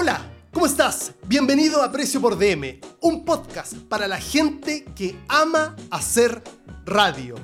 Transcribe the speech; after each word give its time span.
Hola, 0.00 0.30
¿cómo 0.52 0.64
estás? 0.64 1.10
Bienvenido 1.26 1.82
a 1.82 1.90
Precio 1.90 2.20
por 2.20 2.38
DM, 2.38 2.78
un 3.00 3.24
podcast 3.24 3.74
para 3.88 4.06
la 4.06 4.18
gente 4.18 4.84
que 4.94 5.16
ama 5.26 5.74
hacer 5.90 6.40
radio. 6.86 7.34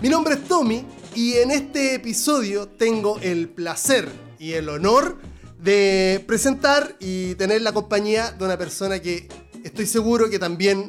Mi 0.00 0.08
nombre 0.08 0.34
es 0.34 0.44
Tommy 0.44 0.86
y 1.16 1.32
en 1.32 1.50
este 1.50 1.96
episodio 1.96 2.68
tengo 2.68 3.18
el 3.18 3.48
placer 3.48 4.08
y 4.38 4.52
el 4.52 4.68
honor 4.68 5.18
de 5.58 6.22
presentar 6.24 6.94
y 7.00 7.34
tener 7.34 7.62
la 7.62 7.72
compañía 7.72 8.30
de 8.30 8.44
una 8.44 8.56
persona 8.56 9.00
que 9.00 9.26
estoy 9.64 9.86
seguro 9.86 10.30
que 10.30 10.38
también 10.38 10.86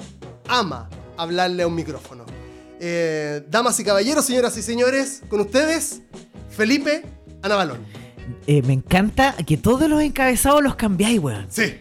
ama 0.48 0.92
hablarle 1.18 1.64
a 1.64 1.68
un 1.68 1.74
micrófono. 1.74 2.24
Eh, 2.80 3.44
damas 3.50 3.80
y 3.80 3.84
caballeros, 3.84 4.26
señoras 4.26 4.56
y 4.58 4.62
señores, 4.62 5.24
con 5.28 5.40
ustedes, 5.40 6.02
Felipe 6.52 7.02
Anabalón. 7.42 8.05
Eh, 8.48 8.62
me 8.64 8.74
encanta 8.74 9.36
que 9.46 9.58
todos 9.58 9.90
los 9.90 10.02
encabezados 10.02 10.64
los 10.64 10.76
cambiáis, 10.76 11.20
weón. 11.20 11.46
Sí. 11.50 11.76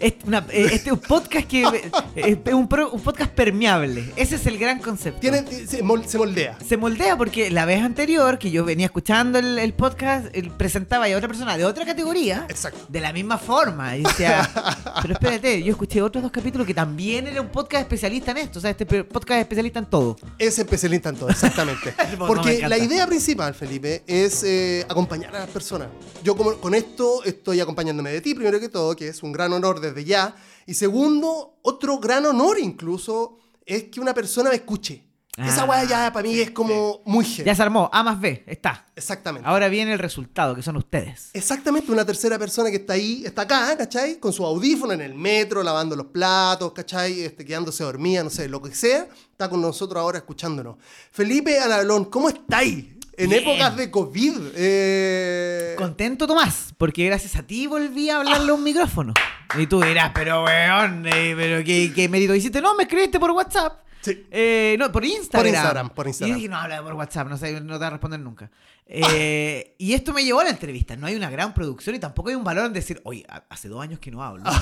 Es 0.00 0.14
una- 0.26 0.46
eh, 0.50 0.64
este 0.72 0.88
es 0.88 0.92
un 0.92 0.98
podcast 1.00 1.46
que 1.46 1.62
eh, 2.16 2.38
es 2.44 2.54
un, 2.54 2.66
pro- 2.68 2.90
un 2.90 3.00
podcast 3.02 3.30
permeable. 3.32 4.12
Ese 4.16 4.36
es 4.36 4.46
el 4.46 4.56
gran 4.58 4.78
concepto. 4.80 5.20
Tiene, 5.20 5.44
se, 5.46 5.82
mol- 5.84 6.04
se 6.06 6.16
moldea. 6.18 6.58
Se 6.66 6.76
moldea 6.78 7.16
porque 7.18 7.50
la 7.50 7.66
vez 7.66 7.82
anterior 7.82 8.38
que 8.38 8.50
yo 8.50 8.64
venía 8.64 8.86
escuchando 8.86 9.38
el, 9.38 9.58
el 9.58 9.74
podcast, 9.74 10.26
él 10.32 10.50
presentaba 10.50 11.04
a 11.06 11.16
otra 11.16 11.28
persona 11.28 11.58
de 11.58 11.64
otra 11.66 11.84
categoría. 11.84 12.46
Exacto. 12.48 12.78
De 12.88 13.00
la 13.00 13.12
misma 13.12 13.36
forma. 13.38 13.96
Y 13.96 14.02
decía, 14.02 14.48
pero 15.02 15.14
espérate, 15.14 15.62
yo 15.62 15.70
escuché 15.72 16.00
otros 16.00 16.22
dos 16.22 16.32
capítulos 16.32 16.66
que 16.66 16.74
también 16.74 17.26
era 17.26 17.40
un 17.42 17.48
podcast 17.48 17.82
especialista 17.82 18.30
en 18.30 18.38
esto. 18.38 18.58
O 18.58 18.62
sea, 18.62 18.70
este 18.70 18.86
podcast 19.04 19.32
es 19.32 19.42
especialista 19.42 19.78
en 19.80 19.86
todo. 19.86 20.16
Es 20.38 20.58
especialista 20.58 21.10
en 21.10 21.16
todo, 21.16 21.28
exactamente. 21.28 21.94
No, 22.18 22.26
Porque 22.26 22.66
la 22.68 22.76
idea 22.78 23.06
principal, 23.06 23.54
Felipe, 23.54 24.02
es 24.06 24.42
eh, 24.44 24.84
acompañar 24.88 25.34
a 25.36 25.40
las 25.40 25.48
personas. 25.50 25.88
Yo 26.24 26.34
como- 26.36 26.54
con 26.56 26.74
esto 26.74 27.22
estoy 27.24 27.60
acompañándome 27.60 28.10
de 28.10 28.20
ti, 28.20 28.34
primero 28.34 28.58
que 28.60 28.68
todo, 28.68 28.96
que 28.96 29.08
es 29.08 29.22
un 29.22 29.32
gran 29.32 29.52
honor 29.52 29.80
desde 29.92 30.04
ya. 30.04 30.34
Y 30.66 30.74
segundo, 30.74 31.58
otro 31.62 31.98
gran 31.98 32.24
honor 32.26 32.58
incluso, 32.58 33.38
es 33.64 33.84
que 33.84 34.00
una 34.00 34.14
persona 34.14 34.50
me 34.50 34.56
escuche. 34.56 35.06
Esa 35.36 35.62
Ah, 35.62 35.64
weá 35.64 35.84
ya 35.84 36.12
para 36.12 36.28
mí 36.28 36.38
es 36.38 36.50
como 36.50 37.00
muy 37.06 37.24
Ya 37.24 37.30
genial. 37.36 37.56
se 37.56 37.62
armó. 37.62 37.88
A 37.92 38.02
más 38.02 38.20
B. 38.20 38.42
Está. 38.46 38.84
Exactamente. 38.94 39.48
Ahora 39.48 39.68
viene 39.68 39.92
el 39.92 39.98
resultado, 39.98 40.54
que 40.54 40.60
son 40.62 40.76
ustedes. 40.76 41.30
Exactamente, 41.32 41.90
una 41.90 42.04
tercera 42.04 42.38
persona 42.38 42.68
que 42.68 42.76
está 42.76 42.94
ahí, 42.94 43.22
está 43.24 43.42
acá, 43.42 43.74
¿cachai? 43.78 44.18
Con 44.18 44.32
su 44.34 44.44
audífono 44.44 44.92
en 44.92 45.00
el 45.00 45.14
metro, 45.14 45.62
lavando 45.62 45.96
los 45.96 46.06
platos, 46.08 46.72
¿cachai? 46.72 47.20
Este, 47.22 47.44
quedándose 47.44 47.84
dormida, 47.84 48.22
no 48.24 48.28
sé, 48.28 48.48
lo 48.48 48.60
que 48.60 48.74
sea, 48.74 49.08
está 49.30 49.48
con 49.48 49.62
nosotros 49.62 49.98
ahora 50.02 50.18
escuchándonos. 50.18 50.76
Felipe 51.10 51.58
Analón, 51.60 52.06
¿cómo 52.06 52.28
estáis? 52.28 52.86
En 53.16 53.28
Bien. 53.28 53.42
épocas 53.42 53.76
de 53.76 53.90
COVID. 53.90 54.34
Eh... 54.54 55.74
Contento, 55.76 56.26
Tomás, 56.26 56.74
porque 56.78 57.04
gracias 57.06 57.36
a 57.36 57.42
ti 57.42 57.66
volví 57.66 58.08
a 58.08 58.18
hablarle 58.18 58.50
a 58.50 58.54
un 58.54 58.64
micrófono. 58.64 59.14
Y 59.58 59.66
tú 59.66 59.80
dirás, 59.80 60.12
pero 60.14 60.44
weón, 60.44 61.06
eh, 61.06 61.34
pero 61.36 61.64
¿qué, 61.64 61.92
qué 61.94 62.08
mérito 62.08 62.34
hiciste? 62.34 62.60
No, 62.60 62.74
me 62.74 62.84
escribiste 62.84 63.18
por 63.18 63.32
WhatsApp. 63.32 63.80
Sí. 64.02 64.26
Eh, 64.30 64.76
no, 64.78 64.90
por 64.90 65.04
Instagram. 65.04 65.42
Por 65.42 65.46
Instagram, 65.48 65.90
por 65.90 66.06
Instagram. 66.08 66.36
Y 66.36 66.40
dije, 66.40 66.48
no, 66.50 66.56
habla 66.56 66.82
por 66.82 66.94
WhatsApp, 66.94 67.28
no 67.28 67.36
sé, 67.36 67.60
no 67.60 67.74
te 67.74 67.78
va 67.80 67.86
a 67.88 67.90
responder 67.90 68.18
nunca. 68.20 68.50
Eh, 68.86 69.74
y 69.78 69.92
esto 69.92 70.12
me 70.12 70.24
llevó 70.24 70.40
a 70.40 70.44
la 70.44 70.50
entrevista. 70.50 70.96
No 70.96 71.06
hay 71.06 71.14
una 71.14 71.30
gran 71.30 71.54
producción 71.54 71.94
y 71.94 71.98
tampoco 71.98 72.28
hay 72.30 72.34
un 72.34 72.42
valor 72.42 72.66
en 72.66 72.72
decir, 72.72 73.00
oye, 73.04 73.24
ha- 73.28 73.44
hace 73.48 73.68
dos 73.68 73.80
años 73.82 73.98
que 74.00 74.10
no 74.10 74.22
hablo. 74.22 74.44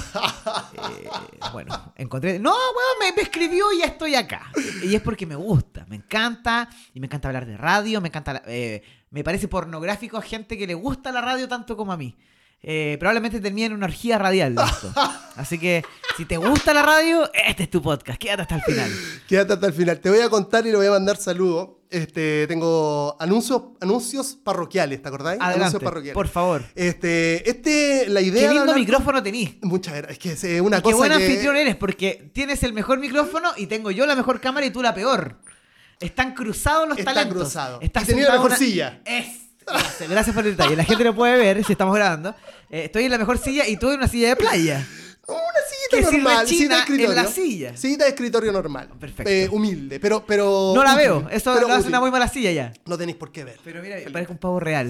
Eh, 0.90 1.08
bueno, 1.52 1.92
encontré. 1.96 2.38
No, 2.38 2.50
weón, 2.50 2.98
me, 3.00 3.12
me 3.16 3.22
escribió 3.22 3.72
y 3.72 3.78
ya 3.80 3.86
estoy 3.86 4.14
acá. 4.14 4.50
Y 4.82 4.94
es 4.94 5.00
porque 5.02 5.26
me 5.26 5.34
gusta, 5.36 5.84
me 5.88 5.96
encanta. 5.96 6.68
Y 6.94 7.00
me 7.00 7.06
encanta 7.06 7.28
hablar 7.28 7.46
de 7.46 7.56
radio, 7.56 8.00
me 8.00 8.08
encanta. 8.08 8.42
eh, 8.46 8.82
me 9.10 9.22
parece 9.24 9.48
pornográfico 9.48 10.16
a 10.18 10.22
gente 10.22 10.56
que 10.58 10.66
le 10.66 10.74
gusta 10.74 11.12
la 11.12 11.20
radio 11.20 11.48
tanto 11.48 11.76
como 11.76 11.92
a 11.92 11.96
mí. 11.96 12.16
Eh, 12.62 12.96
probablemente 12.98 13.40
termine 13.40 13.66
en 13.66 13.72
una 13.74 13.86
orgía 13.86 14.18
radial 14.18 14.56
esto. 14.58 14.92
Así 15.36 15.58
que, 15.58 15.84
si 16.16 16.24
te 16.24 16.36
gusta 16.36 16.74
la 16.74 16.82
radio, 16.82 17.30
este 17.32 17.62
es 17.62 17.70
tu 17.70 17.80
podcast. 17.80 18.18
Quédate 18.18 18.42
hasta 18.42 18.56
el 18.56 18.62
final. 18.62 18.90
Quédate 19.28 19.52
hasta 19.52 19.66
el 19.68 19.72
final. 19.72 20.00
Te 20.00 20.10
voy 20.10 20.20
a 20.20 20.28
contar 20.28 20.66
y 20.66 20.70
le 20.72 20.76
voy 20.76 20.86
a 20.86 20.90
mandar 20.90 21.16
saludos. 21.16 21.70
Este, 21.90 22.46
tengo 22.48 23.16
anuncios, 23.18 23.62
anuncios 23.80 24.36
parroquiales, 24.44 25.00
¿te 25.00 25.08
acordáis? 25.08 25.40
Adelante, 25.40 25.60
anuncios 25.60 25.82
parroquiales. 25.82 26.14
por 26.14 26.28
favor. 26.28 26.64
Este, 26.74 27.48
este, 27.48 28.08
la 28.08 28.20
idea 28.20 28.42
Qué 28.42 28.48
de 28.48 28.54
lindo 28.54 28.60
hablar- 28.72 28.76
micrófono 28.78 29.22
tenís. 29.22 29.54
Muchas 29.62 29.94
gracias. 29.94 30.12
Es 30.12 30.18
que 30.18 30.32
es 30.32 30.44
eh, 30.44 30.60
una 30.60 30.78
Y 30.78 30.80
qué 30.80 30.84
cosa 30.84 30.96
buen 30.96 31.12
que... 31.12 31.24
anfitrión 31.24 31.56
eres, 31.56 31.76
porque 31.76 32.28
tienes 32.34 32.62
el 32.64 32.72
mejor 32.74 32.98
micrófono 32.98 33.52
y 33.56 33.68
tengo 33.68 33.90
yo 33.90 34.04
la 34.04 34.16
mejor 34.16 34.40
cámara 34.40 34.66
y 34.66 34.70
tú 34.70 34.82
la 34.82 34.92
peor. 34.92 35.38
Están 36.00 36.34
cruzados 36.34 36.88
los 36.88 36.98
talentos. 37.02 37.38
cruzado. 37.38 37.78
Estás 37.80 38.04
tenía 38.06 38.24
sentado 38.24 38.36
la 38.36 38.42
mejor 38.42 38.50
una- 38.50 38.58
silla. 38.58 39.00
Es. 39.06 39.47
Gracias, 40.08 40.34
por 40.34 40.46
el 40.46 40.56
detalle. 40.56 40.76
La 40.76 40.84
gente 40.84 41.04
lo 41.04 41.14
puede 41.14 41.36
ver 41.38 41.64
si 41.64 41.72
estamos 41.72 41.94
grabando. 41.94 42.34
Eh, 42.70 42.84
estoy 42.84 43.04
en 43.04 43.10
la 43.10 43.18
mejor 43.18 43.38
silla 43.38 43.66
y 43.66 43.76
tú 43.76 43.90
en 43.90 43.98
una 43.98 44.08
silla 44.08 44.28
de 44.28 44.36
playa. 44.36 44.86
Una 45.26 45.38
Que 45.90 45.96
sillita 45.98 46.10
sirva 46.10 46.30
normal, 46.32 46.46
China 46.46 46.56
sillita 46.56 46.74
de 46.74 46.80
escritorio. 46.80 47.10
en 47.10 47.16
la 47.16 47.26
silla. 47.30 47.76
Sillita 47.76 48.04
de 48.04 48.10
escritorio 48.10 48.52
normal. 48.52 48.88
Perfecto. 48.98 49.30
Eh, 49.30 49.48
humilde, 49.50 50.00
pero, 50.00 50.24
pero. 50.24 50.72
No 50.74 50.82
la 50.82 50.94
útil, 50.94 51.02
veo. 51.04 51.28
Eso 51.30 51.60
lo 51.60 51.68
hace 51.74 51.88
una 51.88 52.00
muy 52.00 52.10
mala 52.10 52.28
silla 52.28 52.50
ya. 52.50 52.72
No 52.86 52.96
tenéis 52.96 53.18
por 53.18 53.30
qué 53.30 53.44
ver. 53.44 53.58
Pero 53.62 53.82
mira, 53.82 53.96
parece 54.10 54.32
un 54.32 54.38
pavo 54.38 54.58
real. 54.58 54.88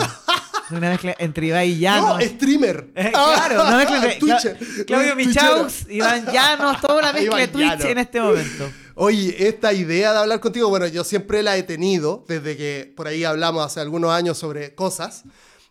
Una 0.71 0.91
mezcla 0.91 1.17
entre 1.19 1.47
Ibai 1.47 1.71
y 1.71 1.79
Llanos. 1.79 2.19
no, 2.19 2.21
streamer. 2.21 2.89
Eh, 2.95 3.11
claro, 3.11 3.63
una 3.67 3.77
mezcla 3.79 3.97
entre 3.97 4.15
Twitcher. 4.21 4.59
Cla- 4.59 4.85
Claudio. 4.87 5.17
Michaux, 5.17 5.87
Iván 5.91 6.27
Llanos, 6.31 6.81
toda 6.83 6.99
una 7.01 7.13
mezcla 7.13 7.37
de 7.39 7.49
Twitch 7.49 7.81
en 7.87 7.99
este 7.99 8.21
momento. 8.21 8.71
Oye, 9.01 9.47
esta 9.47 9.73
idea 9.73 10.13
de 10.13 10.19
hablar 10.19 10.41
contigo, 10.41 10.69
bueno, 10.71 10.89
yo 10.89 11.05
siempre 11.05 11.45
la 11.45 11.57
he 11.57 11.63
tenido, 11.63 12.25
desde 12.27 12.57
que 12.57 12.93
por 12.97 13.07
ahí 13.07 13.23
hablamos 13.23 13.65
hace 13.65 13.79
algunos 13.79 14.11
años 14.11 14.37
sobre 14.39 14.75
cosas. 14.75 15.23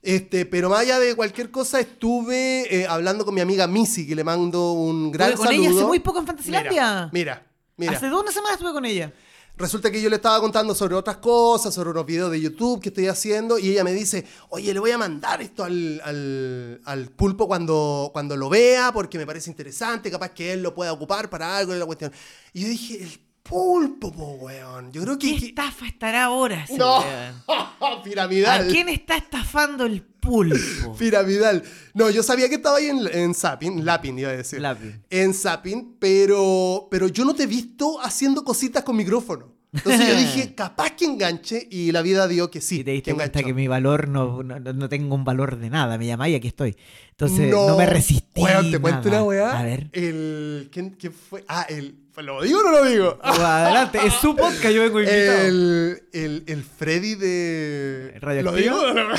Este, 0.01 0.45
pero 0.45 0.69
más 0.69 0.79
allá 0.79 0.97
de 0.97 1.13
cualquier 1.13 1.51
cosa, 1.51 1.81
estuve 1.81 2.73
eh, 2.73 2.87
hablando 2.87 3.25
con 3.25 3.35
mi 3.35 3.41
amiga 3.41 3.67
Missy, 3.67 4.07
que 4.07 4.15
le 4.15 4.23
mando 4.23 4.71
un 4.71 5.11
gran 5.11 5.31
Estuve 5.31 5.45
con 5.45 5.47
saludo. 5.53 5.69
ella 5.69 5.75
hace 5.77 5.87
muy 5.87 5.99
poco 5.99 6.19
en 6.19 6.25
Fantasilandia. 6.25 6.71
Mira, 6.71 7.09
mira, 7.11 7.47
mira. 7.75 7.91
Hace 7.97 8.07
dos 8.07 8.33
semanas 8.33 8.53
estuve 8.53 8.71
con 8.71 8.85
ella. 8.85 9.11
Resulta 9.57 9.89
que 9.89 9.99
yo 9.99 10.09
le 10.09 10.17
estaba 10.17 10.39
contando 10.39 10.75
sobre 10.75 10.93
otras 10.93 11.17
cosas, 11.17 11.73
sobre 11.73 11.89
unos 11.89 12.05
videos 12.05 12.29
de 12.29 12.39
YouTube 12.39 12.79
que 12.79 12.89
estoy 12.89 13.07
haciendo, 13.07 13.57
y 13.57 13.69
ella 13.71 13.83
me 13.83 13.91
dice, 13.91 14.23
oye, 14.49 14.71
le 14.71 14.79
voy 14.79 14.91
a 14.91 14.99
mandar 14.99 15.41
esto 15.41 15.63
al, 15.63 15.99
al- 16.03 16.79
al 16.85 17.09
pulpo 17.09 17.47
cuando, 17.47 18.11
cuando 18.13 18.37
lo 18.37 18.49
vea, 18.49 18.91
porque 18.93 19.17
me 19.17 19.25
parece 19.25 19.49
interesante, 19.49 20.11
capaz 20.11 20.29
que 20.29 20.53
él 20.53 20.61
lo 20.61 20.75
pueda 20.75 20.93
ocupar 20.93 21.29
para 21.31 21.57
algo 21.57 21.73
en 21.73 21.79
la 21.79 21.87
cuestión. 21.87 22.11
Y 22.53 22.61
yo 22.61 22.67
dije, 22.67 23.01
el 23.03 23.19
pulpo, 23.49 24.11
po, 24.11 24.33
weón. 24.41 24.91
Yo 24.91 25.01
creo 25.03 25.17
¿Qué 25.17 25.33
que... 25.33 25.39
que- 25.39 25.45
estafa 25.47 25.87
estará 25.87 26.25
ahora 26.25 26.63
ese 26.63 26.77
No, 26.77 26.99
weón? 26.99 28.03
piramidal. 28.03 28.67
¿A 28.67 28.71
quién 28.71 28.89
está 28.89 29.17
estafando 29.17 29.85
el 29.85 30.01
pulpo? 30.01 30.95
Piramidal. 30.99 31.63
No, 31.93 32.09
yo 32.09 32.23
sabía 32.23 32.49
que 32.49 32.55
estaba 32.55 32.77
ahí 32.77 32.87
en, 32.87 33.07
en 33.11 33.33
Zapping, 33.33 33.85
Lapin 33.85 34.19
iba 34.19 34.29
a 34.29 34.33
decir. 34.37 34.59
Lapin. 34.61 35.01
En 35.09 35.33
Zapping, 35.33 35.95
pero, 35.99 36.87
pero 36.91 37.07
yo 37.07 37.25
no 37.25 37.33
te 37.33 37.43
he 37.43 37.47
visto 37.47 37.99
haciendo 38.01 38.43
cositas 38.43 38.83
con 38.83 38.95
micrófono. 38.95 39.56
Entonces 39.77 40.07
yo 40.07 40.15
dije, 40.15 40.53
capaz 40.55 40.91
que 40.91 41.05
enganche, 41.05 41.67
y 41.69 41.91
la 41.91 42.01
vida 42.01 42.27
dio 42.27 42.51
que 42.51 42.61
sí. 42.61 42.81
y 42.81 42.83
te 42.83 42.91
diste 42.91 43.11
que 43.11 43.15
cuenta 43.15 43.39
enganchó. 43.39 43.47
que 43.47 43.53
mi 43.53 43.67
valor 43.67 44.07
no, 44.07 44.43
no, 44.43 44.59
no 44.59 44.89
tengo 44.89 45.15
un 45.15 45.23
valor 45.23 45.57
de 45.57 45.69
nada. 45.69 45.97
Me 45.97 46.05
llamáis 46.05 46.33
y 46.33 46.35
aquí 46.35 46.47
estoy. 46.47 46.75
Entonces 47.11 47.49
no, 47.49 47.77
me 47.77 47.85
resistí. 47.85 48.41
Weón, 48.41 48.71
te 48.71 48.79
cuento 48.79 49.09
una 49.09 49.23
weá. 49.23 49.59
A 49.59 49.63
ver. 49.63 49.89
El. 49.93 50.69
¿quién, 50.71 50.91
quién 50.91 51.13
fue? 51.13 51.43
Ah, 51.47 51.65
el. 51.69 51.95
¿Lo 52.17 52.41
digo 52.41 52.59
o 52.59 52.63
no 52.63 52.71
lo 52.71 52.85
digo? 52.85 53.19
Adelante, 53.23 53.99
es 54.03 54.13
su 54.15 54.35
podcast, 54.35 54.69
yo 54.69 54.81
vengo 54.81 54.99
invitado. 55.01 55.41
El, 55.41 56.03
el, 56.13 56.43
el 56.47 56.63
Freddy 56.63 57.15
de. 57.15 58.13
¿Radioactivo? 58.19 58.75
¿Lo 58.75 58.93
digo? 58.93 59.09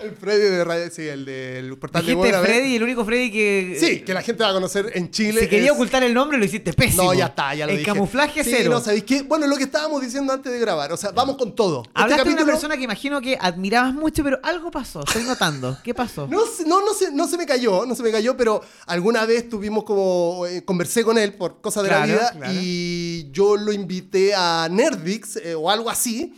El 0.00 0.12
Freddy 0.12 0.42
de 0.42 0.64
Radio. 0.64 0.90
Sí, 0.92 1.02
el 1.08 1.24
del 1.24 1.76
portal 1.76 2.02
de 2.02 2.12
Dijiste 2.12 2.16
Buena 2.30 2.40
Vez. 2.40 2.48
Freddy, 2.50 2.76
el 2.76 2.82
único 2.84 3.04
Freddy 3.04 3.32
que. 3.32 3.76
Sí, 3.80 4.00
que 4.02 4.14
la 4.14 4.22
gente 4.22 4.44
va 4.44 4.50
a 4.50 4.52
conocer 4.52 4.92
en 4.94 5.10
Chile. 5.10 5.40
Si 5.42 5.48
quería 5.48 5.66
es- 5.66 5.72
ocultar 5.72 6.04
el 6.04 6.14
nombre, 6.14 6.38
lo 6.38 6.44
hiciste 6.44 6.72
pésimo. 6.72 7.02
No, 7.02 7.14
ya 7.14 7.26
está, 7.26 7.52
ya 7.54 7.66
lo 7.66 7.72
El 7.72 7.78
dije. 7.78 7.90
camuflaje 7.90 8.44
sí, 8.44 8.50
cero. 8.56 8.70
no, 8.70 8.80
¿sabéis 8.80 9.02
qué? 9.02 9.22
Bueno, 9.22 9.46
lo 9.48 9.56
que 9.56 9.64
estábamos 9.64 10.00
diciendo 10.00 10.32
antes 10.32 10.52
de 10.52 10.58
grabar. 10.60 10.92
O 10.92 10.96
sea, 10.96 11.10
vamos 11.10 11.36
con 11.36 11.54
todo. 11.54 11.82
Este 11.82 11.90
Hablaste 11.94 12.28
de 12.28 12.34
una 12.34 12.44
persona 12.46 12.76
que 12.76 12.84
imagino 12.84 13.20
que 13.20 13.36
admirabas 13.40 13.92
mucho, 13.92 14.22
pero 14.22 14.38
algo 14.44 14.70
pasó. 14.70 15.00
Estoy 15.04 15.24
notando. 15.24 15.76
¿Qué 15.82 15.94
pasó? 15.94 16.28
No, 16.28 16.42
no, 16.66 16.80
no, 16.86 16.94
se, 16.94 17.10
no 17.10 17.26
se 17.26 17.36
me 17.36 17.44
cayó, 17.46 17.84
no 17.84 17.94
se 17.96 18.02
me 18.04 18.12
cayó, 18.12 18.36
pero 18.36 18.60
alguna 18.86 19.26
vez 19.26 19.48
tuvimos 19.48 19.82
como. 19.82 20.46
eh, 20.46 20.64
conversé 20.64 21.02
con 21.02 21.18
él 21.18 21.34
por 21.34 21.60
cosas 21.60 21.82
de 21.82 21.88
Claro, 21.88 22.06
la 22.06 22.12
vida 22.12 22.30
claro. 22.32 22.52
y 22.54 23.28
yo 23.32 23.56
lo 23.56 23.72
invité 23.72 24.32
a 24.34 24.68
Nerdix 24.70 25.36
eh, 25.36 25.54
o 25.56 25.68
algo 25.70 25.90
así 25.90 26.34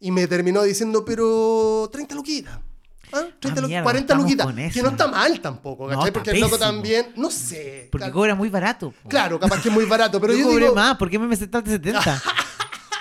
y 0.00 0.10
me 0.10 0.26
terminó 0.26 0.62
diciendo, 0.64 1.02
pero 1.02 1.88
30 1.90 2.14
luquitas. 2.14 2.58
¿Ah? 3.14 3.26
30 3.40 3.60
lu- 3.60 3.68
mierda, 3.68 3.82
40 3.84 4.00
estamos 4.04 4.24
luquitas. 4.24 4.46
con 4.46 4.56
Que 4.70 4.82
no 4.82 4.88
está 4.90 5.06
mal 5.08 5.40
tampoco, 5.40 5.90
No, 5.90 6.00
Porque 6.12 6.30
el 6.32 6.40
loco 6.40 6.58
también. 6.58 7.12
No 7.16 7.30
sé. 7.30 7.88
Porque 7.92 8.04
cal- 8.06 8.12
cobra 8.12 8.34
muy 8.34 8.48
barato. 8.48 8.90
po. 9.02 9.08
Claro, 9.08 9.38
capaz 9.38 9.62
que 9.62 9.68
es 9.68 9.74
muy 9.74 9.84
barato, 9.84 10.20
pero 10.20 10.32
yo, 10.32 10.40
yo, 10.40 10.46
cobré 10.46 10.64
digo. 10.64 10.74
más. 10.74 10.96
¿Por 10.96 11.08
qué 11.10 11.18
me 11.18 11.32
aceptaste 11.34 11.70
70? 11.70 12.22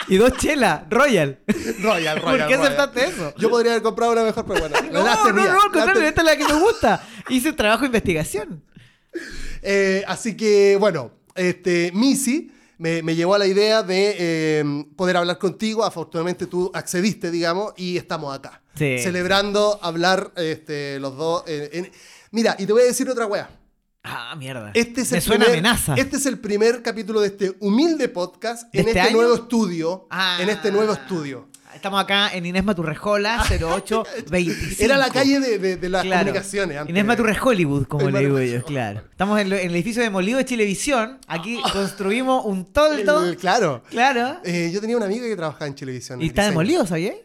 y 0.10 0.18
dos 0.18 0.33
chelas, 0.38 0.81
Royal. 0.89 1.39
Royal, 1.81 2.21
Royal. 2.21 2.21
¿Por 2.21 2.48
qué 2.48 2.54
aceptaste 2.56 3.06
eso? 3.06 3.33
Yo 3.38 3.50
podría 3.50 3.71
haber 3.71 3.83
comprado 3.83 4.12
una 4.12 4.24
mejor, 4.24 4.45
pero 4.45 4.60
bueno. 4.60 4.75
No, 4.92 5.04
la 5.04 5.15
no, 5.15 5.24
no, 5.24 5.33
tenía, 5.36 5.54
al 5.54 5.71
contrario, 5.71 6.01
esta 6.04 6.21
es 6.21 6.25
la 6.25 6.36
que 6.38 6.45
me 6.54 6.60
gusta. 6.60 7.04
Hice 7.30 7.50
un 7.50 7.56
trabajo 7.56 7.81
de 7.81 7.86
investigación. 7.88 8.63
Eh, 9.62 10.04
así 10.07 10.36
que, 10.36 10.75
bueno, 10.80 11.12
este, 11.36 11.92
Missy 11.94 12.51
me, 12.78 13.02
me 13.04 13.16
llevó 13.16 13.36
a 13.36 13.40
la 13.40 13.48
idea 13.48 13.84
de 13.84 14.16
eh, 14.18 14.86
poder 14.96 15.18
hablar 15.18 15.38
contigo. 15.38 15.84
Afortunadamente 15.84 16.48
tú 16.48 16.72
accediste, 16.74 17.31
digamos, 17.31 17.74
y 17.78 17.98
estamos 17.98 18.36
acá. 18.36 18.62
Sí. 18.75 18.98
Celebrando 19.00 19.80
hablar 19.81 20.31
este, 20.36 21.00
los 21.00 21.16
dos. 21.16 21.44
en- 21.48 21.92
Mira, 22.31 22.56
y 22.58 22.66
te 22.66 22.74
voy 22.74 22.81
a 22.81 22.86
decir 22.86 23.08
otra 23.10 23.28
wea. 23.28 23.50
Ah, 24.04 24.36
mierda. 24.36 24.72
Este 24.74 25.02
es 25.02 25.12
Me 25.12 25.18
el 25.20 25.24
suena 25.24 25.46
primer, 25.46 25.60
amenaza. 25.60 25.96
Este 25.96 26.18
es 26.18 26.25
el 26.25 26.38
primer 26.40 26.81
capítulo 26.81 27.22
de 27.22 27.28
este 27.28 27.56
humilde 27.62 28.10
podcast 28.10 28.64
¿De 28.74 28.81
en 28.81 28.88
este 28.88 29.00
este, 29.00 29.10
año? 29.12 29.18
nuevo 29.18 29.36
estudio. 29.36 30.08
Ah. 30.10 30.40
En 30.42 30.50
este 30.50 30.72
nuevo 30.72 30.92
estudio. 30.94 31.48
Estamos 31.75 32.02
acá 32.02 32.34
en 32.34 32.46
Inés 32.46 32.64
Maturrejola, 32.64 33.44
0825. 33.50 34.75
Era 34.84 34.98
la 34.98 35.10
calle 35.10 35.40
de, 35.40 35.58
de- 35.60 35.78
de 35.78 35.90
las 35.90 36.04
Claro. 36.04 36.25
comunicaciones. 36.25 36.78
antes. 36.78 36.90
Inés 36.92 37.06
Maturre 37.06 37.38
Hollywood, 37.42 37.86
como 37.88 38.08
El 38.08 38.14
le 38.14 38.20
digo 38.20 38.40
yo, 38.42 38.64
claro. 38.64 39.02
Estamos 39.12 39.40
en, 39.40 39.50
lo- 39.50 39.56
en 39.58 39.68
el 39.70 39.75
edificio 39.75 40.02
demolido 40.02 40.38
de 40.38 40.46
Chilevisión. 40.46 41.20
Aquí 41.28 41.60
construimos 41.74 42.46
un 42.46 42.66
toldo. 42.72 43.25
El- 43.25 43.38
claro. 43.38 43.84
Claro. 43.90 44.40
Eh, 44.44 44.72
yo 44.74 44.81
tenía 44.81 44.98
una 44.98 45.06
amiga 45.06 45.25
que 45.28 45.36
trabajaba 45.36 45.68
en 45.68 45.75
televisión. 45.75 46.22
Y 46.22 46.25
en 46.25 46.30
está 46.30 46.46
demolido, 46.46 46.86
¿sabías? 46.86 47.16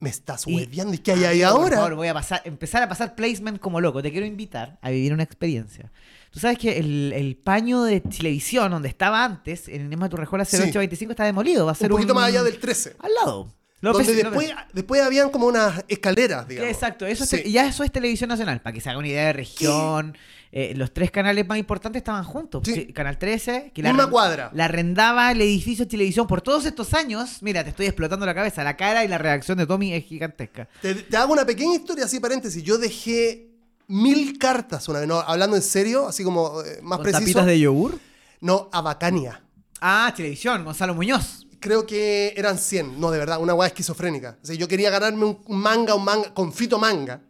Me 0.00 0.10
estás 0.10 0.46
hueveando. 0.46 0.94
¿Y 0.94 0.98
qué 0.98 1.10
hay 1.12 1.24
ahí 1.24 1.38
Por 1.40 1.46
ahora? 1.48 1.76
favor, 1.78 1.94
voy 1.96 2.06
a 2.08 2.14
pasar, 2.14 2.40
empezar 2.44 2.82
a 2.84 2.88
pasar 2.88 3.16
placement 3.16 3.58
como 3.58 3.80
loco. 3.80 4.00
Te 4.00 4.12
quiero 4.12 4.26
invitar 4.26 4.78
a 4.80 4.90
vivir 4.90 5.12
una 5.12 5.24
experiencia. 5.24 5.90
Tú 6.30 6.38
sabes 6.38 6.56
que 6.58 6.78
el, 6.78 7.12
el 7.16 7.36
paño 7.36 7.82
de 7.82 8.00
televisión 8.00 8.70
donde 8.70 8.86
estaba 8.88 9.24
antes, 9.24 9.66
en 9.66 9.86
Inés 9.86 9.98
Maturrejola 9.98 10.44
0825, 10.44 11.12
está 11.12 11.24
demolido. 11.24 11.64
Va 11.64 11.72
a 11.72 11.74
un 11.74 11.78
ser 11.78 11.90
poquito 11.90 12.14
más 12.14 12.28
allá 12.28 12.44
del 12.44 12.58
13. 12.60 12.94
Al 13.00 13.12
lado. 13.14 13.52
Lo 13.80 13.92
donde 13.92 14.12
después, 14.14 14.50
después 14.72 15.02
habían 15.02 15.30
como 15.30 15.46
unas 15.46 15.84
escaleras, 15.88 16.48
digamos. 16.48 16.72
Exacto, 16.72 17.06
eso 17.06 17.24
Sí. 17.24 17.50
ya 17.50 17.66
eso 17.68 17.84
es 17.84 17.92
televisión 17.92 18.28
nacional, 18.28 18.60
para 18.60 18.74
que 18.74 18.80
se 18.80 18.90
haga 18.90 18.98
una 18.98 19.08
idea 19.08 19.26
de 19.26 19.32
región. 19.34 20.16
Eh, 20.50 20.72
los 20.74 20.92
tres 20.94 21.10
canales 21.10 21.46
más 21.46 21.58
importantes 21.58 22.00
estaban 22.00 22.24
juntos. 22.24 22.62
Sí. 22.64 22.86
Canal 22.92 23.18
13, 23.18 23.70
que 23.74 23.82
Misma 23.82 24.04
arren- 24.06 24.10
cuadra. 24.10 24.50
la 24.54 24.64
arrendaba 24.64 25.30
el 25.30 25.40
edificio 25.42 25.84
de 25.84 25.90
televisión 25.90 26.26
por 26.26 26.40
todos 26.40 26.64
estos 26.64 26.94
años. 26.94 27.42
Mira, 27.42 27.62
te 27.62 27.70
estoy 27.70 27.86
explotando 27.86 28.24
la 28.26 28.34
cabeza. 28.34 28.64
La 28.64 28.76
cara 28.76 29.04
y 29.04 29.08
la 29.08 29.18
reacción 29.18 29.58
de 29.58 29.66
Tommy 29.66 29.92
es 29.92 30.04
gigantesca. 30.06 30.66
Te, 30.80 30.94
te 30.94 31.16
hago 31.16 31.32
una 31.34 31.44
pequeña 31.44 31.74
historia, 31.76 32.06
así 32.06 32.18
paréntesis. 32.18 32.62
Yo 32.62 32.78
dejé 32.78 33.50
mil 33.88 34.38
cartas 34.38 34.88
una 34.88 35.00
vez, 35.00 35.08
no, 35.08 35.20
hablando 35.20 35.54
en 35.54 35.62
serio, 35.62 36.08
así 36.08 36.24
como 36.24 36.62
eh, 36.62 36.80
más 36.82 36.96
¿Con 36.98 37.04
preciso. 37.04 37.20
tapitas 37.24 37.46
de 37.46 37.60
yogur? 37.60 37.98
No, 38.40 38.68
a 38.72 38.80
Bacania. 38.80 39.42
Ah, 39.80 40.12
televisión, 40.16 40.64
Gonzalo 40.64 40.94
Muñoz. 40.94 41.46
Creo 41.60 41.86
que 41.86 42.32
eran 42.36 42.58
100. 42.58 43.00
No, 43.00 43.10
de 43.10 43.18
verdad, 43.18 43.40
una 43.40 43.54
weá 43.54 43.68
esquizofrénica. 43.68 44.38
O 44.42 44.46
sea, 44.46 44.54
yo 44.56 44.68
quería 44.68 44.90
ganarme 44.90 45.24
un 45.24 45.42
manga, 45.48 45.94
un 45.94 46.04
manga, 46.04 46.32
con 46.34 46.52
Fito 46.52 46.78
Manga. 46.78 47.20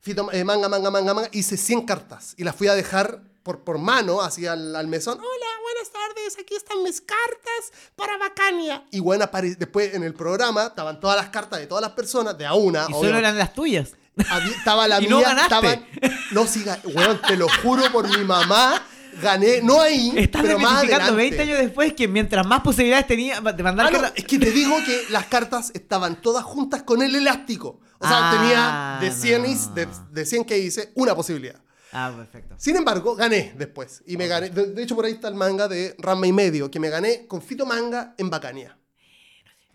Fito, 0.00 0.30
eh, 0.32 0.44
manga, 0.44 0.68
manga, 0.68 0.90
manga, 0.90 1.14
manga. 1.14 1.28
Hice 1.32 1.56
100 1.56 1.82
cartas 1.86 2.34
y 2.36 2.44
las 2.44 2.54
fui 2.54 2.68
a 2.68 2.74
dejar 2.74 3.20
por, 3.42 3.64
por 3.64 3.78
mano, 3.78 4.22
así 4.22 4.46
al, 4.46 4.74
al 4.74 4.86
mesón. 4.88 5.18
Hola, 5.18 5.46
buenas 5.62 5.90
tardes, 5.92 6.36
aquí 6.40 6.54
están 6.56 6.82
mis 6.82 7.00
cartas 7.00 7.92
para 7.94 8.16
Bacania. 8.18 8.84
Y 8.90 9.00
bueno, 9.00 9.28
después 9.58 9.94
en 9.94 10.02
el 10.04 10.14
programa 10.14 10.66
estaban 10.66 10.98
todas 11.00 11.16
las 11.16 11.28
cartas 11.30 11.58
de 11.60 11.66
todas 11.66 11.82
las 11.82 11.92
personas, 11.92 12.36
de 12.38 12.46
a 12.46 12.54
una. 12.54 12.86
Y 12.88 12.92
solo 12.92 13.18
eran 13.18 13.36
las 13.38 13.52
tuyas. 13.54 13.92
Había- 14.30 14.56
estaba 14.56 14.88
la 14.88 14.96
Y 15.00 15.02
mía, 15.02 15.10
no 15.10 15.20
ganaste. 15.20 15.44
estaba- 15.54 15.86
no, 16.32 16.46
sí, 16.46 16.64
ga- 16.64 16.80
weón, 16.94 17.20
te 17.22 17.36
lo 17.36 17.46
juro 17.62 17.90
por 17.92 18.08
mi 18.08 18.24
mamá, 18.24 18.84
gané, 19.22 19.60
no 19.62 19.80
ahí, 19.80 20.12
Estás 20.16 20.42
pero 20.42 20.58
más 20.58 20.84
adelante. 20.84 21.12
20 21.12 21.42
años 21.42 21.58
después 21.58 21.92
que 21.94 22.08
mientras 22.08 22.46
más 22.46 22.60
posibilidades 22.60 23.06
tenía 23.06 23.40
de 23.40 23.62
mandar 23.62 23.86
Ah, 23.86 23.90
no, 23.90 24.06
es 24.14 24.24
que 24.24 24.38
te 24.38 24.50
digo 24.50 24.76
que 24.84 25.02
las 25.12 25.26
cartas 25.26 25.70
estaban 25.74 26.20
todas 26.20 26.44
juntas 26.44 26.82
con 26.82 27.02
el 27.02 27.14
elástico. 27.14 27.80
O 27.98 28.06
sea, 28.06 28.30
Ah, 28.30 28.98
tenía 29.00 29.08
de 29.10 29.14
100, 29.16 29.42
no. 29.42 29.48
is- 29.48 29.74
de, 29.74 29.88
de 30.12 30.26
100 30.26 30.44
que 30.44 30.58
hice, 30.58 30.92
una 30.94 31.14
posibilidad. 31.14 31.60
Ah, 31.92 32.12
perfecto. 32.14 32.54
Sin 32.58 32.76
embargo, 32.76 33.14
gané 33.16 33.54
después. 33.56 34.02
Y 34.06 34.16
me 34.18 34.26
gané. 34.26 34.50
De, 34.50 34.66
de 34.66 34.82
hecho, 34.82 34.94
por 34.94 35.06
ahí 35.06 35.12
está 35.12 35.28
el 35.28 35.34
manga 35.34 35.66
de 35.66 35.94
Ranma 35.98 36.26
y 36.26 36.32
medio, 36.32 36.70
que 36.70 36.78
me 36.78 36.90
gané 36.90 37.26
con 37.26 37.40
Fito 37.40 37.64
Manga 37.64 38.14
en 38.18 38.28
Bacania. 38.28 38.76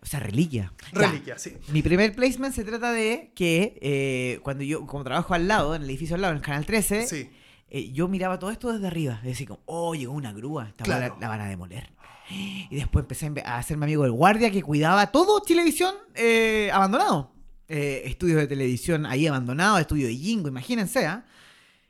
O 0.04 0.06
sea, 0.06 0.20
reliquia. 0.20 0.74
Ya. 0.94 1.00
Reliquia, 1.00 1.38
sí. 1.40 1.58
Mi 1.70 1.82
primer 1.82 2.14
placement 2.16 2.54
se 2.56 2.64
trata 2.64 2.92
de 2.92 3.32
que 3.36 3.78
eh, 3.82 4.40
cuando 4.44 4.64
yo, 4.64 4.86
como 4.88 5.04
trabajo 5.04 5.34
al 5.34 5.48
lado, 5.48 5.76
en 5.76 5.84
el 5.84 5.90
edificio 5.90 6.16
al 6.16 6.22
lado, 6.22 6.32
en 6.34 6.38
el 6.38 6.44
canal 6.44 6.66
13, 6.66 7.08
Sí. 7.08 7.30
Eh, 7.72 7.92
yo 7.92 8.08
miraba 8.08 8.38
todo 8.38 8.52
esto 8.52 8.72
desde 8.72 8.86
arriba. 8.86 9.20
Decir, 9.24 9.48
como, 9.48 9.62
oh, 9.66 9.96
llegó 9.96 10.14
una 10.14 10.32
grúa, 10.34 10.68
esta 10.68 10.84
Claro. 10.84 11.16
la, 11.16 11.20
la 11.22 11.28
van 11.30 11.42
a 11.42 11.48
demoler. 11.50 11.90
Y 12.30 12.76
después 12.76 13.04
empecé 13.04 13.34
a 13.44 13.58
hacerme 13.58 13.86
amigo 13.86 14.04
del 14.04 14.12
guardia 14.12 14.52
que 14.52 14.62
cuidaba 14.62 15.12
todo 15.12 15.42
televisión 15.42 15.94
eh, 16.16 16.70
abandonado. 16.72 17.32
Eh, 17.68 18.04
estudios 18.06 18.38
de 18.40 18.48
televisión 18.48 19.06
ahí 19.06 19.28
abandonados, 19.28 19.80
estudio 19.82 20.08
de 20.08 20.16
Jingo, 20.16 20.48
imagínense, 20.50 21.06
¿ah? 21.08 21.26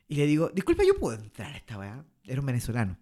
Y 0.08 0.16
le 0.16 0.28
digo, 0.28 0.50
disculpa, 0.54 0.84
¿yo 0.84 0.96
puedo 0.96 1.18
entrar 1.18 1.52
a 1.54 1.58
esta 1.58 1.78
weá? 1.78 2.04
Era 2.26 2.40
un 2.40 2.46
venezolano. 2.46 2.98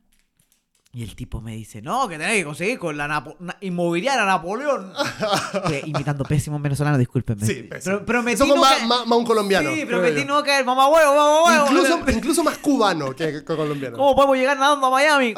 Y 0.92 1.04
el 1.04 1.16
tipo 1.16 1.40
me 1.40 1.56
dice, 1.56 1.84
no, 1.84 2.08
que 2.08 2.18
tenés 2.18 2.38
que 2.38 2.44
conseguir 2.46 2.80
con 2.80 2.98
la 2.98 3.08
Napo- 3.08 3.36
na- 3.40 3.56
inmobiliaria 3.62 4.26
Napoleón. 4.26 4.92
Imitando 5.86 6.24
pésimos 6.26 6.60
venezolanos, 6.62 6.98
discúlpenme. 6.98 7.46
Sí, 7.46 7.62
pésimo. 7.64 7.98
Pero, 7.98 8.06
prometí 8.08 8.48
no 8.48 8.56
más, 8.56 8.80
caer- 8.80 8.88
más- 8.88 9.06
más 9.06 9.18
un 9.20 9.26
colombiano. 9.26 9.70
Sí, 9.72 9.86
prometí 9.86 10.26
no 10.26 10.44
caer, 10.44 10.66
mamá 10.66 10.88
huevo, 10.90 11.16
mamá 11.16 11.44
huevo. 11.46 11.66
Incluso, 11.68 12.00
incluso 12.18 12.44
más 12.44 12.58
cubano 12.58 13.16
que, 13.16 13.44
colombiano. 13.46 13.98
¿Cómo 13.98 14.16
podemos 14.16 14.36
llegar 14.38 14.58
nadando 14.58 14.88
a 14.88 14.90
Miami? 14.90 15.36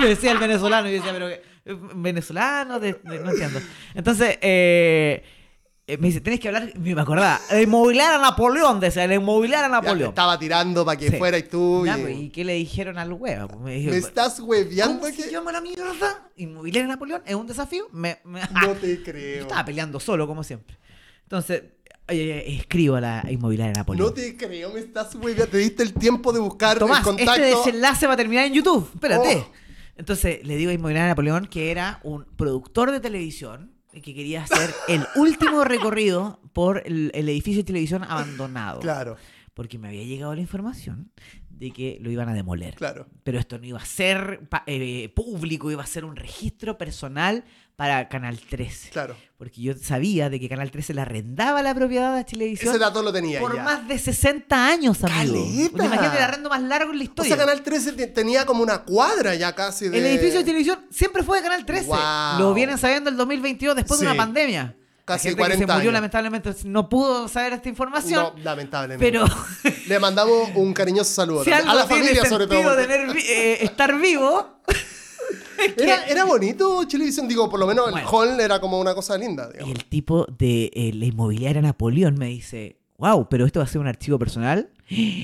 Le 0.00 0.08
decía 0.08 0.32
el 0.32 0.38
venezolano 0.38 0.88
y 0.88 0.92
yo 0.92 0.96
decía, 0.96 1.12
pero 1.12 1.28
que- 1.28 1.42
eh, 1.66 1.78
venezolano, 1.96 2.80
de- 2.80 2.98
no 3.04 3.30
entiendo. 3.30 3.60
Entonces, 3.94 4.38
eh, 4.40 5.22
eh, 5.86 5.98
me 5.98 6.06
dice, 6.08 6.20
tenés 6.22 6.40
que 6.40 6.48
hablar, 6.48 6.72
me 6.78 6.98
acordaba, 6.98 7.38
el 7.50 7.64
inmobiliaria 7.64 8.18
Napoleón, 8.18 8.80
decía, 8.80 9.04
Ya 9.04 9.08
te 9.18 9.68
Napoleón. 9.68 10.08
estaba 10.08 10.38
tirando 10.38 10.84
para 10.84 10.98
que 10.98 11.10
Sí. 11.10 11.16
fuera 11.18 11.36
y 11.36 11.42
tú. 11.42 11.84
Ya, 11.84 11.98
y- 11.98 12.02
pues, 12.02 12.16
¿Y 12.16 12.30
qué 12.30 12.44
le 12.44 12.54
dijeron 12.54 12.96
al 12.98 13.12
huevo? 13.12 13.48
Pues 13.48 13.60
me 13.60 13.74
dijo, 13.74 13.90
¿Me 13.90 13.98
estás 13.98 14.40
hueveando 14.40 15.00
¿Cómo 15.00 15.14
que.? 15.14 15.22
se 15.24 15.30
llama 15.30 15.52
la 15.52 15.60
mierda? 15.60 16.30
Inmobiliaria 16.36 16.88
Napoleón, 16.88 17.22
es 17.26 17.34
un 17.34 17.46
desafío. 17.46 17.86
Me, 17.92 18.18
me- 18.24 18.40
No 18.40 18.72
te 18.80 18.96
Yo 18.96 19.02
creo. 19.04 19.42
estaba 19.42 19.64
peleando 19.64 20.00
solo, 20.00 20.26
como 20.26 20.42
siempre. 20.42 20.78
Entonces, 21.24 21.64
eh, 22.08 22.44
escribo 22.58 22.96
a 22.96 23.00
la 23.02 23.24
inmobiliaria 23.30 23.74
Napoleón. 23.74 24.08
No 24.08 24.14
te 24.14 24.36
creo, 24.38 24.72
me 24.72 24.80
estás 24.80 25.14
hueveando. 25.14 25.48
Te 25.48 25.58
diste 25.58 25.82
el 25.82 25.92
tiempo 25.92 26.32
de 26.32 26.40
buscar 26.40 26.78
Tomás, 26.78 27.00
el 27.00 27.04
contacto. 27.04 27.32
este 27.34 27.44
desenlace 27.56 28.06
va 28.06 28.14
a 28.14 28.16
terminar 28.16 28.46
en 28.46 28.54
YouTube. 28.54 28.90
Espérate. 28.94 29.36
Oh. 29.36 29.52
Entonces 29.96 30.44
le 30.46 30.56
digo 30.56 30.70
a 30.70 30.74
Inmobiliaria 30.74 31.08
Napoleón 31.08 31.46
que 31.46 31.70
era 31.70 32.00
un 32.04 32.24
productor 32.36 32.90
de 32.90 33.00
televisión 33.00 33.73
que 34.02 34.14
quería 34.14 34.42
hacer 34.44 34.74
el 34.88 35.06
último 35.16 35.64
recorrido 35.64 36.40
por 36.52 36.82
el, 36.86 37.10
el 37.14 37.28
edificio 37.28 37.62
de 37.62 37.66
televisión 37.66 38.04
abandonado. 38.04 38.80
Claro, 38.80 39.16
Porque 39.54 39.78
me 39.78 39.88
había 39.88 40.04
llegado 40.04 40.34
la 40.34 40.40
información 40.40 41.10
de 41.64 41.70
que 41.72 41.96
lo 42.02 42.10
iban 42.10 42.28
a 42.28 42.34
demoler. 42.34 42.74
claro. 42.74 43.06
Pero 43.22 43.38
esto 43.38 43.58
no 43.58 43.64
iba 43.64 43.78
a 43.80 43.84
ser 43.86 44.40
eh, 44.66 45.08
público, 45.14 45.70
iba 45.70 45.82
a 45.82 45.86
ser 45.86 46.04
un 46.04 46.14
registro 46.14 46.76
personal 46.76 47.42
para 47.74 48.08
Canal 48.10 48.38
13. 48.38 48.90
Claro. 48.90 49.16
Porque 49.38 49.60
yo 49.62 49.72
sabía 49.74 50.28
de 50.28 50.38
que 50.38 50.48
Canal 50.48 50.70
13 50.70 50.92
le 50.94 51.00
arrendaba 51.00 51.62
la 51.62 51.74
propiedad 51.74 52.14
a 52.16 52.24
televisión 52.24 52.68
Ese 52.70 52.78
dato 52.78 53.02
lo 53.02 53.12
tenía 53.12 53.40
por 53.40 53.56
ya. 53.56 53.62
más 53.64 53.88
de 53.88 53.98
60 53.98 54.66
años, 54.68 55.02
amigo. 55.02 55.42
Caleta. 55.42 55.84
Imagínate 55.86 56.16
el 56.18 56.22
arrendo 56.22 56.50
más 56.50 56.62
largo 56.62 56.92
en 56.92 56.98
la 56.98 57.02
O 57.02 57.06
historia. 57.06 57.34
sea, 57.36 57.44
Canal 57.46 57.62
13 57.62 57.92
te- 57.92 58.06
tenía 58.08 58.44
como 58.46 58.62
una 58.62 58.82
cuadra 58.84 59.34
ya 59.34 59.54
casi 59.54 59.88
de. 59.88 59.98
El 59.98 60.04
edificio 60.06 60.38
de 60.40 60.44
televisión 60.44 60.80
siempre 60.90 61.22
fue 61.22 61.38
de 61.38 61.44
Canal 61.44 61.64
13. 61.64 61.86
Wow. 61.86 61.98
Lo 62.40 62.52
vienen 62.54 62.76
sabiendo 62.78 63.08
el 63.10 63.16
2022 63.16 63.74
después 63.74 63.98
de 64.00 64.06
una 64.06 64.16
pandemia. 64.16 64.76
Casi 65.04 65.28
La 65.28 65.30
gente 65.30 65.38
40 65.42 65.54
que 65.54 65.58
se 65.58 65.66
murió 65.66 65.80
años. 65.90 65.92
lamentablemente 65.92 66.54
no 66.64 66.88
pudo 66.88 67.28
saber 67.28 67.52
esta 67.54 67.68
información. 67.68 68.32
No, 68.36 68.42
lamentablemente. 68.42 69.04
pero 69.04 69.24
Le 69.88 69.98
mandamos 69.98 70.48
un 70.54 70.72
cariñoso 70.72 71.12
saludo 71.12 71.44
si 71.44 71.50
también. 71.50 71.68
algo 71.68 71.80
a 71.80 71.82
la 71.82 71.88
tiene 71.88 72.02
familia, 72.04 72.28
sobre 72.28 72.46
todo. 72.46 72.76
tener 72.76 73.16
eh, 73.18 73.64
estar 73.64 73.98
vivo, 74.00 74.60
Era, 75.76 76.04
era 76.06 76.24
bonito 76.24 76.86
televisión, 76.86 77.26
digo, 77.28 77.48
por 77.48 77.58
lo 77.60 77.66
menos 77.66 77.90
Bueno. 77.90 78.06
el 78.08 78.12
hall 78.14 78.40
era 78.40 78.60
como 78.60 78.78
una 78.80 78.94
cosa 78.94 79.16
linda. 79.16 79.48
y 79.50 79.52
digamos. 79.52 79.74
el 79.74 79.84
tipo 79.86 80.26
de 80.26 80.70
eh, 80.74 80.92
la 80.94 81.04
inmobiliaria 81.06 81.62
Napoleón 81.62 82.16
me 82.18 82.26
dice, 82.26 82.80
wow, 82.98 83.28
pero 83.28 83.46
esto 83.46 83.60
va 83.60 83.64
a 83.64 83.68
ser 83.68 83.80
un 83.80 83.86
archivo 83.86 84.18
personal. 84.18 84.70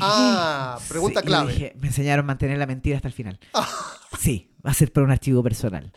Ah, 0.00 0.78
pregunta 0.88 1.20
Sí, 1.20 1.26
clave. 1.26 1.52
dije, 1.52 1.74
me 1.80 1.88
enseñaron 1.88 2.24
a 2.24 2.26
mantener 2.28 2.58
la 2.58 2.66
mentira 2.66 2.96
hasta 2.96 3.08
el 3.08 3.14
final. 3.14 3.38
Sí, 4.18 4.50
va 4.66 4.72
a 4.72 4.74
ser 4.74 4.92
para 4.92 5.04
un 5.06 5.12
archivo 5.12 5.42
personal. 5.42 5.92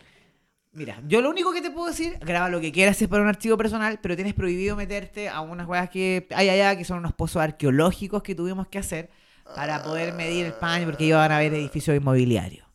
Mira, 0.76 1.00
yo 1.08 1.22
lo 1.22 1.30
único 1.30 1.54
que 1.54 1.62
te 1.62 1.70
puedo 1.70 1.88
decir, 1.88 2.18
graba 2.22 2.50
lo 2.50 2.60
que 2.60 2.72
quieras 2.72 2.98
si 2.98 3.04
es 3.04 3.10
para 3.10 3.22
un 3.22 3.30
archivo 3.30 3.56
personal, 3.58 4.00
pero 4.02 4.16
tienes 4.16 4.34
prohibido 4.34 4.76
meterte 4.76 5.30
a 5.30 5.42
unas 5.42 5.68
weas 5.68 5.88
que 5.90 6.28
hay 6.32 6.50
allá, 6.50 6.76
que 6.76 6.84
son 6.84 6.98
unos 6.98 7.14
pozos 7.14 7.44
arqueológicos 7.44 8.24
que 8.24 8.34
tuvimos 8.34 8.68
que 8.68 8.80
hacer 8.80 9.12
para 9.56 9.84
poder 9.84 10.14
medir 10.16 10.48
el 10.48 10.54
paño, 10.54 10.86
porque 10.86 11.06
iban 11.06 11.32
a 11.32 11.38
haber 11.38 11.54
edificios 11.54 11.96
inmobiliarios. 11.96 12.66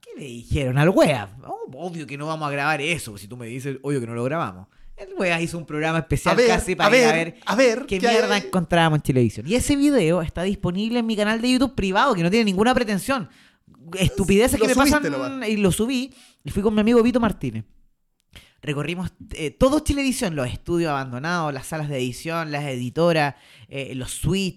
¿Qué 0.00 0.10
le 0.16 0.24
dijeron 0.24 0.78
al 0.78 0.88
wea? 0.88 1.36
Oh, 1.46 1.70
obvio 1.74 2.06
que 2.06 2.16
no 2.16 2.26
vamos 2.26 2.48
a 2.48 2.50
grabar 2.50 2.80
eso, 2.80 3.18
si 3.18 3.28
tú 3.28 3.36
me 3.36 3.46
dices, 3.46 3.76
obvio 3.82 4.00
que 4.00 4.06
no 4.06 4.14
lo 4.14 4.24
grabamos. 4.24 4.68
El 4.96 5.08
wea 5.18 5.38
hizo 5.42 5.58
un 5.58 5.66
programa 5.66 5.98
especial 5.98 6.36
ver, 6.36 6.46
casi 6.46 6.76
para 6.76 6.94
a 6.94 6.96
ir 6.96 7.04
a 7.04 7.12
ver, 7.12 7.32
ver 7.32 7.40
a 7.44 7.56
ver, 7.56 7.86
qué 7.86 7.98
¿qué 7.98 8.08
hay 8.08 8.14
mierda 8.14 8.38
encontrábamos 8.38 8.98
en 8.98 9.02
televisión. 9.02 9.46
Y 9.46 9.56
ese 9.56 9.74
video 9.76 10.22
está 10.22 10.44
disponible 10.44 11.00
en 11.00 11.06
mi 11.06 11.16
canal 11.16 11.42
de 11.42 11.50
YouTube 11.50 11.74
privado, 11.74 12.14
que 12.14 12.22
no 12.22 12.30
tiene 12.30 12.44
ninguna 12.44 12.72
pretensión. 12.72 13.28
Estupideces 13.98 14.58
Lo 14.58 14.66
que 14.66 14.74
me 14.74 14.76
pasan 14.76 15.02
nomás. 15.10 15.48
y 15.48 15.56
lo 15.56 15.70
subí. 15.72 16.12
Y 16.42 16.50
fui 16.50 16.62
con 16.62 16.74
mi 16.74 16.80
amigo 16.80 17.02
Vito 17.02 17.20
Martínez. 17.20 17.64
Recorrimos 18.62 19.12
eh, 19.32 19.50
todo 19.50 19.82
Televisión, 19.82 20.34
los 20.34 20.48
estudios 20.48 20.90
abandonados, 20.90 21.52
las 21.52 21.66
salas 21.66 21.88
de 21.90 21.98
edición, 21.98 22.50
las 22.50 22.64
editoras, 22.64 23.34
eh, 23.68 23.94
los 23.94 24.18
heavy. 24.22 24.54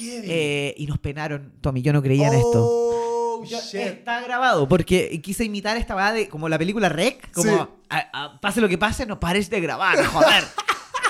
eh, 0.00 0.74
y 0.78 0.86
nos 0.86 0.98
penaron. 1.00 1.54
Tommy, 1.60 1.82
yo 1.82 1.92
no 1.92 2.00
creía 2.00 2.28
en 2.28 2.34
esto. 2.34 2.64
Oh, 2.64 3.44
shit. 3.44 3.74
está 3.80 4.20
grabado 4.20 4.68
porque 4.68 5.20
quise 5.22 5.44
imitar 5.44 5.76
esta 5.76 5.96
weá 5.96 6.12
de 6.12 6.28
como 6.28 6.48
la 6.48 6.56
película 6.58 6.88
Rec, 6.88 7.32
como 7.32 7.50
Sí. 7.50 7.58
a- 7.90 8.24
a- 8.24 8.40
pase 8.40 8.60
lo 8.60 8.68
que 8.68 8.78
pase, 8.78 9.06
no 9.06 9.18
pares 9.18 9.50
de 9.50 9.60
grabar, 9.60 10.04
joder. 10.06 10.44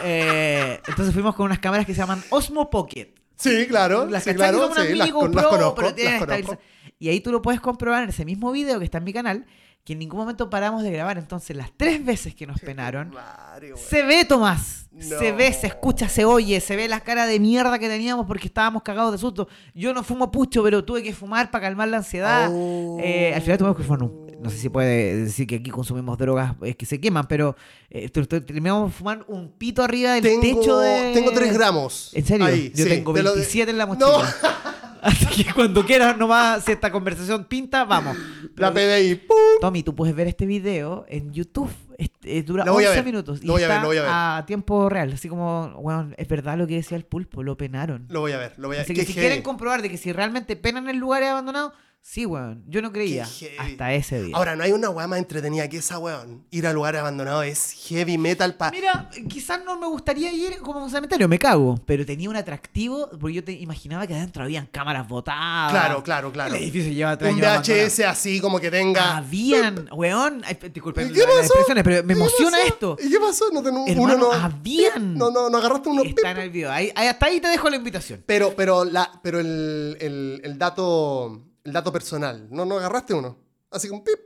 Eh, 0.05 0.81
entonces 0.87 1.13
fuimos 1.13 1.35
con 1.35 1.47
unas 1.47 1.59
cámaras 1.59 1.85
que 1.85 1.93
se 1.93 1.99
llaman 2.01 2.23
Osmo 2.31 2.71
Pocket. 2.71 3.15
Sí, 3.37 3.67
claro. 3.67 4.07
Las 4.07 4.23
sí, 4.23 4.33
claro. 4.33 4.71
sí, 4.73 4.83
mini 4.83 4.95
las, 4.95 5.11
con- 5.11 5.27
GoPro, 5.33 5.41
las 5.43 5.51
conozco. 5.51 5.75
pero 5.75 5.95
tienen 5.95 6.13
las 6.15 6.23
estabiliza- 6.23 6.47
conozco. 6.47 6.65
Y 6.99 7.09
ahí 7.09 7.21
tú 7.21 7.31
lo 7.33 7.43
puedes 7.43 7.61
comprobar 7.61 8.03
en 8.03 8.09
ese 8.11 8.25
mismo 8.25 8.51
video 8.53 8.79
que 8.79 8.85
está 8.85 8.99
en 8.99 9.05
mi 9.05 9.13
canal, 9.13 9.47
que 9.85 9.93
en 9.95 10.01
ningún 10.01 10.19
momento 10.21 10.51
paramos 10.51 10.83
de 10.83 10.91
grabar. 10.91 11.17
Entonces, 11.19 11.57
las 11.57 11.71
tres 11.77 12.05
veces 12.05 12.35
que 12.35 12.47
nos 12.47 12.61
penaron, 12.61 13.11
Mario, 13.11 13.77
se 13.77 14.03
ve, 14.03 14.25
Tomás. 14.25 14.87
Se 14.99 15.31
ve, 15.31 15.53
se 15.53 15.69
escucha, 15.69 16.09
se 16.09 16.25
oye, 16.25 16.61
se 16.61 16.75
ve 16.75 16.89
la 16.89 16.99
cara 17.01 17.27
de 17.27 17.39
mierda 17.39 17.79
que 17.79 17.89
teníamos 17.89 18.27
porque 18.27 18.49
estábamos 18.49 18.83
cagados 18.83 19.13
de 19.13 19.19
susto. 19.19 19.47
Yo 19.73 19.95
no 19.95 20.03
fumo 20.03 20.31
pucho, 20.33 20.63
pero 20.65 20.85
tuve 20.85 21.05
que 21.05 21.13
fumar 21.15 21.53
para 21.53 21.63
calmar 21.69 21.87
la 21.89 21.99
ansiedad. 21.99 22.51
Oh. 22.53 22.99
Eh, 23.01 23.33
al 23.33 23.41
final 23.43 23.59
tuvimos 23.59 23.77
que 23.77 23.85
fumar 23.85 24.03
un- 24.03 24.27
No 24.43 24.51
sé 24.51 24.57
si 24.59 24.69
puede 24.69 25.17
decir 25.25 25.47
que 25.47 25.57
aquí 25.57 25.71
consumimos 25.71 26.17
drogas 26.19 26.55
que 26.77 26.85
se 26.87 27.01
queman, 27.01 27.27
pero 27.29 27.55
eh, 27.91 28.09
terminamos 28.11 28.91
de 28.91 28.97
fumar 28.99 29.25
un 29.29 29.51
pito 29.53 29.83
arriba 29.85 30.13
del 30.15 30.23
Tengo, 30.23 30.41
techo 30.43 30.79
de. 30.81 31.13
tengo 31.13 31.31
3 31.33 31.53
gramos. 31.55 32.11
¿En 32.15 32.25
serio? 32.27 32.47
Ahí, 32.47 32.73
Yo 32.75 32.85
sí, 32.85 32.91
tengo 32.91 33.13
te 33.15 33.23
lo 33.23 33.31
de- 33.31 33.37
27 33.37 33.71
en 33.71 33.79
la 33.79 33.87
mochila. 33.87 34.07
No, 34.09 34.19
Así 35.03 35.45
que 35.45 35.53
cuando 35.53 35.85
quieras 35.85 36.17
nomás, 36.19 36.65
si 36.65 36.73
esta 36.73 36.91
conversación 36.91 37.45
pinta, 37.45 37.85
vamos. 37.85 38.17
la 38.57 38.73
PDI. 38.73 39.15
¡pum! 39.17 39.37
Tommy, 39.61 39.83
tú 39.83 39.95
puedes 39.95 40.15
ver 40.15 40.27
este 40.27 40.47
video 40.47 41.05
en 41.09 41.33
YouTube. 41.33 41.71
Este, 41.97 42.39
eh, 42.39 42.43
dura 42.45 42.65
Lo 42.65 42.75
voy 42.75 42.85
a 42.85 42.89
11 42.91 42.99
ver, 43.01 43.05
minutos. 43.05 43.43
lo 43.43 43.55
voy 43.55 43.63
a 43.63 43.65
está 43.67 43.75
ver, 43.75 43.83
lo 43.83 43.89
voy 43.89 43.97
a 43.97 44.03
ver. 44.03 44.11
a 44.13 44.45
tiempo 44.47 44.89
real. 44.89 45.13
Así 45.13 45.29
como, 45.29 45.73
bueno, 45.83 46.11
es 46.17 46.29
verdad 46.29 46.57
lo 46.57 46.67
que 46.67 46.77
decía 46.77 46.97
el 46.97 47.05
pulpo, 47.05 47.43
lo 47.43 47.57
penaron. 47.57 48.07
Lo 48.09 48.21
voy 48.21 48.33
a 48.33 48.39
ver, 48.39 48.53
lo 48.57 48.69
voy 48.69 48.77
a 48.77 48.79
ver. 48.79 48.85
Así 48.85 48.95
que 48.95 49.05
si 49.05 49.15
quieren 49.15 49.43
comprobar 49.43 49.83
de 49.83 49.91
que 49.91 49.97
si 49.97 50.13
realmente 50.13 50.55
penan 50.57 50.89
en 50.89 50.99
lugares 50.99 51.29
abandonados, 51.31 51.73
sí, 52.11 52.25
weón. 52.25 52.65
Yo 52.67 52.81
no 52.81 52.91
creía 52.91 53.25
hasta 53.59 53.93
ese 53.93 54.23
día. 54.23 54.35
Ahora, 54.37 54.57
no 54.57 54.65
hay 54.65 54.73
una 54.73 54.89
weá 54.89 55.07
más 55.07 55.19
entretenida 55.19 55.69
que 55.69 55.77
esa, 55.79 55.99
weón. 55.99 56.45
Ir 56.51 56.67
a 56.67 56.73
lugares 56.73 57.01
abandonados 57.01 57.45
es 57.45 57.73
heavy 57.87 58.17
metal 58.17 58.55
pa... 58.57 58.71
Mira, 58.71 59.11
quizás 59.29 59.61
no 59.65 59.79
me 59.79 59.87
gustaría 59.87 60.33
ir 60.33 60.59
como 60.61 60.83
un 60.83 60.91
cementerio, 60.91 61.29
me 61.29 61.39
cago. 61.39 61.79
Pero 61.87 62.07
tenía 62.07 62.31
un 62.31 62.37
atractivo, 62.37 63.11
porque 63.21 63.35
yo 63.35 63.45
te 63.45 63.53
imaginaba 63.53 64.07
que 64.07 64.15
adentro 64.15 64.43
habían 64.43 64.67
cámaras 64.67 65.07
botadas. 65.07 65.71
Claro, 65.71 66.03
claro, 66.03 66.33
claro. 66.33 66.55
El 66.55 66.63
edificio 66.63 66.93
lleva 66.93 67.17
tres 67.19 67.35
Un 67.35 67.45
años. 67.45 67.69
VHS 67.69 68.01
así 68.01 68.41
como 68.41 68.59
que 68.59 68.71
tenga... 68.71 69.19
Habían, 69.19 69.89
weón. 69.93 70.43
ay, 70.47 70.57
Disculpen 70.73 71.11
¿Y 71.11 71.13
qué 71.13 71.21
la- 71.21 71.35
las 71.35 71.45
expresiones, 71.47 71.85
pero 71.85 72.03
me 72.05 72.13
¿Y 72.13 72.17
qué 72.17 72.23
emociona 72.23 72.57
pasó? 72.59 72.69
esto. 72.73 72.97
¿Y 73.03 73.11
qué 73.11 73.19
pasó? 73.21 73.45
No 73.53 73.63
tengo 73.63 73.83
uno 73.85 73.93
Hermano, 73.93 74.19
no. 74.19 74.33
habían. 74.33 75.15
No, 75.19 75.31
no, 75.31 75.51
no 75.51 75.59
agarraste 75.59 75.89
uno. 75.91 76.03
Está 76.05 76.31
en 76.31 76.39
el 76.39 76.51
video. 76.51 76.71
Ahí, 76.73 76.91
ahí- 76.95 77.09
hasta 77.09 77.27
ahí 77.27 77.39
te 77.41 77.49
dejo 77.49 77.69
la 77.69 77.77
invitación. 77.77 78.23
Pero, 78.27 78.55
pero, 78.57 78.85
la, 78.85 79.11
pero 79.23 79.41
el, 79.41 79.97
el, 80.01 80.41
el 80.45 80.59
dato, 80.59 81.43
el 81.69 81.73
dato 81.75 81.93
personal. 81.93 82.49
No, 82.51 82.65
no 82.65 82.79
agarraste 82.79 83.15
uno. 83.15 83.37
Así 83.71 83.89
como 83.89 84.03
pip. 84.03 84.19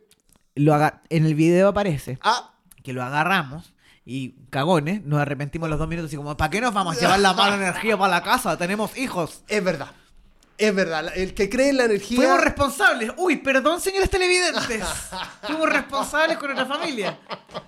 Lo 0.55 0.75
en 1.09 1.27
el 1.27 1.35
video 1.35 1.69
aparece 1.69 2.19
Ah, 2.23 2.55
que 2.83 2.93
lo 2.93 3.03
agarramos 3.03 3.73
y 4.05 4.31
cagones, 4.51 5.03
nos 5.05 5.21
arrepentimos 5.21 5.69
los 5.71 5.79
dos 5.79 5.89
minutos 5.89 6.13
y 6.13 6.17
como, 6.17 6.37
¿para 6.37 6.51
qué 6.51 6.61
nos 6.61 6.75
vamos 6.75 6.97
a 6.97 7.01
llevar 7.01 7.21
la 7.21 7.33
mala 7.35 7.57
energía 7.57 7.97
para 7.97 8.11
la 8.15 8.23
casa? 8.23 8.57
Tenemos 8.57 8.97
hijos. 8.97 9.43
es 9.49 9.63
verdad. 9.63 9.93
Es 10.59 10.75
verdad. 10.75 11.11
El 11.17 11.35
que 11.35 11.49
cree 11.49 11.71
en 11.71 11.79
la 11.79 11.85
energía. 11.85 12.17
Fuimos 12.19 12.41
responsables. 12.41 13.11
Uy, 13.17 13.37
perdón, 13.37 13.81
señores 13.81 14.09
televidentes. 14.11 14.63
Fuimos 15.47 15.69
responsables 15.69 16.37
con 16.39 16.55
nuestra 16.55 16.67
familia. 16.67 17.19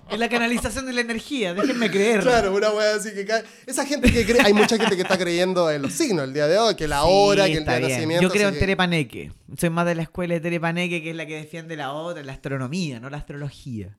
En 0.09 0.19
la 0.19 0.29
canalización 0.29 0.85
de 0.85 0.93
la 0.93 1.01
energía. 1.01 1.53
Déjenme 1.53 1.89
creer. 1.91 2.21
Claro, 2.21 2.53
una 2.53 2.69
wea 2.71 2.95
así 2.95 3.11
que 3.13 3.25
cae. 3.25 3.43
Esa 3.65 3.85
gente 3.85 4.11
que 4.13 4.25
cree. 4.25 4.41
Hay 4.43 4.53
mucha 4.53 4.77
gente 4.77 4.95
que 4.95 5.01
está 5.01 5.17
creyendo 5.17 5.69
en 5.71 5.81
los 5.81 5.93
signos 5.93 6.25
el 6.25 6.33
día 6.33 6.47
de 6.47 6.57
hoy, 6.57 6.75
que 6.75 6.87
la 6.87 7.01
Sí, 7.01 7.07
hora, 7.09 7.45
que 7.47 7.53
el 7.57 7.65
día 7.65 7.73
de 7.73 7.81
nacimiento. 7.81 8.23
Yo 8.23 8.29
creo 8.29 8.47
en 8.49 8.53
que- 8.53 8.59
Terepaneque. 8.61 9.31
Soy 9.59 9.69
más 9.71 9.85
de 9.85 9.95
la 9.95 10.03
escuela 10.03 10.33
de 10.35 10.39
Terepaneque, 10.39 11.01
que 11.03 11.09
es 11.09 11.15
la 11.15 11.25
que 11.25 11.35
defiende 11.35 11.75
la 11.75 11.91
otra, 11.93 12.23
la 12.23 12.31
astronomía, 12.33 12.99
no 12.99 13.09
la 13.09 13.17
astrología. 13.17 13.97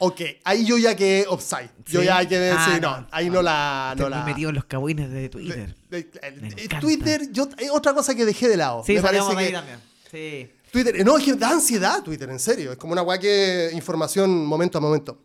Ok, 0.00 0.20
ahí 0.44 0.64
yo 0.64 0.78
ya 0.78 0.94
quedé 0.94 1.26
offside. 1.28 1.70
Yo 1.86 2.02
ya 2.02 2.24
quedé. 2.26 2.52
Ah, 2.52 2.70
sí, 2.72 2.80
no, 2.80 3.00
no. 3.00 3.06
ahí 3.10 3.28
no 3.30 3.42
la. 3.42 3.90
Estoy 3.96 4.04
No 4.10 4.16
la 4.16 4.24
metido 4.24 4.50
en 4.50 4.54
los 4.54 4.64
cabines 4.64 5.10
de 5.10 5.28
Twitter. 5.28 5.74
de- 5.90 6.02
de- 6.04 6.18
el 6.22 6.52
encanta. 6.52 6.80
Twitter, 6.80 7.22
yo, 7.32 7.48
hay 7.58 7.68
otra 7.68 7.94
cosa 7.94 8.14
que 8.14 8.24
dejé 8.24 8.48
de 8.48 8.56
lado. 8.56 8.82
Sí, 8.86 8.94
Me 8.94 9.02
parece 9.02 9.30
de 9.34 9.36
ahí 9.38 9.46
que 9.48 9.52
también. 9.52 9.80
Sí. 10.10 10.52
Twitter, 10.70 11.04
no, 11.04 11.16
es 11.18 11.24
que 11.24 11.32
da 11.34 11.50
ansiedad 11.50 12.02
Twitter, 12.02 12.28
en 12.30 12.38
serio. 12.38 12.70
Es 12.72 12.78
como 12.78 12.92
una 12.92 13.02
que 13.18 13.70
información 13.72 14.44
momento 14.46 14.78
a 14.78 14.80
momento. 14.80 15.20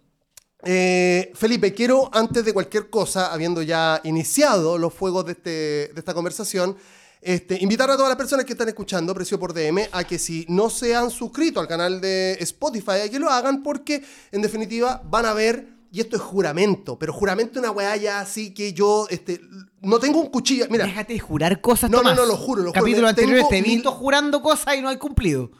Eh, 0.65 1.31
Felipe, 1.35 1.73
quiero 1.73 2.09
antes 2.13 2.45
de 2.45 2.53
cualquier 2.53 2.89
cosa, 2.89 3.33
habiendo 3.33 3.61
ya 3.61 3.99
iniciado 4.05 4.77
los 4.77 4.93
fuegos 4.93 5.25
de, 5.25 5.33
este, 5.33 5.49
de 5.49 5.93
esta 5.97 6.13
conversación, 6.13 6.77
este, 7.25 7.57
invitar 7.61 7.89
a 7.89 7.95
todas 7.95 8.09
las 8.09 8.17
personas 8.17 8.45
que 8.45 8.53
están 8.53 8.67
escuchando 8.67 9.13
Precio 9.13 9.39
por 9.39 9.53
DM 9.53 9.87
a 9.91 10.03
que 10.03 10.19
si 10.19 10.45
no 10.49 10.69
se 10.69 10.95
han 10.95 11.09
suscrito 11.11 11.59
al 11.59 11.67
canal 11.67 12.01
de 12.01 12.33
Spotify, 12.41 13.01
a 13.05 13.09
que 13.09 13.19
lo 13.19 13.29
hagan 13.29 13.63
porque 13.63 14.03
en 14.31 14.41
definitiva 14.41 15.01
van 15.05 15.25
a 15.25 15.33
ver, 15.33 15.69
y 15.91 15.99
esto 15.99 16.15
es 16.15 16.21
juramento, 16.21 16.97
pero 16.97 17.13
juramento 17.13 17.59
una 17.59 17.71
weá 17.71 17.95
ya 17.97 18.19
así 18.19 18.53
que 18.53 18.73
yo 18.73 19.07
este, 19.09 19.39
no 19.81 19.99
tengo 19.99 20.19
un 20.19 20.27
cuchillo. 20.27 20.65
Mira, 20.69 20.85
Déjate 20.85 21.13
de 21.13 21.19
jurar 21.19 21.61
cosas, 21.61 21.89
No, 21.89 21.97
no, 21.97 22.03
Tomás. 22.03 22.15
no, 22.17 22.25
lo 22.25 22.35
juro, 22.35 22.63
lo 22.63 22.69
juro. 22.71 22.81
Capítulo 22.81 23.03
Me- 23.03 23.09
anterior 23.09 23.47
te 23.49 23.57
he 23.57 23.61
mil- 23.61 23.71
visto 23.75 23.91
jurando 23.91 24.41
cosas 24.41 24.75
y 24.75 24.81
no 24.81 24.89
hay 24.89 24.97
cumplido. 24.97 25.51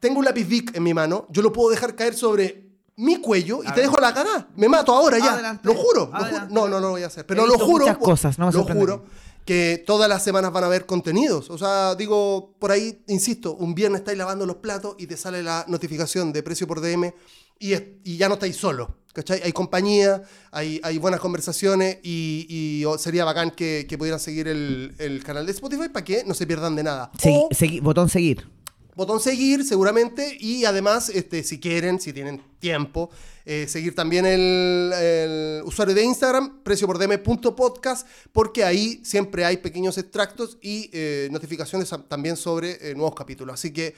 tengo 0.00 0.18
un 0.18 0.24
lápiz 0.24 0.44
Bic 0.46 0.74
en 0.76 0.82
mi 0.82 0.94
mano, 0.94 1.26
yo 1.30 1.42
lo 1.42 1.52
puedo 1.52 1.68
dejar 1.70 1.94
caer 1.94 2.14
sobre 2.14 2.70
mi 2.96 3.16
cuello 3.16 3.62
y 3.62 3.66
A 3.66 3.74
te 3.74 3.80
ver. 3.80 3.90
dejo 3.90 4.00
la 4.00 4.12
cagada. 4.14 4.48
Me 4.56 4.68
mato 4.68 4.94
ahora 4.94 5.18
ya. 5.18 5.34
Adelante. 5.34 5.62
Lo 5.66 5.74
juro, 5.74 6.10
lo 6.12 6.24
juro. 6.24 6.40
No, 6.50 6.68
no, 6.68 6.68
no 6.68 6.80
lo 6.80 6.90
voy 6.90 7.02
a 7.02 7.06
hacer. 7.08 7.26
Pero 7.26 7.44
He 7.44 7.48
lo 7.48 7.58
juro. 7.58 7.84
muchas 7.86 7.98
cosas, 7.98 8.38
no 8.38 8.46
me 8.46 8.52
lo 8.52 8.64
juro 8.64 9.04
que 9.44 9.82
todas 9.86 10.08
las 10.08 10.22
semanas 10.22 10.52
van 10.52 10.64
a 10.64 10.66
haber 10.66 10.86
contenidos. 10.86 11.50
O 11.50 11.58
sea, 11.58 11.94
digo, 11.94 12.54
por 12.58 12.70
ahí, 12.72 13.02
insisto, 13.08 13.54
un 13.54 13.74
viernes 13.74 14.00
estáis 14.00 14.18
lavando 14.18 14.46
los 14.46 14.56
platos 14.56 14.94
y 14.98 15.06
te 15.06 15.16
sale 15.16 15.42
la 15.42 15.64
notificación 15.68 16.32
de 16.32 16.42
precio 16.42 16.66
por 16.66 16.80
DM 16.80 17.12
y, 17.58 17.72
es- 17.72 17.82
y 18.04 18.16
ya 18.16 18.28
no 18.28 18.34
estáis 18.34 18.56
solo. 18.56 18.96
¿Cachai? 19.12 19.40
Hay 19.42 19.50
compañía, 19.52 20.22
hay, 20.52 20.80
hay 20.84 20.98
buenas 20.98 21.18
conversaciones 21.18 21.98
y, 22.04 22.46
y, 22.48 22.84
oh, 22.84 22.96
sería 22.96 23.24
bacán 23.24 23.50
que, 23.50 23.84
que 23.88 23.98
pudieran 23.98 24.20
seguir 24.20 24.46
el, 24.46 24.94
el 24.98 25.24
canal 25.24 25.44
de 25.46 25.50
Spotify 25.52 25.88
para 25.88 26.04
que 26.04 26.22
no 26.24 26.32
se 26.32 26.46
pierdan 26.46 26.76
de 26.76 26.84
nada. 26.84 27.10
O- 27.24 27.48
segui- 27.50 27.80
botón 27.82 28.08
seguir. 28.08 28.48
botón 28.94 29.18
seguir 29.18 29.64
seguramente 29.64 30.36
y 30.38 30.64
además 30.64 31.08
este, 31.08 31.42
si 31.42 31.58
quieren, 31.58 31.98
si 32.00 32.12
tienen 32.12 32.40
tiempo, 32.60 33.10
eh, 33.44 33.66
seguir 33.68 33.94
también 33.94 34.26
el, 34.26 34.92
el 34.94 35.62
usuario 35.64 35.94
de 35.94 36.02
Instagram, 36.04 36.62
preciopordm.podcast, 36.62 38.06
porque 38.32 38.64
ahí 38.64 39.00
siempre 39.04 39.44
hay 39.44 39.56
pequeños 39.58 39.98
extractos 39.98 40.58
y 40.60 40.90
eh, 40.92 41.28
notificaciones 41.30 41.90
también 42.08 42.36
sobre 42.36 42.90
eh, 42.90 42.94
nuevos 42.94 43.14
capítulos. 43.14 43.54
Así 43.54 43.72
que 43.72 43.94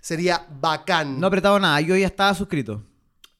sería 0.00 0.46
bacán. 0.60 1.18
No 1.20 1.26
he 1.26 1.28
apretado 1.28 1.58
nada, 1.58 1.80
yo 1.80 1.96
ya 1.96 2.06
estaba 2.06 2.34
suscrito. 2.34 2.82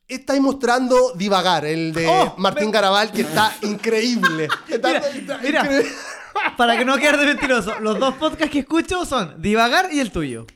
Estáis 0.09 0.40
mostrando 0.40 1.12
Divagar, 1.14 1.64
el 1.64 1.92
de 1.92 2.07
Oh, 2.09 2.35
Martín 2.38 2.66
me- 2.66 2.73
Garabal, 2.73 3.12
que 3.12 3.23
está 3.23 3.57
increíble. 3.62 4.49
Está- 4.69 4.88
Mira, 4.88 5.09
está 5.09 5.38
mira. 5.38 5.61
increíble. 5.64 5.90
Para 6.57 6.78
que 6.78 6.85
no 6.85 6.97
quede 6.97 7.16
de 7.19 7.26
mentiroso, 7.26 7.78
los 7.80 7.99
dos 7.99 8.14
podcasts 8.14 8.50
que 8.52 8.61
escucho 8.61 9.04
son 9.04 9.40
Divagar 9.42 9.88
y 9.92 10.00
el 10.00 10.11
tuyo. 10.12 10.47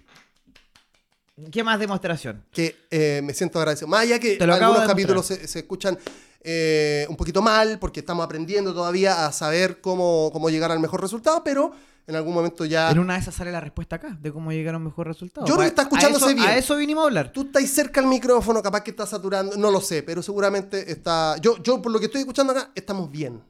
¿Qué 1.50 1.64
más 1.64 1.80
demostración? 1.80 2.44
que 2.52 2.76
eh, 2.90 3.20
me 3.24 3.34
siento 3.34 3.58
agradecido. 3.58 3.88
Más 3.88 4.02
allá 4.02 4.18
que 4.20 4.38
algunos 4.40 4.80
de 4.82 4.86
capítulos 4.86 5.26
se, 5.26 5.48
se 5.48 5.60
escuchan 5.60 5.98
eh, 6.42 7.06
un 7.08 7.16
poquito 7.16 7.42
mal 7.42 7.78
porque 7.80 8.00
estamos 8.00 8.24
aprendiendo 8.24 8.72
todavía 8.72 9.26
a 9.26 9.32
saber 9.32 9.80
cómo, 9.80 10.30
cómo 10.32 10.48
llegar 10.50 10.70
al 10.70 10.78
mejor 10.78 11.00
resultado, 11.00 11.42
pero 11.42 11.72
en 12.06 12.14
algún 12.14 12.34
momento 12.34 12.64
ya... 12.66 12.90
En 12.90 12.98
una 12.98 13.14
de 13.14 13.20
esas 13.20 13.34
sale 13.34 13.50
la 13.50 13.60
respuesta 13.60 13.96
acá, 13.96 14.16
de 14.20 14.30
cómo 14.30 14.52
llegar 14.52 14.74
a 14.74 14.78
un 14.78 14.84
mejor 14.84 15.06
resultado. 15.08 15.46
Yo 15.46 15.54
creo 15.54 15.62
que 15.64 15.68
está 15.70 15.82
A- 15.82 15.84
escuchándose 15.86 16.24
a 16.26 16.28
eso, 16.28 16.36
bien. 16.36 16.48
A 16.48 16.56
eso 16.56 16.76
vinimos 16.76 17.02
a 17.02 17.06
hablar. 17.06 17.32
Tú 17.32 17.42
estás 17.46 17.68
cerca 17.68 18.00
al 18.00 18.06
micrófono, 18.06 18.62
capaz 18.62 18.82
que 18.82 18.90
está 18.90 19.06
saturando, 19.06 19.56
no 19.56 19.70
lo 19.70 19.80
sé, 19.80 20.02
pero 20.02 20.22
seguramente 20.22 20.92
está... 20.92 21.36
Yo, 21.40 21.60
yo 21.62 21.80
por 21.82 21.90
lo 21.90 21.98
que 21.98 22.06
estoy 22.06 22.20
escuchando 22.20 22.52
acá, 22.52 22.70
estamos 22.74 23.10
bien. 23.10 23.42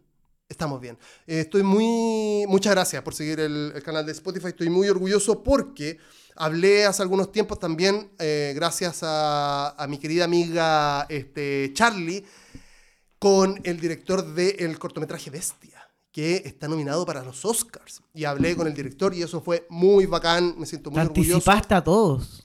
Estamos 0.49 0.81
bien. 0.81 0.97
Eh, 1.27 1.41
estoy 1.41 1.63
muy... 1.65 2.47
Muchas 2.47 2.73
gracias 2.75 3.03
por 3.03 3.13
seguir 3.15 3.41
el, 3.41 3.73
el 3.75 3.83
canal 3.83 4.07
de 4.07 4.13
Spotify. 4.13 4.49
Estoy 4.49 4.71
muy 4.71 4.89
orgulloso 4.89 5.43
porque 5.43 5.99
hablé 6.37 6.85
hace 6.87 7.03
algunos 7.03 7.33
tiempos 7.33 7.59
también, 7.59 8.11
eh, 8.19 8.53
gracias 8.55 9.01
a, 9.03 9.71
a 9.71 9.87
mi 9.87 9.99
querida 9.99 10.25
amiga 10.25 11.07
este, 11.09 11.71
Charlie, 11.75 12.25
con 13.19 13.61
el 13.65 13.81
director 13.81 14.25
del 14.35 14.79
cortometraje 14.79 15.31
Bestia, 15.31 15.89
que 16.13 16.43
está 16.45 16.69
nominado 16.69 17.07
para 17.07 17.23
los 17.23 17.45
Oscars. 17.45 18.03
Y 18.13 18.25
hablé 18.25 18.55
con 18.57 18.67
el 18.67 18.75
director 18.75 19.15
y 19.15 19.23
eso 19.23 19.41
fue 19.41 19.67
muy 19.71 20.07
bacán. 20.07 20.55
Me 20.59 20.67
siento 20.67 20.91
Te 20.91 20.97
muy 20.97 21.07
orgulloso. 21.07 21.35
anticipaste 21.37 21.75
a 21.75 21.83
todos. 21.83 22.43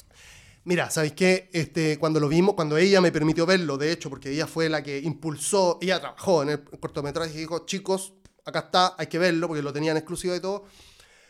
Mira, 0.63 0.89
¿sabéis 0.89 1.13
qué? 1.13 1.49
Este, 1.51 1.97
cuando 1.97 2.19
lo 2.19 2.27
vimos, 2.27 2.53
cuando 2.55 2.77
ella 2.77 3.01
me 3.01 3.11
permitió 3.11 3.45
verlo, 3.45 3.77
de 3.77 3.91
hecho, 3.91 4.09
porque 4.09 4.31
ella 4.31 4.45
fue 4.45 4.69
la 4.69 4.83
que 4.83 4.99
impulsó, 4.99 5.79
ella 5.81 5.99
trabajó 5.99 6.43
en 6.43 6.49
el 6.49 6.63
cortometraje 6.63 7.33
y 7.33 7.37
dijo, 7.37 7.65
chicos, 7.65 8.13
acá 8.45 8.59
está, 8.59 8.95
hay 8.97 9.07
que 9.07 9.17
verlo, 9.17 9.47
porque 9.47 9.63
lo 9.63 9.73
tenían 9.73 9.97
exclusivo 9.97 10.35
y 10.35 10.39
todo. 10.39 10.65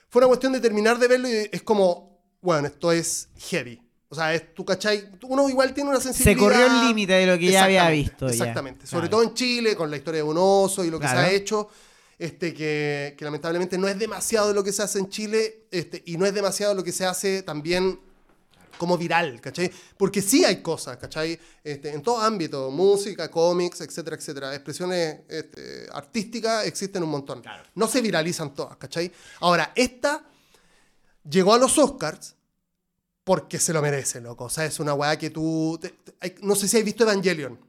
Fue 0.09 0.19
una 0.21 0.27
cuestión 0.27 0.51
de 0.53 0.59
terminar 0.59 0.97
de 0.99 1.07
verlo 1.07 1.29
y 1.29 1.49
es 1.51 1.61
como, 1.61 2.18
bueno, 2.41 2.67
esto 2.67 2.91
es 2.91 3.29
heavy. 3.49 3.81
O 4.11 4.15
sea, 4.15 4.33
es, 4.33 4.53
tú, 4.55 4.65
¿cachai? 4.65 5.07
Uno 5.23 5.47
igual 5.49 5.73
tiene 5.73 5.89
una 5.91 5.99
Se 5.99 6.05
sensibilidad... 6.13 6.39
corrió 6.39 6.65
el 6.65 6.87
límite 6.87 7.13
de 7.13 7.25
lo 7.27 7.37
que 7.37 7.51
ya 7.51 7.65
había 7.65 7.91
Exactamente, 7.91 8.09
visto. 8.09 8.25
ya. 8.27 8.31
Exactamente. 8.33 8.87
Sobre 8.87 9.01
Claro. 9.07 9.09
todo 9.11 9.23
en 9.29 9.33
Chile, 9.35 9.75
con 9.75 9.91
la 9.91 9.97
historia 9.97 10.23
de 10.23 10.29
un 10.29 10.37
oso 10.39 10.83
y 10.83 10.89
lo 10.89 10.99
que 10.99 11.07
se 11.07 11.13
Claro. 11.13 11.27
ha 11.27 11.31
hecho, 11.31 11.69
este, 12.17 12.53
que, 12.53 13.13
que 13.17 13.23
lamentablemente 13.25 13.77
no 13.77 13.87
es 13.87 13.99
demasiado 13.99 14.51
lo 14.53 14.63
que 14.63 14.73
se 14.73 14.81
hace 14.81 14.97
en 14.99 15.09
Chile 15.09 15.67
este, 15.69 16.01
y 16.07 16.17
no 16.17 16.25
es 16.25 16.33
demasiado 16.33 16.73
lo 16.73 16.83
que 16.83 16.91
se 16.91 17.05
hace 17.05 17.43
también 17.43 17.99
como 18.79 18.97
viral, 18.97 19.39
¿cachai? 19.41 19.69
Porque 19.97 20.21
sí 20.21 20.43
hay 20.43 20.61
cosas, 20.63 20.97
¿cachai? 20.97 21.37
Este, 21.63 21.89
en 21.93 22.01
todo 22.01 22.19
ámbito, 22.19 22.71
música, 22.71 23.29
cómics, 23.29 23.81
etcétera, 23.81 24.15
etcétera. 24.15 24.55
Expresiones 24.55 25.19
este, 25.27 25.85
artísticas 25.93 26.65
existen 26.65 27.03
un 27.03 27.09
montón. 27.09 27.43
No 27.75 27.87
se 27.87 28.01
viralizan 28.01 28.55
todas, 28.55 28.77
¿cachai? 28.77 29.11
Ahora, 29.41 29.71
esta 29.75 30.23
llegó 31.29 31.53
a 31.53 31.57
los 31.57 31.77
Oscars 31.77 32.35
porque 33.23 33.59
se 33.59 33.73
lo 33.73 33.81
merece, 33.81 34.21
loco. 34.21 34.45
O 34.45 34.49
sea, 34.49 34.65
es 34.65 34.79
una 34.79 34.93
weá 34.93 35.17
que 35.17 35.29
tú... 35.29 35.77
te- 35.81 35.89
te- 35.89 36.13
hay- 36.19 36.35
no 36.41 36.55
sé 36.55 36.67
si 36.67 36.77
has 36.77 36.83
visto 36.83 37.03
Evangelion. 37.03 37.59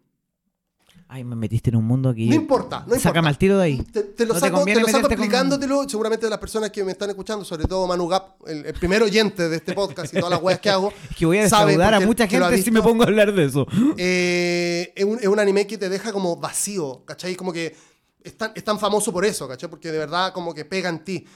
Ay, 1.12 1.25
me 1.25 1.35
metiste 1.35 1.71
en 1.71 1.76
un 1.76 1.85
mundo 1.85 2.09
aquí. 2.11 2.29
No 2.29 2.37
importa, 2.37 2.76
no 2.79 2.83
importa. 2.85 3.00
Sácame 3.02 3.29
al 3.29 3.37
tiro 3.37 3.59
de 3.59 3.64
ahí. 3.64 3.83
Te, 3.83 4.02
te 4.05 4.25
lo 4.25 4.35
No 4.35 4.38
saco, 4.40 4.64
te 4.64 4.75
lo 4.75 4.81
saco 4.81 4.87
meterte 4.87 5.02
con- 5.02 5.12
explicándotelo, 5.12 5.88
seguramente 5.88 6.26
de 6.26 6.31
las 6.31 6.38
personas 6.38 6.71
que 6.71 6.85
me 6.85 6.93
están 6.93 7.11
escuchando, 7.11 7.45
sobre 7.45 7.64
todo 7.64 7.85
Manu 7.88 8.07
Gap, 8.07 8.37
el, 8.47 8.64
el 8.67 8.75
primer 8.75 9.02
oyente 9.02 9.49
de 9.49 9.57
este 9.57 9.73
podcast 9.73 10.14
y 10.14 10.19
todas 10.19 10.31
las 10.31 10.40
weas 10.40 10.61
que 10.61 10.71
hago. 10.71 10.93
Es 11.11 11.17
que 11.17 11.26
voy 11.26 11.38
a 11.38 11.43
defraudar 11.43 11.95
a 11.95 12.00
mucha 12.00 12.29
gente 12.29 12.62
si 12.62 12.71
me 12.71 12.81
pongo 12.81 13.02
a 13.02 13.07
hablar 13.07 13.33
de 13.35 13.45
eso. 13.45 13.67
Eh, 13.99 14.93
es, 14.95 15.05
un, 15.05 15.19
es 15.19 15.26
un 15.26 15.40
anime 15.40 15.67
que 15.67 15.76
te 15.76 15.88
deja 15.88 16.12
como 16.12 16.37
vacío, 16.37 17.05
¿cachai? 17.05 17.35
Como 17.35 17.52
que 17.52 17.75
es 18.23 18.37
tan, 18.38 18.52
es 18.55 18.62
tan 18.62 18.79
famoso 18.79 19.12
por 19.12 19.25
eso, 19.25 19.49
¿cachai? 19.49 19.69
Porque 19.69 19.90
de 19.90 19.99
verdad 19.99 20.33
como 20.33 20.55
que 20.55 20.64
pega 20.64 20.88
en 20.88 21.05
ti. 21.05 21.26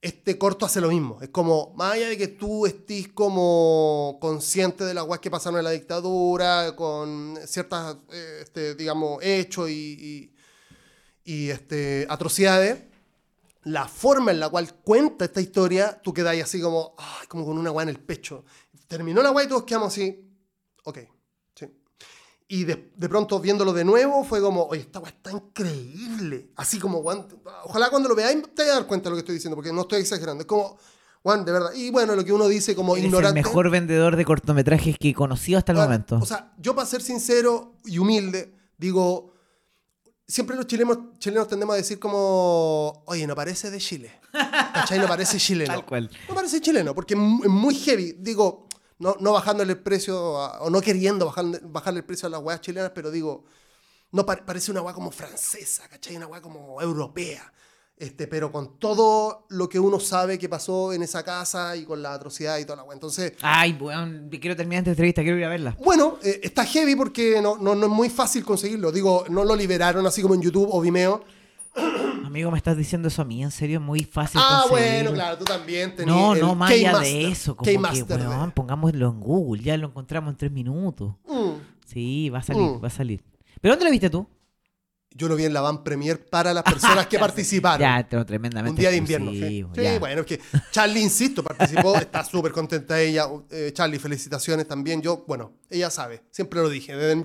Este 0.00 0.38
corto 0.38 0.66
hace 0.66 0.80
lo 0.80 0.88
mismo. 0.88 1.18
Es 1.20 1.30
como, 1.30 1.72
más 1.74 1.94
allá 1.94 2.08
de 2.08 2.18
que 2.18 2.28
tú 2.28 2.66
estés 2.66 3.08
como 3.08 4.18
consciente 4.20 4.84
de 4.84 4.94
las 4.94 5.04
weas 5.04 5.20
que 5.20 5.30
pasaron 5.30 5.58
en 5.58 5.64
la 5.64 5.70
dictadura, 5.70 6.76
con 6.76 7.38
ciertas, 7.46 7.96
eh, 8.12 8.40
este, 8.42 8.74
digamos, 8.74 9.18
hechos 9.22 9.70
y, 9.70 10.32
y, 11.24 11.32
y, 11.32 11.50
este, 11.50 12.06
atrocidades, 12.08 12.78
la 13.64 13.88
forma 13.88 14.30
en 14.30 14.38
la 14.38 14.48
cual 14.48 14.72
cuenta 14.74 15.24
esta 15.24 15.40
historia, 15.40 16.00
tú 16.02 16.14
ahí 16.26 16.40
así 16.40 16.60
como, 16.60 16.94
ay, 16.98 17.26
como 17.26 17.44
con 17.44 17.58
una 17.58 17.72
wea 17.72 17.82
en 17.84 17.88
el 17.88 17.98
pecho. 17.98 18.44
Terminó 18.86 19.22
la 19.22 19.32
wea 19.32 19.46
y 19.46 19.48
todos 19.48 19.64
quedamos 19.64 19.88
así, 19.88 20.30
ok. 20.84 20.98
Y 22.48 22.64
de, 22.64 22.92
de 22.96 23.08
pronto 23.08 23.40
viéndolo 23.40 23.72
de 23.72 23.84
nuevo 23.84 24.22
fue 24.24 24.40
como, 24.40 24.64
oye, 24.66 24.82
esta 24.82 25.00
weá 25.00 25.10
está 25.10 25.32
increíble. 25.32 26.50
Así 26.56 26.78
como, 26.78 26.98
weón, 26.98 27.26
ojalá 27.64 27.90
cuando 27.90 28.08
lo 28.08 28.14
veáis 28.14 28.42
te 28.54 28.64
dar 28.66 28.86
cuenta 28.86 29.04
de 29.08 29.10
lo 29.10 29.16
que 29.16 29.20
estoy 29.20 29.34
diciendo, 29.34 29.56
porque 29.56 29.72
no 29.72 29.80
estoy 29.82 30.00
exagerando. 30.02 30.42
Es 30.42 30.46
como, 30.46 30.78
weón, 31.24 31.44
de 31.44 31.50
verdad. 31.50 31.72
Y 31.74 31.90
bueno, 31.90 32.14
lo 32.14 32.24
que 32.24 32.32
uno 32.32 32.46
dice 32.46 32.76
como 32.76 32.92
Eres 32.94 33.04
el 33.04 33.10
ignorante. 33.10 33.40
mejor 33.42 33.68
vendedor 33.70 34.14
de 34.14 34.24
cortometrajes 34.24 34.96
que 34.96 35.08
he 35.08 35.14
conocido 35.14 35.58
hasta 35.58 35.72
el 35.72 35.78
momento. 35.78 36.18
O 36.22 36.26
sea, 36.26 36.52
yo 36.58 36.74
para 36.74 36.86
ser 36.86 37.02
sincero 37.02 37.74
y 37.84 37.98
humilde, 37.98 38.54
digo, 38.78 39.32
siempre 40.28 40.54
los 40.54 40.68
chilenos, 40.68 40.98
chilenos 41.18 41.48
tendemos 41.48 41.74
a 41.74 41.76
decir 41.78 41.98
como, 41.98 43.02
oye, 43.06 43.26
no 43.26 43.34
parece 43.34 43.72
de 43.72 43.78
Chile. 43.78 44.12
¿Cachai? 44.32 45.00
No 45.00 45.08
parece 45.08 45.38
chileno. 45.38 45.72
Tal 45.72 45.84
cual. 45.84 46.10
No 46.28 46.34
parece 46.36 46.60
chileno, 46.60 46.94
porque 46.94 47.14
es 47.14 47.20
muy 47.20 47.74
heavy. 47.74 48.12
Digo, 48.20 48.65
no, 48.98 49.16
no 49.20 49.32
bajándole 49.32 49.72
el 49.72 49.78
precio, 49.80 50.38
a- 50.40 50.60
o 50.62 50.70
no 50.70 50.80
queriendo 50.80 51.26
bajar, 51.26 51.44
bajarle 51.62 52.00
el 52.00 52.04
precio 52.06 52.26
a 52.26 52.30
las 52.30 52.40
weas 52.42 52.60
chilenas, 52.60 52.92
pero 52.94 53.10
digo, 53.10 53.44
no 54.12 54.24
pa- 54.24 54.36
parece 54.44 54.70
una 54.70 54.82
wea 54.82 54.94
como 54.94 55.10
francesa, 55.10 55.88
¿cachai? 55.88 56.16
Una 56.16 56.26
wea 56.26 56.40
como 56.40 56.80
europea. 56.80 57.52
Este, 57.98 58.26
pero 58.26 58.52
con 58.52 58.78
todo 58.78 59.46
lo 59.48 59.70
que 59.70 59.78
uno 59.80 59.98
sabe 59.98 60.38
que 60.38 60.50
pasó 60.50 60.92
en 60.92 61.02
esa 61.02 61.22
casa 61.22 61.74
y 61.76 61.84
con 61.86 62.02
la 62.02 62.12
atrocidad 62.12 62.58
y 62.58 62.64
toda 62.66 62.76
la 62.76 62.82
wea. 62.82 62.92
Entonces, 62.92 63.32
Ay, 63.40 63.72
weón, 63.80 64.28
quiero 64.38 64.54
terminar 64.54 64.80
esta 64.82 64.90
entrevista, 64.90 65.22
quiero 65.22 65.38
ir 65.38 65.44
a 65.46 65.48
verla. 65.48 65.76
bueno, 65.82 66.18
eh, 66.22 66.40
está 66.42 66.66
heavy 66.66 66.94
porque 66.94 67.40
no, 67.40 67.56
no, 67.56 67.74
no 67.74 67.86
es 67.86 67.92
muy 67.92 68.10
fácil 68.10 68.44
conseguirlo. 68.44 68.92
Digo, 68.92 69.24
no 69.30 69.44
lo 69.44 69.56
liberaron 69.56 70.06
así 70.06 70.20
como 70.20 70.34
en 70.34 70.42
YouTube 70.42 70.68
o 70.70 70.80
Vimeo. 70.82 71.24
Amigo, 72.36 72.50
¿me 72.50 72.58
estás 72.58 72.76
diciendo 72.76 73.08
eso 73.08 73.22
a 73.22 73.24
mí? 73.24 73.42
¿En 73.42 73.50
serio? 73.50 73.80
Muy 73.80 74.04
fácil 74.04 74.38
Ah, 74.44 74.66
bueno, 74.68 75.10
claro, 75.14 75.38
tú 75.38 75.44
también 75.46 75.96
tenías. 75.96 76.14
No, 76.14 76.34
no, 76.34 76.54
más 76.54 76.70
allá 76.70 76.98
de 76.98 77.28
eso. 77.28 77.56
Como 77.56 77.64
que, 77.64 78.02
de- 78.04 78.14
weón, 78.28 78.52
pongámoslo 78.52 79.08
en 79.08 79.20
Google. 79.20 79.62
Ya 79.62 79.74
lo 79.78 79.86
encontramos 79.86 80.32
en 80.32 80.36
tres 80.36 80.52
minutos. 80.52 81.14
Mm. 81.26 81.52
Sí, 81.86 82.28
va 82.28 82.40
a 82.40 82.42
salir, 82.42 82.60
Mm. 82.62 82.84
va 82.84 82.88
a 82.88 82.90
salir. 82.90 83.24
¿Pero 83.58 83.72
dónde 83.72 83.86
lo 83.86 83.90
viste 83.90 84.10
tú? 84.10 84.28
Yo 85.12 85.28
lo 85.28 85.36
vi 85.36 85.46
en 85.46 85.54
la 85.54 85.62
van 85.62 85.82
premier 85.82 86.26
para 86.28 86.52
las 86.52 86.62
personas 86.62 87.06
que 87.08 87.18
participaron. 87.18 87.80
Ya, 87.80 88.06
pero 88.06 88.26
tremendamente. 88.26 88.70
Un 88.72 88.80
día 88.80 88.90
de 88.90 88.96
invierno. 88.98 89.30
Sí, 89.30 89.62
bueno, 89.98 90.20
es 90.20 90.26
que 90.26 90.38
Charlie, 90.72 91.00
insisto, 91.00 91.42
participó, 91.42 91.96
está 91.96 92.22
súper 92.22 92.52
contenta 92.52 93.00
ella. 93.00 93.28
Eh, 93.50 93.70
Charlie, 93.72 93.98
felicitaciones 93.98 94.68
también. 94.68 95.00
Yo, 95.00 95.24
bueno, 95.26 95.52
ella 95.70 95.88
sabe, 95.88 96.22
siempre 96.32 96.60
lo 96.60 96.68
dije. 96.68 96.94
desde 96.94 97.22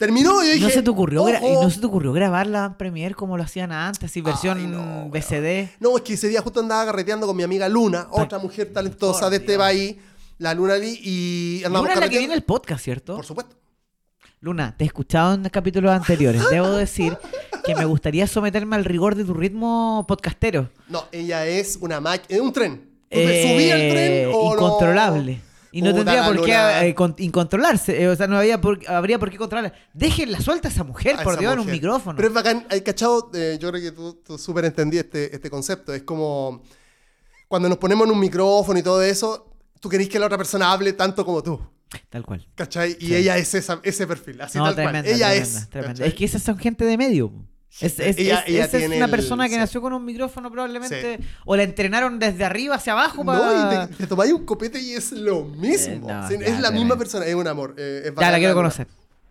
Terminó 0.00 0.42
y 0.42 0.46
yo 0.46 0.50
¿Y 0.50 0.54
dije. 0.54 0.64
¿No 0.66 0.70
se, 0.70 0.82
te 0.82 0.90
ocurrió 0.90 1.24
gra- 1.24 1.38
"Ojo". 1.42 1.62
¿No 1.62 1.70
se 1.70 1.78
te 1.78 1.86
ocurrió 1.86 2.12
grabar 2.12 2.46
la 2.48 2.76
Premiere 2.78 3.14
como 3.14 3.36
lo 3.36 3.42
hacían 3.44 3.70
antes? 3.70 4.02
Así, 4.10 4.20
versión 4.22 4.58
Ay, 4.58 4.66
no. 4.66 5.08
BCD. 5.10 5.68
No, 5.78 5.94
es 5.96 6.02
que 6.02 6.14
ese 6.14 6.26
día 6.28 6.40
justo 6.40 6.58
andaba 6.60 6.86
carreteando 6.86 7.26
con 7.26 7.36
mi 7.36 7.42
amiga 7.42 7.68
Luna, 7.68 8.08
otra 8.10 8.38
mujer 8.38 8.72
talentosa 8.72 9.20
Por 9.20 9.30
de 9.30 9.36
este 9.36 9.52
Dios. 9.52 9.58
país, 9.62 9.96
la 10.38 10.54
Luna 10.54 10.76
Lee, 10.76 10.98
y 11.04 11.62
andamos 11.66 11.82
Luna 11.82 11.92
es 11.92 12.00
la 12.00 12.00
que 12.00 12.00
carreteando. 12.00 12.18
viene 12.18 12.34
el 12.34 12.42
podcast, 12.42 12.82
¿cierto? 12.82 13.14
Por 13.14 13.24
supuesto. 13.26 13.56
Luna, 14.40 14.74
te 14.74 14.84
he 14.84 14.86
escuchado 14.86 15.34
en 15.34 15.42
capítulos 15.50 15.92
anteriores. 15.92 16.42
Debo 16.50 16.70
decir 16.70 17.16
que 17.62 17.74
me 17.74 17.84
gustaría 17.84 18.26
someterme 18.26 18.76
al 18.76 18.86
rigor 18.86 19.14
de 19.14 19.24
tu 19.26 19.34
ritmo 19.34 20.06
podcastero. 20.08 20.70
No, 20.88 21.04
ella 21.12 21.46
es 21.46 21.76
una 21.78 22.00
máquina, 22.00 22.38
es 22.38 22.40
un 22.40 22.52
tren. 22.54 22.88
¿Tú 23.10 23.16
te 23.18 23.40
Eh, 23.40 23.52
subí 23.52 23.70
al 23.70 23.90
tren 23.90 24.30
o 24.32 24.48
no? 24.48 24.52
incontrolable. 24.54 25.40
Y 25.72 25.82
no 25.82 25.94
tendría 25.94 26.24
por 26.24 26.44
qué 26.44 26.88
eh, 26.88 26.94
con- 26.94 27.14
incontrolarse. 27.18 28.02
eh, 28.02 28.08
o 28.08 28.16
sea, 28.16 28.26
no 28.26 28.36
había 28.38 28.60
por- 28.60 28.80
habría 28.90 29.18
por 29.18 29.30
qué 29.30 29.36
controlarla. 29.38 29.72
Déjenla 29.94 30.40
suelta 30.40 30.68
a 30.68 30.70
esa 30.70 30.82
mujer, 30.84 31.16
a 31.18 31.22
por 31.22 31.34
esa 31.34 31.40
Dios, 31.40 31.52
en 31.54 31.60
un 31.60 31.66
micrófono. 31.70 32.16
Pero 32.16 32.28
es 32.28 32.34
bacán, 32.34 32.66
hay 32.70 32.80
cachado, 32.80 33.30
eh, 33.34 33.56
yo 33.60 33.70
creo 33.70 33.80
que 33.82 33.92
tú, 33.92 34.14
tú 34.24 34.36
súper 34.38 34.64
entendí 34.64 34.98
este, 34.98 35.34
este 35.34 35.48
concepto. 35.48 35.94
Es 35.94 36.02
como 36.02 36.62
cuando 37.48 37.68
nos 37.68 37.78
ponemos 37.78 38.06
en 38.06 38.12
un 38.12 38.20
micrófono 38.20 38.78
y 38.78 38.82
todo 38.82 39.00
eso, 39.02 39.54
tú 39.80 39.88
querés 39.88 40.08
que 40.08 40.18
la 40.18 40.26
otra 40.26 40.38
persona 40.38 40.72
hable 40.72 40.92
tanto 40.92 41.24
como 41.24 41.42
tú. 41.42 41.60
Tal 42.08 42.24
cual. 42.24 42.46
¿Cachai? 42.54 42.96
Y 43.00 43.06
Sí. 43.08 43.14
ella 43.16 43.36
es 43.36 43.52
esa, 43.54 43.80
ese 43.82 44.06
perfil, 44.06 44.40
así 44.40 44.58
No, 44.58 44.64
tal 44.66 44.74
tremenda, 44.76 45.02
cual. 45.02 45.14
Ella 45.14 45.26
tremenda, 45.30 45.58
es. 45.58 45.68
tremenda. 45.70 46.04
Es 46.06 46.14
que 46.14 46.24
esas 46.24 46.42
son 46.42 46.56
gente 46.58 46.84
de 46.84 46.96
medio. 46.96 47.32
Es, 47.80 47.98
es- 48.00 48.18
Ella- 48.18 48.40
es- 48.46 48.74
ella 48.74 48.96
una 48.96 49.04
el- 49.04 49.10
persona 49.10 49.44
que 49.48 49.54
sí. 49.54 49.58
nació 49.60 49.80
con 49.80 49.92
un 49.92 50.04
micrófono 50.04 50.50
probablemente. 50.50 51.20
O 51.44 51.54
la 51.56 51.62
entrenaron 51.62 52.18
desde 52.18 52.44
arriba 52.44 52.74
hacia 52.74 52.92
abajo 52.94 53.22
No, 53.22 53.32
para... 53.32 53.84
y 53.84 53.86
te, 53.88 53.94
te 53.94 54.06
tomáis 54.06 54.32
un 54.32 54.44
copete 54.44 54.80
y 54.80 54.92
es 54.94 55.12
lo 55.12 55.44
mismo. 55.44 55.94
Eh, 55.94 56.00
no, 56.12 56.28
Sí, 56.28 56.34
ya, 56.38 56.46
es 56.46 56.60
la 56.60 56.70
misma 56.72 56.96
persona, 56.98 57.26
es 57.26 57.34
un 57.34 57.46
amor. 57.46 57.74
eh, 57.78 58.02
es 58.06 58.14
Ya, 58.18 58.30
la 58.30 58.38
quiero 58.38 58.54
conocer. 58.54 58.86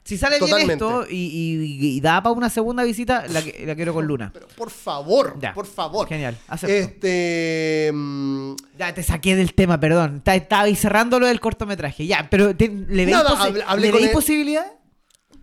Si 0.06 0.18
sale 0.18 0.40
bien 0.40 0.72
esto 0.72 1.06
y, 1.08 1.16
y- 1.18 1.98
y 1.98 2.02
da 2.02 2.24
para 2.24 2.34
una 2.34 2.50
segunda 2.50 2.84
visita, 2.84 3.26
la, 3.28 3.42
quiero 3.76 3.94
con 3.94 4.08
Luna. 4.08 4.32
Pero 4.34 4.48
por 4.56 4.72
favor, 4.72 5.38
Ya. 5.40 5.54
por 5.54 5.68
favor. 5.68 6.08
Genial, 6.08 6.36
acepto. 6.48 6.74
Este. 6.74 7.92
mm, 7.94 8.56
Ya 8.80 8.94
te 8.94 9.04
saqué 9.04 9.36
del 9.36 9.54
tema, 9.54 9.80
perdón. 9.80 10.24
Estaba 10.26 10.66
cerrando 10.76 11.20
lo 11.20 11.28
del 11.28 11.40
cortometraje. 11.40 12.08
Ya, 12.08 12.28
pero 12.32 12.56
te- 12.56 12.70
¿le 12.70 13.06
veis, 13.06 13.18
Nada, 13.18 13.32
posi- 13.32 13.48
hablé- 13.50 13.64
hablé 13.68 13.86
¿le 13.88 13.92
con 13.92 13.98
veis 14.00 14.08
él. 14.10 14.14
posibilidad? 14.14 14.66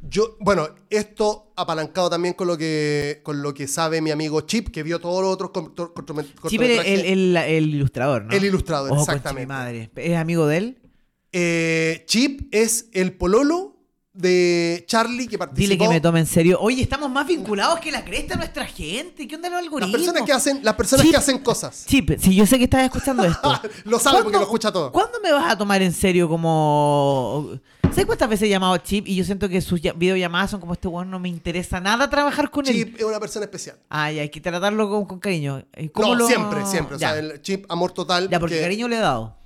Yo, 0.09 0.37
bueno, 0.41 0.69
esto 0.91 1.53
apalancado 1.57 2.09
también 2.11 2.35
con 2.35 2.47
lo 2.47 2.57
que 2.59 3.21
con 3.23 3.43
lo 3.43 3.53
que 3.55 3.67
sabe 3.67 4.01
mi 4.01 4.11
amigo 4.11 4.41
Chip, 4.43 4.69
que 4.71 4.83
vio 4.83 5.01
todos 5.01 5.23
los 5.23 5.33
otros 5.33 5.51
pero 6.59 6.83
el, 6.83 7.05
el- 7.05 7.37
el 7.37 7.75
ilustrador, 7.75 8.25
¿no? 8.25 8.33
El 8.35 8.45
ilustrador, 8.45 8.93
Ojo, 8.93 9.01
exactamente. 9.03 9.47
madre. 9.47 9.91
¿Es 9.97 10.17
amigo 10.17 10.47
de 10.47 10.57
él? 10.59 10.79
Eh, 11.33 12.05
Chip 12.07 12.49
es 12.55 12.89
el 12.93 13.13
pololo 13.15 13.76
de 14.17 14.85
Charlie 14.87 15.29
que 15.29 15.37
participó. 15.39 15.61
Dile 15.61 15.79
que 15.79 15.89
me 15.89 16.01
tome 16.01 16.21
en 16.21 16.27
serio. 16.27 16.59
Oye, 16.61 16.83
estamos 16.83 17.11
más 17.11 17.27
vinculados 17.27 17.79
que 17.81 17.93
la 17.93 18.05
cresta 18.05 18.35
de 18.35 18.39
nuestra 18.39 18.65
gente. 18.67 19.29
¿Qué 19.29 19.35
onda 19.37 19.49
los 19.51 19.57
las 19.59 19.65
algoritmos? 19.65 19.93
personas 19.97 20.23
que 20.23 20.33
hacen, 20.33 20.61
las 20.63 20.75
personas 20.75 21.05
Chip. 21.05 21.13
que 21.13 21.17
hacen 21.19 21.39
cosas. 21.41 21.85
Chip, 21.87 22.19
si 22.19 22.35
yo 22.35 22.47
sé 22.47 22.59
que 22.59 22.65
estás 22.65 22.83
escuchando 22.85 23.25
esto. 23.25 23.61
Lo 23.85 23.99
sabe 23.99 24.17
porque 24.23 24.31
¿cuándo- 24.33 24.39
lo 24.39 24.45
escucha 24.45 24.73
todo. 24.73 24.91
¿Cuándo 24.93 25.21
me 25.23 25.33
vas 25.33 25.53
a 25.53 25.57
tomar 25.59 25.83
en 25.83 25.93
serio 25.93 26.29
como... 26.29 27.51
¿Sabes 27.91 28.07
cuántas 28.07 28.29
veces 28.29 28.47
he 28.47 28.51
llamado 28.51 28.75
a 28.75 28.83
Chip 28.83 29.07
y 29.07 29.15
yo 29.15 29.25
siento 29.25 29.49
que 29.49 29.61
sus 29.61 29.81
videollamadas 29.81 30.51
son 30.51 30.61
como 30.61 30.73
este 30.73 30.89
weón 30.89 31.11
no 31.11 31.19
me 31.19 31.29
interesa 31.29 31.81
nada 31.81 32.11
trabajar 32.11 32.51
con 32.51 32.67
él? 32.67 32.73
Chip 32.75 32.97
es 32.99 33.05
una 33.05 33.21
persona 33.21 33.45
especial. 33.45 33.77
Ay, 33.89 34.19
hay 34.19 34.29
que 34.29 34.41
tratarlo 34.41 34.89
con, 34.91 35.05
con 35.07 35.19
cariño. 35.21 35.65
¿cómo 35.93 36.09
No, 36.09 36.15
lo- 36.17 36.27
siempre, 36.27 36.67
siempre. 36.67 36.97
O 36.97 36.99
sea, 36.99 37.17
el 37.19 37.41
Chip, 37.43 37.65
amor 37.71 37.93
total. 37.93 38.29
ya, 38.29 38.41
porque 38.41 38.61
cariño 38.61 38.89
le 38.89 38.97
he 38.97 39.01
dado. 39.01 39.37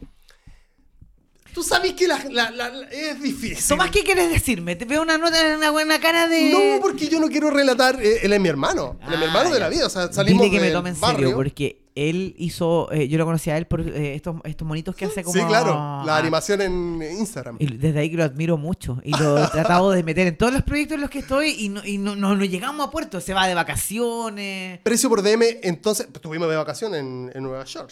Tú 1.55 1.63
sabes 1.63 1.93
que 1.95 2.07
la- 2.07 2.25
la- 2.31 2.51
la- 2.51 2.89
es 2.91 3.21
difícil. 3.21 3.67
Tomás, 3.69 3.91
¿qué 3.91 4.03
quieres 4.05 4.31
decirme? 4.31 4.77
Te 4.77 4.85
veo 4.85 5.03
una 5.03 5.19
nota, 5.19 5.37
una 5.57 5.71
buena 5.71 5.99
cara 6.01 6.29
de... 6.29 6.51
No, 6.77 6.81
porque 6.81 7.09
yo 7.09 7.19
no 7.21 7.29
quiero 7.29 7.51
relatar. 7.51 7.99
eh, 8.01 8.21
él 8.23 8.33
es 8.33 8.41
mi 8.41 8.49
hermano. 8.49 8.99
Él 9.07 9.15
es 9.15 9.19
mi 9.19 9.25
Ah, 9.25 9.29
hermano 9.29 9.49
de 9.51 9.55
ya. 9.57 9.61
la 9.61 9.69
vida. 9.69 9.87
O 9.87 9.91
sea, 9.91 10.13
salimos 10.13 10.43
Dile 10.45 10.57
que 10.59 10.61
me 10.65 10.71
tome 10.71 10.91
en 10.91 11.01
barrio. 11.01 11.19
serio, 11.19 11.35
porque 11.37 11.83
él 11.97 12.35
hizo... 12.39 12.91
eh, 12.93 13.09
yo 13.09 13.19
lo 13.19 13.25
conocí 13.27 13.51
a 13.51 13.59
él 13.59 13.67
por 13.67 13.81
eh, 13.81 14.15
estos, 14.15 14.37
estos 14.45 14.67
monitos 14.67 14.95
que 14.95 15.05
hace 15.07 15.23
como... 15.25 15.39
Sí, 15.39 15.45
claro. 15.47 15.73
La 16.07 16.17
Ah, 16.17 16.19
animación 16.19 16.61
en 16.63 17.03
Instagram. 17.19 17.57
Y 17.59 17.67
desde 17.77 17.99
ahí 17.99 18.11
que 18.11 18.17
lo 18.17 18.25
admiro 18.25 18.57
mucho. 18.57 19.01
Y 19.05 19.11
lo 19.17 19.43
he 19.43 19.49
tratado 19.49 19.91
de 19.91 20.03
meter 20.05 20.29
en 20.29 20.37
todos 20.39 20.53
los 20.53 20.63
proyectos 20.63 20.95
en 20.95 21.01
los 21.01 21.11
que 21.11 21.19
estoy 21.19 21.51
y 21.59 21.69
no, 21.69 21.85
y 21.85 21.99
no, 21.99 22.15
no- 22.17 22.37
no 22.37 22.45
llegamos 22.45 22.87
a 22.87 22.91
puerto. 22.91 23.21
Se 23.21 23.35
va 23.35 23.47
de 23.49 23.55
vacaciones. 23.55 24.79
Precio 24.81 25.09
por 25.09 25.23
DM, 25.23 25.43
entonces. 25.63 26.07
Estuvimos 26.13 26.49
de 26.49 26.57
vacaciones 26.57 27.01
en, 27.01 27.31
en 27.35 27.43
Nueva 27.43 27.65
York. 27.65 27.91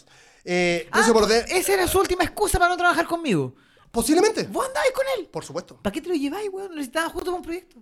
Eh, 0.51 0.89
precio 0.91 1.13
Ah, 1.13 1.21
por 1.21 1.31
esa 1.31 1.75
era 1.75 1.87
su 1.87 1.99
última 1.99 2.25
excusa 2.25 2.59
para 2.59 2.71
no 2.71 2.77
trabajar 2.79 3.07
conmigo. 3.07 3.55
Posiblemente. 3.91 4.45
¿Vos 4.45 4.67
andabas 4.67 4.91
con 4.95 5.05
él? 5.19 5.27
Por 5.31 5.45
supuesto. 5.45 5.77
¿Para 5.83 5.93
qué 5.93 6.01
te 6.01 6.09
lo 6.09 6.15
lleváis, 6.15 6.49
weón? 6.51 6.75
Necesitabas 6.75 7.13
justo 7.13 7.27
para 7.27 7.37
un 7.37 7.43
proyecto. 7.43 7.77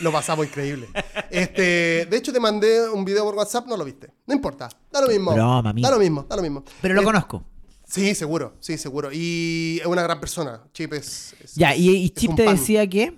Lo 0.00 0.10
pasamos 0.10 0.46
increíble. 0.46 0.88
Este, 1.30 2.06
de 2.10 2.16
hecho, 2.16 2.32
te 2.32 2.40
mandé 2.40 2.88
un 2.90 3.04
video 3.04 3.24
por 3.24 3.36
WhatsApp, 3.36 3.66
no 3.68 3.76
lo 3.76 3.84
viste. 3.84 4.10
No 4.26 4.34
importa. 4.34 4.68
Da 4.90 5.00
lo 5.00 5.06
mismo. 5.06 5.32
Broma, 5.34 5.70
amigo. 5.70 5.86
da 5.88 5.94
lo 5.94 6.00
mismo, 6.00 6.22
da 6.28 6.34
lo 6.36 6.42
mismo. 6.42 6.64
Pero 6.82 6.94
lo 6.94 7.02
Eh, 7.02 7.04
conozco. 7.04 7.44
Sí, 7.86 8.14
seguro, 8.16 8.56
sí, 8.60 8.76
seguro. 8.78 9.10
Y 9.12 9.78
es 9.80 9.86
una 9.86 10.02
gran 10.02 10.18
persona. 10.20 10.64
Chip 10.72 10.92
es. 10.94 11.34
es- 11.40 11.54
Ya, 11.54 11.74
y, 11.76 11.88
y 11.90 12.04
es 12.06 12.14
Chip 12.14 12.30
un 12.30 12.36
te 12.36 12.44
pan. 12.44 12.56
decía 12.56 12.88
que. 12.88 13.16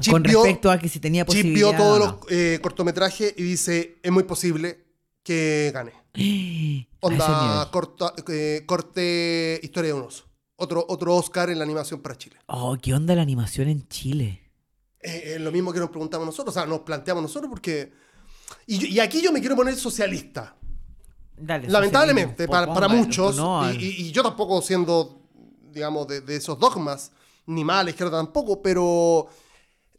Chip 0.00 0.12
con 0.12 0.22
vio- 0.24 0.42
respecto 0.42 0.70
a 0.72 0.78
que 0.78 0.88
si 0.88 0.98
tenía 0.98 1.22
Chip 1.22 1.28
posibilidad. 1.28 1.68
vio 1.70 1.78
todos 1.78 1.98
los 2.00 2.14
eh, 2.32 2.58
cortometrajes 2.60 3.34
y 3.36 3.42
dice: 3.44 3.98
es 4.02 4.10
muy 4.10 4.24
posible 4.24 4.84
que 5.22 5.70
gane. 5.72 5.92
A 6.16 7.06
Onda 7.06 7.68
corta- 7.70 8.14
eh, 8.28 8.62
corte 8.66 9.60
Historia 9.62 9.88
de 9.92 9.94
un 10.00 10.06
oso. 10.06 10.24
Otro, 10.56 10.84
otro 10.88 11.16
Oscar 11.16 11.50
en 11.50 11.58
la 11.58 11.64
animación 11.64 12.00
para 12.00 12.16
Chile. 12.16 12.36
Oh, 12.46 12.76
¿qué 12.80 12.94
onda 12.94 13.14
la 13.14 13.22
animación 13.22 13.68
en 13.68 13.86
Chile? 13.88 14.40
Eh, 15.00 15.34
es 15.34 15.40
lo 15.40 15.50
mismo 15.50 15.72
que 15.72 15.80
nos 15.80 15.90
preguntamos 15.90 16.24
nosotros, 16.26 16.56
o 16.56 16.58
sea, 16.58 16.66
nos 16.66 16.80
planteamos 16.80 17.22
nosotros 17.22 17.50
porque... 17.50 17.92
Y, 18.66 18.98
aquí 19.00 19.20
yo 19.20 19.32
me 19.32 19.40
quiero 19.40 19.56
poner 19.56 19.74
socialista. 19.74 20.56
Dale, 21.36 21.68
Lamentablemente, 21.68 22.46
para, 22.46 22.88
muchos, 22.88 23.36
no, 23.36 23.70
y, 23.72 23.76
y- 23.76 23.88
y 24.06 24.12
yo 24.12 24.22
tampoco 24.22 24.62
siendo, 24.62 25.22
digamos, 25.72 26.06
de, 26.06 26.20
de 26.20 26.36
esos 26.36 26.58
dogmas, 26.58 27.10
ni 27.46 27.64
mal, 27.64 27.88
izquierda 27.88 28.18
tampoco, 28.18 28.62
pero 28.62 29.26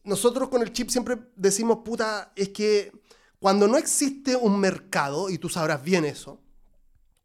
nosotros 0.05 0.47
con 0.47 0.61
el 0.61 0.71
chip 0.71 0.89
siempre 0.89 1.17
decimos, 1.35 1.79
puta, 1.83 2.31
es 2.35 2.49
que 2.49 2.91
cuando 3.45 3.67
no 3.67 3.77
existe 3.77 4.35
un 4.35 4.59
mercado, 4.59 5.29
y 5.29 5.37
tú 5.37 5.49
sabrás 5.49 5.83
bien 5.83 6.03
eso, 6.03 6.41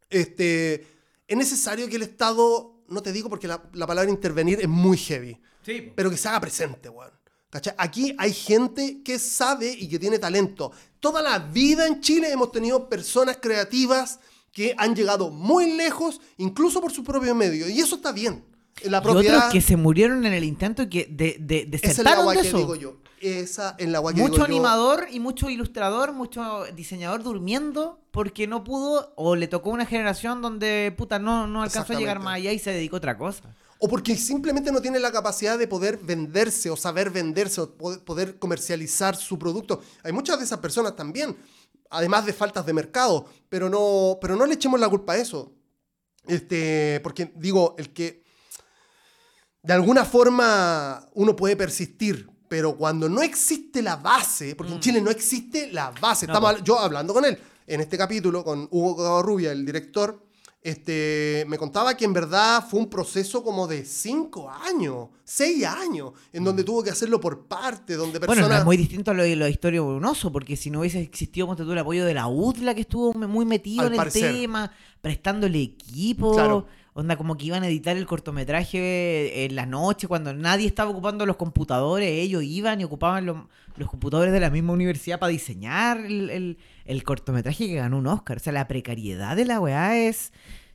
este, 0.07 0.85
es 1.27 1.35
necesario 1.35 1.89
que 1.89 1.95
el 1.95 2.03
Estado, 2.03 2.83
no 2.89 3.01
te 3.01 3.11
digo 3.11 3.27
porque 3.27 3.47
la, 3.47 3.63
la 3.73 3.87
palabra 3.87 4.11
intervenir 4.11 4.61
es 4.61 4.67
muy 4.67 4.99
heavy, 4.99 5.41
Sí, 5.65 5.91
pero 5.95 6.11
que 6.11 6.17
se 6.17 6.27
haga 6.27 6.39
presente, 6.39 6.89
weón. 6.89 7.09
¿Cachai? 7.49 7.73
Aquí 7.75 8.13
hay 8.19 8.33
gente 8.33 9.01
que 9.01 9.17
sabe 9.17 9.71
y 9.71 9.89
que 9.89 9.97
tiene 9.97 10.19
talento. 10.19 10.71
Toda 10.99 11.23
la 11.23 11.39
vida 11.39 11.87
en 11.87 12.01
Chile 12.01 12.31
hemos 12.31 12.51
tenido 12.51 12.87
personas 12.87 13.39
creativas 13.41 14.19
que 14.51 14.75
han 14.77 14.95
llegado 14.95 15.31
muy 15.31 15.71
lejos, 15.71 16.21
incluso 16.37 16.81
por 16.81 16.91
su 16.91 17.03
propio 17.03 17.33
medio. 17.33 17.67
Y 17.67 17.79
eso 17.79 17.95
está 17.95 18.11
bien. 18.11 18.45
La 18.85 19.01
Y 19.03 19.07
otros 19.07 19.43
que 19.51 19.61
se 19.61 19.77
murieron 19.77 20.25
en 20.25 20.33
el 20.33 20.43
intento 20.43 20.83
y 20.83 20.89
que 20.89 21.07
de, 21.09 21.37
de, 21.39 21.57
esa 21.59 21.65
es 21.75 21.81
desertaron 21.81 22.19
agua 22.21 22.33
de 22.35 22.41
que 22.41 22.47
eso. 22.47 22.57
digo 22.57 22.75
yo. 22.75 22.97
Esa 23.19 23.75
es 23.77 23.87
la 23.87 23.99
agua 23.99 24.13
que 24.13 24.21
Mucho 24.21 24.33
digo 24.33 24.47
yo. 24.47 24.53
animador 24.53 25.07
y 25.11 25.19
mucho 25.19 25.49
ilustrador, 25.49 26.11
mucho 26.13 26.65
diseñador 26.75 27.21
durmiendo 27.21 27.99
porque 28.09 28.47
no 28.47 28.63
pudo 28.63 29.13
o 29.15 29.35
le 29.35 29.47
tocó 29.47 29.69
una 29.69 29.85
generación 29.85 30.41
donde 30.41 30.93
puta 30.97 31.19
no, 31.19 31.45
no 31.45 31.61
alcanzó 31.61 31.93
a 31.93 31.97
llegar 31.99 32.19
más 32.19 32.35
allá 32.37 32.51
y 32.51 32.57
se 32.59 32.71
dedicó 32.71 32.95
a 32.95 32.97
otra 32.97 33.17
cosa. 33.17 33.55
O 33.77 33.87
porque 33.87 34.15
simplemente 34.15 34.71
no 34.71 34.81
tiene 34.81 34.99
la 34.99 35.11
capacidad 35.11 35.57
de 35.57 35.67
poder 35.67 35.97
venderse 35.97 36.69
o 36.69 36.75
saber 36.75 37.09
venderse 37.09 37.61
o 37.61 37.71
po- 37.75 37.99
poder 37.99 38.37
comercializar 38.39 39.15
su 39.15 39.37
producto. 39.39 39.81
Hay 40.03 40.11
muchas 40.11 40.37
de 40.39 40.45
esas 40.45 40.59
personas 40.59 40.95
también, 40.95 41.35
además 41.89 42.25
de 42.25 42.33
faltas 42.33 42.65
de 42.65 42.73
mercado, 42.73 43.25
pero 43.49 43.69
no, 43.69 44.17
pero 44.21 44.35
no 44.35 44.45
le 44.45 44.53
echemos 44.55 44.79
la 44.79 44.89
culpa 44.89 45.13
a 45.13 45.17
eso. 45.17 45.51
Este, 46.27 46.99
porque 47.01 47.31
digo, 47.35 47.75
el 47.79 47.91
que 47.93 48.23
de 49.63 49.73
alguna 49.73 50.05
forma 50.05 51.07
uno 51.13 51.35
puede 51.35 51.55
persistir, 51.55 52.29
pero 52.47 52.75
cuando 52.75 53.07
no 53.07 53.21
existe 53.21 53.81
la 53.81 53.95
base, 53.95 54.55
porque 54.55 54.73
en 54.73 54.79
Chile 54.79 55.01
no 55.01 55.09
existe 55.11 55.71
la 55.71 55.91
base, 56.01 56.25
Mm. 56.25 56.29
No, 56.29 56.33
estamos 56.33 56.51
pues. 56.53 56.63
yo 56.63 56.79
hablando 56.79 57.13
con 57.13 57.25
él 57.25 57.37
en 57.67 57.79
este 57.81 57.97
capítulo, 57.97 58.43
con 58.43 58.67
Hugo 58.71 58.97
Cabarrubia, 58.97 59.51
el 59.51 59.65
director, 59.65 60.21
este, 60.63 61.43
me 61.47 61.57
contaba 61.57 61.95
que 61.97 62.05
en 62.05 62.13
verdad 62.13 62.63
fue 62.69 62.79
un 62.79 62.89
proceso 62.89 63.43
como 63.43 63.67
de 63.67 63.83
cinco 63.85 64.47
años, 64.49 65.07
seis 65.23 65.65
años, 65.65 66.11
en 66.33 66.43
donde 66.43 66.63
tuvo 66.63 66.83
que 66.83 66.91
hacerlo 66.91 67.19
por 67.19 67.47
parte, 67.47 67.95
donde 67.95 68.19
Mm. 68.19 68.21
Bueno, 68.21 68.33
personas... 68.33 68.49
no 68.49 68.57
es 68.57 68.65
muy 68.65 68.77
distinto 68.77 69.11
a 69.11 69.13
lo 69.15 69.23
de 69.23 69.35
la 69.35 69.49
historia 69.49 69.79
de 69.79 69.85
un 69.87 70.05
oso, 70.05 70.31
porque 70.31 70.55
si 70.55 70.69
no 70.69 70.81
hubiese 70.81 71.01
existido 71.01 71.47
ponte 71.47 71.63
tú, 71.63 71.71
el 71.71 71.79
apoyo 71.79 72.05
de 72.05 72.13
la 72.13 72.27
UTLA, 72.27 72.75
que 72.75 72.81
estuvo 72.81 73.13
muy 73.13 73.45
metido 73.45 73.87
Al 73.87 73.93
en 73.93 74.01
el 74.01 74.11
tema, 74.11 74.71
prestándole 75.01 75.61
equipo, 75.61 76.33
Claro. 76.33 76.67
Onda 76.93 77.15
como 77.15 77.37
que 77.37 77.45
iban 77.45 77.63
a 77.63 77.67
editar 77.67 77.95
el 77.97 78.05
cortometraje 78.05 79.45
en 79.45 79.55
la 79.55 79.65
noche, 79.65 80.07
cuando 80.07 80.33
nadie 80.33 80.67
estaba 80.67 80.89
ocupando 80.91 81.25
los 81.25 81.37
computadores, 81.37 82.09
ellos 82.09 82.43
iban 82.43 82.81
y 82.81 82.83
ocupaban 82.83 83.25
los, 83.25 83.37
los 83.77 83.89
computadores 83.89 84.33
de 84.33 84.39
la 84.39 84.49
misma 84.49 84.73
universidad 84.73 85.19
para 85.19 85.31
diseñar 85.31 85.97
el, 85.99 86.29
el- 86.29 86.57
el 86.85 87.03
cortometraje 87.03 87.67
que 87.67 87.75
ganó 87.75 87.97
un 87.99 88.07
Oscar. 88.07 88.37
O 88.37 88.39
sea, 88.39 88.51
la 88.53 88.67
precariedad 88.67 89.35
de 89.35 89.45
la 89.45 89.59
weá 89.59 89.97
es... 89.97 90.31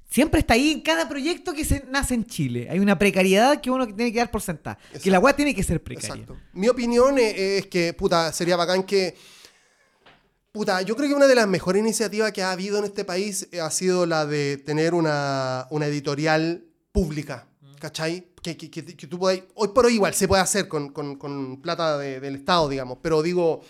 Siempre 0.09 0.39
está 0.39 0.55
ahí 0.55 0.71
en 0.71 0.81
cada 0.83 1.09
proyecto 1.09 1.53
que 1.53 1.65
se 1.65 1.85
nace 1.91 2.15
en 2.15 2.25
Chile. 2.25 2.69
Hay 2.71 2.79
una 2.79 2.97
precariedad 2.97 3.61
que 3.61 3.73
uno 3.73 3.89
tiene 3.89 4.13
que 4.13 4.19
dar 4.19 4.31
por 4.31 4.41
sentada. 4.41 4.79
Que 5.03 5.11
la 5.11 5.19
weá 5.19 5.35
tiene 5.35 5.53
que 5.53 5.65
ser 5.65 5.83
precaria. 5.83 6.11
Exacto. 6.23 6.37
Mi 6.53 6.69
opinión 6.69 7.19
es, 7.19 7.35
es 7.37 7.67
que, 7.67 7.93
puta, 7.93 8.33
sería 8.33 8.55
bacán 8.57 8.85
que. 8.85 9.17
Puta, 10.57 10.81
yo 10.81 10.97
creo 10.97 11.11
que 11.11 11.15
una 11.15 11.27
de 11.27 11.35
las 11.35 11.47
mejores 11.47 11.81
iniciativas 11.81 12.33
que 12.33 12.43
ha 12.43 12.51
habido 12.51 12.79
en 12.79 12.85
este 12.87 13.05
país 13.05 13.47
eh, 13.53 13.61
ha 13.61 13.71
sido 13.71 14.07
la 14.07 14.25
de 14.25 14.57
tener 14.57 14.95
una, 14.95 15.67
una 15.69 15.85
editorial 15.87 16.65
pública, 16.93 17.47
¿cachai? 17.79 18.29
Que, 18.43 18.57
que, 18.57 18.71
que, 18.71 18.83
que 18.97 19.07
tú 19.07 19.19
podáis- 19.19 19.45
hoy 19.55 19.69
por 19.69 19.85
hoy 19.85 19.97
igual 19.97 20.15
se 20.15 20.27
puede 20.27 20.41
hacer 20.41 20.67
con, 20.67 20.95
con- 20.95 21.17
con 21.17 21.61
plata 21.61 21.99
de- 21.99 22.21
del 22.21 22.37
Estado, 22.37 22.71
digamos, 22.71 22.97
pero 23.03 23.21
digo, 23.21 23.61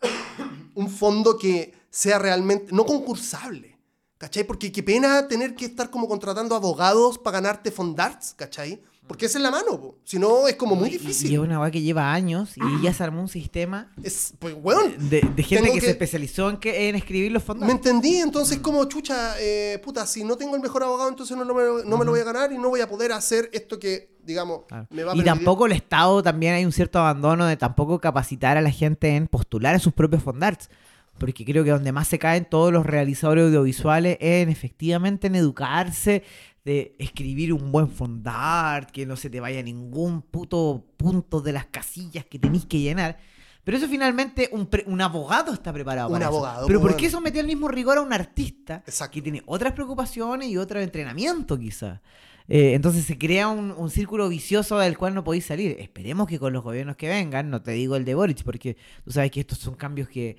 un 0.74 0.90
fondo 0.90 1.38
que 1.38 1.72
sea 1.88 2.18
realmente, 2.18 2.72
no 2.72 2.84
concursable, 2.84 3.78
¿cachai? 4.18 4.42
Porque 4.42 4.72
qué 4.72 4.82
pena 4.82 5.28
tener 5.28 5.54
que 5.54 5.66
estar 5.66 5.88
como 5.88 6.08
contratando 6.08 6.56
abogados 6.56 7.16
para 7.16 7.34
ganarte 7.38 7.70
fondarts, 7.70 8.34
¿cachai? 8.36 8.82
Porque 9.06 9.26
esa 9.26 9.38
es 9.38 9.42
la 9.42 9.50
mano, 9.50 9.78
po. 9.80 9.98
si 10.04 10.18
no 10.18 10.46
es 10.48 10.54
como 10.54 10.76
muy 10.76 10.88
Y- 10.88 10.92
difícil. 10.92 11.30
Y 11.30 11.34
es 11.34 11.40
una 11.40 11.60
weá 11.60 11.70
que 11.70 11.82
lleva 11.82 12.12
años 12.12 12.54
y 12.56 12.82
ya 12.82 12.94
se 12.94 13.02
armó 13.02 13.20
un 13.20 13.28
sistema 13.28 13.90
Es, 14.02 14.32
pues, 14.38 14.54
weón, 14.62 14.94
de, 15.10 15.20
de 15.34 15.42
gente 15.42 15.68
que, 15.68 15.74
que- 15.74 15.80
se 15.80 15.90
especializó 15.90 16.48
en, 16.48 16.56
que, 16.56 16.88
en 16.88 16.94
escribir 16.94 17.32
los 17.32 17.42
fondos. 17.42 17.66
me 17.66 17.72
entendí, 17.72 18.16
entonces 18.16 18.58
como 18.60 18.84
chucha, 18.86 19.34
eh, 19.40 19.80
puta, 19.84 20.06
si 20.06 20.22
no 20.24 20.36
tengo 20.36 20.54
el 20.54 20.62
mejor 20.62 20.84
abogado, 20.84 21.08
entonces 21.10 21.36
no, 21.36 21.44
lo 21.44 21.54
me, 21.54 21.62
no 21.84 21.98
me 21.98 22.04
lo 22.04 22.12
voy 22.12 22.20
a 22.20 22.24
ganar 22.24 22.52
y 22.52 22.58
no 22.58 22.68
voy 22.70 22.80
a 22.80 22.88
poder 22.88 23.12
hacer 23.12 23.50
esto 23.52 23.78
que, 23.78 24.14
digamos, 24.24 24.60
Claro. 24.68 24.86
me 24.90 25.02
va 25.04 25.12
a 25.12 25.16
Y 25.16 25.22
tampoco 25.24 25.66
el 25.66 25.72
Estado 25.72 26.22
también 26.22 26.54
hay 26.54 26.64
un 26.64 26.72
cierto 26.72 27.00
abandono 27.00 27.44
de 27.46 27.56
tampoco 27.56 28.00
capacitar 28.00 28.56
a 28.56 28.60
la 28.62 28.70
gente 28.70 29.16
en 29.16 29.26
postular 29.26 29.74
a 29.74 29.78
sus 29.80 29.92
propios 29.92 30.22
fondarts. 30.22 30.70
Porque 31.18 31.44
creo 31.44 31.62
que 31.62 31.70
donde 31.70 31.92
más 31.92 32.08
se 32.08 32.18
caen 32.18 32.46
todos 32.46 32.72
los 32.72 32.86
realizadores 32.86 33.44
audiovisuales 33.44 34.16
es 34.18 34.42
en 34.44 34.48
efectivamente 34.48 35.26
en 35.26 35.34
educarse, 35.36 36.22
de 36.64 36.94
escribir 36.98 37.52
un 37.52 37.72
buen 37.72 37.88
fondart, 37.88 38.90
que 38.90 39.04
no 39.06 39.16
se 39.16 39.28
te 39.30 39.40
vaya 39.40 39.62
ningún 39.62 40.22
puto 40.22 40.84
punto 40.96 41.40
de 41.40 41.52
las 41.52 41.66
casillas 41.66 42.24
que 42.26 42.38
tenéis 42.38 42.66
que 42.66 42.78
llenar. 42.80 43.18
Pero 43.64 43.76
eso 43.76 43.88
finalmente 43.88 44.48
un, 44.52 44.66
pre- 44.66 44.84
un 44.86 45.00
abogado 45.00 45.52
está 45.52 45.72
preparado 45.72 46.08
Un 46.08 46.14
para 46.14 46.24
eso. 46.26 46.34
abogado, 46.34 46.66
Pero 46.66 46.80
pues, 46.80 46.92
¿por 46.94 47.00
qué 47.00 47.06
bueno. 47.06 47.18
someter 47.18 47.40
al 47.40 47.46
mismo 47.46 47.68
rigor 47.68 47.98
a 47.98 48.00
un 48.00 48.12
artista 48.12 48.82
Exacto. 48.86 49.14
que 49.14 49.22
tiene 49.22 49.42
otras 49.46 49.72
preocupaciones 49.72 50.48
y 50.48 50.56
otro 50.56 50.80
entrenamiento 50.80 51.58
quizás? 51.58 52.00
Eh, 52.48 52.74
entonces 52.74 53.04
se 53.04 53.16
crea 53.16 53.46
un, 53.48 53.70
un 53.70 53.88
círculo 53.88 54.28
vicioso 54.28 54.78
del 54.78 54.98
cual 54.98 55.14
no 55.14 55.22
podéis 55.22 55.46
salir. 55.46 55.76
Esperemos 55.78 56.26
que 56.26 56.40
con 56.40 56.52
los 56.52 56.64
gobiernos 56.64 56.96
que 56.96 57.08
vengan, 57.08 57.50
no 57.50 57.62
te 57.62 57.70
digo 57.70 57.94
el 57.94 58.04
de 58.04 58.14
Boric, 58.16 58.42
porque 58.42 58.76
tú 59.04 59.12
sabes 59.12 59.30
que 59.30 59.38
estos 59.40 59.58
son 59.58 59.74
cambios 59.76 60.08
que 60.08 60.36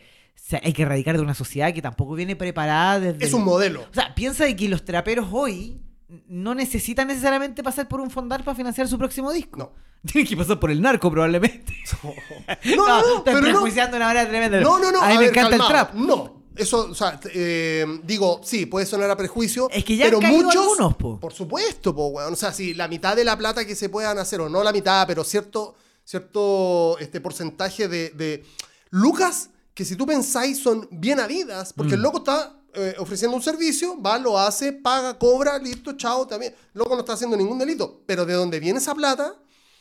hay 0.62 0.73
que 0.73 0.81
erradicar 0.81 1.15
de 1.15 1.23
una 1.23 1.33
sociedad 1.33 1.73
que 1.73 1.81
tampoco 1.81 2.15
viene 2.15 2.36
preparada 2.36 2.99
desde... 2.99 3.23
Es 3.23 3.29
el- 3.29 3.36
un 3.36 3.45
modelo. 3.45 3.83
O 3.89 3.93
sea, 3.93 4.13
piensa 4.15 4.43
de 4.43 4.55
que 4.55 4.67
los 4.67 4.83
traperos 4.83 5.27
hoy 5.31 5.79
no 6.28 6.54
necesitan 6.56 7.08
necesariamente 7.08 7.63
pasar 7.63 7.88
por 7.88 7.99
un 8.02 8.10
fondar 8.12 8.43
para 8.43 8.56
financiar 8.56 8.88
su 8.88 8.97
próximo 8.97 9.32
disco. 9.32 9.58
No. 9.58 9.71
Tienen 10.12 10.28
que 10.28 10.36
pasar 10.38 10.60
por 10.60 10.69
el 10.71 10.82
narco 10.82 11.10
probablemente. 11.12 11.73
No, 12.76 12.88
no, 12.88 13.02
no, 13.02 13.17
estoy 13.17 13.41
prejuiciando 13.41 13.97
una 13.97 14.08
manera 14.08 14.28
tremenda. 14.30 14.60
No, 14.62 14.80
no, 14.80 14.91
no. 14.91 15.02
A 15.02 15.08
mí 15.08 15.13
a 15.13 15.17
me 15.17 15.26
ver, 15.26 15.30
encanta 15.30 15.58
calmado. 15.58 15.69
el 15.69 15.76
trap. 15.88 15.93
No. 15.95 16.43
Eso, 16.56 16.88
o 16.91 16.93
sea, 16.93 17.19
eh, 17.34 17.84
digo, 18.04 18.39
sí, 18.43 18.67
puede 18.67 18.86
sonar 18.86 19.10
a 19.10 19.17
prejuicio. 19.17 19.69
Es 19.71 19.84
que 19.84 19.95
ya 19.97 20.06
pero 20.06 20.17
han 20.17 20.21
caído 20.23 20.43
muchos, 20.43 20.62
algunos, 20.62 20.95
po. 20.97 21.19
Por 21.19 21.34
supuesto, 21.34 21.95
po, 21.95 22.08
weón. 22.10 22.34
O 22.34 22.36
sea, 22.36 22.52
si 22.54 22.76
la 22.76 22.88
mitad 22.88 23.15
de 23.15 23.23
la 23.23 23.36
plata 23.36 23.65
que 23.65 23.76
se 23.76 23.89
puedan 23.89 24.19
hacer, 24.19 24.39
o 24.39 24.49
no 24.49 24.62
la 24.63 24.71
mitad, 24.71 25.08
pero 25.08 25.23
cierto, 25.23 25.73
cierto 26.04 26.97
este 26.99 27.19
porcentaje 27.21 27.88
de, 27.88 28.10
de 28.12 28.43
lucas 28.91 29.49
que 29.73 29.84
si 29.84 29.95
tú 29.95 30.06
pensáis 30.06 30.60
son 30.62 30.88
bien 30.91 31.19
habidas, 31.19 31.73
porque 31.73 31.95
el 31.95 32.02
Mm. 32.02 32.04
loco 32.04 32.17
está 32.19 32.56
eh, 32.75 32.95
ofreciendo 32.97 33.36
un 33.36 33.43
servicio, 33.43 34.01
va, 34.01 34.17
lo 34.17 34.38
hace, 34.38 34.73
paga, 34.73 35.17
cobra, 35.17 35.57
listo, 35.57 35.93
chao, 35.93 36.25
también. 36.27 36.55
Loco 36.73 36.93
no 36.95 37.01
está 37.01 37.13
haciendo 37.13 37.38
ningún 37.38 37.59
delito. 37.59 38.01
Pero 38.05 38.25
de 38.25 38.33
dónde 38.33 38.59
viene 38.59 38.79
esa 38.79 38.95
plata, 38.95 39.36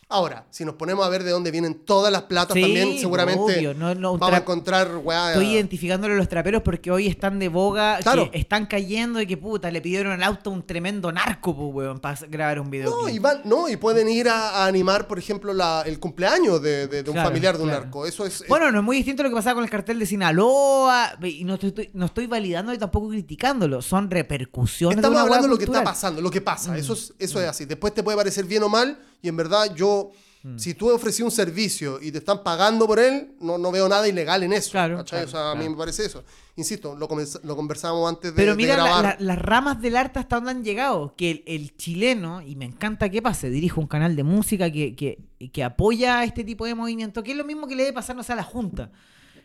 ahora, 0.08 0.44
si 0.50 0.64
nos 0.64 0.74
ponemos 0.74 1.06
a 1.06 1.08
ver 1.08 1.22
de 1.24 1.30
dónde 1.30 1.50
vienen 1.50 1.74
todas 1.86 2.12
las 2.12 2.22
platas, 2.22 2.54
Sí, 2.54 2.60
también 2.60 2.98
seguramente 2.98 3.40
obvio, 3.58 3.72
no, 3.74 3.94
no, 3.94 4.18
vamos 4.18 4.34
a 4.34 4.38
encontrar, 4.40 4.96
weá. 5.02 5.30
Estoy 5.32 5.46
identificándolo 5.54 6.12
a 6.14 6.16
los 6.18 6.28
traperos 6.28 6.60
porque 6.62 6.90
hoy 6.90 7.06
están 7.06 7.38
de 7.38 7.48
boga, 7.48 7.98
Claro. 8.02 8.30
que 8.30 8.38
están 8.38 8.66
cayendo 8.66 9.20
y 9.22 9.26
que 9.26 9.36
puta, 9.38 9.70
le 9.70 9.80
pidieron 9.80 10.12
al 10.12 10.22
auto 10.22 10.50
un 10.50 10.62
tremendo 10.66 11.10
narco, 11.12 11.56
pues, 11.56 11.74
weón, 11.74 11.98
para 12.00 12.18
grabar 12.28 12.60
un 12.60 12.70
video. 12.70 12.90
No 12.90 13.08
y, 13.08 13.18
van, 13.18 13.40
no, 13.44 13.68
y 13.68 13.76
pueden 13.76 14.08
ir 14.08 14.28
a, 14.28 14.62
a 14.62 14.66
animar, 14.66 15.06
por 15.08 15.18
ejemplo, 15.18 15.54
la, 15.54 15.82
el 15.86 15.98
cumpleaños 15.98 16.60
de, 16.60 16.86
de- 16.88 17.02
de 17.02 17.08
un 17.10 17.14
Claro, 17.14 17.28
familiar 17.30 17.56
de 17.56 17.62
un 17.62 17.68
claro. 17.70 17.84
narco. 17.84 18.04
Eso 18.06 18.26
es. 18.26 18.42
es- 18.42 18.48
Bueno, 18.48 18.70
no 18.70 18.78
es 18.80 18.84
muy 18.84 18.96
distinto 18.98 19.22
a 19.22 19.24
lo 19.24 19.30
que 19.30 19.36
pasaba 19.36 19.54
con 19.54 19.64
el 19.64 19.70
cartel 19.70 19.98
de 19.98 20.04
Sinaloa, 20.06 21.12
y 21.22 21.44
no 21.44 21.54
estoy, 21.54 21.90
no 21.94 22.06
estoy 22.06 22.26
validando 22.26 22.72
y 22.74 22.78
tampoco 22.78 23.08
criticándolo, 23.08 23.80
son 23.82 24.10
repercusiones 24.10 24.96
estamos 24.98 25.16
de 25.16 25.22
una 25.22 25.22
hablando 25.22 25.46
de 25.48 25.52
lo 25.54 25.58
que 25.58 25.64
está 25.64 25.82
pasando, 25.84 26.20
lo 26.20 26.30
que 26.30 26.40
pasa. 26.40 26.72
Mm. 26.72 26.76
Eso, 26.76 26.92
es, 26.92 27.14
eso 27.18 27.40
es 27.40 27.48
así. 27.48 27.64
Después 27.64 27.94
te 27.94 28.02
puede 28.02 28.16
parecer 28.16 28.44
bien 28.44 28.62
o 28.62 28.68
mal, 28.68 28.98
y 29.22 29.28
en 29.28 29.36
verdad 29.36 29.72
yo 29.74 30.01
Mm. 30.44 30.58
Si 30.58 30.74
tú 30.74 30.90
ofrecí 30.90 31.22
un 31.22 31.30
servicio 31.30 32.00
y 32.02 32.10
te 32.10 32.18
están 32.18 32.42
pagando 32.42 32.86
por 32.88 32.98
él, 32.98 33.36
no, 33.40 33.58
no 33.58 33.70
veo 33.70 33.88
nada 33.88 34.08
ilegal 34.08 34.42
en 34.42 34.52
eso. 34.52 34.72
Claro, 34.72 34.96
¿cachai? 34.96 35.20
claro, 35.24 35.28
o 35.28 35.30
sea, 35.30 35.50
a 35.52 35.54
mí 35.54 35.68
me 35.68 35.76
parece 35.76 36.04
eso. 36.04 36.24
Insisto, 36.56 36.96
lo, 36.96 37.08
lo 37.44 37.56
conversábamos 37.56 38.08
antes 38.08 38.32
de, 38.34 38.36
Pero 38.42 38.56
mira 38.56 38.76
la- 38.76 38.82
grabar. 38.82 39.04
la- 39.04 39.16
las 39.24 39.38
ramas 39.38 39.80
del 39.80 39.96
arte 39.96 40.18
hasta 40.18 40.36
dónde 40.36 40.50
han 40.50 40.64
llegado. 40.64 41.14
Que 41.16 41.30
el, 41.30 41.44
el 41.46 41.76
chileno, 41.76 42.42
y 42.42 42.56
me 42.56 42.64
encanta 42.64 43.08
que 43.08 43.22
pase, 43.22 43.50
dirijo 43.50 43.80
un 43.80 43.86
canal 43.86 44.16
de 44.16 44.24
música 44.24 44.70
que, 44.72 44.96
que, 44.96 45.18
que 45.52 45.62
apoya 45.62 46.24
este 46.24 46.42
tipo 46.42 46.66
de 46.66 46.74
movimiento, 46.74 47.22
que 47.22 47.30
es 47.30 47.36
lo 47.36 47.44
mismo 47.44 47.68
que 47.68 47.76
le 47.76 47.84
debe 47.84 47.94
pasar, 47.94 48.16
no 48.16 48.24
sé, 48.24 48.32
a 48.32 48.36
la 48.36 48.42
Junta. 48.42 48.90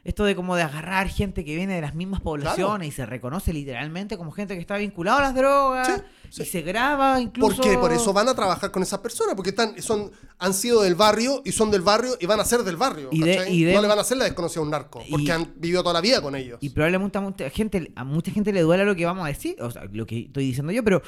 Esto 0.08 0.24
de 0.24 0.38
como 0.38 0.56
de 0.56 0.62
agarrar 0.64 1.10
gente 1.10 1.44
que 1.44 1.54
viene 1.54 1.76
de 1.76 1.82
las 1.82 1.94
mismas 1.94 2.22
poblaciones 2.22 2.88
y 2.88 2.92
se 2.92 3.06
reconoce 3.06 3.52
literalmente 3.52 4.18
como 4.18 4.32
gente 4.32 4.54
que 4.56 4.62
está 4.62 4.78
vinculada 4.78 5.18
a 5.18 5.22
las 5.22 5.36
drogas 5.36 5.88
Sí, 5.88 5.94
sí. 6.30 6.42
y 6.44 6.46
se 6.46 6.62
graba 6.62 7.20
incluso. 7.20 7.58
Porque 7.58 7.78
por 7.78 7.92
eso 7.92 8.14
van 8.14 8.30
a 8.30 8.34
trabajar 8.34 8.72
con 8.72 8.82
esas 8.84 9.00
personas, 9.00 9.36
porque 9.36 9.50
están, 9.50 9.82
son, 9.82 10.10
han 10.40 10.54
sido 10.54 10.82
del 10.82 10.96
barrio 10.96 11.42
y 11.44 11.52
son 11.52 11.72
del 11.72 11.82
barrio 11.82 12.14
y 12.22 12.26
van 12.26 12.40
a 12.40 12.46
ser 12.46 12.64
del 12.64 12.78
barrio. 12.78 13.10
Y 13.12 13.22
de- 13.22 13.36
¿cachai? 13.36 13.54
y 13.54 13.64
de- 13.66 13.74
no 13.74 13.82
le 13.82 13.88
van 13.90 13.98
a 13.98 14.02
hacer 14.02 14.16
la 14.16 14.24
desconocida 14.24 14.62
a 14.62 14.64
un 14.64 14.70
narco, 14.72 15.04
porque 15.10 15.26
Y- 15.26 15.30
han 15.30 15.52
vivido 15.58 15.82
toda 15.84 15.92
la 15.96 16.00
vida 16.02 16.22
con 16.22 16.36
ellos. 16.38 16.58
Y 16.62 16.70
probablemente 16.70 17.18
a 17.18 17.22
mucha 17.22 17.50
gente, 17.50 17.92
a 17.94 18.06
mucha 18.06 18.32
gente 18.32 18.54
le 18.54 18.62
duela 18.62 18.86
lo 18.86 18.96
que 18.96 19.06
vamos 19.06 19.26
a 19.26 19.28
decir, 19.28 19.62
o 19.62 19.70
sea, 19.70 19.84
lo 19.92 20.06
que 20.06 20.20
estoy 20.22 20.46
diciendo 20.46 20.72
yo, 20.72 20.86
pero, 20.86 21.02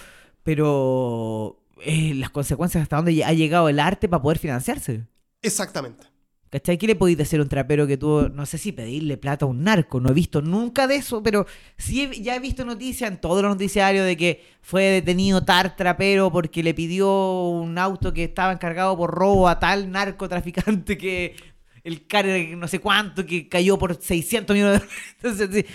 pero 0.43 1.57
eh, 1.85 2.13
las 2.15 2.31
consecuencias 2.31 2.81
hasta 2.83 2.97
dónde 2.97 3.23
ha 3.23 3.31
llegado 3.33 3.69
el 3.69 3.79
arte 3.79 4.09
para 4.09 4.21
poder 4.21 4.39
financiarse. 4.39 5.05
Exactamente. 5.41 6.05
¿Cachai? 6.49 6.79
¿Qué 6.79 6.87
le 6.87 6.95
podéis 6.95 7.17
decir 7.17 7.39
a 7.39 7.43
un 7.43 7.49
trapero 7.49 7.85
que 7.85 7.95
tuvo, 7.95 8.27
no 8.29 8.45
sé 8.47 8.57
si 8.57 8.71
pedirle 8.71 9.17
plata 9.17 9.45
a 9.45 9.47
un 9.47 9.63
narco? 9.63 9.99
No 9.99 10.09
he 10.09 10.13
visto 10.13 10.41
nunca 10.41 10.87
de 10.87 10.95
eso, 10.95 11.21
pero 11.21 11.45
sí 11.77 12.09
ya 12.23 12.35
he 12.35 12.39
visto 12.39 12.65
noticias 12.65 13.11
en 13.11 13.21
todos 13.21 13.43
los 13.43 13.51
noticiarios 13.51 14.03
de 14.03 14.17
que 14.17 14.43
fue 14.61 14.85
detenido 14.85 15.45
tal 15.45 15.75
trapero 15.75 16.31
porque 16.31 16.63
le 16.63 16.73
pidió 16.73 17.49
un 17.49 17.77
auto 17.77 18.11
que 18.13 18.23
estaba 18.23 18.51
encargado 18.51 18.97
por 18.97 19.11
robo 19.11 19.47
a 19.47 19.59
tal 19.59 19.91
narcotraficante 19.91 20.97
que 20.97 21.35
el 21.83 22.07
carro 22.07 22.29
no 22.57 22.67
sé 22.67 22.79
cuánto 22.79 23.25
que 23.25 23.47
cayó 23.47 23.77
por 23.77 24.01
600 24.01 24.53
millones 24.53 24.81
de 24.81 24.87
dólares. 24.87 25.05
Entonces, 25.21 25.65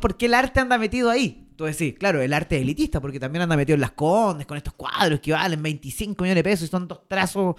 ¿por 0.00 0.16
qué 0.16 0.26
el 0.26 0.34
arte 0.34 0.58
anda 0.58 0.76
metido 0.76 1.08
ahí? 1.08 1.46
Entonces, 1.50 1.76
sí, 1.76 1.92
claro, 1.94 2.20
el 2.20 2.32
arte 2.32 2.56
es 2.56 2.62
elitista 2.62 3.00
porque 3.00 3.20
también 3.20 3.42
anda 3.42 3.56
metido 3.56 3.74
en 3.74 3.80
las 3.80 3.92
condes 3.92 4.46
con 4.46 4.56
estos 4.56 4.74
cuadros 4.74 5.20
que 5.20 5.32
valen 5.32 5.62
25 5.62 6.22
millones 6.22 6.42
de 6.42 6.50
pesos 6.50 6.68
y 6.68 6.70
son 6.70 6.88
dos 6.88 7.06
trazos 7.08 7.54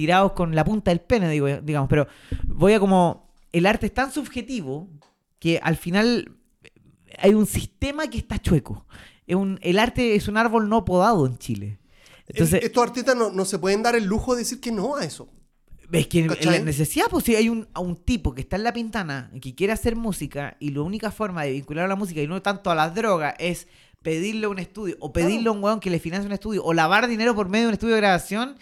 tirados 0.00 0.32
con 0.32 0.54
la 0.54 0.64
punta 0.64 0.90
del 0.90 1.00
pene, 1.02 1.28
digo, 1.28 1.46
digamos, 1.60 1.86
pero 1.90 2.06
voy 2.46 2.72
a 2.72 2.80
como 2.80 3.30
el 3.52 3.66
arte 3.66 3.84
es 3.84 3.92
tan 3.92 4.10
subjetivo 4.10 4.88
que 5.38 5.58
al 5.62 5.76
final 5.76 6.36
hay 7.18 7.34
un 7.34 7.44
sistema 7.44 8.08
que 8.08 8.16
está 8.16 8.38
chueco. 8.38 8.86
Es 9.26 9.36
un, 9.36 9.58
el 9.60 9.78
arte 9.78 10.14
es 10.14 10.26
un 10.26 10.38
árbol 10.38 10.70
no 10.70 10.86
podado 10.86 11.26
en 11.26 11.36
Chile. 11.36 11.78
Entonces, 12.26 12.60
El- 12.60 12.66
estos 12.66 12.82
artistas 12.82 13.14
no, 13.14 13.30
no 13.30 13.44
se 13.44 13.58
pueden 13.58 13.82
dar 13.82 13.94
el 13.94 14.04
lujo 14.04 14.32
de 14.34 14.38
decir 14.38 14.58
que 14.58 14.72
no 14.72 14.96
a 14.96 15.04
eso. 15.04 15.28
es 15.92 16.06
que 16.06 16.26
¿cachai? 16.26 16.58
la 16.60 16.64
necesidad, 16.64 17.06
pues 17.10 17.24
si 17.24 17.36
hay 17.36 17.50
un, 17.50 17.68
a 17.74 17.80
un 17.80 17.96
tipo 17.96 18.32
que 18.34 18.40
está 18.40 18.56
en 18.56 18.62
la 18.64 18.72
pintana 18.72 19.30
que 19.42 19.54
quiere 19.54 19.74
hacer 19.74 19.96
música 19.96 20.56
y 20.60 20.70
la 20.70 20.80
única 20.80 21.10
forma 21.10 21.42
de 21.42 21.52
vincular 21.52 21.84
a 21.84 21.88
la 21.88 21.96
música 21.96 22.22
y 22.22 22.26
no 22.26 22.40
tanto 22.40 22.70
a 22.70 22.74
las 22.74 22.94
drogas 22.94 23.34
es 23.38 23.66
pedirle 24.02 24.46
un 24.46 24.58
estudio 24.58 24.96
o 25.00 25.12
pedirle 25.12 25.48
a 25.50 25.52
un 25.52 25.62
weón 25.62 25.78
que 25.78 25.90
le 25.90 25.98
financie 25.98 26.26
un 26.26 26.32
estudio 26.32 26.64
o 26.64 26.72
lavar 26.72 27.06
dinero 27.06 27.34
por 27.34 27.50
medio 27.50 27.64
de 27.64 27.68
un 27.68 27.74
estudio 27.74 27.94
de 27.96 28.00
grabación, 28.00 28.56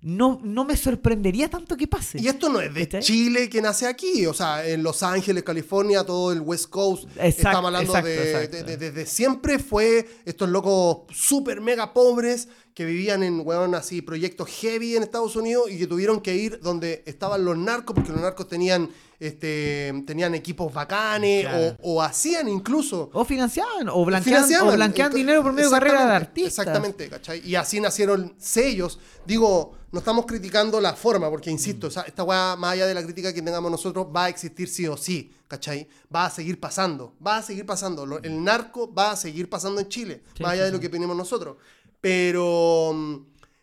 no, 0.00 0.40
no 0.44 0.64
me 0.64 0.76
sorprendería 0.76 1.48
tanto 1.50 1.76
que 1.76 1.88
pase. 1.88 2.20
Y 2.20 2.28
esto 2.28 2.48
no 2.48 2.60
es 2.60 2.72
de. 2.72 2.88
Chile 3.00 3.48
que 3.48 3.60
nace 3.60 3.86
aquí, 3.86 4.26
o 4.26 4.32
sea, 4.34 4.64
en 4.66 4.82
Los 4.82 5.02
Ángeles, 5.02 5.42
California, 5.42 6.04
todo 6.04 6.30
el 6.32 6.40
West 6.40 6.70
Coast. 6.70 7.04
Exacto, 7.16 7.26
estamos 7.26 7.64
hablando 7.66 7.90
exacto, 7.96 8.08
de, 8.08 8.30
exacto. 8.32 8.56
de- 8.58 8.62
de- 8.76 8.76
Desde 8.90 9.06
siempre 9.06 9.58
fue 9.58 10.08
estos 10.24 10.48
locos 10.48 10.98
súper 11.12 11.60
mega 11.60 11.92
pobres 11.92 12.48
que 12.78 12.84
vivían 12.84 13.24
en, 13.24 13.42
weón, 13.44 13.74
así, 13.74 14.02
proyectos 14.02 14.48
heavy 14.48 14.94
en 14.94 15.02
Estados 15.02 15.34
Unidos 15.34 15.68
y 15.68 15.78
que 15.80 15.88
tuvieron 15.88 16.20
que 16.20 16.36
ir 16.36 16.60
donde 16.60 17.02
estaban 17.06 17.44
los 17.44 17.58
narcos, 17.58 17.92
porque 17.96 18.12
los 18.12 18.20
narcos 18.20 18.46
tenían, 18.46 18.88
este, 19.18 19.92
tenían 20.06 20.32
equipos 20.36 20.72
bacanes 20.72 21.42
Claro. 21.44 21.76
o, 21.82 21.94
o 21.94 22.02
hacían 22.02 22.48
incluso 22.48 23.10
O 23.12 23.24
financiaban, 23.24 23.88
o 23.88 24.04
blanquean, 24.04 24.22
financiaban. 24.36 24.68
o 24.68 24.72
blanquean 24.76 25.10
Ento- 25.10 25.16
dinero 25.16 25.42
por 25.42 25.52
medio 25.54 25.70
de 25.70 25.74
carrera 25.74 26.06
de 26.06 26.12
artistas. 26.12 26.52
Exactamente, 26.66 27.08
¿cachai? 27.08 27.44
Y 27.44 27.56
así 27.56 27.80
nacieron 27.80 28.36
sellos. 28.38 29.00
Digo, 29.26 29.74
no 29.90 29.98
estamos 29.98 30.24
criticando 30.24 30.80
la 30.80 30.94
forma, 30.94 31.28
porque 31.30 31.50
insisto, 31.50 31.86
Mm. 31.86 31.88
o 31.88 31.90
sea, 31.90 32.02
esta 32.02 32.22
weá, 32.22 32.54
más 32.54 32.74
allá 32.74 32.86
de 32.86 32.94
la 32.94 33.02
crítica 33.02 33.32
que 33.34 33.42
tengamos 33.42 33.72
nosotros, 33.72 34.06
va 34.14 34.26
a 34.26 34.28
existir 34.28 34.68
sí 34.68 34.86
o 34.86 34.96
sí, 34.96 35.32
¿cachai? 35.48 35.88
Va 36.14 36.26
a 36.26 36.30
seguir 36.30 36.60
pasando, 36.60 37.14
va 37.26 37.38
a 37.38 37.42
seguir 37.42 37.66
pasando. 37.66 38.04
El 38.22 38.44
narco 38.44 38.92
va 38.94 39.10
a 39.12 39.16
seguir 39.16 39.48
pasando 39.48 39.80
en 39.80 39.88
Chile, 39.88 40.22
Sí, 40.36 40.44
más 40.44 40.52
allá 40.52 40.62
sí, 40.62 40.66
de 40.66 40.72
lo 40.72 40.80
que 40.80 40.86
opinemos 40.86 41.16
nosotros. 41.16 41.56
Pero 42.00 42.92
mm, 42.94 43.16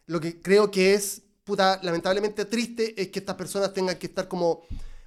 lo 0.07 0.19
que 0.19 0.41
creo 0.41 0.69
que 0.69 0.93
es, 0.93 1.21
puta, 1.43 1.79
lamentablemente 1.83 2.45
triste 2.45 2.99
es 3.01 3.09
que 3.09 3.19
estas 3.19 3.35
personas 3.35 3.73
tengan 3.73 3.97
que 3.97 4.07
estar 4.07 4.27
como 4.27 4.63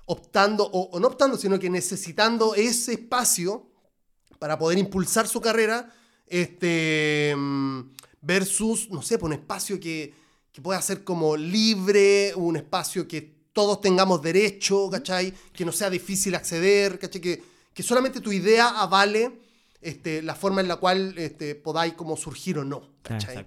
optando, 0.07 0.65
o, 0.65 0.99
no 0.99 1.09
optando, 1.09 1.37
sino 1.37 1.59
que 1.59 1.69
necesitando 1.69 2.55
ese 2.55 2.93
espacio 2.95 3.67
para 4.39 4.59
poder 4.59 4.79
impulsar 4.79 5.29
su 5.29 5.41
carrera, 5.41 5.93
este, 6.27 7.35
mm, 7.37 7.81
versus, 8.23 8.89
no 8.91 9.03
sé, 9.03 9.19
pues, 9.19 9.29
un 9.29 9.39
espacio 9.39 9.79
que, 9.79 10.15
que 10.53 10.63
pueda 10.63 10.81
ser 10.81 11.05
como 11.05 11.37
libre, 11.37 12.33
un 12.35 12.57
espacio 12.57 13.07
que 13.07 13.39
todos 13.53 13.81
tengamos 13.81 14.23
derecho, 14.23 14.89
¿cachai? 14.89 15.35
Que 15.53 15.65
no 15.65 15.73
sea 15.73 15.91
difícil 15.91 16.35
acceder, 16.35 16.99
¿cachai? 16.99 17.21
Que, 17.21 17.43
que 17.75 17.83
solamente 17.83 18.21
tu 18.21 18.33
idea 18.33 18.69
avale 18.69 19.48
este, 19.89 20.23
la 20.23 20.35
forma 20.35 20.61
en 20.61 20.69
la 20.69 20.77
cual 20.77 21.15
este, 21.17 21.55
podáis 21.55 21.95
como 21.95 22.17
surgir 22.17 22.59
o 22.59 22.65
no, 22.65 22.83
¿cachai? 23.03 23.47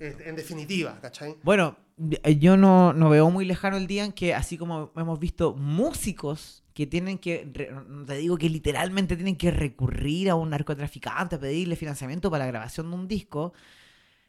Este, 0.00 0.28
en 0.28 0.36
definitiva, 0.36 0.98
¿cachai? 1.00 1.36
Bueno, 1.42 1.76
eh, 2.22 2.36
yo 2.38 2.56
no, 2.56 2.92
no 2.92 3.10
veo 3.10 3.30
muy 3.30 3.44
lejano 3.44 3.76
el 3.76 3.86
día 3.86 4.04
en 4.04 4.12
que, 4.12 4.34
así 4.34 4.58
como 4.58 4.90
hemos 4.96 5.18
visto 5.18 5.54
músicos 5.54 6.64
que 6.74 6.86
tienen 6.86 7.18
que, 7.18 7.46
no 7.88 8.04
te 8.04 8.16
digo 8.16 8.36
que 8.36 8.50
literalmente 8.50 9.14
tienen 9.14 9.36
que 9.36 9.52
recurrir 9.52 10.28
a 10.30 10.34
un 10.34 10.50
narcotraficante 10.50 11.36
a 11.36 11.40
pedirle 11.40 11.76
financiamiento 11.76 12.30
para 12.30 12.44
la 12.44 12.50
grabación 12.50 12.90
de 12.90 12.96
un 12.96 13.06
disco, 13.06 13.52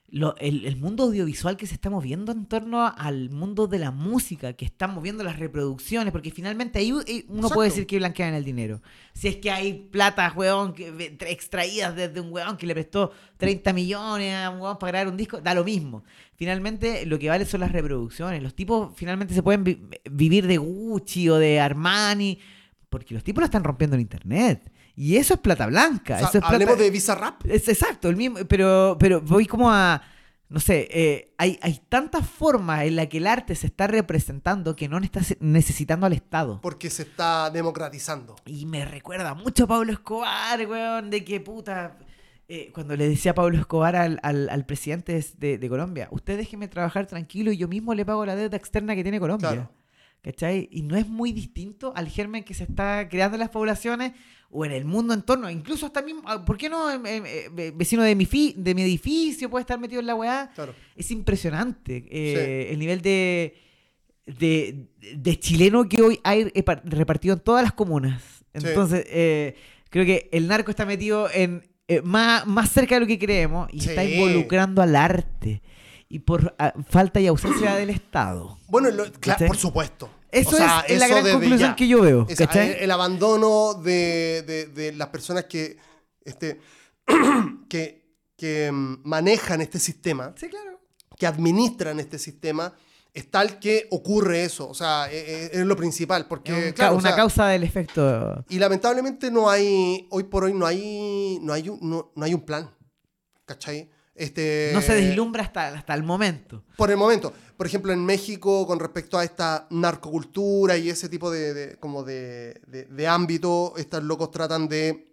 lo- 0.08 0.36
el, 0.38 0.65
el 0.65 0.76
mundo 0.78 1.04
audiovisual 1.04 1.58
que 1.58 1.65
se 1.68 1.74
está 1.74 1.89
moviendo 1.89 2.32
en 2.32 2.46
torno 2.46 2.86
al 2.96 3.30
mundo 3.32 3.68
de 3.68 3.80
la 3.80 3.91
música, 3.91 4.54
que 4.54 4.63
están 4.65 4.94
moviendo 4.94 5.24
las 5.24 5.39
reproducciones, 5.39 6.12
porque 6.12 6.32
finalmente 6.32 6.80
ahí 6.80 6.89
eh, 7.08 7.26
uno 7.28 7.38
Exacto. 7.39 7.56
puede 7.56 7.70
decir 7.70 7.88
que 7.88 7.98
blanquean 7.98 8.34
el 8.36 8.44
dinero. 8.46 8.82
Si 9.13 9.28
es 9.28 9.38
que 9.38 9.50
hay 9.52 9.74
plata, 9.91 10.32
weón, 10.36 10.74
que, 10.74 11.18
extraídas 11.28 11.96
desde 11.96 12.22
un 12.22 12.32
weón 12.32 12.56
que 12.58 12.68
le 12.68 12.74
prestó 12.76 13.12
30 13.38 13.74
millones 13.74 14.36
a 14.36 14.50
un 14.52 14.62
weón 14.62 14.78
para 14.78 14.91
grabar 14.91 15.08
un 15.12 15.18
disco, 15.18 15.41
da 15.41 15.54
lo 15.56 15.63
mismo. 15.63 16.04
Finalmente 16.36 17.06
lo 17.06 17.18
que 17.18 17.30
vale 17.30 17.46
son 17.46 17.62
las 17.62 17.72
reproducciones. 17.72 18.44
Los 18.44 18.54
tipos 18.56 18.91
finalmente 18.96 19.34
se 19.34 19.41
pueden 19.41 19.63
vi- 19.63 19.82
vivir 20.12 20.46
de 20.48 20.58
Gucci 20.58 21.30
o 21.30 21.38
de 21.38 21.60
Armani, 21.60 22.38
porque 22.89 23.13
los 23.13 23.24
tipos 23.24 23.41
lo 23.41 23.46
están 23.46 23.63
rompiendo 23.63 23.96
en 23.96 24.02
internet. 24.02 24.72
Y 24.95 25.17
eso 25.17 25.34
es 25.36 25.39
plata 25.39 25.67
blanca. 25.67 26.15
O 26.15 26.19
sea, 26.19 26.27
eso 26.29 26.38
es 26.38 26.41
plata- 26.41 26.53
hablemos 26.53 26.77
de 26.77 26.89
Visa 26.89 27.15
Rap. 27.15 27.45
es 27.45 27.67
exacto, 27.67 28.08
el 28.10 28.15
mismo, 28.15 28.38
pero, 28.47 28.95
pero 28.99 29.19
voy 29.21 29.45
como 29.45 29.69
a, 29.71 30.01
no 30.47 30.60
sé, 30.60 30.88
eh, 30.91 31.34
hay, 31.38 31.60
hay 31.62 31.81
tantas 31.89 32.27
formas 32.27 32.84
en 32.86 32.95
las 32.95 33.08
que 33.08 33.17
el 33.17 33.27
arte 33.27 33.55
se 33.55 33.67
está 33.67 33.88
representando 33.88 34.75
que 34.75 34.88
no 34.88 34.97
está 34.99 35.19
necesitando 35.39 36.05
al 36.05 36.13
Estado. 36.13 36.62
Porque 36.62 36.89
se 36.89 37.01
está 37.03 37.49
democratizando. 37.49 38.36
Y 38.45 38.65
me 38.65 38.86
recuerda 38.86 39.34
mucho 39.34 39.65
a 39.65 39.67
Pablo 39.67 39.91
Escobar, 39.91 40.65
weón, 40.67 41.10
de 41.10 41.25
que 41.25 41.39
puta... 41.41 41.97
eh, 42.47 42.71
cuando 42.73 42.95
le 42.95 43.10
decía 43.10 43.31
a 43.31 43.36
Pablo 43.36 43.58
Escobar 43.58 43.95
al, 43.97 44.19
al- 44.23 44.49
al 44.49 44.65
presidente 44.65 45.19
de, 45.38 45.58
de 45.58 45.69
Colombia, 45.69 46.08
usted 46.12 46.38
déjeme 46.38 46.67
trabajar 46.69 47.05
tranquilo 47.08 47.51
y 47.51 47.58
yo 47.58 47.67
mismo 47.67 47.93
le 47.95 48.05
pago 48.05 48.25
la 48.25 48.36
deuda 48.36 48.55
externa 48.55 48.95
que 48.95 49.03
tiene 49.03 49.19
Colombia. 49.19 49.49
Claro. 49.49 49.71
¿Cachai? 50.21 50.69
Y 50.71 50.81
no 50.84 50.95
es 50.95 51.08
muy 51.08 51.34
distinto 51.34 51.91
al 51.95 52.08
germen 52.08 52.43
que 52.43 52.53
se 52.55 52.63
está 52.63 53.08
creando 53.10 53.36
en 53.36 53.41
las 53.41 53.49
poblaciones 53.49 54.13
o 54.49 54.63
en 54.65 54.71
el 54.71 54.86
mundo 54.86 55.13
en 55.13 55.21
torno. 55.21 55.49
Incluso 55.49 55.86
hasta 55.86 56.01
mismo, 56.01 56.21
ah, 56.25 56.43
¿por 56.45 56.58
qué 56.58 56.69
no? 56.69 56.89
em, 56.91 57.05
em, 57.05 57.23
eh, 57.25 57.71
vecino 57.75 58.03
de 58.03 58.15
mi, 58.15 58.25
fi- 58.25 58.53
de 58.58 58.73
mi 58.73 58.81
edificio 58.84 59.49
puede 59.49 59.62
estar 59.62 59.79
metido 59.79 59.99
en 59.99 60.08
la 60.08 60.15
weá. 60.15 60.51
Claro. 60.55 60.73
Es 60.95 61.12
impresionante 61.12 62.05
eh, 62.10 62.67
el 62.71 62.79
nivel 62.79 63.01
de, 63.01 63.58
de, 64.25 64.88
de 65.15 65.39
chileno 65.39 65.88
que 65.88 66.01
hoy 66.01 66.19
hay 66.23 66.45
repa- 66.45 66.81
repartido 66.84 67.34
en 67.36 67.41
todas 67.41 67.63
las 67.63 67.73
comunas. 67.73 68.21
Sí. 68.53 68.65
Entonces, 68.67 69.05
eh, 69.10 69.55
creo 69.89 70.05
que 70.05 70.29
el 70.31 70.47
narco 70.47 70.71
está 70.71 70.86
metido 70.86 71.29
en 71.31 71.67
eh, 71.88 72.01
más, 72.01 72.47
más 72.47 72.71
cerca 72.71 72.95
de 72.95 73.01
lo 73.01 73.08
que 73.08 73.19
creemos 73.19 73.67
y 73.71 73.79
está 73.79 74.03
Sí. 74.03 74.13
involucrando 74.13 74.81
al 74.81 74.95
arte. 74.95 75.62
Y 76.08 76.19
por 76.19 76.55
ah, 76.60 76.73
falta 76.88 77.19
y 77.19 77.27
ausencia 77.27 77.75
del 77.75 77.89
Estado. 77.89 78.58
Bueno, 78.67 78.89
lo- 78.91 79.05
cla- 79.05 79.19
¿Cachai? 79.34 79.47
por 79.47 79.58
supuesto. 79.58 80.10
Eso 80.36 80.50
O 80.50 80.58
sea, 80.58 80.84
es 80.88 81.00
la 81.00 81.08
gran 81.08 81.24
conclusión 81.24 81.60
ya. 81.71 81.76
que 81.76 81.88
yo 81.88 82.02
veo. 82.02 82.26
Es- 82.30 82.38
¿cachai? 82.38 82.71
el, 82.71 82.76
el 82.84 82.91
abandono 82.91 83.74
de, 83.76 84.43
de- 84.45 84.65
de 84.67 84.91
las 84.93 85.08
personas 85.10 85.45
que, 85.45 85.78
este, 86.24 86.60
que, 87.69 88.06
que 88.38 88.71
mm, 88.71 89.02
manejan 89.04 89.62
este 89.62 89.80
sistema, 89.80 90.34
Sí, 90.38 90.48
claro. 90.50 90.80
que 91.17 91.28
administran 91.28 92.00
este 92.00 92.19
sistema, 92.19 92.74
es 93.13 93.32
tal 93.32 93.60
que 93.60 93.88
ocurre 93.91 94.43
eso. 94.43 94.67
O 94.67 94.74
sea, 94.74 95.08
e- 95.12 95.17
e- 95.17 95.50
es, 95.54 95.65
lo 95.65 95.76
principal. 95.78 96.28
Porque, 96.28 96.52
un 96.78 96.86
o 96.88 96.93
una 96.93 97.02
sea, 97.02 97.15
causa 97.15 97.48
del 97.48 97.63
efecto. 97.63 98.43
Y 98.50 98.60
lamentablemente 98.60 99.32
no 99.32 99.50
hay, 99.50 100.06
hoy 100.12 100.24
por 100.24 100.43
hoy 100.43 100.54
no 100.54 100.65
hay, 100.65 101.39
no 101.41 101.54
hay, 101.54 101.69
un, 101.69 101.80
no, 101.82 102.12
no 102.15 102.26
hay 102.26 102.34
un 102.34 102.41
plan. 102.41 102.69
¿Cachai? 103.45 103.89
Este, 104.15 104.71
No 104.74 104.82
se 104.82 104.95
deslumbra 104.95 105.43
hasta, 105.43 105.67
hasta 105.69 105.93
el 105.93 106.04
momento. 106.04 106.63
Por 106.78 106.89
el 106.91 106.98
momento. 106.98 107.34
Por 107.58 107.65
ejemplo, 107.68 107.94
en 107.94 108.06
México, 108.06 108.65
con 108.68 108.80
respecto 108.80 109.18
a 109.18 109.24
esta 109.24 109.68
narcocultura 109.70 110.78
y 110.78 110.89
ese 110.89 111.10
tipo 111.10 111.32
de, 111.32 111.54
de- 111.54 111.78
como 111.78 112.04
de, 112.04 112.62
de- 112.68 112.86
de 112.86 113.08
ámbito, 113.08 113.74
estos 113.78 114.04
locos 114.04 114.32
tratan 114.32 114.68
de, 114.68 115.08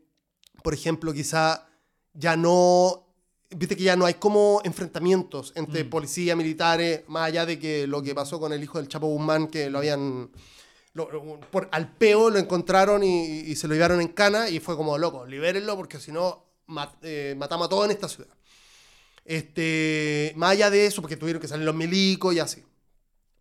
por 0.62 0.74
ejemplo, 0.74 1.12
quizá 1.12 1.66
ya 2.14 2.37
no, 2.37 3.07
viste 3.50 3.76
que 3.76 3.85
ya 3.85 3.96
no 3.96 4.07
hay 4.07 4.14
como 4.14 4.61
enfrentamientos 4.64 5.52
entre 5.57 5.85
Mm. 5.85 5.90
policía, 5.90 6.37
militares, 6.37 7.02
más 7.09 7.28
allá 7.28 7.46
de 7.46 7.59
que 7.59 7.87
lo 7.87 8.02
que 8.02 8.14
pasó 8.14 8.38
con 8.40 8.52
el 8.52 8.62
hijo 8.62 8.78
del 8.78 8.88
Chapo 8.88 9.07
Guzmán, 9.07 9.46
que 9.48 9.70
lo 9.70 9.78
habían, 9.78 10.31
lo- 10.94 11.11
lo- 11.11 11.40
por, 11.50 11.68
al 11.72 11.94
peo 11.96 12.28
lo 12.31 12.38
encontraron 12.38 13.02
y, 13.02 13.40
y 13.40 13.57
se 13.57 13.68
lo 13.68 13.74
llevaron 13.74 14.00
en 14.00 14.09
cana 14.09 14.48
y 14.48 14.59
fue 14.61 14.76
como, 14.76 14.98
loco, 14.98 15.24
libérenlo 15.26 15.76
porque 15.76 15.98
si 16.00 16.12
no 16.12 16.44
mat- 16.66 16.98
eh, 17.02 17.35
matamos 17.38 17.66
a 17.66 17.70
todos 17.70 17.85
en 17.87 17.92
esta 17.92 18.09
ciudad. 18.09 18.31
Este, 19.24 20.32
más 20.37 20.52
allá 20.52 20.70
de 20.70 20.87
eso, 20.87 21.00
porque 21.00 21.16
tuvieron 21.16 21.40
que 21.40 21.48
salir 21.48 21.64
los 21.64 21.74
milicos 21.74 22.35
y 22.35 22.40
así, 22.40 22.64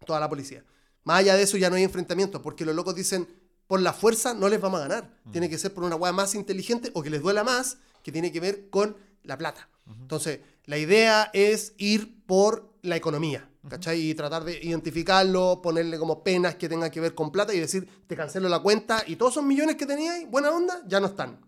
toda 0.06 0.20
la 0.20 0.30
policía. 0.30 0.64
Más 1.04 1.20
allá 1.20 1.36
de 1.36 1.44
eso 1.44 1.58
ya 1.58 1.70
no 1.70 1.76
hay 1.76 1.84
enfrentamientos, 1.84 2.42
porque 2.42 2.66
los 2.66 2.76
locos 2.76 2.96
dicen, 2.96 3.28
por 3.68 3.82
la 3.82 3.94
fuerza 3.94 4.34
no 4.34 4.50
les 4.50 4.62
vamos 4.62 4.80
a 4.80 4.88
ganar. 4.88 5.10
Tiene 5.32 5.50
que 5.50 5.58
ser 5.58 5.74
por 5.74 5.84
una 5.84 5.96
hueá 5.96 6.12
más 6.12 6.36
inteligente 6.36 6.92
o 6.94 7.02
que 7.02 7.10
les 7.10 7.22
duela 7.22 7.44
más, 7.44 7.78
que 8.04 8.12
tiene 8.12 8.32
que 8.32 8.40
ver 8.40 8.70
con 8.70 8.98
la 9.24 9.38
plata. 9.38 9.70
Entonces, 9.88 10.40
la 10.66 10.78
idea 10.78 11.30
es 11.34 11.74
ir 11.78 12.24
por 12.26 12.72
la 12.82 12.96
economía, 12.96 13.50
¿cachai? 13.68 14.10
Y 14.10 14.16
tratar 14.16 14.44
de 14.44 14.60
identificarlo, 14.64 15.62
ponerle 15.62 15.98
como 15.98 16.24
penas 16.24 16.56
que 16.56 16.70
tengan 16.70 16.92
que 16.92 17.00
ver 17.00 17.16
con 17.16 17.32
plata 17.32 17.54
y 17.54 17.60
decir, 17.60 17.88
te 18.08 18.16
cancelo 18.16 18.48
la 18.48 18.60
cuenta 18.60 19.04
y 19.06 19.16
todos 19.16 19.34
esos 19.34 19.44
millones 19.44 19.76
que 19.76 19.86
teníais, 19.86 20.30
buena 20.30 20.52
onda, 20.52 20.82
ya 20.88 21.00
no 21.00 21.08
están. 21.08 21.40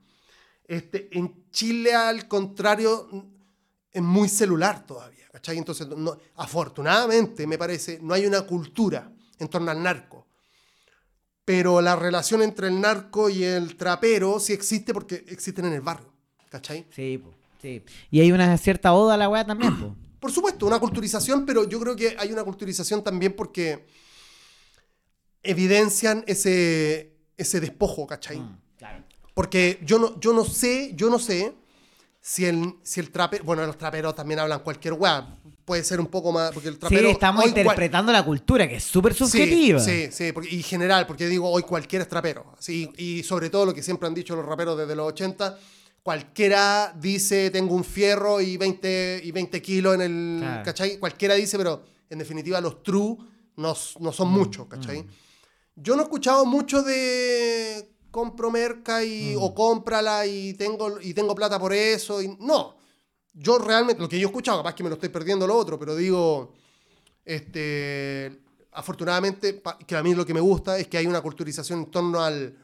Este, 0.65 1.09
en 1.11 1.49
Chile, 1.51 1.93
al 1.93 2.27
contrario, 2.27 3.07
es 3.93 4.01
muy 4.01 4.27
celular 4.27 4.85
todavía, 4.85 5.27
¿cachai? 5.31 5.57
Entonces, 5.57 5.87
no- 5.87 6.17
afortunadamente, 6.35 7.45
me 7.47 7.57
parece, 7.57 7.99
no 8.01 8.13
hay 8.13 8.25
una 8.25 8.41
cultura 8.41 9.11
en 9.39 9.47
torno 9.47 9.69
al 9.71 9.81
narco. 9.81 10.25
Pero 11.45 11.81
la 11.81 11.95
relación 11.95 12.41
entre 12.41 12.67
el 12.67 12.79
narco 12.81 13.29
y 13.29 13.43
el 13.43 13.75
trapero 13.75 14.39
sí 14.39 14.53
existe 14.53 14.93
porque 14.93 15.25
existen 15.27 15.65
en 15.65 15.73
el 15.73 15.81
barrio, 15.81 16.11
¿cachai? 16.49 16.87
Sí, 16.89 17.21
sí. 17.61 17.83
Y 18.11 18.21
hay 18.21 18.31
una 18.31 18.57
cierta 18.57 18.93
oda 18.93 19.15
a 19.15 19.17
la 19.17 19.29
weá 19.29 19.45
también, 19.45 19.77
po. 19.79 19.95
Por 20.19 20.31
supuesto, 20.31 20.65
una 20.65 20.79
culturización, 20.79 21.45
pero 21.45 21.67
yo 21.67 21.79
creo 21.81 21.97
que 21.97 22.15
hay 22.17 22.31
una 22.31 22.45
culturización 22.45 23.03
también 23.03 23.35
porque 23.35 23.85
evidencian 25.43 26.23
ese, 26.27 27.17
ese 27.37 27.59
despojo, 27.59 28.07
¿cachai? 28.07 28.41
claro. 28.77 29.03
Porque 29.33 29.79
yo 29.83 29.99
no, 29.99 30.19
yo 30.19 30.31
no 30.31 30.45
sé, 30.45 30.93
yo 30.95 31.09
no 31.09 31.19
sé 31.19 31.53
si 32.25 32.45
el, 32.45 32.75
si 32.83 33.01
el 33.01 33.11
trapero, 33.11 33.43
bueno, 33.43 33.65
los 33.65 33.77
traperos 33.77 34.15
también 34.15 34.39
hablan 34.39 34.61
cualquier 34.61 34.93
weá, 34.93 35.27
puede 35.65 35.83
ser 35.83 35.99
un 35.99 36.07
poco 36.07 36.31
más, 36.31 36.51
porque 36.53 36.69
el 36.69 36.75
Sí, 36.75 36.79
trapero... 36.79 37.09
estamos 37.09 37.43
hoy 37.43 37.51
cual- 37.51 37.59
interpretando 37.59 38.13
la 38.13 38.23
cultura, 38.23 38.65
que 38.65 38.77
es 38.77 38.83
súper 38.85 39.13
Sí, 39.13 39.19
subjetiva. 39.25 39.79
Sí, 39.81 40.07
sí, 40.09 40.31
porque- 40.31 40.55
y 40.55 40.63
general, 40.63 41.05
porque 41.05 41.27
digo, 41.27 41.49
hoy 41.49 41.63
cualquier 41.63 42.03
es 42.03 42.07
trapero. 42.07 42.55
Sí, 42.59 42.89
y 42.97 43.23
sobre 43.23 43.49
todo 43.49 43.65
lo 43.65 43.73
que 43.73 43.83
siempre 43.83 44.07
han 44.07 44.13
dicho 44.13 44.37
los 44.37 44.45
raperos 44.45 44.77
desde 44.77 44.95
los 44.95 45.07
80, 45.09 45.59
cualquiera 46.01 46.93
dice, 46.97 47.49
tengo 47.49 47.75
un 47.75 47.83
fierro 47.83 48.39
y 48.39 48.55
20, 48.55 49.19
y 49.21 49.31
20 49.31 49.61
kilos 49.61 49.95
en 49.95 50.01
el... 50.01 50.37
Claro. 50.39 50.63
¿Cachai? 50.63 50.97
Cualquiera 50.99 51.33
dice, 51.35 51.57
pero 51.57 51.83
en 52.09 52.19
definitiva 52.19 52.61
los 52.61 52.83
true 52.83 53.17
no, 53.57 53.75
no 53.99 54.11
son 54.13 54.29
Mm, 54.29 54.33
muchos, 54.33 54.67
¿cachai? 54.67 55.05
Yo 55.75 55.95
no 55.95 56.01
he 56.03 56.05
escuchado 56.05 56.45
mucho 56.45 56.83
de 56.83 57.92
compro 58.13 58.51
merca 58.51 59.03
y, 59.03 59.33
Mm. 59.35 59.41
o 59.41 59.53
cómprala 59.55 60.25
y 60.27 60.53
tengo, 60.53 61.01
y 61.01 61.13
tengo 61.15 61.33
plata 61.33 61.57
por 61.59 61.73
eso. 61.73 62.21
Y, 62.21 62.27
no. 62.39 62.75
Yo 63.33 63.57
realmente, 63.57 63.99
lo 64.01 64.07
que 64.07 64.19
yo 64.19 64.27
he 64.27 64.29
escuchado, 64.29 64.59
capaz 64.59 64.75
que 64.75 64.83
me 64.83 64.89
lo 64.89 64.95
estoy 64.95 65.09
perdiendo 65.09 65.47
lo 65.47 65.55
otro, 65.57 65.79
pero 65.79 65.95
digo, 65.95 66.53
este, 67.25 68.39
afortunadamente, 68.71 69.61
que 69.87 69.95
a 69.95 70.03
mí 70.03 70.13
lo 70.13 70.25
que 70.25 70.33
me 70.35 70.39
gusta 70.41 70.77
es 70.77 70.87
que 70.87 70.97
hay 70.97 71.07
una 71.07 71.21
culturización 71.21 71.79
en 71.79 71.85
torno 71.91 72.21
al, 72.21 72.55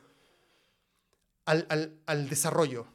al, 1.45 1.65
al- 1.69 1.99
al 2.05 2.29
desarrollo. 2.29 2.85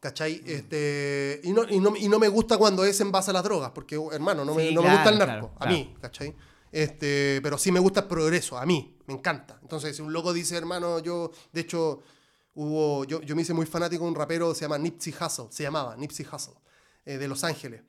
¿Cachai? 0.00 0.42
Este, 0.44 1.40
y, 1.44 1.52
no, 1.52 1.62
y, 1.70 1.78
no, 1.78 1.94
y 1.96 2.08
no 2.08 2.18
me 2.18 2.26
gusta 2.28 2.58
cuando 2.58 2.84
es 2.84 3.00
en 3.00 3.12
base 3.12 3.30
a 3.30 3.34
las 3.34 3.44
drogas, 3.44 3.70
porque, 3.70 3.94
hermano, 4.12 4.44
no 4.44 4.52
me, 4.54 4.72
no 4.72 4.82
me 4.82 4.90
gusta 4.92 5.10
el 5.10 5.18
narco, 5.18 5.50
claro, 5.50 5.54
a 5.60 5.66
mí, 5.66 5.94
¿cachai? 6.00 6.34
Este, 6.72 7.38
pero 7.40 7.56
sí 7.56 7.70
me 7.70 7.78
gusta 7.78 8.00
el 8.00 8.06
progreso, 8.08 8.58
a 8.58 8.66
mí, 8.66 8.91
encanta. 9.12 9.58
Entonces, 9.62 9.94
si 9.96 10.02
un 10.02 10.12
loco 10.12 10.32
dice, 10.32 10.56
hermano, 10.56 10.98
yo, 10.98 11.30
de 11.52 11.60
hecho, 11.60 12.02
hubo, 12.54 13.04
yo, 13.04 13.20
yo 13.22 13.36
me 13.36 13.42
hice 13.42 13.54
muy 13.54 13.66
fanático 13.66 14.04
de 14.04 14.10
un 14.10 14.16
rapero, 14.16 14.54
se 14.54 14.62
llama 14.62 14.78
Nipsey 14.78 15.14
Hussle, 15.14 15.46
se 15.50 15.62
llamaba 15.62 15.96
Nipsey 15.96 16.26
Hussle, 16.30 16.54
eh, 17.04 17.18
de 17.18 17.28
Los 17.28 17.44
Ángeles. 17.44 17.82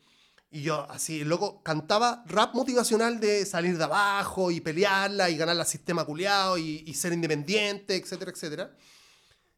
Y 0.53 0.61
yo, 0.61 0.85
así, 0.87 1.21
el 1.21 1.29
loco 1.29 1.63
cantaba 1.63 2.23
rap 2.27 2.53
motivacional 2.53 3.19
de 3.19 3.43
salir 3.43 3.75
de 3.75 3.85
abajo 3.85 4.51
y 4.51 4.61
pelearla 4.61 5.31
y 5.31 5.35
ganar 5.35 5.57
el 5.57 5.65
sistema 5.65 6.05
culiado 6.05 6.59
y, 6.59 6.93
ser 6.93 7.11
independiente, 7.11 7.95
etcétera, 7.95 8.29
etcétera. 8.29 8.77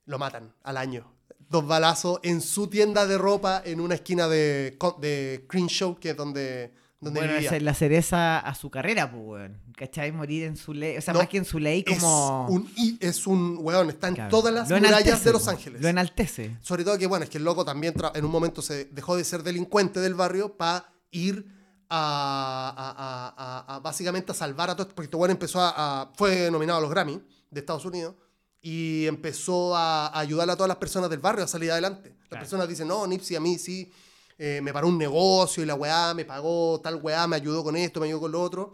Lo 0.06 0.18
matan 0.18 0.56
al 0.64 0.78
año. 0.78 1.14
Dos 1.38 1.68
balazos 1.68 2.22
en 2.24 2.40
su 2.40 2.68
tienda 2.70 3.06
de 3.06 3.18
ropa 3.18 3.62
en 3.66 3.82
una 3.82 3.96
esquina 3.96 4.30
de, 4.30 4.78
de 5.00 5.46
Crenshaw, 5.50 6.00
que 6.00 6.12
es 6.12 6.16
donde, 6.16 6.74
donde 7.06 7.20
Bueno, 7.22 7.34
vivía. 7.36 7.48
esa 7.48 7.56
es 7.58 7.64
la 7.64 7.74
cereza 7.74 8.40
a 8.40 8.54
su 8.56 8.70
carrera, 8.70 9.10
pues, 9.10 9.24
weón. 9.24 9.58
¿Cachai? 9.78 10.12
Morir 10.12 10.44
en 10.44 10.58
su 10.58 10.74
ley. 10.74 10.98
O 10.98 11.02
sea, 11.02 11.14
No, 11.14 11.20
más 11.20 11.30
que 11.30 11.38
en 11.38 11.46
su 11.46 11.60
ley, 11.60 11.84
como. 11.84 12.48
Es 12.50 12.54
un, 12.56 12.98
es 13.00 13.28
un 13.28 13.58
weón, 13.62 13.90
está 13.90 14.08
en 14.10 14.16
Claro. 14.16 14.30
todas 14.30 14.54
las 14.54 14.70
Lo 14.70 14.76
murallas 14.78 15.00
enaltece, 15.02 15.26
de 15.30 15.32
Los. 15.34 15.48
Ángeles. 15.48 15.82
Lo 15.82 15.88
enaltece. 15.88 16.58
Sobre 16.62 16.84
todo 16.84 16.98
que, 16.98 17.08
bueno, 17.08 17.24
es 17.24 17.30
que 17.30 17.38
el 17.38 17.44
loco 17.46 17.64
también 17.64 17.94
en 18.14 18.26
un 18.26 18.32
momento 18.32 18.62
se 18.62 18.86
dejó 18.86 19.16
de 19.16 19.24
ser 19.24 19.44
delincuente 19.44 20.00
del 20.02 20.14
barrio 20.16 20.58
para 20.58 20.86
ir 21.12 21.46
a, 21.90 22.74
a- 22.76 23.66
a- 23.72 23.76
a- 23.76 23.80
básicamente 23.80 24.32
a 24.32 24.36
salvar 24.36 24.70
a 24.70 24.76
todos. 24.76 24.94
Porque 24.94 25.06
este 25.06 25.18
weón 25.18 25.32
empezó 25.32 25.60
a, 25.62 26.12
fue 26.16 26.50
nominado 26.52 26.80
a 26.80 26.82
los 26.82 26.90
Grammy 26.90 27.22
de 27.52 27.60
Estados 27.60 27.86
Unidos 27.86 28.16
y 28.62 29.06
empezó 29.06 29.76
a, 29.76 30.08
a 30.08 30.20
ayudar 30.20 30.50
a 30.50 30.56
todas 30.56 30.68
las 30.68 30.78
personas 30.78 31.10
del 31.10 31.20
barrio 31.20 31.46
a 31.46 31.48
salir 31.48 31.72
adelante. 31.72 32.10
Las 32.20 32.28
Claro. 32.30 32.42
personas 32.44 32.68
dicen, 32.68 32.88
no, 32.88 33.06
Nipsey 33.06 33.36
a 33.38 33.40
mí 33.40 33.58
sí, 33.60 33.92
eh, 34.38 34.60
me 34.62 34.74
paró 34.74 34.88
un 34.88 34.98
negocio 34.98 35.64
y 35.64 35.66
la 35.66 35.76
weá 35.76 36.14
me 36.14 36.26
pagó 36.26 36.80
tal 36.82 36.96
weá, 37.02 37.26
me 37.28 37.36
ayudó 37.38 37.64
con 37.64 37.76
esto, 37.76 38.00
me 38.00 38.08
ayudó 38.08 38.22
con 38.22 38.32
lo 38.32 38.42
otro. 38.42 38.72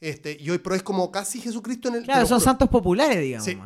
Este, 0.00 0.36
y 0.38 0.50
hoy, 0.50 0.58
pero 0.58 0.74
es 0.74 0.82
como 0.82 1.10
casi 1.10 1.40
Jesucristo 1.40 1.88
en 1.88 1.94
el. 1.96 2.04
Claro, 2.04 2.26
son 2.26 2.40
santos 2.40 2.68
populares, 2.68 3.20
digamos. 3.20 3.44
Sí. 3.46 3.58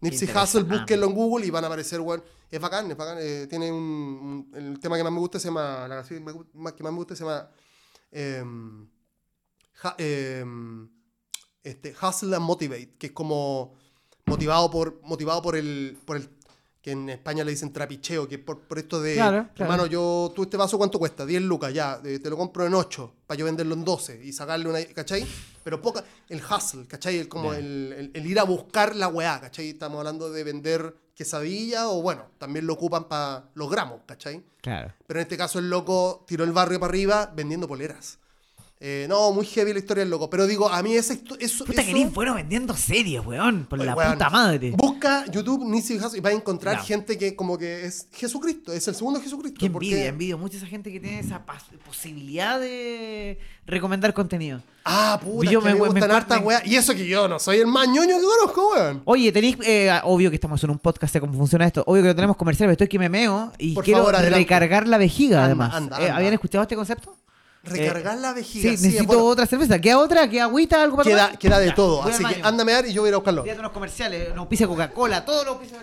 Nipsey 0.00 0.28
Hussle, 0.28 0.62
búsquenlo 0.64 1.06
en 1.06 1.14
Google 1.14 1.46
y 1.46 1.50
van 1.50 1.64
a 1.64 1.66
aparecer, 1.68 2.00
weón. 2.00 2.22
Es 2.50 2.60
bacán, 2.60 2.90
es 2.90 2.96
bacán. 2.96 3.18
eh, 3.20 3.46
tiene 3.48 3.70
un, 3.72 3.78
un- 3.82 4.50
El 4.54 4.78
tema 4.80 4.96
que 4.96 5.04
más 5.04 5.12
me 5.12 5.18
gusta 5.18 5.38
se 5.38 5.48
llama. 5.48 5.86
La 5.88 5.96
canción 5.96 6.24
que 6.24 6.32
más- 6.54 6.74
me 6.80 6.90
gusta 6.90 7.14
se 7.16 7.24
llama. 7.24 7.48
em, 8.12 8.86
ha- 9.82 9.94
em, 9.98 10.88
este, 11.62 11.94
Hustle 12.00 12.34
and 12.36 12.44
Motivate, 12.44 12.94
que 12.98 13.06
es 13.08 13.12
como. 13.12 13.74
Motivado 14.26 14.70
por, 14.70 15.00
motivado 15.02 15.42
por 15.42 15.54
el. 15.56 15.98
Por 16.04 16.16
el 16.16 16.28
que 16.84 16.90
en 16.90 17.08
España 17.08 17.42
le 17.44 17.50
dicen 17.50 17.72
trapicheo, 17.72 18.28
que 18.28 18.34
es 18.34 18.40
por, 18.42 18.60
por 18.60 18.78
esto 18.78 19.00
de. 19.00 19.14
Claro, 19.14 19.48
claro. 19.54 19.72
Hermano, 19.72 19.86
yo. 19.86 20.30
¿Tú 20.36 20.42
este 20.42 20.58
vaso 20.58 20.76
cuánto 20.76 20.98
cuesta? 20.98 21.24
10 21.24 21.40
lucas, 21.40 21.72
ya. 21.72 21.98
eh, 22.04 22.18
te 22.18 22.28
lo 22.28 22.36
compro 22.36 22.66
en 22.66 22.74
8 22.74 23.10
para 23.26 23.38
yo 23.38 23.46
venderlo 23.46 23.74
en 23.74 23.86
12 23.86 24.20
y 24.22 24.34
sacarle 24.34 24.68
una. 24.68 24.84
¿Cachai? 24.94 25.24
Pero 25.64 25.80
poca. 25.80 26.04
El 26.28 26.42
hustle, 26.44 26.86
¿cachai? 26.86 27.16
El, 27.18 27.26
como 27.28 27.54
el, 27.54 27.94
el- 27.96 28.10
el 28.12 28.26
ir 28.26 28.38
a 28.38 28.42
buscar 28.42 28.94
la 28.94 29.08
weá, 29.08 29.40
¿cachai? 29.40 29.70
Estamos 29.70 29.96
hablando 29.96 30.30
de 30.30 30.44
vender 30.44 30.94
quesadilla 31.14 31.88
o 31.88 32.02
bueno, 32.02 32.26
también 32.36 32.66
lo 32.66 32.74
ocupan 32.74 33.04
para 33.08 33.44
los 33.54 33.70
gramos, 33.70 34.00
¿cachai? 34.04 34.44
Claro. 34.60 34.92
Pero 35.06 35.20
en 35.20 35.22
este 35.22 35.38
caso 35.38 35.58
el 35.60 35.70
loco 35.70 36.24
tiró 36.28 36.44
el 36.44 36.52
barrio 36.52 36.78
para 36.80 36.90
arriba 36.90 37.32
vendiendo 37.34 37.66
poleras. 37.66 38.18
Eh, 38.86 39.06
no, 39.08 39.32
muy 39.32 39.46
heavy 39.46 39.72
la 39.72 39.78
historia 39.78 40.02
del 40.02 40.10
loco. 40.10 40.28
Pero 40.28 40.46
digo, 40.46 40.68
a 40.68 40.82
mí 40.82 40.92
histo- 40.94 41.38
eso. 41.40 41.64
Puta 41.64 41.80
eso- 41.80 41.90
que 41.90 41.98
eres 42.02 42.12
bueno 42.12 42.34
vendiendo 42.34 42.76
series, 42.76 43.24
weón. 43.24 43.64
Por 43.64 43.78
Oye, 43.78 43.86
la 43.86 43.94
weón, 43.94 44.12
puta 44.12 44.28
madre. 44.28 44.72
Busca 44.72 45.24
YouTube 45.30 45.64
Nipsey 45.64 45.96
Hussle 45.96 46.18
y 46.18 46.20
vas 46.20 46.34
a 46.34 46.36
encontrar 46.36 46.78
gente 46.82 47.16
que 47.16 47.34
como 47.34 47.56
que 47.56 47.86
es 47.86 48.08
Jesucristo, 48.12 48.74
es 48.74 48.86
el 48.86 48.94
segundo 48.94 49.22
Jesucristo. 49.22 49.56
Qué 49.58 49.70
porque- 49.70 49.86
envidia, 49.88 50.06
envidio 50.08 50.36
mucho 50.36 50.56
a 50.56 50.58
esa 50.58 50.66
gente 50.66 50.92
que 50.92 51.00
tiene 51.00 51.20
esa 51.20 51.42
posibilidad 51.86 52.60
de 52.60 53.38
recomendar 53.66 54.12
contenido. 54.12 54.60
Ah, 54.84 55.18
puta, 55.22 55.50
Yo 55.50 55.60
es 55.60 55.64
que 55.64 55.70
me- 55.72 55.80
me, 55.80 55.86
gustan 55.88 56.08
me- 56.10 56.14
hartas 56.14 56.42
weas. 56.44 56.66
Y 56.66 56.76
eso 56.76 56.94
que 56.94 57.06
yo 57.06 57.26
no 57.26 57.38
soy 57.38 57.60
el 57.60 57.66
más 57.66 57.88
ñoño 57.88 58.16
que 58.18 58.22
conozco, 58.22 58.72
weón. 58.74 59.00
Oye, 59.06 59.32
tenéis, 59.32 59.56
eh, 59.64 59.90
obvio 60.02 60.28
que 60.28 60.36
estamos 60.36 60.62
en 60.62 60.68
un 60.68 60.78
podcast 60.78 61.14
de 61.14 61.20
cómo 61.20 61.32
funciona 61.32 61.64
esto. 61.66 61.82
Obvio 61.86 62.02
que 62.02 62.08
no 62.08 62.14
tenemos 62.14 62.36
comercial, 62.36 62.66
pero 62.66 62.72
estoy 62.72 62.88
que 62.88 62.98
me 62.98 63.08
meo 63.08 63.50
y 63.58 63.72
Por 63.74 63.82
quiero 63.82 64.04
favor, 64.04 64.20
recargar 64.30 64.86
la 64.86 64.98
vejiga, 64.98 65.38
Anda, 65.38 65.46
además. 65.46 65.74
anda, 65.74 66.02
Eh. 66.06 66.10
¿Habían 66.10 66.34
escuchado 66.34 66.60
este 66.62 66.76
concepto? 66.76 67.16
Recargar 67.64 68.18
la 68.18 68.30
Sí, 68.30 68.34
vejiga. 68.34 68.62
sí, 68.62 68.82
necesito 68.86 69.04
bueno, 69.06 69.24
otra 69.24 69.46
cerveza. 69.46 69.78
¿Queda 69.78 69.98
otra? 69.98 70.28
¿Queda 70.28 70.44
agüita? 70.44 70.82
¿Algo 70.82 70.96
para 70.98 71.08
queda, 71.08 71.24
tomar? 71.26 71.38
queda 71.38 71.58
de 71.60 71.66
Ya, 71.68 71.74
todo. 71.74 72.02
Así 72.02 72.24
que 72.24 72.40
ándame 72.42 72.72
a 72.74 72.82
ver 72.82 72.90
y 72.90 72.92
yo 72.92 73.02
voy 73.02 73.08
a 73.08 73.10
ir 73.10 73.14
a 73.14 73.18
buscarlo. 73.18 73.40
Olvídate 73.40 73.60
unos 73.60 73.72
comerciales, 73.72 74.34
nos 74.34 74.46
pisa 74.46 74.66
Coca-Cola, 74.66 75.24
todo 75.24 75.44
lo 75.44 75.58
pisa. 75.60 75.76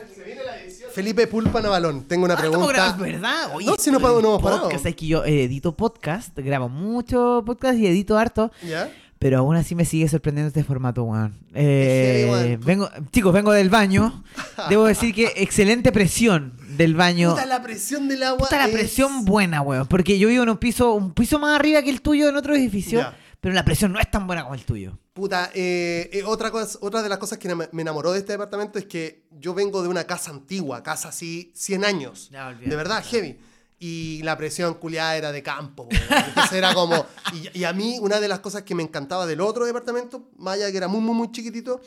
Felipe 0.93 1.25
Pulpa 1.27 1.61
Navalón, 1.61 2.03
tengo 2.03 2.25
una 2.25 2.33
Ah, 2.33 2.37
pregunta. 2.37 2.67
grabando, 2.67 3.03
¿verdad? 3.03 3.51
Oye, 3.53 3.65
No, 3.65 3.75
si 3.77 3.91
no 3.91 3.99
pago, 3.99 4.21
no 4.21 4.37
hemos. 4.39 4.85
Es 4.85 4.95
que 4.95 5.07
yo 5.07 5.23
eh, 5.25 5.43
edito 5.45 5.75
podcast, 5.75 6.37
grabo 6.37 6.69
mucho 6.69 7.43
podcast 7.45 7.77
y 7.77 7.87
edito 7.87 8.17
harto. 8.17 8.51
¿Ya? 8.67 8.91
Pero 9.19 9.37
aún 9.37 9.55
así 9.55 9.75
me 9.75 9.85
sigue 9.85 10.07
sorprendiendo 10.09 10.47
este 10.47 10.63
formato, 10.63 11.03
weón. 11.03 11.35
Eh, 11.53 12.57
vengo, 12.65 12.89
chicos, 13.11 13.31
vengo 13.31 13.51
del 13.51 13.69
baño. 13.69 14.23
Debo 14.69 14.85
decir 14.85 15.13
que 15.13 15.31
excelente 15.37 15.91
presión 15.91 16.53
del 16.81 16.95
baño. 16.95 17.31
Puta, 17.31 17.45
la 17.45 17.61
presión 17.61 18.07
del 18.07 18.23
agua. 18.23 18.39
Puta 18.39 18.57
la 18.57 18.65
es- 18.67 18.73
presión 18.73 19.25
buena, 19.25 19.61
weón. 19.61 19.87
Porque 19.87 20.17
yo 20.19 20.27
vivo 20.27 20.43
en 20.43 20.49
un 20.49 20.57
piso, 20.57 20.93
un 20.93 21.13
piso 21.13 21.39
más 21.39 21.57
arriba 21.59 21.81
que 21.81 21.89
el 21.89 22.01
tuyo 22.01 22.29
en 22.29 22.35
otro 22.35 22.55
edificio. 22.55 22.99
Ya. 22.99 23.17
pero 23.39 23.55
la 23.55 23.65
presión 23.65 23.91
no 23.91 23.99
es 23.99 24.09
tan 24.11 24.27
buena 24.27 24.43
como 24.43 24.53
el 24.55 24.63
tuyo. 24.65 24.99
Puta, 25.13 25.49
eh, 25.55 26.09
eh, 26.13 26.23
otra, 26.23 26.51
cosa, 26.51 26.77
otra 26.81 27.01
de 27.01 27.09
las 27.09 27.17
cosas 27.17 27.37
que 27.39 27.53
me 27.55 27.81
enamoró 27.81 28.11
de 28.11 28.19
este 28.19 28.33
departamento 28.33 28.77
es 28.77 28.85
que 28.85 29.25
yo 29.31 29.53
vengo 29.55 29.81
de 29.81 29.89
una 29.89 30.03
casa 30.05 30.29
antigua, 30.31 30.83
casa 30.83 31.09
así, 31.09 31.51
100 31.55 31.83
años. 31.83 32.29
de 32.31 32.75
verdad, 32.75 33.03
heavy. 33.03 33.39
Y 33.79 34.21
la 34.21 34.37
presión 34.37 34.75
culiada 34.75 35.17
era 35.17 35.31
de 35.31 35.41
campo. 35.41 35.89
Entonces 35.91 36.53
era 36.53 36.73
como. 36.75 37.03
Y, 37.33 37.59
y, 37.61 37.63
a 37.63 37.73
mí, 37.73 37.97
una 37.99 38.19
de 38.19 38.27
las 38.27 38.39
cosas 38.41 38.61
que 38.61 38.75
me 38.75 38.83
encantaba 38.83 39.25
del 39.25 39.41
otro 39.41 39.65
departamento, 39.65 40.29
Maya, 40.37 40.69
que 40.69 40.77
era 40.77 40.87
muy, 40.87 41.01
muy, 41.01 41.15
muy 41.15 41.31
chiquitito, 41.31 41.81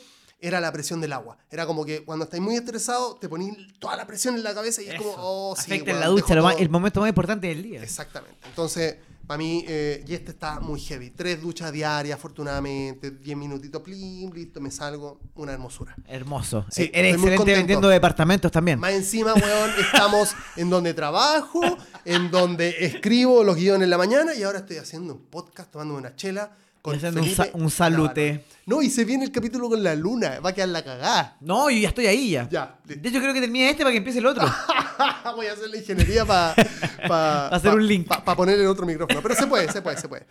era 0.47 0.59
la 0.59 0.71
presión 0.71 1.01
del 1.01 1.13
agua. 1.13 1.37
Era 1.49 1.65
como 1.65 1.85
que 1.85 2.03
cuando 2.03 2.25
estáis 2.25 2.41
muy 2.41 2.55
estresado, 2.55 3.15
te 3.15 3.27
ponís 3.27 3.55
toda 3.79 3.95
la 3.95 4.05
presión 4.05 4.35
en 4.35 4.43
la 4.43 4.53
cabeza 4.53 4.81
y 4.81 4.89
es 4.89 4.95
como, 4.95 5.13
oh, 5.17 5.55
sí. 5.55 5.71
Afecta 5.71 5.91
en 5.91 5.99
la 5.99 6.07
ducha, 6.07 6.35
el 6.57 6.69
momento 6.69 7.01
más 7.01 7.09
importante 7.09 7.47
del 7.47 7.63
día. 7.63 7.81
Exactamente. 7.81 8.37
Entonces, 8.47 8.97
para 9.25 9.39
mí, 9.39 9.65
eh, 9.67 10.03
y 10.07 10.13
este 10.13 10.31
está 10.31 10.59
muy 10.59 10.79
heavy. 10.79 11.09
Tres 11.09 11.41
duchas 11.41 11.71
diarias, 11.71 12.17
afortunadamente. 12.17 13.09
Diez 13.09 13.35
minutitos, 13.35 13.81
plim, 13.81 14.31
listo, 14.31 14.61
me 14.61 14.69
salgo. 14.69 15.19
Una 15.35 15.53
hermosura. 15.53 15.95
Hermoso. 16.07 16.65
Sí, 16.69 16.91
Eres 16.93 17.15
excelente 17.15 17.53
vendiendo 17.53 17.89
departamentos 17.89 18.51
también. 18.51 18.79
Más 18.79 18.93
encima, 18.93 19.33
weón, 19.33 19.71
estamos 19.79 20.35
en 20.55 20.69
donde 20.69 20.93
trabajo, 20.93 21.59
en 22.05 22.29
donde 22.29 22.75
escribo 22.85 23.43
los 23.43 23.55
guiones 23.55 23.85
en 23.85 23.89
la 23.89 23.97
mañana 23.97 24.35
y 24.35 24.43
ahora 24.43 24.59
estoy 24.59 24.77
haciendo 24.77 25.13
un 25.13 25.21
podcast, 25.25 25.71
tomando 25.71 25.95
una 25.95 26.15
chela 26.15 26.51
haciendo 26.93 27.21
un, 27.53 27.69
salute. 27.69 28.45
No, 28.65 28.81
y 28.81 28.89
se 28.89 29.05
viene 29.05 29.25
el 29.25 29.31
capítulo 29.31 29.69
con 29.69 29.83
la 29.83 29.95
luna. 29.95 30.39
Va 30.39 30.49
a 30.49 30.53
quedar 30.53 30.69
la 30.69 30.83
cagada. 30.83 31.37
No, 31.41 31.69
yo 31.69 31.77
ya 31.79 31.89
estoy 31.89 32.07
ahí 32.07 32.31
ya. 32.31 32.47
ya 32.49 32.79
de 32.83 33.09
hecho, 33.09 33.19
creo 33.19 33.33
que 33.33 33.41
termine 33.41 33.69
este 33.69 33.83
para 33.83 33.91
que 33.91 33.97
empiece 33.97 34.19
el 34.19 34.25
otro. 34.25 34.45
Voy 35.35 35.47
a 35.47 35.53
hacer 35.53 35.69
la 35.69 35.77
ingeniería 35.77 36.25
para 36.25 37.47
hacer 37.47 37.73
un 37.73 37.87
link. 37.87 38.07
Para 38.07 38.35
poner 38.35 38.59
el 38.59 38.67
otro 38.67 38.85
micrófono. 38.85 39.21
Pero 39.21 39.35
se 39.35 39.47
puede, 39.47 39.71
se 39.71 39.81
puede, 39.81 39.97
se 39.97 40.07
puede. 40.07 40.25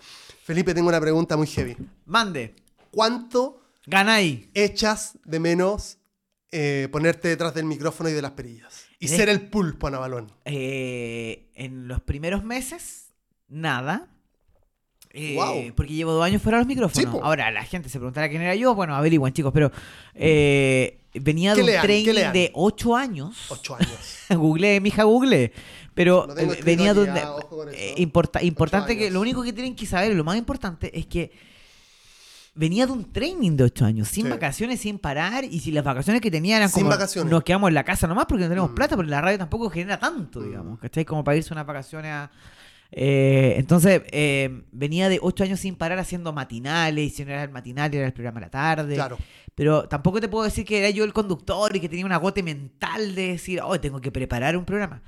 Felipe, 0.44 0.74
tengo 0.74 0.88
una 0.88 1.00
pregunta 1.00 1.36
muy 1.36 1.46
heavy. 1.46 1.76
Mande. 2.06 2.54
¿Cuánto 2.90 3.60
ganáis? 3.86 4.48
Echas 4.54 5.18
de 5.24 5.40
menos 5.40 5.98
eh, 6.56 6.88
ponerte 6.92 7.26
detrás 7.26 7.52
del 7.52 7.64
micrófono 7.64 8.08
y 8.08 8.12
de 8.12 8.22
las 8.22 8.30
perillas? 8.30 8.84
Y 9.00 9.08
ser 9.08 9.28
el 9.28 9.48
pulpo, 9.48 9.88
Ana 9.88 9.98
Balón. 9.98 10.30
Eh, 10.44 11.50
en 11.56 11.88
los 11.88 12.00
primeros 12.00 12.44
meses, 12.44 13.12
nada. 13.48 14.08
Eh, 15.16 15.72
porque 15.76 15.92
llevo 15.92 16.12
dos 16.12 16.24
años 16.24 16.42
fuera 16.42 16.58
de 16.58 16.64
los 16.64 16.68
micrófonos. 16.68 17.22
Ahora, 17.22 17.52
la 17.52 17.62
gente 17.64 17.88
se 17.88 17.98
preguntará 17.98 18.28
quién 18.28 18.42
era 18.42 18.56
yo. 18.56 18.74
Bueno, 18.74 18.96
averigüen, 18.96 19.32
chicos, 19.32 19.52
pero 19.54 19.70
eh, 20.12 20.98
venía 21.14 21.54
de 21.54 21.62
un 21.62 21.68
training 21.80 22.32
de 22.32 22.50
ocho 22.52 22.96
años. 22.96 23.46
Ocho 23.48 23.76
años. 23.76 23.96
googleé, 24.30 24.80
mija, 24.80 25.04
googleé. 25.04 25.52
Pero 25.94 26.26
eh, 26.36 26.60
venía 26.64 26.92
de 26.94 27.02
un... 27.02 28.42
importante 28.42 28.98
que 28.98 29.08
lo 29.08 29.20
único 29.20 29.44
que 29.44 29.52
tienen 29.52 29.76
que 29.76 29.86
saber, 29.86 30.12
lo 30.16 30.24
más 30.24 30.36
importante, 30.36 30.98
es 30.98 31.06
que 31.06 31.30
venía 32.56 32.84
de 32.86 32.92
un 32.92 33.12
training 33.12 33.56
de 33.56 33.64
ocho 33.64 33.84
años, 33.84 34.08
sin 34.08 34.28
vacaciones, 34.28 34.80
sin 34.80 34.98
parar, 34.98 35.44
y 35.44 35.60
si 35.60 35.70
las 35.70 35.84
vacaciones 35.84 36.20
que 36.20 36.30
tenía 36.30 36.56
eran 36.56 36.70
como 36.70 36.90
nos 37.24 37.44
quedamos 37.44 37.68
en 37.68 37.74
la 37.74 37.84
casa 37.84 38.08
nomás 38.08 38.26
porque 38.26 38.44
no 38.44 38.48
tenemos 38.48 38.72
mm. 38.72 38.74
plata, 38.74 38.96
porque 38.96 39.10
la 39.10 39.20
radio 39.20 39.38
tampoco 39.38 39.70
genera 39.70 39.98
tanto, 39.98 40.40
mm. 40.40 40.44
digamos, 40.44 40.78
¿cachai? 40.80 41.04
Como 41.04 41.22
para 41.22 41.36
irse 41.36 41.52
unas 41.52 41.66
vacaciones 41.66 42.10
a, 42.10 42.30
eh, 42.96 43.54
entonces, 43.58 44.02
eh, 44.12 44.62
venía 44.70 45.08
de 45.08 45.18
ocho 45.20 45.42
años 45.42 45.58
sin 45.58 45.74
parar 45.74 45.98
haciendo 45.98 46.32
matinales, 46.32 47.04
y 47.04 47.10
si 47.10 47.24
no 47.24 47.32
era 47.32 47.42
el 47.42 47.50
matinal, 47.50 47.92
era 47.92 48.06
el 48.06 48.12
programa 48.12 48.38
de 48.38 48.46
la 48.46 48.50
tarde. 48.50 48.94
Claro. 48.94 49.18
Pero 49.56 49.88
tampoco 49.88 50.20
te 50.20 50.28
puedo 50.28 50.44
decir 50.44 50.64
que 50.64 50.78
era 50.78 50.90
yo 50.90 51.04
el 51.04 51.12
conductor 51.12 51.74
y 51.74 51.80
que 51.80 51.88
tenía 51.88 52.06
una 52.06 52.18
gote 52.18 52.42
mental 52.42 53.14
de 53.16 53.28
decir, 53.28 53.60
oh, 53.62 53.78
tengo 53.80 54.00
que 54.00 54.12
preparar 54.12 54.56
un 54.56 54.64
programa. 54.64 55.02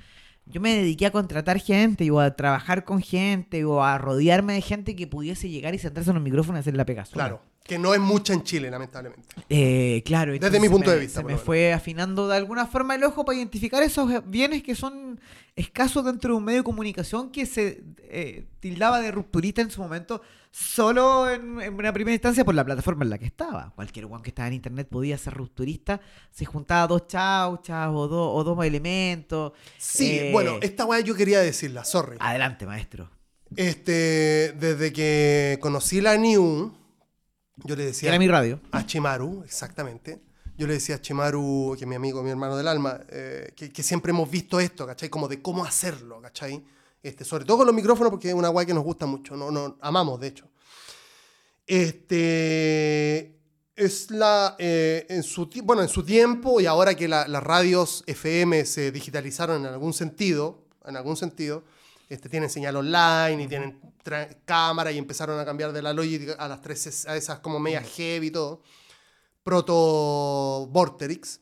Yo 0.45 0.59
me 0.61 0.75
dediqué 0.75 1.05
a 1.05 1.11
contratar 1.11 1.59
gente, 1.59 2.09
o 2.11 2.19
a 2.19 2.35
trabajar 2.35 2.83
con 2.83 3.01
gente, 3.01 3.63
o 3.63 3.83
a 3.83 3.97
rodearme 3.97 4.53
de 4.53 4.61
gente 4.61 4.95
que 4.95 5.07
pudiese 5.07 5.49
llegar 5.49 5.73
y 5.73 5.79
sentarse 5.79 6.09
en 6.09 6.17
un 6.17 6.23
micrófono 6.23 6.57
y 6.57 6.59
hacer 6.59 6.75
la 6.75 6.85
pega 6.85 7.03
Claro. 7.03 7.41
Que 7.67 7.77
no 7.77 7.93
es 7.93 7.99
mucha 7.99 8.33
en 8.33 8.43
Chile, 8.43 8.71
lamentablemente. 8.71 9.27
Eh, 9.49 10.01
claro. 10.05 10.31
Desde 10.31 10.59
mi 10.59 10.69
punto 10.69 10.89
de 10.89 10.99
vista. 10.99 11.21
Se 11.21 11.25
me 11.25 11.37
fue 11.37 11.73
afinando 11.73 12.27
de 12.27 12.37
alguna 12.37 12.65
forma 12.65 12.95
el 12.95 13.03
ojo 13.03 13.25
para 13.25 13.37
identificar 13.37 13.83
esos 13.83 14.09
bienes 14.25 14.63
que 14.63 14.75
son 14.75 15.19
escasos 15.55 16.05
dentro 16.05 16.33
de 16.33 16.37
un 16.37 16.45
medio 16.45 16.59
de 16.59 16.63
comunicación 16.63 17.31
que 17.31 17.45
se 17.45 17.83
eh, 18.03 18.45
tildaba 18.59 19.01
de 19.01 19.11
rupturista 19.11 19.61
en 19.61 19.71
su 19.71 19.81
momento 19.81 20.21
solo 20.51 21.29
en, 21.29 21.57
una 21.57 21.93
primera 21.93 22.13
instancia 22.13 22.43
por 22.43 22.55
la 22.55 22.65
plataforma 22.65 23.03
en 23.03 23.09
la 23.11 23.17
que 23.17 23.25
estaba. 23.25 23.73
Cualquier 23.75 24.05
one 24.05 24.23
que 24.23 24.29
estaba 24.29 24.47
en 24.47 24.55
internet 24.55 24.87
podía 24.89 25.17
ser 25.17 25.33
rupturista. 25.33 26.01
Se 26.31 26.45
juntaba 26.45 26.87
dos 26.87 27.07
chauchas 27.07 27.89
o, 27.89 28.01
o 28.01 28.43
dos 28.43 28.65
elementos. 28.65 29.53
Sí, 29.77 30.17
eh, 30.17 30.29
bueno, 30.31 30.57
esta 30.61 30.85
weá 30.85 31.01
yo 31.01 31.15
quería 31.15 31.39
decirla, 31.41 31.83
sorry. 31.85 32.17
Adelante, 32.19 32.65
maestro. 32.65 33.09
Este, 33.55 34.53
desde 34.59 34.91
que 34.91 35.57
conocí 35.61 36.01
la 36.01 36.17
New 36.17 36.73
yo 37.63 37.75
le 37.75 37.85
decía. 37.85 38.09
Era 38.09 38.19
mi 38.19 38.27
radio. 38.27 38.59
A 38.71 38.85
Chimaru, 38.85 39.43
exactamente. 39.43 40.19
Yo 40.57 40.65
le 40.65 40.73
decía 40.73 40.95
a 40.95 41.01
Chimaru, 41.01 41.75
que 41.77 41.83
es 41.83 41.87
mi 41.87 41.95
amigo, 41.95 42.23
mi 42.23 42.31
hermano 42.31 42.57
del 42.57 42.67
alma, 42.67 42.99
eh, 43.09 43.51
que, 43.55 43.83
siempre 43.83 44.09
hemos 44.09 44.29
visto 44.29 44.59
esto, 44.59 44.87
¿cachai? 44.87 45.09
Como 45.09 45.27
de 45.27 45.41
cómo 45.41 45.63
hacerlo, 45.63 46.19
¿cachai? 46.21 46.63
Este, 47.03 47.23
sobre 47.23 47.45
todo 47.45 47.57
con 47.57 47.67
los 47.67 47.75
micrófonos, 47.75 48.09
porque 48.09 48.29
es 48.29 48.33
una 48.33 48.49
guay 48.49 48.65
que 48.65 48.73
nos 48.73 48.83
gusta 48.83 49.05
mucho, 49.05 49.35
no, 49.35 49.51
no, 49.51 49.77
amamos, 49.81 50.19
de 50.19 50.27
hecho. 50.27 50.49
Este. 51.65 53.35
Es 53.75 54.09
la. 54.09 54.55
Eh, 54.57 55.05
en 55.09 55.21
su, 55.21 55.47
bueno, 55.63 55.83
en 55.83 55.89
su 55.89 56.03
tiempo, 56.03 56.59
y 56.59 56.65
ahora 56.65 56.95
que 56.95 57.07
las 57.07 57.43
radios 57.43 58.03
FM 58.07 58.65
se 58.65 58.91
digitalizaron 58.91 59.63
en 59.63 59.71
algún 59.71 59.93
sentido, 59.93 60.63
en 60.85 60.95
algún 60.95 61.17
sentido, 61.17 61.63
este, 62.09 62.29
tienen 62.29 62.49
señal 62.49 62.75
online 62.75 63.43
y 63.43 63.47
tienen 63.47 63.79
cámara 64.45 64.91
y 64.91 64.97
empezaron 64.97 65.39
a 65.39 65.45
cambiar 65.45 65.73
de 65.73 65.81
la 65.81 65.93
lógica 65.93 66.33
a 66.33 66.47
las 66.47 66.61
tres, 66.61 67.05
a 67.07 67.15
esas 67.15 67.39
como 67.39 67.59
medias 67.59 67.87
heavy 67.95 68.27
y 68.27 68.31
todo. 68.31 68.61
Proto 69.43 70.67
Vorterix. 70.71 71.39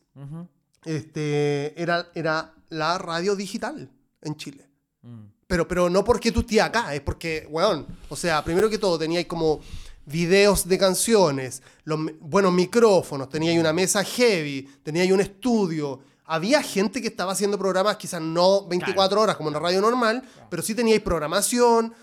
este, 0.84 1.80
era, 1.80 2.10
era 2.14 2.54
la 2.68 2.98
radio 2.98 3.36
digital 3.36 3.90
en 4.22 4.36
Chile. 4.36 4.68
Mm. 5.02 5.24
Pero, 5.46 5.68
pero 5.68 5.88
no 5.88 6.02
porque 6.02 6.32
tú 6.32 6.40
estés 6.40 6.60
acá, 6.60 6.94
es 6.94 7.00
porque, 7.00 7.46
weón, 7.48 7.86
o 8.08 8.16
sea, 8.16 8.42
primero 8.42 8.68
que 8.68 8.78
todo 8.78 8.98
teníais 8.98 9.26
como 9.26 9.60
videos 10.04 10.66
de 10.66 10.78
canciones, 10.78 11.62
los 11.84 12.00
buenos 12.20 12.52
micrófonos, 12.52 13.28
teníais 13.28 13.58
una 13.58 13.72
mesa 13.72 14.02
heavy, 14.02 14.68
teníais 14.82 15.12
un 15.12 15.20
estudio, 15.20 16.00
había 16.26 16.62
gente 16.62 17.00
que 17.00 17.08
estaba 17.08 17.32
haciendo 17.32 17.56
programas, 17.56 17.96
quizás 17.96 18.20
no 18.20 18.66
24 18.66 19.20
horas 19.20 19.36
como 19.36 19.48
en 19.48 19.54
la 19.54 19.60
radio 19.60 19.80
normal, 19.80 20.22
pero 20.50 20.62
sí 20.62 20.74
teníais 20.74 21.00
programación. 21.00 21.94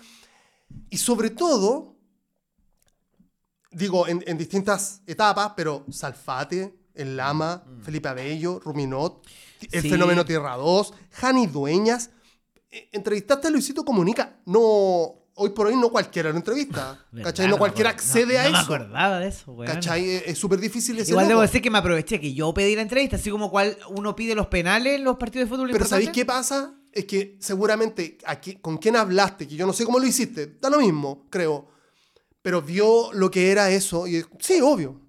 Y 0.90 0.96
sobre 0.96 1.30
todo, 1.30 1.96
digo, 3.70 4.08
en, 4.08 4.38
distintas 4.38 5.02
etapas, 5.06 5.52
pero 5.56 5.84
Salfate, 5.90 6.74
El 6.94 7.16
Lama, 7.16 7.64
mm. 7.66 7.82
Felipe 7.82 8.08
Abello, 8.08 8.60
Ruminot, 8.60 9.26
El 9.70 9.82
Fenómeno 9.82 10.24
Tierra 10.24 10.56
2, 10.56 10.94
Jani 11.10 11.46
Dueñas. 11.46 12.10
E, 12.70 12.88
entrevistaste 12.92 13.48
a 13.48 13.50
Luisito 13.50 13.84
Comunica. 13.84 14.40
No, 14.46 15.23
hoy 15.36 15.50
por 15.50 15.66
hoy 15.66 15.76
no 15.76 15.90
cualquiera 15.90 16.30
lo 16.30 16.36
entrevista. 16.36 16.98
¿Cachai? 17.22 17.48
No 17.48 17.58
cualquiera 17.58 17.90
accede 17.90 18.38
a 18.38 18.44
eso. 18.44 18.52
No 18.52 18.58
me 18.58 18.64
acordaba 18.64 19.20
de 19.20 19.28
eso, 19.28 19.52
güey. 19.52 19.68
¿Cachai? 19.68 20.10
Es 20.26 20.38
súper 20.38 20.60
difícil 20.60 20.98
ese 20.98 21.10
Igual 21.10 21.28
debo 21.28 21.40
decir 21.40 21.62
que 21.62 21.70
me 21.70 21.78
aproveché 21.78 22.20
que 22.20 22.32
yo 22.32 22.52
pedí 22.54 22.74
la 22.74 22.82
entrevista, 22.82 23.16
así 23.16 23.30
como 23.30 23.50
cual 23.50 23.76
uno 23.88 24.14
pide 24.14 24.34
los 24.34 24.46
penales 24.46 24.94
en 24.94 25.04
los 25.04 25.16
partidos 25.16 25.48
de 25.48 25.54
fútbol. 25.54 25.70
Pero 25.72 25.84
¿sabéis 25.84 26.10
qué 26.10 26.24
pasa? 26.24 26.74
Es 26.92 27.06
que 27.06 27.36
seguramente 27.40 28.18
aquí, 28.24 28.56
con 28.56 28.78
quién 28.78 28.96
hablaste, 28.96 29.48
que 29.48 29.56
yo 29.56 29.66
no 29.66 29.72
sé 29.72 29.84
cómo 29.84 29.98
lo 29.98 30.06
hiciste, 30.06 30.58
da 30.60 30.70
lo 30.70 30.78
mismo, 30.78 31.26
creo. 31.28 31.68
Pero 32.40 32.62
vio 32.62 33.12
lo 33.12 33.30
que 33.30 33.50
era 33.50 33.70
eso 33.70 34.06
y 34.06 34.24
sí, 34.38 34.60
obvio. 34.62 35.00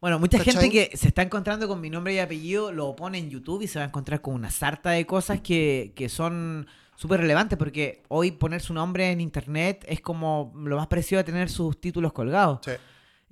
Bueno, 0.00 0.18
mucha 0.18 0.38
gente 0.38 0.68
que 0.68 0.90
se 0.94 1.08
está 1.08 1.22
encontrando 1.22 1.66
con 1.66 1.80
mi 1.80 1.88
nombre 1.88 2.12
y 2.12 2.18
apellido 2.18 2.72
lo 2.72 2.94
pone 2.94 3.16
en 3.16 3.30
YouTube 3.30 3.62
y 3.62 3.68
se 3.68 3.78
va 3.78 3.86
a 3.86 3.88
encontrar 3.88 4.20
con 4.20 4.34
una 4.34 4.50
sarta 4.50 4.90
de 4.90 5.06
cosas 5.06 5.40
que, 5.40 5.92
que 5.96 6.10
son 6.10 6.66
súper 6.96 7.20
relevante 7.20 7.56
porque 7.56 8.02
hoy 8.08 8.30
poner 8.30 8.60
su 8.60 8.74
nombre 8.74 9.10
en 9.10 9.20
internet 9.20 9.84
es 9.88 10.00
como 10.00 10.52
lo 10.56 10.76
más 10.76 10.86
parecido 10.86 11.20
a 11.20 11.24
tener 11.24 11.50
sus 11.50 11.80
títulos 11.80 12.12
colgados. 12.12 12.60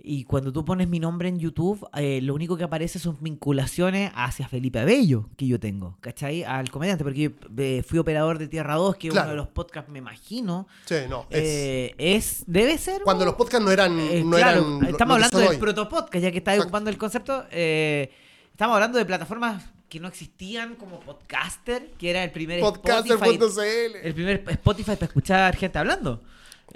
Y 0.04 0.24
cuando 0.24 0.52
tú 0.52 0.64
pones 0.64 0.88
mi 0.88 0.98
nombre 0.98 1.28
en 1.28 1.38
YouTube, 1.38 1.86
eh, 1.94 2.20
lo 2.22 2.34
único 2.34 2.56
que 2.56 2.64
aparece 2.64 2.98
son 2.98 3.16
vinculaciones 3.20 4.10
hacia 4.16 4.48
Felipe 4.48 4.80
Abello 4.80 5.28
que 5.36 5.46
yo 5.46 5.60
tengo, 5.60 5.96
¿cachai? 6.00 6.42
Al 6.42 6.70
comediante, 6.70 7.04
porque 7.04 7.32
eh, 7.58 7.84
fui 7.86 8.00
operador 8.00 8.38
de 8.38 8.48
Tierra 8.48 8.74
2, 8.74 8.96
que 8.96 9.08
es 9.08 9.14
uno 9.14 9.28
de 9.28 9.36
los 9.36 9.48
podcasts, 9.48 9.90
me 9.92 9.98
imagino. 9.98 10.66
Sí, 10.86 10.96
no. 11.08 11.26
Eh, 11.30 11.94
es, 11.98 12.42
debe 12.48 12.78
ser. 12.78 13.02
Cuando 13.02 13.24
los 13.24 13.34
podcasts 13.34 13.64
no 13.64 13.70
eran. 13.70 13.96
No 14.28 14.36
eran 14.36 14.84
estamos 14.86 15.14
hablando 15.14 15.38
del 15.38 15.58
protopodcast, 15.58 16.22
ya 16.22 16.32
que 16.32 16.38
está 16.38 16.58
ocupando 16.58 16.90
el 16.90 16.98
concepto. 16.98 17.44
estamos 17.50 18.74
hablando 18.74 18.98
de 18.98 19.04
plataformas 19.04 19.62
que 19.92 20.00
no 20.00 20.08
existían 20.08 20.74
como 20.76 21.00
podcaster, 21.00 21.90
que 21.98 22.08
era 22.08 22.24
el 22.24 22.30
primer 22.30 22.60
Spotify, 22.60 23.12
el 24.02 24.14
primer 24.14 24.42
Spotify 24.48 24.92
para 24.92 25.04
escuchar 25.04 25.54
gente 25.54 25.78
hablando. 25.78 26.22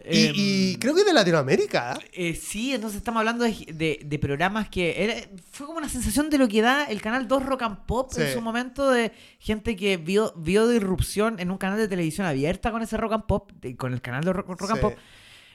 Y, 0.05 0.75
em, 0.75 0.79
creo 0.79 0.95
que 0.95 1.03
de 1.03 1.15
Latinoamérica. 1.15 1.99
Eh, 2.13 2.35
sí, 2.35 2.75
entonces 2.75 2.99
estamos 2.99 3.21
hablando 3.21 3.47
de, 3.47 4.19
programas 4.21 4.69
que 4.69 5.31
fue 5.51 5.65
como 5.65 5.79
una 5.79 5.89
sensación 5.89 6.29
de 6.29 6.37
lo 6.37 6.47
que 6.47 6.61
da 6.61 6.85
el 6.85 7.01
canal 7.01 7.27
2 7.27 7.47
Rock 7.47 7.63
and 7.63 7.87
Pop 7.87 8.13
en 8.19 8.35
su 8.35 8.43
momento 8.43 8.91
de 8.91 9.13
gente 9.39 9.77
que 9.77 9.97
vio, 9.97 10.35
vio 10.37 10.69
de 10.69 10.77
irrupción 10.77 11.41
en 11.41 11.51
un 11.51 11.57
canal 11.57 11.79
de 11.79 11.89
televisión 11.89 12.27
abierta 12.27 12.71
con 12.71 12.83
ese 12.83 12.99
Rock 12.99 13.15
and 13.15 13.25
Pop, 13.25 13.51
con 13.79 13.95
el 13.95 14.03
canal 14.03 14.25
de 14.25 14.35
Rock, 14.35 14.71
and 14.71 14.81
Pop. 14.83 14.93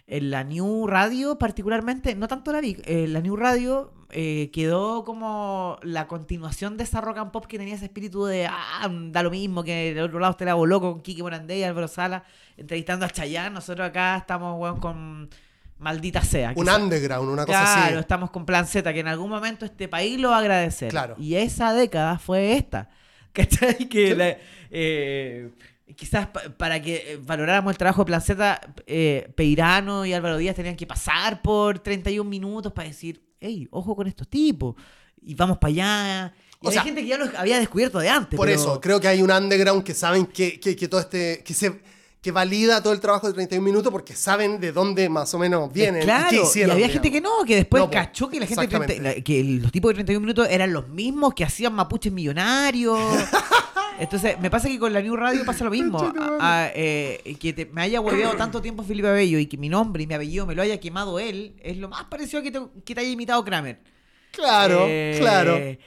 en 0.08 0.32
la 0.32 0.44
New 0.44 0.88
Radio 0.88 1.38
particularmente, 1.38 2.16
no 2.16 2.28
tanto 2.28 2.52
la 2.52 2.60
Vic, 2.60 2.82
eh, 2.86 3.08
la 3.08 3.22
New 3.22 3.36
Radio 3.36 3.94
eh, 4.12 4.50
quedó 4.54 5.04
como 5.04 5.78
la 5.84 6.08
continuación 6.08 6.78
de 6.78 6.84
esa 6.84 7.02
rock 7.02 7.18
and 7.18 7.32
pop 7.32 7.46
que 7.46 7.58
tenía 7.58 7.76
ese 7.76 7.86
espíritu 7.86 8.26
de, 8.26 8.46
ah, 8.48 8.90
da 8.90 9.24
lo 9.24 9.32
mismo 9.32 9.64
que 9.64 9.94
del 9.94 10.04
otro 10.06 10.20
lado 10.20 10.32
usted 10.32 10.46
la 10.46 10.54
voló 10.54 10.80
con 10.82 11.02
Kiki 11.02 11.22
Morandé 11.22 11.58
y 11.60 11.64
Álvaro 11.64 11.88
Sala 11.88 12.24
entrevistando 12.58 13.06
a 13.06 13.10
Chayanne, 13.10 13.54
nosotros 13.54 13.88
acá 13.88 14.18
estamos, 14.18 14.60
weón, 14.60 14.80
con 14.80 15.30
maldita 15.80 16.22
sea. 16.24 16.54
Un 16.56 16.70
underground, 16.70 17.30
una 17.30 17.46
cosa 17.46 17.60
Claro, 17.64 17.86
así. 17.96 18.00
estamos 18.02 18.30
con 18.30 18.46
Plan 18.46 18.68
Z, 18.68 18.94
que 18.94 19.00
en 19.00 19.08
algún 19.08 19.30
momento 19.30 19.66
este 19.66 19.88
país 19.88 20.20
lo 20.20 20.30
va 20.30 20.36
a 20.38 20.40
agradecer. 20.40 20.90
Claro. 20.90 21.16
Y 21.18 21.36
esa 21.36 21.74
década 21.74 22.20
fue 22.20 22.54
esta. 22.54 22.90
¿Cachai? 23.34 23.88
Que 23.90 24.16
la- 24.16 24.38
eh, 24.70 25.50
quizás 25.96 26.28
pa- 26.28 26.42
para 26.58 26.82
que 26.82 27.14
eh, 27.14 27.20
valoráramos 27.26 27.72
el 27.72 27.78
trabajo 27.78 28.02
de 28.02 28.06
Plan 28.06 28.22
Z, 28.22 28.62
eh, 28.86 29.32
Peirano 29.36 30.06
y 30.06 30.14
Álvaro 30.14 30.38
Díaz 30.38 30.56
tenían 30.56 30.76
que 30.76 30.86
pasar 30.86 31.42
por 31.42 31.80
31 31.80 32.30
minutos 32.30 32.72
para 32.74 32.88
decir, 32.88 33.22
hey, 33.42 33.68
ojo 33.72 33.96
con 33.96 34.08
estos 34.08 34.28
tipos. 34.30 34.76
Y 35.24 35.36
vamos 35.36 35.58
para 35.58 35.70
allá. 35.72 36.34
Y 36.62 36.68
O 36.68 36.70
hay 36.70 36.74
sea, 36.76 36.84
gente 36.84 37.02
que 37.02 37.08
ya 37.08 37.18
los 37.18 37.34
había 37.36 37.60
descubierto 37.60 38.00
de 38.00 38.08
antes. 38.10 38.38
Por 38.38 38.48
pero- 38.48 38.60
eso, 38.60 38.80
creo 38.80 39.02
que 39.02 39.08
hay 39.08 39.22
un 39.22 39.32
underground 39.32 39.84
que 39.84 39.94
saben 39.94 40.26
que, 40.28 40.60
que, 40.60 40.76
que 40.76 40.88
todo 40.88 41.02
este. 41.02 41.44
que 41.44 41.54
se. 41.54 41.82
que 42.22 42.32
valida 42.32 42.84
todo 42.84 42.94
el 42.94 43.00
trabajo 43.00 43.26
de 43.28 43.34
31 43.34 43.66
minutos 43.66 43.92
porque 43.92 44.16
saben 44.16 44.60
de 44.60 44.72
dónde 44.72 45.10
más 45.10 45.34
o 45.34 45.40
menos 45.40 45.74
vienen. 45.74 46.04
Claro, 46.04 46.28
y 46.32 46.38
qué 46.38 46.44
hicieron. 46.44 46.72
había 46.74 46.86
digamos. 46.88 47.04
gente 47.04 47.12
que 47.12 47.22
no, 47.22 47.44
que 47.46 47.56
después 47.56 47.82
No, 47.82 47.88
po, 47.88 47.94
cachó 47.94 48.30
que 48.30 48.40
la 48.40 48.46
gente 48.46 48.62
de 48.62 48.68
30 48.68 48.86
exactamente. 48.94 49.18
la- 49.20 49.24
que 49.24 49.44
los 49.44 49.72
tipos 49.72 49.90
de 49.90 49.96
31 49.96 50.22
minutos 50.22 50.48
eran 50.50 50.72
los 50.72 50.88
mismos 50.88 51.34
que 51.34 51.44
hacían 51.44 51.74
mapuches 51.74 52.14
millonarios. 52.14 53.00
Entonces, 54.00 54.40
me 54.40 54.50
pasa 54.50 54.68
que 54.68 54.80
con 54.80 54.92
la 54.94 55.02
New 55.02 55.16
Radio 55.16 55.46
pasa 55.46 55.64
lo 55.64 55.70
mismo. 55.72 56.00
A- 56.00 56.64
a, 56.64 56.72
eh, 56.74 57.38
que 57.40 57.54
te- 57.54 57.66
me 57.68 57.82
haya 57.82 58.02
hueveado 58.02 58.36
tanto 58.36 58.62
tiempo 58.62 58.84
Felipe 58.84 59.08
Abello 59.08 59.38
y 59.38 59.46
que 59.46 59.58
mi 59.58 59.70
nombre 59.70 60.04
y 60.04 60.08
mi 60.08 60.14
apellido 60.16 60.46
me 60.48 60.56
lo 60.56 60.62
haya 60.64 60.80
quemado 60.80 61.20
él, 61.20 61.56
es 61.62 61.78
lo 61.78 61.88
más 61.90 62.06
parecido 62.06 62.40
a 62.40 62.44
que 62.44 62.52
te, 62.52 62.60
que 62.84 62.96
te 62.96 63.02
haya 63.02 63.10
imitado 63.12 63.44
Kramer. 63.46 63.80
Claro, 64.32 64.86
Eh, 64.88 65.18
claro. 65.20 65.56
eh, 65.58 65.78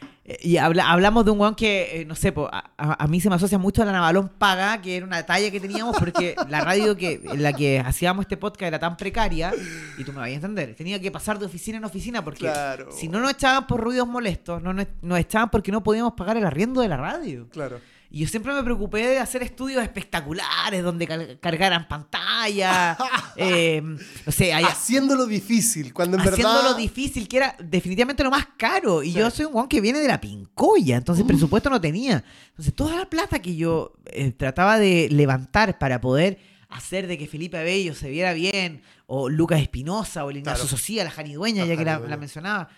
Y 0.43 0.57
habla- 0.57 0.91
hablamos 0.91 1.25
de 1.27 1.31
un 1.33 1.39
weón 1.41 1.55
que, 1.55 2.01
eh, 2.01 2.05
no 2.07 2.15
sé, 2.15 2.33
po, 2.33 2.49
a, 2.51 2.73
a- 2.79 3.05
a 3.05 3.07
mí 3.09 3.21
se 3.21 3.29
me 3.29 3.35
asocia 3.35 3.59
mucho 3.59 3.83
a 3.83 3.85
la 3.85 3.93
Navalón 3.93 4.31
Paga, 4.39 4.81
que 4.81 4.97
era 4.97 5.05
una 5.05 5.23
talla 5.27 5.51
que 5.51 5.61
teníamos 5.61 5.99
porque 5.99 6.35
la 6.49 6.63
radio 6.63 6.97
que, 6.97 7.21
en 7.25 7.43
la 7.43 7.53
que 7.53 7.79
hacíamos 7.79 8.23
este 8.25 8.39
podcast 8.39 8.63
era 8.69 8.79
tan 8.79 8.97
precaria, 8.97 9.53
y 9.99 10.05
tú 10.05 10.13
me 10.13 10.21
vas 10.21 10.29
a 10.29 10.33
entender, 10.33 10.75
tenía 10.75 10.99
que 10.99 11.11
pasar 11.11 11.39
de 11.39 11.45
oficina 11.45 11.77
en 11.77 11.85
oficina 11.85 12.25
porque 12.25 12.41
Claro. 12.41 12.91
si 12.91 13.07
no 13.09 13.21
nos 13.21 13.33
echaban 13.33 13.67
por 13.67 13.81
ruidos 13.83 14.09
molestos, 14.09 14.63
no 14.63 14.73
nos, 14.73 14.87
nos 15.03 15.19
echaban 15.19 15.51
porque 15.51 15.71
no 15.73 15.83
podíamos 15.83 16.15
pagar 16.15 16.39
el 16.39 16.47
arriendo 16.47 16.81
de 16.81 16.89
la 16.89 16.97
radio. 16.97 17.47
Claro. 17.51 17.79
Y 18.15 18.21
yo 18.21 18.29
siempre 18.29 18.55
me 18.55 18.63
preocupé 18.63 19.05
de 19.09 19.19
hacer 19.19 19.43
estudios 19.43 19.83
espectaculares 19.83 20.85
donde 20.85 21.39
cargaran 21.41 21.89
pantalla, 21.89 22.97
eh, 23.37 23.83
no 23.83 24.31
sé, 24.31 24.55
hay, 24.55 24.63
Haciéndolo 24.63 25.27
difícil, 25.27 25.93
cuando 25.93 26.17
en 26.17 26.21
haciéndolo 26.23 26.63
verdad. 26.63 26.77
difícil, 26.77 27.27
que 27.27 27.39
era 27.39 27.57
definitivamente 27.59 28.23
lo 28.23 28.31
más 28.31 28.47
caro. 28.57 29.03
Y 29.03 29.11
Sí. 29.11 29.19
yo 29.19 29.29
soy 29.33 29.47
un 29.47 29.53
guan 29.55 29.67
que 29.67 29.81
viene 29.81 29.99
de 29.99 30.07
la 30.07 30.21
pincoya, 30.21 30.97
entonces 30.97 31.25
presupuesto 31.25 31.69
no 31.71 31.81
tenía. 31.81 32.23
Entonces 32.51 32.73
toda 32.73 32.95
la 32.97 33.11
plata 33.11 33.43
que 33.43 33.57
yo 33.57 33.95
eh, 34.07 34.31
trataba 34.31 34.79
de 34.79 35.09
levantar 35.11 35.77
para 35.81 36.01
poder 36.01 36.39
hacer 36.69 37.09
de 37.09 37.19
que 37.19 37.27
Felipe 37.27 37.59
Abello 37.59 37.97
se 37.97 38.09
viera 38.11 38.33
bien, 38.33 38.83
o 39.07 39.29
Lucas 39.29 39.61
Espinosa, 39.61 40.25
o 40.25 40.31
el 40.31 40.37
Ignacio 40.37 40.63
Claro. 40.67 40.77
Socia, 40.77 41.03
la 41.03 41.11
Janidueña, 41.11 41.67
ya 41.67 41.77
que 41.77 41.85
la, 41.85 41.99
mencionaba, 42.17 42.69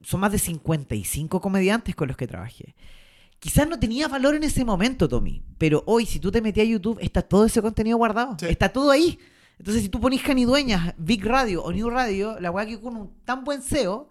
son 0.00 0.20
más 0.20 0.32
de 0.32 0.38
55 0.38 1.38
comediantes 1.42 1.94
con 1.94 2.08
los 2.08 2.16
que 2.16 2.26
trabajé. 2.26 2.74
Quizás 3.44 3.68
no 3.68 3.78
tenía 3.78 4.08
valor 4.08 4.34
en 4.36 4.42
ese 4.42 4.64
momento, 4.64 5.06
Tommy, 5.06 5.42
pero 5.58 5.82
hoy 5.84 6.06
si 6.06 6.18
tú 6.18 6.32
te 6.32 6.40
metías 6.40 6.66
a 6.66 6.70
YouTube, 6.70 6.96
está 7.02 7.20
todo 7.20 7.44
ese 7.44 7.60
contenido 7.60 7.98
guardado. 7.98 8.38
Sí. 8.40 8.46
Está 8.48 8.70
todo 8.70 8.90
ahí. 8.90 9.18
Entonces, 9.58 9.82
si 9.82 9.90
tú 9.90 10.00
ponís 10.00 10.22
Canidueñas, 10.22 10.94
Big 10.96 11.22
Radio 11.22 11.62
o 11.62 11.70
New 11.70 11.90
Radio, 11.90 12.40
la 12.40 12.50
weá 12.50 12.64
que 12.64 12.80
con 12.80 12.96
un 12.96 13.10
tan 13.26 13.44
buen 13.44 13.60
SEO, 13.60 14.08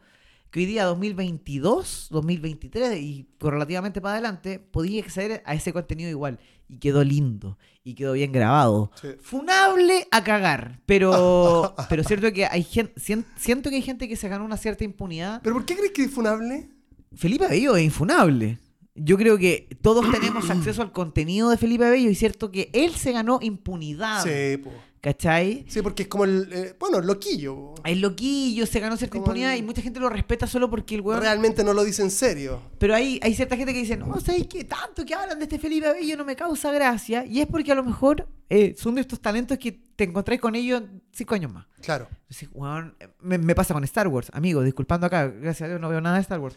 que 0.51 0.59
hoy 0.59 0.65
día 0.67 0.83
2022, 0.83 2.09
2023 2.11 3.01
y 3.01 3.27
con 3.39 3.53
relativamente 3.53 4.01
para 4.01 4.13
adelante, 4.13 4.59
podía 4.59 5.01
acceder 5.01 5.41
a 5.47 5.55
ese 5.55 5.73
contenido 5.73 6.11
igual. 6.11 6.39
Y 6.69 6.77
quedó 6.77 7.03
lindo. 7.03 7.57
Y 7.83 7.95
quedó 7.95 8.13
bien 8.13 8.31
grabado. 8.31 8.91
Sí. 9.01 9.07
Funable 9.19 10.07
a 10.11 10.23
cagar. 10.23 10.79
Pero, 10.85 11.73
pero 11.89 12.03
cierto 12.03 12.31
que 12.31 12.45
hay 12.45 12.61
gente, 12.61 12.93
siento 13.35 13.71
que 13.71 13.77
hay 13.77 13.81
gente 13.81 14.07
que 14.07 14.15
se 14.15 14.29
ganó 14.29 14.45
una 14.45 14.57
cierta 14.57 14.83
impunidad 14.83 15.41
¿Pero 15.41 15.55
por 15.55 15.65
qué 15.65 15.75
crees 15.75 15.91
que 15.91 16.03
es 16.03 16.11
funable? 16.11 16.69
Felipe 17.15 17.45
Abello 17.45 17.75
es 17.75 17.83
infunable. 17.83 18.59
Yo 18.95 19.17
creo 19.17 19.37
que 19.37 19.67
todos 19.81 20.09
tenemos 20.11 20.49
acceso 20.51 20.81
al 20.81 20.91
contenido 20.91 21.49
de 21.49 21.57
Felipe 21.57 21.85
Abello 21.85 22.09
y 22.09 22.15
cierto 22.15 22.51
que 22.51 22.69
él 22.73 22.93
se 22.95 23.11
ganó 23.11 23.39
impunidad. 23.41 24.23
Sí, 24.23 24.57
po. 24.57 24.71
¿Cachai? 25.01 25.65
Sí, 25.67 25.81
porque 25.81 26.03
es 26.03 26.07
como 26.07 26.23
el. 26.23 26.47
eh, 26.53 26.75
bueno, 26.79 26.99
el 26.99 27.07
loquillo. 27.07 27.55
po. 27.55 27.75
El 27.83 27.99
loquillo 27.99 28.65
se 28.65 28.79
ganó 28.79 28.95
cierta 28.95 29.17
Como 29.17 29.25
impunidad 29.25 29.51
el- 29.53 29.59
y 29.59 29.61
mucha 29.63 29.81
gente 29.81 29.99
lo 29.99 30.07
respeta 30.09 30.47
solo 30.47 30.69
porque 30.69 30.95
el 30.95 31.01
weón. 31.01 31.19
Realmente 31.19 31.61
no 31.63 31.73
lo 31.73 31.83
dice 31.83 32.03
en 32.03 32.11
serio. 32.11 32.61
Pero 32.79 32.95
hay, 32.95 33.19
hay 33.21 33.33
cierta 33.35 33.57
gente 33.57 33.73
que 33.73 33.79
dice, 33.79 33.97
no, 33.97 34.17
¿sabes 34.21 34.47
qué? 34.47 34.63
Tanto 34.63 35.03
que 35.05 35.13
hablan 35.13 35.39
de 35.39 35.43
este 35.43 35.59
Felipe 35.59 35.87
Abello 35.87 36.15
no 36.15 36.23
me 36.23 36.37
causa 36.37 36.71
gracia. 36.71 37.25
Y 37.25 37.41
es 37.41 37.47
porque 37.47 37.73
a 37.73 37.75
lo 37.75 37.83
mejor 37.83 38.29
eh, 38.49 38.75
son 38.77 38.95
de 38.95 39.01
estos 39.01 39.19
talentos 39.19 39.57
que 39.57 39.73
te 39.73 40.05
encontrás 40.05 40.39
con 40.39 40.55
ellos 40.55 40.83
cinco 41.11 41.35
años 41.35 41.51
más. 41.51 41.65
Claro. 41.81 42.07
Weón, 42.53 42.95
me, 43.19 43.37
me 43.37 43.55
pasa 43.55 43.73
con 43.73 43.83
Star 43.83 44.07
Wars, 44.07 44.29
amigo, 44.33 44.61
disculpando 44.63 45.05
acá, 45.07 45.27
gracias 45.27 45.63
a 45.63 45.67
Dios 45.67 45.81
no 45.81 45.89
veo 45.89 45.99
nada 45.99 46.15
de 46.15 46.21
Star 46.21 46.39
Wars. 46.39 46.55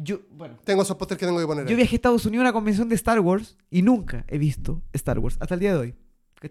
Yo, 0.00 0.20
bueno, 0.30 0.58
Tengo 0.64 0.82
esos 0.82 0.96
pósters 0.96 1.18
que 1.18 1.26
tengo 1.26 1.40
que 1.40 1.46
poner. 1.46 1.64
Yo 1.64 1.70
ahí. 1.70 1.76
viajé 1.76 1.96
a 1.96 1.96
Estados 1.96 2.24
Unidos 2.24 2.42
a 2.42 2.46
una 2.46 2.52
convención 2.52 2.88
de 2.88 2.94
Star 2.94 3.18
Wars 3.18 3.56
y 3.68 3.82
nunca 3.82 4.24
he 4.28 4.38
visto 4.38 4.80
Star 4.92 5.18
Wars, 5.18 5.36
hasta 5.40 5.54
el 5.54 5.60
día 5.60 5.72
de 5.72 5.78
hoy. 5.78 5.94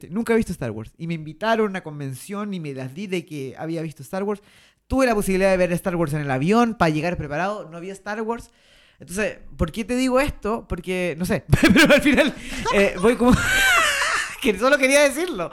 Nunca 0.10 0.34
he 0.34 0.36
visto 0.36 0.52
Star 0.52 0.72
Wars. 0.72 0.92
Y 0.98 1.08
me 1.08 1.14
invitaron 1.14 1.68
a 1.68 1.70
una 1.70 1.82
convención 1.82 2.54
y 2.54 2.60
me 2.60 2.74
las 2.74 2.94
di 2.94 3.08
de 3.08 3.26
que 3.26 3.56
había 3.58 3.82
visto 3.82 4.04
Star 4.04 4.24
Wars. 4.24 4.42
Tuve 4.88 5.06
la 5.06 5.16
posibilidad 5.16 5.50
de 5.50 5.56
ver 5.56 5.72
Star 5.72 5.96
Wars 5.96 6.14
en 6.14 6.22
el 6.22 6.30
avión 6.30 6.76
para 6.76 6.90
llegar 6.90 7.16
preparado. 7.16 7.70
No 7.70 7.78
había 7.78 7.94
Star 7.94 8.22
Wars. 8.22 8.52
Entonces, 9.00 9.38
¿por 9.56 9.72
qué 9.72 9.86
te 9.86 9.96
digo 9.96 10.20
esto? 10.20 10.66
Porque, 10.68 11.16
no 11.18 11.26
sé, 11.26 11.46
pero 11.74 11.94
al 11.94 12.02
final 12.02 12.34
eh, 12.74 12.96
voy 13.02 13.16
como... 13.16 13.32
que 14.42 14.58
solo 14.60 14.78
quería 14.78 15.04
decirlo. 15.04 15.52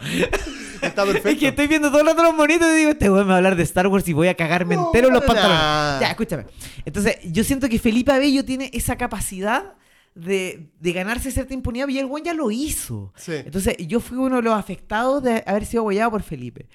Está 0.83 1.05
perfecto. 1.05 1.29
Es 1.29 1.39
que 1.39 1.49
estoy 1.49 1.67
viendo 1.67 1.91
todo 1.91 2.01
el 2.01 2.07
rato 2.07 2.23
los 2.23 2.35
monitos 2.35 2.69
y 2.73 2.77
digo, 2.77 2.91
este 2.91 3.11
weón 3.11 3.27
me 3.27 3.31
va 3.31 3.35
a 3.35 3.37
hablar 3.39 3.57
de 3.57 3.63
Star 3.63 3.87
Wars 3.87 4.07
y 4.09 4.13
voy 4.13 4.29
a 4.29 4.35
cagarme 4.35 4.77
No, 4.77 4.87
entero 4.87 5.11
los 5.11 5.25
para 5.25 5.41
pantalones. 5.41 6.01
Ya, 6.01 6.11
escúchame. 6.11 6.47
Entonces, 6.85 7.19
yo 7.25 7.45
siento 7.45 7.69
que 7.69 7.79
Felipe 7.79 8.13
Abello 8.13 8.45
tiene 8.45 8.71
esa 8.73 8.97
capacidad 8.97 9.75
de, 10.15 10.71
de 10.79 10.93
ganarse 10.93 11.31
cierta 11.31 11.55
impunidad 11.55 11.89
y 11.89 11.99
el 11.99 12.07
weón 12.07 12.25
ya 12.25 12.35
lo 12.35 12.51
hizo. 12.51 13.13
Sí. 13.17 13.33
Entonces, 13.35 13.77
yo 13.79 14.01
fui 14.01 14.19
uno 14.19 14.37
de 14.37 14.43
los 14.43 14.55
afectados 14.55 15.23
de 15.23 15.43
haber 15.47 15.67
sido 15.67 15.83
abollado 15.83 16.11
por 16.13 16.23
Felipe. 16.23 16.69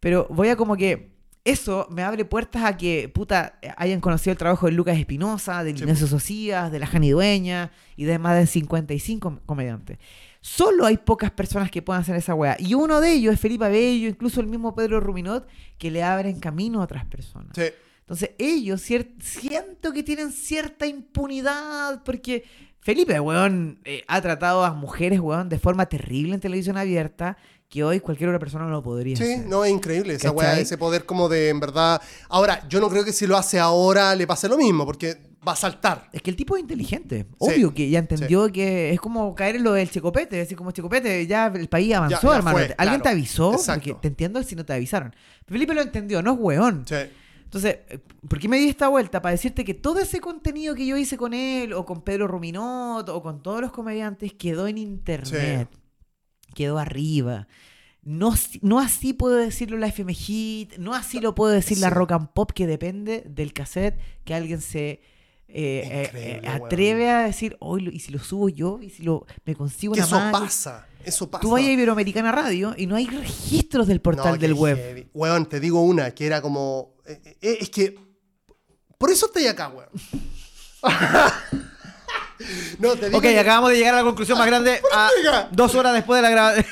Pero 0.00 0.26
voy 0.30 0.48
a 0.48 0.56
como 0.56 0.76
que 0.76 1.14
eso 1.44 1.86
me 1.90 2.02
abre 2.02 2.24
puertas 2.24 2.64
a 2.64 2.76
que, 2.76 3.10
puta, 3.10 3.58
hayan 3.76 4.00
conocido 4.00 4.32
el 4.32 4.38
trabajo 4.38 4.66
de 4.66 4.72
Lucas 4.72 4.98
Espinosa, 4.98 5.62
de 5.62 5.72
Sí, 5.72 5.82
Ignacio 5.82 6.06
Socias, 6.06 6.72
de 6.72 6.78
la 6.78 6.86
Jani 6.86 7.10
Dueña 7.10 7.70
y 7.96 8.04
de 8.04 8.18
más 8.18 8.36
de 8.36 8.46
55 8.46 9.40
comediantes. 9.44 9.98
Solo 10.46 10.84
hay 10.84 10.98
pocas 10.98 11.30
personas 11.30 11.70
que 11.70 11.80
puedan 11.80 12.02
hacer 12.02 12.16
esa 12.16 12.34
weá. 12.34 12.54
Y 12.58 12.74
uno 12.74 13.00
de 13.00 13.14
ellos 13.14 13.32
es 13.32 13.40
Felipe 13.40 13.64
Abello, 13.64 14.10
incluso 14.10 14.42
el 14.42 14.46
mismo 14.46 14.74
Pedro 14.74 15.00
Ruminot, 15.00 15.46
que 15.78 15.90
le 15.90 16.02
abren 16.02 16.38
camino 16.38 16.82
a 16.82 16.84
otras 16.84 17.06
personas. 17.06 17.52
Sí. 17.54 17.62
Entonces, 18.00 18.32
ellos 18.36 18.82
siento 18.82 19.92
que 19.94 20.02
tienen 20.02 20.30
cierta 20.32 20.86
impunidad 20.86 22.02
porque 22.04 22.44
Felipe, 22.80 23.18
weón, 23.18 23.80
eh, 23.86 24.04
ha 24.06 24.20
tratado 24.20 24.66
a 24.66 24.74
mujeres, 24.74 25.18
weón, 25.18 25.48
de 25.48 25.58
forma 25.58 25.86
terrible 25.86 26.34
en 26.34 26.40
televisión 26.40 26.76
abierta 26.76 27.38
que 27.70 27.82
hoy 27.82 28.00
cualquier 28.00 28.28
otra 28.28 28.38
persona 28.38 28.64
no 28.66 28.70
lo 28.70 28.82
podría 28.82 29.16
Sí, 29.16 29.22
hacer. 29.22 29.46
no, 29.46 29.64
es 29.64 29.72
increíble 29.72 30.12
esa 30.12 30.30
weá, 30.30 30.60
ese 30.60 30.76
poder 30.76 31.06
como 31.06 31.30
de, 31.30 31.48
en 31.48 31.58
verdad... 31.58 32.02
Ahora, 32.28 32.68
yo 32.68 32.80
no 32.80 32.90
creo 32.90 33.02
que 33.02 33.14
si 33.14 33.26
lo 33.26 33.38
hace 33.38 33.58
ahora 33.58 34.14
le 34.14 34.26
pase 34.26 34.46
lo 34.46 34.58
mismo, 34.58 34.84
porque 34.84 35.16
va 35.46 35.52
a 35.52 35.56
saltar. 35.56 36.08
Es 36.12 36.22
que 36.22 36.30
el 36.30 36.36
tipo 36.36 36.56
es 36.56 36.62
inteligente. 36.62 37.26
Obvio 37.38 37.72
que 37.74 37.88
ya 37.90 37.98
entendió 37.98 38.50
que 38.50 38.90
es 38.92 39.00
como 39.00 39.34
caer 39.34 39.56
en 39.56 39.64
lo 39.64 39.72
del 39.72 39.90
checopete. 39.90 40.36
Es 40.40 40.46
decir, 40.46 40.56
como 40.56 40.70
checopete, 40.70 41.26
ya 41.26 41.46
el 41.46 41.68
país 41.68 41.94
avanzó, 41.94 42.20
Ya- 42.22 42.28
ya 42.32 42.36
hermano. 42.38 42.56
fue, 42.58 42.64
¿Alguien 42.78 43.00
claro. 43.00 43.02
te 43.02 43.08
avisó? 43.10 43.52
Exacto. 43.52 43.90
Porque 43.90 44.00
te 44.02 44.08
entiendo 44.08 44.42
si 44.42 44.56
no 44.56 44.64
te 44.64 44.72
avisaron. 44.72 45.14
Felipe 45.46 45.74
lo 45.74 45.82
entendió, 45.82 46.22
no 46.22 46.32
es 46.32 46.38
weón. 46.40 46.84
Sí. 46.86 46.94
Entonces, 47.44 47.78
eh, 47.88 47.98
¿por 48.28 48.38
qué 48.40 48.48
me 48.48 48.58
di 48.58 48.68
esta 48.68 48.88
vuelta? 48.88 49.22
Para 49.22 49.32
decirte 49.32 49.64
que 49.64 49.74
todo 49.74 50.00
ese 50.00 50.18
contenido 50.20 50.74
que 50.74 50.86
yo 50.86 50.96
hice 50.96 51.16
con 51.16 51.34
él, 51.34 51.72
o 51.72 51.84
con 51.86 52.02
Pedro 52.02 52.26
Ruminot, 52.26 53.08
o 53.08 53.22
con 53.22 53.42
todos 53.42 53.60
los 53.60 53.70
comediantes, 53.70 54.32
quedó 54.32 54.66
en 54.66 54.78
internet. 54.78 55.68
Quedó 56.54 56.78
arriba. 56.78 57.46
No, 58.02 58.34
no 58.60 58.80
así 58.80 59.12
puedo 59.14 59.36
decirlo 59.36 59.78
la 59.78 59.86
FM 59.86 60.12
Hit, 60.14 60.76
no 60.78 60.94
así 60.94 61.20
lo 61.20 61.34
puedo 61.34 61.52
decir 61.52 61.78
la. 61.78 61.88
Rock 61.90 62.12
and 62.12 62.28
Pop, 62.34 62.52
que 62.52 62.66
depende 62.66 63.24
del 63.26 63.52
cassette 63.52 63.98
que 64.24 64.34
alguien 64.34 64.60
se 64.60 65.00
eh, 65.56 66.10
eh, 66.12 66.40
eh, 66.42 66.48
atreve 66.48 67.10
a 67.10 67.20
decir, 67.20 67.56
hoy 67.60 67.88
y 67.92 68.00
si 68.00 68.10
lo 68.12 68.18
subo 68.18 68.48
yo, 68.48 68.80
y 68.82 68.90
si 68.90 69.02
lo 69.04 69.24
me 69.44 69.54
consigo 69.54 69.92
una 69.94 70.02
eso 70.04 70.16
máquina?". 70.18 70.32
pasa, 70.40 70.86
eso 71.04 71.30
pasa. 71.30 71.42
Tú 71.42 71.50
vas 71.50 71.62
a 71.62 71.70
Iberoamericana 71.70 72.32
Radio 72.32 72.74
y 72.76 72.86
no 72.86 72.96
hay 72.96 73.06
registros 73.06 73.86
del 73.86 74.00
portal 74.00 74.32
No, 74.32 74.36
del 74.38 74.54
web. 74.54 74.76
heavy. 74.76 75.08
Weón, 75.14 75.46
te 75.46 75.60
digo 75.60 75.80
una, 75.82 76.10
que 76.12 76.26
era 76.26 76.42
como... 76.42 76.94
eh, 77.06 77.36
es 77.40 77.70
que... 77.70 77.94
Por 78.98 79.10
eso 79.10 79.26
estoy 79.26 79.46
acá, 79.46 79.68
weón. 79.68 79.88
no, 82.78 82.94
te 82.96 83.06
digo 83.06 83.18
Ok, 83.18 83.22
que 83.24 83.38
acabamos 83.38 83.70
de 83.70 83.76
llegar 83.78 83.94
a 83.94 83.98
la 83.98 84.02
conclusión 84.04 84.36
más 84.38 84.46
grande 84.48 84.80
a 84.92 85.10
dos 85.52 85.74
horas 85.74 85.92
después 85.94 86.18
de 86.18 86.22
la 86.22 86.30
grabación. 86.30 86.66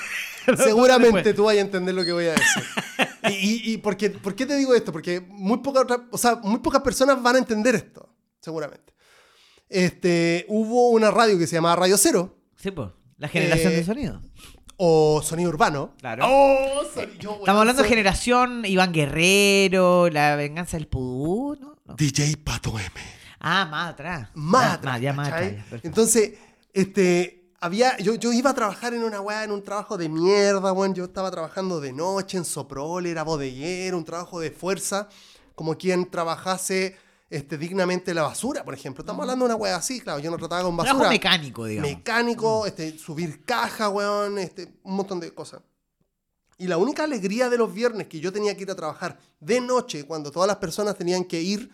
seguramente 0.56 1.34
tú 1.34 1.44
vas 1.44 1.56
a 1.56 1.60
entender 1.60 1.94
lo 1.94 2.04
que 2.04 2.12
voy 2.12 2.26
a 2.26 2.32
decir. 2.32 2.62
Y, 3.28 3.32
y, 3.32 3.72
y 3.74 3.76
por, 3.78 3.96
qué, 3.96 4.10
por 4.10 4.34
qué 4.34 4.44
te 4.46 4.56
digo 4.56 4.74
esto? 4.74 4.90
Porque 4.92 5.20
muy, 5.20 5.58
poca 5.58 5.80
otra- 5.82 6.06
o 6.10 6.18
sea, 6.18 6.36
muy 6.42 6.58
pocas 6.58 6.82
personas 6.82 7.22
van 7.22 7.36
a 7.36 7.38
entender 7.38 7.74
esto, 7.76 8.08
seguramente. 8.42 8.92
Este, 9.68 10.44
hubo 10.48 10.90
una 10.90 11.10
radio 11.10 11.38
que 11.38 11.46
se 11.46 11.54
llamaba 11.56 11.76
Radio 11.76 11.96
Cero 11.96 12.36
Sí, 12.56 12.70
pues. 12.70 12.90
La 13.18 13.28
generación 13.28 13.72
Eh, 13.72 13.76
de 13.76 13.84
sonido. 13.84 14.20
o 14.76 15.22
Sonido 15.22 15.48
Urbano. 15.50 15.94
Claro. 15.98 16.24
Oh, 16.28 16.82
soni- 16.94 17.18
yo, 17.18 17.30
weón, 17.30 17.40
Estamos 17.40 17.60
hablando 17.60 17.82
de 17.82 17.88
generación 17.88 18.64
Iván 18.64 18.92
Guerrero, 18.92 20.08
La 20.10 20.36
Venganza 20.36 20.76
del 20.76 20.86
Pudú, 20.88 21.56
¿no? 21.60 21.76
No. 21.84 21.94
DJ 21.94 22.36
Pato 22.36 22.78
M. 22.78 22.90
Ah, 23.40 23.66
más 23.70 23.90
atrás. 23.92 24.28
Más 24.34 24.64
Ah, 24.64 24.72
atrás, 24.74 25.00
ya 25.00 25.12
más 25.12 25.28
atrás. 25.28 25.52
Entonces, 25.82 26.32
este, 26.72 27.50
había, 27.60 27.96
yo, 27.98 28.14
yo 28.16 28.32
iba 28.32 28.50
a 28.50 28.54
trabajar 28.54 28.94
en 28.94 29.02
una 29.04 29.20
weá, 29.20 29.42
en 29.44 29.50
un 29.52 29.62
trabajo 29.62 29.96
de 29.98 30.08
mierda, 30.08 30.72
weón. 30.72 30.94
Yo 30.94 31.04
estaba 31.04 31.30
trabajando 31.30 31.80
de 31.80 31.92
noche 31.92 32.36
en 32.38 32.44
Soprol, 32.44 33.06
era 33.06 33.22
bodeguero, 33.24 33.96
un 33.98 34.04
trabajo 34.04 34.38
de 34.40 34.50
fuerza, 34.52 35.08
como 35.54 35.76
quien 35.76 36.08
trabajase 36.10 36.96
este, 37.32 37.56
dignamente 37.56 38.12
la 38.12 38.24
basura, 38.24 38.62
por 38.62 38.74
ejemplo. 38.74 39.00
Estamos 39.00 39.22
hablando 39.22 39.46
de 39.46 39.54
una 39.54 39.56
weá 39.56 39.76
así, 39.76 40.00
claro, 40.00 40.18
yo 40.18 40.30
no 40.30 40.36
trataba 40.36 40.64
con 40.64 40.76
basura. 40.76 40.92
Trabajo 40.92 41.10
mecánico, 41.10 41.64
digamos. 41.64 41.90
mecánico, 41.90 42.66
este, 42.66 42.98
subir 42.98 43.42
caja, 43.46 43.88
weón, 43.88 44.38
este, 44.38 44.74
un 44.82 44.96
montón 44.96 45.18
de 45.18 45.32
cosas. 45.32 45.62
Y 46.58 46.66
la 46.66 46.76
única 46.76 47.04
alegría 47.04 47.48
de 47.48 47.56
los 47.56 47.72
viernes 47.72 48.08
que 48.08 48.20
yo 48.20 48.34
tenía 48.34 48.54
que 48.54 48.64
ir 48.64 48.70
a 48.70 48.74
trabajar 48.74 49.18
de 49.40 49.62
noche, 49.62 50.04
cuando 50.04 50.30
todas 50.30 50.46
las 50.46 50.58
personas 50.58 50.94
tenían 50.94 51.24
que 51.24 51.40
ir, 51.40 51.70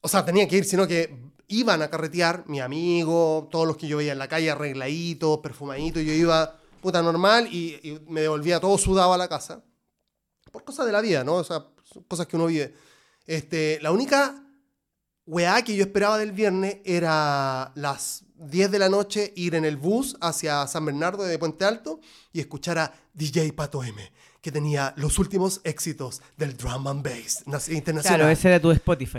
o 0.00 0.08
sea, 0.08 0.24
tenían 0.24 0.48
que 0.48 0.56
ir, 0.56 0.64
sino 0.64 0.86
que 0.86 1.14
iban 1.48 1.82
a 1.82 1.90
carretear, 1.90 2.44
mi 2.46 2.60
amigo, 2.60 3.46
todos 3.50 3.66
los 3.66 3.76
que 3.76 3.86
yo 3.86 3.98
veía 3.98 4.12
en 4.12 4.18
la 4.18 4.28
calle 4.28 4.50
arregladitos, 4.50 5.40
perfumaditos, 5.40 6.02
yo 6.02 6.12
iba 6.12 6.58
puta 6.80 7.02
normal 7.02 7.48
y, 7.52 7.78
y 7.82 8.00
me 8.08 8.22
devolvía 8.22 8.60
todo 8.60 8.78
sudado 8.78 9.12
a 9.12 9.18
la 9.18 9.28
casa. 9.28 9.62
Por 10.50 10.64
cosas 10.64 10.86
de 10.86 10.92
la 10.92 11.02
vida, 11.02 11.22
¿no? 11.22 11.34
O 11.34 11.44
sea, 11.44 11.66
cosas 12.08 12.26
que 12.26 12.36
uno 12.36 12.46
vive. 12.46 12.74
Este, 13.26 13.78
la 13.82 13.92
única 13.92 14.43
weá 15.26 15.62
que 15.62 15.74
yo 15.76 15.84
esperaba 15.84 16.18
del 16.18 16.32
viernes 16.32 16.78
era 16.84 17.72
las 17.74 18.24
10 18.36 18.70
de 18.70 18.78
la 18.78 18.88
noche 18.88 19.32
ir 19.36 19.54
en 19.54 19.64
el 19.64 19.76
bus 19.76 20.16
hacia 20.20 20.66
San 20.66 20.84
Bernardo 20.84 21.22
de 21.24 21.38
Puente 21.38 21.64
Alto 21.64 22.00
y 22.32 22.40
escuchar 22.40 22.78
a 22.78 22.92
DJ 23.14 23.52
Pato 23.52 23.82
M, 23.82 24.10
que 24.40 24.52
tenía 24.52 24.92
los 24.96 25.18
últimos 25.18 25.60
éxitos 25.64 26.20
del 26.36 26.56
drum 26.56 26.86
and 26.88 27.02
bass 27.02 27.44
internacional. 27.68 28.18
Claro, 28.18 28.28
ese 28.28 28.48
era 28.48 28.60
tu 28.60 28.70
Spotify. 28.72 29.18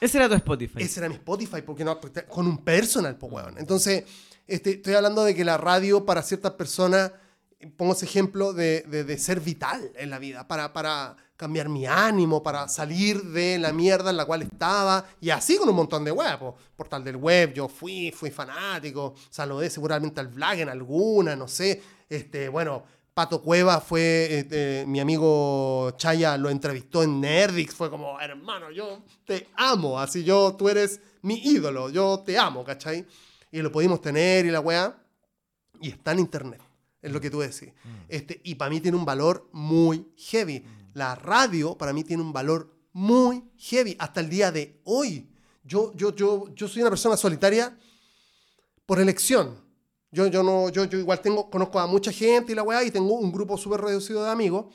Ese 0.00 0.16
era 0.16 0.28
tu 0.28 0.34
Spotify. 0.34 0.82
Ese 0.82 1.00
era 1.00 1.08
mi 1.08 1.16
Spotify, 1.16 1.60
porque 1.62 1.84
no 1.84 1.98
con 2.28 2.46
un 2.46 2.64
personal, 2.64 3.16
pues, 3.18 3.32
weón. 3.32 3.58
Entonces, 3.58 4.04
este, 4.46 4.70
estoy 4.72 4.94
hablando 4.94 5.24
de 5.24 5.34
que 5.34 5.44
la 5.44 5.58
radio 5.58 6.06
para 6.06 6.22
ciertas 6.22 6.52
personas, 6.52 7.12
pongo 7.76 7.92
ese 7.92 8.06
ejemplo 8.06 8.54
de, 8.54 8.80
de- 8.88 9.04
de 9.04 9.18
ser 9.18 9.40
vital 9.40 9.92
en 9.96 10.08
la 10.08 10.18
vida, 10.18 10.48
para, 10.48 10.72
para 10.72 11.16
cambiar 11.40 11.70
mi 11.70 11.86
ánimo, 11.86 12.42
para 12.42 12.68
salir 12.68 13.22
de 13.22 13.58
la 13.58 13.72
mierda 13.72 14.10
en 14.10 14.18
la 14.18 14.26
cual 14.26 14.42
estaba, 14.42 15.06
y 15.22 15.30
así 15.30 15.56
con 15.56 15.70
un 15.70 15.74
montón 15.74 16.04
de 16.04 16.12
po. 16.12 16.54
portal 16.76 17.02
del 17.02 17.16
web, 17.16 17.54
yo 17.54 17.66
fui, 17.66 18.12
fui 18.12 18.30
fanático, 18.30 19.14
saludé 19.30 19.70
seguramente 19.70 20.20
al 20.20 20.28
Vlag 20.28 20.60
en 20.60 20.68
alguna, 20.68 21.34
no 21.34 21.48
sé, 21.48 21.80
este, 22.10 22.50
bueno, 22.50 22.82
Pato 23.14 23.40
Cueva 23.40 23.80
fue, 23.80 24.40
este, 24.40 24.84
mi 24.86 25.00
amigo 25.00 25.92
Chaya 25.96 26.36
lo 26.36 26.50
entrevistó 26.50 27.02
en 27.02 27.22
Nerdix, 27.22 27.74
fue 27.74 27.88
como, 27.88 28.20
hermano, 28.20 28.70
yo 28.70 29.02
te 29.24 29.48
amo, 29.56 29.98
así 29.98 30.22
yo, 30.22 30.54
tú 30.58 30.68
eres 30.68 31.00
mi 31.22 31.40
ídolo, 31.42 31.88
yo 31.88 32.22
te 32.22 32.36
amo, 32.36 32.62
¿cachai? 32.64 33.06
Y 33.50 33.62
lo 33.62 33.72
pudimos 33.72 34.02
tener 34.02 34.44
y 34.44 34.50
la 34.50 34.60
weá, 34.60 34.94
y 35.80 35.88
está 35.88 36.12
en 36.12 36.18
internet, 36.18 36.60
es 37.00 37.10
lo 37.10 37.18
que 37.18 37.30
tú 37.30 37.40
decís. 37.40 37.72
Este, 38.10 38.42
y 38.44 38.56
para 38.56 38.68
mí 38.68 38.78
tiene 38.82 38.98
un 38.98 39.06
valor 39.06 39.48
muy 39.52 40.06
heavy. 40.18 40.62
La 40.94 41.14
radio 41.14 41.76
para 41.76 41.92
mí 41.92 42.04
tiene 42.04 42.22
un 42.22 42.32
valor 42.32 42.74
muy 42.92 43.44
heavy, 43.58 43.96
hasta 43.98 44.20
el 44.20 44.28
día 44.28 44.50
de 44.50 44.80
hoy. 44.84 45.30
Yo, 45.62 45.92
yo, 45.94 46.14
yo, 46.14 46.52
yo 46.54 46.68
soy 46.68 46.82
una 46.82 46.90
persona 46.90 47.16
solitaria 47.16 47.78
por 48.86 48.98
elección. 49.00 49.68
Yo, 50.10 50.26
yo, 50.26 50.42
no, 50.42 50.68
yo, 50.70 50.84
yo 50.86 50.98
igual 50.98 51.20
tengo, 51.20 51.48
conozco 51.48 51.78
a 51.78 51.86
mucha 51.86 52.10
gente 52.10 52.52
y 52.52 52.54
la 52.56 52.62
weá, 52.64 52.82
y 52.82 52.90
tengo 52.90 53.14
un 53.14 53.30
grupo 53.30 53.56
súper 53.56 53.80
reducido 53.80 54.24
de 54.24 54.30
amigos. 54.30 54.66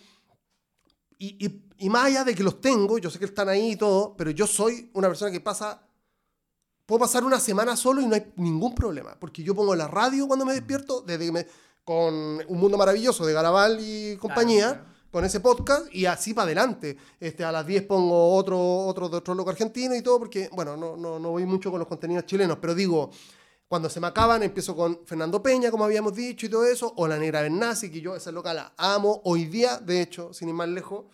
Y, 1.17 1.45
y, 1.45 1.65
y 1.77 1.89
más 1.89 2.05
allá 2.05 2.23
de 2.23 2.33
que 2.35 2.43
los 2.43 2.61
tengo, 2.61 2.97
yo 2.97 3.09
sé 3.09 3.19
que 3.19 3.25
están 3.25 3.49
ahí 3.49 3.71
y 3.71 3.75
todo, 3.75 4.15
pero 4.17 4.31
yo 4.31 4.47
soy 4.47 4.89
una 4.93 5.07
persona 5.09 5.31
que 5.31 5.41
pasa. 5.41 5.81
Puedo 6.85 6.99
pasar 6.99 7.23
una 7.25 7.39
semana 7.39 7.75
solo 7.75 7.99
y 7.99 8.05
no 8.05 8.15
hay 8.15 8.31
ningún 8.37 8.75
problema, 8.75 9.17
porque 9.19 9.43
yo 9.43 9.55
pongo 9.55 9.75
la 9.75 9.87
radio 9.87 10.27
cuando 10.27 10.45
me 10.45 10.53
despierto, 10.53 11.01
desde 11.01 11.25
que 11.25 11.31
me- 11.31 11.47
con 11.83 12.13
Un 12.15 12.59
Mundo 12.59 12.77
Maravilloso 12.77 13.25
de 13.25 13.33
Garabal 13.33 13.79
y 13.81 14.15
compañía, 14.17 14.73
claro. 14.73 14.94
Con 15.15 15.23
ese 15.23 15.39
podcast, 15.39 15.87
y 15.95 16.05
así 16.07 16.33
para 16.33 16.43
adelante. 16.43 16.97
Este, 17.21 17.45
a 17.45 17.49
las 17.49 17.65
10 17.65 17.83
pongo 17.83 18.35
otro, 18.35 18.59
otro 18.59 19.07
de 19.07 19.15
otro 19.15 19.33
loco 19.33 19.49
argentino 19.49 19.95
y 19.95 20.01
todo, 20.01 20.19
porque, 20.19 20.49
bueno, 20.51 20.75
no, 20.75 20.97
no, 20.97 21.19
no 21.19 21.29
voy 21.31 21.45
mucho 21.45 21.71
con 21.71 21.79
los 21.79 21.87
contenidos 21.87 22.25
chilenos, 22.25 22.57
pero 22.59 22.75
digo, 22.75 23.11
cuando 23.65 23.89
se 23.89 24.01
me 24.01 24.07
acaban, 24.07 24.43
empiezo 24.43 24.75
con 24.75 25.05
Fernando 25.05 25.41
Peña, 25.41 25.71
como 25.71 25.85
habíamos 25.85 26.13
dicho 26.13 26.47
y 26.47 26.49
todo 26.49 26.65
eso, 26.65 26.91
o 26.97 27.07
la 27.07 27.17
Negra 27.17 27.43
Bernasi, 27.43 27.89
que 27.89 28.01
yo 28.01 28.13
esa 28.13 28.29
loca 28.33 28.53
la 28.53 28.73
amo. 28.75 29.21
Hoy 29.23 29.45
día, 29.45 29.77
de 29.77 30.01
hecho, 30.01 30.33
sin 30.33 30.49
ir 30.49 30.55
más 30.55 30.67
lejos, 30.67 31.05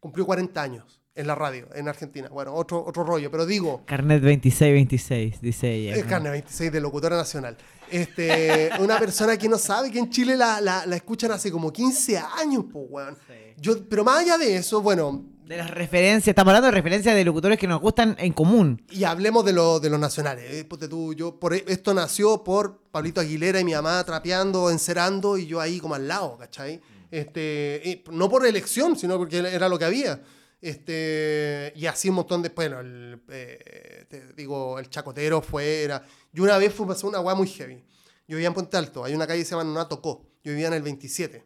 cumplió 0.00 0.24
40 0.24 0.62
años 0.62 1.01
en 1.14 1.26
la 1.26 1.34
radio, 1.34 1.68
en 1.74 1.88
Argentina. 1.88 2.28
Bueno, 2.30 2.54
otro, 2.54 2.84
otro 2.84 3.04
rollo, 3.04 3.30
pero 3.30 3.44
digo, 3.44 3.82
Carnet 3.86 4.22
2626, 4.22 5.40
dice 5.40 5.72
ella. 5.72 5.94
es 5.96 6.04
carne 6.04 6.30
26 6.30 6.72
de 6.72 6.80
locutora 6.80 7.16
nacional. 7.16 7.56
Este, 7.90 8.70
una 8.80 8.98
persona 8.98 9.36
que 9.36 9.48
no 9.48 9.58
sabe 9.58 9.90
que 9.90 9.98
en 9.98 10.08
Chile 10.10 10.36
la, 10.36 10.60
la, 10.60 10.86
la 10.86 10.96
escuchan 10.96 11.30
hace 11.32 11.50
como 11.50 11.72
15 11.72 12.18
años, 12.18 12.64
pues, 12.72 12.86
weón. 12.88 13.16
Yo, 13.58 13.86
pero 13.88 14.04
más 14.04 14.20
allá 14.20 14.38
de 14.38 14.56
eso, 14.56 14.80
bueno, 14.80 15.22
De 15.46 15.58
las 15.58 15.70
referencias, 15.70 16.28
estamos 16.28 16.50
hablando 16.50 16.68
de 16.68 16.72
referencias 16.72 17.14
de 17.14 17.24
locutores 17.24 17.58
que 17.58 17.66
nos 17.66 17.80
gustan 17.80 18.16
en 18.18 18.32
común. 18.32 18.82
Y 18.90 19.04
hablemos 19.04 19.44
de, 19.44 19.52
lo, 19.52 19.78
de 19.80 19.90
los 19.90 20.00
nacionales. 20.00 20.44
eh, 20.50 20.64
tú, 20.88 21.12
yo, 21.12 21.38
por, 21.38 21.52
esto 21.52 21.92
nació 21.92 22.42
por 22.42 22.78
Pablito 22.90 23.20
Aguilera 23.20 23.60
y 23.60 23.64
mi 23.64 23.74
mamá 23.74 24.02
trapeando, 24.04 24.70
encerando 24.70 25.36
y 25.36 25.46
yo 25.46 25.60
ahí 25.60 25.78
como 25.78 25.94
al 25.94 26.08
lado, 26.08 26.38
¿cachai? 26.38 26.80
Este, 27.10 27.82
y 27.84 28.02
no 28.10 28.30
por 28.30 28.46
elección, 28.46 28.96
sino 28.96 29.18
porque 29.18 29.38
era 29.38 29.68
lo 29.68 29.78
que 29.78 29.84
había. 29.84 30.22
Este, 30.62 31.72
y 31.74 31.86
así 31.86 32.08
un 32.08 32.14
montón 32.14 32.40
de. 32.40 32.50
Bueno, 32.50 32.78
el, 32.78 33.20
eh, 33.28 34.06
te 34.08 34.32
digo, 34.34 34.78
el 34.78 34.88
chacotero 34.88 35.42
fue. 35.42 35.82
Era, 35.82 36.02
yo 36.32 36.44
una 36.44 36.56
vez 36.56 36.72
fue 36.72 36.86
pasó 36.86 37.08
una 37.08 37.20
weá 37.20 37.34
muy 37.34 37.48
heavy. 37.48 37.82
Yo 38.28 38.36
vivía 38.36 38.46
en 38.46 38.54
Puente 38.54 38.76
Alto, 38.76 39.04
hay 39.04 39.12
una 39.14 39.26
calle 39.26 39.40
que 39.40 39.44
se 39.44 39.50
llama 39.50 39.64
Nonatocó. 39.64 40.24
Yo 40.44 40.52
vivía 40.52 40.68
en 40.68 40.74
el 40.74 40.82
27. 40.82 41.44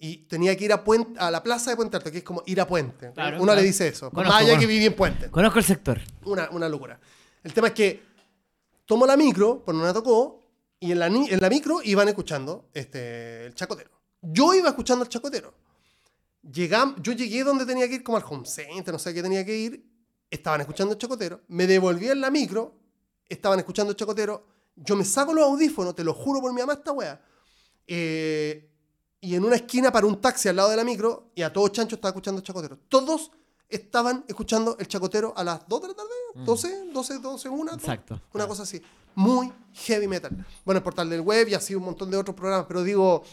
Y 0.00 0.18
tenía 0.28 0.56
que 0.56 0.64
ir 0.64 0.72
a, 0.72 0.84
Puente, 0.84 1.18
a 1.18 1.30
la 1.30 1.42
plaza 1.42 1.70
de 1.70 1.76
Puente 1.76 1.96
Alto, 1.96 2.10
que 2.10 2.18
es 2.18 2.24
como 2.24 2.42
ir 2.46 2.60
a 2.60 2.66
Puente. 2.66 3.12
Claro, 3.12 3.36
Uno 3.36 3.46
claro. 3.46 3.60
le 3.60 3.66
dice 3.66 3.88
eso. 3.88 4.10
Conozco, 4.10 4.36
allá 4.36 4.58
que 4.58 4.66
viví 4.66 4.86
en 4.86 4.94
Puente 4.94 5.28
Conozco 5.30 5.58
el 5.58 5.64
sector. 5.64 6.00
una, 6.24 6.50
una 6.50 6.68
locura. 6.68 7.00
El 7.42 7.52
tema 7.52 7.68
es 7.68 7.74
que 7.74 8.02
tomo 8.86 9.06
la 9.06 9.16
micro, 9.16 9.64
por 9.64 9.74
una 9.74 9.92
tocó, 9.92 10.40
y 10.80 10.92
en 10.92 10.98
la, 10.98 11.06
en 11.06 11.40
la 11.40 11.48
micro 11.48 11.80
iban 11.82 12.08
escuchando 12.08 12.68
este, 12.74 13.46
el 13.46 13.54
chacotero. 13.54 13.90
Yo 14.20 14.54
iba 14.54 14.68
escuchando 14.68 15.04
el 15.04 15.08
chacotero. 15.08 15.54
Llegam, 16.42 17.00
yo 17.02 17.12
llegué 17.12 17.44
donde 17.44 17.66
tenía 17.66 17.88
que 17.88 17.96
ir, 17.96 18.02
como 18.02 18.16
al 18.16 18.24
home 18.28 18.46
center, 18.46 18.92
no 18.92 18.98
sé 18.98 19.12
qué 19.12 19.22
tenía 19.22 19.44
que 19.44 19.56
ir. 19.56 19.84
Estaban 20.30 20.60
escuchando 20.60 20.92
el 20.92 20.98
chacotero. 20.98 21.42
Me 21.48 21.66
devolví 21.66 22.08
en 22.08 22.20
la 22.20 22.30
micro, 22.30 22.74
estaban 23.28 23.58
escuchando 23.58 23.90
el 23.90 23.96
chacotero. 23.96 24.46
Yo 24.76 24.94
me 24.96 25.04
saco 25.04 25.32
los 25.34 25.44
audífonos, 25.44 25.94
te 25.94 26.04
lo 26.04 26.14
juro 26.14 26.40
por 26.40 26.52
mi 26.52 26.60
mamá 26.60 26.74
esta 26.74 26.92
wea. 26.92 27.20
Eh, 27.86 28.70
y 29.20 29.34
en 29.34 29.44
una 29.44 29.56
esquina 29.56 29.90
para 29.90 30.06
un 30.06 30.20
taxi 30.20 30.48
al 30.48 30.56
lado 30.56 30.70
de 30.70 30.76
la 30.76 30.84
micro, 30.84 31.32
y 31.34 31.42
a 31.42 31.52
todo 31.52 31.68
chancho 31.68 31.96
estaba 31.96 32.10
escuchando 32.10 32.38
el 32.38 32.46
chacotero. 32.46 32.78
Todos 32.88 33.32
estaban 33.68 34.24
escuchando 34.28 34.76
el 34.78 34.86
chacotero 34.86 35.34
a 35.36 35.44
las 35.44 35.66
2 35.68 35.82
de 35.82 35.88
la 35.88 35.94
tarde, 35.94 36.10
12, 36.36 36.90
12, 36.92 37.18
12, 37.18 37.48
1. 37.48 37.74
Exacto. 37.74 38.20
Una 38.32 38.46
cosa 38.46 38.62
así. 38.62 38.80
Muy 39.14 39.52
heavy 39.74 40.06
metal. 40.06 40.46
Bueno, 40.64 40.78
el 40.78 40.84
portal 40.84 41.10
del 41.10 41.20
web 41.20 41.48
y 41.48 41.54
así 41.54 41.74
un 41.74 41.84
montón 41.84 42.10
de 42.10 42.16
otros 42.16 42.36
programas, 42.36 42.66
pero 42.66 42.82
digo, 42.82 43.24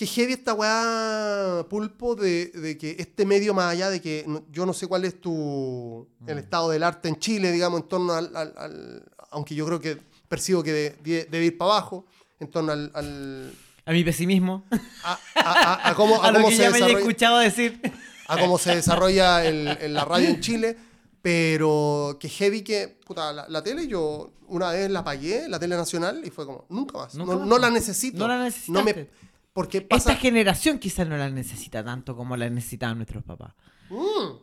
que 0.00 0.06
heavy 0.06 0.32
esta 0.32 0.54
weá 0.54 1.66
pulpo 1.68 2.14
de, 2.16 2.46
de 2.46 2.78
que 2.78 2.96
este 2.98 3.26
medio, 3.26 3.52
más 3.52 3.70
allá 3.70 3.90
de 3.90 4.00
que 4.00 4.24
no- 4.26 4.44
yo 4.50 4.64
no 4.64 4.72
sé 4.72 4.86
cuál 4.86 5.04
es 5.04 5.20
tu 5.20 6.08
el 6.26 6.38
estado 6.38 6.70
del 6.70 6.84
arte 6.84 7.10
en 7.10 7.18
Chile, 7.18 7.52
digamos, 7.52 7.82
en 7.82 7.86
torno 7.88 8.14
al, 8.14 8.34
al- 8.34 8.54
al- 8.56 9.02
aunque 9.30 9.54
yo 9.54 9.66
creo 9.66 9.78
que 9.78 9.98
percibo 10.26 10.62
que 10.62 10.72
de- 10.72 10.96
de- 11.04 11.28
debe 11.30 11.44
ir 11.44 11.58
para 11.58 11.72
abajo, 11.72 12.06
en 12.38 12.48
torno 12.48 12.72
al, 12.72 12.90
al- 12.94 13.52
A 13.84 13.92
mi 13.92 14.02
pesimismo. 14.02 14.64
a, 15.04 15.18
a- 15.34 15.74
a- 15.84 15.90
a 15.90 15.94
cómo, 15.94 16.14
lo 16.32 16.48
que 16.48 16.56
se 16.56 16.62
ya 16.62 16.70
me 16.70 16.78
he 16.78 16.80
desarrolla 16.80 16.98
escuchado 17.00 17.38
decir. 17.40 17.80
a 18.28 18.38
cómo 18.38 18.56
se 18.56 18.74
desarrolla 18.76 19.44
el, 19.44 19.68
el- 19.68 19.92
la 19.92 20.06
radio 20.06 20.30
en 20.30 20.40
Chile, 20.40 20.78
pero 21.20 22.16
que 22.18 22.30
heavy 22.30 22.62
que, 22.62 22.88
puta, 23.06 23.34
la, 23.34 23.46
la 23.50 23.62
tele 23.62 23.86
yo 23.86 24.32
una 24.48 24.70
vez 24.72 24.90
la 24.90 25.04
pagué, 25.04 25.46
la 25.46 25.58
tele 25.60 25.76
nacional, 25.76 26.22
y 26.24 26.30
fue 26.30 26.46
como, 26.46 26.64
nunca 26.70 26.96
más, 26.96 27.14
Nunca 27.14 27.32
no, 27.34 27.38
más. 27.40 27.48
no 27.48 27.58
la 27.58 27.68
necesito. 27.70 28.16
No 28.18 28.28
la 28.28 28.50
No 28.68 28.82
me, 28.82 29.08
porque 29.52 29.82
pasa... 29.82 30.12
Esta 30.12 30.20
generación 30.20 30.78
quizás 30.78 31.08
no 31.08 31.16
la 31.16 31.30
necesita 31.30 31.84
tanto 31.84 32.16
como 32.16 32.36
la 32.36 32.48
necesitaban 32.50 32.98
nuestros 32.98 33.24
papás. 33.24 33.54
Mm, 33.88 34.36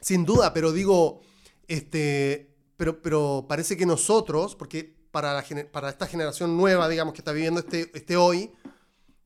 sin 0.00 0.24
duda, 0.24 0.52
pero 0.52 0.72
digo, 0.72 1.20
este, 1.68 2.54
pero, 2.76 3.02
pero 3.02 3.46
parece 3.48 3.76
que 3.76 3.86
nosotros, 3.86 4.56
porque 4.56 4.96
para, 5.10 5.34
la, 5.34 5.44
para 5.70 5.90
esta 5.90 6.06
generación 6.06 6.56
nueva, 6.56 6.88
digamos, 6.88 7.14
que 7.14 7.20
está 7.20 7.32
viviendo 7.32 7.60
este, 7.60 7.90
este 7.94 8.16
hoy, 8.16 8.52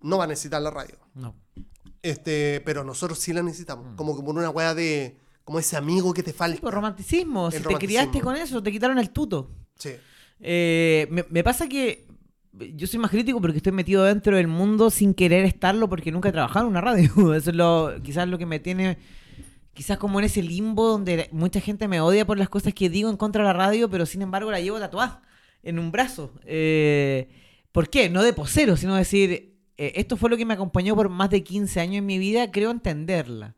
no 0.01 0.19
va 0.19 0.25
a 0.25 0.29
necesitar 0.29 0.63
la 0.63 0.71
radio. 0.71 0.99
No. 1.15 1.37
Este, 2.03 2.63
pero 2.65 2.85
nosotros 2.85 3.19
sí 3.19 3.33
la 3.33 3.43
necesitamos. 3.43 3.93
Mm. 3.93 3.97
Como 3.97 4.25
por 4.25 4.37
una 4.37 4.51
weá 4.51 4.75
de. 4.75 5.19
Como 5.45 5.59
ese 5.59 5.77
amigo 5.77 6.13
que 6.15 6.23
te 6.23 6.33
falta. 6.33 6.61
Por 6.61 6.73
romanticismo. 6.73 7.47
El 7.47 7.53
si 7.53 7.59
te 7.59 7.65
romanticismo. 7.65 8.01
criaste 8.01 8.21
con 8.21 8.37
eso, 8.37 8.63
te 8.63 8.71
quitaron 8.71 8.99
el 8.99 9.11
tuto. 9.11 9.51
Sí. 9.77 9.91
Eh, 10.39 11.07
me, 11.11 11.27
me 11.29 11.43
pasa 11.43 11.69
que 11.69 12.07
yo 12.53 12.87
soy 12.87 12.99
más 12.99 13.11
crítico 13.11 13.41
porque 13.41 13.59
estoy 13.59 13.73
metido 13.73 14.05
dentro 14.05 14.37
del 14.37 14.49
mundo 14.49 14.91
sin 14.91 15.15
querer 15.15 15.45
estarlo 15.45 15.89
porque 15.89 16.13
nunca 16.13 16.31
he 16.31 16.33
trabajado 16.33 16.67
en 16.67 16.71
una 16.71 16.81
radio. 16.81 17.35
Eso 17.35 17.51
es 17.51 17.57
lo, 17.57 17.95
quizás 18.03 18.29
lo 18.29 18.39
que 18.39 18.47
me 18.47 18.59
tiene, 18.59 18.99
quizás 19.73 19.99
como 19.99 20.19
en 20.19 20.27
ese 20.27 20.43
limbo 20.43 20.89
donde 20.89 21.29
mucha 21.33 21.61
gente 21.61 21.89
me 21.89 22.01
odia 22.01 22.27
por 22.27 22.39
las 22.39 22.49
cosas 22.49 22.75
que 22.75 22.91
digo 22.91 23.11
en 23.11 23.17
contra 23.17 23.43
de 23.43 23.49
la 23.49 23.53
radio, 23.53 23.89
pero 23.89 24.07
sin 24.07 24.23
embargo 24.23 24.51
la 24.51 24.61
llevo 24.61 24.79
tatuada 24.79 25.23
en 25.63 25.79
un 25.79 25.93
brazo. 25.93 26.33
Eh, 26.45 27.29
¿Por 27.73 27.89
qué? 27.89 28.11
No 28.11 28.23
de 28.23 28.33
posero, 28.33 28.77
sino 28.77 28.97
decir, 28.97 29.59
eh, 29.77 29.93
esto 29.97 30.17
fue 30.17 30.31
lo 30.31 30.37
que 30.37 30.45
me 30.45 30.55
acompañó 30.55 30.97
por 30.97 31.09
más 31.09 31.31
de 31.31 31.45
15 31.45 31.81
años 31.81 31.97
en 31.99 32.07
mi 32.07 32.19
vida, 32.19 32.51
creo 32.51 32.71
entenderla. 32.71 33.55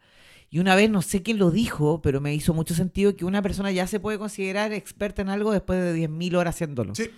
Y 0.51 0.59
una 0.59 0.75
vez, 0.75 0.91
no 0.91 1.01
sé 1.01 1.23
quién 1.23 1.39
lo 1.39 1.51
dijo, 1.51 2.03
pero 2.03 2.21
me 2.21 2.35
hizo 2.35 2.53
mucho 2.53 2.75
sentido 2.75 3.17
que 3.17 3.25
una 3.25 3.41
persona 3.41 3.71
ya 3.71 3.87
se 3.87 4.01
puede 4.01 4.19
considerar 4.19 4.75
experta 4.75 5.23
en 5.23 5.31
algo 5.31 5.51
después 5.51 5.81
de 5.81 5.97
10.000 5.97 6.37
horas 6.37 6.57
haciéndolo. 6.57 6.95
Sí. 6.95 7.11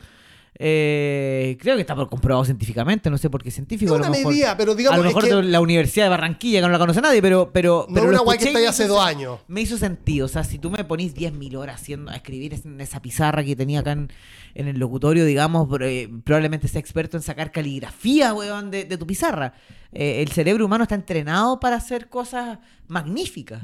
Eh, 0.56 1.58
creo 1.60 1.74
que 1.74 1.80
está 1.80 1.96
por 1.96 2.08
comprobado 2.08 2.44
científicamente, 2.44 3.10
no 3.10 3.18
sé 3.18 3.28
por 3.28 3.42
qué 3.42 3.48
Es 3.48 3.56
científico. 3.56 3.94
a 3.94 3.98
lo 3.98 4.04
una 4.04 4.10
mejor, 4.10 4.32
medida, 4.32 4.56
pero 4.56 4.72
a 4.72 4.74
digamos 4.76 4.98
lo 4.98 5.04
mejor 5.04 5.24
es 5.24 5.30
que 5.30 5.36
de 5.36 5.42
la 5.42 5.60
Universidad 5.60 6.04
de 6.06 6.10
Barranquilla, 6.10 6.60
que 6.60 6.66
no 6.66 6.72
la 6.72 6.78
conoce 6.78 7.00
nadie, 7.00 7.20
pero. 7.20 7.50
pero, 7.52 7.86
no 7.88 7.94
pero 7.94 8.08
una 8.08 8.22
weá 8.22 8.38
que 8.38 8.44
está 8.44 8.58
ahí 8.58 8.66
hace 8.66 8.86
dos 8.86 9.04
años. 9.04 9.40
Me 9.48 9.62
hizo 9.62 9.76
sentido. 9.76 10.26
O 10.26 10.28
sea, 10.28 10.44
si 10.44 10.58
tú 10.58 10.70
me 10.70 10.84
ponís 10.84 11.14
10.000 11.14 11.56
horas 11.56 11.80
haciendo, 11.80 12.12
a 12.12 12.16
escribir 12.16 12.54
en 12.54 12.80
esa 12.80 13.02
pizarra 13.02 13.42
que 13.42 13.56
tenía 13.56 13.80
acá 13.80 13.92
en, 13.92 14.12
en 14.54 14.68
el 14.68 14.78
locutorio, 14.78 15.24
digamos, 15.24 15.68
eh, 15.80 16.08
probablemente 16.22 16.68
sea 16.68 16.80
experto 16.80 17.16
en 17.16 17.24
sacar 17.24 17.50
caligrafía, 17.50 18.32
weón, 18.32 18.70
de, 18.70 18.84
de 18.84 18.96
tu 18.96 19.06
pizarra. 19.06 19.54
Eh, 19.92 20.22
el 20.22 20.28
cerebro 20.28 20.66
humano 20.66 20.84
está 20.84 20.94
entrenado 20.94 21.58
para 21.58 21.76
hacer 21.76 22.08
cosas 22.08 22.58
magníficas. 22.86 23.62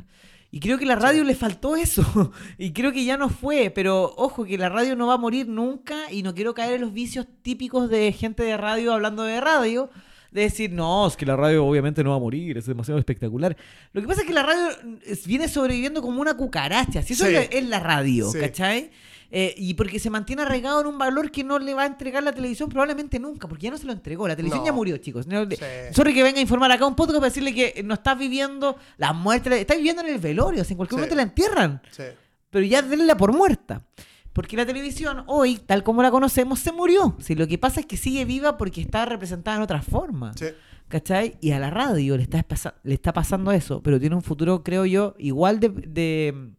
Y 0.53 0.59
creo 0.61 0.78
que 0.78 0.86
la 0.86 0.96
radio 0.96 1.22
le 1.24 1.34
faltó 1.34 1.76
eso. 1.76 2.32
Y 2.59 2.72
creo 2.72 2.92
que 2.92 3.05
ya 3.05 3.16
no 3.16 3.28
fue. 3.28 3.70
Pero 3.70 4.12
ojo, 4.16 4.44
que 4.44 4.59
la 4.59 4.68
radio 4.68 4.96
no 4.96 5.07
va 5.07 5.14
a 5.14 5.18
morir 5.18 5.46
nunca. 5.48 6.11
Y 6.11 6.22
no 6.22 6.34
quiero 6.34 6.55
caer 6.55 6.74
en 6.74 6.80
los 6.82 6.92
vicios 6.92 7.26
típicos 7.42 7.88
de 7.88 8.12
gente 8.12 8.42
de 8.42 8.57
radio 8.57 8.92
hablando 8.92 9.22
de 9.22 9.40
radio. 9.40 9.90
De 10.32 10.42
decir, 10.42 10.70
no, 10.72 11.07
es 11.09 11.16
que 11.16 11.26
la 11.26 11.34
radio 11.36 11.64
obviamente 11.66 12.05
no 12.05 12.11
va 12.11 12.16
a 12.16 12.20
morir, 12.20 12.57
es 12.57 12.64
demasiado 12.66 12.98
espectacular. 13.01 13.57
Lo 13.92 14.01
que 14.01 14.07
pasa 14.07 14.20
es 14.20 14.26
que 14.28 14.32
la 14.32 14.44
radio 14.44 14.68
es- 15.05 15.26
viene 15.26 15.48
sobreviviendo 15.48 16.03
como 16.03 16.20
una 16.20 16.34
cucaracha. 16.36 17.03
Si 17.03 17.14
eso 17.14 17.26
Sí. 17.26 17.34
es 17.51 17.64
la 17.68 17.80
radio, 17.80 18.30
Sí. 18.30 18.38
¿cachai? 18.38 18.90
Eh, 19.33 19.55
y 19.57 19.74
porque 19.74 20.01
se 20.01 20.11
mantiene 20.11 20.43
arraigado 20.43 20.81
en 20.81 20.89
un 20.89 20.99
valor 20.99 21.31
que 21.31 21.45
no 21.45 21.59
le 21.61 21.72
va 21.72 21.83
a 21.83 21.87
entregar 21.87 22.22
la 22.22 22.33
televisión 22.33 22.68
probablemente 22.68 23.18
nunca, 23.20 23.47
porque 23.47 23.64
ya 23.64 23.70
no 23.70 23.78
se 23.78 23.87
lo 23.87 23.93
entregó. 23.93 24.26
La 24.26 24.35
televisión 24.35 24.61
No. 24.62 24.66
ya 24.66 24.72
murió, 24.72 24.97
chicos. 24.97 25.26
No- 25.28 25.45
Sí. 25.49 25.57
Sorry 25.93 26.12
que 26.14 26.22
venga 26.24 26.39
a 26.39 26.43
informar 26.43 26.72
acá 26.72 26.85
un 26.87 26.97
podcast 26.97 27.18
para 27.18 27.28
decirle 27.28 27.55
que 27.55 27.83
no 27.85 27.95
estás 27.95 28.18
viviendo 28.18 28.76
la 28.97 29.12
muerte, 29.12 29.61
estás 29.61 29.76
viviendo 29.76 30.03
en 30.03 30.09
el 30.09 30.18
velorio, 30.18 30.62
o 30.62 30.64
sea, 30.64 30.72
en 30.74 30.76
cualquier 30.78 30.97
Sí. 30.97 31.01
momento 31.01 31.14
la 31.14 31.22
entierran, 31.22 31.83
Sí. 31.93 32.03
pero 32.51 32.64
ya 32.66 32.83
denla 32.83 33.16
por 33.16 33.33
muerta. 33.33 33.85
Porque 34.33 34.57
la 34.57 34.64
televisión 34.66 35.24
hoy, 35.26 35.57
tal 35.59 35.83
como 35.85 36.03
la 36.03 36.11
conocemos, 36.11 36.59
se 36.61 36.72
murió. 36.72 37.16
Si 37.20 37.35
lo 37.35 37.47
que 37.47 37.59
pasa 37.59 37.81
es 37.81 37.87
que 37.87 37.97
sigue 37.97 38.24
viva 38.24 38.57
porque 38.57 38.81
está 38.81 39.05
representada 39.07 39.57
en 39.57 39.62
otra 39.62 39.81
forma. 39.83 40.33
Sí. 40.37 40.47
¿Cachai? 40.89 41.37
Y 41.41 41.53
a 41.53 41.61
la 41.61 41.70
radio 41.70 42.16
le 42.16 42.24
está, 42.24 42.45
le 42.83 42.95
está 42.95 43.12
pasando 43.12 43.53
eso, 43.53 43.81
pero 43.81 44.01
tiene 44.01 44.16
un 44.16 44.22
futuro, 44.22 44.64
creo 44.64 44.87
yo, 44.87 45.14
igual 45.18 45.61
de, 45.61 45.68
de- 45.68 46.51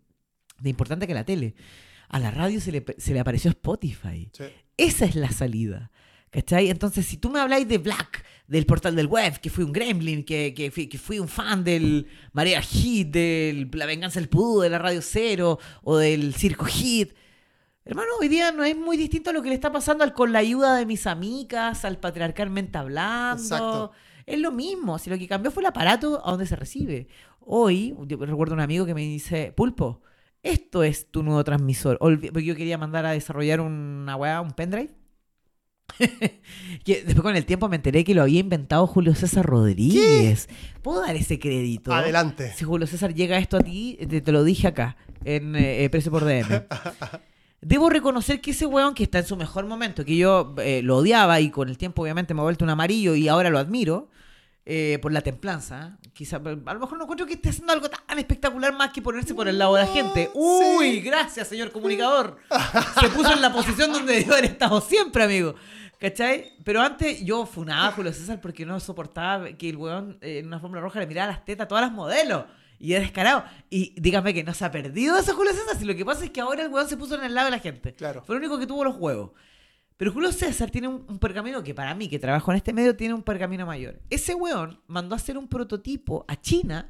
de 0.59 0.69
importante 0.69 1.05
que 1.05 1.13
la 1.13 1.25
tele. 1.25 1.53
A 2.11 2.19
la 2.19 2.29
radio 2.29 2.59
se 2.59 2.73
le, 2.73 2.85
se 2.97 3.13
le 3.13 3.21
apareció 3.21 3.49
Spotify. 3.51 4.29
Sí. 4.33 4.43
Esa 4.75 5.05
es 5.05 5.15
la 5.15 5.31
salida. 5.31 5.91
¿Cachai? 6.29 6.69
Entonces, 6.69 7.05
si 7.05 7.17
tú 7.17 7.29
me 7.29 7.39
habláis 7.39 7.67
de 7.67 7.77
Black, 7.77 8.23
del 8.47 8.65
portal 8.65 8.95
del 8.95 9.07
web, 9.07 9.39
que 9.39 9.49
fui 9.49 9.63
un 9.63 9.71
gremlin, 9.71 10.23
que, 10.23 10.53
que, 10.53 10.71
fui, 10.71 10.87
que 10.87 10.97
fui 10.97 11.19
un 11.19 11.27
fan 11.27 11.63
del 11.63 12.07
Marea 12.33 12.61
Hit, 12.61 13.09
de 13.09 13.69
La 13.73 13.85
Venganza 13.85 14.19
del 14.19 14.27
Pudú, 14.27 14.61
de 14.61 14.69
la 14.69 14.77
Radio 14.77 15.01
Cero, 15.01 15.59
o 15.83 15.97
del 15.97 16.33
Circo 16.33 16.65
Hit, 16.65 17.13
hermano, 17.85 18.09
hoy 18.19 18.27
día 18.27 18.51
no 18.51 18.63
es 18.63 18.77
muy 18.77 18.97
distinto 18.97 19.29
a 19.29 19.33
lo 19.33 19.41
que 19.41 19.49
le 19.49 19.55
está 19.55 19.71
pasando 19.71 20.03
al 20.03 20.13
con 20.13 20.31
la 20.31 20.39
ayuda 20.39 20.75
de 20.75 20.85
mis 20.85 21.07
amigas, 21.07 21.85
al 21.85 21.97
patriarcalmente 21.97 22.77
hablando. 22.77 23.41
Exacto. 23.41 23.91
Es 24.25 24.39
lo 24.39 24.51
mismo, 24.51 24.99
si 24.99 25.09
lo 25.09 25.17
que 25.17 25.27
cambió 25.27 25.51
fue 25.51 25.63
el 25.63 25.67
aparato 25.67 26.25
a 26.25 26.31
donde 26.31 26.45
se 26.45 26.55
recibe. 26.55 27.07
Hoy, 27.39 27.95
yo 28.07 28.17
recuerdo 28.17 28.53
un 28.53 28.61
amigo 28.61 28.85
que 28.85 28.93
me 28.93 29.01
dice, 29.01 29.51
Pulpo, 29.55 30.01
esto 30.43 30.83
es 30.83 31.09
tu 31.11 31.23
nuevo 31.23 31.43
transmisor. 31.43 31.97
Olvi- 31.99 32.31
Porque 32.31 32.45
yo 32.45 32.55
quería 32.55 32.77
mandar 32.77 33.05
a 33.05 33.11
desarrollar 33.11 33.61
una 33.61 34.15
weá, 34.15 34.41
un 34.41 34.51
pendrive. 34.51 34.91
que 36.85 37.03
después 37.03 37.21
con 37.21 37.35
el 37.35 37.45
tiempo 37.45 37.67
me 37.69 37.75
enteré 37.75 38.03
que 38.03 38.15
lo 38.15 38.21
había 38.21 38.39
inventado 38.39 38.87
Julio 38.87 39.13
César 39.13 39.45
Rodríguez. 39.45 40.47
¿Puedo 40.81 41.01
dar 41.01 41.15
ese 41.15 41.37
crédito? 41.39 41.93
Adelante. 41.93 42.51
Si 42.55 42.63
Julio 42.63 42.87
César 42.87 43.13
llega 43.13 43.37
esto 43.37 43.57
a 43.57 43.61
ti, 43.61 43.97
te, 44.09 44.21
te 44.21 44.31
lo 44.31 44.43
dije 44.43 44.67
acá, 44.67 44.95
en 45.25 45.55
eh, 45.55 45.87
Precio 45.89 46.11
por 46.11 46.23
DM. 46.25 46.63
Debo 47.61 47.89
reconocer 47.89 48.41
que 48.41 48.51
ese 48.51 48.65
weón 48.65 48.95
que 48.95 49.03
está 49.03 49.19
en 49.19 49.25
su 49.25 49.37
mejor 49.37 49.65
momento, 49.67 50.03
que 50.03 50.17
yo 50.17 50.55
eh, 50.57 50.81
lo 50.81 50.97
odiaba 50.97 51.39
y 51.41 51.51
con 51.51 51.69
el 51.69 51.77
tiempo 51.77 52.01
obviamente 52.01 52.33
me 52.33 52.39
ha 52.39 52.43
vuelto 52.43 52.63
un 52.65 52.71
amarillo 52.71 53.13
y 53.13 53.27
ahora 53.27 53.51
lo 53.51 53.59
admiro, 53.59 54.09
eh, 54.65 54.97
por 55.01 55.11
la 55.11 55.21
templanza. 55.21 55.99
Quizá, 56.13 56.37
a 56.37 56.39
lo 56.73 56.79
mejor 56.79 56.97
no 56.97 57.03
encuentro 57.03 57.25
que 57.25 57.33
esté 57.33 57.49
haciendo 57.49 57.71
algo 57.71 57.89
tan 57.89 58.19
espectacular 58.19 58.73
más 58.73 58.91
que 58.91 59.01
ponerse 59.01 59.33
por 59.33 59.47
el 59.47 59.57
lado 59.57 59.75
de 59.75 59.81
la 59.81 59.87
gente. 59.87 60.29
Uy, 60.33 60.91
sí. 60.91 61.01
gracias, 61.01 61.47
señor 61.47 61.71
comunicador. 61.71 62.37
Se 62.99 63.09
puso 63.09 63.31
en 63.31 63.41
la 63.41 63.53
posición 63.53 63.93
donde 63.93 64.13
debió 64.15 64.33
haber 64.33 64.45
estado 64.45 64.81
siempre, 64.81 65.23
amigo. 65.23 65.55
¿Cachai? 65.99 66.53
Pero 66.63 66.81
antes 66.81 67.23
yo 67.23 67.45
funaba 67.45 67.87
a 67.87 67.91
Julio 67.91 68.11
César 68.11 68.41
porque 68.41 68.65
no 68.65 68.79
soportaba 68.79 69.53
que 69.53 69.69
el 69.69 69.77
weón 69.77 70.17
eh, 70.21 70.39
en 70.39 70.47
una 70.47 70.59
fórmula 70.59 70.81
roja 70.81 70.99
le 70.99 71.05
mirara 71.05 71.31
las 71.31 71.45
tetas 71.45 71.65
a 71.65 71.67
todas 71.67 71.83
las 71.83 71.93
modelos. 71.93 72.45
Y 72.79 72.93
era 72.93 73.01
descarado. 73.01 73.43
Y 73.69 73.93
dígame 74.01 74.33
que 74.33 74.43
no 74.43 74.55
se 74.55 74.65
ha 74.65 74.71
perdido 74.71 75.15
eso 75.17 75.35
Julio 75.35 75.53
César. 75.53 75.77
Si 75.77 75.85
lo 75.85 75.95
que 75.95 76.03
pasa 76.03 76.25
es 76.25 76.31
que 76.31 76.41
ahora 76.41 76.63
el 76.63 76.69
weón 76.69 76.89
se 76.89 76.97
puso 76.97 77.15
en 77.15 77.23
el 77.23 77.35
lado 77.35 77.45
de 77.45 77.51
la 77.51 77.59
gente. 77.59 77.93
Claro. 77.93 78.23
Fue 78.25 78.35
el 78.35 78.41
único 78.41 78.57
que 78.57 78.65
tuvo 78.65 78.83
los 78.83 78.97
huevos. 78.97 79.29
Pero 80.01 80.13
Julio 80.13 80.31
César 80.31 80.71
tiene 80.71 80.87
un, 80.87 81.05
un 81.07 81.19
pergamino 81.19 81.61
que 81.63 81.75
para 81.75 81.93
mí, 81.93 82.09
que 82.09 82.17
trabajo 82.17 82.49
en 82.49 82.57
este 82.57 82.73
medio, 82.73 82.95
tiene 82.95 83.13
un 83.13 83.21
pergamino 83.21 83.67
mayor. 83.67 83.99
Ese 84.09 84.33
weón 84.33 84.81
mandó 84.87 85.13
a 85.13 85.17
hacer 85.17 85.37
un 85.37 85.47
prototipo 85.47 86.25
a 86.27 86.41
China 86.41 86.89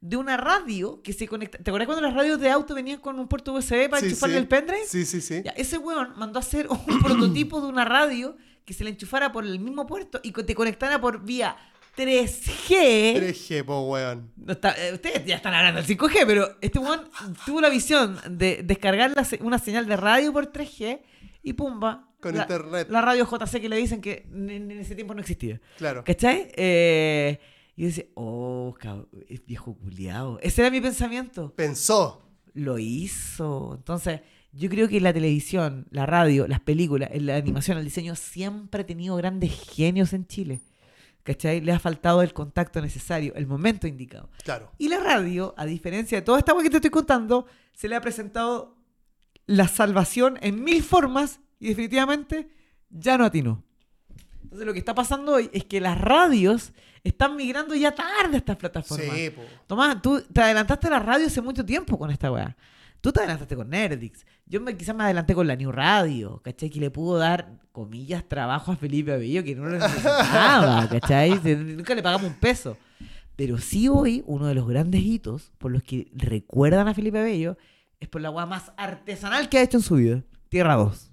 de 0.00 0.16
una 0.16 0.36
radio 0.36 1.00
que 1.00 1.12
se 1.12 1.28
conecta. 1.28 1.58
¿Te 1.58 1.70
acuerdas 1.70 1.86
cuando 1.86 2.02
las 2.02 2.14
radios 2.14 2.40
de 2.40 2.50
auto 2.50 2.74
venían 2.74 2.98
con 2.98 3.16
un 3.20 3.28
puerto 3.28 3.52
USB 3.52 3.88
para 3.88 4.00
Sí, 4.00 4.06
enchufarle 4.06 4.34
sí. 4.34 4.40
el 4.40 4.48
pendrive? 4.48 4.86
Sí, 4.88 5.06
sí, 5.06 5.20
sí. 5.20 5.42
Ya, 5.44 5.52
ese 5.52 5.78
weón 5.78 6.14
mandó 6.16 6.40
a 6.40 6.42
hacer 6.42 6.66
un 6.68 6.98
prototipo 7.04 7.60
de 7.60 7.68
una 7.68 7.84
radio 7.84 8.36
que 8.64 8.72
se 8.74 8.82
le 8.82 8.90
enchufara 8.90 9.30
por 9.30 9.44
el 9.44 9.60
mismo 9.60 9.86
puerto 9.86 10.18
y 10.24 10.32
que 10.32 10.42
te 10.42 10.56
conectara 10.56 11.00
por 11.00 11.22
vía 11.24 11.56
3G. 11.96 13.14
3G, 13.20 13.64
po, 13.64 13.82
weón. 13.82 14.32
No 14.36 14.52
está- 14.54 14.74
eh, 14.84 14.94
ustedes 14.94 15.24
ya 15.24 15.36
están 15.36 15.54
hablando 15.54 15.80
del 15.80 15.86
5G, 15.96 16.24
pero 16.26 16.56
este 16.60 16.80
weón 16.80 17.02
tuvo 17.46 17.60
la 17.60 17.68
visión 17.68 18.18
de 18.30 18.62
descargar 18.64 19.12
la 19.14 19.26
una 19.44 19.60
señal 19.60 19.86
de 19.86 19.96
radio 19.96 20.32
por 20.32 20.52
3G 20.52 21.00
y 21.42 21.52
pumba. 21.52 22.07
Con 22.20 22.34
la, 22.34 22.42
internet. 22.42 22.88
La 22.90 23.00
radio 23.00 23.24
JC 23.26 23.60
que 23.60 23.68
le 23.68 23.76
dicen 23.76 24.00
que 24.00 24.26
en, 24.32 24.50
en 24.50 24.70
ese 24.72 24.94
tiempo 24.94 25.14
no 25.14 25.20
existía. 25.20 25.60
Claro. 25.76 26.02
¿Cachai? 26.04 26.50
Eh, 26.56 27.38
y 27.76 27.82
yo 27.82 27.86
decía, 27.88 28.04
oh, 28.14 28.74
cab- 28.80 29.06
es 29.28 29.44
viejo 29.46 29.76
culiado. 29.76 30.38
Ese 30.42 30.62
era 30.62 30.70
mi 30.70 30.80
pensamiento. 30.80 31.54
Pensó. 31.54 32.28
Lo 32.54 32.78
hizo. 32.78 33.74
Entonces, 33.76 34.20
yo 34.52 34.68
creo 34.68 34.88
que 34.88 35.00
la 35.00 35.12
televisión, 35.12 35.86
la 35.90 36.06
radio, 36.06 36.48
las 36.48 36.58
películas, 36.60 37.10
la 37.14 37.36
animación, 37.36 37.78
el 37.78 37.84
diseño 37.84 38.16
siempre 38.16 38.82
ha 38.82 38.86
tenido 38.86 39.14
grandes 39.16 39.52
genios 39.70 40.12
en 40.12 40.26
Chile. 40.26 40.60
¿Cachai? 41.22 41.60
Le 41.60 41.72
ha 41.72 41.78
faltado 41.78 42.22
el 42.22 42.32
contacto 42.32 42.80
necesario, 42.80 43.34
el 43.34 43.46
momento 43.46 43.86
indicado. 43.86 44.30
Claro. 44.42 44.72
Y 44.78 44.88
la 44.88 44.98
radio, 44.98 45.54
a 45.56 45.66
diferencia 45.66 46.18
de 46.18 46.22
toda 46.22 46.38
esta 46.38 46.52
cosa 46.52 46.64
que 46.64 46.70
te 46.70 46.76
estoy 46.78 46.90
contando, 46.90 47.46
se 47.74 47.86
le 47.86 47.94
ha 47.96 48.00
presentado 48.00 48.76
la 49.46 49.68
salvación 49.68 50.38
en 50.40 50.64
mil 50.64 50.82
formas 50.82 51.40
y 51.58 51.68
definitivamente 51.68 52.48
ya 52.90 53.18
no 53.18 53.24
atinó. 53.24 53.62
Entonces 54.42 54.66
lo 54.66 54.72
que 54.72 54.78
está 54.78 54.94
pasando 54.94 55.34
hoy 55.34 55.50
es 55.52 55.64
que 55.64 55.80
las 55.80 56.00
radios 56.00 56.72
están 57.04 57.36
migrando 57.36 57.74
ya 57.74 57.94
tarde 57.94 58.34
a 58.34 58.38
estas 58.38 58.56
plataformas. 58.56 59.14
Sí, 59.14 59.30
po. 59.30 59.42
Tomás, 59.66 60.00
tú 60.00 60.22
te 60.32 60.40
adelantaste 60.40 60.86
a 60.86 60.90
la 60.90 60.98
radio 61.00 61.26
hace 61.26 61.42
mucho 61.42 61.64
tiempo 61.64 61.98
con 61.98 62.10
esta 62.10 62.32
weá. 62.32 62.56
Tú 63.00 63.12
te 63.12 63.20
adelantaste 63.20 63.54
con 63.54 63.68
Nerdix. 63.68 64.24
Yo 64.46 64.60
me, 64.60 64.76
quizás 64.76 64.94
me 64.94 65.04
adelanté 65.04 65.34
con 65.34 65.46
la 65.46 65.54
New 65.54 65.70
Radio, 65.70 66.40
¿cachai? 66.42 66.70
Que 66.70 66.80
le 66.80 66.90
pudo 66.90 67.18
dar, 67.18 67.60
comillas, 67.72 68.24
trabajo 68.26 68.72
a 68.72 68.76
Felipe 68.76 69.12
Abello 69.12 69.44
que 69.44 69.54
no 69.54 69.66
lo 69.66 69.78
necesitaba, 69.78 70.88
¿cachai? 70.90 71.40
Nunca 71.54 71.94
le 71.94 72.02
pagamos 72.02 72.28
un 72.28 72.38
peso. 72.38 72.76
Pero 73.36 73.58
sí 73.58 73.86
hoy, 73.88 74.24
uno 74.26 74.46
de 74.46 74.54
los 74.54 74.66
grandes 74.66 75.02
hitos 75.02 75.52
por 75.58 75.70
los 75.70 75.82
que 75.84 76.10
recuerdan 76.14 76.88
a 76.88 76.94
Felipe 76.94 77.20
Abello 77.20 77.56
es 78.00 78.08
por 78.08 78.20
la 78.20 78.30
weá 78.30 78.46
más 78.46 78.72
artesanal 78.76 79.48
que 79.48 79.58
ha 79.58 79.62
hecho 79.62 79.76
en 79.76 79.82
su 79.82 79.94
vida. 79.96 80.24
Tierra 80.48 80.74
2. 80.74 81.12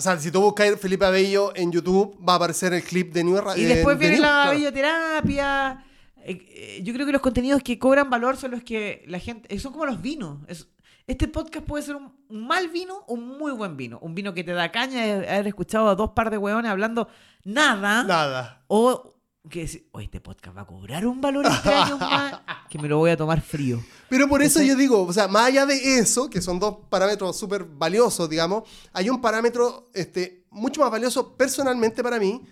O 0.00 0.02
sea, 0.02 0.18
si 0.18 0.30
tú 0.30 0.40
buscas 0.40 0.80
Felipe 0.80 1.04
Abello 1.04 1.52
en 1.54 1.70
YouTube, 1.70 2.16
va 2.26 2.32
a 2.32 2.36
aparecer 2.36 2.72
el 2.72 2.82
clip 2.82 3.12
de 3.12 3.22
New 3.22 3.36
Ra- 3.38 3.54
Y 3.54 3.64
de- 3.64 3.74
después 3.74 3.98
de 3.98 4.00
viene 4.08 4.16
New, 4.16 4.24
la 4.24 4.50
belloterapia. 4.50 5.84
Eh, 6.24 6.38
eh, 6.78 6.80
yo 6.82 6.94
creo 6.94 7.04
que 7.04 7.12
los 7.12 7.20
contenidos 7.20 7.62
que 7.62 7.78
cobran 7.78 8.08
valor 8.08 8.38
son 8.38 8.52
los 8.52 8.62
que 8.62 9.04
la 9.08 9.18
gente. 9.18 9.54
eh, 9.54 9.58
Son 9.58 9.72
como 9.72 9.84
los 9.84 10.00
vinos. 10.00 10.38
Es- 10.48 10.68
este 11.06 11.28
podcast 11.28 11.66
puede 11.66 11.82
ser 11.82 11.96
un, 11.96 12.12
mal 12.30 12.68
vino 12.68 13.04
o 13.08 13.12
un 13.14 13.26
muy 13.38 13.52
buen 13.52 13.76
vino. 13.76 13.98
Un 14.00 14.14
vino 14.14 14.32
que 14.32 14.42
te 14.42 14.52
da 14.52 14.72
caña 14.72 15.02
de 15.04 15.28
haber 15.28 15.48
escuchado 15.48 15.88
a 15.90 15.94
dos 15.94 16.12
par 16.12 16.30
de 16.30 16.38
hueones 16.38 16.70
hablando 16.70 17.08
nada. 17.44 18.04
Nada. 18.04 18.62
O 18.68 19.16
que 19.50 19.60
decir, 19.60 19.88
oye, 19.92 20.04
este 20.04 20.20
podcast 20.20 20.56
va 20.56 20.62
a 20.62 20.66
cobrar 20.66 21.06
un 21.06 21.20
valor 21.20 21.44
este 21.46 21.68
año 21.74 21.98
más, 21.98 22.40
que 22.68 22.78
me 22.78 22.88
lo 22.88 22.98
voy 22.98 23.10
a 23.10 23.16
tomar 23.16 23.40
frío. 23.40 23.82
Pero 24.10 24.28
por 24.28 24.42
eso 24.42 24.60
yo 24.60 24.76
digo, 24.76 25.02
o 25.06 25.12
sea, 25.12 25.28
más 25.28 25.46
allá 25.46 25.64
de 25.64 25.98
eso, 25.98 26.28
que 26.28 26.42
son 26.42 26.58
dos 26.58 26.76
parámetros 26.90 27.38
súper 27.38 27.64
valiosos, 27.64 28.28
digamos, 28.28 28.64
hay 28.92 29.08
un 29.08 29.20
parámetro 29.20 29.88
este, 29.94 30.44
mucho 30.50 30.80
más 30.82 30.90
valioso 30.90 31.36
personalmente 31.36 32.02
para 32.02 32.18
mí, 32.18 32.42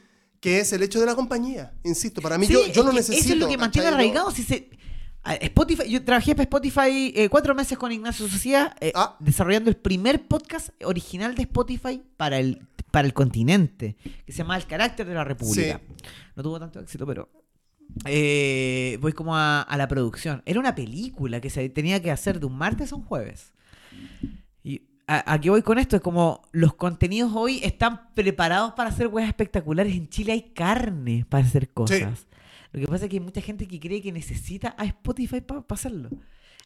que 0.41 0.61
es 0.61 0.73
el 0.73 0.83
hecho 0.85 1.01
de 1.01 1.07
la 1.07 1.15
compañía. 1.17 1.75
Insisto, 1.85 2.23
para 2.23 2.39
mí 2.39 2.47
Sí, 2.47 2.53
yo, 2.53 2.67
yo 2.69 2.85
no 2.85 2.93
necesito. 2.93 3.25
Eso 3.25 3.33
es 3.35 3.39
lo 3.41 3.49
que 3.49 3.59
mantiene 3.59 3.89
arraigado. 3.89 4.31
Si 4.31 4.45
se, 4.45 4.71
a- 5.25 5.35
Spotify, 5.35 5.91
yo 5.91 6.05
trabajé 6.05 6.35
para 6.37 6.45
Spotify 6.45 7.13
eh, 7.17 7.29
cuatro 7.29 7.55
meses 7.57 7.77
con 7.77 7.91
Ignacio 7.91 8.29
Sociedad, 8.29 8.77
eh, 8.81 8.93
Ah. 8.95 9.17
desarrollando 9.19 9.69
el 9.69 9.77
primer 9.77 10.29
podcast 10.29 10.69
original 10.85 11.35
de 11.35 11.43
Spotify 11.43 12.01
para 12.17 12.39
el, 12.39 12.67
para 12.93 13.07
el 13.07 13.13
continente, 13.15 13.97
que 14.25 14.31
se 14.33 14.39
llama 14.39 14.57
El 14.57 14.67
Carácter 14.67 15.07
de 15.09 15.15
la 15.15 15.25
República. 15.25 15.81
No 16.37 16.43
tuvo 16.45 16.61
tanto 16.61 16.79
éxito, 16.79 17.05
pero 17.05 17.29
eh, 18.05 18.99
voy 19.01 19.13
como 19.13 19.37
a, 19.37 19.63
a 19.63 19.77
la 19.77 19.89
producción. 19.89 20.43
Era 20.47 20.61
una 20.61 20.75
película 20.75 21.41
que 21.41 21.51
se 21.51 21.69
tenía 21.69 22.01
que 22.03 22.11
hacer 22.11 22.41
de 22.41 22.47
un 22.47 22.57
martes 22.57 22.93
a 22.93 22.97
un 22.97 23.03
jueves. 23.03 23.53
Y 24.63 24.83
a, 25.07 25.33
a 25.33 25.41
qué 25.41 25.51
voy 25.51 25.63
con 25.63 25.79
esto? 25.79 25.97
Es 25.97 26.03
como 26.03 26.43
los 26.53 26.75
contenidos 26.75 27.33
hoy 27.35 27.61
están 27.63 28.13
preparados 28.15 28.73
para 28.73 28.91
hacer 28.91 29.09
weas 29.09 29.29
espectaculares. 29.29 29.95
En 29.95 30.09
Chile 30.09 30.33
hay 30.33 30.43
carne 30.53 31.27
para 31.29 31.45
hacer 31.45 31.71
cosas. 31.71 32.27
Lo 32.73 32.81
que 32.81 32.87
pasa 32.87 33.05
es 33.05 33.11
que 33.11 33.17
hay 33.17 33.21
mucha 33.21 33.41
gente 33.41 33.67
que 33.67 33.81
cree 33.81 34.03
que 34.03 34.13
necesita 34.13 34.75
a 34.79 34.85
Spotify 34.85 35.41
para 35.41 35.65
hacerlo. 35.69 36.11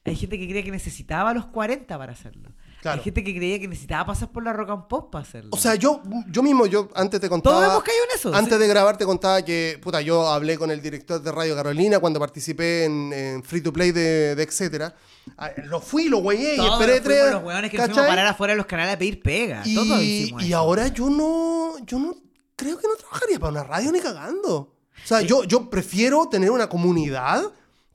Hay 0.04 0.16
gente 0.16 0.38
que 0.38 0.48
cree 0.48 0.64
que 0.64 0.72
necesitaba 0.72 1.30
a 1.30 1.34
los 1.34 1.46
40 1.46 1.96
para 1.96 2.12
hacerlo. 2.12 2.50
Claro. 2.82 2.98
Hay 2.98 3.04
gente 3.04 3.22
que 3.22 3.34
creía 3.34 3.60
que 3.60 3.68
necesitaba 3.68 4.06
pasar 4.06 4.30
por 4.32 4.42
la 4.42 4.52
rock 4.52 4.70
and 4.70 4.88
pop 4.88 5.10
para 5.12 5.22
hacerlo. 5.22 5.50
O 5.52 5.56
sea, 5.56 5.76
yo, 5.76 6.02
yo 6.28 6.42
mismo, 6.42 6.66
yo 6.66 6.88
antes 6.96 7.20
te 7.20 7.28
contaba. 7.28 7.54
todos 7.60 7.70
hemos 7.70 7.84
caído 7.84 8.02
en 8.10 8.18
eso. 8.18 8.34
Antes 8.34 8.54
sí. 8.54 8.58
de 8.58 8.66
grabar 8.66 8.96
te 8.98 9.04
contaba 9.04 9.40
que, 9.42 9.78
puta, 9.80 10.00
yo 10.00 10.26
hablé 10.28 10.58
con 10.58 10.68
el 10.72 10.82
director 10.82 11.22
de 11.22 11.30
Radio 11.30 11.54
Carolina 11.54 12.00
cuando 12.00 12.18
participé 12.18 12.84
en, 12.86 13.12
en 13.12 13.42
Free 13.44 13.60
to 13.60 13.72
Play 13.72 13.92
de, 13.92 14.34
de 14.34 14.42
etcétera. 14.42 14.96
Ah, 15.38 15.50
Lo 15.64 15.80
fui, 15.80 16.08
lo 16.08 16.18
güeyé 16.18 16.56
y 16.56 16.66
esperé 16.66 17.00
tres. 17.00 17.30
los 17.30 17.44
hueones 17.44 17.70
que 17.70 17.76
nos 17.78 17.86
fuimos 17.86 18.04
a 18.04 18.08
parar 18.08 18.26
afuera 18.26 18.52
de 18.54 18.56
los 18.56 18.66
canales 18.66 18.94
a 18.96 18.98
pedir 18.98 19.22
pega. 19.22 19.62
Todos 19.62 20.00
Y, 20.02 20.22
hicimos 20.24 20.42
y 20.42 20.48
eso. 20.48 20.56
ahora 20.58 20.88
yo 20.88 21.08
no, 21.08 21.74
yo 21.86 22.00
no, 22.00 22.16
creo 22.56 22.76
que 22.78 22.88
no 22.88 22.96
trabajaría 22.96 23.38
para 23.38 23.52
una 23.52 23.62
radio 23.62 23.92
ni 23.92 24.00
cagando. 24.00 24.56
O 24.56 25.06
sea, 25.06 25.20
Sí. 25.20 25.26
yo, 25.28 25.44
yo 25.44 25.70
prefiero 25.70 26.26
tener 26.28 26.50
una 26.50 26.68
comunidad 26.68 27.44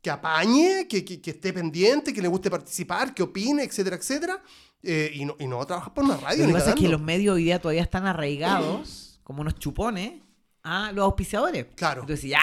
que 0.02 0.10
apañe, 0.10 0.88
que, 0.88 1.04
que, 1.04 1.20
que 1.22 1.32
esté 1.32 1.52
pendiente, 1.54 2.14
que 2.14 2.22
le 2.22 2.28
guste 2.28 2.50
participar, 2.50 3.14
que 3.14 3.24
opine, 3.24 3.64
etcétera, 3.64 3.95
etcétera. 3.98 4.41
eh, 4.84 5.12
y, 5.14 5.26
no, 5.26 5.36
y 5.39 5.48
no 5.48 5.66
trabajar 5.66 5.93
para 5.93 6.08
una 6.08 6.18
radio 6.18 6.43
Lo 6.43 6.48
que 6.50 6.54
pasa 6.54 6.70
es 6.70 6.76
que 6.76 6.88
los 6.88 7.02
medios 7.02 7.36
hoy 7.36 7.43
día 7.45 7.60
todavía 7.60 7.82
están 7.82 8.06
arraigados, 8.06 9.20
como 9.24 9.41
unos 9.41 9.56
chupones, 9.56 10.14
a 10.64 10.91
los 10.91 11.04
auspiciadores. 11.06 11.66
Claro. 11.76 12.02
Entonces, 12.02 12.30
ya, 12.30 12.41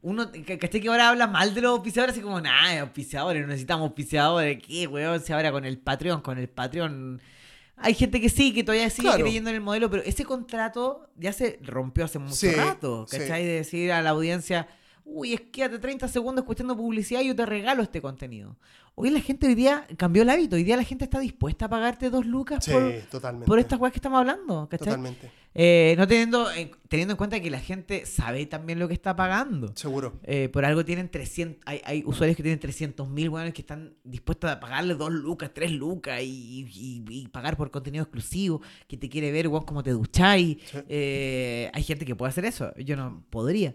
uno, 0.00 0.30
¿cachai 0.60 0.80
que 0.80 0.88
ahora 0.88 1.08
habla 1.08 1.26
mal 1.26 1.54
de 1.54 1.60
los 1.60 1.72
auspiciadores? 1.72 2.14
Así 2.14 2.22
como, 2.22 2.40
nada, 2.40 2.80
auspiciadores, 2.80 3.42
no 3.42 3.48
necesitamos 3.48 3.86
auspiciadores. 3.88 4.62
¿Qué, 4.64 4.86
weón? 4.86 5.20
Si 5.20 5.32
ahora 5.32 5.50
con 5.50 5.64
el 5.64 5.78
Patreon, 5.78 6.20
con 6.20 6.38
el 6.38 6.48
Patreon. 6.48 7.20
Hay 7.76 7.94
gente 7.94 8.20
que 8.20 8.28
sí, 8.28 8.52
que 8.54 8.62
todavía 8.64 8.88
sigue 8.90 9.08
Claro. 9.08 9.22
creyendo 9.24 9.50
en 9.50 9.56
el 9.56 9.62
modelo, 9.62 9.90
pero 9.90 10.02
ese 10.04 10.24
contrato 10.24 11.10
ya 11.16 11.32
se 11.32 11.58
rompió 11.62 12.04
hace 12.04 12.18
mucho 12.20 12.34
Sí, 12.34 12.50
rato, 12.52 13.06
sí. 13.08 13.18
¿cachai? 13.18 13.44
De 13.44 13.52
decir 13.54 13.90
a 13.92 14.02
la 14.02 14.10
audiencia, 14.10 14.68
uy, 15.10 15.34
es 15.34 15.40
quédate 15.52 15.78
30 15.78 16.06
segundos 16.08 16.42
escuchando 16.42 16.76
publicidad 16.76 17.20
y 17.22 17.28
yo 17.28 17.36
te 17.36 17.46
regalo 17.46 17.82
este 17.82 18.00
contenido. 18.02 18.56
Hoy 18.94 19.10
la 19.10 19.20
gente 19.20 19.46
hoy 19.46 19.54
día 19.54 19.86
cambió 19.96 20.22
el 20.22 20.30
hábito, 20.30 20.56
hoy 20.56 20.64
día 20.64 20.76
la 20.76 20.82
gente 20.82 21.04
está 21.04 21.20
dispuesta 21.20 21.66
a 21.66 21.68
pagarte 21.68 22.10
dos 22.10 22.26
lucas 22.26 22.64
Sí, 22.64 22.72
por, 22.72 22.92
totalmente. 23.10 23.46
por 23.46 23.58
estas 23.60 23.78
weas 23.78 23.92
que 23.92 23.98
estamos 23.98 24.18
hablando, 24.18 24.68
¿cachai? 24.68 24.86
Totalmente. 24.88 25.30
Eh, 25.54 25.94
no 25.96 26.06
teniendo, 26.08 26.50
en- 26.50 26.72
teniendo 26.88 27.12
en 27.12 27.16
cuenta 27.16 27.40
que 27.40 27.48
la 27.48 27.60
gente 27.60 28.06
sabe 28.06 28.44
también 28.46 28.78
lo 28.80 28.88
que 28.88 28.94
está 28.94 29.14
pagando. 29.14 29.72
Seguro. 29.76 30.18
Eh, 30.24 30.48
por 30.48 30.64
algo 30.64 30.84
tienen 30.84 31.08
300, 31.08 31.62
hay, 31.64 31.80
hay 31.84 32.02
usuarios 32.06 32.36
que 32.36 32.42
tienen 32.42 32.58
300 32.58 33.08
mil 33.08 33.28
weones 33.28 33.54
que 33.54 33.62
están 33.62 33.94
dispuestos 34.02 34.50
a 34.50 34.58
pagarle 34.58 34.94
2 34.94 35.12
lucas, 35.12 35.52
3 35.54 35.70
lucas 35.72 36.20
y, 36.22 36.66
y- 36.74 37.04
y 37.08 37.28
pagar 37.28 37.56
por 37.56 37.70
contenido 37.70 38.02
exclusivo, 38.02 38.60
que 38.88 38.96
te 38.96 39.08
quiere 39.08 39.30
ver, 39.30 39.46
weón, 39.46 39.64
cómo 39.64 39.82
te 39.84 39.90
ducháis. 39.90 40.58
Sí. 40.70 40.78
Eh, 40.88 41.70
hay 41.72 41.82
gente 41.84 42.04
que 42.04 42.16
puede 42.16 42.30
hacer 42.30 42.44
eso, 42.44 42.74
yo 42.76 42.96
no 42.96 43.22
podría. 43.30 43.74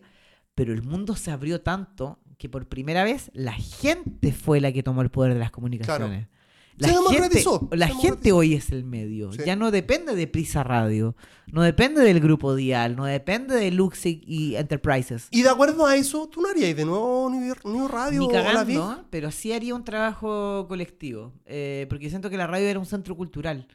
Pero 0.55 0.73
el 0.73 0.83
mundo 0.83 1.15
se 1.15 1.31
abrió 1.31 1.61
tanto 1.61 2.19
que 2.37 2.49
por 2.49 2.67
primera 2.67 3.03
vez 3.03 3.31
la 3.33 3.53
gente 3.53 4.31
fue 4.33 4.59
la 4.61 4.71
que 4.71 4.83
tomó 4.83 5.01
el 5.01 5.09
poder 5.09 5.33
de 5.33 5.39
las 5.39 5.51
comunicaciones. 5.51 6.27
La 6.75 6.87
Se 6.87 6.95
gente, 6.95 7.43
la 7.77 7.87
se 7.87 7.93
gente 7.93 8.31
hoy 8.31 8.55
es 8.55 8.71
el 8.71 8.83
medio. 8.83 9.31
Sí. 9.31 9.41
Ya 9.45 9.55
no 9.55 9.69
depende 9.69 10.15
de 10.15 10.25
Prisa 10.25 10.63
Radio, 10.63 11.15
no 11.51 11.61
depende 11.61 12.01
del 12.01 12.19
Grupo 12.19 12.55
Dial, 12.55 12.95
no 12.95 13.05
depende 13.05 13.55
de 13.55 13.69
Luxic 13.69 14.23
y 14.25 14.55
Enterprises. 14.55 15.27
Y 15.29 15.43
de 15.43 15.49
acuerdo 15.49 15.85
a 15.85 15.95
eso, 15.95 16.27
tú 16.27 16.41
no 16.41 16.49
harías 16.49 16.75
de 16.75 16.83
nuevo 16.83 17.29
ni 17.29 17.87
radio 17.87 18.21
Ni 18.21 18.25
o 18.25 18.31
la 18.31 18.43
cagando, 18.43 19.05
pero 19.11 19.29
sí 19.29 19.53
haría 19.53 19.75
un 19.75 19.83
trabajo 19.83 20.65
colectivo. 20.67 21.31
eh, 21.45 21.85
porque 21.89 22.09
siento 22.09 22.31
que 22.31 22.37
la 22.37 22.47
radio 22.47 22.67
era 22.67 22.79
un 22.79 22.87
centro 22.87 23.15
cultural. 23.15 23.67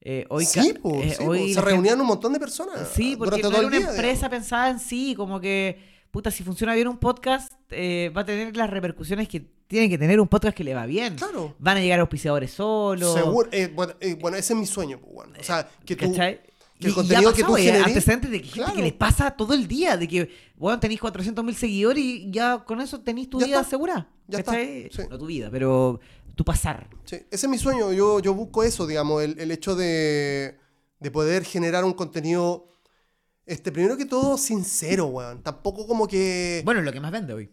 Eh, 0.00 0.24
hoy 0.28 0.44
sí, 0.44 0.72
po, 0.80 0.94
eh, 1.02 1.10
sí, 1.18 1.24
po. 1.24 1.30
hoy 1.30 1.52
se 1.52 1.60
reunían 1.60 2.00
un 2.00 2.06
montón 2.06 2.32
de 2.32 2.38
personas. 2.38 2.88
Sí, 2.94 3.16
porque 3.16 3.42
no 3.42 3.48
era 3.48 3.66
una 3.66 3.70
día, 3.76 3.88
empresa 3.90 4.28
digamos. 4.28 4.30
pensada 4.30 4.70
en 4.70 4.78
sí, 4.78 5.14
como 5.16 5.40
que, 5.40 5.80
puta, 6.10 6.30
si 6.30 6.42
funciona 6.44 6.74
bien 6.74 6.88
un 6.88 6.98
podcast, 6.98 7.52
eh, 7.70 8.10
va 8.16 8.22
a 8.22 8.26
tener 8.26 8.56
las 8.56 8.70
repercusiones 8.70 9.28
que 9.28 9.40
tiene 9.66 9.88
que 9.88 9.98
tener 9.98 10.20
un 10.20 10.28
podcast 10.28 10.56
que 10.56 10.64
le 10.64 10.74
va 10.74 10.86
bien. 10.86 11.16
Claro. 11.16 11.54
Van 11.58 11.76
a 11.76 11.80
llegar 11.80 11.98
auspiciadores 12.00 12.52
solos. 12.52 13.14
Seguro. 13.14 13.48
eh, 13.52 13.70
bueno, 13.74 13.94
eh, 14.00 14.14
bueno, 14.20 14.36
ese 14.36 14.52
es 14.52 14.58
mi 14.58 14.66
sueño, 14.66 14.98
pues, 15.00 15.12
bueno. 15.12 15.32
O 15.38 15.42
sea, 15.44 15.68
que 15.84 15.96
tú. 15.96 16.10
¿Cachai? 16.12 16.40
que 16.78 16.88
el 16.88 16.92
Y- 16.92 16.94
contenido 16.94 17.30
ya 17.30 17.36
que 17.36 17.42
tú 17.42 17.48
pasó, 17.52 17.56
eh, 17.56 17.62
generes- 17.62 17.86
antecedentes 17.86 18.30
de 18.30 18.36
que 18.42 18.44
gente 18.48 18.58
Claro. 18.60 18.74
que 18.76 18.82
les 18.82 18.92
pasa 18.92 19.30
todo 19.30 19.54
el 19.54 19.66
día, 19.66 19.96
de 19.96 20.06
que, 20.06 20.28
bueno, 20.56 20.78
tenéis 20.78 21.00
400 21.00 21.42
mil 21.42 21.56
seguidores 21.56 22.04
y 22.04 22.30
ya 22.30 22.64
con 22.66 22.82
eso 22.82 23.00
tenéis 23.00 23.30
tu 23.30 23.40
Ya 23.40 23.46
vida 23.46 23.56
está. 23.56 23.68
asegurada. 23.68 24.10
Ya 24.28 24.40
está, 24.40 24.52
sí. 24.52 24.88
No 25.08 25.16
tu 25.16 25.24
vida, 25.24 25.48
pero 25.50 26.00
tu 26.34 26.44
pasar. 26.44 26.86
Sí, 27.06 27.16
ese 27.30 27.46
es 27.46 27.48
mi 27.48 27.56
sueño. 27.56 27.94
Yo, 27.94 28.20
yo 28.20 28.34
busco 28.34 28.62
eso, 28.62 28.86
digamos, 28.86 29.22
el, 29.22 29.38
el 29.40 29.50
hecho 29.52 29.74
de, 29.74 30.58
de 31.00 31.10
poder 31.10 31.44
generar 31.46 31.82
un 31.86 31.94
contenido, 31.94 32.68
este, 33.46 33.72
primero 33.72 33.96
que 33.96 34.04
todo, 34.06 34.36
sincero, 34.36 35.06
weón. 35.06 35.42
Tampoco 35.42 35.86
como 35.86 36.06
que. 36.06 36.62
Bueno, 36.64 36.82
lo 36.82 36.92
que 36.92 37.00
más 37.00 37.12
vende 37.12 37.32
hoy. 37.32 37.50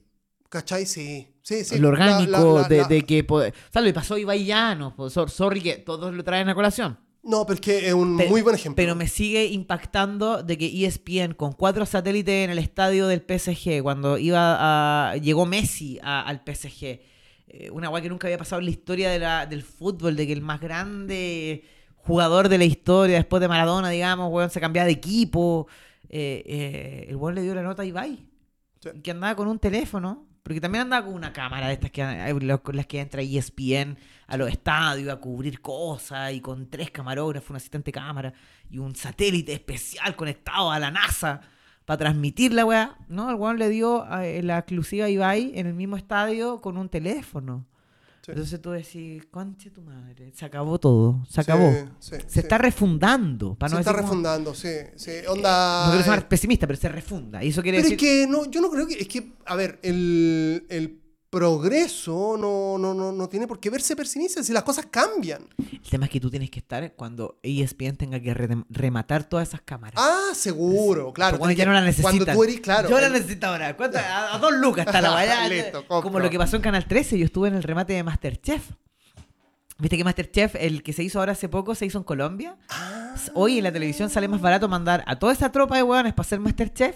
¿Cachai? 0.50 0.86
Sí. 0.86 1.28
Sí, 1.42 1.64
sí. 1.66 1.78
lo 1.80 1.90
orgánico, 1.90 2.32
la- 2.32 2.62
la- 2.62 2.68
de, 2.70 2.78
la- 2.78 2.88
de 2.88 3.02
que... 3.04 3.24
po- 3.24 3.40
O 3.40 3.52
sea, 3.72 3.82
le 3.82 3.92
pasó 3.94 4.14
a 4.16 4.20
Ibai 4.20 4.46
Llanos, 4.46 4.94
po, 4.94 5.10
sor- 5.10 5.30
sorry 5.30 5.62
que 5.62 5.78
todos 5.78 6.14
lo 6.14 6.24
traen 6.24 6.48
a 6.50 6.56
colación. 6.56 6.98
No, 7.24 7.46
pero 7.46 7.56
es 7.56 7.62
que 7.62 7.88
es 7.88 7.94
un 7.94 8.16
muy 8.16 8.42
buen 8.42 8.56
ejemplo. 8.56 8.76
Pero 8.76 8.96
me 8.96 9.08
sigue 9.08 9.46
impactando 9.46 10.44
de 10.44 10.58
que 10.58 10.86
ESPN 10.86 11.34
con 11.34 11.54
cuatro 11.54 11.86
satélites 11.86 12.46
en 12.46 12.50
el 12.52 12.60
estadio 12.60 13.08
del 13.08 13.22
PSG, 13.22 13.82
cuando 13.82 14.18
iba 14.18 15.12
a, 15.12 15.16
llegó 15.18 15.46
Messi 15.46 16.00
a- 16.04 16.22
al 16.22 16.44
PSG, 16.46 17.00
eh, 17.48 17.70
una 17.72 17.88
guay 17.90 18.04
que 18.04 18.10
nunca 18.10 18.28
había 18.28 18.38
pasado 18.38 18.60
en 18.60 18.66
la 18.66 18.72
historia 18.72 19.10
de 19.10 19.20
la- 19.20 19.46
del 19.46 19.64
fútbol, 19.64 20.16
de 20.16 20.28
que 20.28 20.34
el 20.34 20.42
más 20.42 20.60
grande 20.62 21.64
jugador 22.06 22.50
de 22.50 22.58
la 22.58 22.66
historia, 22.66 23.16
después 23.18 23.42
de 23.42 23.48
Maradona, 23.48 23.90
digamos, 23.90 24.32
weón, 24.32 24.50
se 24.50 24.60
cambiaba 24.60 24.86
de 24.88 24.94
equipo. 24.94 25.68
eh, 26.16 26.44
eh, 26.46 27.06
el 27.10 27.16
weón 27.16 27.34
le 27.34 27.42
dio 27.42 27.56
la 27.56 27.64
nota 27.64 27.82
a 27.82 27.86
Ibai, 27.86 28.24
Sí. 28.80 28.90
que 29.02 29.12
andaba 29.12 29.36
con 29.36 29.48
un 29.48 29.58
teléfono, 29.58 30.28
porque 30.44 30.62
también 30.62 30.84
andaba 30.84 31.06
con 31.08 31.16
una 31.16 31.34
cámara 31.34 31.68
de 31.68 31.74
estas 31.74 31.90
que 31.90 32.04
con 32.62 32.76
las 32.76 32.86
que 32.86 33.00
entra 33.00 33.22
ESPN 33.24 33.98
a 34.28 34.38
los 34.38 34.50
estadios 34.50 35.12
a 35.12 35.16
cubrir 35.16 35.60
cosas 35.62 36.34
y 36.34 36.40
con 36.42 36.70
tres 36.70 36.92
camarógrafos, 36.92 37.50
un 37.50 37.56
asistente 37.56 37.88
de 37.88 37.94
cámara 37.94 38.34
y 38.70 38.78
un 38.78 38.94
satélite 38.96 39.54
especial 39.54 40.16
conectado 40.16 40.70
a 40.72 40.78
la 40.80 40.92
NASA 40.92 41.42
para 41.86 41.98
transmitir 41.98 42.54
la 42.54 42.66
weá. 42.66 42.96
No, 43.08 43.30
el 43.30 43.36
weón 43.36 43.58
le 43.58 43.70
dio 43.70 44.06
eh, 44.22 44.44
la 44.44 44.60
exclusiva 44.60 45.06
a 45.06 45.10
Ibai 45.10 45.54
en 45.56 45.66
el 45.68 45.74
mismo 45.74 45.96
estadio 45.98 46.62
con 46.62 46.78
un 46.78 46.90
teléfono. 46.90 47.66
Sí. 48.26 48.32
Entonces 48.32 48.62
tú 48.62 48.72
decís, 48.72 49.24
conche 49.30 49.70
tu 49.70 49.82
madre, 49.82 50.32
se 50.34 50.46
acabó 50.46 50.80
todo, 50.80 51.26
se 51.30 51.42
acabó. 51.42 51.70
Sí, 52.00 52.16
sí, 52.16 52.24
se 52.26 52.40
está 52.40 52.58
refundando. 52.58 53.56
Para 53.56 53.70
Se 53.72 53.76
no 53.76 53.80
está 53.82 53.92
decir 53.92 54.02
como- 54.02 54.12
refundando, 54.24 54.54
sí. 54.56 54.70
sí. 54.96 55.12
Onda. 55.28 55.88
No 55.88 55.92
quiero 55.92 56.06
eh, 56.14 56.16
ser 56.16 56.28
pesimista, 56.30 56.66
pero 56.66 56.80
se 56.80 56.88
refunda. 56.88 57.44
Y 57.44 57.50
eso 57.50 57.62
quiere 57.62 57.80
Pero 57.80 57.90
decir. 57.90 58.08
es 58.08 58.26
que 58.26 58.32
no, 58.32 58.50
yo 58.50 58.62
no 58.62 58.70
creo 58.70 58.88
que. 58.88 58.94
Es 58.94 59.08
que, 59.10 59.34
a 59.46 59.56
ver, 59.56 59.78
el, 59.84 60.66
el 60.70 61.02
progreso 61.34 62.38
no, 62.38 62.78
no, 62.78 62.94
no, 62.94 63.12
no 63.12 63.28
tiene 63.30 63.48
por 63.48 63.60
qué 63.60 63.70
verse 63.70 63.96
pesimista 63.96 64.44
si 64.44 64.54
las 64.54 64.64
cosas 64.64 64.86
cambian. 64.90 65.48
El 65.58 65.82
tema 65.90 66.06
es 66.06 66.12
que 66.12 66.20
tú 66.20 66.30
tienes 66.30 66.50
que 66.52 66.60
estar 66.60 66.94
cuando 66.94 67.40
ESPN 67.44 67.96
tenga 67.98 68.20
que 68.20 68.34
re- 68.34 68.64
rematar 68.70 69.24
todas 69.24 69.48
esas 69.50 69.62
cámaras. 69.62 69.96
Ah, 69.98 70.30
seguro, 70.34 71.12
claro. 71.12 71.38
Buenos 71.38 71.58
ya 71.58 71.66
no 71.66 71.74
la 71.74 71.80
que- 71.92 72.02
Cuando 72.02 72.20
necesitan. 72.20 72.36
tú 72.36 72.44
eres, 72.44 72.60
claro. 72.62 72.90
Yo 72.90 73.00
la 73.02 73.10
necesito 73.10 73.48
ahora. 73.48 73.76
A, 73.78 74.36
a 74.36 74.38
dos 74.40 74.54
lucas 74.54 74.86
está 74.86 75.02
la. 75.02 75.48
Listo, 75.50 75.86
Como 75.88 76.20
lo 76.20 76.30
que 76.30 76.38
pasó 76.38 76.56
en 76.56 76.62
Canal 76.62 76.86
13. 76.88 77.18
Yo 77.18 77.26
estuve 77.26 77.48
en 77.50 77.56
el 77.56 77.64
remate 77.64 77.94
de 77.94 78.04
Masterchef. 78.04 78.70
¿Viste 79.80 79.98
que 79.98 80.04
Masterchef, 80.04 80.56
el 80.60 80.84
que 80.84 80.94
se 80.94 81.04
hizo 81.04 81.20
ahora 81.20 81.32
hace 81.32 81.50
poco, 81.50 81.74
se 81.76 81.86
hizo 81.86 81.98
en 81.98 82.04
Colombia? 82.04 82.56
Ah, 82.70 83.16
Hoy 83.34 83.58
en 83.58 83.64
la 83.64 83.72
televisión 83.72 84.10
sale 84.10 84.28
más 84.28 84.40
barato 84.40 84.70
mandar 84.70 85.04
a 85.08 85.18
toda 85.18 85.34
esa 85.34 85.52
tropa 85.52 85.76
de 85.78 85.84
hueones 85.84 86.14
para 86.14 86.26
hacer 86.26 86.40
Masterchef. 86.40 86.96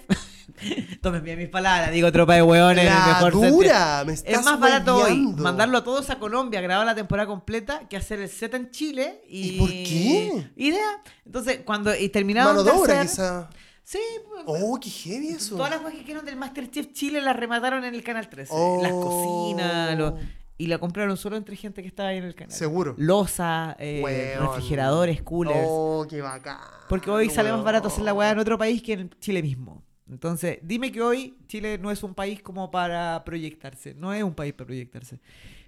Tomen 1.02 1.24
bien 1.24 1.38
mis 1.38 1.50
palabras, 1.50 1.91
digo 1.91 2.12
tropa 2.12 2.36
de 2.36 2.41
hueones 2.41 2.86
la 2.86 3.08
mejor 3.08 3.34
dura, 3.34 4.04
me 4.06 4.14
estás 4.14 4.34
Es 4.39 4.45
más 4.45 4.60
barato 4.60 4.95
hoy 4.98 5.18
mandarlo 5.38 5.78
a 5.80 5.84
todos 5.84 6.10
a 6.10 6.18
Colombia, 6.20 6.62
grabar 6.62 6.86
la 6.86 6.95
temporada 6.95 7.28
completa, 7.28 7.88
que 7.89 7.98
hacer 7.98 8.20
el 8.20 8.30
set 8.30 8.54
en 8.54 8.72
Chile. 8.72 9.22
¿Y, 9.30 9.50
¿Y 9.56 9.60
por 9.60 9.70
qué? 9.70 10.50
Idea. 10.56 11.02
Entonces, 11.26 11.60
cuando 11.66 11.95
y 11.95 12.10
terminaron 12.10 12.56
Mano 12.56 12.64
de 12.64 12.72
obra, 12.72 13.02
hacer- 13.02 13.10
quizá. 13.10 13.50
Sí, 13.84 14.00
Oh, 14.45 14.78
qué 14.82 14.89
heavy 14.89 15.30
eso. 15.30 15.56
todas 15.56 15.72
las 15.72 15.80
cosas 15.80 15.98
que 15.98 16.04
quedaron 16.04 16.26
del 16.26 16.36
Masterchef 16.36 16.91
Chile 16.91 17.22
las 17.22 17.36
remataron 17.38 17.86
en 17.86 17.95
el 17.95 18.04
Canal 18.04 18.28
13. 18.30 18.52
Oh. 18.54 18.80
Las 18.82 18.91
cocinas, 18.91 19.98
lo- 19.98 20.18
y 20.58 20.68
la 20.68 20.80
compraron 20.80 21.16
solo 21.18 21.38
entre 21.38 21.56
gente 21.56 21.82
que 21.84 21.88
estaba 21.88 22.10
ahí 22.10 22.18
en 22.18 22.24
el 22.24 22.34
canal. 22.36 22.52
Seguro. 22.52 22.95
Loza, 22.98 23.76
eh, 23.80 24.36
refrigeradores, 24.39 25.22
coolers. 25.22 25.68
Oh, 25.70 26.06
qué 26.10 26.20
bacán. 26.20 26.58
Porque 26.89 27.12
hoy 27.12 27.30
sale 27.30 27.52
más 27.52 27.64
barato 27.64 27.89
hacer 27.89 28.04
la 28.04 28.14
weá 28.14 28.32
en 28.32 28.39
otro 28.39 28.58
país 28.58 28.82
que 28.82 28.93
en 28.93 29.10
Chile 29.20 29.41
mismo. 29.43 29.84
Entonces, 30.10 30.60
dime 30.62 30.91
que 30.91 31.01
hoy 31.01 31.38
Chile 31.47 31.78
no 31.78 31.91
es 31.91 32.01
un 32.03 32.14
país 32.14 32.41
como 32.41 32.72
para 32.72 33.24
proyectarse. 33.26 33.93
No 33.93 34.14
es 34.14 34.24
un 34.24 34.34
país 34.34 34.53
para 34.53 34.68
proyectarse. 34.68 35.20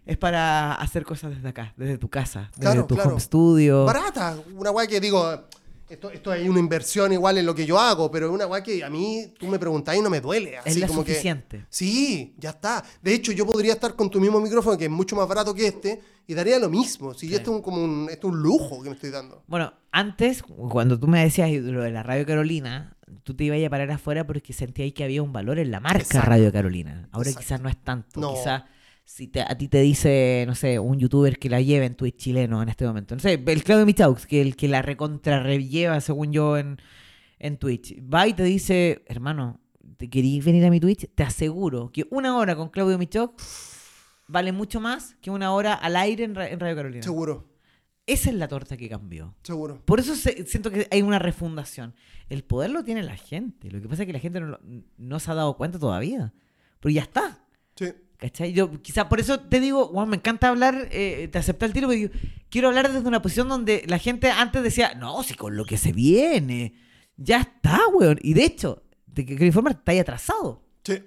Es 0.05 0.17
para 0.17 0.73
hacer 0.75 1.03
cosas 1.05 1.35
desde 1.35 1.49
acá, 1.49 1.73
desde 1.77 1.97
tu 1.97 2.09
casa, 2.09 2.49
desde 2.55 2.61
Claro, 2.61 2.85
tu 2.87 2.95
claro. 2.95 3.11
home 3.11 3.19
studio. 3.19 3.85
Barata. 3.85 4.37
Una 4.55 4.71
weá 4.71 4.87
que 4.87 4.99
digo, 4.99 5.43
esto, 5.87 6.09
esto 6.09 6.31
hay 6.31 6.47
una 6.47 6.59
inversión 6.59 7.11
igual 7.13 7.37
en 7.37 7.45
lo 7.45 7.53
que 7.53 7.65
yo 7.65 7.77
hago, 7.77 8.09
pero 8.09 8.27
es 8.27 8.31
una 8.31 8.47
weá 8.47 8.63
que 8.63 8.83
a 8.83 8.89
mí 8.89 9.33
tú 9.37 9.47
me 9.47 9.59
preguntás 9.59 9.95
y 9.97 10.01
no 10.01 10.09
me 10.09 10.21
duele. 10.21 10.55
Es 10.55 10.67
Así 10.67 10.79
la 10.79 10.87
como 10.87 11.03
que. 11.03 11.11
suficiente. 11.11 11.65
Sí, 11.69 12.33
ya 12.37 12.51
está. 12.51 12.83
De 13.03 13.13
hecho, 13.13 13.31
yo 13.33 13.45
podría 13.45 13.73
estar 13.73 13.95
con 13.95 14.09
tu 14.09 14.19
mismo 14.19 14.39
micrófono, 14.39 14.77
que 14.77 14.85
es 14.85 14.91
mucho 14.91 15.15
más 15.15 15.27
barato 15.27 15.53
que 15.53 15.67
este, 15.67 16.01
y 16.25 16.33
daría 16.33 16.57
lo 16.59 16.69
mismo. 16.69 17.13
Si 17.13 17.27
Sí. 17.27 17.35
esto 17.35 17.51
es 17.51 17.57
un, 17.57 17.61
como 17.61 17.83
un, 17.83 18.07
esto 18.09 18.27
es 18.29 18.33
un 18.33 18.39
lujo 18.39 18.81
que 18.81 18.89
me 18.89 18.95
estoy 18.95 19.09
dando. 19.11 19.43
Bueno, 19.47 19.73
antes, 19.91 20.41
cuando 20.43 20.97
tú 20.99 21.07
me 21.07 21.21
decías 21.23 21.51
lo 21.51 21.81
de 21.83 21.91
la 21.91 22.03
Radio 22.03 22.25
Carolina, 22.25 22.95
tú 23.24 23.34
te 23.36 23.43
ibas 23.45 23.64
a 23.66 23.70
parar 23.70 23.91
afuera 23.91 24.26
porque 24.26 24.53
sentías 24.53 24.91
que 24.93 25.03
había 25.03 25.22
un 25.24 25.32
valor 25.34 25.60
en 25.60 25.72
la 25.72 25.80
marca 25.80 25.99
Exacto. 25.99 26.30
Radio 26.30 26.51
Carolina. 26.51 27.07
Ahora 27.12 27.30
Exacto. 27.30 27.45
quizás 27.45 27.62
no 27.62 27.70
es 27.70 27.78
tanto. 27.78 28.20
No. 28.20 28.34
Quizás 28.34 28.64
si 29.05 29.28
te- 29.28 29.41
a 29.41 29.57
ti 29.57 29.68
te 29.68 29.82
dice, 29.82 30.43
no 30.47 30.53
sé, 30.55 30.78
un 30.80 30.99
youtuber 30.99 31.39
que 31.39 31.49
la 31.49 31.62
lleve 31.62 31.86
en 31.86 31.95
Twitch 31.95 32.18
chileno 32.18 32.62
en 32.62 32.70
este 32.70 32.86
momento. 32.86 33.16
No 33.16 33.22
sé, 33.22 33.43
el 33.45 33.64
Claudio 33.64 33.86
Michaux, 33.86 34.26
que 34.28 34.41
el 34.41 34.55
que 34.55 34.68
la 34.68 34.82
recontra 34.84 35.43
lleva, 35.57 35.99
según 36.01 36.32
yo, 36.32 36.57
en, 36.57 36.78
en 37.39 37.57
Twitch. 37.57 37.95
Va 38.01 38.28
y 38.28 38.34
te 38.34 38.43
dice, 38.43 39.03
hermano, 39.07 39.60
¿te 39.97 40.10
querís 40.10 40.45
venir 40.45 40.64
a 40.66 40.70
mi 40.70 40.80
Twitch? 40.80 41.10
Te 41.16 41.24
aseguro 41.24 41.91
que 41.91 42.05
una 42.12 42.38
hora 42.38 42.55
con 42.55 42.70
Claudio 42.70 42.97
Michaux 42.99 43.34
vale 44.28 44.51
mucho 44.51 44.80
más 44.80 45.16
que 45.22 45.32
una 45.32 45.53
hora 45.53 45.74
al 45.74 45.95
aire 45.95 46.26
en 46.26 46.36
Radio 46.36 46.76
Carolina. 46.76 47.01
Seguro, 47.01 47.48
Esa 48.14 48.30
es 48.30 48.36
la 48.36 48.47
torta 48.47 48.76
que 48.78 48.89
cambió. 48.89 49.36
seguro. 49.43 49.82
Por 49.86 49.99
eso 49.99 50.16
se- 50.16 50.45
siento 50.45 50.72
que 50.72 50.88
hay 50.91 51.01
una 51.01 51.20
refundación. 51.20 51.93
El 52.30 52.43
poder 52.43 52.70
lo 52.72 52.84
tiene 52.84 53.03
la 53.03 53.16
gente. 53.18 53.70
Lo 53.72 53.82
que 53.82 53.88
pasa 53.88 54.03
es 54.03 54.07
que 54.07 54.14
la 54.14 54.20
gente 54.20 54.39
no, 54.39 54.47
lo- 54.47 54.60
no 54.97 55.20
se 55.20 55.32
ha 55.32 55.36
dado 55.36 55.55
cuenta 55.57 55.80
todavía. 55.80 56.34
Pero 56.80 56.93
ya 56.93 57.01
está. 57.01 57.43
Sí. 57.76 57.88
¿Cachai? 58.18 58.51
Yo 58.53 58.82
quizá 58.82 59.07
por 59.07 59.20
eso 59.20 59.39
te 59.39 59.60
digo, 59.62 59.88
Juan, 59.88 60.10
me 60.10 60.18
encanta 60.18 60.49
hablar, 60.49 60.89
eh, 60.91 61.30
te 61.32 61.38
acepta 61.38 61.66
el 61.66 61.72
tiro, 61.74 61.88
porque 61.88 62.01
yo 62.01 62.10
quiero 62.49 62.68
hablar 62.68 62.91
desde 62.91 63.07
una 63.07 63.22
posición 63.22 63.47
donde 63.47 63.84
la 63.88 63.97
gente 63.97 64.30
antes 64.30 64.62
decía, 64.62 64.93
no, 64.95 65.24
si 65.24 65.36
con 65.36 65.55
lo 65.55 65.64
que 65.64 65.78
se 65.78 65.93
viene, 65.93 66.74
ya 67.16 67.39
está, 67.41 67.80
weón. 67.93 68.20
Y 68.22 68.34
de 68.34 68.43
hecho, 68.43 68.84
te 69.14 69.26
quiero 69.26 69.45
informar, 69.45 69.74
estáis 69.74 70.01
atrasado. 70.01 70.62
Sí. 70.84 71.01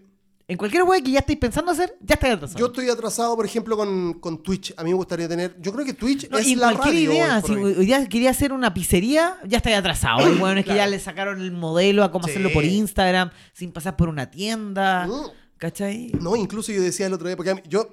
En 0.49 0.57
cualquier 0.59 0.83
weón 0.83 1.03
que 1.05 1.13
ya 1.13 1.21
estáis 1.21 1.39
pensando 1.39 1.71
hacer, 1.71 1.97
ya 2.01 2.15
estáis 2.15 2.35
atrasado. 2.35 2.59
Yo 2.59 2.67
estoy 2.67 2.89
atrasado, 2.91 3.37
por 3.37 3.47
ejemplo, 3.47 3.77
con, 3.77 4.15
con 4.15 4.43
Twitch. 4.43 4.75
A 4.77 4.83
mí 4.83 4.91
me 4.91 4.97
gustaría 4.97 5.29
tener. 5.29 5.57
Yo 5.61 5.73
creo 5.73 5.85
que 5.87 5.95
Twitch 5.95 6.29
No, 6.31 6.39
es 6.39 6.47
y 6.47 6.57
la 6.57 6.73
cualquier 6.73 6.95
radio. 6.95 7.13
idea, 7.13 7.37
hoy 7.43 7.43
si 7.47 7.53
hoy. 7.55 7.87
día 7.87 8.07
quería 8.09 8.31
hacer 8.31 8.53
una 8.53 8.75
pizzería, 8.75 9.39
ya 9.47 9.59
está 9.59 9.77
atrasado. 9.79 10.19
Bueno 10.39 10.59
es 10.61 10.65
que 10.65 10.71
ya 10.71 10.75
Claro. 10.77 10.91
le 10.91 10.99
sacaron 10.99 11.41
el 11.41 11.53
modelo 11.53 12.03
a 12.05 12.11
cómo 12.11 12.25
Sí. 12.27 12.31
hacerlo 12.33 12.51
por 12.53 12.65
Instagram, 12.65 13.31
sin 13.55 13.73
pasar 13.73 13.97
por 13.97 14.09
una 14.09 14.31
tienda. 14.31 15.07
Mm. 15.07 15.31
¿Cachai? 15.59 16.11
No, 16.21 16.35
incluso 16.35 16.73
yo 16.73 16.83
decía 16.83 17.07
el 17.07 17.13
otro 17.13 17.29
día, 17.29 17.37
porque 17.37 17.51
a 17.51 17.55
mí- 17.55 17.63
yo, 17.69 17.89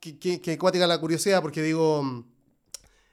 que, 0.00 0.18
que, 0.18 0.40
que 0.40 0.58
cuática 0.58 0.86
la 0.86 0.98
curiosidad, 0.98 1.40
porque 1.40 1.62
digo, 1.62 2.24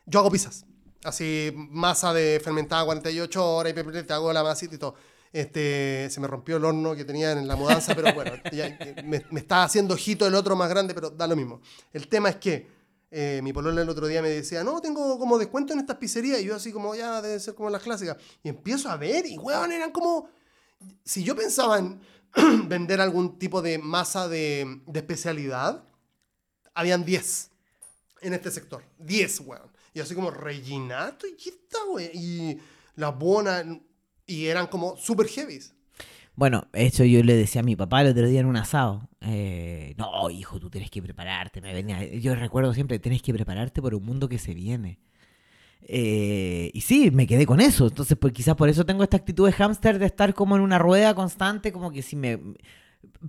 yo 0.06 0.20
hago 0.20 0.30
pizzas. 0.30 0.66
Así, 1.04 1.54
masa 1.56 2.14
de 2.14 2.42
fermentada 2.44 2.84
48 2.84 3.46
horas 3.56 3.72
y 3.74 4.04
te 4.04 4.14
hago 4.14 4.34
la 4.34 4.44
masita 4.44 4.76
y 4.76 4.78
todo. 4.78 4.96
Este, 5.34 6.08
se 6.10 6.20
me 6.20 6.28
rompió 6.28 6.58
el 6.58 6.66
horno 6.66 6.96
que 6.96 7.06
tenía 7.06 7.32
en 7.32 7.48
la 7.48 7.56
mudanza, 7.56 7.94
pero 7.96 8.14
bueno, 8.14 8.32
ya, 8.52 8.78
me, 9.04 9.24
me 9.30 9.40
está 9.40 9.64
haciendo 9.64 9.94
ojito 9.94 10.26
el 10.26 10.36
otro 10.36 10.56
más 10.56 10.70
grande, 10.70 10.94
pero 10.94 11.10
da 11.10 11.28
lo 11.28 11.36
mismo. 11.36 11.62
El 11.94 12.08
tema 12.08 12.30
es 12.30 12.38
que 12.38 12.78
eh, 13.10 13.40
mi 13.42 13.54
polola 13.54 13.82
el 13.82 13.90
otro 13.90 14.08
día 14.08 14.22
me 14.22 14.30
decía, 14.30 14.64
no, 14.64 14.82
tengo 14.82 15.18
como 15.18 15.38
descuento 15.38 15.74
en 15.74 15.80
estas 15.80 15.98
pizzerías. 15.98 16.42
Y 16.42 16.46
yo 16.46 16.56
así 16.56 16.72
como, 16.72 16.96
ya, 16.96 17.22
debe 17.22 17.40
ser 17.40 17.56
como 17.56 17.70
las 17.70 17.82
clásicas. 17.82 18.18
Y 18.44 18.50
empiezo 18.50 18.90
a 18.90 18.98
ver 18.98 19.26
y, 19.26 19.38
weón, 19.38 19.72
eran 19.72 19.92
como... 19.92 20.30
Si 21.04 21.24
yo 21.24 21.36
pensaba 21.36 21.80
en 21.80 22.00
vender 22.68 23.02
algún 23.02 23.40
tipo 23.40 23.62
de 23.62 23.78
masa 23.78 24.28
de, 24.28 24.82
de 24.86 25.00
especialidad, 25.00 25.84
habían 26.74 27.06
10 27.06 27.52
en 28.22 28.34
este 28.34 28.52
sector. 28.52 28.84
10, 29.00 29.40
weón. 29.42 29.72
Y 29.94 30.02
así 30.02 30.14
como 30.14 30.30
rellenato 30.30 31.26
y 31.26 31.50
está, 31.50 31.80
weón. 31.90 32.12
Y 32.14 32.60
las 32.96 33.18
bonas, 33.18 33.66
y 34.28 34.46
eran 34.48 34.68
como 34.68 34.98
super 34.98 35.28
heavies. 35.28 35.74
Bueno, 36.36 36.68
eso 36.74 37.04
yo 37.04 37.24
le 37.24 37.36
decía 37.36 37.62
a 37.62 37.64
mi 37.64 37.76
papá 37.76 38.02
el 38.02 38.10
otro 38.10 38.28
día 38.28 38.42
en 38.42 38.46
un 38.46 38.58
asado. 38.58 39.10
eh, 39.22 39.96
no, 39.98 40.30
hijo, 40.30 40.60
tú 40.60 40.70
tienes 40.70 40.92
que 40.92 41.02
prepararte. 41.02 41.62
Me 41.62 41.74
venía, 41.74 42.06
yo 42.20 42.36
recuerdo 42.36 42.74
siempre, 42.76 43.00
tienes 43.00 43.24
que 43.24 43.34
prepararte 43.34 43.82
por 43.82 43.96
un 43.96 44.06
mundo 44.06 44.30
que 44.30 44.38
se 44.38 44.54
viene. 44.54 45.00
Eh, 45.82 46.70
y 46.74 46.82
sí, 46.82 47.10
me 47.12 47.26
quedé 47.26 47.46
con 47.48 47.60
eso. 47.60 47.88
Entonces, 47.88 48.18
pues 48.20 48.34
quizás 48.34 48.56
por 48.56 48.70
eso 48.70 48.86
tengo 48.86 49.04
esta 49.04 49.18
actitud 49.18 49.48
de 49.48 49.54
hámster 49.54 49.98
de 49.98 50.06
estar 50.06 50.34
como 50.36 50.56
en 50.56 50.62
una 50.62 50.78
rueda 50.78 51.16
constante, 51.16 51.72
como 51.72 51.92
que 51.92 52.04
si 52.04 52.16
me... 52.16 52.40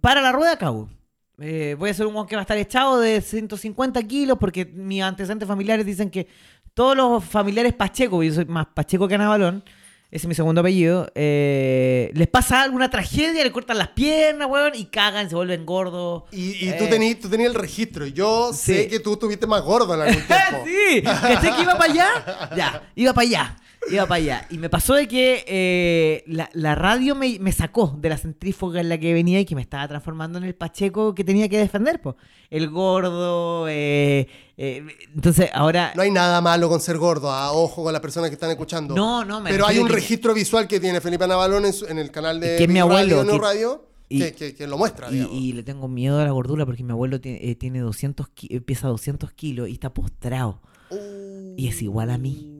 Para 0.00 0.20
la 0.20 0.32
rueda, 0.32 0.52
acabo. 0.52 0.90
Eh, 1.38 1.76
voy 1.78 1.90
a 1.90 1.94
ser 1.94 2.06
un 2.06 2.14
guan 2.14 2.26
que 2.26 2.34
va 2.34 2.40
a 2.40 2.42
estar 2.42 2.58
echado 2.58 3.00
de 3.00 3.20
150 3.20 4.02
kilos 4.02 4.38
porque 4.38 4.66
mis 4.66 5.02
antecedentes 5.02 5.46
familiares 5.46 5.86
dicen 5.86 6.10
que 6.10 6.26
todos 6.74 6.96
los 6.96 7.24
familiares 7.24 7.74
Pacheco, 7.74 8.22
yo 8.22 8.32
soy 8.34 8.44
más 8.46 8.66
Pacheco 8.74 9.06
que 9.06 9.14
Ana 9.14 9.28
Balón, 9.28 9.62
ese 10.10 10.24
es 10.24 10.26
mi 10.26 10.34
segundo 10.34 10.60
apellido, 10.62 11.10
eh, 11.14 12.10
les 12.14 12.28
pasa 12.28 12.62
alguna 12.62 12.88
tragedia, 12.90 13.44
le 13.44 13.52
cortan 13.52 13.76
las 13.76 13.88
piernas, 13.88 14.48
weón, 14.48 14.72
y 14.74 14.86
cagan, 14.86 15.28
se 15.28 15.34
vuelven 15.34 15.66
gordos. 15.66 16.22
Y, 16.32 16.66
y 16.68 16.72
tú 16.78 16.84
Eh. 16.84 16.88
tenías 16.88 17.18
tú 17.20 17.28
tenías 17.28 17.50
el 17.50 17.54
registro. 17.54 18.06
Yo 18.06 18.52
sé 18.54 18.84
Sí. 18.84 18.88
que 18.88 19.00
tú 19.00 19.12
estuviste 19.14 19.46
más 19.46 19.60
gordo 19.62 19.94
en 19.94 20.00
algún 20.00 20.22
tiempo. 20.26 20.64
sí, 20.64 21.02
¿cachai 21.02 21.56
que 21.56 21.62
iba 21.62 21.76
para 21.76 21.92
allá? 21.92 22.50
Ya, 22.56 22.82
iba 22.94 23.12
para 23.12 23.26
allá. 23.28 23.56
Iba 23.90 24.06
para 24.06 24.16
allá. 24.16 24.46
Y 24.50 24.58
me 24.58 24.68
pasó 24.68 24.94
de 24.94 25.08
que 25.08 25.44
eh, 25.46 26.24
la, 26.26 26.50
la 26.52 26.74
radio 26.74 27.14
me, 27.14 27.38
me 27.38 27.52
sacó 27.52 27.96
de 27.98 28.08
la 28.10 28.18
centrífuga 28.18 28.80
en 28.80 28.88
la 28.88 28.98
que 28.98 29.14
venía 29.14 29.40
y 29.40 29.44
que 29.44 29.54
me 29.54 29.62
estaba 29.62 29.88
transformando 29.88 30.36
en 30.38 30.44
el 30.44 30.54
Pacheco 30.54 31.14
que 31.14 31.24
tenía 31.24 31.48
que 31.48 31.58
defender, 31.58 32.00
po. 32.02 32.16
El 32.50 32.68
gordo. 32.68 33.66
eh, 33.68 34.26
eh, 34.56 34.84
entonces, 35.14 35.48
ahora. 35.54 35.92
No 35.94 36.02
hay 36.02 36.10
nada 36.10 36.40
malo 36.40 36.68
con 36.68 36.80
ser 36.80 36.98
gordo, 36.98 37.30
a 37.30 37.52
ojo 37.52 37.82
con 37.84 37.92
las 37.92 38.02
personas 38.02 38.28
que 38.30 38.34
están 38.34 38.50
escuchando. 38.50 38.94
No, 38.94 39.24
no, 39.24 39.40
me 39.40 39.50
Pero 39.50 39.66
hay 39.66 39.78
un 39.78 39.86
que- 39.86 39.94
registro 39.94 40.34
visual 40.34 40.66
que 40.68 40.80
tiene 40.80 41.00
Felipe 41.00 41.26
Navalón 41.26 41.64
en, 41.64 41.72
su- 41.72 41.86
en 41.86 41.98
el 41.98 42.10
canal 42.10 42.40
de 42.40 42.56
Que 42.56 42.64
es 42.64 42.68
mi 42.70 42.80
abuelo, 42.80 43.22
Radio, 43.22 43.32
que- 43.32 43.38
Radio, 43.38 43.84
y- 44.10 44.18
que, 44.18 44.32
que- 44.34 44.54
que 44.54 44.66
lo 44.66 44.76
muestra, 44.76 45.08
Y, 45.12 45.20
y 45.32 45.52
le 45.52 45.62
tengo 45.62 45.86
miedo 45.88 46.18
a 46.20 46.24
la 46.24 46.30
gordura 46.32 46.66
porque 46.66 46.82
mi 46.82 46.92
abuelo 46.92 47.20
tiene, 47.20 47.38
eh, 47.48 47.54
tiene 47.54 47.78
200 47.80 48.28
ki- 48.30 48.60
pesa 48.60 48.88
200 48.88 49.32
kilos 49.32 49.68
y 49.68 49.72
está 49.72 49.94
postrado. 49.94 50.60
y 51.56 51.68
es 51.68 51.80
igual 51.82 52.10
a 52.10 52.18
mí. 52.18 52.54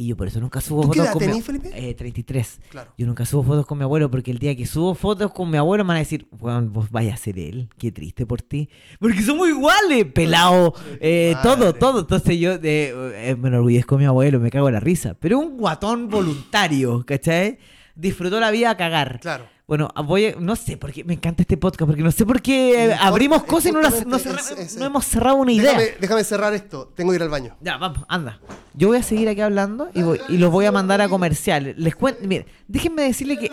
Y 0.00 0.06
yo 0.06 0.16
por 0.16 0.28
eso 0.28 0.40
nunca 0.40 0.62
subo 0.62 0.80
¿Tú 0.80 0.92
qué 0.92 1.00
fotos 1.00 1.20
edad 1.22 1.26
con 1.28 1.36
mi- 1.36 1.42
Felipe? 1.42 1.70
Eh, 1.90 1.92
33. 1.94 2.60
Claro. 2.70 2.92
Yo 2.96 3.06
nunca 3.06 3.26
subo 3.26 3.42
fotos 3.42 3.66
con 3.66 3.76
mi 3.76 3.84
abuelo 3.84 4.10
porque 4.10 4.30
el 4.30 4.38
día 4.38 4.56
que 4.56 4.64
subo 4.64 4.94
fotos 4.94 5.30
con 5.32 5.50
mi 5.50 5.58
abuelo 5.58 5.84
me 5.84 5.88
van 5.88 5.96
a 5.96 6.00
decir, 6.00 6.26
"Weón, 6.40 6.72
vos 6.72 6.90
vaya 6.90 7.12
a 7.12 7.16
ser 7.18 7.38
él, 7.38 7.68
qué 7.76 7.92
triste 7.92 8.24
por 8.24 8.40
ti. 8.40 8.70
Porque 8.98 9.20
somos 9.20 9.46
iguales, 9.48 10.06
pelado, 10.06 10.72
eh, 11.00 11.34
todo, 11.42 11.74
todo. 11.74 12.00
Entonces 12.00 12.38
yo 12.38 12.52
eh, 12.54 12.60
eh, 12.62 13.36
me 13.38 13.48
enorgullezco 13.48 13.96
de 13.96 14.00
mi 14.00 14.06
abuelo, 14.06 14.40
me 14.40 14.50
cago 14.50 14.68
en 14.68 14.74
la 14.74 14.80
risa. 14.80 15.14
Pero 15.20 15.38
un 15.38 15.58
guatón 15.58 16.08
voluntario, 16.08 17.04
¿cachai? 17.06 17.58
Disfrutó 17.94 18.40
la 18.40 18.50
vida 18.50 18.70
a 18.70 18.76
cagar. 18.78 19.20
Claro. 19.20 19.44
Bueno, 19.70 19.88
voy 20.04 20.26
a- 20.26 20.34
no 20.36 20.56
sé 20.56 20.76
por 20.76 20.90
qué 20.92 21.04
me 21.04 21.14
encanta 21.14 21.42
este 21.44 21.56
podcast, 21.56 21.86
porque 21.88 22.02
no 22.02 22.10
sé 22.10 22.26
por 22.26 22.42
qué 22.42 22.86
eh, 22.86 22.92
abrimos 23.00 23.44
cosas 23.44 23.66
y 23.70 23.72
no, 23.72 23.80
las- 23.80 24.04
no 24.04 24.16
justamente 24.18 24.42
cerra- 24.42 24.60
es- 24.62 24.72
es- 24.72 24.76
no 24.76 24.84
hemos 24.86 25.04
cerrado 25.04 25.36
una 25.36 25.52
idea. 25.52 25.78
Déjame, 25.78 25.96
déjame 26.00 26.24
cerrar 26.24 26.52
esto. 26.54 26.92
Tengo 26.96 27.12
que 27.12 27.16
ir 27.18 27.22
al 27.22 27.28
baño. 27.28 27.56
Ya, 27.60 27.76
vamos, 27.76 28.00
anda. 28.08 28.40
Yo 28.74 28.88
voy 28.88 28.96
a 28.98 29.02
seguir 29.04 29.28
aquí 29.28 29.40
hablando 29.42 29.88
y, 29.94 30.02
voy, 30.02 30.20
y 30.28 30.38
los 30.38 30.50
voy 30.50 30.64
a 30.64 30.72
mandar 30.72 31.00
a 31.00 31.08
comercial. 31.08 31.72
Les 31.78 31.94
cuento, 31.94 32.20
mire, 32.26 32.46
déjenme 32.66 33.02
decirle 33.02 33.38
que... 33.38 33.48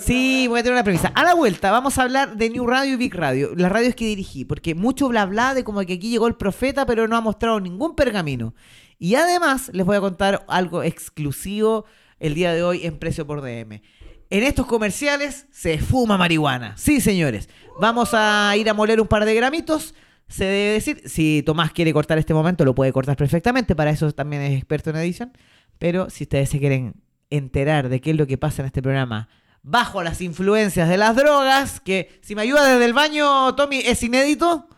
Sí, 0.00 0.46
voy 0.48 0.58
a 0.58 0.62
tener 0.64 0.72
una 0.74 0.82
premisa. 0.82 1.12
A 1.14 1.22
la 1.22 1.34
vuelta 1.34 1.70
vamos 1.70 1.96
a 1.98 2.02
hablar 2.02 2.36
de 2.36 2.50
New 2.50 2.66
Radio 2.66 2.94
y 2.94 2.96
Big 2.96 3.14
Radio, 3.14 3.52
las 3.54 3.70
radios 3.70 3.94
que 3.94 4.04
dirigí, 4.04 4.44
porque 4.44 4.74
mucho 4.74 5.06
bla 5.08 5.26
bla 5.26 5.54
de 5.54 5.62
como 5.62 5.78
que 5.86 5.92
aquí 5.92 6.10
llegó 6.10 6.26
el 6.26 6.34
profeta, 6.34 6.86
pero 6.86 7.06
no 7.06 7.16
ha 7.16 7.20
mostrado 7.20 7.60
ningún 7.60 7.94
pergamino. 7.94 8.52
Y 8.98 9.14
además 9.14 9.70
les 9.72 9.86
voy 9.86 9.94
a 9.96 10.00
contar 10.00 10.44
algo 10.48 10.82
exclusivo 10.82 11.84
el 12.18 12.34
día 12.34 12.52
de 12.52 12.62
hoy 12.64 12.84
en 12.84 12.98
Precio 12.98 13.26
por 13.26 13.42
DM. 13.42 13.80
En 14.28 14.42
estos 14.42 14.66
comerciales 14.66 15.46
se 15.52 15.78
fuma 15.78 16.18
marihuana. 16.18 16.76
Sí, 16.76 17.00
señores. 17.00 17.48
Vamos 17.78 18.10
a 18.12 18.54
ir 18.56 18.68
a 18.68 18.74
moler 18.74 19.00
un 19.00 19.06
par 19.06 19.24
de 19.24 19.34
gramitos. 19.34 19.94
Se 20.28 20.44
debe 20.44 20.72
decir, 20.72 21.02
si 21.06 21.42
Tomás 21.46 21.72
quiere 21.72 21.92
cortar 21.92 22.18
este 22.18 22.34
momento, 22.34 22.64
lo 22.64 22.74
puede 22.74 22.92
cortar 22.92 23.16
perfectamente. 23.16 23.76
Para 23.76 23.90
eso 23.90 24.10
también 24.12 24.42
es 24.42 24.56
experto 24.56 24.90
en 24.90 24.96
edición. 24.96 25.32
Pero 25.78 26.10
si 26.10 26.24
ustedes 26.24 26.50
se 26.50 26.58
quieren 26.58 26.94
enterar 27.30 27.88
de 27.88 28.00
qué 28.00 28.10
es 28.10 28.16
lo 28.16 28.26
que 28.26 28.38
pasa 28.38 28.62
en 28.62 28.66
este 28.66 28.82
programa 28.82 29.28
bajo 29.62 30.02
las 30.02 30.20
influencias 30.20 30.88
de 30.88 30.96
las 30.96 31.16
drogas, 31.16 31.80
que 31.80 32.20
si 32.22 32.34
me 32.34 32.42
ayuda 32.42 32.64
desde 32.64 32.84
el 32.84 32.92
baño, 32.92 33.54
Tommy, 33.54 33.78
es 33.78 34.02
inédito. 34.02 34.68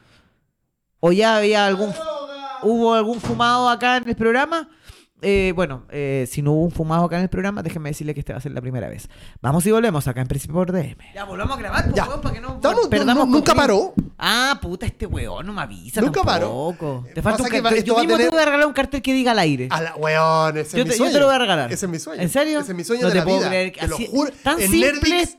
¿O 1.00 1.12
ya 1.12 1.36
había 1.36 1.66
algún... 1.66 1.92
¿Hubo 2.62 2.94
algún 2.94 3.20
fumado 3.20 3.68
acá 3.68 3.98
en 3.98 4.08
el 4.08 4.16
programa? 4.16 4.68
Eh, 5.22 5.52
bueno, 5.54 5.84
eh, 5.90 6.26
si 6.30 6.42
no 6.42 6.52
hubo 6.52 6.64
un 6.64 6.70
fumado 6.70 7.04
acá 7.04 7.16
en 7.16 7.22
el 7.24 7.28
programa, 7.28 7.62
déjenme 7.62 7.90
decirle 7.90 8.14
que 8.14 8.20
esta 8.20 8.34
va 8.34 8.38
a 8.38 8.42
ser 8.42 8.52
la 8.52 8.60
primera 8.60 8.88
vez. 8.88 9.08
Vamos 9.42 9.66
y 9.66 9.70
volvemos 9.70 10.06
acá 10.08 10.20
en 10.20 10.28
Principio 10.28 10.54
por 10.54 10.70
DM. 10.72 10.96
Ya, 11.14 11.24
volvamos 11.24 11.56
a 11.56 11.60
grabar, 11.60 11.92
Ya. 11.94 12.06
para 12.06 12.34
que 12.34 12.40
no 12.40 12.54
Estamos- 12.54 12.88
perdamos 12.88 13.26
no- 13.28 13.34
nunca 13.36 13.54
paró. 13.54 13.94
Ah, 14.18 14.58
puta, 14.62 14.86
este 14.86 15.06
weón 15.06 15.46
no 15.46 15.52
me 15.52 15.62
avisa 15.62 16.00
Nunca 16.00 16.22
tampoco. 16.22 16.76
paró. 17.04 17.12
Te 17.14 17.22
falta 17.22 17.42
un 17.42 17.48
que 17.48 17.62
cartel. 17.62 17.84
Yo 17.84 17.94
mismo 17.98 18.12
tener- 18.16 18.28
te 18.30 18.34
voy 18.34 18.42
a 18.42 18.44
regalar 18.46 18.66
un 18.66 18.72
cartel 18.72 19.02
que 19.02 19.12
diga 19.12 19.30
al 19.32 19.38
aire. 19.38 19.68
A 19.70 19.80
la, 19.80 19.96
weón, 19.96 20.56
ese 20.58 20.76
Yo 20.76 20.82
es 20.82 20.86
mi 20.86 20.90
te- 20.92 20.96
yo 20.98 21.04
sueño. 21.04 21.12
te 21.12 21.18
lo 21.20 21.26
voy 21.26 21.34
a 21.34 21.38
regalar. 21.38 21.72
Ese 21.72 21.86
es 21.86 21.90
mi 21.92 21.98
sueño. 21.98 22.22
¿En 22.22 22.28
serio? 22.28 22.60
Ese 22.60 22.72
es 22.72 22.76
mi 22.76 22.84
sueño 22.84 23.02
No 23.02 23.08
de 23.08 23.12
te 23.12 23.18
la 23.18 23.24
puedo 23.24 23.38
vida. 23.38 23.48
creer 23.48 23.72
Te 23.72 23.86
lo 23.88 23.96
juro. 23.96 24.30
tan 24.42 24.60
en 24.60 24.70
simple 24.70 24.92
Netflix, 24.92 25.22
es 25.22 25.38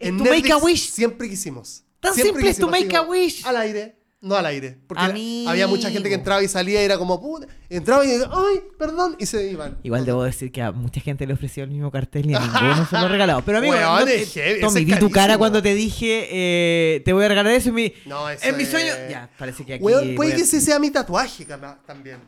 en 0.00 0.18
tu 0.18 0.24
make 0.24 0.52
a 0.52 0.56
wish. 0.58 0.90
Siempre 0.90 1.28
quisimos. 1.28 1.84
Tan 2.00 2.14
Siempre 2.14 2.32
simple 2.34 2.50
es 2.50 2.58
tu 2.58 2.68
make 2.68 2.96
a 2.96 3.02
wish. 3.02 3.44
Al 3.46 3.56
aire. 3.56 3.97
No 4.20 4.34
al 4.34 4.46
aire. 4.46 4.76
Porque 4.88 5.04
Amigo. 5.04 5.48
había 5.48 5.68
mucha 5.68 5.90
gente 5.90 6.08
que 6.08 6.16
entraba 6.16 6.42
y 6.42 6.48
salía 6.48 6.82
y 6.82 6.84
era 6.84 6.98
como, 6.98 7.20
puta. 7.20 7.46
Entraba 7.70 8.04
y 8.04 8.10
ay, 8.10 8.60
perdón. 8.76 9.14
Y 9.18 9.26
se 9.26 9.48
iban. 9.48 9.78
Igual 9.84 10.04
debo 10.04 10.24
decir 10.24 10.50
que 10.50 10.60
a 10.60 10.72
mucha 10.72 11.00
gente 11.00 11.24
le 11.24 11.34
ofreció 11.34 11.62
el 11.62 11.70
mismo 11.70 11.90
cartel 11.92 12.28
y 12.28 12.34
a 12.34 12.40
ninguno 12.40 12.84
se 12.84 12.98
lo 12.98 13.06
he 13.06 13.08
regalado. 13.10 13.42
Pero 13.42 13.58
amigo, 13.58 13.74
Weón, 13.74 14.00
no 14.00 14.04
te- 14.04 14.22
es 14.22 14.32
heavy, 14.34 14.60
Tommy, 14.60 14.84
vi 14.84 14.98
tu 14.98 15.08
cara 15.10 15.38
cuando 15.38 15.62
te 15.62 15.72
dije 15.72 16.28
eh, 16.32 17.00
te 17.04 17.12
voy 17.12 17.24
a 17.24 17.28
regalar 17.28 17.52
eso 17.52 17.68
y 17.68 17.72
mi, 17.72 17.92
No, 18.06 18.28
eso 18.28 18.44
en 18.44 18.56
mi 18.56 18.64
es- 18.64 18.70
sueño. 18.70 18.92
Ya, 19.08 19.30
parece 19.38 19.64
que 19.64 19.74
aquí. 19.74 19.84
Weón, 19.84 20.16
puede 20.16 20.32
a- 20.32 20.36
que 20.36 20.42
ese 20.42 20.60
sea 20.60 20.80
mi 20.80 20.90
tatuaje 20.90 21.46
también. 21.86 22.18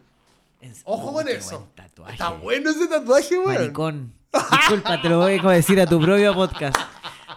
Ojo 0.84 1.12
con 1.12 1.26
eso. 1.26 1.68
Está 2.08 2.30
bueno 2.30 2.70
ese 2.70 2.86
tatuaje, 2.86 3.36
weón. 3.36 3.54
Maricón. 3.54 4.12
Disculpa, 4.60 5.02
te 5.02 5.08
lo 5.08 5.18
voy 5.18 5.40
a 5.42 5.48
decir 5.50 5.80
a 5.80 5.86
tu 5.86 6.00
propio 6.00 6.32
podcast. 6.34 6.76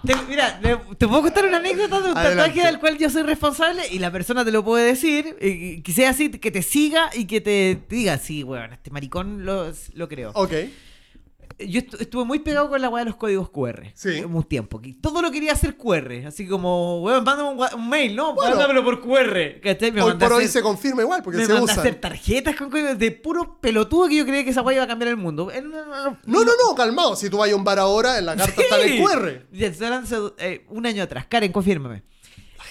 Te- 0.05 0.15
mira, 0.27 0.59
te 0.97 1.07
puedo 1.07 1.21
contar 1.21 1.45
una 1.45 1.57
anécdota 1.57 2.01
de 2.01 2.11
un 2.11 2.17
Adelante. 2.17 2.35
tatuaje 2.49 2.67
del 2.67 2.79
cual 2.79 2.97
yo 2.97 3.09
soy 3.09 3.23
responsable 3.23 3.83
y 3.89 3.99
la 3.99 4.11
persona 4.11 4.43
te 4.43 4.51
lo 4.51 4.63
puede 4.63 4.85
decir. 4.87 5.37
y 5.41 5.81
que 5.81 5.91
sea 5.93 6.09
así, 6.09 6.29
que 6.29 6.51
te 6.51 6.61
siga 6.61 7.09
y 7.13 7.25
que 7.25 7.39
te, 7.39 7.77
te 7.87 7.95
diga, 7.95 8.17
sí, 8.17 8.43
weón, 8.43 8.73
este 8.73 8.91
maricón 8.91 9.45
lo, 9.45 9.71
lo 9.93 10.07
creo. 10.09 10.31
Ok. 10.35 10.51
Yo 11.59 11.81
estu- 11.81 11.99
estuve 12.01 12.25
muy 12.25 12.39
pegado 12.39 12.69
con 12.69 12.81
la 12.81 12.89
weá 12.89 13.03
de 13.03 13.09
los 13.11 13.17
códigos 13.17 13.49
QR. 13.49 13.91
Sí. 13.93 14.21
Un 14.23 14.43
tiempo. 14.43 14.81
Todo 15.01 15.21
lo 15.21 15.31
quería 15.31 15.53
hacer 15.53 15.77
QR. 15.77 16.25
Así 16.27 16.47
como, 16.47 17.01
weón, 17.01 17.23
mándame 17.23 17.49
un, 17.75 17.89
mail, 17.89 18.15
¿no? 18.15 18.33
Bueno. 18.33 18.51
Mándamelo 18.51 18.83
por 18.83 19.01
QR. 19.01 19.59
¿Cachai? 19.61 19.91
Me 19.91 20.01
Hoy 20.01 20.09
mandé 20.11 20.25
a 20.25 20.29
por 20.29 20.37
hoy 20.37 20.43
hacer- 20.45 20.53
se 20.53 20.61
confirma 20.61 21.01
igual, 21.01 21.21
porque 21.23 21.39
me 21.39 21.45
se 21.45 21.53
usa. 21.53 21.75
hacer 21.81 21.95
tarjetas 21.95 22.55
con 22.55 22.69
códigos 22.69 22.97
de 22.97 23.11
puro 23.11 23.59
pelotudo 23.59 24.07
que 24.07 24.15
yo 24.15 24.25
creía 24.25 24.43
que 24.43 24.49
esa 24.51 24.61
weá 24.61 24.75
iba 24.75 24.83
a 24.83 24.87
cambiar 24.87 25.09
el 25.09 25.17
mundo. 25.17 25.51
No, 26.25 26.43
no, 26.43 26.51
no. 26.67 26.75
Calmado. 26.75 27.15
Si 27.15 27.29
tú 27.29 27.37
vas 27.37 27.51
a 27.51 27.55
un 27.55 27.63
bar 27.63 27.79
ahora, 27.79 28.17
en 28.17 28.25
la 28.25 28.35
carta 28.35 28.61
está 28.61 28.81
el 28.81 29.01
QR. 29.01 29.45
Ya, 29.51 29.67
hace, 29.67 30.15
eh, 30.39 30.65
un 30.69 30.85
año 30.85 31.03
atrás. 31.03 31.25
Karen, 31.29 31.51
confírmame. 31.51 32.03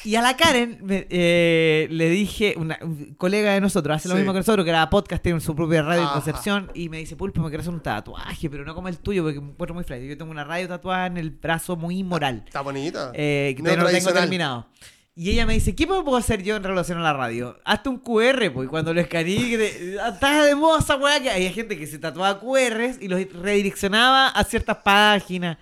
Y 0.05 0.17
a 0.17 0.23
la 0.23 0.37
Karen 0.37 0.79
me- 0.83 1.07
eh, 1.11 1.87
le 1.91 2.09
dije, 2.11 2.55
una 2.57 2.79
un 2.83 3.15
colega 3.17 3.53
de 3.55 3.61
nosotros, 3.61 3.95
hace 3.97 4.09
lo 4.09 4.15
Sí. 4.15 4.19
mismo 4.21 4.33
que 4.33 4.41
nosotros, 4.41 4.65
que 4.65 4.71
era 4.71 4.91
podcast, 4.91 5.23
tiene 5.23 5.41
su 5.41 5.55
propia 5.55 5.83
radio 5.83 6.01
en 6.01 6.07
Ajá. 6.07 6.15
Concepción, 6.15 6.71
y 6.75 6.89
me 6.89 6.99
dice, 6.99 7.15
Pulpo, 7.15 7.41
me 7.41 7.49
quiero 7.49 7.61
hacer 7.61 7.73
un 7.73 7.81
tatuaje, 7.81 8.51
pero 8.51 8.65
no 8.65 8.75
como 8.75 8.89
el 8.89 8.99
tuyo, 8.99 9.23
porque 9.23 9.41
me 9.41 9.51
encuentro 9.51 9.75
muy 9.75 9.85
frágil. 9.85 10.09
Yo 10.09 10.19
tengo 10.19 10.31
una 10.33 10.45
radio 10.45 10.67
tatuada 10.69 11.07
en 11.07 11.19
el 11.19 11.31
brazo 11.31 11.77
muy 11.77 11.99
inmoral, 11.99 12.43
Está 12.47 12.63
bonita. 12.63 13.13
eh, 13.15 13.55
que 13.57 13.63
no 13.63 13.77
lo 13.77 13.89
tengo 13.91 14.13
terminado. 14.13 14.67
Y 15.15 15.29
ella 15.31 15.45
me 15.45 15.53
dice, 15.53 15.75
¿qué 15.75 15.87
puedo 15.87 16.17
hacer 16.17 16.43
yo 16.43 16.57
en 16.57 16.65
relación 16.65 16.97
a 16.99 17.03
la 17.03 17.13
radio? 17.13 17.59
Hazte 17.67 17.91
un 17.91 17.99
QR, 17.99 18.51
pues, 18.51 18.69
cuando 18.71 18.95
lo 18.95 19.01
escaneé, 19.03 19.59
te- 19.59 19.95
estás 19.97 20.47
de 20.47 20.55
moda 20.55 20.79
esa 20.79 20.97
weá, 20.97 21.21
que 21.21 21.31
había 21.31 21.53
gente 21.53 21.77
que 21.79 21.87
se 21.87 21.99
tatuaba 21.99 22.41
QRs 22.41 22.97
y 23.01 23.09
los 23.09 23.21
redireccionaba 23.35 24.29
a 24.29 24.43
ciertas 24.45 24.79
páginas. 24.79 25.59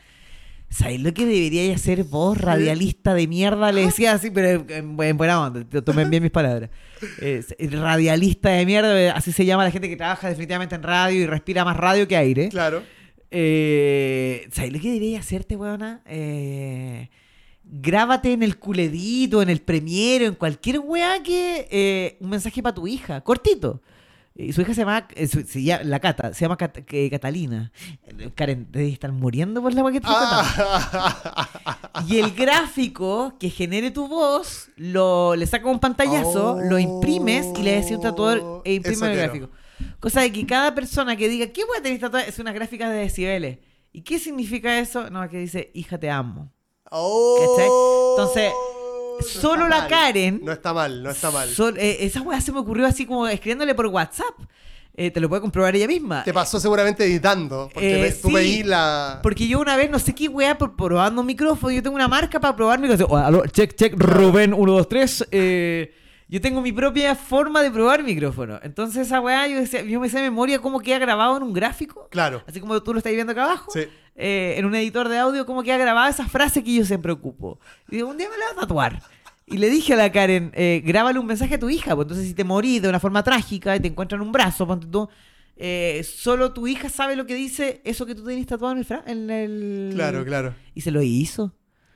¿Sabes 0.71 1.01
lo 1.01 1.13
que 1.13 1.27
deberíais 1.27 1.75
hacer 1.75 2.05
vos, 2.05 2.39
radialista 2.39 3.13
de 3.13 3.27
mierda? 3.27 3.73
Le 3.73 3.87
decía 3.87 4.13
así, 4.13 4.31
pero 4.31 4.65
en, 4.69 4.97
en 5.03 5.17
buena 5.17 5.43
onda, 5.45 5.65
tomen 5.83 6.09
bien 6.11 6.23
mis 6.23 6.31
palabras. 6.31 6.71
Es- 7.21 7.55
radialista 7.73 8.51
de 8.51 8.65
mierda, 8.65 9.13
así 9.13 9.33
se 9.33 9.45
llama 9.45 9.65
la 9.65 9.73
gente 9.73 9.89
que 9.89 9.97
trabaja 9.97 10.29
definitivamente 10.29 10.77
en 10.77 10.83
radio 10.85 11.21
y 11.23 11.27
respira 11.27 11.65
más 11.65 11.77
radio 11.77 12.07
que 12.07 12.17
aire. 12.17 12.49
Claro. 12.51 12.83
Eh, 13.33 14.49
¿Sabes 14.53 14.73
lo 14.73 14.79
que 14.81 14.89
deberías 14.89 15.25
hacerte, 15.27 15.57
weona? 15.57 16.03
Eh, 16.07 17.09
grábate 17.65 18.33
en 18.33 18.43
el 18.43 18.57
culedito, 18.59 19.43
en 19.43 19.49
el 19.51 19.61
premiero, 19.61 20.27
en 20.27 20.35
cualquier 20.35 20.79
weá 20.79 21.23
que 21.23 21.67
eh, 21.71 22.17
un 22.21 22.31
mensaje 22.31 22.63
para 22.63 22.75
tu 22.75 22.87
hija, 22.87 23.21
cortito. 23.23 23.83
Y 24.35 24.53
su 24.53 24.63
hija 24.63 24.73
se 24.75 24.81
llama, 24.83 25.07
eh, 25.17 25.27
su- 25.27 25.43
se 25.43 25.63
llama- 25.63 25.83
la 25.85 25.99
Cata, 26.01 26.33
se 26.33 26.43
llama 26.45 26.57
Cat- 26.57 26.85
que- 26.85 27.11
Catalina. 27.11 27.73
Eh, 28.05 28.31
Karen, 28.35 28.69
debe 28.71 28.89
estar 28.89 29.13
muriendo 29.13 29.61
por 29.61 29.75
la 29.75 29.83
weá 29.83 29.93
que 29.93 30.01
te 30.01 30.07
estoy 30.07 30.25
contando. 30.25 30.65
Ah, 30.65 32.05
Y 32.09 32.19
el 32.19 32.31
gráfico 32.33 33.35
que 33.39 33.51
genere 33.51 33.91
tu 33.91 34.07
voz, 34.09 34.69
lo, 34.77 35.35
le 35.37 35.47
saca 35.47 35.69
un 35.69 35.79
pantallazo, 35.81 36.53
Oh, 36.55 36.61
lo 36.61 36.79
imprimes 36.79 37.47
y 37.59 37.63
le 37.63 37.73
decís 37.73 37.93
a 37.93 37.97
un 37.97 38.03
tatuador 38.03 38.63
e 38.65 38.75
imprime 38.75 38.95
eso 38.97 39.07
el 39.07 39.13
quiero. 39.13 39.33
gráfico. 39.33 39.51
Cosa 39.99 40.21
de 40.23 40.33
que 40.33 40.47
cada 40.47 40.75
persona 40.75 41.17
que 41.17 41.29
diga, 41.29 41.49
¿qué 41.49 41.65
voy 41.65 41.79
a 41.79 41.83
tener 41.83 41.99
tatuada? 42.01 42.25
Es 42.27 42.39
una 42.39 42.53
gráfica 42.53 42.89
de 42.89 42.99
decibeles. 42.99 43.59
¿Y 43.93 44.03
qué 44.03 44.19
significa 44.19 44.79
eso? 44.79 45.11
No, 45.11 45.29
que 45.29 45.39
dice, 45.39 45.71
hija, 45.75 45.99
te 45.99 46.09
amo. 46.11 46.53
oh. 46.91 48.15
Entonces, 48.17 48.53
No 49.21 49.41
solo 49.41 49.69
la 49.69 49.79
mal. 49.81 49.89
Karen- 49.89 50.41
No 50.43 50.53
está 50.53 50.73
mal, 50.73 51.03
no 51.03 51.11
está 51.11 51.31
mal. 51.31 51.49
Sol- 51.51 51.77
eh, 51.79 51.99
esa 52.01 52.21
weá 52.23 52.41
se 52.41 52.53
me 52.53 52.59
ocurrió 52.59 52.87
así 52.87 53.07
como 53.07 53.27
escribiéndole 53.29 53.75
por 53.75 53.87
WhatsApp. 53.87 54.35
Eh, 54.95 55.11
te 55.11 55.21
lo 55.21 55.29
puede 55.29 55.41
comprobar 55.41 55.75
ella 55.77 55.87
misma. 55.87 56.25
Te 56.25 56.33
pasó 56.35 56.59
seguramente 56.61 57.05
editando. 57.05 57.71
Porque 57.73 58.07
Eh, 58.09 58.19
tú 58.21 58.29
sí. 58.29 58.35
veís 58.35 58.67
la. 58.67 59.21
Porque 59.23 59.47
yo 59.49 59.61
una 59.61 59.77
vez, 59.77 59.89
no 59.89 59.99
sé 59.99 60.15
qué 60.15 60.29
weá, 60.29 60.59
probando 60.59 61.21
un 61.21 61.27
micrófono, 61.27 61.73
yo 61.73 61.83
tengo 61.83 61.95
una 61.97 62.09
marca 62.09 62.39
para 62.41 62.55
probar 62.57 62.79
micrófono. 62.81 63.43
Check, 63.47 63.75
check, 63.77 63.95
Rubén 63.97 64.53
123. 64.53 65.27
Eh, 65.31 65.95
yo 66.31 66.41
tengo 66.41 66.61
mi 66.63 66.73
propia 66.73 67.15
forma 67.15 67.61
de 67.63 67.71
probar 67.71 68.03
micrófono. 68.05 68.61
Entonces 68.63 69.07
esa 69.09 69.21
weá, 69.21 69.47
yo, 69.49 69.57
decía, 69.59 69.83
yo 69.83 69.99
me 70.01 70.09
sé 70.09 70.19
de 70.19 70.23
memoria 70.25 70.61
cómo 70.61 70.81
queda 70.81 70.99
grabado 70.99 71.37
en 71.37 71.43
un 71.43 71.53
gráfico. 71.53 72.09
Claro. 72.11 72.43
Así 72.47 72.61
como 72.61 72.81
tú 72.83 72.93
lo 72.93 72.99
estás 72.99 73.13
viendo 73.13 73.33
acá 73.33 73.45
abajo. 73.45 73.71
Sí. 73.73 73.81
eh, 74.15 74.55
en 74.57 74.65
un 74.65 74.75
editor 74.75 75.09
de 75.09 75.19
audio, 75.19 75.45
cómo 75.45 75.63
queda 75.63 75.77
grabada 75.79 76.09
esa 76.09 76.29
frase 76.29 76.63
que 76.63 76.75
yo 76.75 76.85
siempre 76.85 77.11
ocupo. 77.13 77.59
Y 77.91 77.97
digo, 77.97 78.09
un 78.09 78.17
día 78.17 78.29
me 78.31 78.39
la 78.39 78.45
voy 78.47 78.55
a 78.57 78.61
tatuar. 78.61 79.03
Y 79.47 79.59
le 79.59 79.69
dije 79.69 79.95
a 79.95 79.97
la 79.97 80.13
Karen, 80.13 80.53
eh, 80.55 80.81
grábale 80.85 81.19
un 81.19 81.27
mensaje 81.27 81.57
a 81.57 81.59
tu 81.59 81.69
hija. 81.69 81.97
Pues 81.97 82.05
entonces 82.05 82.29
si 82.29 82.35
te 82.35 82.45
morís 82.45 82.81
de 82.81 82.89
una 82.89 83.01
forma 83.01 83.25
trágica 83.25 83.75
y 83.75 83.81
te 83.81 83.89
encuentran 83.89 84.21
un 84.21 84.31
brazo, 84.31 84.65
ponte 84.67 84.87
tú, 84.87 85.09
eh, 85.57 86.03
solo 86.05 86.53
tu 86.53 86.69
hija 86.69 86.89
sabe 86.89 87.17
lo 87.17 87.27
que 87.27 87.35
dice 87.35 87.81
eso 87.85 88.07
que 88.07 88.15
tú 88.15 88.25
tenés 88.25 88.47
tatuado 88.47 88.73
en 88.73 88.79
el... 88.79 88.85
fra- 88.85 89.03
en 89.07 89.29
el... 89.31 89.91
Claro, 89.95 90.25
claro. 90.25 90.55
Y 90.75 90.83
se 90.83 90.93
lo 90.93 91.03
hizo. 91.03 91.53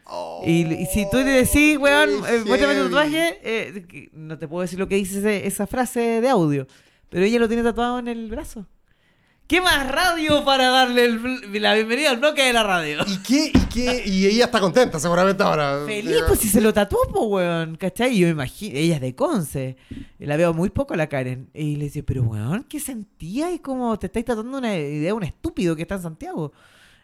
Oh, 0.07 0.43
Y, 0.47 0.63
y 0.73 0.87
si 0.87 1.09
tú 1.11 1.17
le 1.19 1.25
decís, 1.25 1.79
weón, 1.79 2.11
qué 2.23 2.37
eh, 2.37 2.43
muéstrame 2.45 2.75
tu 2.77 2.85
tatuaje, 2.85 3.39
eh, 3.43 4.09
no 4.13 4.39
te 4.39 4.47
puedo 4.49 4.63
decir 4.63 4.79
lo 4.79 4.87
que 4.89 4.97
dice 4.97 5.19
ese- 5.19 5.47
esa 5.47 5.67
frase 5.67 6.21
de 6.21 6.29
audio. 6.29 6.67
Pero 7.09 7.25
ella 7.25 7.39
lo 7.39 7.49
tiene 7.49 7.63
tatuado 7.63 7.99
en 8.01 8.09
el 8.09 8.29
brazo. 8.29 8.67
¿Qué 9.47 9.61
más 9.61 9.87
radio 9.91 10.43
para 10.43 10.69
darle 10.71 11.05
el 11.05 11.63
la 11.63 11.75
bienvenida 11.75 12.11
al 12.11 12.17
bloque 12.17 12.43
de 12.43 12.53
la 12.55 12.63
radio? 12.63 12.99
¿Y 13.07 13.19
qué? 13.19 13.51
¿Y 13.55 13.61
qué? 13.73 14.03
Y 14.07 14.27
ella 14.27 14.47
está 14.47 14.59
contenta, 14.59 14.99
seguramente 14.99 15.43
ahora. 15.43 15.83
Feliz, 15.87 16.17
pues 16.27 16.41
si 16.41 16.49
se 16.49 16.63
lo 16.63 16.73
tatuó, 16.73 16.99
pues, 17.13 17.25
weón, 17.29 17.77
¿cachai? 17.77 18.15
Y 18.17 18.21
yo 18.21 18.27
me 18.27 18.33
imagino, 18.33 18.79
ella 18.79 18.95
es 18.95 19.01
de 19.03 19.15
Conce, 19.15 19.77
y 20.19 20.25
la 20.25 20.39
veo 20.39 20.55
muy 20.55 20.71
poco 20.71 20.95
a 20.95 20.97
la 20.97 21.09
Karen. 21.09 21.51
Y 21.53 21.77
le 21.77 21.85
decía, 21.85 22.03
pero 22.07 22.23
weón, 22.23 22.65
¿qué 22.65 22.81
sentía? 22.81 23.53
Y 23.53 23.59
como 23.59 23.99
te 23.99 24.07
estáis 24.07 24.25
tratando 24.25 24.57
una 24.57 24.75
idea 24.79 25.09
de 25.09 25.13
un 25.13 25.25
estúpido 25.25 25.77
que 25.77 25.83
está 25.83 25.97
en 25.97 26.03
Santiago. 26.03 26.53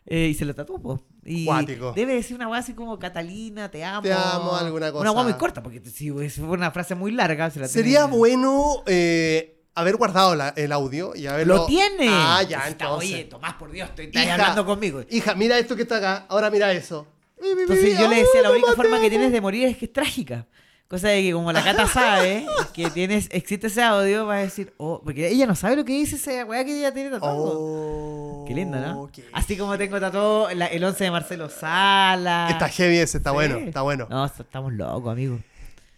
Eh, 0.07 0.29
y 0.29 0.35
se 0.35 0.45
lo 0.45 0.55
tatuó, 0.55 0.81
pues. 0.81 1.01
Y 1.25 1.45
Cuático. 1.45 1.93
debe 1.93 2.15
decir 2.15 2.35
una 2.35 2.49
weá 2.49 2.61
así 2.61 2.73
como 2.75 2.99
Catalina, 2.99 3.71
te 3.71 3.85
amo. 3.85 4.03
Te 4.03 4.13
amo, 4.13 4.57
alguna 4.57 4.91
cosa. 4.91 5.03
Una 5.03 5.13
weá 5.13 5.23
muy 5.25 5.35
corta, 5.35 5.63
porque 5.63 5.81
si 5.85 6.11
fuese 6.11 6.43
una 6.43 6.71
frase 6.71 6.95
muy 6.95 7.13
larga, 7.13 7.51
se 7.51 7.61
la 7.61 7.69
Sería 7.69 8.05
tiene- 8.05 8.17
bueno 8.17 8.83
eh, 8.87 9.63
haber 9.75 9.97
guardado 9.97 10.35
la- 10.35 10.49
el 10.57 10.73
audio 10.73 11.15
y 11.15 11.27
haberlo. 11.27 11.57
lo 11.57 11.67
tiene. 11.67 12.07
Ah, 12.09 12.43
ya, 12.43 12.67
Está, 12.69 12.87
entonces. 12.87 13.11
Oye, 13.13 13.25
Tomás, 13.25 13.55
por 13.55 13.71
Dios, 13.71 13.89
estoy 13.91 14.11
Hija, 14.13 14.33
hablando 14.35 14.65
conmigo. 14.67 15.03
Hija, 15.11 15.35
mira 15.35 15.59
esto 15.59 15.77
que 15.77 15.83
está 15.83 15.99
acá. 15.99 16.27
Ahora 16.29 16.51
mira 16.51 16.73
eso. 16.73 17.07
Entonces 17.43 17.99
yo 17.99 18.09
le 18.09 18.17
decía, 18.17 18.43
la 18.43 18.51
única 18.51 18.73
forma 18.73 19.01
que 19.01 19.09
tienes 19.11 19.33
de 19.33 19.41
morir 19.41 19.67
es 19.69 19.77
que 19.77 19.85
es 19.87 19.93
trágica. 19.93 20.47
Cosa 20.91 21.07
de 21.07 21.23
que 21.23 21.33
como 21.33 21.53
la 21.53 21.63
Cata 21.63 21.87
sabe 21.87 22.45
que 22.75 22.91
tienes, 22.91 23.29
existe 23.31 23.69
ese 23.69 23.81
audio, 23.81 24.27
va 24.27 24.35
a 24.35 24.39
decir, 24.39 24.75
oh, 24.77 25.01
porque 25.05 25.29
ella 25.29 25.47
no 25.47 25.55
sabe 25.55 25.77
lo 25.77 25.85
que 25.85 25.93
dice 25.93 26.17
esa 26.17 26.45
weá 26.45 26.65
que 26.65 26.77
ella 26.77 26.93
tiene 26.93 27.11
tatuado. 27.11 27.37
Oh, 27.39 28.45
Qué 28.49 28.55
lindo, 28.55 28.77
¿no? 28.81 29.09
Así 29.33 29.57
como 29.57 29.79
tengo 29.79 30.01
tatuado 30.01 30.53
la- 30.53 30.67
el 30.67 30.83
11 30.83 31.05
de 31.05 31.11
Marcelo 31.13 31.49
Sala. 31.49 32.49
Está 32.51 32.69
heavy 32.69 32.97
ese, 32.99 33.19
está 33.19 33.31
Sí. 33.31 33.35
bueno, 33.35 33.59
está 33.59 33.83
bueno. 33.83 34.09
No, 34.11 34.25
est- 34.25 34.41
estamos 34.41 34.73
locos, 34.73 35.13
amigo. 35.13 35.39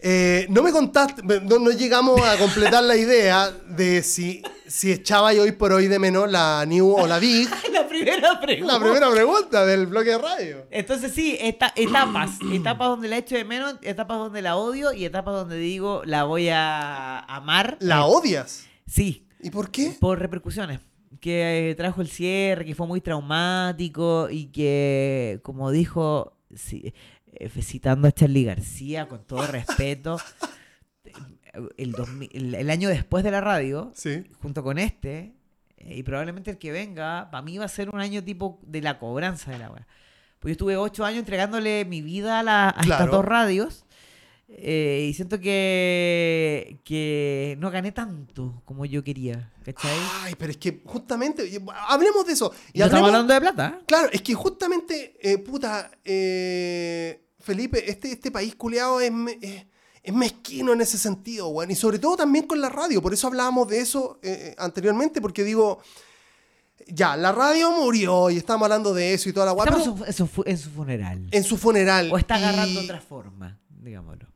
Eh, 0.05 0.47
no 0.51 0.63
me 0.65 0.73
contaste, 0.73 1.23
no, 1.43 1.59
no 1.61 1.71
llegamos 1.71 2.21
a 2.23 2.37
completar 2.37 2.83
la 2.83 2.97
idea 2.97 3.51
de 3.69 4.03
si, 4.03 4.43
si 4.67 4.91
echaba 4.91 5.33
yo 5.33 5.43
hoy 5.43 5.53
por 5.53 5.73
hoy 5.73 5.87
de 5.87 5.99
menos 6.01 6.29
la 6.29 6.65
New 6.67 6.91
o 6.97 7.07
la 7.07 7.21
Big. 7.21 7.49
la 7.73 7.87
primera 7.87 8.41
pregunta. 8.41 8.73
La 8.73 8.81
primera 8.81 9.11
pregunta 9.13 9.65
del 9.65 9.87
bloque 9.87 10.11
de 10.11 10.19
radio. 10.19 10.67
Entonces 10.73 11.13
sí, 11.13 11.39
eta- 11.41 11.73
etapas. 11.77 12.31
etapas 12.53 12.89
donde 12.89 13.07
la 13.07 13.19
echo 13.19 13.37
de 13.37 13.45
menos, 13.45 13.77
etapas 13.83 14.19
donde 14.19 14.43
la 14.43 14.57
odio 14.57 14.93
y 14.93 15.05
etapas 15.05 15.35
donde 15.35 15.57
digo 15.57 16.03
la 16.05 16.25
voy 16.25 16.49
a 16.49 17.21
amar. 17.21 17.77
¿La 17.81 17.99
Eh, 18.01 18.05
odias? 18.07 18.67
Sí, 18.87 19.29
¿Y 19.41 19.51
por 19.51 19.71
qué? 19.71 19.97
por 20.01 20.19
repercusiones. 20.19 20.81
Que 21.21 21.71
eh, 21.71 21.75
trajo 21.77 22.01
el 22.01 22.09
cierre, 22.09 22.65
que 22.65 22.75
fue 22.75 22.89
muy 22.89 23.01
traumático 23.01 24.29
y 24.31 24.47
que, 24.47 25.39
como 25.45 25.71
dijo, 25.71 26.37
sí, 26.57 26.93
citando 27.63 28.09
a 28.09 28.13
Charlie 28.13 28.45
García, 28.45 29.09
con 29.09 29.25
todo 29.25 29.47
respeto, 29.47 30.19
el, 31.77 31.93
2000 31.93 32.55
el- 32.55 32.71
año 32.71 32.89
después 32.89 33.25
de 33.25 33.31
la 33.31 33.41
radio, 33.41 33.93
Sí. 33.95 34.25
junto 34.41 34.63
con 34.63 34.79
este, 34.79 35.35
eh, 35.77 35.97
y 35.97 36.03
probablemente 36.03 36.51
el 36.51 36.59
que 36.59 36.73
venga, 36.73 37.31
para 37.31 37.43
mí 37.43 37.59
va 37.59 37.65
a 37.67 37.69
ser 37.69 37.91
un 37.91 38.01
año 38.01 38.23
tipo 38.23 38.61
de 38.63 38.81
la 38.83 38.99
cobranza 38.99 39.51
de 39.51 39.59
la 39.59 39.71
weá. 39.71 39.87
Pues 40.39 40.51
yo 40.51 40.53
estuve 40.53 40.77
ocho 40.77 41.05
años 41.05 41.21
entregándole 41.21 41.85
mi 41.85 42.01
vida 42.03 42.41
a, 42.41 42.43
la, 42.43 42.69
a 42.71 42.81
estas 42.83 43.11
dos 43.11 43.25
radios. 43.25 43.85
Eh, 44.55 45.07
y 45.11 45.15
siento 45.15 45.39
que, 45.41 46.79
que 46.85 47.57
no 47.59 47.71
gané 47.71 47.93
tanto 47.93 48.63
como 48.65 48.85
yo 48.85 49.03
quería. 49.05 49.53
¿Cachai? 49.65 49.97
Ay, 50.23 50.35
pero 50.39 50.51
es 50.51 50.57
que 50.59 50.83
justamente, 50.85 51.61
hablemos 51.89 52.27
de 52.27 52.33
eso. 52.33 52.53
Y 52.73 52.81
no 52.81 52.87
estamos 52.87 53.09
hablando 53.09 53.33
de 53.35 53.41
plata. 53.41 53.79
¿eh? 53.81 53.85
Claro, 53.87 54.09
es 54.13 54.23
que 54.23 54.35
justamente, 54.35 55.17
eh, 55.21 55.39
puta, 55.39 55.91
eh, 56.05 57.25
Felipe, 57.41 57.89
este, 57.91 58.13
este 58.13 58.31
país 58.31 58.55
culeado 58.57 59.01
es, 59.01 59.13
me- 59.13 59.39
es, 59.41 59.67
es 60.03 60.13
mezquino 60.15 60.73
en 60.73 60.81
ese 60.81 60.99
sentido, 60.99 61.49
weón. 61.49 61.71
Y 61.71 61.75
sobre 61.77 61.99
todo 61.99 62.17
también 62.17 62.47
con 62.47 62.61
la 62.61 62.69
radio. 62.69 63.01
Por 63.01 63.15
eso 63.15 63.29
hablábamos 63.29 63.69
de 63.69 63.81
eso 63.81 64.19
anteriormente, 64.59 65.21
porque 65.21 65.45
digo, 65.45 65.81
ya, 66.89 67.17
la 67.17 67.31
radio 67.31 67.71
murió 67.71 68.29
y 68.31 68.37
estamos 68.39 68.65
hablando 68.67 68.93
de 68.93 69.15
eso 69.15 69.29
y 69.29 69.33
toda 69.33 69.47
la 69.47 69.53
guapa. 69.53 69.77
Estamos 69.77 70.09
en 70.09 70.13
su, 70.29 70.43
en 70.45 70.59
su 70.59 70.71
funeral. 70.71 71.29
en 71.31 71.45
su 71.45 71.57
funeral. 71.57 72.11
o 72.13 72.19
está 72.19 72.39
y- 72.39 72.43
agarrando 72.43 72.81
otra 72.81 73.01
forma, 73.01 73.61
digámoslo. 73.69 74.27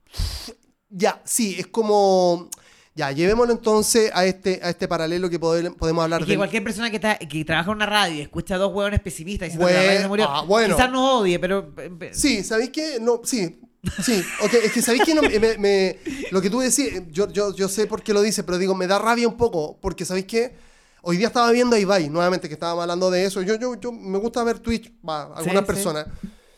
Ya, 0.88 1.20
sí, 1.24 1.56
es 1.58 1.66
como. 1.66 2.48
Ya, 2.94 3.12
llevémoslo 3.12 3.52
entonces 3.52 4.10
a 4.14 4.24
este, 4.24 4.58
a 4.62 4.70
este 4.70 4.88
paralelo 4.88 5.28
que 5.28 5.38
pode- 5.38 5.70
podemos 5.76 6.02
hablar 6.04 6.22
Es 6.22 6.26
que 6.26 6.32
de. 6.32 6.38
cualquier 6.38 6.64
persona 6.64 6.88
que, 6.88 6.96
está, 6.96 7.18
que 7.18 7.44
trabaja 7.44 7.70
en 7.70 7.76
una 7.76 7.84
radio 7.84 8.14
y 8.16 8.20
escucha 8.22 8.54
a 8.54 8.58
dos 8.58 8.72
hueones 8.72 9.00
pesimistas 9.00 9.48
diciendo 9.48 9.64
Bueno, 9.66 9.78
que 9.80 9.84
la 9.84 9.90
radio 9.90 10.02
se 10.02 10.08
murió, 10.08 10.26
ah, 10.30 10.40
bueno. 10.42 10.74
quizás 10.76 10.90
nos 10.90 11.20
odie, 11.20 11.38
pero... 11.38 11.74
eh, 11.76 12.10
Sí, 12.14 12.42
¿sabéis 12.42 12.70
qué? 12.70 12.96
No, 12.98 13.20
sí. 13.22 13.60
Sí, 14.02 14.24
ok, 14.42 14.54
es 14.64 14.72
que 14.72 14.80
sabéis 14.80 15.02
que 15.04 15.14
no, 15.14 15.20
me, 15.20 15.58
me- 15.58 15.98
lo 16.30 16.40
que 16.40 16.48
tú 16.48 16.58
decís, 16.60 16.88
yo, 17.10 17.28
yo, 17.30 17.54
yo 17.54 17.68
sé 17.68 17.86
por 17.86 18.02
qué 18.02 18.14
lo 18.14 18.22
dices, 18.22 18.42
pero 18.46 18.56
digo, 18.56 18.74
me 18.74 18.86
da 18.86 18.98
rabia 18.98 19.28
un 19.28 19.36
poco, 19.36 19.78
porque 19.78 20.06
sabéis 20.06 20.24
que 20.26 20.54
hoy 21.02 21.18
día 21.18 21.26
estaba 21.26 21.50
viendo 21.52 21.76
a 21.76 21.78
Ibai, 21.78 22.08
nuevamente, 22.08 22.48
que 22.48 22.54
estábamos 22.54 22.80
hablando 22.80 23.10
de 23.10 23.26
eso. 23.26 23.42
Yo, 23.42 23.56
yo, 23.56 23.78
yo 23.78 23.92
me 23.92 24.16
gusta 24.18 24.42
ver 24.42 24.58
Twitch, 24.60 24.90
va, 25.06 25.24
algunas 25.36 25.60
sí. 25.64 25.66
personas. 25.66 26.06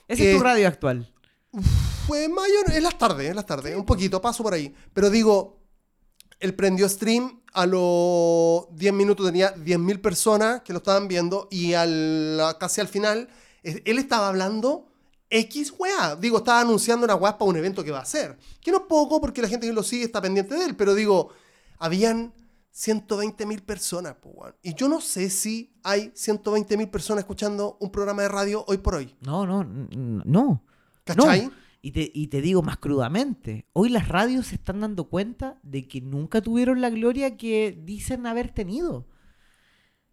Esa 0.07 0.23
es 0.23 0.31
tu 0.37 0.41
Eh, 0.41 0.43
radio 0.43 0.69
actual. 0.69 1.13
Fue 2.07 2.29
mayor, 2.29 2.73
en 2.73 2.83
las 2.83 2.99
tardes, 2.99 3.31
en 3.31 3.37
las 3.37 3.47
tardes, 3.47 3.77
un 3.77 3.85
poquito, 3.85 4.21
paso 4.21 4.43
por 4.43 4.55
ahí. 4.55 4.75
Pero 4.93 5.11
digo, 5.11 5.61
él 6.41 6.55
prendió 6.55 6.89
stream, 6.89 7.43
a 7.53 7.67
los 7.67 8.67
10 8.77 8.93
minutos 8.93 9.27
tenía 9.27 9.55
10.000 9.55 10.01
personas 10.01 10.63
que 10.63 10.73
lo 10.73 10.79
estaban 10.79 11.09
viendo 11.09 11.49
y 11.51 11.75
al, 11.75 12.41
casi 12.61 12.81
al 12.81 12.89
final, 12.89 13.29
él 13.63 13.99
estaba 13.99 14.29
hablando 14.29 14.89
X 15.31 15.75
weá. 15.79 16.17
Digo, 16.17 16.39
estaba 16.39 16.61
anunciando 16.61 17.05
una 17.05 17.15
weá 17.15 17.37
para 17.37 17.51
un 17.51 17.57
evento 17.57 17.83
que 17.85 17.91
va 17.91 17.99
a 17.99 18.03
hacer. 18.03 18.39
Que 18.61 18.71
no 18.71 18.79
es 18.79 18.85
poco 18.85 19.21
porque 19.21 19.43
la 19.43 19.49
gente 19.49 19.67
que 19.67 19.73
lo 19.73 19.83
sigue 19.83 20.05
está 20.05 20.21
pendiente 20.21 20.55
de 20.55 20.67
él, 20.67 20.77
pero 20.77 20.95
digo, 20.95 21.31
habían 21.79 22.33
120.000 22.75 23.63
personas, 23.63 24.17
weón. 24.23 24.55
Y 24.63 24.75
yo 24.75 24.89
no 24.89 25.01
sé 25.01 25.31
si 25.31 25.75
hay 25.83 26.11
120.000 26.11 26.91
personas 26.91 27.23
escuchando 27.23 27.77
un 27.81 27.91
programa 27.91 28.23
de 28.23 28.29
radio 28.29 28.65
hoy 28.69 28.79
por 28.79 28.95
hoy. 28.95 29.17
No, 29.21 29.47
no, 29.47 29.65
no. 29.65 30.63
¿Cachai? 31.15 31.47
No. 31.47 31.53
Y 31.81 31.93
te, 31.93 32.11
y 32.13 32.27
te 32.27 32.41
digo 32.41 32.63
más 32.63 32.79
crudamente, 32.79 33.67
hoy 33.73 33.89
las 33.89 34.09
radios 34.09 34.49
se 34.49 34.57
están 34.57 34.81
dando 34.81 35.09
cuenta 35.09 35.61
de 35.63 35.87
que 35.87 36.01
nunca 36.01 36.41
tuvieron 36.41 36.81
la 36.81 36.91
gloria 36.91 37.37
que 37.37 37.79
dicen 37.85 38.27
haber 38.27 38.51
tenido. 38.51 39.07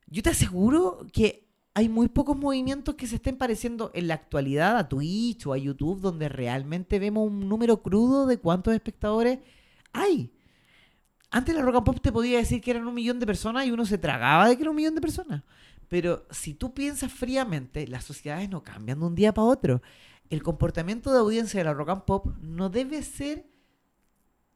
Yo 0.08 0.22
te 0.22 0.30
aseguro 0.30 1.08
que 1.12 1.46
hay 1.74 1.90
muy 1.90 2.08
pocos 2.08 2.38
movimientos 2.38 2.96
que 2.96 3.08
se 3.08 3.16
estén 3.16 3.38
pareciendo 3.38 3.92
en 3.94 4.08
la 4.08 4.14
actualidad 4.14 4.78
a 4.78 4.88
Twitch 4.88 5.46
o 5.46 5.54
a 5.54 5.58
YouTube 5.58 6.00
donde 6.00 6.30
realmente 6.30 7.00
vemos 7.00 7.28
un 7.28 7.50
número 7.50 7.82
crudo 7.82 8.26
de 8.28 8.38
cuántos 8.38 8.74
espectadores 8.74 9.40
hay. 9.92 10.32
Antes 11.32 11.54
la 11.54 11.62
Rock 11.64 11.76
and 11.76 11.86
Pop 11.86 12.00
te 12.02 12.14
podía 12.14 12.38
decir 12.38 12.62
que 12.62 12.72
eran 12.72 12.88
un 12.88 12.94
millón 12.94 13.20
de 13.20 13.26
personas 13.26 13.66
y 13.66 13.72
uno 13.72 13.86
se 13.86 13.98
tragaba 13.98 14.48
de 14.48 14.56
que 14.56 14.62
era 14.62 14.70
un 14.70 14.78
millón 14.78 14.96
de 14.96 15.02
personas. 15.02 15.44
Pero 15.90 16.26
si 16.32 16.54
tú 16.54 16.74
piensas 16.74 17.12
fríamente, 17.12 17.88
las 17.88 18.06
sociedades 18.06 18.50
no 18.50 18.64
cambian 18.64 19.00
de 19.00 19.06
un 19.06 19.16
día 19.16 19.34
para 19.34 19.48
otro. 19.48 19.82
El 20.30 20.42
comportamiento 20.44 21.12
de 21.14 21.20
audiencia 21.20 21.60
de 21.60 21.64
la 21.66 21.74
Rock 21.74 21.90
and 21.90 22.04
Pop 22.06 22.28
no 22.42 22.70
debe 22.70 23.02
ser 23.04 23.46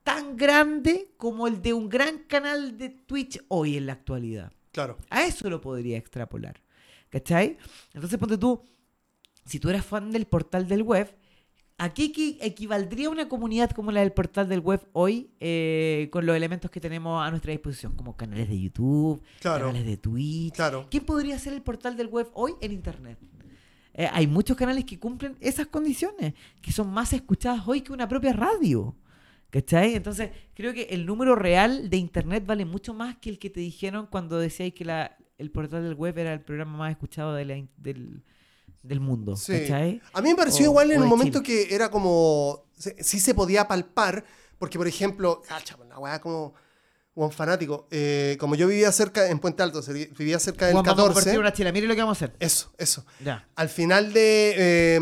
tan 0.04 0.36
grande 0.38 1.14
como 1.18 1.48
el 1.48 1.62
de 1.62 1.74
un 1.74 1.90
gran 1.90 2.20
canal 2.28 2.78
de 2.78 2.90
Twitch 2.90 3.44
hoy 3.48 3.78
en 3.78 3.86
la 3.86 3.94
actualidad. 3.94 4.52
Claro. 4.72 4.98
A 5.10 5.24
eso 5.26 5.50
lo 5.50 5.62
podría 5.62 5.98
extrapolar. 5.98 6.62
¿Cachai? 7.10 7.58
Entonces 7.94 8.18
ponte 8.20 8.38
tú, 8.38 8.62
si 9.46 9.60
tú 9.60 9.70
eras 9.70 9.86
fan 9.86 10.12
del 10.12 10.26
portal 10.28 10.68
del 10.68 10.84
web, 10.84 11.16
¿a 11.80 11.94
qué 11.94 12.12
equi- 12.12 12.38
equivaldría 12.42 13.10
una 13.10 13.28
comunidad 13.28 13.72
como 13.72 13.92
la 13.92 14.02
del 14.02 14.12
portal 14.12 14.48
del 14.48 14.60
web 14.60 14.88
hoy 14.94 15.32
eh, 15.40 16.10
con 16.12 16.26
los 16.26 16.36
elementos 16.36 16.70
que 16.70 16.80
tenemos 16.80 17.22
a 17.26 17.30
nuestra 17.32 17.52
disposición? 17.52 17.96
Como 17.96 18.16
canales 18.16 18.48
de 18.50 18.60
YouTube, 18.60 19.22
Claro. 19.42 19.66
canales 19.68 19.86
de 19.88 19.98
Twitch. 19.98 20.54
Claro. 20.56 20.88
¿Quién 20.92 21.04
podría 21.06 21.38
ser 21.40 21.54
el 21.54 21.62
portal 21.64 21.98
del 21.98 22.08
web 22.08 22.30
hoy 22.34 22.54
en 22.62 22.72
Internet? 22.74 23.18
Eh, 23.94 24.08
hay 24.12 24.28
muchos 24.28 24.56
canales 24.56 24.86
que 24.86 25.00
cumplen 25.00 25.36
esas 25.42 25.68
condiciones, 25.68 26.34
que 26.62 26.72
son 26.72 26.90
más 26.92 27.12
escuchadas 27.14 27.68
hoy 27.68 27.82
que 27.82 27.92
una 27.92 28.08
propia 28.08 28.34
radio. 28.34 28.96
¿Cachai? 29.50 29.96
Entonces, 29.96 30.30
creo 30.54 30.74
que 30.74 30.84
el 30.92 31.08
número 31.08 31.36
real 31.36 31.90
de 31.90 31.98
Internet 31.98 32.46
vale 32.46 32.66
mucho 32.66 32.94
más 32.94 33.18
que 33.18 33.32
el 33.32 33.40
que 33.40 33.50
te 33.50 33.60
dijeron 33.60 34.06
cuando 34.06 34.38
decíais 34.38 34.76
que 34.76 34.86
la, 34.86 35.18
el 35.40 35.50
portal 35.50 35.82
del 35.84 35.96
web 35.96 36.16
era 36.20 36.34
el 36.34 36.42
programa 36.42 36.78
más 36.78 36.92
escuchado 36.92 37.34
de 37.34 37.46
la 37.46 37.56
del, 37.78 38.22
del 38.84 39.00
mundo. 39.00 39.36
Sí. 39.36 39.54
¿Cachai? 39.62 40.02
A 40.14 40.22
mí 40.22 40.30
me 40.30 40.36
pareció 40.36 40.68
O- 40.68 40.70
igual 40.72 40.92
en 40.92 41.02
un 41.02 41.08
momento 41.10 41.42
que 41.42 41.74
era 41.74 41.90
como. 41.90 42.66
Sí 42.78 43.20
se 43.20 43.34
podía 43.34 43.68
palpar, 43.68 44.24
porque 44.60 44.78
por 44.78 44.88
ejemplo, 44.88 45.42
cacha, 45.48 45.76
una 45.84 45.98
weá 45.98 46.22
como. 46.22 46.54
Un 47.16 47.32
fanático. 47.32 47.88
eh, 47.92 48.38
como 48.40 48.56
yo 48.56 48.68
vivía 48.68 48.92
cerca, 48.94 49.28
en 49.30 49.40
Puente 49.40 49.62
Alto, 49.62 49.82
vivía 50.18 50.40
cerca 50.40 50.68
del 50.68 50.74
Juan, 50.76 50.86
vamos 50.86 51.06
a 51.12 51.14
14. 51.16 51.38
una 51.38 51.52
chela. 51.52 51.72
Mire 51.74 51.86
lo 51.88 51.96
que 51.96 52.02
vamos 52.02 52.22
a 52.22 52.26
hacer. 52.26 52.36
Eso, 52.40 52.72
eso. 52.78 53.06
Ya. 53.24 53.46
Al 53.56 53.68
final 53.68 54.14
de. 54.14 54.54
eh, 54.58 55.00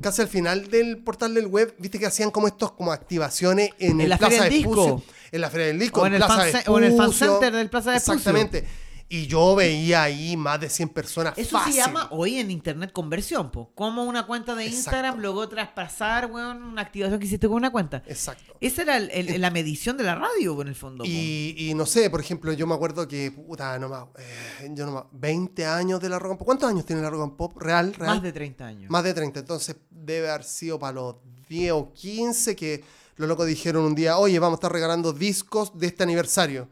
casi 0.00 0.22
al 0.22 0.28
final 0.28 0.68
del 0.70 0.98
portal 0.98 1.34
del 1.34 1.46
web, 1.46 1.74
viste 1.78 1.98
que 2.00 2.06
hacían 2.06 2.30
como 2.32 2.48
estos 2.48 2.72
como 2.72 2.90
activaciones 2.90 3.70
en, 3.78 3.92
En 3.92 4.00
el 4.00 4.08
la 4.08 4.18
Plaza 4.18 4.30
Feria 4.32 4.44
del 4.44 4.52
Disco. 4.58 5.02
En 5.30 5.40
la 5.40 5.50
Feria 5.50 5.66
del 5.68 5.78
Disco. 5.78 6.00
O 6.02 6.06
en 6.06 6.14
el 6.14 6.18
Plaza 6.18 6.36
fan 6.36 6.52
ce- 6.52 6.70
o 6.70 6.78
en 6.78 6.84
el 6.84 6.96
fan 6.96 7.12
center 7.12 7.52
del 7.52 7.70
Plaza 7.70 7.90
Vespucio. 7.92 8.14
Exactamente. 8.14 8.66
Y 9.14 9.26
yo 9.26 9.54
veía 9.54 10.04
ahí 10.04 10.38
más 10.38 10.58
de 10.58 10.70
100 10.70 10.88
personas. 10.88 11.34
Eso 11.36 11.58
fácil. 11.58 11.74
se 11.74 11.78
llama 11.80 12.08
hoy 12.12 12.38
en 12.38 12.50
Internet 12.50 12.92
conversión, 12.92 13.50
po. 13.50 13.70
Como 13.74 14.04
una 14.04 14.26
cuenta 14.26 14.54
de 14.54 14.64
Exacto. 14.64 14.78
Instagram, 14.78 15.18
luego 15.20 15.46
traspasar, 15.50 16.30
weón, 16.32 16.62
una 16.62 16.80
activación 16.80 17.20
que 17.20 17.26
hiciste 17.26 17.46
con 17.46 17.56
una 17.58 17.70
cuenta. 17.70 18.02
Exacto. 18.06 18.54
Esa 18.60 18.80
era 18.82 18.96
el- 18.96 19.10
el- 19.10 19.38
la 19.38 19.50
medición 19.50 19.98
de 19.98 20.04
la 20.04 20.14
radio, 20.14 20.60
en 20.62 20.68
el 20.68 20.74
fondo. 20.74 21.04
Y, 21.04 21.54
y 21.58 21.74
no 21.74 21.84
sé, 21.84 22.08
por 22.08 22.20
ejemplo, 22.20 22.54
yo 22.54 22.66
me 22.66 22.74
acuerdo 22.74 23.06
que, 23.06 23.30
puta, 23.30 23.78
no 23.78 23.90
más, 23.90 24.04
eh, 24.18 24.70
yo 24.74 24.86
no 24.86 24.92
más, 24.92 25.04
20 25.12 25.66
años 25.66 26.00
de 26.00 26.08
la 26.08 26.18
Rock 26.18 26.30
and 26.30 26.38
Pop. 26.38 26.46
¿Cuántos 26.46 26.70
años 26.70 26.86
tiene 26.86 27.02
la 27.02 27.10
Rock 27.10 27.22
and 27.24 27.36
Pop? 27.36 27.56
¿Real? 27.60 27.92
¿Real? 27.92 28.14
Más 28.14 28.22
de 28.22 28.32
30 28.32 28.66
años. 28.66 28.90
Más 28.90 29.04
de 29.04 29.12
30. 29.12 29.40
Entonces 29.40 29.76
debe 29.90 30.30
haber 30.30 30.44
sido 30.44 30.78
para 30.78 30.94
los 30.94 31.16
10 31.50 31.72
o 31.72 31.92
15 31.92 32.56
que 32.56 32.82
los 33.16 33.28
locos 33.28 33.46
dijeron 33.46 33.84
un 33.84 33.94
día, 33.94 34.16
oye, 34.16 34.38
vamos 34.38 34.56
a 34.56 34.58
estar 34.58 34.72
regalando 34.72 35.12
discos 35.12 35.78
de 35.78 35.86
este 35.88 36.02
aniversario. 36.02 36.66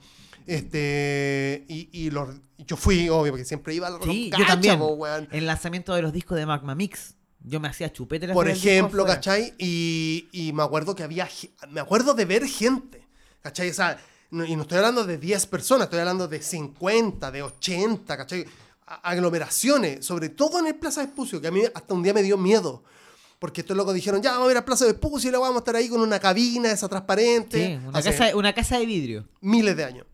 Este, 0.46 1.64
y, 1.68 1.88
y 1.92 2.10
los, 2.10 2.28
yo 2.58 2.76
fui, 2.76 3.08
obvio, 3.08 3.32
porque 3.32 3.44
siempre 3.44 3.74
iba 3.74 3.86
a 3.86 3.90
la 3.90 3.98
Rock 3.98 4.06
Sí, 4.08 4.30
yo 4.36 4.46
también. 4.46 4.80
El 5.30 5.46
lanzamiento 5.46 5.94
de 5.94 6.02
los 6.02 6.12
discos 6.12 6.38
de 6.38 6.46
Magma 6.46 6.74
Mix. 6.74 7.14
Yo 7.42 7.58
me 7.58 7.68
hacía 7.68 7.90
chupete. 7.92 8.26
en 8.26 8.28
la 8.30 8.34
Por 8.34 8.46
Disco 8.48 8.68
ejemplo, 8.68 9.02
afuera. 9.02 9.14
¿cachai? 9.16 9.54
Y, 9.58 10.28
y 10.32 10.52
me 10.52 10.62
acuerdo 10.62 10.94
que 10.94 11.02
había, 11.02 11.28
me 11.70 11.80
acuerdo 11.80 12.12
de 12.14 12.26
ver 12.26 12.46
gente, 12.46 13.06
¿cachai? 13.40 13.70
O 13.70 13.74
sea, 13.74 13.98
no- 14.30 14.44
y 14.44 14.54
no 14.56 14.62
estoy 14.62 14.76
hablando 14.78 15.04
de 15.04 15.16
10 15.16 15.46
personas, 15.46 15.86
estoy 15.86 16.00
hablando 16.00 16.28
de 16.28 16.42
50, 16.42 17.30
de 17.30 17.42
80, 17.42 18.16
¿cachai? 18.16 18.44
A- 18.86 19.10
aglomeraciones, 19.10 20.04
sobre 20.04 20.28
todo 20.28 20.58
en 20.58 20.66
el 20.66 20.74
Plaza 20.74 21.02
Vespucio, 21.02 21.40
que 21.40 21.46
a 21.48 21.50
mí 21.50 21.62
hasta 21.74 21.94
un 21.94 22.02
día 22.02 22.12
me 22.12 22.22
dio 22.22 22.36
miedo. 22.36 22.84
Porque 23.38 23.62
estos 23.62 23.74
locos 23.74 23.94
dijeron, 23.94 24.20
ya 24.20 24.32
vamos 24.32 24.48
a 24.48 24.50
ir 24.50 24.58
a 24.58 24.64
Plaza 24.66 24.84
Vespucio 24.84 25.28
y 25.28 25.30
luego 25.30 25.44
vamos 25.44 25.56
a 25.56 25.60
estar 25.60 25.76
ahí 25.76 25.88
con 25.88 26.02
una 26.02 26.18
cabina, 26.20 26.70
esa 26.70 26.90
transparente. 26.90 27.66
Sí, 27.78 27.86
una 27.86 27.98
Hace 27.98 28.10
casa, 28.10 28.36
una 28.36 28.52
casa 28.52 28.78
de 28.78 28.84
vidrio. 28.84 29.26
miles 29.40 29.74
de 29.78 29.84
años. 29.84 30.06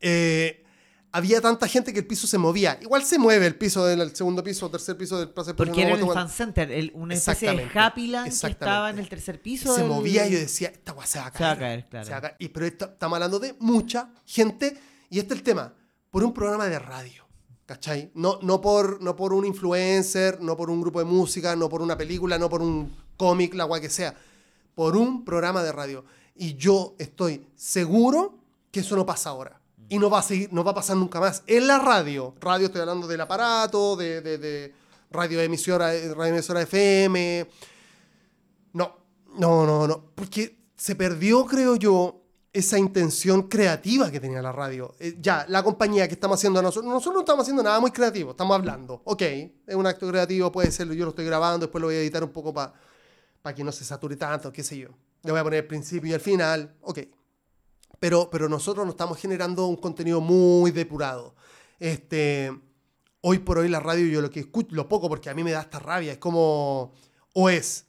Eh, 0.00 0.64
había 1.10 1.40
tanta 1.40 1.66
gente 1.66 1.92
que 1.92 2.00
el 2.00 2.06
piso 2.06 2.26
se 2.26 2.36
movía. 2.38 2.78
Igual 2.82 3.02
se 3.04 3.18
mueve 3.18 3.46
el 3.46 3.56
piso 3.56 3.84
del 3.86 4.14
segundo 4.14 4.44
piso 4.44 4.66
o 4.66 4.70
tercer 4.70 4.96
piso 4.96 5.18
del 5.18 5.30
Plaza. 5.30 5.56
Porque 5.56 5.82
era 5.82 5.94
el 5.94 6.06
fan 6.06 6.28
center, 6.28 6.70
el- 6.70 6.92
una 6.94 7.14
especie 7.14 7.50
de 7.52 7.68
Happyland 7.74 8.28
que 8.40 8.46
estaba 8.46 8.90
en 8.90 8.98
el 8.98 9.08
tercer 9.08 9.40
piso. 9.40 9.74
se 9.74 9.80
del- 9.80 9.88
movía 9.90 10.26
y 10.28 10.32
yo 10.32 10.38
decía, 10.38 10.68
esta 10.68 10.92
weá 10.92 11.06
se 11.06 11.18
va 11.18 11.26
a 11.26 11.32
caer. 11.32 11.38
Se 11.40 11.44
va 11.46 11.52
a 11.52 11.58
caer, 11.58 11.88
claro. 11.88 12.04
Se 12.06 12.10
va 12.12 12.16
a 12.18 12.20
caer. 12.20 12.36
Y, 12.38 12.48
pero 12.48 12.66
estamos 12.66 13.16
hablando 13.16 13.38
de 13.40 13.54
mucha 13.58 14.10
gente. 14.26 14.76
Y 15.08 15.18
este 15.18 15.32
es 15.34 15.38
el 15.40 15.44
tema. 15.44 15.74
Por 16.10 16.22
un 16.24 16.32
programa 16.34 16.66
de 16.66 16.78
radio. 16.78 17.26
¿Cachai? 17.64 18.10
No, 18.14 18.38
no, 18.42 18.60
por, 18.62 19.02
no 19.02 19.14
por 19.14 19.32
un 19.34 19.44
influencer, 19.44 20.40
no 20.40 20.56
por 20.56 20.70
un 20.70 20.80
grupo 20.80 21.00
de 21.00 21.04
música, 21.04 21.54
no 21.54 21.68
por 21.68 21.82
una 21.82 21.98
película, 21.98 22.38
no 22.38 22.48
por 22.48 22.62
un 22.62 22.94
cómic, 23.16 23.54
la 23.54 23.66
weá 23.66 23.80
que 23.80 23.90
sea. 23.90 24.14
Por 24.74 24.96
un 24.96 25.24
programa 25.24 25.62
de 25.62 25.72
radio. 25.72 26.04
Y 26.34 26.54
yo 26.54 26.94
estoy 26.98 27.46
seguro 27.56 28.38
que 28.70 28.80
eso 28.80 28.94
no 28.96 29.04
pasa 29.04 29.30
ahora. 29.30 29.60
Y 29.88 29.98
no 29.98 30.10
va 30.10 30.18
a 30.18 30.22
seguir, 30.22 30.52
no 30.52 30.62
va 30.64 30.72
a 30.72 30.74
pasar 30.74 30.96
nunca 30.96 31.20
más. 31.20 31.42
En 31.46 31.66
la 31.66 31.78
radio. 31.78 32.34
Radio 32.40 32.66
estoy 32.66 32.82
hablando 32.82 33.06
del 33.06 33.20
aparato, 33.20 33.96
de, 33.96 34.20
de, 34.20 34.38
de 34.38 34.74
radio 35.10 35.40
emisora, 35.40 35.92
radio 36.14 36.34
emisora 36.34 36.62
FM. 36.62 37.48
No, 38.74 38.96
no, 39.38 39.66
no, 39.66 39.86
no. 39.86 40.04
Porque 40.14 40.58
se 40.76 40.94
perdió, 40.94 41.46
creo 41.46 41.76
yo, 41.76 42.22
esa 42.52 42.78
intención 42.78 43.42
creativa 43.42 44.10
que 44.10 44.20
tenía 44.20 44.42
la 44.42 44.52
radio. 44.52 44.94
Eh, 44.98 45.16
ya, 45.20 45.44
la 45.48 45.62
compañía 45.62 46.08
que 46.08 46.14
estamos 46.14 46.38
haciendo 46.38 46.62
nosotros, 46.62 46.90
nosotros 46.92 47.14
no 47.14 47.20
estamos 47.20 47.42
haciendo 47.42 47.62
nada 47.62 47.80
muy 47.80 47.90
creativo, 47.90 48.32
estamos 48.32 48.54
hablando. 48.54 49.02
Ok, 49.04 49.22
es 49.22 49.74
un 49.74 49.86
acto 49.86 50.08
creativo, 50.08 50.50
puede 50.50 50.70
ser, 50.70 50.88
yo 50.88 51.04
lo 51.04 51.10
estoy 51.10 51.24
grabando, 51.24 51.66
después 51.66 51.80
lo 51.80 51.88
voy 51.88 51.96
a 51.96 52.00
editar 52.00 52.22
un 52.24 52.30
poco 52.30 52.52
para 52.52 52.74
que 53.54 53.64
no 53.64 53.72
se 53.72 53.84
sature 53.84 54.16
tanto, 54.16 54.52
qué 54.52 54.62
sé 54.62 54.78
yo. 54.78 54.88
Le 55.22 55.30
voy 55.30 55.40
a 55.40 55.44
poner 55.44 55.60
el 55.60 55.66
principio 55.66 56.10
y 56.10 56.12
el 56.14 56.20
final, 56.20 56.74
ok. 56.82 57.00
Pero, 58.00 58.30
pero 58.30 58.48
nosotros 58.48 58.86
no 58.86 58.92
estamos 58.92 59.18
generando 59.18 59.66
un 59.66 59.76
contenido 59.76 60.20
muy 60.20 60.70
depurado. 60.70 61.34
Este, 61.78 62.52
hoy 63.20 63.38
por 63.38 63.58
hoy 63.58 63.68
la 63.68 63.80
radio, 63.80 64.06
yo 64.06 64.20
lo 64.20 64.30
que 64.30 64.40
escucho, 64.40 64.74
lo 64.74 64.88
poco, 64.88 65.08
porque 65.08 65.30
a 65.30 65.34
mí 65.34 65.42
me 65.42 65.52
da 65.52 65.60
esta 65.60 65.78
rabia, 65.78 66.12
es 66.12 66.18
como, 66.18 66.92
o 67.34 67.48
es... 67.48 67.84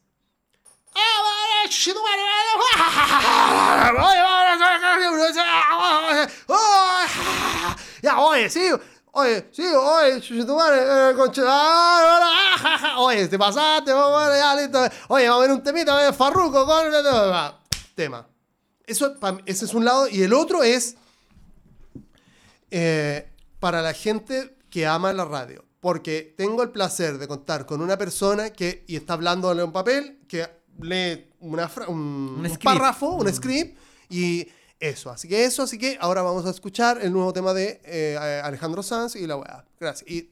Ya, 8.01 8.19
oye, 8.19 8.49
sí, 8.49 8.69
oye, 9.11 9.49
sí, 9.51 9.65
oye, 9.67 10.21
oye, 12.97 13.27
te 13.27 13.37
pasaste, 13.37 13.91
ya, 13.91 14.55
listo. 14.55 14.79
Oye, 15.09 15.27
vamos 15.27 15.43
a 15.43 15.47
ver 15.47 15.51
un 15.51 15.63
temita, 15.63 16.13
farruco 16.13 16.65
con 16.65 16.85
tema. 17.95 18.28
Eso, 18.89 19.15
ese 19.45 19.65
es 19.65 19.73
un 19.73 19.85
lado. 19.85 20.07
Y 20.07 20.23
el 20.23 20.33
otro 20.33 20.63
es 20.63 20.95
eh, 22.71 23.29
para 23.59 23.81
la 23.81 23.93
gente 23.93 24.55
que 24.69 24.87
ama 24.87 25.13
la 25.13 25.25
radio. 25.25 25.63
Porque 25.79 26.33
tengo 26.37 26.63
el 26.63 26.71
placer 26.71 27.17
de 27.19 27.27
contar 27.27 27.65
con 27.65 27.81
una 27.81 27.97
persona 27.97 28.49
que, 28.49 28.83
y 28.87 28.95
está 28.97 29.13
hablando 29.13 29.51
en 29.51 29.61
un 29.61 29.71
papel, 29.71 30.19
que 30.27 30.45
lee 30.81 31.29
una 31.39 31.71
un, 31.87 32.45
un, 32.45 32.57
párrafo, 32.61 33.11
un 33.11 33.27
mm. 33.27 33.33
script, 33.33 33.77
y 34.09 34.47
eso. 34.79 35.09
Así 35.09 35.27
que 35.27 35.45
eso, 35.45 35.63
así 35.63 35.77
que 35.77 35.97
ahora 36.01 36.21
vamos 36.21 36.45
a 36.45 36.49
escuchar 36.49 36.99
el 37.01 37.13
nuevo 37.13 37.31
tema 37.31 37.53
de 37.53 37.79
eh, 37.85 38.41
Alejandro 38.43 38.83
Sanz 38.83 39.15
y 39.15 39.25
la 39.25 39.37
weá. 39.37 39.65
Gracias. 39.79 40.09
Y 40.09 40.31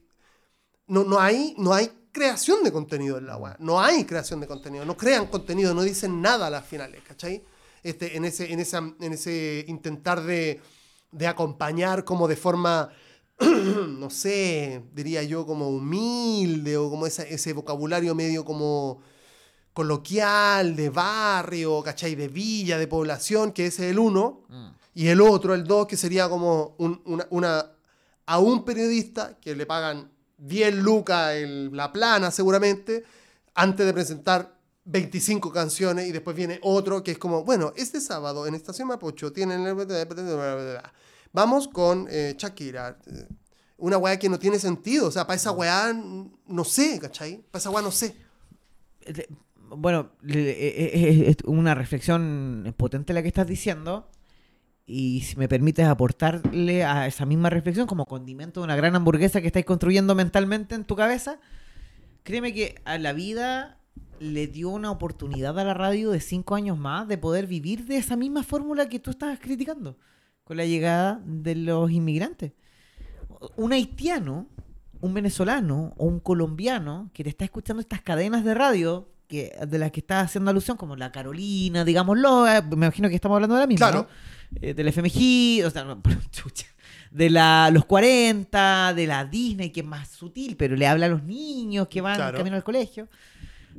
no, 0.86 1.04
no, 1.04 1.18
hay, 1.18 1.54
no 1.58 1.72
hay 1.72 1.90
creación 2.12 2.62
de 2.64 2.72
contenido 2.72 3.18
en 3.18 3.26
la 3.26 3.36
weá. 3.36 3.56
No 3.58 3.80
hay 3.80 4.04
creación 4.04 4.40
de 4.40 4.46
contenido. 4.46 4.84
No 4.84 4.96
crean 4.96 5.26
contenido, 5.28 5.72
no 5.72 5.82
dicen 5.82 6.20
nada 6.20 6.48
a 6.48 6.50
las 6.50 6.66
finales, 6.66 7.02
¿cachai? 7.06 7.42
Este, 7.82 8.16
en, 8.16 8.24
ese, 8.24 8.52
en, 8.52 8.60
esa, 8.60 8.78
en 8.78 9.12
ese 9.12 9.64
intentar 9.68 10.22
de, 10.22 10.60
de 11.12 11.26
acompañar 11.26 12.04
como 12.04 12.28
de 12.28 12.36
forma 12.36 12.90
no 13.40 14.10
sé, 14.10 14.82
diría 14.92 15.22
yo 15.22 15.46
como 15.46 15.68
humilde 15.68 16.76
o 16.76 16.90
como 16.90 17.06
ese 17.06 17.52
vocabulario 17.52 18.14
medio 18.14 18.44
como 18.44 19.00
coloquial, 19.78 20.74
de 20.74 20.90
barrio, 20.90 21.80
¿cachai? 21.84 22.16
De 22.16 22.26
villa, 22.26 22.78
de 22.78 22.88
población, 22.88 23.52
que 23.52 23.66
ese 23.66 23.86
es 23.86 23.92
el 23.92 24.00
uno, 24.00 24.40
mm. 24.48 24.68
y 24.94 25.06
el 25.06 25.20
otro, 25.20 25.54
el 25.54 25.62
dos, 25.62 25.86
que 25.86 25.96
sería 25.96 26.28
como 26.28 26.74
una, 27.30 27.66
a 28.26 28.38
un 28.40 28.64
periodista 28.64 29.38
que 29.40 29.54
le 29.54 29.66
pagan 29.66 30.10
10 30.38 30.74
lucas 30.74 31.36
en 31.36 31.76
la 31.76 31.92
plana 31.92 32.32
seguramente, 32.32 33.04
antes 33.54 33.86
de 33.86 33.94
presentar 33.94 34.57
25 34.90 35.52
canciones 35.52 36.08
y 36.08 36.12
después 36.12 36.36
viene 36.36 36.58
otro 36.62 37.02
que 37.02 37.12
es 37.12 37.18
como, 37.18 37.44
bueno, 37.44 37.72
este 37.76 38.00
sábado 38.00 38.46
en 38.46 38.54
Estación 38.54 38.88
Mapocho 38.88 39.32
tienen... 39.32 39.64
Vamos 41.32 41.68
con 41.68 42.06
eh, 42.10 42.34
Shakira. 42.38 42.98
Una 43.76 43.98
weá 43.98 44.18
que 44.18 44.28
no 44.28 44.38
tiene 44.38 44.58
sentido. 44.58 45.08
O 45.08 45.10
sea, 45.10 45.26
para 45.26 45.36
esa 45.36 45.52
weá 45.52 45.92
no 45.92 46.64
sé, 46.64 46.98
¿cachai? 46.98 47.44
Para 47.50 47.60
esa 47.60 47.70
weá 47.70 47.82
no 47.82 47.90
sé 47.90 48.16
bueno, 49.70 50.10
es 50.26 51.36
una 51.44 51.74
reflexión 51.74 52.74
potente 52.76 53.12
la 53.12 53.22
que 53.22 53.28
estás 53.28 53.46
diciendo. 53.46 54.10
Y 54.86 55.20
si 55.20 55.36
me 55.36 55.48
permites 55.48 55.86
aportarle 55.86 56.82
a 56.84 57.06
esa 57.06 57.26
misma 57.26 57.50
reflexión 57.50 57.86
como 57.86 58.06
condimento 58.06 58.60
de 58.60 58.64
una 58.64 58.76
gran 58.76 58.96
hamburguesa 58.96 59.42
que 59.42 59.48
estáis 59.48 59.66
construyendo 59.66 60.14
mentalmente 60.14 60.74
en 60.74 60.84
tu 60.84 60.96
cabeza, 60.96 61.40
créeme 62.22 62.54
que 62.54 62.80
a 62.86 62.96
la 62.96 63.12
vida 63.12 63.77
le 64.20 64.46
dio 64.46 64.70
una 64.70 64.90
oportunidad 64.90 65.58
a 65.58 65.64
la 65.64 65.74
radio 65.74 66.10
de 66.10 66.20
cinco 66.20 66.54
años 66.54 66.78
más 66.78 67.08
de 67.08 67.18
poder 67.18 67.46
vivir 67.46 67.84
de 67.86 67.96
esa 67.96 68.16
misma 68.16 68.42
fórmula 68.42 68.88
que 68.88 68.98
tú 68.98 69.10
estabas 69.10 69.38
criticando 69.38 69.96
con 70.44 70.56
la 70.56 70.64
llegada 70.64 71.20
de 71.24 71.54
los 71.54 71.90
inmigrantes. 71.90 72.52
Un 73.56 73.72
haitiano, 73.72 74.46
un 75.00 75.14
venezolano 75.14 75.94
o 75.96 76.06
un 76.06 76.20
colombiano 76.20 77.10
que 77.12 77.22
te 77.22 77.30
está 77.30 77.44
escuchando 77.44 77.80
estas 77.80 78.00
cadenas 78.00 78.44
de 78.44 78.54
radio 78.54 79.08
que, 79.28 79.52
de 79.68 79.78
las 79.78 79.92
que 79.92 80.00
está 80.00 80.20
haciendo 80.20 80.50
alusión, 80.50 80.76
como 80.76 80.96
la 80.96 81.12
Carolina, 81.12 81.84
digámoslo, 81.84 82.48
eh, 82.48 82.62
me 82.62 82.86
imagino 82.86 83.08
que 83.08 83.14
estamos 83.14 83.36
hablando 83.36 83.56
de 83.56 83.60
la 83.60 83.66
misma, 83.66 83.90
claro. 83.90 84.08
Eh, 84.60 84.72
del 84.72 84.88
FMG, 84.88 85.66
o 85.66 85.70
sea, 85.70 85.84
de 87.10 87.30
la, 87.30 87.70
los 87.70 87.84
40, 87.84 88.94
de 88.94 89.06
la 89.06 89.24
Disney, 89.26 89.70
que 89.70 89.80
es 89.80 89.86
más 89.86 90.08
sutil, 90.08 90.56
pero 90.56 90.76
le 90.76 90.86
habla 90.86 91.06
a 91.06 91.08
los 91.10 91.22
niños 91.22 91.88
que 91.88 92.00
van 92.00 92.16
camino 92.32 92.56
al 92.56 92.64
colegio. 92.64 93.08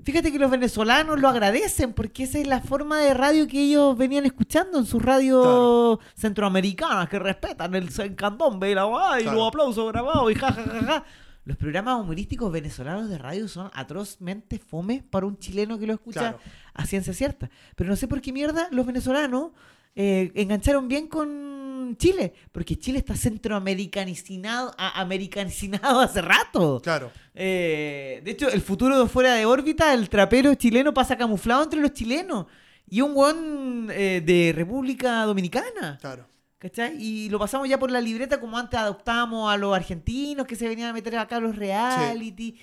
Fíjate 0.03 0.31
que 0.31 0.39
los 0.39 0.51
venezolanos 0.51 1.19
lo 1.19 1.27
agradecen 1.27 1.93
porque 1.93 2.23
esa 2.23 2.39
es 2.39 2.47
la 2.47 2.61
forma 2.61 2.99
de 2.99 3.13
radio 3.13 3.47
que 3.47 3.61
ellos 3.63 3.97
venían 3.97 4.25
escuchando 4.25 4.79
en 4.79 4.85
sus 4.85 5.01
radios 5.01 5.99
centroamericanas 6.15 7.09
que 7.09 7.19
respetan 7.19 7.75
el 7.75 7.89
candombe 8.15 8.71
y 8.71 8.75
la 8.75 8.87
y 9.19 9.25
los 9.25 9.47
aplausos 9.47 9.91
grabados 9.91 10.31
y 10.31 10.35
jajajaja. 10.35 11.03
Los 11.45 11.57
programas 11.57 12.01
humorísticos 12.01 12.51
venezolanos 12.51 13.09
de 13.09 13.17
radio 13.17 13.47
son 13.47 13.71
atrozmente 13.73 14.59
fome 14.59 15.03
para 15.09 15.25
un 15.25 15.37
chileno 15.39 15.79
que 15.79 15.87
lo 15.87 15.93
escucha 15.93 16.37
a 16.73 16.85
ciencia 16.85 17.13
cierta. 17.13 17.49
Pero 17.75 17.89
no 17.89 17.95
sé 17.95 18.07
por 18.07 18.21
qué 18.21 18.31
mierda 18.31 18.67
los 18.71 18.85
venezolanos 18.85 19.51
eh, 19.95 20.31
engancharon 20.35 20.87
bien 20.87 21.07
con 21.07 21.58
Chile, 21.97 22.33
porque 22.51 22.77
Chile 22.77 22.99
está 22.99 23.15
centroamericanizado 23.15 24.73
americanizado 24.77 25.99
hace 26.01 26.21
rato. 26.21 26.81
Claro. 26.83 27.11
Eh, 27.33 28.21
de 28.23 28.31
hecho, 28.31 28.49
el 28.49 28.61
futuro 28.61 28.99
de 28.99 29.09
fuera 29.09 29.33
de 29.35 29.45
órbita, 29.45 29.93
el 29.93 30.09
trapero 30.09 30.53
chileno 30.55 30.93
pasa 30.93 31.17
camuflado 31.17 31.63
entre 31.63 31.81
los 31.81 31.93
chilenos. 31.93 32.45
Y 32.87 33.01
un 33.01 33.13
buen 33.13 33.87
eh, 33.91 34.21
de 34.25 34.51
República 34.55 35.23
Dominicana. 35.23 35.97
Claro. 36.01 36.27
¿Cachai? 36.59 37.01
Y 37.01 37.29
lo 37.29 37.39
pasamos 37.39 37.69
ya 37.69 37.79
por 37.79 37.89
la 37.89 38.01
libreta 38.01 38.39
como 38.39 38.57
antes 38.57 38.77
adoptábamos 38.77 39.51
a 39.51 39.55
los 39.55 39.73
argentinos 39.73 40.45
que 40.45 40.57
se 40.57 40.67
venían 40.67 40.89
a 40.89 40.93
meter 40.93 41.15
acá 41.17 41.37
a 41.37 41.39
los 41.39 41.55
reality. 41.55 42.57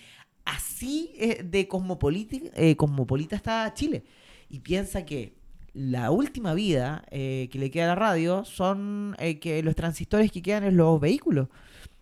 Así 0.45 1.13
eh, 1.17 1.43
de 1.43 1.67
cosmopolita, 1.67 2.37
eh, 2.55 2.77
cosmopolita 2.77 3.37
está 3.37 3.73
Chile. 3.73 4.05
Y 4.51 4.61
piensa 4.61 5.05
que 5.07 5.36
la 5.77 6.11
última 6.11 6.55
vida 6.55 7.05
eh, 7.11 7.49
que 7.53 7.59
le 7.59 7.71
queda 7.71 7.85
a 7.85 7.89
la 7.89 7.95
radio 7.95 8.45
son 8.45 9.17
que 9.41 9.63
los 9.63 9.75
transistores 9.75 10.33
que 10.33 10.43
quedan 10.43 10.65
en 10.65 10.77
los 10.77 11.01
vehículos. 11.01 11.49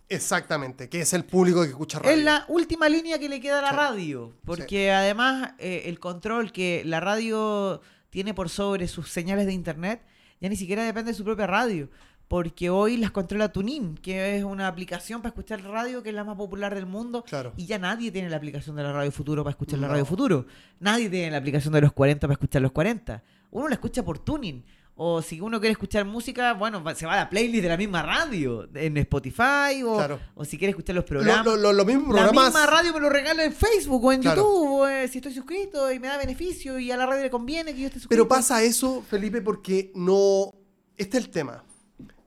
Exactamente, 0.08 0.88
que 0.88 1.00
es 1.00 1.12
el 1.12 1.24
público 1.24 1.62
que 1.62 1.68
escucha 1.68 1.98
radio. 1.98 2.16
Es 2.16 2.22
la 2.22 2.44
última 2.48 2.88
línea 2.88 3.18
que 3.18 3.28
le 3.28 3.40
queda 3.40 3.58
a 3.58 3.62
la 3.62 3.72
radio, 3.72 4.36
porque 4.44 4.92
además 4.92 5.54
el 5.58 5.98
control 5.98 6.52
que 6.52 6.82
la 6.84 7.00
radio 7.00 7.80
tiene 8.10 8.34
por 8.34 8.48
sobre 8.48 8.86
sus 8.86 9.10
señales 9.10 9.46
de 9.46 9.54
internet 9.54 10.02
ya 10.44 10.50
ni 10.50 10.56
siquiera 10.56 10.84
depende 10.84 11.12
de 11.12 11.16
su 11.16 11.24
propia 11.24 11.46
radio. 11.46 11.88
Porque 12.28 12.68
hoy 12.68 12.98
las 12.98 13.10
controla 13.10 13.50
Tunin, 13.50 13.96
que 13.96 14.36
es 14.36 14.44
una 14.44 14.66
aplicación 14.66 15.22
para 15.22 15.30
escuchar 15.30 15.62
radio 15.62 16.02
que 16.02 16.10
es 16.10 16.14
la 16.14 16.22
más 16.22 16.36
popular 16.36 16.74
del 16.74 16.84
mundo. 16.84 17.22
Claro. 17.22 17.54
Y 17.56 17.66
ya 17.66 17.78
nadie 17.78 18.10
tiene 18.10 18.28
la 18.28 18.36
aplicación 18.36 18.76
de 18.76 18.82
la 18.82 18.92
Radio 18.92 19.10
Futuro 19.10 19.42
para 19.42 19.52
escuchar 19.52 19.78
la 19.78 19.88
Radio 19.88 20.04
Futuro. 20.04 20.44
Nadie 20.80 21.08
tiene 21.08 21.30
la 21.30 21.38
aplicación 21.38 21.72
de 21.72 21.80
los 21.80 21.92
40 21.92 22.26
para 22.26 22.34
escuchar 22.34 22.60
los 22.60 22.72
40. 22.72 23.22
Uno 23.54 23.68
la 23.68 23.74
escucha 23.74 24.04
por 24.04 24.18
Tuning. 24.18 24.64
O 24.96 25.22
si 25.22 25.40
uno 25.40 25.58
quiere 25.58 25.72
escuchar 25.72 26.04
música, 26.04 26.52
bueno, 26.54 26.82
se 26.94 27.04
va 27.04 27.14
a 27.14 27.16
la 27.16 27.28
playlist 27.28 27.64
de 27.64 27.68
la 27.68 27.76
misma 27.76 28.02
radio, 28.02 28.68
en 28.74 28.96
Spotify, 28.98 29.82
o, 29.84 30.20
o 30.36 30.44
si 30.44 30.56
quiere 30.56 30.70
escuchar 30.70 30.94
los 30.94 31.04
programas. 31.04 31.44
Lo, 31.44 31.56
lo, 31.56 31.72
La 31.72 32.30
misma 32.30 32.64
radio 32.64 32.92
me 32.92 33.00
lo 33.00 33.08
regala 33.08 33.44
en 33.44 33.52
Facebook 33.52 34.04
o 34.04 34.12
en 34.12 34.22
YouTube, 34.22 34.88
eh, 34.88 35.08
si 35.08 35.18
estoy 35.18 35.34
suscrito 35.34 35.90
y 35.90 35.98
me 35.98 36.06
da 36.06 36.16
beneficio 36.16 36.78
y 36.78 36.92
a 36.92 36.96
la 36.96 37.06
radio 37.06 37.24
le 37.24 37.30
conviene 37.30 37.74
que 37.74 37.80
yo 37.80 37.86
esté 37.86 37.98
suscrito. 37.98 38.22
Pero 38.22 38.28
pasa 38.28 38.62
eso, 38.62 39.02
Felipe, 39.02 39.42
porque 39.42 39.90
no... 39.96 40.54
Este 40.96 41.18
es 41.18 41.24
el 41.24 41.30
tema. 41.30 41.64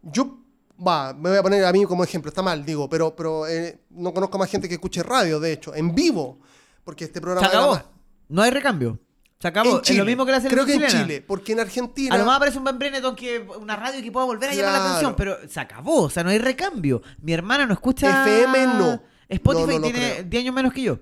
Yo, 0.01 0.39
va, 0.85 1.13
me 1.13 1.29
voy 1.29 1.37
a 1.37 1.43
poner 1.43 1.63
a 1.63 1.71
mí 1.71 1.85
como 1.85 2.03
ejemplo, 2.03 2.27
está 2.27 2.41
mal, 2.41 2.65
digo, 2.65 2.89
pero, 2.89 3.15
pero 3.15 3.47
eh, 3.47 3.79
no 3.91 4.13
conozco 4.13 4.37
más 4.37 4.49
gente 4.49 4.67
que 4.67 4.73
escuche 4.73 5.03
radio, 5.03 5.39
de 5.39 5.53
hecho, 5.53 5.73
en 5.73 5.95
vivo, 5.95 6.39
porque 6.83 7.05
este 7.05 7.21
programa... 7.21 7.47
Se 7.47 7.55
acabó. 7.55 7.81
No 8.27 8.41
hay 8.41 8.51
recambio. 8.51 8.99
Se 9.39 9.47
acabó. 9.47 9.81
Es 9.81 9.95
lo 9.95 10.05
mismo 10.05 10.25
que 10.25 10.31
la 10.31 10.41
selección 10.41 10.65
Creo 10.65 10.79
que 10.79 10.85
en 10.85 11.03
Chile, 11.03 11.21
porque 11.21 11.51
en 11.53 11.59
Argentina. 11.59 12.15
A 12.15 12.17
lo 12.17 12.25
más 12.25 12.37
aparece 12.37 12.57
un 12.57 12.63
Ben 12.63 12.79
Breneton 12.79 13.15
que 13.15 13.39
una 13.59 13.75
radio 13.75 14.01
que 14.01 14.11
pueda 14.11 14.25
volver 14.25 14.49
a 14.49 14.53
llamar 14.53 14.73
la 14.73 14.85
atención, 14.85 15.15
pero 15.15 15.37
se 15.47 15.59
acabó, 15.59 16.03
o 16.03 16.09
sea, 16.09 16.23
no 16.23 16.29
hay 16.29 16.39
recambio. 16.39 17.01
Mi 17.21 17.33
hermana 17.33 17.65
no 17.65 17.73
escucha. 17.73 18.23
FM 18.25 18.65
no. 18.65 19.01
Spotify 19.29 19.81
tiene 19.81 20.23
10 20.23 20.43
años 20.43 20.55
menos 20.55 20.73
que 20.73 20.81
yo. 20.81 20.99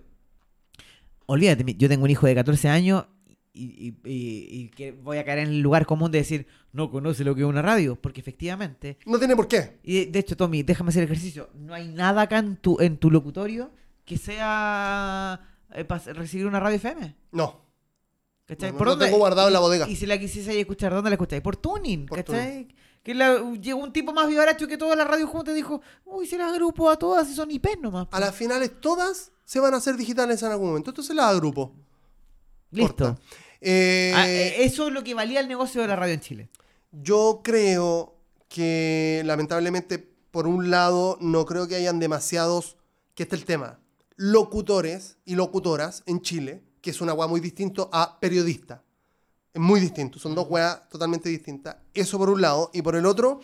Olvídate, 1.27 1.75
yo 1.77 1.87
tengo 1.87 2.03
un 2.03 2.11
hijo 2.11 2.27
de 2.27 2.35
14 2.35 2.69
años 2.69 3.05
y, 3.53 4.69
que 4.75 4.91
voy 4.91 5.17
a 5.17 5.25
caer 5.25 5.39
en 5.39 5.49
el 5.49 5.61
lugar 5.61 5.85
común 5.85 6.11
de 6.11 6.19
decir, 6.19 6.47
no 6.73 6.91
conoce 6.91 7.23
lo 7.23 7.35
que 7.35 7.41
es 7.41 7.47
una 7.47 7.61
radio, 7.61 7.95
porque 7.95 8.19
efectivamente. 8.19 8.97
No 9.05 9.17
tiene 9.17 9.35
por 9.35 9.47
qué. 9.47 9.79
Y 9.83 10.05
de 10.05 10.19
hecho, 10.19 10.35
Tommy, 10.35 10.63
déjame 10.63 10.89
hacer 10.89 11.03
el 11.03 11.09
ejercicio. 11.09 11.49
No 11.53 11.73
hay 11.73 11.87
nada 11.87 12.23
acá 12.23 12.39
en 12.39 12.57
tu, 12.57 12.79
en 12.81 12.97
tu 12.97 13.09
locutorio 13.09 13.71
que 14.03 14.17
sea 14.17 15.39
eh, 15.73 15.85
para 15.85 16.13
recibir 16.13 16.45
una 16.45 16.59
radio 16.59 16.75
FM. 16.75 17.15
No. 17.31 17.64
¿Cachai? 18.45 18.71
No, 18.71 18.77
¿Por 18.77 18.85
lo 18.87 18.91
dónde? 18.91 19.05
tengo 19.05 19.17
guardado 19.17 19.47
en 19.47 19.53
la 19.53 19.59
bodega. 19.59 19.87
Y 19.89 19.95
si 19.95 20.05
la 20.05 20.19
quisiese 20.19 20.59
escuchar, 20.59 20.93
¿dónde 20.93 21.09
la 21.09 21.15
escucháis? 21.15 21.41
Por 21.41 21.57
tuning, 21.57 22.05
Por 22.05 22.17
¿cachai? 22.23 22.67
Que 23.03 23.13
la- 23.13 23.39
llegó 23.61 23.79
un 23.79 23.91
tipo 23.93 24.13
más 24.13 24.27
vivaracho 24.27 24.67
que 24.67 24.77
toda 24.77 24.95
la 24.95 25.03
radio 25.03 25.27
junta 25.27 25.51
y 25.51 25.55
dijo, 25.55 25.81
uy, 26.05 26.25
se 26.27 26.37
las 26.37 26.51
agrupo 26.51 26.89
a 26.89 26.97
todas 26.97 27.29
y 27.29 27.35
son 27.35 27.49
IP 27.51 27.67
nomás. 27.81 28.07
A 28.11 28.19
las 28.19 28.33
finales 28.35 28.79
todas 28.81 29.31
se 29.45 29.59
van 29.59 29.73
a 29.73 29.77
hacer 29.77 29.95
digitales 29.95 30.41
en 30.43 30.51
algún 30.51 30.67
momento. 30.69 30.89
Entonces 30.91 31.15
las 31.15 31.25
agrupo. 31.27 31.73
Listo. 32.71 33.17
Eh, 33.61 34.11
Ah, 34.15 34.27
eh, 34.29 34.63
eso 34.65 34.87
es 34.87 34.93
lo 34.93 35.03
que 35.03 35.13
valía 35.13 35.39
el 35.39 35.47
negocio 35.47 35.81
de 35.81 35.87
la 35.87 35.95
radio 35.95 36.13
en 36.13 36.19
Chile. 36.19 36.49
Yo 36.91 37.41
creo 37.43 38.15
que 38.49 39.21
lamentablemente, 39.25 39.97
por 40.31 40.47
un 40.47 40.69
lado, 40.69 41.17
no 41.21 41.45
creo 41.45 41.67
que 41.67 41.75
hayan 41.75 41.99
demasiados, 41.99 42.77
que 43.15 43.23
este 43.23 43.35
es 43.35 43.41
el 43.41 43.45
tema, 43.47 43.79
locutores 44.17 45.17
y 45.25 45.35
locutoras 45.35 46.03
en 46.05 46.21
Chile, 46.21 46.63
que 46.85 46.91
es 46.91 47.01
una 47.01 47.15
weá 47.15 47.27
muy 47.27 47.39
distinto 47.39 47.89
a 47.91 48.19
periodista. 48.19 48.83
Es 49.51 49.59
muy 49.59 49.79
distinto, 49.79 50.19
son 50.19 50.35
dos 50.35 50.45
weas 50.47 50.87
totalmente 50.87 51.29
distintas. 51.29 51.77
Eso 51.95 52.19
por 52.19 52.29
un 52.29 52.39
lado. 52.39 52.69
Y 52.75 52.83
por 52.83 52.95
el 52.95 53.07
otro, 53.07 53.39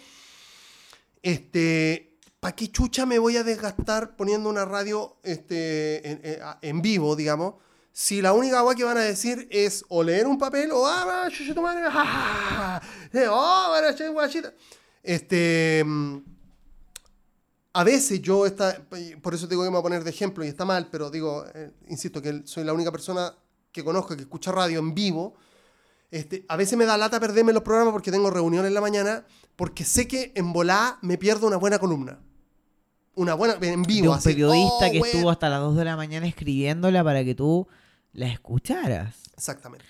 este, 1.23 2.19
¿para 2.39 2.55
qué 2.55 2.71
chucha 2.71 3.07
me 3.07 3.17
voy 3.17 3.37
a 3.37 3.43
desgastar 3.43 4.15
poniendo 4.15 4.47
una 4.47 4.63
radio 4.63 5.17
este, 5.23 6.37
en, 6.61 6.81
vivo, 6.83 7.15
digamos? 7.15 7.55
Si 7.91 8.21
la 8.21 8.33
única 8.33 8.59
agua 8.59 8.75
que 8.75 8.83
van 8.83 8.97
a 8.97 9.01
decir 9.01 9.47
es 9.49 9.85
o 9.89 10.03
leer 10.03 10.27
un 10.27 10.37
papel 10.37 10.69
o 10.71 10.85
ah, 10.85 11.27
chucha 11.31 11.55
tu 11.55 11.63
madre, 11.63 11.81
ah, 11.89 12.79
eh, 13.11 13.25
oh, 13.27 13.69
bueno, 13.69 13.97
che, 13.97 14.07
guachita. 14.07 14.53
Este, 15.01 15.81
mm, 15.83 16.17
a 17.73 17.83
veces 17.83 18.21
yo 18.21 18.45
está, 18.45 18.85
por 19.21 19.33
eso 19.33 19.47
digo 19.47 19.63
que 19.63 19.69
me 19.69 19.75
voy 19.75 19.79
a 19.79 19.83
poner 19.83 20.03
de 20.03 20.09
ejemplo 20.09 20.43
y 20.43 20.47
está 20.47 20.65
mal, 20.65 20.89
pero 20.91 21.09
digo, 21.09 21.45
eh, 21.53 21.71
insisto 21.87 22.21
que 22.21 22.41
soy 22.45 22.63
la 22.63 22.73
única 22.73 22.91
persona 22.91 23.33
que 23.71 23.83
conozco 23.83 24.15
que 24.15 24.23
escucha 24.23 24.51
radio 24.51 24.79
en 24.79 24.93
vivo. 24.93 25.35
Este, 26.09 26.45
a 26.49 26.57
veces 26.57 26.77
me 26.77 26.85
da 26.85 26.97
lata 26.97 27.19
perderme 27.19 27.53
los 27.53 27.63
programas 27.63 27.93
porque 27.93 28.11
tengo 28.11 28.29
reuniones 28.29 28.67
en 28.67 28.73
la 28.73 28.81
mañana, 28.81 29.25
porque 29.55 29.85
sé 29.85 30.07
que 30.07 30.33
en 30.35 30.51
volá 30.51 30.99
me 31.01 31.17
pierdo 31.17 31.47
una 31.47 31.55
buena 31.55 31.79
columna. 31.79 32.19
Una 33.15 33.33
buena, 33.33 33.55
en 33.61 33.83
vivo. 33.83 34.03
de 34.03 34.09
un 34.09 34.15
así, 34.15 34.29
periodista 34.29 34.87
oh, 34.87 34.91
que 34.91 34.97
estuvo 34.99 35.29
hasta 35.29 35.49
las 35.49 35.61
2 35.61 35.77
de 35.77 35.85
la 35.85 35.95
mañana 35.95 36.27
escribiéndola 36.27 37.03
para 37.03 37.23
que 37.23 37.35
tú 37.35 37.67
la 38.11 38.27
escucharas. 38.27 39.31
Exactamente. 39.33 39.85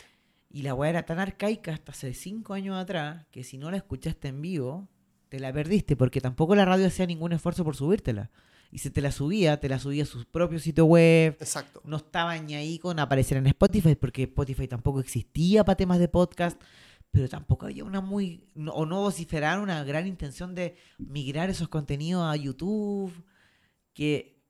Y 0.52 0.64
la 0.64 0.76
weá 0.76 0.90
era 0.90 1.04
tan 1.04 1.18
arcaica 1.18 1.74
hasta 1.74 1.94
hace 1.94 2.14
5 2.14 2.54
años 2.54 2.78
atrás 2.78 3.26
que 3.32 3.44
si 3.44 3.58
no 3.58 3.72
la 3.72 3.78
escuchaste 3.78 4.28
en 4.28 4.42
vivo, 4.42 4.88
te 5.32 5.40
la 5.40 5.54
perdiste 5.54 5.96
porque 5.96 6.20
tampoco 6.20 6.56
la 6.56 6.66
radio 6.66 6.88
hacía 6.88 7.06
ningún 7.06 7.32
esfuerzo 7.32 7.64
por 7.64 7.78
subírtela. 7.78 8.30
Y 8.70 8.80
si 8.80 8.90
te 8.90 9.00
la 9.00 9.14
subía, 9.14 9.62
te 9.62 9.70
la 9.70 9.80
subía 9.80 10.04
a 10.04 10.06
su 10.06 10.26
propio 10.26 10.60
sitio 10.60 10.84
web. 10.86 11.38
Exacto. 11.40 11.82
No 11.86 11.96
estaba 11.96 12.38
ni 12.38 12.54
ahí 12.56 12.78
con 12.80 13.00
aparecer 13.00 13.38
en 13.38 13.48
Spotify 13.48 13.96
porque 13.96 14.24
Spotify 14.24 14.68
tampoco 14.68 15.00
existía 15.00 15.64
para 15.64 15.78
temas 15.78 16.00
de 16.00 16.10
podcast. 16.10 16.62
Pero 17.12 17.30
tampoco 17.30 17.66
había 17.66 17.86
una 17.86 18.02
muy. 18.02 18.44
no- 18.56 18.74
o 18.74 18.86
no 18.86 19.00
vociferaron 19.02 19.64
una 19.64 19.86
gran 19.86 20.06
intención 20.06 20.54
de 20.54 20.76
migrar 20.98 21.50
esos 21.50 21.70
contenidos 21.70 22.24
a 22.26 22.36
YouTube. 22.36 23.14
Que 23.94 24.41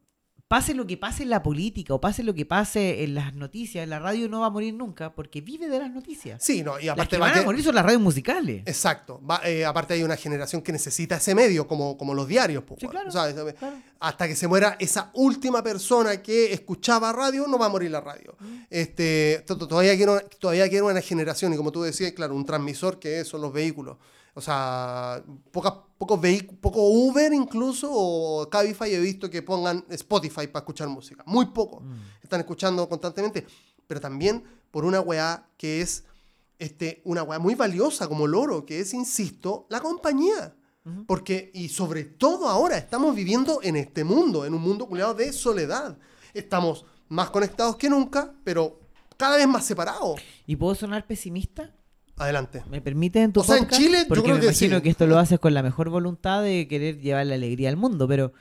pase 0.52 0.74
lo 0.74 0.86
que 0.86 0.98
pase 0.98 1.24
en 1.24 1.30
la 1.30 1.42
política 1.42 1.94
o 1.94 2.02
pase 2.02 2.24
lo 2.24 2.34
que 2.34 2.46
pase 2.46 3.06
en 3.06 3.16
las 3.16 3.34
noticias, 3.34 3.88
la 3.88 4.00
radio 4.00 4.28
no 4.28 4.42
va 4.42 4.48
a 4.48 4.50
morir 4.50 4.74
nunca 4.74 5.16
porque 5.16 5.40
vive 5.40 5.70
de 5.70 5.80
las 5.80 5.90
noticias. 5.90 6.44
Sí, 6.44 6.62
no, 6.62 6.78
y 6.78 6.88
Las 6.88 6.94
aparte 6.96 7.16
que 7.16 7.20
va 7.22 7.26
van 7.28 7.34
que- 7.36 7.40
a 7.40 7.44
morir 7.44 7.64
son 7.64 7.74
las 7.74 7.86
radios 7.86 8.02
musicales. 8.02 8.64
Exacto. 8.66 9.22
Va- 9.26 9.40
eh, 9.46 9.64
aparte 9.64 9.94
hay 9.94 10.04
una 10.04 10.18
generación 10.18 10.62
que 10.62 10.74
necesita 10.74 11.16
ese 11.16 11.34
medio, 11.34 11.66
como, 11.70 11.98
como 11.98 12.14
los 12.14 12.28
diarios. 12.28 12.66
po, 12.66 12.76
Sí, 12.78 12.86
claro. 12.90 13.10
Hasta 14.02 14.28
que 14.28 14.36
se 14.36 14.48
muera 14.50 14.76
esa 14.80 15.10
última 15.14 15.64
persona 15.64 16.22
que 16.22 16.52
escuchaba 16.52 17.14
radio, 17.14 17.48
no 17.48 17.58
va 17.58 17.68
a 17.68 17.70
morir 17.70 17.90
la 17.92 18.02
radio. 18.02 18.36
Este, 18.70 19.44
to- 19.48 19.58
to- 19.58 19.68
todavía, 19.70 19.96
quiero, 19.96 20.20
todavía 20.40 20.68
quiero 20.70 20.88
una 20.88 21.00
generación, 21.02 21.54
y 21.54 21.56
como 21.56 21.72
tú 21.72 21.82
decías, 21.84 22.12
claro, 22.12 22.36
un 22.36 22.46
transmisor 22.46 23.00
que 23.00 23.24
son 23.24 23.40
los 23.42 23.54
vehículos. 23.54 23.98
O 24.34 24.42
sea, 24.42 25.24
pocas, 25.52 25.74
pocos 25.98 26.20
poco 26.62 26.82
Uber 26.82 27.34
incluso, 27.34 27.90
o 27.92 28.50
Cabify 28.50 28.94
he 28.94 29.00
visto 29.00 29.30
que 29.30 29.42
pongan 29.42 29.86
Spotify 29.90 30.48
para 30.48 30.60
escuchar 30.60 30.88
música. 30.88 31.24
Muy 31.26 31.48
poco. 31.48 31.82
Mm. 31.82 32.24
Están 32.24 32.40
escuchando 32.40 32.88
constantemente. 32.88 33.46
Pero 33.88 34.00
también 34.00 34.44
por 34.72 34.86
una 34.86 35.02
weá 35.02 35.48
que 35.58 35.82
es 35.82 36.06
este, 36.60 37.02
una 37.06 37.24
weá 37.24 37.40
muy 37.40 37.56
valiosa 37.56 38.08
como 38.08 38.28
loro, 38.28 38.66
que 38.66 38.80
es, 38.80 38.94
insisto, 38.94 39.66
la 39.70 39.80
compañía. 39.80 40.56
Porque, 41.06 41.52
y 41.54 41.70
sobre 41.70 42.06
todo 42.06 42.48
ahora, 42.48 42.76
estamos 42.76 43.16
viviendo 43.16 43.60
en 43.62 43.76
este 43.76 44.04
mundo, 44.04 44.46
en 44.46 44.56
un 44.56 44.62
mundo 44.62 44.88
culiado 44.88 45.14
de 45.14 45.32
soledad. 45.32 45.98
Estamos 46.34 46.86
más 47.08 47.30
conectados 47.30 47.76
que 47.76 47.88
nunca, 47.88 48.34
pero 48.44 48.80
cada 49.16 49.38
vez 49.38 49.48
más 49.48 49.64
separados. 49.64 50.20
¿Y 50.48 50.56
puedo 50.56 50.74
sonar 50.74 51.06
pesimista? 51.06 51.72
Adelante. 52.22 52.64
¿Me 52.70 52.82
permite 52.82 53.22
en 53.22 53.34
tu 53.34 53.40
O 53.40 53.44
sea, 53.44 53.58
en 53.58 53.64
podcast? 53.64 53.82
Chile 53.82 53.98
yo 54.02 54.08
Porque 54.08 54.24
creo 54.24 54.36
me 54.36 54.42
que 54.42 54.46
imagino 54.48 54.78
sí. 54.78 54.82
que 54.84 54.90
esto 54.90 55.08
lo 55.08 55.18
haces 55.18 55.40
con 55.40 55.54
la 55.54 55.64
mejor 55.64 55.90
voluntad 55.90 56.44
de 56.44 56.68
querer 56.68 57.00
llevar 57.00 57.26
la 57.26 57.36
alegría 57.36 57.70
al 57.70 57.78
mundo, 57.78 58.08
pero, 58.08 58.34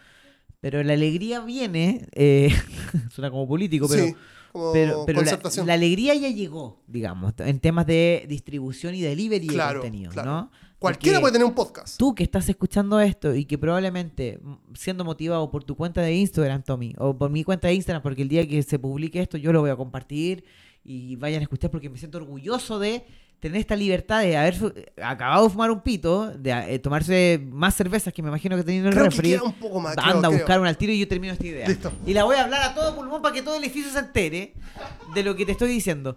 pero 0.61 0.83
la 0.83 0.93
alegría 0.93 1.41
viene, 1.41 2.07
eh, 2.13 2.55
suena 3.11 3.31
como 3.31 3.49
político, 3.49 3.89
pero, 3.89 4.05
sí, 4.05 4.15
como 4.53 4.73
pero, 4.73 5.05
pero 5.07 5.23
la, 5.23 5.73
alegría 5.73 6.15
ya 6.15 6.29
llegó, 6.29 6.83
digamos, 6.87 7.33
en 7.39 7.59
temas 7.61 7.87
de 7.87 8.27
distribución 8.29 8.95
y 8.95 9.01
delivery 9.01 9.47
Claro, 9.47 9.81
de 9.81 9.89
contenido, 9.89 10.13
claro. 10.13 10.31
¿no? 10.31 10.51
Cualquiera 10.79 11.19
Porque 11.19 11.21
puede 11.21 11.33
tener 11.33 11.47
un 11.47 11.55
podcast. 11.55 11.99
Tú 11.99 12.15
que 12.15 12.23
estás 12.23 12.49
escuchando 12.49 13.01
esto 13.01 13.35
y 13.35 13.45
que 13.45 13.59
probablemente 13.59 14.41
siendo 14.75 15.05
motivado 15.05 15.51
por 15.51 15.63
tu 15.63 15.77
cuenta 15.77 16.01
de 16.01 16.15
Instagram, 16.15 16.63
Tommy, 16.63 16.95
o 16.97 17.17
por 17.17 17.31
mi 17.31 17.45
cuenta 17.45 17.69
de 17.69 17.75
Instagram, 17.75 18.03
porque 18.03 18.23
el 18.23 18.29
día 18.29 18.49
que 18.49 18.63
se 18.63 18.79
publique 18.79 19.21
esto 19.21 19.37
yo 19.37 19.53
lo 19.53 19.61
voy 19.61 19.69
a 19.69 19.77
compartir 19.77 20.43
y 20.83 21.17
vayan 21.17 21.41
a 21.41 21.43
escuchar 21.43 21.71
porque 21.71 21.91
me 21.91 21.99
siento 21.99 22.17
orgulloso 22.17 22.79
de 22.79 23.05
tener 23.41 23.59
esta 23.61 23.75
libertad 23.75 24.21
de 24.21 24.37
haber 24.37 24.87
acabado 25.03 25.45
de 25.45 25.51
fumar 25.51 25.71
un 25.71 25.81
pito, 25.81 26.31
de 26.31 26.75
eh, 26.75 26.79
tomarse 26.79 27.41
más 27.51 27.75
cervezas 27.75 28.13
que 28.13 28.23
me 28.23 28.29
imagino 28.29 28.57
que 28.57 28.63
teniendo 28.63 28.91
el 28.91 28.95
Creo 28.95 29.05
que 29.07 29.11
refri. 29.11 29.31
queda 29.31 29.43
un 29.43 29.53
poco 29.55 29.81
más. 29.81 29.97
Anda 29.97 30.05
creo, 30.05 30.17
a 30.19 30.21
creo. 30.21 30.31
buscar 30.33 30.61
un 30.61 30.67
al 30.67 30.77
tiro 30.77 30.93
y 30.93 30.99
yo 31.01 31.09
termino 31.09 31.33
esta 31.33 31.47
idea. 31.47 31.67
Listo. 31.69 31.91
Y 32.07 32.13
la 32.15 32.25
voy 32.25 32.37
a 32.37 32.45
hablar 32.45 32.63
a 32.63 32.75
todo 32.75 32.95
pulmón 32.95 33.23
para 33.23 33.35
que 33.35 33.43
todo 33.43 33.57
el 33.57 33.65
edificio 33.65 33.91
se 33.91 33.99
entere 33.99 34.55
de 35.15 35.23
lo 35.23 35.35
que 35.35 35.47
te 35.47 35.53
estoy 35.53 35.69
diciendo. 35.69 36.17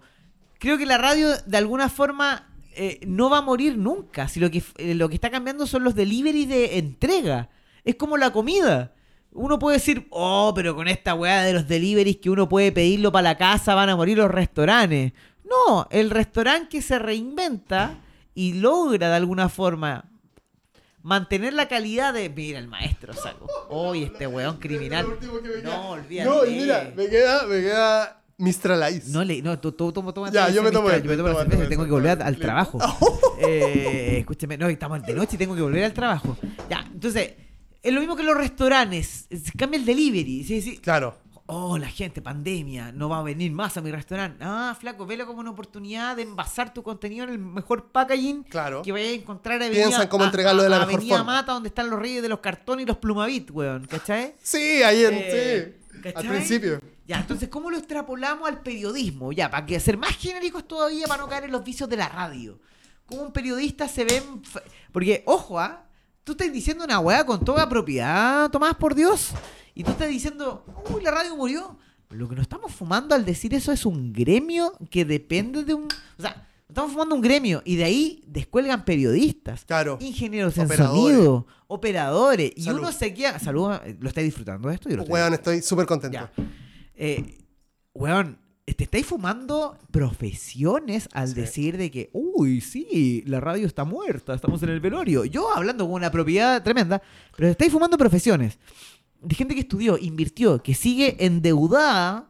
Creo 0.58 0.78
que 0.78 0.86
la 0.86 0.98
radio, 0.98 1.28
de 1.46 1.56
alguna 1.56 1.88
forma, 1.88 2.48
eh, 2.76 3.00
no 3.06 3.30
va 3.30 3.38
a 3.38 3.42
morir 3.42 3.76
nunca. 3.78 4.28
Si 4.28 4.38
lo 4.40 4.50
que, 4.50 4.62
eh, 4.76 4.94
lo 4.94 5.08
que 5.08 5.14
está 5.14 5.30
cambiando 5.30 5.66
son 5.66 5.84
los 5.84 5.94
delivery 5.94 6.46
de 6.46 6.78
entrega. 6.78 7.48
Es 7.84 7.94
como 7.96 8.16
la 8.16 8.30
comida. 8.32 8.92
Uno 9.32 9.58
puede 9.58 9.78
decir, 9.78 10.06
oh, 10.10 10.52
pero 10.54 10.76
con 10.76 10.86
esta 10.88 11.14
weá 11.14 11.42
de 11.42 11.52
los 11.52 11.66
deliveries 11.66 12.18
que 12.18 12.30
uno 12.30 12.48
puede 12.48 12.70
pedirlo 12.70 13.10
para 13.10 13.30
la 13.30 13.36
casa 13.36 13.74
van 13.74 13.88
a 13.88 13.96
morir 13.96 14.16
los 14.16 14.30
restaurantes. 14.30 15.12
No, 15.44 15.86
el 15.90 16.10
restaurante 16.10 16.68
que 16.70 16.82
se 16.82 16.98
reinventa 16.98 17.98
y 18.34 18.54
logra 18.54 19.08
de 19.10 19.14
alguna 19.16 19.48
forma 19.48 20.10
mantener 21.02 21.52
la 21.52 21.68
calidad 21.68 22.14
de. 22.14 22.28
Mira, 22.30 22.58
el 22.58 22.68
maestro 22.68 23.12
saco. 23.12 23.46
Oye, 23.68 24.04
este 24.04 24.26
weón 24.26 24.58
criminal. 24.58 25.06
No, 25.62 25.90
olvídate. 25.90 26.28
No, 26.30 26.44
y 26.46 26.50
mira, 26.54 26.92
me 26.96 27.08
queda, 27.08 27.46
me 27.46 27.60
queda 27.60 28.22
Mistral 28.38 28.94
Ice. 28.94 29.10
No, 29.10 29.22
le, 29.24 29.40
no, 29.42 29.58
tú, 29.58 29.72
tú, 29.72 29.92
tú, 29.92 30.12
tú- 30.12 30.26
Ya, 30.32 30.48
yo 30.50 30.62
me 30.62 30.70
tomo 30.70 30.88
Mistral, 30.88 30.96
este, 30.96 31.08
yo 31.08 31.10
me 31.10 31.16
tomo 31.16 31.28
la 31.28 31.44
cerveza, 31.44 31.68
tengo 31.68 31.84
que 31.84 31.90
volver 31.90 32.22
al 32.22 32.36
trabajo. 32.36 32.78
Eh, 33.46 34.18
escúcheme, 34.20 34.56
no, 34.56 34.68
estamos 34.68 35.02
de 35.02 35.12
noche 35.12 35.34
y 35.34 35.38
tengo 35.38 35.54
que 35.54 35.60
volver 35.60 35.84
al 35.84 35.92
trabajo. 35.92 36.36
Ya, 36.70 36.88
entonces, 36.90 37.32
es 37.82 37.92
lo 37.92 38.00
mismo 38.00 38.16
que 38.16 38.22
los 38.22 38.36
restaurantes. 38.36 39.26
Se 39.28 39.52
cambia 39.58 39.78
el 39.78 39.84
delivery. 39.84 40.44
Sí, 40.44 40.62
sí. 40.62 40.78
Claro. 40.78 41.18
Oh, 41.46 41.76
la 41.76 41.88
gente, 41.88 42.22
pandemia, 42.22 42.90
no 42.92 43.10
va 43.10 43.18
a 43.18 43.22
venir 43.22 43.52
más 43.52 43.76
a 43.76 43.82
mi 43.82 43.90
restaurante. 43.90 44.38
Ah, 44.42 44.74
flaco, 44.80 45.04
velo 45.04 45.26
como 45.26 45.40
una 45.40 45.50
oportunidad 45.50 46.16
de 46.16 46.22
envasar 46.22 46.72
tu 46.72 46.82
contenido 46.82 47.24
en 47.24 47.30
el 47.30 47.38
mejor 47.38 47.90
packaging 47.92 48.44
Claro. 48.44 48.80
que 48.80 48.92
vayas 48.92 49.10
a 49.10 49.14
encontrar 49.16 49.62
a 49.62 49.68
Piensan 49.68 50.08
cómo 50.08 50.24
entregarlo 50.24 50.62
de 50.62 50.70
la 50.70 50.78
mejor 50.78 50.94
Avenida 50.94 51.16
forma. 51.18 51.32
Mata, 51.34 51.52
donde 51.52 51.68
están 51.68 51.90
los 51.90 51.98
reyes 51.98 52.22
de 52.22 52.30
los 52.30 52.38
cartones 52.38 52.84
y 52.84 52.86
los 52.86 52.96
plumavit, 52.96 53.50
weón, 53.50 53.84
¿cachai? 53.86 54.34
Sí, 54.42 54.82
ahí 54.82 55.04
en, 55.04 55.14
Eh, 55.14 55.76
sí. 55.92 56.00
¿cachai? 56.00 56.22
Al 56.26 56.32
principio. 56.32 56.80
Ya, 57.06 57.18
entonces, 57.18 57.50
¿cómo 57.50 57.70
lo 57.70 57.76
extrapolamos 57.76 58.48
al 58.48 58.62
periodismo? 58.62 59.30
Ya, 59.30 59.50
para 59.50 59.66
que 59.66 59.78
ser 59.78 59.98
más 59.98 60.16
genéricos 60.16 60.66
todavía, 60.66 61.06
para 61.06 61.20
no 61.20 61.28
caer 61.28 61.44
en 61.44 61.52
los 61.52 61.62
vicios 61.62 61.90
de 61.90 61.98
la 61.98 62.08
radio. 62.08 62.58
¿Cómo 63.04 63.20
un 63.20 63.32
periodista 63.34 63.86
se 63.86 64.06
ve... 64.06 64.16
en 64.16 64.42
Porque, 64.90 65.22
ojo, 65.26 65.60
¿ah? 65.60 65.84
Tú 66.24 66.32
estás 66.32 66.50
diciendo 66.50 66.84
una 66.84 67.00
weá 67.00 67.26
con 67.26 67.44
toda 67.44 67.68
propiedad, 67.68 68.48
Tomás, 68.50 68.76
por 68.76 68.94
Dios. 68.94 69.32
Y 69.74 69.82
tú 69.84 69.90
estás 69.90 70.08
diciendo, 70.08 70.64
uy, 70.94 71.02
la 71.02 71.10
radio 71.10 71.36
murió. 71.36 71.76
Lo 72.10 72.28
que 72.28 72.36
nos 72.36 72.42
estamos 72.42 72.72
fumando 72.72 73.14
al 73.14 73.24
decir 73.24 73.54
eso 73.54 73.72
es 73.72 73.84
un 73.84 74.12
gremio 74.12 74.72
que 74.90 75.04
depende 75.04 75.64
de 75.64 75.74
un... 75.74 75.88
O 76.16 76.22
sea, 76.22 76.46
estamos 76.68 76.92
fumando 76.92 77.16
un 77.16 77.20
gremio 77.20 77.60
y 77.64 77.74
de 77.76 77.84
ahí 77.84 78.24
descuelgan 78.28 78.84
periodistas. 78.84 79.64
Claro. 79.64 79.98
Ingenieros 80.00 80.56
en 80.58 80.66
Operadores. 80.66 81.02
sonido, 81.16 81.46
operadores. 81.66 82.52
Y 82.54 82.62
Salud. 82.62 82.80
uno 82.80 82.92
se 82.92 83.12
queda... 83.14 83.38
Salud, 83.40 83.72
¿lo 83.98 84.08
estáis 84.08 84.26
disfrutando 84.26 84.68
de 84.68 84.74
esto? 84.76 84.88
Yo 84.88 84.96
lo 84.96 85.02
estoy 85.02 85.12
Weón, 85.14 85.34
estoy 85.34 85.62
súper 85.62 85.86
contento. 85.86 86.28
Eh, 86.94 87.38
weón, 87.94 88.38
te 88.64 88.84
estáis 88.84 89.06
fumando 89.06 89.76
profesiones 89.90 91.08
al 91.12 91.28
Sí. 91.28 91.34
decir 91.34 91.76
de 91.76 91.90
que, 91.90 92.10
uy, 92.12 92.60
sí, 92.60 93.22
la 93.26 93.40
radio 93.40 93.66
está 93.66 93.84
muerta, 93.84 94.34
estamos 94.34 94.62
en 94.62 94.68
el 94.70 94.80
velorio. 94.80 95.24
Yo 95.24 95.54
hablando 95.54 95.84
con 95.84 95.94
una 95.94 96.10
propiedad 96.12 96.62
tremenda, 96.62 97.02
pero 97.36 97.48
estáis 97.48 97.72
fumando 97.72 97.98
profesiones 97.98 98.58
de 99.24 99.34
gente 99.34 99.54
que 99.54 99.60
estudió, 99.60 99.98
invirtió, 99.98 100.62
que 100.62 100.74
sigue 100.74 101.16
endeudada, 101.24 102.28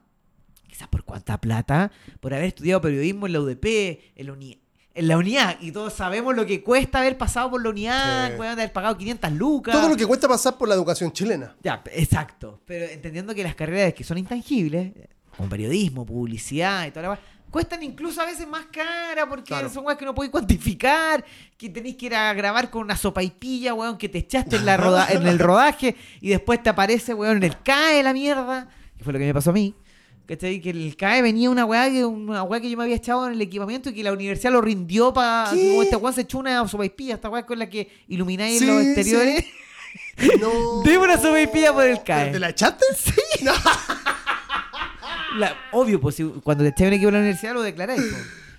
quizás 0.68 0.88
por 0.88 1.04
cuánta 1.04 1.40
plata, 1.40 1.90
por 2.20 2.34
haber 2.34 2.46
estudiado 2.46 2.80
periodismo 2.80 3.26
en 3.26 3.32
la 3.32 3.40
UDP, 3.40 3.64
en 4.16 4.26
la 4.26 4.32
UNI 4.32 4.60
en 4.96 5.08
la 5.08 5.18
unidad 5.18 5.56
y 5.60 5.72
todos 5.72 5.92
sabemos 5.92 6.36
lo 6.36 6.46
que 6.46 6.62
cuesta 6.62 7.00
haber 7.00 7.18
pasado 7.18 7.50
por 7.50 7.60
la 7.62 7.70
unidad, 7.70 8.36
Sí. 8.36 8.42
haber 8.42 8.72
pagado 8.72 8.96
500 8.96 9.32
lucas. 9.32 9.74
Todo 9.74 9.88
lo 9.88 9.96
que 9.96 10.06
cuesta 10.06 10.28
pasar 10.28 10.56
por 10.56 10.68
la 10.68 10.76
educación 10.76 11.10
chilena. 11.12 11.56
Ya, 11.64 11.82
exacto. 11.92 12.60
Pero 12.64 12.86
entendiendo 12.86 13.34
que 13.34 13.42
las 13.42 13.56
carreras 13.56 13.92
que 13.92 14.04
son 14.04 14.18
intangibles, 14.18 14.92
como 15.36 15.48
periodismo, 15.48 16.06
publicidad 16.06 16.86
y 16.86 16.90
toda 16.90 17.02
la 17.02 17.08
cuestan 17.54 17.84
incluso 17.84 18.20
a 18.20 18.24
veces 18.26 18.48
más 18.48 18.66
cara 18.66 19.28
porque 19.28 19.44
Claro. 19.44 19.70
son 19.70 19.86
weas 19.86 19.96
que 19.96 20.04
no 20.04 20.12
podéis 20.12 20.32
cuantificar, 20.32 21.24
que 21.56 21.68
tenéis 21.68 21.94
que 21.96 22.06
ir 22.06 22.14
a 22.16 22.34
grabar 22.34 22.68
con 22.68 22.82
una 22.82 22.96
sopaipilla, 22.96 23.74
weón, 23.74 23.96
que 23.96 24.08
te 24.08 24.18
echaste 24.18 24.56
en, 24.56 24.66
la 24.66 24.76
roda- 24.76 25.06
en 25.10 25.24
el 25.24 25.38
rodaje 25.38 25.94
y 26.20 26.30
después 26.30 26.60
te 26.64 26.70
aparece, 26.70 27.14
weón, 27.14 27.36
en 27.36 27.44
el 27.44 27.62
CAE 27.62 28.02
la 28.02 28.12
mierda, 28.12 28.68
que 28.98 29.04
fue 29.04 29.12
lo 29.12 29.20
que 29.20 29.26
me 29.26 29.32
pasó 29.34 29.50
a 29.50 29.52
mí. 29.52 29.72
¿Cachai? 30.26 30.60
Que 30.60 30.70
el 30.70 30.96
CAE 30.96 31.22
venía 31.22 31.48
una 31.48 31.64
weá 31.64 31.88
que, 31.90 32.04
una 32.04 32.42
weá 32.42 32.60
que 32.60 32.68
yo 32.70 32.76
me 32.76 32.82
había 32.82 32.96
echado 32.96 33.24
en 33.28 33.34
el 33.34 33.40
equipamiento 33.42 33.90
y 33.90 33.94
que 33.94 34.02
la 34.02 34.12
universidad 34.12 34.50
lo 34.52 34.60
rindió 34.60 35.12
para. 35.12 35.50
Como 35.50 35.82
este 35.84 35.94
weón 35.94 36.12
se 36.14 36.22
echó 36.22 36.38
una 36.38 36.66
sopaipilla, 36.66 37.14
esta 37.14 37.28
weá 37.28 37.46
con 37.46 37.58
la 37.60 37.70
que 37.70 37.88
ilumináis 38.08 38.58
Sí, 38.58 38.66
los 38.66 38.82
sí. 38.82 38.88
exteriores. 38.88 39.44
No. 40.40 40.82
Dime 40.82 40.98
una 40.98 41.16
sopaipilla 41.18 41.72
por 41.72 41.84
el 41.86 42.02
CAE. 42.02 42.32
¿Te 42.32 42.40
la 42.40 42.48
echaste? 42.48 42.84
Sí. 42.98 43.12
La- 45.38 45.56
obvio, 45.72 46.00
pues 46.00 46.14
si- 46.16 46.24
cuando 46.42 46.64
te 46.64 46.70
echáis 46.70 46.88
un 46.88 46.94
equipo 46.94 47.08
en 47.08 47.14
la 47.14 47.20
universidad 47.20 47.54
lo 47.54 47.62
declaráis. 47.62 48.00
po. 48.02 48.16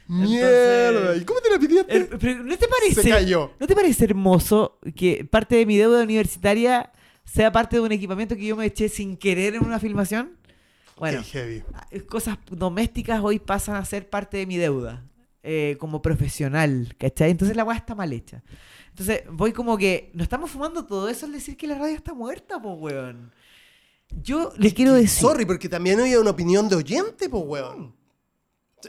Mierda. 0.08 1.16
¿Y 1.16 1.26
cómo 1.26 1.40
te 1.42 1.50
la 1.50 1.60
pidiste? 1.60 1.96
El- 1.96 2.08
pero 2.08 2.44
¿no 2.44 2.58
te 2.58 2.68
parece? 2.68 3.02
Se 3.02 3.10
cayó. 3.10 3.52
¿No 3.60 3.68
te 3.68 3.76
parece 3.76 4.06
hermoso 4.06 4.80
que 4.96 5.26
parte 5.26 5.56
de 5.56 5.66
mi 5.66 5.78
deuda 5.78 6.04
universitaria 6.04 6.92
sea 7.24 7.52
parte 7.52 7.78
de 7.78 7.82
un 7.82 7.92
equipamiento 7.92 8.36
que 8.36 8.46
yo 8.46 8.56
me 8.56 8.66
eché 8.68 8.88
sin 8.90 9.18
querer 9.18 9.56
en 9.56 9.66
una 9.66 9.80
filmación? 9.80 10.38
Bueno, 10.98 11.24
heavy. 11.24 11.64
cosas 12.08 12.38
domésticas 12.50 13.20
hoy 13.22 13.40
pasan 13.40 13.76
a 13.76 13.84
ser 13.84 14.10
parte 14.10 14.38
de 14.38 14.46
mi 14.46 14.58
deuda 14.58 15.04
eh, 15.44 15.76
como 15.80 16.02
profesional, 16.02 16.96
¿cachai? 16.98 17.32
Entonces 17.32 17.56
la 17.58 17.64
weá 17.64 17.76
está 17.78 17.96
mal 17.96 18.14
hecha. 18.14 18.44
Entonces 18.90 19.24
voy 19.30 19.52
como 19.52 19.78
que 19.78 20.10
nos 20.14 20.24
estamos 20.24 20.50
fumando 20.52 20.86
todo 20.86 21.10
eso 21.10 21.26
al 21.26 21.34
decir 21.34 21.58
que 21.58 21.68
la 21.68 21.78
radio 21.78 21.96
está 21.96 22.14
muerta, 22.14 22.62
pues 22.62 22.76
weón. 22.80 23.32
Yo 24.10 24.52
le 24.58 24.74
quiero 24.74 24.94
decir... 24.94 25.22
Sorry, 25.28 25.46
porque 25.46 25.70
también 25.70 26.00
había 26.00 26.20
una 26.20 26.32
opinión 26.32 26.70
de 26.70 26.76
oyente, 26.76 27.30
pues, 27.30 27.44
weón. 27.46 27.96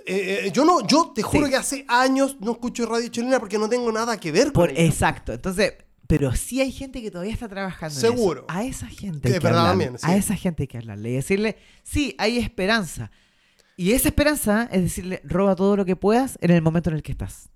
Eh, 0.07 0.45
eh, 0.47 0.51
yo 0.53 0.65
no, 0.65 0.87
yo 0.87 1.13
te 1.15 1.23
juro 1.23 1.47
Sí. 1.47 1.51
que 1.53 1.57
hace 1.57 1.85
años 1.89 2.37
no 2.41 2.53
escucho 2.53 2.85
radio 2.87 3.09
chilena 3.09 3.41
porque 3.41 3.59
no 3.59 3.69
tengo 3.69 3.91
nada 3.91 4.19
que 4.19 4.31
ver 4.31 4.53
Por, 4.53 4.69
con 4.69 4.77
ella. 4.77 4.87
exacto. 4.87 5.33
Entonces, 5.33 5.73
pero 6.07 6.35
sí 6.37 6.61
hay 6.61 6.71
gente 6.71 7.01
que 7.03 7.11
todavía 7.11 7.33
está 7.33 7.49
trabajando. 7.49 7.95
en 7.95 8.01
Seguro. 8.01 8.41
eso. 8.49 8.59
A 8.59 8.65
esa 8.65 8.87
gente. 8.89 9.33
Que 9.33 9.39
que 9.41 9.47
hablarle. 9.47 9.69
también, 9.71 9.99
sí. 9.99 10.07
A 10.07 10.17
esa 10.17 10.37
gente 10.37 10.65
hay 10.65 10.67
que 10.69 10.79
hablarle 10.79 11.11
y 11.11 11.15
decirle, 11.15 11.57
sí, 11.83 12.15
hay 12.19 12.39
esperanza. 12.39 13.11
Y 13.77 13.93
esa 13.93 14.09
esperanza 14.09 14.69
es 14.71 14.83
decirle, 14.83 15.21
roba 15.25 15.57
todo 15.57 15.77
lo 15.77 15.85
que 15.85 15.97
puedas 15.97 16.39
en 16.43 16.51
el 16.51 16.63
momento 16.63 16.91
en 16.91 16.97
el 16.97 17.03
que 17.03 17.13
estás. 17.13 17.49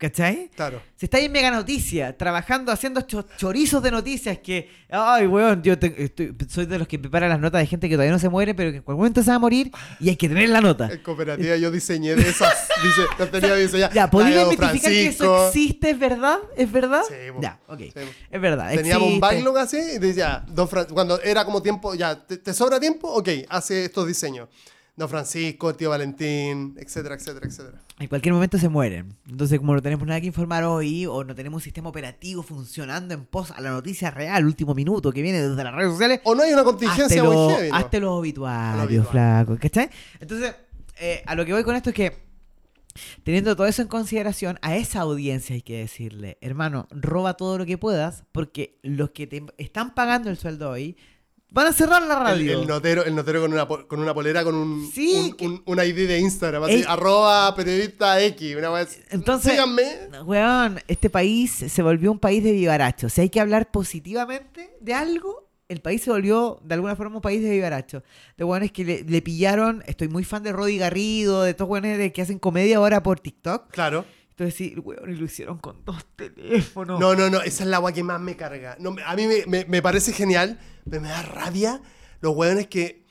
¿Cachai? 0.00 0.48
Claro. 0.56 0.80
Si 0.96 1.04
estáis 1.04 1.26
en 1.26 1.32
Mega 1.32 1.50
Noticia, 1.50 2.16
trabajando, 2.16 2.72
haciendo 2.72 3.02
cho- 3.02 3.26
chorizos 3.36 3.82
de 3.82 3.90
noticias 3.90 4.38
que, 4.38 4.70
ay, 4.88 5.26
weón, 5.26 5.62
yo 5.62 5.78
te- 5.78 6.04
estoy- 6.04 6.34
soy 6.48 6.64
de 6.64 6.78
los 6.78 6.88
que 6.88 6.98
prepara 6.98 7.28
las 7.28 7.38
notas 7.38 7.60
de 7.60 7.66
gente 7.66 7.86
que 7.86 7.96
todavía 7.96 8.10
no 8.12 8.18
se 8.18 8.30
muere, 8.30 8.54
pero 8.54 8.70
que 8.70 8.78
en 8.78 8.82
cualquier 8.82 8.98
momento 8.98 9.22
se 9.22 9.28
va 9.28 9.36
a 9.36 9.38
morir 9.38 9.70
y 9.98 10.08
hay 10.08 10.16
que 10.16 10.26
tener 10.26 10.48
la 10.48 10.62
nota. 10.62 10.88
En 10.90 11.02
cooperativa 11.02 11.54
yo 11.58 11.70
diseñé 11.70 12.14
de 12.16 12.30
esas. 12.30 12.66
Dice, 12.82 13.02
las 13.18 13.30
tenía 13.30 13.54
diseñadas. 13.56 13.94
Ya, 13.94 14.08
¿podría 14.10 14.36
identificar 14.42 14.90
que 14.90 15.06
eso 15.08 15.48
existe? 15.48 15.90
¿Es 15.90 15.98
verdad? 15.98 16.38
¿Es 16.56 16.72
verdad? 16.72 17.02
Sí, 17.06 17.14
po. 17.34 17.42
ya, 17.42 17.60
ok. 17.68 17.78
Sí, 17.80 17.90
po. 17.92 18.00
Es 18.30 18.40
verdad. 18.40 18.74
Teníamos 18.74 19.02
un 19.06 19.14
existe. 19.16 19.34
backlog 19.34 19.58
así 19.58 19.76
y 19.96 19.98
decía, 19.98 20.42
Don 20.48 20.66
Fran- 20.66 20.88
cuando 20.88 21.20
era 21.20 21.44
como 21.44 21.60
tiempo, 21.60 21.94
ya, 21.94 22.18
¿te, 22.26 22.38
te 22.38 22.54
sobra 22.54 22.80
tiempo? 22.80 23.06
Ok, 23.12 23.28
hace 23.50 23.84
estos 23.84 24.06
diseños. 24.06 24.48
Don 25.00 25.08
Francisco, 25.08 25.70
el 25.70 25.76
tío 25.76 25.88
Valentín, 25.88 26.74
etcétera, 26.78 27.14
etcétera, 27.14 27.46
etcétera. 27.46 27.80
En 27.98 28.06
cualquier 28.06 28.34
momento 28.34 28.58
se 28.58 28.68
mueren. 28.68 29.16
Entonces, 29.28 29.58
como 29.58 29.74
no 29.74 29.80
tenemos 29.80 30.06
nada 30.06 30.20
que 30.20 30.26
informar 30.26 30.62
hoy, 30.64 31.06
o 31.06 31.24
no 31.24 31.34
tenemos 31.34 31.56
un 31.56 31.62
sistema 31.62 31.88
operativo 31.88 32.42
funcionando 32.42 33.14
en 33.14 33.24
pos 33.24 33.50
a 33.50 33.62
la 33.62 33.70
noticia 33.70 34.10
real, 34.10 34.44
último 34.44 34.74
minuto, 34.74 35.10
que 35.10 35.22
viene 35.22 35.40
desde 35.40 35.64
las 35.64 35.74
redes 35.74 35.92
sociales, 35.92 36.20
O 36.24 36.34
no 36.34 36.42
hay 36.42 36.52
una 36.52 36.64
contingencia 36.64 37.24
muy 37.24 37.34
lo- 37.34 37.48
heavy, 37.48 37.70
¿no? 37.70 37.76
hazte 37.76 37.98
los 37.98 38.10
obituarios, 38.10 38.84
obituario. 38.84 39.10
flaco. 39.10 39.58
¿Cachai? 39.58 39.88
Entonces, 40.20 40.54
eh, 41.00 41.22
a 41.24 41.34
lo 41.34 41.46
que 41.46 41.54
voy 41.54 41.64
con 41.64 41.76
esto 41.76 41.88
es 41.88 41.96
que, 41.96 42.12
teniendo 43.24 43.56
todo 43.56 43.66
eso 43.66 43.80
en 43.80 43.88
consideración, 43.88 44.58
a 44.60 44.76
esa 44.76 45.00
audiencia 45.00 45.54
hay 45.54 45.62
que 45.62 45.78
decirle, 45.78 46.36
hermano, 46.42 46.88
roba 46.90 47.34
todo 47.38 47.56
lo 47.56 47.64
que 47.64 47.78
puedas, 47.78 48.24
porque 48.32 48.78
los 48.82 49.10
que 49.12 49.26
te 49.26 49.42
están 49.56 49.94
pagando 49.94 50.28
el 50.28 50.36
sueldo 50.36 50.68
hoy 50.70 50.96
van 51.50 51.66
a 51.66 51.72
cerrar 51.72 52.02
la 52.02 52.18
radio. 52.18 52.60
el 52.60 52.66
notero, 52.66 53.04
el 53.04 53.14
notero 53.14 53.40
con 53.40 53.52
una, 53.52 53.66
con 53.66 53.98
una 54.00 54.14
polera 54.14 54.44
con 54.44 54.54
un, 54.54 54.90
Sí, 54.92 55.14
un, 55.30 55.32
que- 55.36 55.46
un- 55.46 55.62
un 55.66 55.78
ID 55.78 56.06
de 56.08 56.18
Instagram, 56.18 56.62
así, 56.64 56.74
Ey. 56.74 56.84
arroba 56.86 57.54
periodista 57.54 58.20
X, 58.22 58.56
una 58.56 58.70
vez. 58.70 59.00
Entonces, 59.10 59.52
Síganme. 59.52 59.82
Weón, 60.24 60.80
este 60.88 61.10
país 61.10 61.50
se 61.52 61.82
volvió 61.82 62.12
un 62.12 62.18
país 62.18 62.42
de 62.44 62.52
vivarachos. 62.52 63.12
Si 63.12 63.20
hay 63.20 63.28
que 63.30 63.40
hablar 63.40 63.70
positivamente 63.70 64.76
de 64.80 64.94
algo, 64.94 65.48
el 65.68 65.80
país 65.80 66.02
se 66.02 66.10
volvió 66.10 66.58
de 66.64 66.74
alguna 66.74 66.96
forma 66.96 67.16
un 67.16 67.22
país 67.22 67.42
de 67.42 67.50
vivarachos. 67.50 68.02
De 68.36 68.44
weones 68.44 68.72
que 68.72 68.84
le, 68.84 69.02
le 69.04 69.22
pillaron, 69.22 69.84
estoy 69.86 70.08
muy 70.08 70.24
fan 70.24 70.42
de 70.42 70.52
Roddy 70.52 70.78
Garrido, 70.78 71.42
de 71.42 71.50
estos 71.50 71.68
weones 71.68 71.96
de- 71.98 72.12
que 72.12 72.22
hacen 72.22 72.38
comedia 72.40 72.78
ahora 72.78 73.02
por 73.02 73.20
TikTok. 73.20 73.70
Claro. 73.70 74.04
Entonces 74.40 74.56
sí, 74.56 74.74
weón, 74.82 75.10
y 75.12 75.16
lo 75.16 75.26
hicieron 75.26 75.58
con 75.58 75.84
dos 75.84 76.02
teléfonos. 76.16 76.98
No, 76.98 77.14
no, 77.14 77.28
no, 77.28 77.42
esa 77.42 77.62
es 77.64 77.68
la 77.68 77.76
agua 77.76 77.92
que 77.92 78.02
más 78.02 78.18
me 78.22 78.36
carga. 78.36 78.74
No, 78.80 78.96
a 79.04 79.14
mí 79.14 79.26
me, 79.26 79.44
me- 79.46 79.66
me 79.66 79.82
parece 79.82 80.14
genial, 80.14 80.58
pero 80.88 81.02
me 81.02 81.08
da 81.08 81.20
rabia 81.20 81.82
los 82.22 82.34
hueones 82.34 82.66
que 82.66 83.04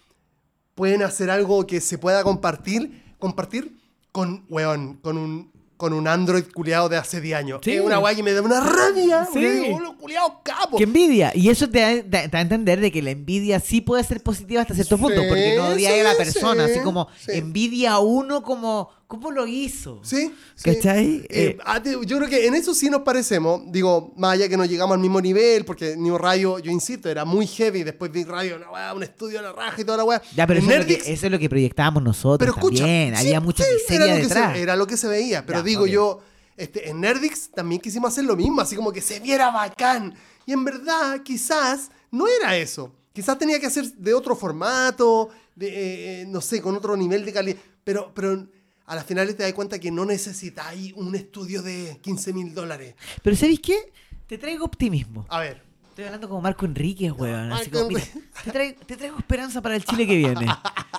pueden 0.73 1.03
hacer 1.03 1.29
algo 1.29 1.67
que 1.67 1.81
se 1.81 1.99
pueda 1.99 2.23
compartir, 2.23 3.13
compartir 3.19 3.77
con, 4.11 4.43
weón, 4.49 4.95
con 5.03 5.19
un, 5.19 5.51
con 5.77 5.93
un 5.93 6.07
Android 6.07 6.45
culiado 6.51 6.89
de 6.89 6.97
hace 6.97 7.21
10 7.21 7.37
años. 7.37 7.61
Sí. 7.63 7.73
Es 7.73 7.81
una 7.81 7.99
weá 7.99 8.15
que 8.15 8.23
me 8.23 8.33
da 8.33 8.41
una 8.41 8.59
rabia. 8.61 9.27
Sí. 9.31 9.39
digo, 9.39 9.75
"Oh, 9.75 9.79
los 9.81 9.93
culiados 9.97 10.31
capos. 10.43 10.79
¡Qué 10.79 10.83
envidia! 10.85 11.31
Y 11.35 11.49
eso 11.49 11.69
te 11.69 11.79
da, 11.79 11.89
te 12.23 12.27
da 12.27 12.39
a 12.39 12.41
entender 12.41 12.79
de 12.81 12.91
que 12.91 13.03
la 13.03 13.11
envidia 13.11 13.59
sí 13.59 13.81
puede 13.81 14.03
ser 14.03 14.23
positiva 14.23 14.61
hasta 14.63 14.73
cierto 14.73 14.95
Sí, 14.97 15.03
punto, 15.03 15.21
porque 15.29 15.53
no 15.57 15.67
odia 15.67 15.93
a 15.93 16.03
la 16.11 16.15
persona, 16.17 16.65
sí, 16.65 16.71
así 16.73 16.79
como 16.81 17.07
envidia 17.27 17.91
a 17.93 17.99
uno 17.99 18.41
como, 18.41 18.89
¿cómo 19.09 19.31
lo 19.31 19.45
hizo? 19.47 19.99
Sí, 20.03 20.31
sí. 20.55 20.75
¿Cachai? 20.75 21.15
Eh, 21.27 21.27
Eh, 21.29 21.57
a 21.65 21.81
ti- 21.81 21.95
yo 22.05 22.17
creo 22.17 22.29
que 22.29 22.45
en 22.45 22.53
eso 22.53 22.73
sí 22.75 22.89
nos 22.91 23.01
parecemos. 23.01 23.63
Digo, 23.71 24.13
más 24.15 24.33
allá 24.35 24.47
que 24.47 24.55
no 24.55 24.63
llegamos 24.65 24.93
al 24.93 25.01
mismo 25.01 25.19
nivel, 25.19 25.65
porque 25.65 25.97
New 25.97 26.15
Radio, 26.17 26.59
yo 26.59 26.71
insisto, 26.71 27.09
era 27.09 27.25
muy 27.25 27.47
heavy. 27.47 27.83
Después 27.83 28.11
Big 28.11 28.27
Radio, 28.27 28.55
una 28.57 28.69
weá, 28.71 28.93
un 28.93 29.01
estudio 29.01 29.39
a 29.39 29.41
la 29.41 29.51
raja 29.51 29.81
y 29.81 29.83
toda 29.83 29.97
la 29.97 30.03
weá. 30.05 30.21
Ya, 30.35 30.45
pero 30.45 30.59
eso 30.59 30.71
es, 30.71 30.77
lo 30.79 30.85
que, 30.85 30.93
eso 31.11 31.25
es 31.25 31.31
lo 31.31 31.39
que 31.39 31.49
proyectábamos 31.49 32.03
nosotros 32.03 32.37
Pero 32.37 32.51
escucha, 32.51 32.83
también. 32.83 33.15
sí, 33.15 33.21
Había 33.25 33.41
mucha 33.41 33.63
sí, 33.63 33.69
miseria 33.73 34.05
era 34.05 34.13
lo 34.13 34.15
que 34.21 34.27
detrás. 34.27 34.53
se- 34.53 34.61
era 34.61 34.75
lo 34.75 34.87
que 34.87 34.95
se 34.97 35.07
veía. 35.07 35.45
Pero 35.45 35.59
Ya, 35.59 35.63
digo 35.65 35.87
yo, 35.87 36.21
este, 36.55 36.89
en 36.89 37.01
Nerdix 37.01 37.49
también 37.49 37.81
quisimos 37.81 38.11
hacer 38.13 38.25
lo 38.25 38.35
mismo, 38.35 38.61
así 38.61 38.75
como 38.75 38.91
que 38.93 39.01
se 39.01 39.19
viera 39.19 39.49
bacán. 39.49 40.13
Y 40.45 40.53
en 40.53 40.63
verdad, 40.63 41.23
quizás 41.23 41.89
no 42.11 42.27
era 42.27 42.55
eso. 42.55 42.93
Quizás 43.11 43.37
tenía 43.39 43.59
que 43.59 43.69
ser 43.71 43.91
de 43.93 44.13
otro 44.13 44.35
formato, 44.35 45.29
de, 45.55 45.67
eh, 45.67 46.21
eh, 46.21 46.25
no 46.27 46.41
sé, 46.41 46.61
con 46.61 46.75
otro 46.75 46.95
nivel 46.95 47.25
de 47.25 47.33
calidad. 47.33 47.57
Pero, 47.83 48.11
pero 48.13 48.47
a 48.89 48.95
las 48.95 49.05
finales 49.05 49.37
te 49.37 49.43
das 49.43 49.53
cuenta 49.53 49.77
que 49.77 49.91
no 49.91 50.03
necesitáis 50.03 50.93
un 50.93 51.13
estudio 51.13 51.61
de 51.61 51.99
15 52.01 52.33
mil 52.33 52.55
dólares. 52.55 52.95
Pero 53.21 53.35
¿sabéis 53.35 53.59
qué? 53.59 53.93
Te 54.25 54.39
traigo 54.39 54.65
optimismo. 54.65 55.27
A 55.29 55.41
ver. 55.41 55.61
Estoy 55.89 56.05
hablando 56.05 56.27
como 56.27 56.41
Marco 56.41 56.65
Enríquez, 56.65 57.11
weón. 57.11 57.53
Así 57.53 57.69
Marco 57.69 57.87
como, 57.87 57.89
mira, 57.89 58.03
te 58.43 58.51
traigo, 58.51 58.81
te 58.87 58.97
traigo 58.97 59.19
esperanza 59.19 59.61
para 59.61 59.75
el 59.75 59.85
Chile 59.85 60.07
que 60.07 60.15
viene. 60.15 60.47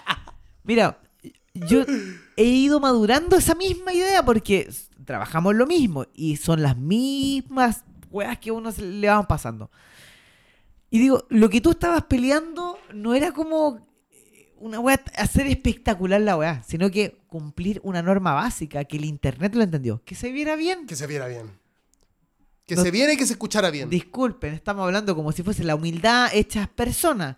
Mira, 0.63 1.01
yo 1.53 1.85
he 2.37 2.45
ido 2.45 2.79
madurando 2.79 3.37
esa 3.37 3.57
misma 3.57 3.93
idea 3.93 4.25
porque 4.25 4.71
trabajamos 5.05 5.57
lo 5.57 5.67
mismo 5.67 6.07
y 6.15 6.37
son 6.37 6.63
las 6.63 6.77
mismas 6.77 7.83
weas 8.09 8.39
que 8.39 8.51
a 8.51 8.53
uno 8.53 8.71
se 8.71 8.83
le 8.83 9.09
van 9.09 9.27
pasando. 9.27 9.69
Y 10.91 11.01
digo, 11.01 11.27
lo 11.29 11.51
que 11.51 11.61
tú 11.61 11.73
estabas 11.73 12.05
peleando 12.05 12.79
no 12.95 13.17
era 13.17 13.33
como 13.33 13.89
una 14.59 14.79
wea 14.79 15.03
hacer 15.17 15.49
espectacular 15.49 16.21
la 16.21 16.37
wea, 16.37 16.63
sino 16.63 16.89
que 16.91 17.20
cumplir 17.31 17.81
una 17.83 18.03
norma 18.03 18.35
básica 18.35 18.85
que 18.85 18.99
el 18.99 19.07
internet 19.07 19.55
lo 19.55 19.63
entendió, 19.63 20.03
que 20.05 20.15
se 20.15 20.33
viera 20.33 20.57
bien. 20.57 20.87
Que 20.87 20.97
se 20.97 21.07
viera 21.07 21.27
bien. 21.29 21.59
Que 22.67 22.77
se 22.77 22.91
viera 22.91 23.13
y 23.13 23.17
que 23.17 23.27
se 23.27 23.33
escuchara 23.33 23.71
bien. 23.71 23.89
Disculpen, 23.89 24.55
estamos 24.55 24.85
hablando 24.85 25.17
como 25.17 25.33
si 25.33 25.43
fuese 25.43 25.65
la 25.65 25.75
humildad 25.75 26.29
hecha 26.33 26.71
persona. 26.75 27.37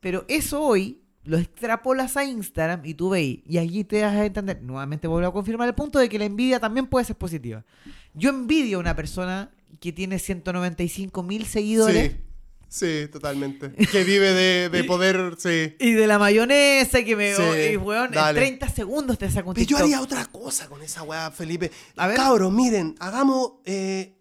Pero 0.00 0.26
eso 0.28 0.60
hoy 0.60 1.00
lo 1.22 1.38
extrapolas 1.38 2.16
a 2.18 2.24
Instagram 2.24 2.84
y 2.84 2.92
tú 2.92 3.10
veis. 3.10 3.40
Y 3.46 3.56
allí 3.56 3.84
te 3.84 4.00
das 4.00 4.14
a 4.14 4.26
entender. 4.26 4.60
Nuevamente 4.62 5.08
vuelvo 5.08 5.28
a 5.28 5.32
confirmar 5.32 5.68
el 5.68 5.74
punto 5.74 5.98
de 5.98 6.08
que 6.08 6.18
la 6.18 6.26
envidia 6.26 6.60
también 6.60 6.86
puede 6.86 7.06
ser 7.06 7.16
positiva. 7.16 7.64
Yo 8.12 8.28
envidio 8.28 8.76
a 8.76 8.80
una 8.80 8.94
persona 8.94 9.50
que 9.80 9.92
tiene 9.92 10.18
195 10.18 11.22
mil 11.22 11.46
seguidores. 11.46 12.12
Sí, 12.12 12.20
sí, 12.68 13.08
totalmente. 13.10 13.72
Que 13.72 14.04
vive 14.04 14.32
de, 14.32 14.68
de 14.68 14.84
poder, 14.84 15.34
sí. 15.38 15.74
Y 15.78 15.92
de 15.92 16.06
la 16.06 16.18
mayonesa 16.18 17.02
que 17.04 17.16
me... 17.16 17.34
Sí, 17.34 17.42
y, 17.72 17.76
weón, 17.76 18.06
en 18.06 18.12
dale. 18.12 18.40
30 18.40 18.68
segundos 18.68 19.18
te 19.18 19.30
saca 19.30 19.48
un 19.48 19.54
Pero 19.54 19.66
yo 19.66 19.78
haría 19.78 20.00
otra 20.00 20.26
cosa 20.26 20.68
con 20.68 20.82
esa 20.82 21.02
weá, 21.02 21.30
Felipe. 21.30 21.70
A 21.96 22.06
ver. 22.06 22.16
Cabros, 22.16 22.52
miren, 22.52 22.94
hagamos 22.98 23.54
eh, 23.64 24.14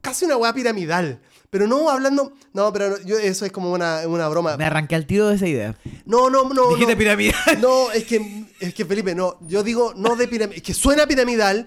casi 0.00 0.24
una 0.24 0.36
weá 0.36 0.52
piramidal. 0.52 1.20
Pero 1.50 1.66
no 1.66 1.88
hablando. 1.88 2.32
No, 2.52 2.72
pero 2.72 2.90
no, 2.90 2.96
yo, 3.04 3.18
eso 3.18 3.46
es 3.46 3.52
como 3.52 3.72
una, 3.72 4.06
una 4.06 4.28
broma. 4.28 4.56
Me 4.56 4.64
arranqué 4.64 4.94
al 4.94 5.06
tiro 5.06 5.28
de 5.28 5.36
esa 5.36 5.46
idea. 5.46 5.76
No, 6.04 6.28
no, 6.28 6.48
no. 6.50 6.70
Dijiste 6.70 6.92
no. 6.92 6.98
piramidal. 6.98 7.60
No, 7.60 7.90
es 7.90 8.04
que 8.04 8.44
es 8.60 8.74
que 8.74 8.84
Felipe, 8.84 9.14
no, 9.14 9.38
yo 9.42 9.62
digo 9.62 9.94
no 9.96 10.16
de 10.16 10.28
piramidal, 10.28 10.56
es 10.58 10.62
que 10.62 10.74
suena 10.74 11.06
piramidal, 11.06 11.66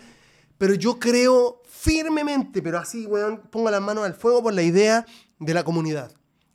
pero 0.58 0.74
yo 0.76 1.00
creo 1.00 1.62
firmemente, 1.68 2.62
pero 2.62 2.78
así, 2.78 3.06
weón, 3.06 3.42
pongo 3.50 3.72
las 3.72 3.82
manos 3.82 4.06
al 4.06 4.14
fuego 4.14 4.44
por 4.44 4.54
la 4.54 4.62
idea 4.62 5.06
de 5.40 5.54
la 5.54 5.64
comunidad. 5.64 6.12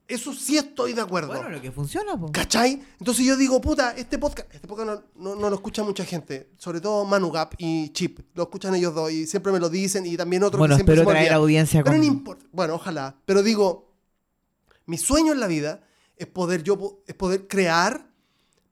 Eso 0.08 0.32
sí 0.32 0.56
estoy 0.56 0.92
de 0.92 1.00
acuerdo. 1.00 1.28
Bueno, 1.32 1.48
lo 1.48 1.60
que 1.60 1.72
funciona, 1.72 2.16
po. 2.16 2.30
¿Cachai? 2.30 2.80
Entonces 3.00 3.26
yo 3.26 3.36
digo, 3.36 3.60
puta, 3.60 3.90
este 3.96 4.18
podcast, 4.18 4.48
este 4.54 4.68
podcast 4.68 4.88
no, 4.88 5.02
no- 5.16 5.34
no 5.40 5.50
lo 5.50 5.56
escucha 5.56 5.82
mucha 5.82 6.04
gente, 6.04 6.50
sobre 6.58 6.80
todo 6.80 7.04
Manu 7.04 7.30
Gap 7.32 7.54
y 7.58 7.88
Chip, 7.90 8.20
lo 8.34 8.44
escuchan 8.44 8.74
ellos 8.76 8.94
dos 8.94 9.10
y 9.10 9.26
siempre 9.26 9.50
me 9.52 9.58
lo 9.58 9.68
dicen 9.68 10.06
y 10.06 10.16
también 10.16 10.44
otros 10.44 10.60
Bueno, 10.60 10.74
que 10.76 10.78
siempre 10.78 10.94
espero 10.94 11.10
traer 11.10 11.32
audiencia 11.32 11.82
Pero 11.82 11.94
con... 11.94 12.00
no 12.00 12.06
importa, 12.06 12.44
bueno, 12.52 12.74
ojalá, 12.74 13.16
pero 13.24 13.42
digo, 13.42 13.92
mi 14.86 14.96
sueño 14.96 15.32
en 15.32 15.40
la 15.40 15.48
vida 15.48 15.80
es 16.16 16.26
poder 16.28 16.62
yo 16.62 17.02
es 17.08 17.14
poder 17.14 17.48
crear, 17.48 18.08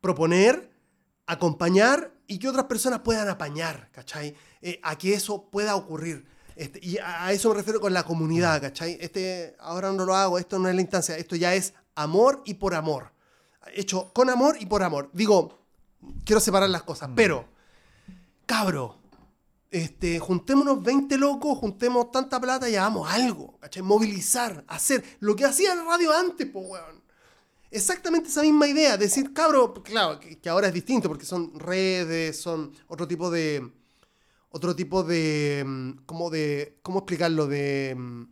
proponer, 0.01 0.70
acompañar 1.27 2.12
y 2.28 2.39
que 2.39 2.48
otras 2.48 2.66
personas 2.66 3.01
puedan 3.01 3.28
apañar, 3.28 3.90
¿cachai? 3.93 4.35
Eh, 4.62 4.78
a 4.82 4.97
que 4.97 5.15
eso 5.15 5.51
pueda 5.51 5.74
ocurrir. 5.77 6.27
Este, 6.56 6.78
y 6.82 6.98
a 6.98 7.32
eso 7.32 7.48
me 7.48 7.56
refiero 7.56 7.81
con 7.81 7.93
la 7.93 8.05
comunidad, 8.05 8.60
¿cachai? 8.60 8.97
Este, 9.01 9.56
ahora 9.59 9.93
no 9.93 10.05
lo 10.05 10.14
hago, 10.14 10.39
esto 10.39 10.59
no 10.59 10.68
es 10.68 10.74
la 10.74 10.81
instancia, 10.81 11.16
esto 11.16 11.35
ya 11.35 11.55
es 11.55 11.74
amor 11.94 12.43
y 12.44 12.55
por 12.55 12.74
amor. 12.74 13.12
Hecho 13.72 14.12
con 14.12 14.31
amor 14.31 14.56
y 14.60 14.66
por 14.66 14.82
amor. 14.82 15.10
Digo, 15.12 15.59
quiero 16.24 16.40
separar 16.40 16.70
las 16.70 16.82
cosas, 16.82 17.10
pero, 17.16 17.47
cabro, 18.47 18.98
este, 19.70 20.20
juntémonos 20.20 20.81
20 20.82 21.18
locos, 21.18 21.59
juntemos 21.59 22.12
tanta 22.12 22.40
plata 22.40 22.68
y 22.68 22.76
hagamos 22.76 23.10
algo, 23.10 23.59
¿cachai? 23.59 23.82
Movilizar, 23.82 24.64
hacer 24.68 25.02
lo 25.18 25.35
que 25.35 25.44
hacía 25.44 25.74
la 25.74 25.82
radio 25.82 26.12
antes, 26.12 26.47
pues, 26.52 26.64
weón. 26.68 27.02
Exactamente 27.72 28.28
esa 28.28 28.43
misma 28.43 28.68
idea, 28.68 28.97
decir, 28.97 29.32
cabro, 29.32 29.74
claro, 29.82 30.20
que, 30.20 30.39
que 30.39 30.48
ahora 30.48 30.68
es 30.68 30.74
distinto 30.74 31.09
porque 31.09 31.24
son 31.24 31.59
redes, 31.59 32.40
son 32.40 32.72
otro 32.86 33.09
tipo 33.09 33.28
de, 33.32 33.68
otro 34.55 34.76
tipo 34.76 35.02
de, 35.02 35.64
mm, 35.66 35.90
¿cómo 36.06 36.31
de, 36.31 36.78
cómo 36.81 37.01
explicarlo? 37.01 37.48
De, 37.48 37.93
mm, 37.98 38.22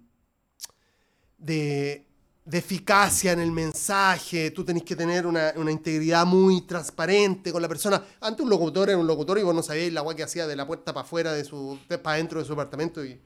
de, 1.38 2.06
de 2.44 2.58
eficacia 2.58 3.32
en 3.32 3.40
el 3.40 3.50
mensaje, 3.50 4.52
tú 4.52 4.64
tenés 4.64 4.84
que 4.84 4.94
tener 4.94 5.26
una, 5.26 5.52
una 5.56 5.72
integridad 5.72 6.24
muy 6.24 6.60
transparente 6.60 7.50
con 7.50 7.60
la 7.60 7.66
persona. 7.66 8.00
Antes 8.20 8.44
un 8.44 8.50
locutor 8.50 8.88
era 8.88 8.98
un 8.98 9.06
locutor 9.06 9.36
y 9.40 9.42
vos 9.42 9.52
no 9.52 9.64
sabíais 9.64 9.92
la 9.92 10.02
guay 10.02 10.16
que 10.16 10.22
hacía 10.22 10.46
de 10.46 10.54
la 10.54 10.64
puerta 10.64 10.94
para 10.94 11.04
afuera, 11.04 11.32
de 11.32 11.42
su, 11.42 11.76
de 11.88 11.98
para 11.98 12.14
adentro 12.14 12.38
de 12.38 12.46
su 12.46 12.52
apartamento 12.52 13.04
y... 13.04 13.20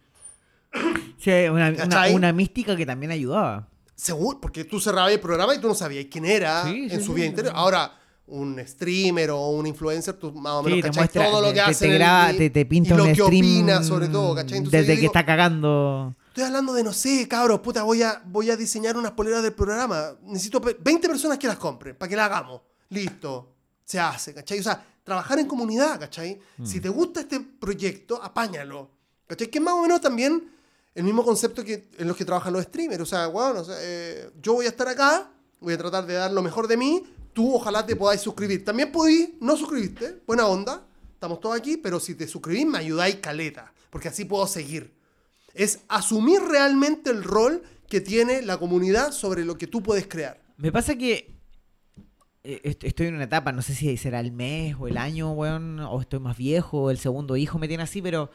Sí, 1.19 1.31
una, 1.51 1.75
una, 2.15 2.33
mística 2.33 2.77
que 2.77 2.87
también 2.87 3.13
ayudaba. 3.13 3.69
Seguro, 3.95 4.41
porque 4.41 4.65
tú 4.65 4.81
cerrabas 4.81 5.13
el 5.13 5.21
programa 5.21 5.55
y 5.55 5.59
tú 5.59 5.69
no 5.69 5.75
sabías 5.75 6.07
quién 6.11 6.25
era 6.25 6.65
Sí, 6.65 6.89
en 6.91 6.99
sí, 6.99 7.05
su 7.05 7.13
vida 7.13 7.25
sí. 7.25 7.31
interior. 7.31 7.53
Ahora, 7.57 7.93
un 8.29 8.61
streamer 8.67 9.31
o 9.31 9.51
un 9.51 9.67
influencer, 9.67 10.15
tú 10.15 10.33
más 10.33 10.55
o 10.55 10.63
menos 10.63 10.77
Sí, 10.79 10.83
te 10.83 10.89
cachai 10.89 11.01
muestra, 11.03 11.27
todo 11.31 11.41
lo 11.43 11.49
que 11.49 11.55
te, 11.55 11.61
hace. 11.61 11.87
te 11.87 11.93
el 11.93 11.99
graba, 11.99 12.29
día 12.31 12.39
te, 12.39 12.51
te 12.51 12.67
pinta 12.67 12.95
y 12.95 12.97
lo 12.97 13.03
un 13.05 13.09
que 13.11 13.15
stream 13.23 13.45
opina, 13.45 13.83
sobre 13.85 14.09
todo, 14.09 14.35
¿cachai? 14.35 14.59
Entonces 14.59 14.81
desde 14.81 14.93
yo 14.95 14.97
que 14.97 15.01
digo, 15.03 15.13
está 15.13 15.25
cagando. 15.27 16.15
Estoy 16.29 16.45
hablando 16.45 16.73
de, 16.75 16.83
no 16.83 16.93
sé, 16.93 17.27
cabros, 17.29 17.61
puta, 17.61 17.83
voy 17.85 18.03
a, 18.03 18.21
voy 18.27 18.51
a 18.51 18.57
diseñar 18.57 18.97
unas 18.97 19.13
poleras 19.13 19.43
del 19.43 19.53
programa. 19.55 20.17
Necesito 20.25 20.61
pe- 20.61 20.77
20 20.81 21.09
personas 21.09 21.39
que 21.39 21.47
las 21.47 21.57
compren 21.57 21.95
para 21.97 22.09
que 22.09 22.17
las 22.17 22.27
hagamos. 22.27 22.61
Listo. 22.91 23.53
Se 23.85 24.01
hace, 24.01 24.35
¿cachai? 24.35 24.59
O 24.59 24.63
sea, 24.63 24.85
trabajar 25.05 25.39
en 25.39 25.47
comunidad, 25.47 25.99
¿cachai? 26.01 26.39
Mm. 26.59 26.67
Si 26.67 26.81
te 26.81 26.89
gusta 26.89 27.21
este 27.21 27.39
proyecto, 27.41 28.21
apáñalo. 28.23 28.91
¿Cachai? 29.29 29.47
Que 29.49 29.59
es 29.59 29.65
más 29.65 29.75
o 29.75 29.83
menos 29.83 30.01
también 30.01 30.51
el 30.95 31.05
mismo 31.05 31.25
concepto 31.25 31.63
que 31.65 31.89
en 31.97 32.09
los 32.09 32.17
que 32.17 32.25
trabajan 32.25 32.53
los 32.53 32.65
streamers. 32.65 33.03
O 33.03 33.07
sea, 33.07 33.29
bueno, 33.29 33.61
o 33.61 33.65
sea, 33.65 33.77
eh, 33.81 34.31
yo 34.43 34.55
voy 34.55 34.67
a 34.67 34.71
estar 34.71 34.89
acá, 34.89 35.31
voy 35.61 35.75
a 35.75 35.79
tratar 35.79 36.07
de 36.07 36.15
dar 36.15 36.33
lo 36.33 36.43
mejor 36.43 36.69
de 36.69 36.77
mí. 36.77 37.03
Tú 37.33 37.55
ojalá 37.55 37.85
te 37.85 37.97
podáis 37.97 38.21
suscribir. 38.21 38.65
También 38.65 38.91
podéis 38.93 39.31
no 39.41 39.57
suscribirte, 39.57 40.21
buena 40.27 40.47
onda. 40.47 40.87
Estamos 41.13 41.41
todos 41.41 41.57
aquí, 41.57 41.77
pero 41.77 41.99
si 42.01 42.15
te 42.15 42.27
suscribís 42.29 42.67
me 42.67 42.79
ayudáis 42.79 43.17
caleta, 43.17 43.73
porque 43.91 44.09
así 44.09 44.25
puedo 44.25 44.47
seguir 44.47 44.95
es 45.55 45.81
asumir 45.89 46.41
realmente 46.43 47.09
el 47.09 47.25
rol 47.25 47.63
que 47.89 48.03
tiene 48.03 48.43
la 48.43 48.59
comunidad 48.59 49.11
sobre 49.13 49.43
lo 49.43 49.57
que 49.57 49.67
tú 49.67 49.83
puedes 49.83 50.07
crear. 50.07 50.39
Me 50.59 50.71
pasa 50.71 50.95
que 50.97 51.35
eh, 52.45 52.61
est- 52.63 52.85
estoy 52.85 53.07
en 53.07 53.15
una 53.15 53.25
etapa, 53.25 53.53
no 53.53 53.63
sé 53.63 53.75
si 53.75 53.97
será 53.97 54.21
el 54.21 54.33
mes 54.33 54.77
o 54.79 54.87
el 54.87 54.99
año, 54.99 55.33
weón, 55.33 55.81
o 55.81 55.99
estoy 56.01 56.21
más 56.21 56.37
viejo, 56.37 56.91
el 56.91 56.99
segundo 56.99 57.39
hijo 57.39 57.59
me 57.59 57.69
tiene 57.69 57.83
así, 57.85 58.03
pero 58.03 58.31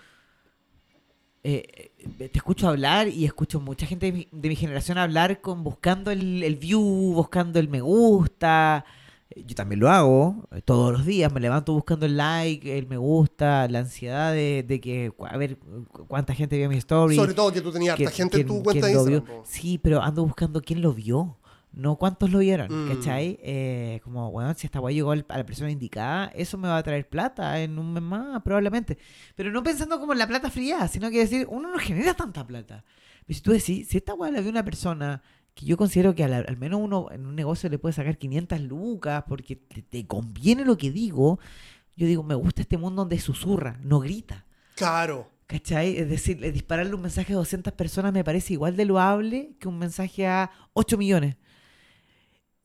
eh, 1.44 1.92
eh, 2.20 2.30
te 2.30 2.38
escucho 2.38 2.68
hablar 2.68 3.08
y 3.08 3.26
escucho 3.26 3.60
mucha 3.60 3.86
gente 3.86 4.08
de 4.08 4.12
mi, 4.12 4.28
de 4.32 4.50
mi 4.50 4.56
generación 4.56 4.98
hablar 4.98 5.42
con 5.42 5.64
buscando 5.64 6.12
el, 6.12 6.44
el 6.44 6.56
view, 6.56 6.82
buscando 7.14 7.60
el 7.60 7.68
me 7.68 7.82
gusta. 7.82 8.86
Eh, 9.32 9.44
Yo 9.48 9.56
también 9.56 9.80
lo 9.80 9.90
hago 9.90 10.48
eh, 10.52 10.62
todos 10.64 10.92
los 10.92 11.06
días, 11.06 11.32
me 11.34 11.40
levanto 11.40 11.74
buscando 11.74 12.06
el 12.06 12.18
like, 12.18 12.78
el 12.78 12.88
me 12.88 12.98
gusta, 12.98 13.68
la 13.70 13.80
ansiedad 13.80 14.32
de, 14.34 14.64
de 14.68 14.80
que, 14.80 15.12
a 15.30 15.38
ver 15.38 15.58
cu- 15.58 16.06
cuánta 16.08 16.34
gente 16.36 16.58
vio 16.58 16.70
mi 16.70 16.78
story. 16.78 17.16
Sobre 17.16 17.34
todo 17.34 17.52
que 17.52 17.62
tú 17.62 17.72
tenías 17.72 17.98
harta 18.06 18.12
gente 18.12 18.42
en 18.42 18.48
tu 18.48 18.64
cuenta 18.64 18.88
de 18.88 18.94
Instagram. 19.22 19.46
Sí, 19.46 19.78
pero 19.78 20.02
ando 20.02 20.24
buscando 20.26 20.62
quién 20.62 20.82
lo 20.82 20.94
vio. 20.94 21.38
No 21.74 21.96
cuántos 21.96 22.30
lo 22.32 22.40
vieron, 22.40 22.68
Mm. 22.70 22.90
¿cachai? 22.96 23.40
Eh, 23.42 24.02
como, 24.04 24.30
bueno, 24.32 24.54
si 24.56 24.68
esta 24.68 24.80
guay 24.80 24.96
llegó 24.96 25.12
a 25.12 25.16
la 25.16 25.46
persona 25.46 25.72
indicada, 25.72 26.26
eso 26.36 26.58
me 26.58 26.68
va 26.68 26.78
a 26.78 26.84
traer 26.84 27.08
plata 27.08 27.62
en 27.62 27.80
un 27.80 27.94
mes 27.94 28.04
más, 28.04 28.42
probablemente. 28.42 28.98
Pero 29.36 29.52
no 29.52 29.64
pensando 29.64 30.00
como 30.00 30.12
en 30.14 30.20
la 30.20 30.28
plata 30.28 30.50
fría, 30.50 30.88
sino 30.90 31.10
que 31.10 31.20
decir, 31.20 31.48
uno 31.50 31.72
no 31.72 31.80
genera 31.80 32.14
tanta 32.14 32.46
plata. 32.46 32.84
Pero 33.26 33.38
si 33.38 33.42
tú 33.42 33.52
decís, 33.52 33.88
si 33.88 33.98
esta 33.98 34.14
guay 34.14 34.32
la 34.34 34.42
vio 34.42 34.50
una 34.50 34.66
persona 34.66 35.22
que 35.54 35.66
yo 35.66 35.78
considero 35.78 36.14
que 36.16 36.24
al 36.26 36.58
menos 36.58 36.80
uno 36.82 37.08
en 37.12 37.26
un 37.26 37.36
negocio 37.36 37.70
le 37.70 37.78
puede 37.78 37.94
sacar 37.94 38.18
500 38.18 38.60
lucas 38.62 39.24
porque 39.28 39.56
te, 39.56 39.82
te 39.82 40.06
conviene 40.08 40.66
lo 40.66 40.78
que 40.78 40.92
digo, 40.92 41.40
yo 41.96 42.06
digo, 42.08 42.24
me 42.24 42.36
gusta 42.36 42.62
este 42.62 42.78
mundo 42.78 43.02
donde 43.04 43.20
susurra, 43.20 43.78
no 43.84 44.00
grita. 44.00 44.46
Claro. 44.76 45.30
¿Cachai? 45.48 45.98
Es 45.98 46.10
decir, 46.10 46.40
dispararle 46.54 46.96
un 46.96 47.02
mensaje 47.02 47.34
a 47.34 47.36
200 47.38 47.74
personas 47.74 48.14
me 48.14 48.24
parece 48.24 48.54
igual 48.54 48.76
de 48.78 48.86
loable 48.86 49.56
que 49.60 49.68
un 49.68 49.78
mensaje 49.78 50.26
a 50.26 50.50
8 50.74 50.98
millones. 50.98 51.36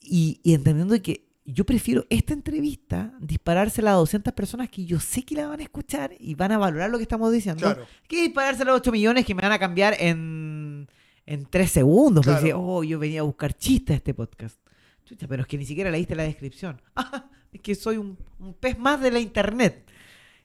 Y, 0.09 0.41
y 0.43 0.55
entendiendo 0.55 1.01
que 1.03 1.27
yo 1.45 1.65
prefiero 1.65 2.05
esta 2.11 2.33
entrevista 2.33 3.13
disparársela 3.21 3.93
a 3.93 3.95
200 3.95 4.33
personas 4.35 4.69
que 4.69 4.85
yo 4.85 4.99
sé 5.01 5.23
que 5.25 5.35
la 5.37 5.47
van 5.47 5.61
a 5.61 5.63
escuchar 5.63 6.13
y 6.19 6.35
van 6.35 6.53
a 6.53 6.59
valorar 6.59 6.91
lo 6.91 6.97
que 6.99 7.03
estamos 7.03 7.33
diciendo, 7.33 7.61
Claro. 7.63 7.87
que 8.09 8.23
disparársela 8.23 8.73
a 8.73 8.75
8 8.75 8.91
millones 8.93 9.25
que 9.25 9.35
me 9.35 9.43
van 9.43 9.53
a 9.53 9.59
cambiar 9.59 9.97
en, 10.01 10.89
en 11.25 11.47
3 11.47 11.71
segundos. 11.71 12.25
Porque 12.25 12.41
Claro. 12.41 12.43
decir, 12.43 12.55
oh, 12.59 12.83
yo 12.85 12.99
venía 12.99 13.21
a 13.21 13.25
buscar 13.25 13.53
chistes 13.57 13.95
a 13.95 13.97
este 13.99 14.13
podcast. 14.15 14.59
Chucha, 15.05 15.29
pero 15.29 15.43
es 15.43 15.49
que 15.49 15.57
ni 15.57 15.65
siquiera 15.65 15.91
leíste 15.91 16.17
la 16.17 16.25
descripción. 16.25 16.81
es 17.53 17.61
que 17.61 17.75
soy 17.77 17.97
un, 17.97 18.19
un 18.41 18.55
pez 18.55 18.77
más 18.79 19.01
de 19.01 19.13
la 19.13 19.21
internet. 19.21 19.89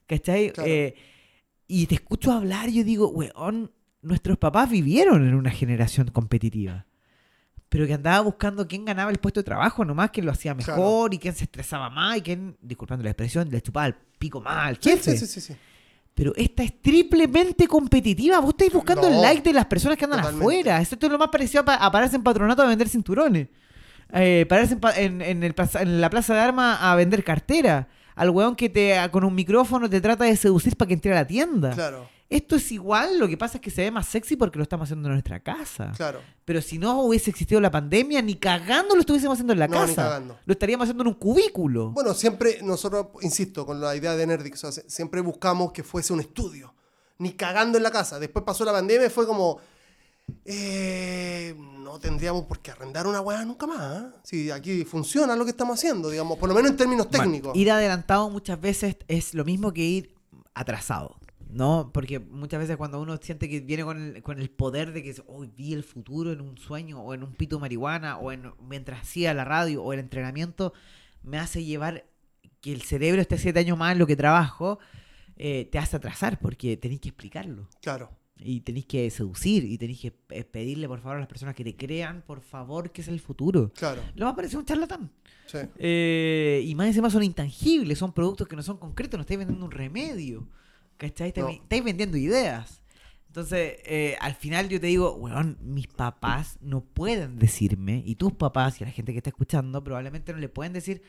¿Cachai? 0.05 0.51
Claro. 0.51 0.69
Eh, 0.69 0.93
y 1.67 1.85
te 1.87 1.95
escucho 1.95 2.31
hablar 2.31 2.69
y 2.69 2.73
yo 2.73 2.83
digo, 2.83 3.07
weón, 3.09 3.71
nuestros 4.03 4.37
papás 4.37 4.69
vivieron 4.69 5.27
en 5.27 5.33
una 5.33 5.49
generación 5.51 6.09
competitiva. 6.11 6.85
Pero 7.71 7.87
que 7.87 7.93
andaba 7.93 8.19
buscando 8.19 8.67
quién 8.67 8.83
ganaba 8.83 9.11
el 9.11 9.17
puesto 9.17 9.39
de 9.39 9.45
trabajo 9.45 9.85
nomás, 9.85 10.09
quién 10.11 10.25
lo 10.25 10.33
hacía 10.33 10.53
mejor 10.53 10.75
Claro. 10.75 11.07
y 11.13 11.17
quién 11.19 11.33
se 11.33 11.45
estresaba 11.45 11.89
más 11.89 12.17
y 12.17 12.21
quién, 12.21 12.57
disculpando 12.61 13.01
la 13.01 13.11
expresión, 13.11 13.49
le 13.49 13.61
chupaba 13.61 13.85
el 13.87 13.95
pico 14.19 14.41
más 14.41 14.67
al 14.67 14.75
Sí, 14.81 14.89
jefe. 14.89 15.15
sí, 15.17 15.25
sí, 15.25 15.39
sí. 15.39 15.55
Pero 16.13 16.33
esta 16.35 16.63
es 16.63 16.81
triplemente 16.81 17.67
competitiva. 17.67 18.39
Vos 18.41 18.49
estáis 18.49 18.73
buscando 18.73 19.03
No, 19.09 19.15
el 19.15 19.21
like 19.21 19.41
de 19.41 19.53
las 19.53 19.65
personas 19.67 19.97
que 19.97 20.03
andan 20.03 20.19
totalmente. 20.19 20.43
afuera. 20.43 20.81
Esto 20.81 20.97
es 21.05 21.09
lo 21.11 21.17
más 21.17 21.29
parecido 21.29 21.63
a, 21.65 21.75
a 21.75 21.89
pararse 21.91 22.17
en 22.17 22.23
patronato 22.23 22.61
a 22.61 22.65
vender 22.67 22.89
cinturones. 22.89 23.47
Eh, 24.13 24.45
pararse 24.49 24.73
en, 24.73 24.79
pa- 24.81 24.95
en- 24.99 25.21
en 25.21 25.41
el 25.43 25.53
plaza- 25.55 25.81
en 25.81 26.01
la 26.01 26.09
plaza 26.09 26.33
de 26.33 26.41
armas 26.41 26.77
a 26.81 26.93
vender 26.95 27.23
cartera. 27.23 27.87
Al 28.15 28.29
weón 28.31 28.57
que 28.57 28.67
te 28.67 28.97
con 29.11 29.23
un 29.23 29.33
micrófono 29.33 29.89
te 29.89 30.01
trata 30.01 30.25
de 30.25 30.35
seducir 30.35 30.75
para 30.75 30.89
que 30.89 30.93
entre 30.95 31.13
a 31.13 31.15
la 31.15 31.25
tienda. 31.25 31.71
Claro, 31.71 32.09
Esto 32.31 32.55
es 32.55 32.71
igual, 32.71 33.19
lo 33.19 33.27
que 33.27 33.37
pasa 33.37 33.57
es 33.57 33.61
que 33.61 33.69
se 33.69 33.81
ve 33.81 33.91
más 33.91 34.07
sexy 34.07 34.35
porque 34.37 34.57
lo 34.57 34.63
estamos 34.63 34.85
haciendo 34.85 35.09
en 35.09 35.13
nuestra 35.15 35.39
casa. 35.41 35.91
claro. 35.95 36.19
Pero 36.45 36.61
si 36.61 36.77
no 36.79 37.01
hubiese 37.01 37.29
existido 37.29 37.59
la 37.61 37.69
pandemia, 37.69 38.21
ni 38.21 38.35
cagando 38.35 38.95
lo 38.95 39.01
estuviésemos 39.01 39.35
haciendo 39.35 39.53
en 39.53 39.59
la 39.59 39.67
No, 39.67 39.81
ni 39.85 39.93
casa. 39.93 40.03
cagando. 40.03 40.39
Lo 40.45 40.53
estaríamos 40.53 40.85
haciendo 40.85 41.03
en 41.03 41.07
un 41.09 41.13
cubículo. 41.15 41.91
Bueno, 41.91 42.13
siempre 42.13 42.59
nosotros, 42.63 43.07
insisto, 43.21 43.65
con 43.65 43.79
la 43.81 43.95
idea 43.95 44.15
de 44.15 44.25
Nerdix, 44.25 44.63
o 44.63 44.71
sea, 44.71 44.81
se- 44.83 44.89
siempre 44.89 45.21
buscamos 45.21 45.71
que 45.73 45.83
fuese 45.83 46.13
un 46.13 46.21
estudio. 46.21 46.73
Ni 47.19 47.33
cagando 47.33 47.77
en 47.77 47.83
la 47.83 47.91
casa. 47.91 48.17
Después 48.17 48.43
pasó 48.43 48.65
la 48.65 48.71
pandemia 48.71 49.07
y 49.07 49.09
fue 49.11 49.27
como. 49.27 49.59
eh, 50.45 51.55
no 51.79 51.99
tendríamos 51.99 52.45
por 52.45 52.59
qué 52.59 52.71
arrendar 52.71 53.05
una 53.07 53.21
weá 53.21 53.43
nunca 53.45 53.67
más. 53.67 54.01
¿eh? 54.03 54.07
Si 54.23 54.51
aquí 54.51 54.85
funciona 54.85 55.35
lo 55.35 55.43
que 55.45 55.51
estamos 55.51 55.77
haciendo, 55.77 56.09
digamos, 56.09 56.37
por 56.37 56.49
lo 56.49 56.55
menos 56.55 56.71
en 56.71 56.77
términos 56.77 57.07
Bueno, 57.09 57.23
técnicos. 57.25 57.55
ir 57.57 57.69
adelantado 57.71 58.29
muchas 58.29 58.59
veces 58.59 58.95
es 59.07 59.33
lo 59.33 59.43
mismo 59.45 59.73
que 59.73 59.81
ir 59.81 60.15
atrasado. 60.53 61.17
¿No? 61.51 61.91
Porque 61.93 62.19
muchas 62.19 62.59
veces 62.61 62.77
cuando 62.77 63.01
uno 63.01 63.17
siente 63.17 63.49
que 63.49 63.59
viene 63.59 63.83
con 63.83 64.15
el, 64.15 64.23
con 64.23 64.39
el 64.39 64.49
poder 64.49 64.93
de 64.93 65.03
que 65.03 65.15
hoy 65.27 65.51
vi 65.55 65.73
el 65.73 65.83
futuro 65.83 66.31
en 66.31 66.41
un 66.41 66.57
sueño 66.57 67.01
o 67.01 67.13
en 67.13 67.23
un 67.23 67.33
pito 67.33 67.57
de 67.57 67.61
marihuana 67.61 68.17
o 68.17 68.31
en, 68.31 68.53
mientras 68.59 69.01
hacía 69.01 69.33
la 69.33 69.43
radio 69.43 69.83
o 69.83 69.91
el 69.93 69.99
entrenamiento, 69.99 70.73
me 71.23 71.37
hace 71.37 71.63
llevar 71.63 72.05
que 72.61 72.71
el 72.71 72.83
cerebro 72.83 73.21
esté 73.21 73.37
siete 73.37 73.59
años 73.59 73.77
más 73.77 73.91
en 73.91 73.99
lo 73.99 74.07
que 74.07 74.15
trabajo, 74.15 74.79
eh, 75.35 75.67
te 75.71 75.79
hace 75.79 75.97
atrasar 75.97 76.39
porque 76.39 76.77
tenés 76.77 76.99
que 77.01 77.09
explicarlo. 77.09 77.67
Claro. 77.81 78.09
y 78.43 78.61
tenéis 78.61 78.87
que 78.87 79.09
seducir 79.11 79.63
y 79.65 79.77
tenéis 79.77 79.99
que 79.99 80.13
eh, 80.29 80.43
pedirle 80.43 80.87
por 80.87 80.99
favor 80.99 81.17
a 81.17 81.19
las 81.19 81.27
personas 81.27 81.53
que 81.53 81.63
te 81.63 81.75
crean, 81.75 82.23
por 82.25 82.41
favor, 82.41 82.91
que 82.91 83.01
es 83.01 83.07
el 83.07 83.19
futuro. 83.19 83.71
Claro. 83.75 84.01
Lo 84.15 84.25
más 84.25 84.35
parece 84.35 84.57
un 84.57 84.65
charlatán. 84.65 85.11
Sí. 85.45 85.59
Eh, 85.77 86.63
y 86.65 86.73
más 86.75 86.87
encima 86.87 87.09
son 87.09 87.23
intangibles, 87.23 87.99
son 87.99 88.13
productos 88.13 88.47
que 88.47 88.55
no 88.55 88.63
son 88.63 88.77
concretos, 88.77 89.17
no 89.17 89.21
estáis 89.21 89.37
vendiendo 89.37 89.65
un 89.65 89.71
remedio. 89.71 90.47
¿Cachai? 91.01 91.29
Estáis, 91.29 91.45
No. 91.45 91.49
estáis 91.51 91.83
vendiendo 91.83 92.15
ideas. 92.17 92.81
Entonces, 93.27 93.75
eh, 93.85 94.17
al 94.19 94.35
final 94.35 94.67
yo 94.69 94.79
te 94.79 94.87
digo, 94.87 95.15
weón, 95.15 95.57
mis 95.61 95.87
papás 95.87 96.57
no 96.61 96.81
pueden 96.81 97.39
decirme, 97.39 98.03
y 98.05 98.15
tus 98.15 98.33
papás 98.33 98.79
y 98.81 98.85
la 98.85 98.91
gente 98.91 99.13
que 99.13 99.19
está 99.19 99.29
escuchando 99.29 99.83
probablemente 99.83 100.33
no 100.33 100.39
le 100.39 100.49
pueden 100.49 100.73
decir, 100.73 101.01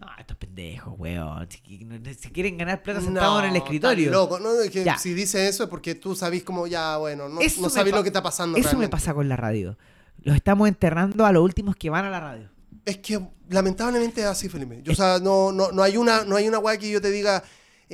no, 0.00 0.06
estos 0.18 0.36
pendejos, 0.36 0.94
weón, 0.98 1.46
si, 1.50 1.58
qui- 1.60 1.86
no- 1.86 1.98
si 2.12 2.30
quieren 2.30 2.58
ganar 2.58 2.82
plata 2.82 3.00
sentados 3.00 3.40
en 3.40 3.46
el 3.46 3.52
No, 3.52 3.56
escritorio. 3.58 4.10
loco. 4.10 4.38
No, 4.40 4.60
es 4.60 4.70
que 4.70 4.84
si 4.98 5.14
dice 5.14 5.48
eso 5.48 5.62
es 5.64 5.70
porque 5.70 5.94
tú 5.94 6.14
sabís 6.16 6.42
como 6.42 6.66
ya, 6.66 6.96
bueno, 6.98 7.28
no, 7.28 7.40
no 7.60 7.70
sabés 7.70 7.94
lo 7.94 8.02
que 8.02 8.08
está 8.08 8.22
pasando 8.22 8.58
Eso 8.58 8.76
me 8.76 8.88
pasa 8.88 9.14
con 9.14 9.28
la 9.28 9.36
radio. 9.36 9.78
Los 10.22 10.34
estamos 10.36 10.68
enterrando 10.68 11.24
a 11.26 11.32
los 11.32 11.42
últimos 11.42 11.74
que 11.76 11.90
van 11.90 12.04
a 12.04 12.10
la 12.10 12.20
radio. 12.20 12.48
Es 12.84 12.98
que 12.98 13.20
lamentablemente 13.48 14.20
es 14.20 14.26
así, 14.26 14.48
Felipe. 14.48 14.80
Yo, 14.82 14.92
o 14.92 14.96
sea, 14.96 15.18
no, 15.20 15.52
no, 15.52 15.70
no 15.72 15.82
hay 15.82 15.96
una, 15.96 16.24
no 16.24 16.34
hay 16.36 16.48
una 16.48 16.58
weá 16.58 16.76
que 16.76 16.90
yo 16.90 17.00
te 17.00 17.10
diga, 17.10 17.42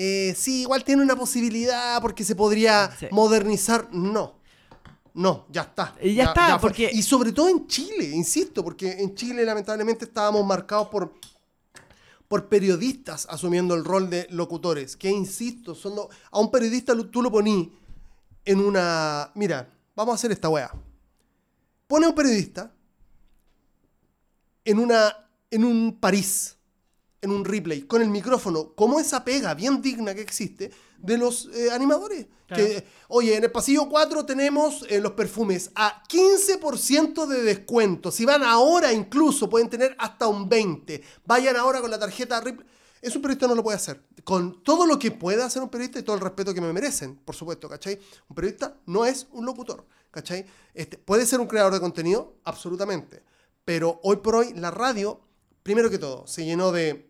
eh, 0.01 0.33
sí, 0.37 0.61
igual 0.63 0.85
tiene 0.85 1.03
una 1.03 1.17
posibilidad 1.17 2.01
porque 2.01 2.23
se 2.25 2.37
podría 2.37 2.89
Sí. 2.99 3.07
modernizar. 3.11 3.89
No. 3.93 4.37
No, 5.15 5.47
ya 5.51 5.63
está. 5.63 5.97
Y 6.01 6.15
ya 6.15 6.25
está, 6.27 6.61
porque- 6.61 6.89
Y 6.93 7.03
sobre 7.03 7.33
todo 7.33 7.49
en 7.49 7.67
Chile, 7.67 8.05
insisto, 8.15 8.63
porque 8.63 8.93
en 9.03 9.17
Chile 9.17 9.45
lamentablemente 9.45 10.05
estábamos 10.05 10.47
marcados 10.47 10.87
por, 10.89 11.13
por 12.29 12.49
periodistas 12.49 13.27
asumiendo 13.29 13.75
el 13.75 13.85
rol 13.85 14.09
de 14.09 14.29
locutores. 14.31 14.97
Que 14.97 15.11
insisto, 15.11 15.75
son 15.75 15.97
lo- 15.97 16.09
a 16.31 16.39
un 16.39 16.51
periodista 16.53 16.95
tú 17.11 17.21
lo 17.21 17.33
poní 17.33 17.73
en 18.45 18.61
una. 18.61 19.33
Mira, 19.35 19.69
vamos 19.97 20.13
a 20.13 20.15
hacer 20.15 20.31
esta 20.31 20.49
weá. 20.49 20.71
Pone 21.89 22.07
a 22.07 22.11
un 22.11 22.15
periodista 22.15 22.71
en, 24.65 24.79
una, 24.79 25.13
en 25.51 25.65
un 25.65 25.99
París, 25.99 26.57
en 27.21 27.31
un 27.31 27.45
replay, 27.45 27.83
con 27.83 28.03
el 28.03 28.09
micrófono, 28.09 28.75
como 28.75 29.01
esa 29.01 29.25
pega 29.25 29.55
bien 29.55 29.83
digna 29.83 30.15
que 30.15 30.21
existe 30.21 30.71
de 30.99 31.19
los 31.19 31.49
eh, 31.55 31.71
animadores. 31.71 32.27
Claro. 32.47 32.65
Que, 32.65 32.87
oye, 33.09 33.37
en 33.37 33.45
el 33.45 33.51
pasillo 33.51 33.89
4 33.89 34.25
tenemos 34.25 34.87
eh, 34.89 35.01
los 35.01 35.13
perfumes 35.13 35.71
a 35.75 36.03
15% 36.09 37.27
de 37.27 37.43
descuento. 37.43 38.11
Si 38.11 38.25
van 38.25 38.43
ahora 38.43 38.93
incluso 38.93 39.51
pueden 39.51 39.69
tener 39.69 39.95
hasta 39.99 40.29
un 40.29 40.49
20%. 40.49 41.03
Vayan 41.27 41.57
ahora 41.57 41.81
con 41.81 41.91
la 41.91 41.99
tarjeta 41.99 42.41
replay. 42.41 42.67
Eso 43.01 43.19
un 43.19 43.23
periodista 43.23 43.47
no 43.47 43.55
lo 43.55 43.63
puede 43.63 43.77
hacer. 43.77 44.03
Con 44.25 44.63
todo 44.63 44.87
lo 44.87 44.99
que 44.99 45.11
pueda 45.11 45.45
hacer 45.45 45.63
un 45.63 45.69
periodista 45.69 45.99
y 45.99 46.03
todo 46.03 46.17
el 46.17 46.23
respeto 46.23 46.53
que 46.53 46.61
me 46.61 46.73
merecen, 46.73 47.17
por 47.17 47.35
supuesto, 47.35 47.69
¿cachai? 47.69 47.99
Un 48.29 48.35
periodista 48.35 48.77
no 48.87 49.05
es 49.05 49.29
un 49.33 49.47
locutor, 49.47 49.87
¿cachai? 50.11 50.45
Este, 50.75 50.99
¿Puede 50.99 51.25
ser 51.27 51.41
un 51.41 51.47
creador 51.47 51.73
de 51.73 51.81
contenido? 51.81 52.35
Absolutamente. 52.45 53.23
Pero 53.65 54.01
hoy 54.03 54.17
por 54.17 54.35
hoy 54.35 54.53
la 54.55 54.71
radio, 54.71 55.21
primero 55.63 55.91
que 55.91 55.99
todo, 55.99 56.27
se 56.27 56.45
llenó 56.45 56.73
de 56.73 57.08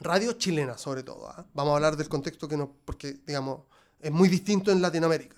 radio 0.00 0.32
chilena 0.32 0.76
sobre 0.78 1.02
todo. 1.02 1.28
¿ah? 1.28 1.46
Vamos 1.54 1.72
a 1.72 1.76
hablar 1.76 1.96
del 1.96 2.08
contexto 2.08 2.48
que 2.48 2.56
no, 2.56 2.74
porque 2.84 3.18
digamos, 3.26 3.60
es 4.00 4.10
muy 4.10 4.28
distinto 4.28 4.72
en 4.72 4.80
Latinoamérica. 4.82 5.36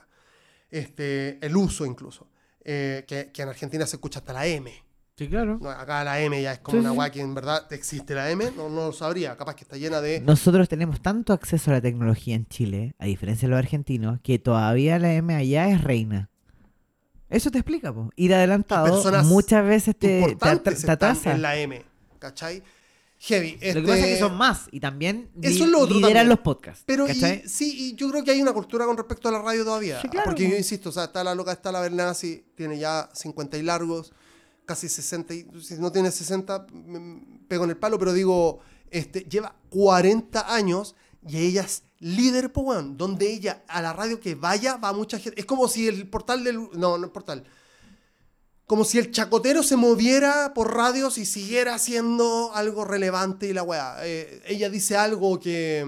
Este, 0.70 1.44
el 1.44 1.56
uso 1.56 1.84
incluso. 1.84 2.28
Eh, 2.64 3.04
que, 3.08 3.30
que 3.32 3.42
en 3.42 3.48
Argentina 3.48 3.86
se 3.86 3.96
escucha 3.96 4.20
hasta 4.20 4.32
la 4.32 4.46
M. 4.46 4.72
Sí, 5.16 5.28
claro. 5.28 5.58
No, 5.60 5.68
acá 5.68 6.02
la 6.04 6.20
M 6.20 6.40
ya 6.40 6.52
es 6.52 6.60
como 6.60 6.76
Sí, 6.76 6.80
una 6.80 6.90
sí. 6.90 6.94
guay 6.94 7.10
que 7.10 7.20
en 7.20 7.34
verdad 7.34 7.70
existe 7.72 8.14
la 8.14 8.30
M, 8.30 8.50
no, 8.56 8.68
no 8.70 8.86
lo 8.86 8.92
sabría, 8.92 9.36
capaz 9.36 9.56
que 9.56 9.64
está 9.64 9.76
llena 9.76 10.00
de... 10.00 10.20
Nosotros 10.20 10.68
tenemos 10.68 11.02
tanto 11.02 11.32
acceso 11.34 11.70
a 11.70 11.74
la 11.74 11.80
tecnología 11.82 12.34
en 12.34 12.46
Chile, 12.46 12.94
a 12.98 13.04
diferencia 13.06 13.46
de 13.46 13.50
los 13.50 13.58
argentinos, 13.58 14.20
que 14.22 14.38
todavía 14.38 14.98
la 14.98 15.12
M 15.12 15.34
allá 15.34 15.68
es 15.68 15.82
reina. 15.82 16.30
Eso 17.28 17.50
te 17.50 17.58
explica, 17.58 17.92
po. 17.92 18.10
Ir 18.16 18.34
adelantado 18.34 18.86
Personas 18.86 19.26
muchas 19.26 19.66
veces 19.66 19.96
te, 19.98 20.36
te, 20.40 20.56
te 20.56 20.70
están 20.70 20.90
atrasa. 20.94 21.32
en 21.34 21.42
la 21.42 21.56
M, 21.56 21.82
¿cachai? 22.18 22.62
Heavy. 23.24 23.52
Lo 23.52 23.58
que 23.60 23.68
este- 23.68 23.82
pasa 23.82 23.98
es 23.98 24.06
que 24.14 24.18
son 24.18 24.36
más 24.36 24.68
y 24.72 24.80
también 24.80 25.30
Eso 25.40 25.64
es 25.64 25.70
lo 25.70 25.78
otro 25.80 25.94
lideran 25.96 26.12
también. 26.14 26.28
los 26.30 26.38
podcasts. 26.40 26.82
Pero 26.84 27.08
y- 27.08 27.14
sí, 27.48 27.72
y 27.90 27.94
yo 27.94 28.10
creo 28.10 28.24
que 28.24 28.32
hay 28.32 28.42
una 28.42 28.52
cultura 28.52 28.84
con 28.84 28.96
respecto 28.96 29.28
a 29.28 29.32
la 29.32 29.40
radio 29.40 29.64
todavía. 29.64 30.00
Sí, 30.00 30.08
claro, 30.08 30.30
Porque 30.30 30.44
po. 30.44 30.50
yo 30.50 30.56
insisto, 30.56 30.88
o 30.88 30.92
sea, 30.92 31.04
está 31.04 31.22
la 31.22 31.34
loca, 31.34 31.52
está 31.52 31.70
la 31.70 31.80
Bernasi, 31.80 32.44
tiene 32.56 32.78
ya 32.78 33.08
50 33.14 33.56
y 33.56 33.62
largos, 33.62 34.12
casi 34.64 34.88
60, 34.88 35.34
y, 35.34 35.46
si 35.60 35.74
no 35.74 35.92
tiene 35.92 36.10
60, 36.10 36.66
mm, 36.72 37.46
pego 37.46 37.64
en 37.64 37.70
el 37.70 37.76
palo, 37.76 37.96
pero 37.98 38.12
digo, 38.12 38.58
este, 38.90 39.20
lleva 39.20 39.54
40 39.70 40.52
años 40.52 40.96
y 41.26 41.38
ella 41.38 41.62
es 41.62 41.84
líder, 42.00 42.52
po, 42.52 42.62
weón, 42.62 42.96
donde 42.96 43.32
ella, 43.32 43.62
a 43.68 43.80
la 43.80 43.92
radio 43.92 44.18
que 44.18 44.34
vaya, 44.34 44.76
va 44.78 44.92
mucha 44.92 45.18
gente. 45.20 45.38
Es 45.40 45.46
como 45.46 45.68
si 45.68 45.86
el 45.86 46.08
portal 46.08 46.42
del... 46.42 46.56
No, 46.74 46.98
no 46.98 47.04
el 47.04 47.10
portal. 47.12 47.44
Como 48.66 48.84
si 48.84 48.98
el 48.98 49.10
chacotero 49.10 49.62
se 49.62 49.76
moviera 49.76 50.54
por 50.54 50.74
radios 50.74 51.18
y 51.18 51.26
siguiera 51.26 51.74
haciendo 51.74 52.52
algo 52.54 52.84
relevante 52.84 53.46
y 53.46 53.52
la 53.52 53.62
weá. 53.62 53.96
Eh, 54.02 54.42
ella 54.46 54.70
dice 54.70 54.96
algo 54.96 55.38
que... 55.40 55.84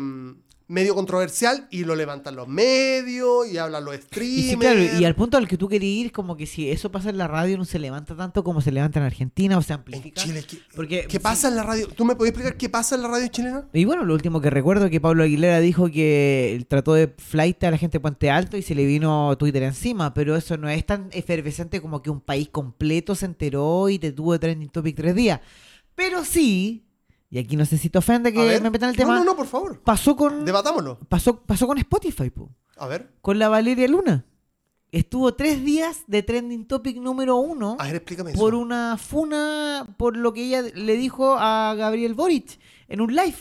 medio 0.67 0.95
controversial 0.95 1.69
y 1.71 1.85
lo 1.85 1.95
levantan 1.95 2.37
los 2.37 2.49
medios 2.49 3.47
y 3.51 3.59
hablan 3.59 3.85
los 3.85 3.95
Y 3.97 3.99
streamers. 3.99 4.49
sí, 4.51 4.57
claro, 4.57 4.81
y 5.01 5.05
al 5.05 5.15
punto 5.15 5.37
al 5.37 5.47
que 5.47 5.59
tú 5.59 5.69
querías 5.69 6.07
ir, 6.07 6.13
como 6.13 6.37
que 6.37 6.47
si 6.47 6.71
eso 6.71 6.91
pasa 6.91 7.11
en 7.11 7.19
la 7.19 7.29
radio 7.29 7.59
no 7.59 7.65
se 7.67 7.79
levanta 7.79 8.17
tanto 8.17 8.43
como 8.43 8.61
se 8.63 8.73
levanta 8.73 8.99
en 8.99 9.05
Argentina 9.05 9.59
o 9.59 9.63
se 9.63 9.75
En 9.75 9.81
amplifica. 9.81 10.23
Chile, 10.23 10.43
¿qué, 10.49 10.57
Porque- 10.75 11.07
¿qué 11.09 11.21
pasa 11.21 11.49
en 11.49 11.57
la 11.57 11.63
radio? 11.65 11.87
¿Tú 11.89 12.05
me 12.07 12.17
podés 12.17 12.31
explicar 12.31 12.57
qué 12.57 12.69
pasa 12.71 12.95
en 12.95 13.03
la 13.03 13.09
radio 13.09 13.29
chilena? 13.29 13.69
Y 13.75 13.85
bueno, 13.85 14.05
lo 14.05 14.15
último 14.15 14.41
que 14.41 14.49
recuerdo 14.51 14.87
es 14.87 14.91
que 14.91 15.01
Pablo 15.01 15.23
Aguilera 15.25 15.61
dijo 15.61 15.91
que 15.91 16.65
trató 16.69 16.95
de 16.95 17.09
flight 17.19 17.63
a 17.65 17.71
la 17.71 17.77
gente 17.79 17.97
de 17.99 18.01
Puente 18.01 18.31
Alto 18.31 18.57
y 18.57 18.63
se 18.63 18.75
le 18.75 18.87
vino 18.87 19.37
Twitter 19.39 19.63
encima, 19.65 20.15
pero 20.15 20.35
eso 20.35 20.57
no 20.57 20.69
es 20.71 20.87
tan 20.87 21.09
efervescente 21.13 21.81
como 21.83 22.01
que 22.03 22.09
un 22.11 22.21
país 22.21 22.49
completo 22.49 23.15
se 23.15 23.27
enteró 23.27 23.89
y 23.91 23.99
te 23.99 24.13
tuvo 24.13 24.33
de 24.33 24.39
trending 24.39 24.71
topic 24.71 24.97
tres 24.97 25.15
días. 25.15 25.41
Pero 25.95 26.25
sí, 26.25 26.85
y 27.35 27.39
aquí 27.41 27.57
no 27.57 27.67
sé 27.67 27.79
si 27.79 27.91
te 27.91 27.99
ofende 27.99 28.33
que 28.33 28.39
ver. 28.39 28.63
me 28.63 28.71
metan 28.71 28.91
el 28.91 28.95
No, 28.97 28.99
tema, 29.03 29.19
No, 29.19 29.25
no, 29.25 29.35
por 29.37 29.47
favor. 29.49 29.81
pasó 29.83 30.15
con 30.15 30.45
Debatámoslo. 30.45 31.01
pasó, 31.09 31.41
pasó 31.43 31.67
con 31.67 31.79
Spotify, 31.79 32.31
po, 32.31 32.51
A 32.77 32.87
ver, 32.87 33.11
con 33.21 33.41
la 33.41 33.49
Valeria 33.49 33.89
Luna. 33.89 34.25
Estuvo 34.93 35.35
tres 35.35 35.65
días 35.65 36.05
de 36.07 36.23
trending 36.23 36.67
topic 36.69 36.97
número 36.99 37.35
uno 37.37 37.77
a 37.81 37.87
ver, 37.87 37.97
explícame 37.97 38.31
eso. 38.31 38.39
por 38.39 38.55
una 38.55 38.97
funa 38.97 39.85
por 39.99 40.17
lo 40.17 40.33
que 40.33 40.45
ella 40.45 40.63
le 40.63 40.97
dijo 40.97 41.37
a 41.37 41.75
Gabriel 41.77 42.15
Boric 42.15 42.61
en 42.87 43.01
un 43.01 43.13
live. 43.13 43.35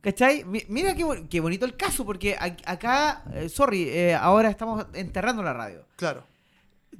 ¿Cachai? 0.00 0.42
Mi- 0.42 0.64
Mira 0.68 0.96
qué, 0.96 1.28
qué 1.30 1.38
bonito 1.38 1.64
el 1.64 1.76
caso, 1.76 2.04
porque 2.04 2.36
acá, 2.36 3.22
eh, 3.32 3.48
sorry, 3.48 3.84
eh, 3.88 4.14
ahora 4.16 4.50
estamos 4.50 4.84
enterrando 4.94 5.44
la 5.44 5.52
radio. 5.52 5.86
Claro. 5.94 6.24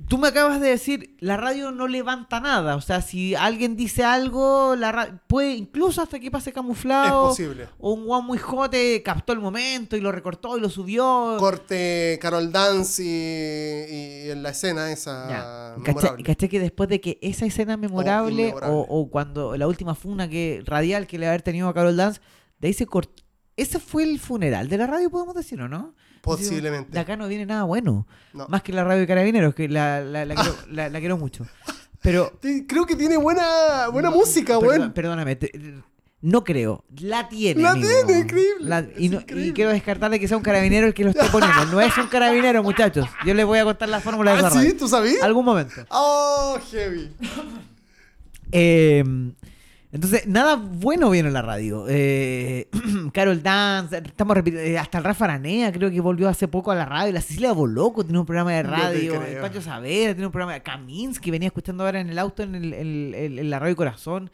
Tú 0.09 0.17
me 0.19 0.29
acabas 0.29 0.61
de 0.61 0.69
decir, 0.71 1.17
la 1.21 1.37
radio 1.37 1.71
no 1.71 1.87
levanta 1.87 2.41
nada. 2.41 2.77
O 2.77 2.81
sea, 2.81 3.03
si 3.03 3.35
alguien 3.35 3.77
dice 3.77 4.03
algo, 4.05 4.75
la 4.75 4.91
ra- 4.91 5.23
puede 5.27 5.55
incluso 5.55 6.01
hasta 6.03 6.19
que 6.19 6.31
pase 6.31 6.51
Es 6.51 6.55
camuflado. 6.55 7.29
posible. 7.29 7.69
O 7.79 7.93
un 7.93 8.07
guan 8.07 8.25
muy 8.25 8.39
jote 8.39 9.03
captó 9.03 9.33
el 9.33 9.41
momento 9.41 9.97
y 9.97 10.01
lo 10.01 10.11
recortó 10.11 10.57
y 10.57 10.61
lo 10.61 10.71
subió. 10.71 11.37
Corte 11.39 12.19
Carol 12.23 12.51
Dance 12.51 13.03
y, 13.03 14.27
y 14.27 14.31
en 14.31 14.43
la 14.43 14.51
escena 14.51 14.91
esa 14.91 15.29
Ya. 15.29 15.75
memorable. 15.77 15.95
¿Cachai, 16.09 16.23
cachai 16.25 16.49
que 16.49 16.61
después 16.61 16.89
de 16.89 17.01
que 17.01 17.19
esa 17.23 17.45
escena 17.47 17.77
memorable, 17.77 18.43
inmemorable. 18.49 18.75
o, 18.77 18.87
o 18.89 19.11
cuando 19.11 19.57
la 19.57 19.69
última 19.69 19.95
funa 19.95 20.29
que 20.29 20.63
radial 20.65 21.07
que 21.07 21.19
le 21.19 21.29
haber 21.29 21.43
tenido 21.43 21.69
a 21.69 21.75
Carol 21.75 21.97
Dance, 21.97 22.21
de 22.59 22.69
ahí 22.69 22.75
se 22.75 22.87
cortó. 22.87 23.23
Ese 23.57 23.79
fue 23.79 24.05
el 24.05 24.19
funeral 24.19 24.69
de 24.69 24.79
la 24.79 24.87
radio, 24.87 25.11
podemos 25.11 25.35
decir, 25.35 25.61
¿o 25.61 25.69
no? 25.69 25.95
Posiblemente. 26.23 26.93
De 26.93 27.01
acá 27.01 27.17
no 27.17 27.29
viene 27.29 27.45
nada 27.45 27.65
bueno. 27.65 28.07
No. 28.33 28.47
Más 28.49 28.63
que 28.63 28.73
la 28.73 28.85
radio 28.85 29.01
de 29.01 29.07
Carabineros, 29.07 29.55
que 29.55 29.69
la, 29.69 30.01
la, 30.01 30.25
la 30.25 30.35
quiero, 30.35 30.57
la- 30.71 30.89
la 30.89 30.99
quiero 31.01 31.19
mucho. 31.19 31.47
Pero. 32.01 32.33
Creo 32.67 32.87
que 32.87 32.97
tiene 32.97 33.17
buena, 33.17 33.89
buena 33.89 34.11
música, 34.11 34.59
perdón-. 34.59 34.93
Perdóname, 34.93 35.37
te- 35.37 35.53
no 36.21 36.45
creo. 36.45 36.85
La 37.01 37.29
tiene. 37.29 37.61
La 37.63 37.73
amigo. 37.73 37.89
tiene, 38.07 38.21
increíble, 38.21 38.69
La- 38.69 38.87
y, 38.97 39.09
no- 39.09 39.19
y 39.19 39.23
increíble. 39.23 39.53
quiero 39.55 39.71
descartar 39.73 40.11
de 40.13 40.21
que 40.21 40.29
sea 40.29 40.37
un 40.37 40.43
carabinero 40.45 40.87
el 40.87 40.95
que 40.95 41.03
lo 41.05 41.11
esté 41.11 41.25
poniendo. 41.33 41.65
No 41.67 41.81
es 41.81 41.97
un 41.99 42.07
carabinero, 42.07 42.63
muchachos. 42.63 43.09
Yo 43.27 43.35
les 43.35 43.45
voy 43.45 43.59
a 43.59 43.65
contar 43.65 43.89
la 43.89 44.01
fórmula 44.01 44.31
de 44.33 44.39
esa 44.39 44.47
¿Ah, 44.47 44.51
sí? 44.53 44.57
radio. 44.59 44.77
¿Tú 44.77 44.87
sabías? 44.89 45.21
Algún 45.25 45.45
momento. 45.45 45.75
Oh, 45.91 46.57
heavy. 46.71 47.11
Eh, 48.53 49.03
entonces, 49.93 50.27
nada 50.27 50.57
bueno 50.57 51.11
viene 51.11 51.29
en 51.29 51.35
la 51.35 51.43
radio. 51.43 51.85
Eh, 51.89 52.69
Carol 53.13 53.43
Dance, 53.43 53.99
estamos 53.99 54.35
repitiendo, 54.37 54.69
eh, 54.71 54.79
hasta 54.79 54.99
el 54.99 55.05
Rafa 55.05 55.27
Aranea 55.27 55.71
creo 55.71 55.91
que 55.91 56.01
volvió 56.01 56.29
hace 56.29 56.49
poco 56.49 56.71
a 56.71 56.75
la 56.75 56.87
radio. 56.87 57.13
La 57.13 57.21
Cecilia 57.21 57.53
Boloco 57.53 58.03
tiene 58.03 58.19
un 58.19 58.27
programa 58.27 58.53
de 58.53 58.63
radio. 58.63 59.23
El 59.23 59.37
Pancho 59.41 59.61
Saavedra 59.61 60.15
tiene 60.15 60.27
un 60.27 60.33
programa 60.33 60.55
de 60.55 60.63
Kaminsky, 60.63 61.31
venía 61.31 61.49
escuchando 61.49 61.85
ahora 61.85 62.01
en 62.01 62.09
el 62.09 62.19
auto 62.19 62.43
en, 62.43 62.55
el- 62.55 62.73
en- 62.73 63.15
en- 63.15 63.39
en 63.39 63.51
la 63.51 63.59
radio 63.59 63.77
Corazón. 63.77 64.31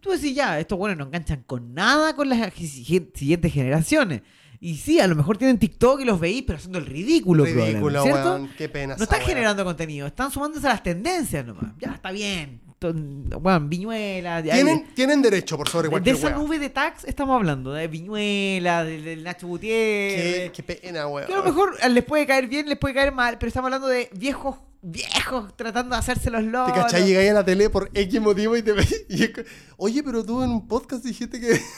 Tú 0.00 0.10
decís, 0.10 0.34
ya, 0.34 0.58
estos 0.60 0.76
buenos 0.78 0.98
no 0.98 1.04
enganchan 1.04 1.42
con 1.46 1.74
nada 1.74 2.14
con 2.16 2.28
las 2.28 2.52
siguientes 2.54 3.52
generaciones. 3.52 4.22
Y 4.60 4.76
sí, 4.76 5.00
a 5.00 5.06
lo 5.06 5.14
mejor 5.16 5.36
tienen 5.36 5.58
TikTok 5.58 6.00
y 6.00 6.04
los 6.06 6.18
veís, 6.18 6.42
pero 6.46 6.56
haciendo 6.56 6.78
el 6.78 6.86
ridículo, 6.86 7.44
Ridículo, 7.44 8.02
¿cierto? 8.02 8.34
weón. 8.34 8.50
Qué 8.56 8.68
pena. 8.70 8.96
No 8.96 9.02
están 9.04 9.20
generando 9.20 9.62
contenido, 9.64 10.06
están 10.06 10.30
sumándose 10.30 10.66
a 10.66 10.70
las 10.70 10.82
tendencias 10.82 11.44
nomás. 11.44 11.72
Ya, 11.78 11.92
está 11.92 12.10
bien. 12.12 12.60
Bueno, 12.92 13.60
Viñuela. 13.68 14.42
Tienen, 14.42 14.86
tienen 14.94 15.22
derecho 15.22 15.56
por 15.56 15.68
sobre 15.68 15.84
de, 15.84 15.88
de 15.88 15.90
cualquier 15.90 16.16
esa 16.16 16.30
nube 16.30 16.58
de 16.58 16.70
tags 16.70 17.04
estamos 17.04 17.34
hablando, 17.36 17.72
de 17.72 17.88
Viñuela, 17.88 18.84
del, 18.84 19.22
Nacho 19.22 19.46
Qué, 19.46 19.46
Gutiérrez. 19.46 20.52
qué 20.52 20.62
pena, 20.62 21.06
weón. 21.06 21.26
Que 21.26 21.34
a 21.34 21.38
lo 21.38 21.44
mejor 21.44 21.76
les 21.90 22.04
puede 22.04 22.26
caer 22.26 22.46
bien, 22.48 22.68
les 22.68 22.78
puede 22.78 22.94
caer 22.94 23.12
mal, 23.12 23.38
pero 23.38 23.48
estamos 23.48 23.68
hablando 23.68 23.88
de 23.88 24.10
viejos, 24.12 24.56
viejos 24.82 25.56
tratando 25.56 25.94
de 25.94 26.00
hacerse 26.00 26.30
los 26.30 26.42
¿Te 26.42 26.48
locos. 26.48 26.72
cachai? 26.72 27.06
Llegáis 27.06 27.30
a 27.30 27.34
la 27.34 27.44
tele 27.44 27.70
por 27.70 27.90
X 27.94 28.20
motivo 28.20 28.56
y 28.56 28.62
te 28.62 28.72
veis. 28.72 29.04
y 29.08 29.30
Oye, 29.76 30.02
pero 30.02 30.24
tú 30.24 30.42
en 30.42 30.50
un 30.50 30.66
podcast 30.68 31.04
dijiste 31.04 31.40
que. 31.40 31.60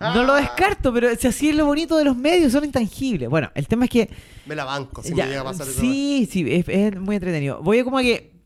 No 0.00 0.22
lo 0.22 0.34
descarto, 0.34 0.94
pero 0.94 1.14
si 1.16 1.26
así 1.26 1.50
es 1.50 1.54
lo 1.56 1.66
bonito 1.66 1.96
de 1.96 2.04
los 2.04 2.16
medios, 2.16 2.52
son 2.52 2.64
intangibles. 2.64 3.28
Bueno, 3.28 3.50
el 3.54 3.68
tema 3.68 3.84
es 3.84 3.90
que. 3.90 4.08
Me 4.46 4.54
la 4.54 4.64
banco 4.64 5.02
si 5.02 5.14
ya, 5.14 5.24
me 5.24 5.30
llega 5.30 5.42
a 5.42 5.44
pasar 5.44 5.68
eso. 5.68 5.78
sí, 5.80 6.26
sí, 6.30 6.46
es, 6.48 6.64
es 6.68 6.98
muy 6.98 7.16
entretenido. 7.16 7.60
Voy 7.62 7.80
a 7.80 7.84
como 7.84 7.98
a 7.98 8.02
que. 8.02 8.37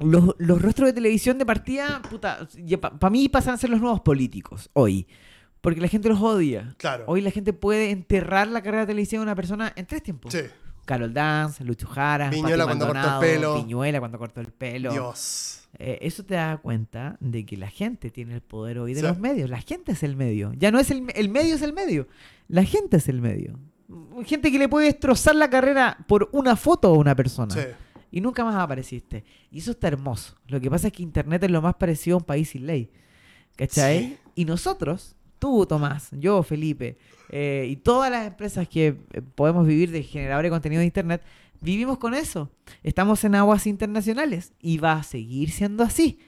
Los, 0.00 0.34
los 0.38 0.60
rostros 0.60 0.88
de 0.88 0.92
televisión 0.92 1.38
de 1.38 1.46
partida, 1.46 2.02
puta, 2.10 2.46
para 2.98 3.10
mí 3.10 3.28
pasan 3.28 3.54
a 3.54 3.56
ser 3.56 3.70
los 3.70 3.80
nuevos 3.80 4.00
políticos 4.02 4.68
hoy. 4.74 5.06
Porque 5.60 5.80
la 5.80 5.88
gente 5.88 6.08
los 6.08 6.20
odia. 6.20 6.74
Claro. 6.76 7.04
Hoy 7.08 7.20
la 7.22 7.30
gente 7.30 7.52
puede 7.52 7.90
enterrar 7.90 8.46
la 8.48 8.62
carrera 8.62 8.82
de 8.82 8.88
televisión 8.88 9.20
de 9.20 9.24
una 9.24 9.34
persona 9.34 9.72
en 9.74 9.86
tres 9.86 10.02
tiempos. 10.02 10.32
Sí. 10.32 10.40
Carol 10.84 11.12
Dance, 11.12 11.64
Lucho 11.64 11.88
Jara, 11.88 12.30
Viñuela 12.30 12.64
Pati 12.64 12.78
cuando 12.78 12.86
cortó 12.86 13.14
el 13.14 13.20
pelo. 13.20 13.54
Viñuela 13.56 13.98
cuando 13.98 14.18
cortó 14.18 14.40
el 14.40 14.46
pelo. 14.52 14.92
Dios. 14.92 15.62
Eh, 15.78 15.98
eso 16.02 16.24
te 16.24 16.34
da 16.34 16.56
cuenta 16.58 17.16
de 17.20 17.44
que 17.44 17.56
la 17.56 17.68
gente 17.68 18.10
tiene 18.10 18.34
el 18.34 18.40
poder 18.42 18.78
hoy 18.78 18.94
de 18.94 19.00
Sí. 19.00 19.06
los 19.06 19.18
medios. 19.18 19.50
La 19.50 19.60
gente 19.60 19.92
es 19.92 20.02
el 20.04 20.14
medio. 20.14 20.52
Ya 20.56 20.70
no 20.70 20.78
es 20.78 20.90
el, 20.92 21.04
el 21.16 21.28
medio, 21.28 21.56
es 21.56 21.62
el 21.62 21.72
medio. 21.72 22.06
La 22.48 22.62
gente 22.62 22.98
es 22.98 23.08
el 23.08 23.20
medio. 23.20 23.58
Gente 24.24 24.52
que 24.52 24.58
le 24.60 24.68
puede 24.68 24.86
destrozar 24.86 25.34
la 25.34 25.50
carrera 25.50 25.98
por 26.06 26.28
una 26.32 26.54
foto 26.54 26.88
a 26.88 26.92
una 26.92 27.16
persona. 27.16 27.52
Sí. 27.52 27.60
Y 28.16 28.22
nunca 28.22 28.42
más 28.46 28.54
apareciste. 28.54 29.24
Y 29.50 29.58
eso 29.58 29.72
está 29.72 29.88
hermoso. 29.88 30.36
Lo 30.48 30.58
que 30.58 30.70
pasa 30.70 30.86
es 30.86 30.94
que 30.94 31.02
Internet 31.02 31.42
es 31.42 31.50
lo 31.50 31.60
más 31.60 31.74
parecido 31.74 32.16
a 32.16 32.20
un 32.20 32.24
país 32.24 32.48
sin 32.48 32.66
ley. 32.66 32.90
¿Cachai? 33.56 33.98
Sí. 33.98 34.18
Y 34.36 34.44
nosotros, 34.46 35.16
tú, 35.38 35.66
Tomás, 35.66 36.08
yo, 36.12 36.42
Felipe, 36.42 36.96
eh, 37.28 37.66
y 37.68 37.76
todas 37.76 38.10
las 38.10 38.26
empresas 38.26 38.66
que 38.68 38.86
eh, 38.86 39.20
podemos 39.34 39.66
vivir 39.66 39.90
de 39.90 40.02
generadores 40.02 40.48
de 40.48 40.54
contenido 40.54 40.80
de 40.80 40.86
Internet, 40.86 41.22
vivimos 41.60 41.98
con 41.98 42.14
eso. 42.14 42.50
Estamos 42.82 43.22
en 43.24 43.34
aguas 43.34 43.66
internacionales 43.66 44.54
y 44.62 44.78
va 44.78 44.94
a 44.94 45.02
seguir 45.02 45.50
siendo 45.50 45.84
así. 45.84 46.18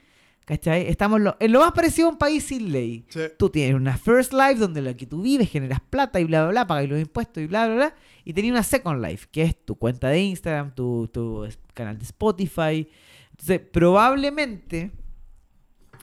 ¿Cachai? 0.49 0.87
Estamos 0.87 1.21
lo- 1.21 1.37
en 1.39 1.51
lo 1.51 1.59
más 1.59 1.73
parecido 1.73 2.07
a 2.07 2.11
un 2.11 2.17
país 2.17 2.43
sin 2.45 2.71
ley. 2.71 3.05
Sí. 3.09 3.19
Tú 3.37 3.51
tienes 3.51 3.75
una 3.75 3.95
first 3.99 4.33
life 4.33 4.55
donde 4.55 4.81
lo 4.81 4.97
que 4.97 5.05
tú 5.05 5.21
vives 5.21 5.47
generas 5.47 5.79
plata 5.91 6.19
y 6.19 6.23
bla, 6.23 6.41
bla, 6.41 6.49
bla, 6.49 6.65
pagas 6.67 6.89
los 6.89 6.99
impuestos 6.99 7.43
y 7.43 7.45
bla, 7.45 7.67
bla, 7.67 7.75
bla. 7.75 7.95
Y 8.25 8.33
tenías 8.33 8.53
una 8.53 8.63
second 8.63 8.99
life, 9.05 9.27
que 9.31 9.43
es 9.43 9.63
tu 9.63 9.75
cuenta 9.75 10.07
de 10.09 10.19
Instagram, 10.21 10.73
tu, 10.73 11.07
tu 11.13 11.47
canal 11.75 11.99
de 11.99 12.03
Spotify. 12.05 12.89
Entonces, 13.29 13.59
probablemente 13.59 14.89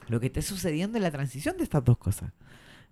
lo 0.07 0.17
que 0.21 0.27
esté 0.27 0.41
sucediendo 0.41 0.97
es 0.97 1.01
la 1.03 1.11
transición 1.11 1.57
de 1.57 1.63
estas 1.63 1.83
dos 1.83 1.97
cosas. 1.97 2.31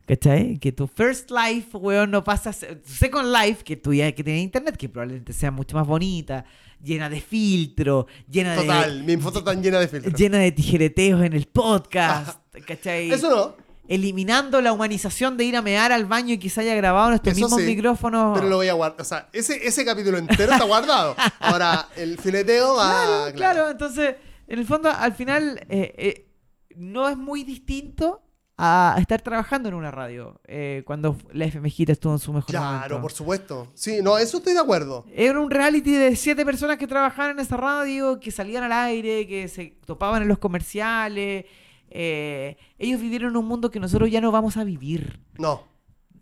¿Cachai? 0.05 0.57
Que 0.59 0.73
tu 0.73 0.87
first 0.87 1.31
life, 1.31 1.75
weón, 1.77 2.11
no 2.11 2.21
pasa 2.23 2.49
a 2.49 2.53
ser- 2.53 2.81
tu 2.81 2.89
second 2.91 3.33
life, 3.33 3.63
que 3.63 3.77
tú 3.77 3.93
ya 3.93 4.11
que 4.11 4.25
tienes 4.25 4.43
internet, 4.43 4.75
que 4.75 4.89
probablemente 4.89 5.31
sea 5.31 5.51
mucho 5.51 5.77
más 5.77 5.87
bonita, 5.87 6.43
llena 6.85 7.09
de 7.09 7.19
filtro, 7.19 8.07
llena 8.29 8.51
de 8.55 8.61
Total. 8.61 9.03
Mi 9.03 9.17
foto 9.17 9.43
tan 9.43 9.61
llena 9.61 9.79
de 9.79 9.87
filtros. 9.87 10.13
llena 10.13 10.37
de 10.37 10.51
tijereteos 10.51 11.23
en 11.23 11.33
el 11.33 11.47
podcast, 11.47 12.39
¿cachai? 12.67 13.11
Eso 13.11 13.29
no. 13.29 13.65
Eliminando 13.87 14.61
la 14.61 14.73
humanización 14.73 15.37
de 15.37 15.43
ir 15.43 15.55
a 15.55 15.61
mear 15.61 15.91
al 15.91 16.05
baño 16.05 16.33
y 16.33 16.37
que 16.39 16.49
se 16.49 16.61
haya 16.61 16.73
grabado 16.73 17.09
en 17.09 17.15
estos 17.15 17.33
Eso 17.33 17.41
mismos 17.41 17.61
sí, 17.61 17.67
micrófonos. 17.67 18.35
Pero 18.37 18.49
lo 18.49 18.55
voy 18.57 18.67
a 18.67 18.73
guardar. 18.73 19.01
O 19.01 19.03
sea, 19.03 19.29
ese, 19.31 19.67
ese 19.67 19.85
capítulo 19.85 20.17
entero 20.17 20.53
está 20.53 20.63
guardado. 20.63 21.15
Ahora, 21.39 21.89
el 21.95 22.17
fileteo 22.17 22.75
va. 22.75 23.31
claro, 23.31 23.35
claro, 23.35 23.69
entonces, 23.69 24.15
en 24.47 24.59
el 24.59 24.65
fondo, 24.65 24.89
al 24.89 25.13
final, 25.13 25.59
eh, 25.69 25.93
eh, 25.97 26.31
no 26.75 27.07
es 27.09 27.17
muy 27.17 27.43
distinto 27.43 28.24
a 28.57 28.95
estar 28.99 29.21
trabajando 29.21 29.67
en 29.69 29.75
una 29.75 29.91
radio 29.91 30.39
eh, 30.45 30.83
cuando 30.85 31.17
la 31.33 31.45
FMG 31.45 31.89
estuvo 31.91 32.13
en 32.13 32.19
su 32.19 32.31
mejor 32.31 32.49
Claro, 32.51 32.73
momento. 32.77 33.01
por 33.01 33.11
supuesto. 33.11 33.67
Sí, 33.73 33.99
no, 34.01 34.17
eso 34.17 34.37
estoy 34.37 34.53
de 34.53 34.59
acuerdo. 34.59 35.05
Era 35.13 35.39
un 35.39 35.51
reality 35.51 35.91
de 35.91 36.15
siete 36.15 36.45
personas 36.45 36.77
que 36.77 36.87
trabajaban 36.87 37.31
en 37.31 37.39
esa 37.39 37.57
radio, 37.57 38.19
que 38.19 38.31
salían 38.31 38.63
al 38.63 38.71
aire, 38.71 39.27
que 39.27 39.47
se 39.49 39.77
topaban 39.85 40.21
en 40.21 40.27
los 40.29 40.37
comerciales. 40.39 41.45
eh, 41.89 42.57
ellos 42.79 42.99
vivieron 43.01 43.35
un 43.37 43.45
mundo 43.45 43.71
que 43.71 43.79
nosotros 43.79 44.09
ya 44.09 44.21
no 44.21 44.31
vamos 44.31 44.57
a 44.57 44.63
vivir. 44.63 45.19
No. 45.37 45.63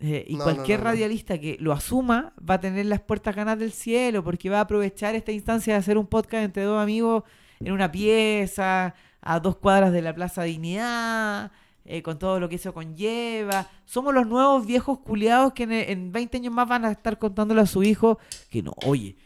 Eh, 0.00 0.24
y 0.28 0.34
No, 0.36 0.42
cualquier 0.44 0.78
no, 0.80 0.84
no, 0.84 0.90
no. 0.90 0.94
radialista 0.94 1.38
que 1.38 1.56
lo 1.60 1.72
asuma 1.72 2.32
va 2.38 2.54
a 2.54 2.60
tener 2.60 2.84
las 2.86 3.00
puertas 3.00 3.34
ganas 3.36 3.58
del 3.58 3.72
cielo 3.72 4.22
porque 4.24 4.50
va 4.50 4.58
a 4.58 4.62
aprovechar 4.62 5.14
esta 5.14 5.30
instancia 5.32 5.72
de 5.74 5.78
hacer 5.78 5.96
un 5.98 6.06
podcast 6.08 6.44
entre 6.44 6.64
dos 6.64 6.82
amigos 6.82 7.22
en 7.60 7.72
una 7.72 7.90
pieza, 7.92 8.94
a 9.22 9.40
dos 9.40 9.56
cuadras 9.56 9.92
de 9.92 10.02
la 10.02 10.14
Plaza 10.14 10.42
Dignidad, 10.42 11.52
eh, 11.84 12.02
con 12.02 12.18
todo 12.18 12.40
lo 12.40 12.48
que 12.48 12.56
eso 12.56 12.72
conlleva. 12.74 13.68
Somos 13.84 14.14
los 14.14 14.26
nuevos 14.26 14.66
viejos 14.66 14.98
culiados 15.00 15.52
que 15.52 15.64
en, 15.64 15.72
en 15.72 16.12
20 16.12 16.38
años 16.38 16.52
más 16.52 16.68
van 16.68 16.84
a 16.84 16.92
estar 16.92 17.18
contándole 17.18 17.60
a 17.60 17.66
su 17.66 17.82
hijo 17.82 18.18
que 18.50 18.62
no, 18.62 18.72
oye. 18.86 19.16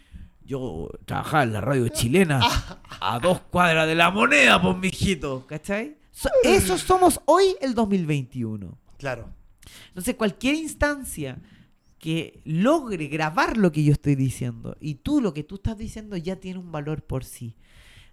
Yo 0.45 0.89
trabajaba 1.05 1.43
en 1.43 1.53
la 1.53 1.61
radio 1.61 1.89
chilena 1.89 2.41
a 3.01 3.19
dos 3.21 3.41
cuadras 3.51 3.87
de 3.87 3.95
la 3.95 4.11
moneda, 4.11 4.61
pues, 4.63 4.79
mijito. 4.79 5.47
¿Cachai? 5.47 5.99
So- 6.11 6.31
esos 6.43 6.81
somos 6.81 7.21
hoy 7.27 7.55
el 7.61 7.75
2021. 7.75 8.79
Claro. 8.97 9.29
Entonces, 9.89 10.15
cualquier 10.15 10.55
instancia 10.55 11.39
que 11.99 12.41
logre 12.45 13.09
grabar 13.09 13.59
lo 13.59 13.73
que 13.73 13.85
yo 13.85 13.93
estoy 13.93 14.15
diciendo 14.15 14.75
y 14.81 14.95
tú 14.95 15.21
lo 15.21 15.35
que 15.35 15.43
tú 15.45 15.57
estás 15.57 15.77
diciendo 15.77 16.17
ya 16.17 16.37
tiene 16.37 16.59
un 16.59 16.73
valor 16.73 17.03
por 17.03 17.25
sí. 17.25 17.55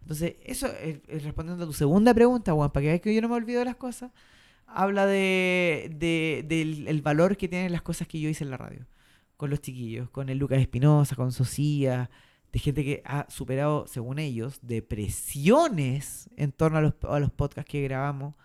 Entonces, 0.02 0.36
eso 0.44 0.68
es, 0.68 1.00
es 1.08 1.24
respondiendo 1.24 1.64
a 1.64 1.68
tu 1.68 1.74
segunda 1.74 2.14
pregunta, 2.14 2.52
Juan, 2.52 2.70
para 2.70 2.82
que 2.84 2.88
veas 2.90 3.02
que 3.02 3.16
yo 3.16 3.22
no 3.22 3.30
me 3.30 3.36
olvido 3.36 3.60
de 3.60 3.66
las 3.66 3.78
cosas, 3.78 4.12
habla 4.68 5.06
de, 5.06 5.92
de- 5.96 6.44
del 6.48 6.88
el 6.88 7.02
valor 7.02 7.38
que 7.38 7.48
tienen 7.48 7.72
las 7.72 7.82
cosas 7.82 8.08
que 8.08 8.20
yo 8.20 8.30
hice 8.30 8.44
en 8.44 8.52
la 8.52 8.58
radio, 8.58 8.86
con 9.38 9.50
los 9.50 9.62
chiquillos, 9.62 10.10
con 10.10 10.30
el 10.30 10.38
Lucas 10.38 10.60
Espinosa, 10.60 11.16
con 11.16 11.32
Socia, 11.32 12.10
de 12.52 12.60
gente 12.60 12.84
que 12.86 13.02
ha 13.06 13.26
superado, 13.30 13.86
según 13.88 14.18
ellos, 14.20 14.60
depresiones 14.62 16.30
en 16.38 16.52
torno 16.52 16.78
a 16.78 16.82
los, 16.82 16.94
a 17.04 17.20
los 17.20 17.32
podcasts 17.32 17.70
que 17.70 17.82
grabamos, 17.84 18.36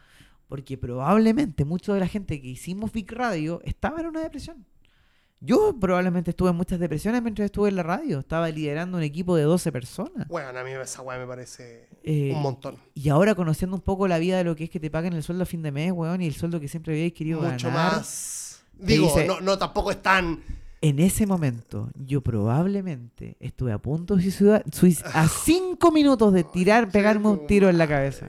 porque 0.49 0.77
probablemente 0.77 1.65
mucha 1.65 1.95
de 1.95 2.01
la 2.01 2.09
gente 2.09 2.41
que 2.41 2.49
hicimos 2.49 2.93
Big 2.93 3.11
Radio 3.13 3.61
estaba 3.65 4.01
en 4.01 4.07
una 4.07 4.21
depresión. 4.21 4.67
Yo 5.43 5.75
probablemente 5.81 6.31
estuve 6.33 6.51
en 6.51 6.57
muchas 6.57 6.79
depresiones 6.79 7.23
mientras 7.23 7.47
estuve 7.47 7.71
en 7.71 7.77
la 7.77 7.83
radio. 7.83 8.19
Estaba 8.19 8.51
liderando 8.51 8.99
un 8.99 9.03
equipo 9.03 9.37
de 9.37 9.45
12 9.45 9.73
personas. 9.73 10.29
Bueno, 10.29 10.49
a 10.59 10.63
mí 10.65 10.71
esa 10.73 11.01
weá 11.01 11.19
me 11.19 11.27
parece 11.27 11.89
Eh, 12.05 12.33
un 12.35 12.43
montón. 12.43 12.77
Y 12.95 13.09
ahora 13.09 13.35
conociendo 13.35 13.75
un 13.77 13.83
poco 13.83 14.07
la 14.07 14.19
vida 14.19 14.37
de 14.37 14.45
lo 14.45 14.55
que 14.55 14.65
es 14.65 14.71
que 14.71 14.79
te 14.81 14.91
paguen 14.91 15.15
el 15.15 15.23
sueldo 15.23 15.45
a 15.45 15.47
fin 15.47 15.63
de 15.63 15.73
mes, 15.73 15.93
weón, 15.93 16.21
y 16.21 16.27
el 16.27 16.35
sueldo 16.35 16.61
que 16.61 16.69
siempre 16.69 16.93
habíais 16.93 17.15
querido 17.15 17.41
Mucho 17.41 17.69
ganar. 17.69 17.93
más. 17.97 18.63
Digo, 18.79 19.07
dice- 19.07 19.27
no, 19.27 19.41
no, 19.41 19.57
tampoco 19.59 19.91
es 19.91 20.03
tan. 20.03 20.41
En 20.83 20.99
ese 20.99 21.27
momento, 21.27 21.91
yo 21.95 22.23
probablemente 22.23 23.37
estuve 23.41 23.73
a 23.73 23.79
punto 23.79 24.17
de 24.17 24.23
suicidar, 24.23 24.65
suic- 24.67 25.03
a 25.13 25.27
cinco 25.29 25.91
minutos 25.91 26.33
de 26.33 26.45
tirar, 26.45 26.91
pegarme 26.91 27.29
un 27.29 27.47
tiro 27.47 27.69
en 27.69 27.77
la 27.79 27.87
cabeza. 27.87 28.29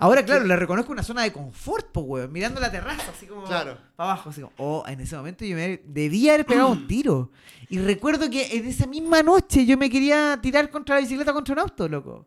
Ahora, 0.00 0.24
claro, 0.24 0.44
le 0.44 0.54
reconozco 0.56 0.92
una 0.92 1.02
zona 1.02 1.22
de 1.22 1.32
confort, 1.32 1.90
po, 1.90 2.00
weón, 2.02 2.32
mirando 2.32 2.60
la 2.60 2.70
terraza, 2.70 3.10
así 3.16 3.26
como 3.26 3.44
Claro. 3.44 3.76
para 3.96 4.12
abajo, 4.12 4.30
así 4.30 4.40
como, 4.42 4.52
oh, 4.58 4.84
en 4.86 5.00
ese 5.00 5.16
momento 5.16 5.44
yo 5.44 5.56
me 5.56 5.82
debía 5.84 6.34
haber 6.34 6.46
pegado 6.46 6.68
un 6.68 6.86
tiro. 6.86 7.30
Y 7.68 7.78
recuerdo 7.78 8.30
que 8.30 8.56
en 8.56 8.66
esa 8.66 8.86
misma 8.86 9.22
noche 9.22 9.66
yo 9.66 9.76
me 9.76 9.90
quería 9.90 10.38
tirar 10.40 10.70
contra 10.70 10.94
la 10.94 11.00
bicicleta 11.00 11.32
contra 11.32 11.52
un 11.54 11.58
auto, 11.60 11.88
loco. 11.88 12.26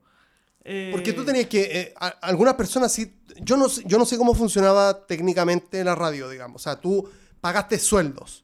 Eh, 0.63 0.89
Porque 0.91 1.13
tú 1.13 1.23
tenías 1.25 1.47
que. 1.47 1.61
eh, 1.61 1.93
a- 1.99 2.07
algunas 2.21 2.53
personas 2.53 2.91
sí. 2.91 3.15
Yo 3.41 3.57
no, 3.57 3.67
yo 3.67 3.97
no 3.97 4.05
sé 4.05 4.17
cómo 4.17 4.35
funcionaba 4.35 5.07
técnicamente 5.07 5.83
la 5.83 5.95
radio, 5.95 6.29
digamos. 6.29 6.61
O 6.61 6.63
sea, 6.63 6.79
tú 6.79 7.09
pagaste 7.39 7.79
sueldos. 7.79 8.43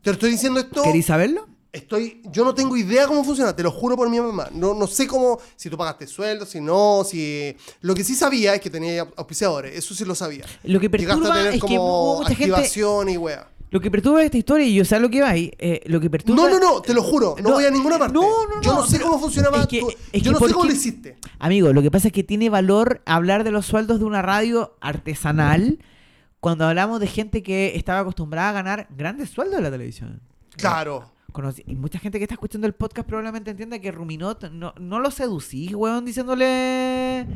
Te 0.00 0.10
lo 0.10 0.14
estoy 0.14 0.30
diciendo 0.30 0.58
esto. 0.58 0.82
¿Queréis 0.82 1.06
saberlo? 1.06 1.46
Estoy, 1.72 2.20
yo 2.30 2.44
no 2.44 2.54
tengo 2.54 2.76
idea 2.76 3.06
cómo 3.06 3.24
funciona, 3.24 3.56
te 3.56 3.62
lo 3.62 3.70
juro 3.70 3.96
por 3.96 4.10
mi 4.10 4.20
mamá. 4.20 4.48
No, 4.52 4.74
no 4.74 4.86
sé 4.86 5.06
cómo, 5.06 5.38
si 5.56 5.70
tú 5.70 5.78
pagaste 5.78 6.06
sueldos, 6.06 6.50
si 6.50 6.60
no, 6.60 7.02
si... 7.02 7.56
Lo 7.80 7.94
que 7.94 8.04
sí 8.04 8.14
sabía 8.14 8.54
es 8.54 8.60
que 8.60 8.68
tenía 8.68 9.08
auspiciadores, 9.16 9.74
eso 9.74 9.94
sí 9.94 10.04
lo 10.04 10.14
sabía. 10.14 10.44
Lo 10.64 10.78
que 10.78 10.88
Llegaste 10.88 11.12
a 11.12 11.16
perturba 11.16 11.34
tener 11.38 11.54
es 11.54 11.60
que 11.64 11.78
hubo 11.78 12.16
como 12.16 12.22
mucha 12.24 12.34
gente... 12.34 13.12
y 13.12 13.16
wea. 13.16 13.48
Lo 13.70 13.80
que 13.80 13.90
perturba 13.90 14.22
esta 14.22 14.36
historia, 14.36 14.66
y 14.66 14.74
yo 14.74 14.84
sé 14.84 15.00
lo 15.00 15.08
que 15.08 15.22
va 15.22 15.30
ahí, 15.30 15.50
eh, 15.58 15.80
lo 15.86 15.98
que 15.98 16.10
perturba... 16.10 16.36
No, 16.42 16.50
no, 16.50 16.58
no, 16.60 16.82
te 16.82 16.92
lo 16.92 17.02
juro, 17.02 17.36
no, 17.38 17.48
No, 17.48 17.54
voy 17.54 17.64
a 17.64 17.70
ninguna 17.70 17.98
parte. 17.98 18.12
no, 18.12 18.20
no, 18.20 18.60
yo 18.60 18.74
no 18.74 18.80
no, 18.80 18.86
sé 18.86 19.00
cómo 19.00 19.18
funcionaba, 19.18 19.62
es 19.62 19.66
que- 19.66 19.80
tú- 19.80 19.88
es 20.12 20.22
yo 20.22 20.30
que 20.34 20.40
no 20.40 20.46
sé 20.46 20.52
cómo 20.52 20.66
lo 20.66 20.72
hiciste. 20.72 21.16
Amigo, 21.38 21.72
lo 21.72 21.80
que 21.80 21.90
pasa 21.90 22.08
es 22.08 22.12
que 22.12 22.22
tiene 22.22 22.50
valor 22.50 23.00
hablar 23.06 23.44
de 23.44 23.50
los 23.50 23.64
sueldos 23.64 23.98
de 23.98 24.04
una 24.04 24.20
radio 24.20 24.76
artesanal 24.82 25.78
cuando 26.38 26.66
hablamos 26.66 27.00
de 27.00 27.06
gente 27.06 27.42
que 27.42 27.72
estaba 27.76 28.00
acostumbrada 28.00 28.50
a 28.50 28.52
ganar 28.52 28.88
grandes 28.90 29.30
sueldos 29.30 29.56
de 29.56 29.62
la 29.62 29.70
televisión. 29.70 30.20
Claro. 30.56 31.10
Conocí- 31.32 31.64
y 31.66 31.74
mucha 31.76 31.98
gente 31.98 32.18
que 32.18 32.24
está 32.24 32.34
escuchando 32.34 32.66
el 32.66 32.74
podcast 32.74 33.06
probablemente 33.08 33.50
entienda 33.50 33.78
que 33.78 33.90
Ruminot 33.90 34.50
no, 34.50 34.74
no 34.78 35.00
lo 35.00 35.10
seducís, 35.10 35.74
weón, 35.74 36.04
diciéndole 36.04 37.26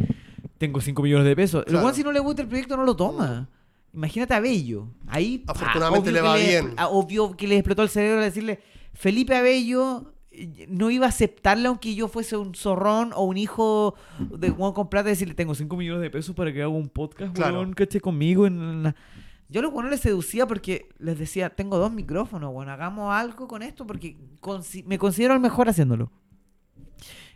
tengo 0.59 0.81
5 0.81 1.03
millones 1.03 1.27
de 1.27 1.37
pesos. 1.37 1.65
El 1.67 1.77
weón 1.77 1.95
si 1.95 2.03
no 2.03 2.13
le 2.13 2.21
gusta 2.21 2.43
el 2.43 2.49
proyecto 2.49 2.77
no 2.77 2.85
lo 2.85 2.95
toma. 2.97 3.49
Imagínate 3.95 4.35
a 4.35 4.41
Bello. 4.41 4.89
Ahí 5.07 5.43
Afortunadamente 5.47 6.13
le 6.13 6.21
va 6.21 6.37
bien. 6.37 6.75
obvio 6.91 7.37
que 7.37 7.47
le 7.49 7.57
explotó 7.57 7.83
el 7.83 7.89
cerebro 7.89 8.19
al 8.19 8.25
decirle 8.25 8.61
Felipe 8.93 9.35
Abello 9.35 10.13
eh, 10.31 10.67
no 10.69 10.91
iba 10.91 11.07
a 11.07 11.09
aceptarle 11.09 11.69
aunque 11.69 11.95
yo 11.95 12.09
fuese 12.09 12.37
un 12.37 12.55
zorrón 12.55 13.13
o 13.15 13.25
un 13.25 13.39
hijo 13.39 13.95
de 14.19 14.51
Juan 14.51 14.73
con 14.75 14.89
plata 14.91 15.09
y 15.09 15.13
decirle 15.13 15.33
tengo 15.35 15.55
5 15.55 15.75
millones 15.77 16.03
de 16.03 16.11
pesos 16.11 16.35
para 16.35 16.53
que 16.53 16.61
haga 16.61 16.69
un 16.69 16.89
podcast, 16.91 17.35
Claro. 17.35 17.55
weón, 17.61 17.73
caché 17.73 18.01
conmigo. 18.01 18.47
En 18.47 18.83
la-". 18.83 18.95
Yo 19.49 19.61
a 19.61 19.63
los 19.63 19.73
buenos 19.73 19.91
les 19.93 20.01
seducía 20.01 20.47
porque 20.47 20.89
les 20.99 21.19
decía, 21.19 21.51
tengo 21.51 21.79
dos 21.79 21.93
micrófonos, 21.93 22.53
bueno, 22.53 22.73
hagamos 22.73 23.15
algo 23.15 23.47
con 23.47 23.63
esto 23.63 23.87
porque 23.87 24.17
consi- 24.41 24.85
me 24.85 24.99
considero 24.99 25.35
el 25.35 25.41
mejor 25.41 25.69
haciéndolo. 25.69 26.11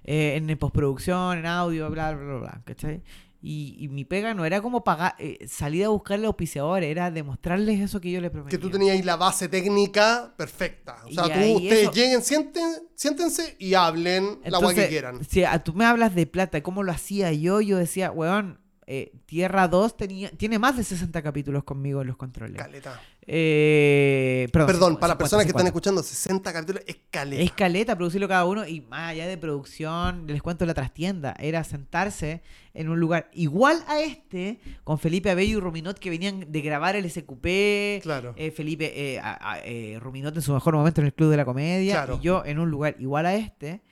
Eh, 0.03 0.37
en 0.37 0.59
postproducción, 0.59 1.39
en 1.39 1.47
audio, 1.47 1.91
bla, 1.91 2.12
bla, 2.12 2.24
bla, 2.24 2.39
bla, 2.39 2.62
¿cachai? 2.65 3.03
Y, 3.43 3.77
y 3.78 3.89
mi 3.89 4.05
pega 4.05 4.35
no 4.35 4.45
era 4.45 4.61
como 4.61 4.82
pagar, 4.85 5.15
eh, 5.19 5.47
salir 5.49 5.85
a 5.85 5.89
buscarle 5.89 6.27
auspiciadores, 6.27 6.91
era 6.91 7.11
demostrarles 7.11 7.81
eso 7.81 8.01
que 8.01 8.11
yo 8.11 8.20
les 8.20 8.31
prometía. 8.31 8.59
Que 8.59 8.62
tú 8.62 8.70
tenías 8.70 8.97
ahí 8.97 9.03
la 9.03 9.16
base 9.16 9.49
técnica 9.49 10.35
perfecta. 10.37 10.97
O 11.07 11.11
sea, 11.11 11.24
tú, 11.24 11.31
ustedes 11.57 11.82
eso- 11.85 11.93
lleguen, 11.93 12.23
sienten, 12.23 12.65
siéntense 12.95 13.57
y 13.59 13.74
hablen 13.74 14.41
la 14.45 14.59
agua 14.59 14.74
que 14.74 14.89
quieran. 14.89 15.24
Si 15.24 15.45
a- 15.45 15.62
tú 15.62 15.73
me 15.74 15.85
hablas 15.87 16.15
de 16.15 16.27
plata, 16.27 16.62
¿cómo 16.62 16.82
lo 16.82 16.93
hacía 16.93 17.32
yo? 17.32 17.61
Yo 17.62 17.78
decía, 17.78 18.11
weón, 18.11 18.59
eh, 18.92 19.12
Tierra 19.24 19.68
2 19.68 19.96
tenía, 19.96 20.30
tiene 20.32 20.58
más 20.58 20.76
de 20.76 20.82
60 20.82 21.22
capítulos 21.22 21.62
conmigo 21.62 22.00
en 22.00 22.08
los 22.08 22.16
controles. 22.16 22.56
Caleta. 22.60 23.00
Eh, 23.24 24.48
perdón, 24.52 24.96
para 24.98 25.14
las 25.14 25.16
50, 25.16 25.18
personas 25.18 25.44
que 25.44 25.50
están 25.50 25.66
50. 25.66 25.68
escuchando, 25.68 26.02
60 26.02 26.52
capítulos 26.52 26.82
es 26.86 26.96
caleta. 27.10 27.42
Es 27.42 27.52
caleta, 27.52 27.96
producirlo 27.96 28.26
cada 28.26 28.44
uno 28.46 28.66
y 28.66 28.80
más 28.80 29.10
allá 29.10 29.28
de 29.28 29.36
producción, 29.38 30.26
les 30.26 30.42
cuento 30.42 30.66
la 30.66 30.74
trastienda, 30.74 31.36
era 31.38 31.62
sentarse 31.62 32.42
en 32.74 32.88
un 32.88 32.98
lugar 32.98 33.30
igual 33.32 33.82
a 33.86 34.00
este, 34.00 34.58
con 34.82 34.98
Felipe 34.98 35.30
Abello 35.30 35.58
y 35.58 35.60
Ruminot 35.60 35.98
que 35.98 36.10
venían 36.10 36.50
de 36.50 36.60
grabar 36.60 36.96
el 36.96 37.08
SQP, 37.08 38.00
Claro. 38.02 38.34
eh, 38.36 38.50
Felipe, 38.50 38.92
eh, 39.14 39.20
a- 39.20 39.52
a- 39.52 39.60
eh, 39.64 39.98
Ruminot 40.00 40.34
en 40.34 40.42
su 40.42 40.52
mejor 40.52 40.74
momento 40.74 41.00
en 41.00 41.06
el 41.06 41.14
Club 41.14 41.30
de 41.30 41.36
la 41.36 41.44
Comedia, 41.44 41.94
Claro. 41.94 42.18
y 42.20 42.24
yo 42.24 42.44
en 42.44 42.58
un 42.58 42.70
lugar 42.70 42.96
igual 42.98 43.26
a 43.26 43.34
este, 43.36 43.82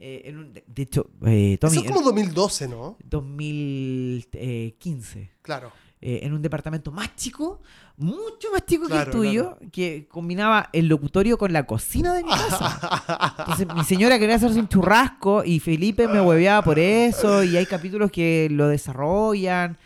eh, 0.00 0.22
en 0.24 0.38
un- 0.38 0.52
de, 0.52 0.64
de 0.66 0.82
hecho, 0.82 1.10
eh, 1.26 1.58
Tommy, 1.60 1.76
Eso 1.76 1.84
es 1.84 1.90
como 1.92 2.02
2012, 2.02 2.68
¿no? 2.68 2.96
en 3.00 3.08
2015 3.10 5.30
Claro. 5.42 5.70
eh, 6.00 6.20
en 6.22 6.32
un 6.32 6.40
departamento 6.42 6.90
más 6.90 7.14
chico, 7.16 7.60
mucho 7.98 8.48
más 8.52 8.64
chico 8.64 8.88
que 8.88 8.96
el 8.96 9.10
tuyo, 9.10 9.58
que 9.70 10.08
combinaba 10.08 10.70
el 10.72 10.88
locutorio 10.88 11.36
con 11.36 11.52
la 11.52 11.66
cocina 11.66 12.14
de 12.14 12.24
mi 12.24 12.30
casa. 12.30 13.34
Entonces 13.40 13.66
mi 13.74 13.84
señora 13.84 14.18
quería 14.18 14.36
hacerse 14.36 14.58
un 14.58 14.68
churrasco 14.68 15.44
y 15.44 15.60
Felipe 15.60 16.08
me 16.08 16.20
hueveaba 16.20 16.62
por 16.62 16.78
eso 16.78 17.44
y 17.44 17.56
hay 17.56 17.66
capítulos 17.66 18.10
que 18.10 18.48
lo 18.50 18.68
desarrollan. 18.68 19.76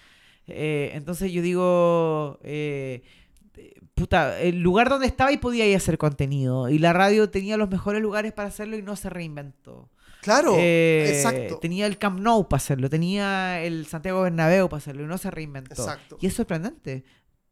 Eh, 0.46 0.90
entonces 0.94 1.32
yo 1.32 1.42
digo, 1.42 2.38
eh, 2.44 3.02
puta, 3.94 4.38
el 4.40 4.60
lugar 4.60 4.88
donde 4.90 5.06
estaba 5.06 5.32
y 5.32 5.38
podía 5.38 5.66
ir 5.66 5.74
a 5.74 5.78
hacer 5.78 5.98
contenido 5.98 6.68
y 6.68 6.78
la 6.78 6.92
radio 6.92 7.30
tenía 7.30 7.56
los 7.56 7.70
mejores 7.70 8.00
lugares 8.02 8.32
para 8.32 8.48
hacerlo 8.48 8.76
y 8.76 8.82
no 8.82 8.94
se 8.94 9.10
reinventó. 9.10 9.88
Claro, 10.24 10.54
Eh, 10.58 11.12
exacto. 11.16 11.58
Tenía 11.58 11.86
el 11.86 11.98
Camp 11.98 12.18
Nou 12.18 12.48
para 12.48 12.56
hacerlo, 12.56 12.88
tenía 12.88 13.60
el 13.62 13.86
Santiago 13.86 14.22
Bernabéu 14.22 14.70
para 14.70 14.78
hacerlo 14.78 15.04
y 15.04 15.06
no 15.06 15.18
se 15.18 15.30
reinventó. 15.30 15.74
Exacto. 15.74 16.16
Y 16.18 16.26
es 16.28 16.32
sorprendente. 16.34 17.04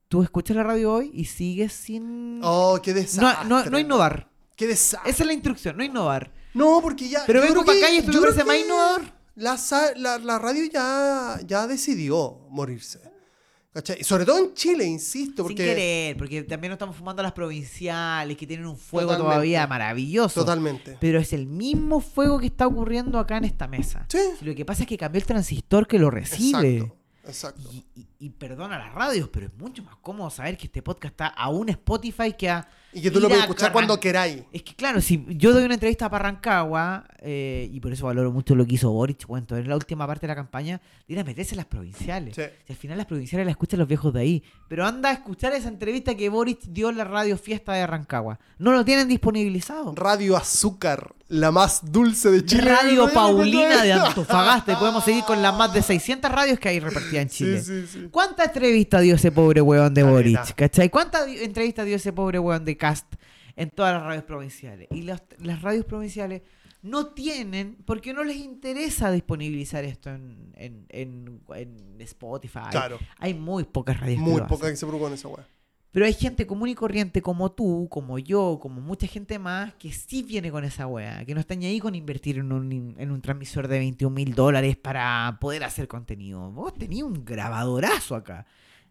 Tú 0.08 0.22
escuchas 0.22 0.56
la 0.56 0.62
radio 0.62 0.94
hoy 0.94 1.10
y 1.12 1.26
sigues 1.26 1.74
sin... 1.74 2.40
Oh, 2.42 2.78
qué 2.82 2.94
desastre. 2.94 3.46
no, 3.46 3.64
no 3.66 3.78
innovar. 3.78 4.30
Qué 4.56 4.66
desastre. 4.66 5.10
Esa 5.10 5.22
es 5.22 5.26
la 5.26 5.32
instrucción, 5.34 5.76
no 5.76 5.84
innovar. 5.84 6.32
No, 6.54 6.80
porque 6.82 7.08
ya. 7.10 7.24
Pero 7.26 7.40
vengo 7.42 7.62
creo 7.62 7.66
pa' 7.66 7.72
que- 7.74 7.84
acá 7.84 7.90
y 7.92 7.96
esto 7.98 8.12
me 8.12 8.20
parece 8.20 8.44
más 8.44 8.56
innovador. 8.58 9.02
La, 9.34 9.58
la, 9.96 10.18
la 10.18 10.38
radio 10.38 10.64
ya, 10.70 11.38
ya 11.46 11.66
decidió 11.66 12.40
morirse. 12.48 13.00
¿Cachai? 13.72 13.98
Y 14.00 14.04
sobre 14.04 14.24
todo 14.26 14.38
en 14.38 14.52
Chile, 14.54 14.84
insisto, 14.84 15.42
porque. 15.44 15.64
Sin 15.64 15.74
querer, 15.74 16.16
porque 16.18 16.42
también 16.42 16.70
nos 16.70 16.76
estamos 16.76 16.94
fumando 16.94 17.20
a 17.20 17.22
las 17.22 17.32
provinciales 17.32 18.36
que 18.36 18.46
tienen 18.46 18.66
un 18.66 18.76
fuego 18.76 19.08
Totalmente. 19.12 19.32
todavía 19.34 19.66
maravilloso. 19.66 20.40
Totalmente. 20.40 20.98
Pero 21.00 21.18
es 21.18 21.32
el 21.32 21.46
mismo 21.46 22.00
fuego 22.00 22.38
que 22.38 22.46
está 22.46 22.66
ocurriendo 22.66 23.18
acá 23.18 23.38
en 23.38 23.44
esta 23.44 23.66
mesa. 23.68 24.04
Sí. 24.08 24.18
Si 24.38 24.44
Lo 24.44 24.54
que 24.54 24.64
pasa 24.66 24.82
es 24.82 24.88
que 24.88 24.98
cambió 24.98 25.18
el 25.20 25.26
transistor 25.26 25.86
que 25.86 25.98
lo 25.98 26.10
recibe. 26.10 26.76
Exacto. 26.78 26.96
Exacto. 27.24 27.70
Y, 27.72 27.86
y- 28.00 28.06
y 28.18 28.30
perdona 28.30 28.78
las 28.78 28.92
radios, 28.94 29.28
pero 29.32 29.46
es 29.46 29.54
mucho 29.54 29.82
más 29.84 29.96
cómodo 29.96 30.28
saber 30.28 30.56
que 30.58 30.66
este 30.66 30.82
podcast 30.82 31.12
está 31.12 31.26
a 31.28 31.48
un 31.48 31.68
Spotify 31.70 32.32
que 32.36 32.50
a. 32.50 32.68
Y 32.92 33.00
que 33.00 33.10
tú 33.10 33.20
lo 33.20 33.28
puedes 33.28 33.42
escuchar 33.44 33.70
Carran- 33.70 33.72
cuando 33.72 34.00
queráis. 34.00 34.42
Es 34.52 34.62
que 34.62 34.74
claro, 34.74 35.00
si 35.00 35.24
yo 35.30 35.52
doy 35.52 35.64
una 35.64 35.74
entrevista 35.74 36.10
para 36.10 36.24
Rancagua, 36.30 37.04
eh, 37.20 37.68
y 37.72 37.80
por 37.80 37.92
eso 37.92 38.06
valoro 38.06 38.30
mucho 38.32 38.54
lo 38.54 38.66
que 38.66 38.74
hizo 38.74 38.90
Boric, 38.90 39.24
cuento, 39.26 39.56
en 39.56 39.68
la 39.68 39.76
última 39.76 40.06
parte 40.06 40.22
de 40.22 40.28
la 40.28 40.34
campaña, 40.34 40.80
de 41.06 41.14
ir 41.14 41.20
a 41.20 41.24
meterse 41.24 41.52
en 41.54 41.58
las 41.58 41.66
provinciales. 41.66 42.34
Sí. 42.36 42.42
Si 42.66 42.72
al 42.72 42.78
final 42.78 42.98
las 42.98 43.06
provinciales 43.06 43.46
las 43.46 43.52
escuchan 43.52 43.78
los 43.78 43.88
viejos 43.88 44.12
de 44.12 44.20
ahí. 44.20 44.42
Pero 44.68 44.86
anda 44.86 45.10
a 45.10 45.12
escuchar 45.12 45.52
esa 45.54 45.68
entrevista 45.68 46.14
que 46.14 46.28
Boric 46.28 46.60
dio 46.64 46.90
en 46.90 46.96
la 46.98 47.04
radio 47.04 47.36
fiesta 47.38 47.72
de 47.72 47.86
Rancagua. 47.86 48.38
No 48.58 48.72
lo 48.72 48.84
tienen 48.84 49.08
disponibilizado. 49.08 49.94
Radio 49.96 50.36
Azúcar, 50.36 51.14
la 51.28 51.50
más 51.50 51.92
dulce 51.92 52.30
de 52.30 52.44
Chile. 52.44 52.62
Radio. 52.62 53.08
Paulina 53.12 53.82
de 53.82 53.92
Antofagasta. 53.92 54.72
Y 54.72 54.76
podemos 54.76 55.04
seguir 55.04 55.24
con 55.24 55.40
las 55.42 55.54
más 55.56 55.72
de 55.72 55.82
600 55.82 56.30
radios 56.30 56.58
que 56.58 56.68
hay 56.68 56.80
repartidas 56.80 57.22
en 57.22 57.28
Chile. 57.28 57.62
Sí, 57.62 57.82
sí, 57.82 57.86
sí. 57.92 58.08
¿Cuántas 58.10 58.46
entrevistas 58.48 59.02
dio 59.02 59.14
ese 59.14 59.32
pobre 59.32 59.60
weón 59.60 59.92
de. 59.94 60.02
Boric? 60.02 60.54
¿Cachai? 60.54 60.90
¿Cuántas 60.90 61.26
entrevistas 61.28 61.86
dio 61.86 61.96
ese 61.96 62.12
pobre 62.12 62.38
weón 62.38 62.64
de 62.64 62.76
Cast 62.82 63.14
en 63.56 63.70
todas 63.70 63.94
las 63.94 64.02
radios 64.02 64.24
provinciales? 64.24 64.88
Y 64.90 65.02
las, 65.02 65.22
las 65.38 65.62
radios 65.62 65.84
provinciales 65.84 66.42
no 66.82 67.06
tienen, 67.08 67.76
porque 67.84 68.12
no 68.12 68.24
les 68.24 68.36
interesa 68.38 69.12
disponibilizar 69.12 69.84
esto 69.84 70.10
en, 70.10 70.52
en, 70.56 70.86
en- 70.88 71.40
en 71.54 72.00
Spotify. 72.00 72.70
Claro. 72.70 72.98
Hay 73.18 73.34
muy 73.34 73.62
pocas 73.64 74.00
radios 74.00 74.18
Muy 74.18 74.40
lo 74.40 74.46
poca 74.48 74.64
hacen. 74.64 74.72
que 74.72 74.76
se 74.78 74.86
preocupa 74.86 75.08
en 75.08 75.14
esa 75.14 75.28
weá. 75.28 75.46
Pero 75.92 76.06
hay 76.06 76.14
gente 76.14 76.46
común 76.46 76.68
y 76.70 76.74
corriente 76.74 77.20
como 77.20 77.52
tú, 77.52 77.86
como 77.90 78.18
yo, 78.18 78.58
como 78.62 78.80
mucha 78.80 79.06
gente 79.06 79.38
más, 79.38 79.74
que 79.74 79.92
sí 79.92 80.22
viene 80.22 80.50
con 80.50 80.64
esa 80.64 80.86
wea, 80.86 81.22
que 81.26 81.34
no 81.34 81.40
está 81.40 81.54
ni 81.54 81.66
ahí 81.66 81.78
con 81.80 81.94
invertir 81.94 82.38
en 82.38 82.50
un, 82.50 82.94
en 82.98 83.10
un 83.10 83.20
transmisor 83.20 83.68
de 83.68 83.78
21 83.78 84.12
mil 84.14 84.34
dólares 84.34 84.76
para 84.76 85.36
poder 85.38 85.62
hacer 85.64 85.86
contenido. 85.88 86.50
Vos 86.50 86.72
tenías 86.74 87.04
un 87.06 87.24
grabadorazo 87.26 88.16
acá. 88.16 88.46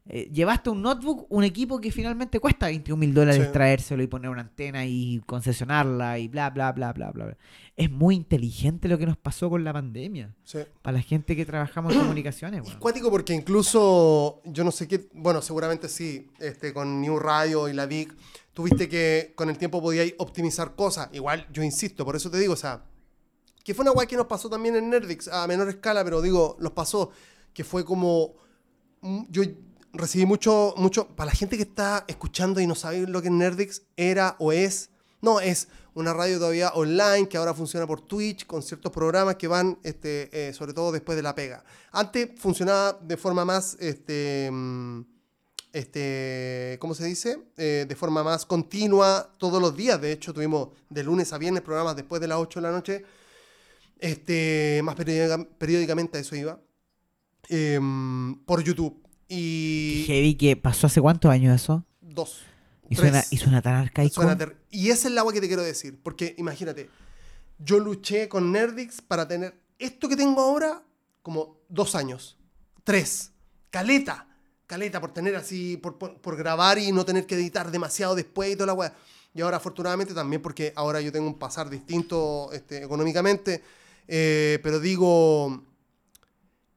Eh, 0.07 0.29
llevaste 0.33 0.69
un 0.71 0.81
notebook, 0.81 1.27
un 1.29 1.43
equipo 1.43 1.79
que 1.79 1.91
finalmente 1.91 2.39
cuesta 2.39 2.65
21 2.65 2.99
mil 2.99 3.13
dólares 3.13 3.45
Sí. 3.45 3.53
traérselo 3.53 4.01
y 4.01 4.07
poner 4.07 4.31
una 4.31 4.41
antena 4.41 4.83
y 4.85 5.21
concesionarla 5.27 6.17
y 6.17 6.27
bla, 6.27 6.49
bla, 6.49 6.71
bla, 6.71 6.91
bla, 6.91 7.11
bla. 7.11 7.37
Es 7.77 7.89
muy 7.91 8.15
inteligente 8.15 8.87
lo 8.87 8.97
que 8.97 9.05
nos 9.05 9.15
pasó 9.17 9.49
con 9.49 9.63
la 9.63 9.71
pandemia. 9.71 10.35
Sí. 10.43 10.59
Para 10.81 10.97
la 10.97 11.03
gente 11.03 11.35
que 11.35 11.45
trabajamos 11.45 11.93
en 11.93 11.99
comunicaciones. 12.01 12.61
Y 12.63 12.67
weón. 12.67 12.79
cuático 12.79 13.11
porque 13.11 13.33
incluso, 13.33 14.41
yo 14.45 14.63
no 14.63 14.71
sé 14.71 14.87
qué, 14.87 15.07
bueno, 15.13 15.41
seguramente 15.41 15.87
sí, 15.87 16.27
este, 16.39 16.73
con 16.73 16.99
New 16.99 17.19
Radio 17.19 17.69
y 17.69 17.73
la 17.73 17.85
VIC, 17.85 18.13
tuviste 18.53 18.89
que 18.89 19.33
con 19.35 19.49
el 19.49 19.57
tiempo 19.59 19.81
podíais 19.81 20.15
optimizar 20.17 20.75
cosas. 20.75 21.09
Igual, 21.13 21.47
yo 21.53 21.61
insisto, 21.63 22.03
por 22.05 22.15
eso 22.15 22.29
te 22.31 22.39
digo, 22.39 22.53
o 22.53 22.57
sea, 22.57 22.83
que 23.63 23.75
fue 23.75 23.83
una 23.83 23.91
guay 23.91 24.07
que 24.07 24.17
nos 24.17 24.25
pasó 24.25 24.49
también 24.49 24.75
en 24.75 24.89
Nerdix, 24.89 25.27
a 25.27 25.45
menor 25.47 25.69
escala, 25.69 26.03
pero 26.03 26.21
digo, 26.23 26.57
nos 26.59 26.71
pasó, 26.71 27.11
que 27.53 27.63
fue 27.63 27.85
como, 27.85 28.33
mm, 29.01 29.25
yo 29.29 29.43
recibí 29.93 30.25
mucho, 30.25 30.73
mucho, 30.77 31.07
para 31.15 31.31
la 31.31 31.35
gente 31.35 31.57
que 31.57 31.63
está 31.63 32.05
escuchando 32.07 32.59
y 32.59 32.67
no 32.67 32.75
sabe 32.75 33.07
lo 33.07 33.21
que 33.21 33.29
Nerdix 33.29 33.83
era 33.97 34.35
o 34.39 34.51
es, 34.51 34.89
no, 35.21 35.39
es 35.39 35.67
una 35.93 36.13
radio 36.13 36.37
todavía 36.37 36.69
online 36.69 37.27
que 37.27 37.37
ahora 37.37 37.53
funciona 37.53 37.85
por 37.85 38.01
Twitch 38.01 38.45
con 38.45 38.63
ciertos 38.63 38.91
programas 38.91 39.35
que 39.35 39.47
van, 39.47 39.77
este, 39.83 40.29
eh, 40.49 40.53
sobre 40.53 40.73
todo 40.73 40.91
después 40.91 41.15
de 41.17 41.21
la 41.21 41.35
pega. 41.35 41.63
Antes 41.91 42.29
funcionaba 42.37 42.93
de 43.01 43.17
forma 43.17 43.43
más, 43.43 43.75
este, 43.79 44.49
mm, 44.51 45.01
este, 45.73 46.77
¿cómo 46.79 46.93
se 46.95 47.05
dice? 47.05 47.39
Eh, 47.57 47.85
de 47.87 47.95
forma 47.95 48.23
más 48.23 48.45
continua 48.45 49.31
todos 49.37 49.61
los 49.61 49.75
días. 49.75 49.99
De 50.01 50.11
hecho, 50.11 50.33
tuvimos 50.33 50.69
de 50.89 51.03
lunes 51.03 51.31
a 51.33 51.37
viernes 51.37 51.61
programas 51.61 51.95
después 51.95 52.19
de 52.21 52.27
las 52.27 52.37
8 52.39 52.59
de 52.59 52.63
la 52.67 52.71
noche. 52.71 53.05
Este, 53.99 54.81
más 54.83 54.95
periódica- 54.95 55.47
periódicamente 55.57 56.17
a 56.17 56.21
eso 56.21 56.35
iba. 56.35 56.59
Em, 57.49 58.35
por 58.45 58.63
YouTube. 58.63 59.00
Y 59.33 60.03
Heavy, 60.07 60.35
que 60.35 60.55
pasó 60.57 60.87
hace 60.87 60.99
cuántos 61.01 61.31
años 61.31 61.55
eso? 61.61 61.85
dos. 62.01 62.41
Y 62.89 62.95
tres. 62.95 62.99
suena, 63.11 63.23
y 63.31 63.37
suena 63.37 63.61
tan 63.61 63.75
arcaico. 63.75 64.15
Suena 64.21 64.37
y 64.69 64.89
esa 64.89 65.07
es 65.07 65.13
la 65.13 65.21
agua 65.21 65.31
que 65.31 65.39
te 65.39 65.47
quiero 65.47 65.63
decir. 65.63 65.97
Porque 66.03 66.35
imagínate, 66.37 66.89
yo 67.59 67.79
luché 67.79 68.27
con 68.27 68.51
Nerdix 68.51 69.01
para 69.01 69.27
tener 69.27 69.57
esto 69.79 70.09
que 70.09 70.17
tengo 70.17 70.41
ahora 70.41 70.83
como 71.21 71.57
dos 71.69 71.95
años. 71.95 72.37
Tres. 72.83 73.31
Caleta. 73.69 74.27
Caleta 74.67 74.99
por 74.99 75.13
tener 75.13 75.35
así, 75.37 75.77
por, 75.77 75.97
por- 75.97 76.19
por 76.19 76.35
grabar 76.35 76.77
y 76.79 76.91
no 76.91 77.05
tener 77.05 77.25
que 77.25 77.35
editar 77.35 77.71
demasiado 77.71 78.15
después 78.15 78.51
y 78.51 78.55
toda 78.55 78.67
la 78.67 78.73
weá. 78.73 78.93
Y 79.33 79.39
ahora 79.39 79.57
afortunadamente 79.57 80.13
también 80.13 80.41
porque 80.41 80.73
ahora 80.75 80.99
yo 80.99 81.11
tengo 81.13 81.27
un 81.27 81.39
pasar 81.39 81.69
distinto 81.69 82.49
este, 82.51 82.83
económicamente. 82.83 83.63
Eh, 84.07 84.59
pero 84.63 84.81
digo, 84.81 85.63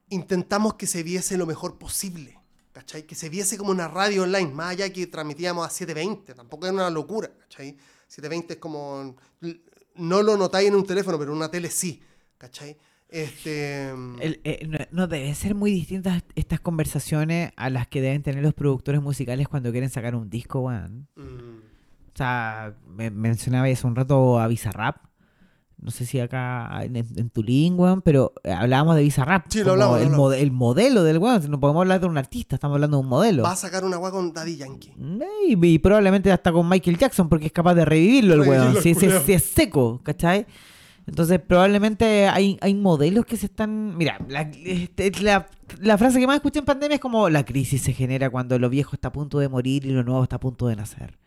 intentamos 0.09 0.75
que 0.75 0.87
se 0.87 1.03
viese 1.03 1.37
lo 1.37 1.45
mejor 1.45 1.77
posible. 1.77 2.39
¿Cachai? 2.75 3.03
Que 3.03 3.15
se 3.15 3.29
viese 3.29 3.57
como 3.57 3.71
una 3.71 3.87
radio 3.87 4.23
online, 4.23 4.51
más 4.51 4.71
allá 4.71 4.91
que 4.91 5.07
transmitíamos 5.07 5.65
a 5.65 5.69
720, 5.69 6.33
tampoco 6.33 6.65
era 6.65 6.73
una 6.73 6.89
locura, 6.89 7.31
¿cachai? 7.39 7.77
720 8.09 8.55
es 8.55 8.59
como, 8.59 9.15
no 9.95 10.21
lo 10.21 10.35
notáis 10.35 10.67
en 10.67 10.75
un 10.75 10.85
teléfono, 10.85 11.17
pero 11.17 11.31
en 11.31 11.37
una 11.37 11.49
tele 11.49 11.69
sí, 11.71 12.01
¿cachai? 12.37 12.75
Este, 13.07 13.87
El- 13.91 14.41
eh, 14.43 14.67
no, 14.67 14.77
no 14.91 15.07
deben 15.07 15.33
ser 15.35 15.55
muy 15.55 15.71
distintas 15.71 16.21
estas 16.35 16.59
conversaciones 16.59 17.53
a 17.55 17.69
las 17.69 17.87
que 17.87 18.01
deben 18.01 18.21
tener 18.23 18.43
los 18.43 18.53
productores 18.53 19.01
musicales 19.01 19.47
cuando 19.47 19.71
quieren 19.71 19.89
sacar 19.89 20.13
un 20.13 20.29
disco, 20.29 20.59
weón. 20.59 21.07
mm, 21.15 21.57
O 22.13 22.17
sea, 22.17 22.75
me, 22.87 23.09
mencionaba 23.09 23.67
hace 23.67 23.87
un 23.87 23.95
rato 23.95 24.37
a 24.37 24.47
Bizarrap. 24.47 24.97
No 25.81 25.91
sé 25.91 26.05
si 26.05 26.19
acá 26.19 26.69
en, 26.83 26.95
en 26.95 27.29
tu 27.29 27.43
lengua, 27.43 28.01
pero 28.03 28.33
eh, 28.43 28.51
hablábamos 28.51 28.95
de 28.95 29.03
Bizarrap. 29.03 29.45
Sí, 29.49 29.63
lo 29.63 29.73
hablamos, 29.73 29.95
lo 29.97 30.01
el, 30.01 30.05
hablamos. 30.07 30.31
mode- 30.31 30.39
el 30.41 30.51
modelo 30.51 31.03
del 31.03 31.17
weón. 31.19 31.49
No 31.51 31.59
podemos 31.59 31.81
hablar 31.81 31.99
de 32.01 32.07
un 32.07 32.17
artista, 32.17 32.55
estamos 32.55 32.75
hablando 32.75 32.97
de 32.97 33.03
un 33.03 33.09
modelo. 33.09 33.43
Va 33.43 33.51
a 33.51 33.55
sacar 33.55 33.83
una 33.85 33.97
agua 33.97 34.11
con 34.11 34.33
Daddy 34.33 34.57
Yankee. 34.57 34.93
Y, 35.47 35.65
y 35.67 35.79
probablemente 35.79 36.31
hasta 36.31 36.51
con 36.51 36.67
Michael 36.67 36.97
Jackson, 36.97 37.29
porque 37.29 37.47
es 37.47 37.51
capaz 37.51 37.75
de 37.75 37.85
revivirlo 37.85 38.33
el 38.35 38.41
weón. 38.41 38.75
si 38.81 38.91
es 39.33 39.43
seco, 39.43 39.99
¿cachai? 40.03 40.45
Entonces, 41.07 41.39
probablemente 41.39 42.27
hay, 42.27 42.57
hay 42.61 42.73
modelos 42.73 43.25
que 43.27 43.37
se 43.37 43.45
están. 43.45 43.95
Mira, 43.95 44.17
la, 44.27 44.41
este, 44.65 45.11
la- 45.21 45.47
la 45.79 45.97
frase 45.99 46.19
que 46.19 46.25
más 46.25 46.37
escuché 46.37 46.57
en 46.59 46.65
pandemia 46.65 46.95
es 46.95 47.01
como: 47.01 47.29
la 47.29 47.45
crisis 47.45 47.83
se 47.83 47.93
genera 47.93 48.31
cuando 48.31 48.57
lo 48.57 48.71
viejo 48.71 48.95
está 48.95 49.09
a 49.09 49.11
punto 49.11 49.37
de 49.37 49.47
morir 49.47 49.85
y 49.85 49.89
lo 49.91 50.03
nuevo 50.03 50.23
está 50.23 50.37
a 50.37 50.39
punto 50.39 50.65
de 50.67 50.75
nacer. 50.75 51.19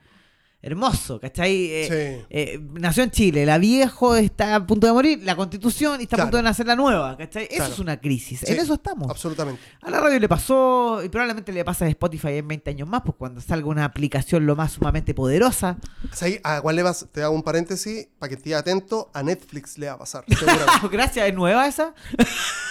Hermoso, 0.61 1.21
¿cachai? 1.21 1.67
Eh, 1.71 1.87
Sí. 2.21 2.27
eh, 2.31 2.61
nació 2.73 3.05
en 3.05 3.13
Chile, 3.13 3.47
la 3.47 3.59
viejo 3.59 4.17
está 4.17 4.57
a 4.57 4.67
punto 4.67 4.89
de 4.89 4.93
morir, 4.93 5.21
la 5.23 5.37
constitución 5.37 6.01
está 6.01 6.17
a 6.17 6.21
punto 6.23 6.37
de 6.37 6.43
nacer 6.43 6.67
la 6.67 6.75
nueva, 6.75 7.17
¿cachai? 7.17 7.45
Eso 7.45 7.55
Claro. 7.59 7.73
es 7.75 7.79
una 7.79 8.01
crisis, 8.01 8.41
Sí, 8.45 8.53
en 8.53 8.59
eso 8.59 8.75
estamos. 8.75 9.09
Absolutamente. 9.09 9.61
A 9.83 9.89
la 9.91 10.01
radio 10.01 10.19
le 10.19 10.29
pasó 10.29 11.01
y 11.05 11.09
probablemente 11.11 11.53
le 11.53 11.65
pasa 11.65 11.85
a 11.85 11.89
Spotify 11.89 12.39
en 12.39 12.49
20 12.49 12.71
años 12.71 12.89
más, 12.89 13.03
pues 13.05 13.15
cuando 13.17 13.41
salga 13.41 13.69
una 13.69 13.85
aplicación 13.85 14.47
lo 14.47 14.57
más 14.57 14.73
sumamente 14.73 15.15
poderosa. 15.15 15.77
¿Sabes 16.13 16.41
¿A 16.43 16.61
cuál 16.61 16.75
le 16.75 16.83
vas? 16.83 17.07
Te 17.13 17.23
hago 17.23 17.37
un 17.37 17.45
paréntesis 17.45 18.09
para 18.19 18.29
que 18.29 18.35
estés 18.35 18.55
atento. 18.55 19.11
A 19.15 19.23
Netflix 19.23 19.79
le 19.79 19.87
va 19.87 19.93
a 19.93 19.99
pasar. 19.99 20.25
Gracias, 20.91 21.29
¿es 21.29 21.35
nueva 21.35 21.69
esa? 21.69 21.95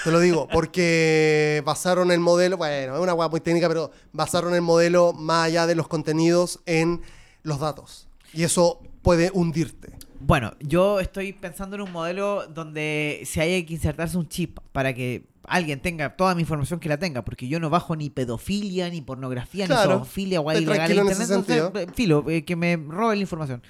Te 0.04 0.12
lo 0.12 0.20
digo, 0.20 0.50
porque 0.52 1.62
basaron 1.66 2.12
el 2.12 2.20
modelo, 2.20 2.58
bueno, 2.58 2.96
es 2.96 3.02
una 3.02 3.14
hueá 3.14 3.30
muy 3.30 3.40
técnica, 3.40 3.70
pero 3.70 3.92
basaron 4.12 4.54
el 4.56 4.62
modelo 4.62 5.14
más 5.14 5.46
allá 5.46 5.66
de 5.68 5.76
los 5.76 5.88
contenidos 5.88 6.60
en 6.66 7.02
los 7.48 7.60
datos. 7.60 8.08
Y 8.34 8.44
eso 8.44 8.82
puede 9.02 9.32
hundirte. 9.34 9.94
Bueno, 10.20 10.52
yo 10.60 11.00
estoy 11.00 11.32
pensando 11.34 11.76
en 11.76 11.84
un 11.84 11.92
modelo 11.92 12.46
donde 12.48 13.22
se 13.26 13.40
haya 13.42 13.66
que 13.66 13.74
insertarse 13.74 14.18
un 14.18 14.28
chip 14.28 14.60
para 14.72 14.94
que 14.94 15.24
alguien 15.44 15.80
tenga 15.80 16.18
toda 16.18 16.36
mi 16.36 16.42
información 16.42 16.80
que 16.80 16.90
la 16.90 16.98
tenga, 16.98 17.24
porque 17.24 17.48
yo 17.48 17.60
no 17.60 17.70
bajo 17.70 17.96
ni 17.96 18.10
pedofilia, 18.10 18.90
ni 18.90 19.02
pornografía, 19.02 19.66
Claro. 19.66 19.92
ni 19.92 19.98
zoofilia 20.00 20.42
o 20.42 20.52
Estoy 20.52 20.64
ilegal 20.66 20.92
internet. 20.92 21.18
entonces, 21.22 21.28
sentido. 21.46 21.72
eh, 21.80 21.88
filo, 21.94 22.26
eh, 22.30 22.44
que 22.44 22.56
me 22.58 22.76
robe 22.76 23.16
la 23.16 23.22
información. 23.22 23.62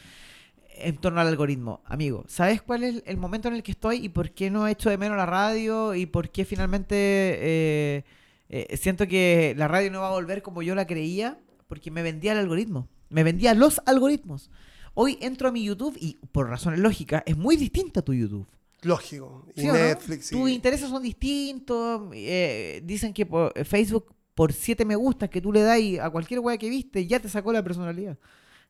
En 0.80 0.98
torno 0.98 1.20
al 1.22 1.28
algoritmo, 1.28 1.82
amigo, 1.86 2.24
¿sabes 2.28 2.62
cuál 2.62 2.84
es 2.84 3.04
el 3.06 3.18
momento 3.18 3.48
en 3.48 3.56
el 3.56 3.64
que 3.64 3.72
estoy 3.72 3.98
y 4.06 4.10
por 4.10 4.32
qué 4.32 4.50
no 4.52 4.68
echo 4.68 4.90
de 4.90 4.98
menos 4.98 5.18
la 5.18 5.26
radio 5.26 5.94
y 5.96 6.06
por 6.06 6.30
qué 6.30 6.46
finalmente 6.46 6.96
eh, 6.98 8.04
eh, 8.50 8.78
siento 8.78 9.08
que 9.08 9.54
la 9.58 9.68
radio 9.68 9.92
no 9.92 10.02
va 10.02 10.08
a 10.10 10.12
volver 10.12 10.42
como 10.42 10.62
yo 10.64 10.74
la 10.76 10.86
creía? 10.88 11.38
Porque 11.68 11.92
me 11.92 12.02
vendía 12.04 12.32
el 12.34 12.38
algoritmo, 12.40 12.88
me 13.10 13.24
vendía 13.24 13.54
los 13.54 13.82
algoritmos. 13.86 14.50
Hoy 14.94 15.18
entro 15.22 15.50
a 15.50 15.52
mi 15.52 15.64
YouTube 15.64 15.96
y 16.00 16.18
por 16.32 16.50
razones 16.50 16.80
lógicas 16.80 17.24
es 17.26 17.38
muy 17.38 17.56
distinta 17.56 18.02
tu 18.02 18.14
YouTube. 18.14 18.48
Lógico. 18.82 19.46
Y 19.56 19.62
¿Sí 19.62 19.70
o 19.70 19.74
no? 19.74 19.80
Netflix. 19.80 20.32
y- 20.32 20.36
Tus 20.36 20.50
intereses 20.50 20.90
son 20.90 21.02
distintos. 21.04 22.10
eh, 22.14 22.82
dicen 22.84 23.14
que 23.14 23.26
por 23.26 23.52
eh, 23.56 23.64
Facebook, 23.66 24.14
por 24.36 24.54
siete 24.54 24.86
me 24.86 24.96
gustas 24.96 25.30
que 25.30 25.42
tú 25.42 25.52
le 25.52 25.62
das 25.62 25.80
a 26.02 26.10
cualquier 26.10 26.40
weá 26.42 26.58
que 26.58 26.70
viste, 26.70 27.06
ya 27.08 27.20
te 27.20 27.30
sacó 27.30 27.52
la 27.52 27.64
personalidad. 27.64 28.18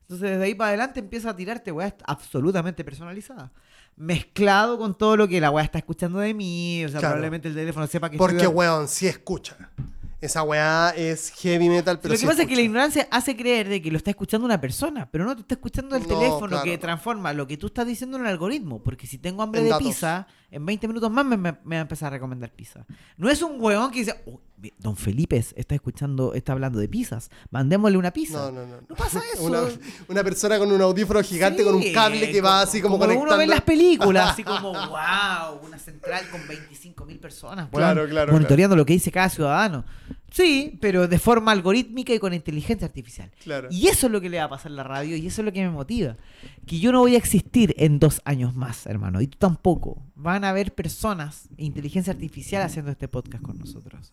Entonces, 0.01 0.29
desde 0.31 0.43
ahí 0.45 0.55
para 0.55 0.69
adelante 0.69 1.01
empieza 1.01 1.31
a 1.31 1.35
tirarte 1.35 1.71
weas 1.73 1.93
absolutamente 2.05 2.85
personalizadas. 2.85 3.51
Mezclado 3.97 4.77
con 4.77 4.97
todo 4.97 5.17
lo 5.17 5.27
que 5.27 5.41
la 5.41 5.51
weá 5.51 5.65
está 5.65 5.79
escuchando 5.79 6.19
de 6.19 6.33
mí. 6.33 6.85
O 6.85 6.89
sea, 6.89 6.99
Claro. 6.99 7.13
probablemente 7.15 7.49
el 7.49 7.55
teléfono 7.55 7.87
sepa 7.87 8.09
que 8.09 8.17
Porque, 8.17 8.37
estoy- 8.37 8.53
weón, 8.55 8.87
sí 8.87 9.07
escucha. 9.07 9.71
Esa 10.19 10.41
weá 10.41 10.89
es 10.97 11.29
heavy 11.31 11.69
metal, 11.69 11.99
pero 11.99 12.13
lo 12.13 12.17
sí 12.17 12.23
que 12.23 12.27
pasa 12.27 12.41
es 12.41 12.47
que 12.47 12.55
la 12.55 12.61
ignorancia 12.63 13.07
hace 13.11 13.35
creer 13.37 13.69
de 13.69 13.81
que 13.83 13.91
lo 13.91 13.97
está 13.97 14.09
escuchando 14.09 14.45
una 14.45 14.59
persona, 14.59 15.07
pero 15.11 15.25
no 15.25 15.35
te 15.35 15.41
está 15.41 15.53
escuchando 15.53 15.95
el 15.95 16.01
No, 16.03 16.07
teléfono 16.07 16.47
claro. 16.47 16.63
que 16.63 16.77
transforma 16.79 17.33
lo 17.33 17.45
que 17.45 17.55
tú 17.57 17.67
estás 17.67 17.85
diciendo 17.85 18.17
en 18.17 18.21
un 18.23 18.27
algoritmo. 18.27 18.81
Porque 18.81 19.05
si 19.05 19.19
tengo 19.19 19.43
hambre 19.43 19.59
En 19.61 19.65
de 19.65 19.69
datos. 19.71 19.87
pizza, 19.87 20.25
en 20.49 20.65
20 20.65 20.87
minutos 20.87 21.11
más 21.11 21.23
me, 21.23 21.37
me- 21.37 21.57
me 21.63 21.75
va 21.75 21.79
a 21.79 21.81
empezar 21.81 22.07
a 22.07 22.09
recomendar 22.15 22.51
pizza. 22.51 22.83
No 23.15 23.29
es 23.29 23.43
un 23.43 23.61
huevón 23.61 23.91
que 23.91 23.99
dice, 23.99 24.15
"Oh, 24.25 24.41
don 24.79 24.95
Felipe 24.95 25.37
está 25.37 25.75
escuchando, 25.75 26.33
está 26.33 26.53
hablando 26.53 26.79
de 26.79 26.87
pizzas, 26.87 27.29
mandémosle 27.51 27.97
una 27.97 28.11
pizza. 28.11 28.37
No, 28.37 28.51
no, 28.51 28.65
no. 28.65 28.77
No 28.87 28.95
pasa 28.95 29.21
eso. 29.33 29.43
Una, 29.43 29.61
una 30.07 30.23
persona 30.23 30.57
con 30.57 30.71
un 30.71 30.81
audífono 30.81 31.21
gigante 31.23 31.63
con 31.63 31.75
un 31.75 31.93
cable 31.93 32.31
que 32.31 32.41
va 32.41 32.61
así 32.61 32.81
como, 32.81 32.97
conectando. 32.97 33.29
uno 33.29 33.37
ve 33.37 33.43
en 33.43 33.49
las 33.49 33.61
películas, 33.61 34.31
así 34.31 34.43
como, 34.45 34.71
wow, 34.73 35.59
una 35.63 35.77
central 35.77 36.27
con 36.29 36.47
25 36.47 37.05
mil 37.05 37.19
personas, 37.19 37.67
weón, 37.71 37.93
Claro, 37.93 38.09
claro, 38.09 38.33
monitoreando 38.33 38.75
lo 38.75 38.85
que 38.85 38.93
dice 38.93 39.11
cada 39.11 39.29
ciudadano. 39.29 39.85
Sí, 40.31 40.77
pero 40.81 41.07
de 41.07 41.19
forma 41.19 41.51
algorítmica 41.51 42.13
y 42.13 42.19
con 42.19 42.33
inteligencia 42.33 42.85
artificial. 42.85 43.31
Claro. 43.43 43.69
Y 43.71 43.87
eso 43.87 44.07
es 44.07 44.13
lo 44.13 44.19
que 44.19 44.29
le 44.29 44.37
va 44.37 44.45
a 44.45 44.49
pasar 44.49 44.71
a 44.71 44.75
la 44.75 44.83
radio 44.83 45.15
y 45.15 45.25
eso 45.27 45.41
es 45.41 45.45
lo 45.45 45.53
que 45.53 45.61
me 45.61 45.69
motiva. 45.69 46.17
Que 46.65 46.79
yo 46.79 46.91
no 46.91 46.99
voy 46.99 47.15
a 47.15 47.17
existir 47.17 47.73
en 47.77 47.99
dos 47.99 48.21
años 48.25 48.53
más, 48.53 48.85
hermano, 48.87 49.21
y 49.21 49.27
tú 49.27 49.37
tampoco. 49.37 50.03
Van 50.19 50.43
a 50.43 50.49
haber 50.49 50.73
personas, 50.73 51.47
inteligencia 51.57 52.11
artificial, 52.11 52.63
haciendo 52.63 52.89
este 52.91 53.07
podcast 53.07 53.43
con 53.43 53.57
nosotros. 53.59 54.09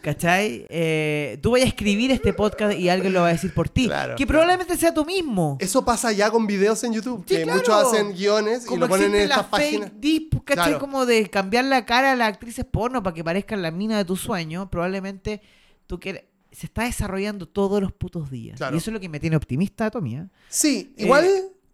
¿Cachai? 0.00 0.64
Eh, 0.70 1.38
tú 1.42 1.50
vas 1.50 1.60
a 1.60 1.64
escribir 1.64 2.10
este 2.10 2.32
podcast 2.32 2.78
y 2.78 2.88
alguien 2.88 3.12
lo 3.12 3.20
va 3.20 3.28
a 3.28 3.32
decir 3.32 3.52
por 3.52 3.68
ti. 3.68 3.86
Claro, 3.86 4.16
que 4.16 4.24
claro. 4.24 4.28
probablemente 4.40 4.76
sea 4.78 4.94
tú 4.94 5.04
mismo. 5.04 5.58
Eso 5.60 5.84
pasa 5.84 6.12
ya 6.12 6.30
con 6.30 6.46
videos 6.46 6.82
en 6.84 6.94
YouTube, 6.94 7.24
Sí, 7.28 7.36
que 7.36 7.42
claro. 7.42 7.58
muchos 7.58 7.74
hacen 7.74 8.12
guiones 8.14 8.66
y 8.70 8.76
lo 8.76 8.88
ponen 8.88 9.14
en 9.14 9.22
estas 9.22 9.44
páginas. 9.46 9.92
deep, 9.96 10.44
¿cachai? 10.44 10.78
Como 10.78 11.04
de 11.04 11.28
cambiar 11.28 11.64
la 11.66 11.84
cara 11.84 12.12
a 12.12 12.16
las 12.16 12.28
actrices 12.28 12.64
porno 12.64 13.02
para 13.02 13.12
que 13.14 13.22
parezcan 13.24 13.60
la 13.60 13.70
mina 13.70 13.98
de 13.98 14.04
tu 14.04 14.16
sueño. 14.16 14.70
Probablemente 14.70 15.42
tú 15.86 15.98
quieres... 16.00 16.24
Se 16.50 16.64
está 16.66 16.84
desarrollando 16.84 17.46
todos 17.46 17.82
los 17.82 17.92
putos 17.92 18.30
días. 18.30 18.56
Claro. 18.56 18.74
Y 18.74 18.78
eso 18.78 18.88
es 18.90 18.94
lo 18.94 19.00
que 19.00 19.08
me 19.10 19.20
tiene 19.20 19.36
optimista. 19.36 19.88
¿eh? 19.88 20.26
Sí, 20.48 20.94
Eh, 20.96 21.02
igual, 21.04 21.26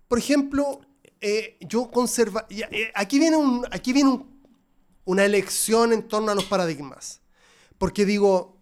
por 0.08 0.18
ejemplo, 0.18 0.80
eh, 1.24 1.56
yo 1.60 1.90
conserva. 1.90 2.46
eh, 2.50 2.92
aquí 2.94 3.18
viene, 3.18 3.36
un, 3.36 3.64
aquí 3.70 3.92
viene 3.92 4.10
un- 4.10 4.34
una 5.06 5.24
elección 5.24 5.92
en 5.92 6.06
torno 6.08 6.30
a 6.30 6.34
los 6.34 6.44
paradigmas. 6.44 7.20
Porque 7.78 8.04
digo, 8.04 8.56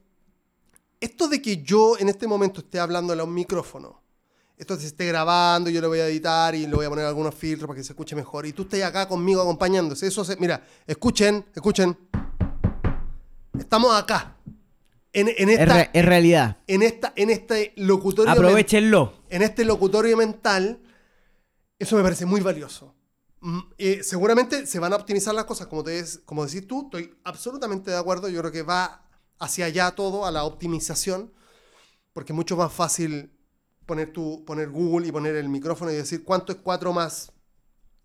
esto 1.01 1.29
de 1.29 1.43
que 1.43 1.63
yo 1.63 1.99
en 1.99 2.09
este 2.09 2.27
momento 2.27 2.61
esté 2.61 2.79
hablando 2.81 3.13
a 3.13 3.25
un 3.25 3.35
micrófono, 3.35 4.01
esto 4.57 4.77
se 4.79 4.87
esté 4.87 5.07
grabando, 5.07 5.71
yo 5.71 5.81
lo 5.81 5.89
voy 5.89 5.99
a 5.99 6.07
editar 6.07 6.55
y 6.55 6.67
le 6.67 6.75
voy 6.75 6.87
a 6.87 6.89
poner 6.89 7.05
algunos 7.05 7.35
filtros 7.35 7.67
para 7.67 7.77
que 7.79 7.85
se 7.85 7.93
escuche 7.93 8.15
mejor, 8.15 8.47
y 8.47 8.53
tú 8.53 8.63
estés 8.63 8.85
acá 8.85 9.09
conmigo 9.09 9.43
acompañándose, 9.43 10.07
eso 10.07 10.25
se. 10.25 10.37
Mira, 10.37 10.65
escuchen, 10.87 11.45
escuchen. 11.55 11.97
Estamos 13.59 13.95
acá. 13.95 14.37
En, 15.13 15.29
en 15.29 15.51
Es, 15.51 15.59
esta, 15.61 15.83
es 15.83 16.05
realidad. 16.05 16.57
en, 16.67 16.83
esta, 16.83 17.13
en 17.17 17.29
este 17.31 17.73
locutorio 17.77 18.33
Aprovechenlo. 18.33 19.13
en 19.29 19.43
este 19.43 19.65
locutorio 19.67 20.17
mental, 20.17 20.81
eso 21.83 21.97
me 21.97 22.03
parece 22.03 22.27
muy 22.27 22.41
valioso. 22.41 22.95
Mm, 23.41 23.61
eh, 23.79 24.03
seguramente 24.03 24.67
se 24.67 24.79
van 24.79 24.93
a 24.93 24.97
optimizar 24.97 25.35
las 25.35 25.45
cosas, 25.47 25.67
como, 25.67 25.83
te 25.83 26.03
como 26.25 26.47
decís 26.47 26.67
tú, 26.67 26.85
estoy 26.85 27.19
absolutamente 27.25 27.91
de 27.91 27.97
acuerdo, 27.97 28.29
yo 28.29 28.41
creo 28.41 28.53
que 28.53 28.63
va 28.63 29.09
hacia 29.39 29.67
allá 29.67 29.91
todo, 29.93 30.25
a 30.25 30.31
la 30.31 30.45
optimización, 30.45 31.33
porque 32.13 32.33
es 32.33 32.37
mucho 32.37 32.57
más 32.57 32.73
fácil 32.73 33.33
poner, 33.87 34.13
tu, 34.13 34.45
poner 34.45 34.71
Google 34.71 35.09
y 35.09 35.13
poner 35.13 35.35
el 35.37 35.49
micrófono 35.49 35.91
y 35.91 35.97
decir 35.97 36.25
cuánto 36.25 36.53
es 36.53 36.59
4 36.63 36.93
más 36.93 37.33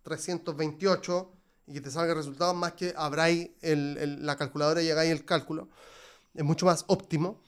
328 0.03 1.33
y 1.67 1.73
que 1.73 1.81
te 1.81 1.91
salga 1.91 2.11
el 2.13 2.17
resultado 2.17 2.53
más 2.53 2.73
que 2.73 2.93
abráis 2.95 3.51
el- 3.61 4.25
la 4.25 4.37
calculadora 4.37 4.81
y 4.81 4.89
hagáis 4.89 5.11
el 5.11 5.25
cálculo. 5.25 5.69
Es 6.33 6.43
mucho 6.43 6.65
más 6.65 6.85
óptimo. 6.87 7.43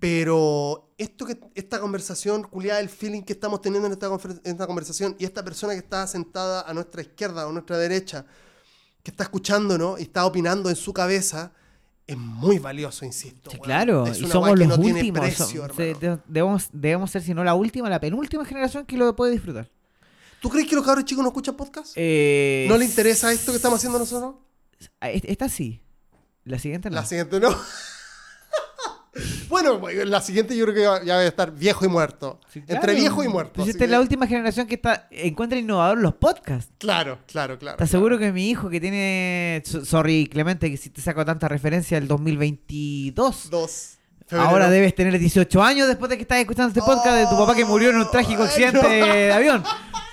Pero 0.00 0.92
esto 0.96 1.26
que, 1.26 1.38
esta 1.54 1.80
conversación, 1.80 2.44
culiada, 2.44 2.80
el 2.80 2.88
feeling 2.88 3.22
que 3.22 3.32
estamos 3.32 3.60
teniendo 3.60 3.86
en 3.86 3.92
esta, 3.92 4.08
confer- 4.08 4.40
en 4.44 4.52
esta 4.52 4.66
conversación 4.66 5.16
y 5.18 5.24
esta 5.24 5.44
persona 5.44 5.72
que 5.72 5.80
está 5.80 6.06
sentada 6.06 6.62
a 6.62 6.72
nuestra 6.74 7.02
izquierda 7.02 7.46
o 7.46 7.50
a 7.50 7.52
nuestra 7.52 7.76
derecha, 7.78 8.24
que 9.02 9.10
está 9.10 9.24
escuchándonos 9.24 9.98
y 9.98 10.04
está 10.04 10.24
opinando 10.24 10.70
en 10.70 10.76
su 10.76 10.92
cabeza, 10.92 11.52
es 12.06 12.16
muy 12.16 12.58
valioso, 12.58 13.04
insisto. 13.04 13.50
Sí, 13.50 13.58
claro, 13.58 14.06
Es 14.06 14.18
y 14.20 14.24
una 14.24 14.32
somos 14.32 14.48
weá 14.50 14.54
que 14.56 14.66
los 14.66 14.78
no 14.78 14.84
últimos. 14.84 15.20
precio, 15.20 15.68
se- 15.74 15.94
de- 15.94 16.18
debemos, 16.26 16.68
debemos 16.72 17.10
ser, 17.10 17.22
si 17.22 17.34
no 17.34 17.42
la 17.42 17.54
última, 17.54 17.90
la 17.90 18.00
penúltima 18.00 18.44
generación 18.44 18.86
que 18.86 18.96
lo 18.96 19.14
puede 19.16 19.32
disfrutar. 19.32 19.68
¿Tú 20.40 20.48
crees 20.48 20.68
que 20.68 20.76
los 20.76 20.84
cabros 20.84 21.04
chicos 21.04 21.22
no 21.24 21.30
escuchan 21.30 21.56
podcast? 21.56 21.92
Eh, 21.96 22.66
¿No 22.68 22.76
le 22.78 22.84
interesa 22.84 23.32
esto 23.32 23.50
que 23.50 23.56
estamos 23.56 23.78
haciendo 23.78 23.98
nosotros? 23.98 24.36
es- 25.00 25.24
Esta 25.24 25.48
sí. 25.48 25.82
La 26.44 26.58
siguiente 26.60 26.88
no. 26.88 26.94
La 26.94 27.04
siguiente 27.04 27.40
no. 27.40 27.48
bueno, 29.48 29.80
la 30.04 30.20
siguiente 30.20 30.56
yo 30.56 30.64
creo 30.66 30.74
que 31.00 31.06
ya 31.06 31.14
va 31.16 31.20
a 31.20 31.26
estar 31.26 31.50
viejo 31.52 31.84
y 31.84 31.88
muerto. 31.88 32.40
Sí, 32.52 32.60
Entre 32.60 32.78
claro. 32.78 32.92
viejo 32.94 33.24
y 33.24 33.28
muerto. 33.28 33.52
Pues 33.56 33.68
esta 33.68 33.84
es 33.84 33.88
que- 33.88 33.92
la 33.92 34.00
última 34.00 34.26
generación 34.26 34.66
que 34.66 34.74
está 34.76 35.08
encuentra 35.10 35.58
innovador 35.58 35.98
los 35.98 36.14
podcasts. 36.14 36.72
Claro, 36.78 37.18
claro, 37.26 37.58
claro. 37.58 37.74
¿Estás 37.76 37.90
seguro 37.90 38.18
que 38.18 38.32
mi 38.32 38.48
hijo 38.50 38.68
que 38.70 38.80
tiene... 38.80 39.62
so- 39.64 39.84
Sorry, 39.84 40.28
Clemente, 40.30 40.70
que 40.70 40.76
si 40.76 40.90
te 40.90 41.00
saco 41.00 41.24
tanta 41.24 41.48
referencia 41.48 41.98
del 41.98 42.08
2022. 42.08 43.50
Dos. 43.50 43.94
Febrero. 44.26 44.48
Ahora 44.50 44.68
debes 44.68 44.94
tener 44.94 45.18
18 45.18 45.62
años 45.62 45.88
después 45.88 46.10
de 46.10 46.16
que 46.16 46.22
estás 46.22 46.38
escuchando 46.38 46.68
este 46.68 46.80
podcast 46.82 47.16
de 47.16 47.26
tu 47.26 47.38
papá 47.38 47.54
que 47.54 47.64
murió 47.64 47.88
en 47.90 47.96
un 47.96 48.10
trágico 48.10 48.42
Oh, 48.42 48.44
accidente 48.44 48.82
no. 48.82 48.88
de 48.88 49.32
avión. 49.32 49.64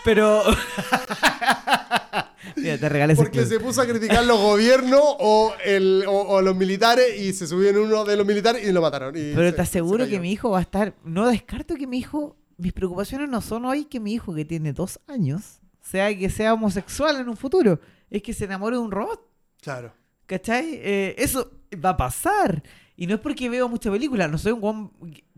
Pero... 0.05 0.41
Mira, 2.55 2.77
te 2.77 2.89
regalé 2.89 3.13
ese 3.13 3.21
Porque 3.21 3.39
clip. 3.39 3.49
se 3.51 3.59
puso 3.59 3.81
a 3.81 3.85
criticar 3.85 4.25
los 4.25 4.39
gobiernos 4.39 5.01
o, 5.01 5.53
el, 5.63 6.03
o, 6.07 6.11
o 6.13 6.41
los 6.41 6.55
militares 6.55 7.19
y 7.19 7.33
se 7.33 7.47
subió 7.47 7.69
en 7.69 7.77
uno 7.77 8.05
de 8.05 8.15
los 8.17 8.25
militares 8.25 8.67
y 8.67 8.71
lo 8.71 8.81
mataron. 8.81 9.15
y 9.15 9.33
Pero 9.33 9.49
se- 9.49 9.53
te 9.55 9.61
aseguro 9.61 10.05
se 10.05 10.11
que 10.11 10.19
mi 10.19 10.31
hijo 10.31 10.49
va 10.51 10.59
a 10.59 10.61
estar. 10.61 10.93
No 11.03 11.27
descarto 11.27 11.75
que 11.75 11.87
mi 11.87 11.97
hijo. 11.99 12.37
Mis 12.57 12.71
preocupaciones 12.71 13.27
no 13.27 13.41
son 13.41 13.65
hoy 13.65 13.83
que 13.85 13.99
mi 13.99 14.13
hijo 14.13 14.33
que 14.33 14.45
tiene 14.45 14.71
dos 14.71 14.99
años 15.07 15.59
sea 15.81 16.17
que 16.17 16.29
sea 16.29 16.53
homosexual 16.53 17.17
en 17.19 17.27
un 17.29 17.35
futuro, 17.37 17.79
es 18.09 18.23
que 18.23 18.33
se 18.33 18.45
enamore 18.45 18.77
de 18.77 18.81
un 18.81 18.91
robot. 18.91 19.21
Claro. 19.61 19.93
¿Cachai? 20.25 20.79
Eh, 20.81 21.15
eso 21.17 21.51
va 21.83 21.89
a 21.89 21.97
pasar. 21.97 22.63
Y 22.95 23.07
no 23.07 23.15
es 23.15 23.19
porque 23.19 23.49
veo 23.49 23.67
muchas 23.67 23.91
películas, 23.91 24.31
no 24.31 24.37
soy 24.37 24.53
un 24.53 24.61
guan, 24.61 24.91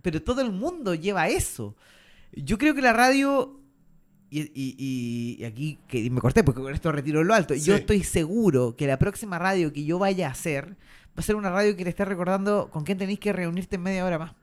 pero 0.04 0.22
todo 0.22 0.42
el 0.42 0.52
mundo 0.52 0.94
lleva 0.94 1.28
eso. 1.28 1.76
Yo 2.32 2.58
creo 2.60 2.76
que 2.76 2.82
la 2.84 2.94
radio, 2.94 3.60
y, 4.30 4.42
y- 4.54 5.38
y 5.40 5.44
aquí 5.46 5.80
que 5.88 6.10
me 6.10 6.20
corté 6.22 6.44
porque 6.44 6.62
con 6.62 6.74
esto 6.74 6.92
retiro 6.92 7.24
lo 7.24 7.34
alto, 7.34 7.54
yo 7.54 7.76
estoy 7.76 8.04
seguro 8.04 8.76
que 8.76 8.88
la 8.88 8.98
próxima 9.00 9.40
radio 9.40 9.72
que 9.74 9.86
yo 9.86 10.00
vaya 10.00 10.28
a 10.28 10.32
hacer 10.32 10.72
va 10.72 11.18
a 11.18 11.22
ser 11.22 11.36
una 11.36 11.50
radio 11.50 11.76
que 11.76 11.84
le 11.84 11.90
esté 11.90 12.06
recordando 12.06 12.70
con 12.70 12.84
quién 12.84 12.98
tenéis 12.98 13.20
que 13.20 13.34
reunirte 13.34 13.76
en 13.78 13.84
media 13.84 14.06
hora 14.06 14.20
más. 14.20 14.34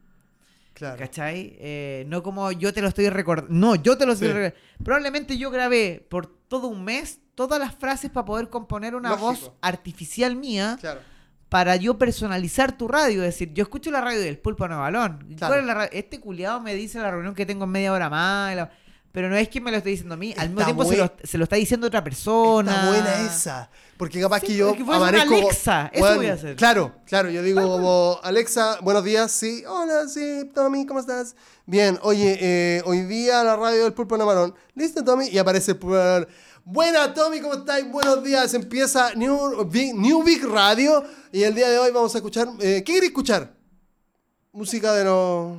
Claro. 0.73 0.98
¿Cachai? 0.98 1.55
Eh, 1.61 2.05
no 2.09 2.23
como 2.24 2.51
yo 2.51 2.73
te 2.73 2.82
lo 2.82 2.89
estoy 2.89 3.09
recordando. 3.09 3.52
No, 3.55 3.77
yo 3.77 3.97
te 3.97 4.06
lo 4.06 4.12
estoy 4.15 4.28
Sí. 4.28 4.35
recordando. 4.35 4.59
Probablemente 4.82 5.39
yo 5.39 5.51
grabé 5.52 6.05
por 6.11 6.27
todo 6.27 6.66
un 6.66 6.82
mes 6.85 7.20
todas 7.36 7.61
las 7.61 7.74
frases 7.77 8.11
para 8.11 8.24
poder 8.24 8.48
componer 8.48 8.94
una 8.97 9.11
Lógico. 9.11 9.27
voz 9.28 9.52
artificial 9.61 10.35
mía 10.35 10.77
Claro. 10.81 11.01
para 11.48 11.77
yo 11.77 11.97
personalizar 11.97 12.77
tu 12.77 12.89
radio. 12.89 13.23
Es 13.23 13.28
decir, 13.35 13.52
yo 13.55 13.62
escucho 13.62 13.93
la 13.93 14.01
radio 14.01 14.20
del 14.20 14.36
Pulpo 14.39 14.66
Nuevo 14.66 14.82
Balón. 14.82 15.19
Claro. 15.36 15.52
¿Cuál 15.52 15.61
es 15.61 15.66
la 15.66 15.74
ra- 15.74 15.85
Este 15.86 16.19
culiado 16.19 16.61
me 16.61 16.74
dice 16.74 16.98
la 16.98 17.11
reunión 17.12 17.35
que 17.36 17.47
tengo 17.47 17.65
en 17.65 17.70
media 17.70 17.93
hora 17.93 18.11
más. 18.11 18.52
y 18.52 18.56
la- 18.56 18.70
Pero 19.15 19.28
no 19.31 19.36
es 19.36 19.49
que 19.49 19.61
me 19.61 19.70
lo 19.70 19.77
esté 19.77 19.91
diciendo 19.91 20.15
a 20.15 20.19
mí. 20.19 20.35
Al 20.36 20.49
mismo 20.49 20.61
Está 20.62 20.74
tiempo 20.74 20.85
se 20.85 20.97
lo, 20.97 21.12
se 21.23 21.39
lo 21.39 21.45
está 21.45 21.55
diciendo 21.55 21.86
otra 21.86 22.03
persona. 22.03 22.74
Está 22.74 22.89
buena 22.89 23.20
esa. 23.20 23.70
Porque 23.97 24.20
capaz 24.20 24.41
Sí, 24.41 24.47
que 24.49 24.57
yo 24.57 24.74
amanezco. 24.93 25.35
Alexa, 25.36 25.89
eso 25.93 26.01
Bueno, 26.01 26.16
voy 26.16 26.27
a 26.27 26.32
hacer. 26.32 26.57
Claro, 26.57 26.97
claro. 27.07 27.31
Yo 27.31 27.41
digo 27.45 27.62
como, 27.62 28.19
Alexa, 28.24 28.78
buenos 28.82 29.05
días. 29.05 29.31
Sí, 29.31 29.62
hola, 29.69 30.09
sí, 30.09 30.51
Tommy, 30.53 30.85
¿cómo 30.85 30.99
estás? 30.99 31.36
Bien, 31.65 31.97
oye, 32.03 32.36
eh, 32.41 32.82
hoy 32.86 33.03
día 33.03 33.45
la 33.45 33.55
radio 33.55 33.85
del 33.85 33.93
Pulpo 33.93 34.19
Namarón. 34.19 34.53
¿Listo, 34.74 35.05
Tommy? 35.05 35.28
Y 35.28 35.39
aparece 35.39 35.70
el 35.70 35.77
Pulpo 35.78 35.95
Namarón. 35.97 36.27
Buena, 36.65 37.15
Tommy, 37.15 37.41
¿cómo 37.41 37.55
estás? 37.55 37.89
Buenos 37.89 38.24
días. 38.24 38.53
Empieza 38.53 39.15
New 39.15 39.65
Big, 39.66 39.95
New 39.95 40.24
Big 40.24 40.45
Radio. 40.45 41.05
Y 41.31 41.45
el 41.45 41.55
día 41.55 41.69
de 41.70 41.78
hoy 41.78 41.93
vamos 41.93 42.12
a 42.16 42.19
escuchar. 42.19 42.49
eh, 42.59 42.82
¿Qué 42.85 42.95
queréis 42.95 43.11
escuchar? 43.12 43.55
Música 44.51 44.93
de 44.93 45.05
los 45.05 45.59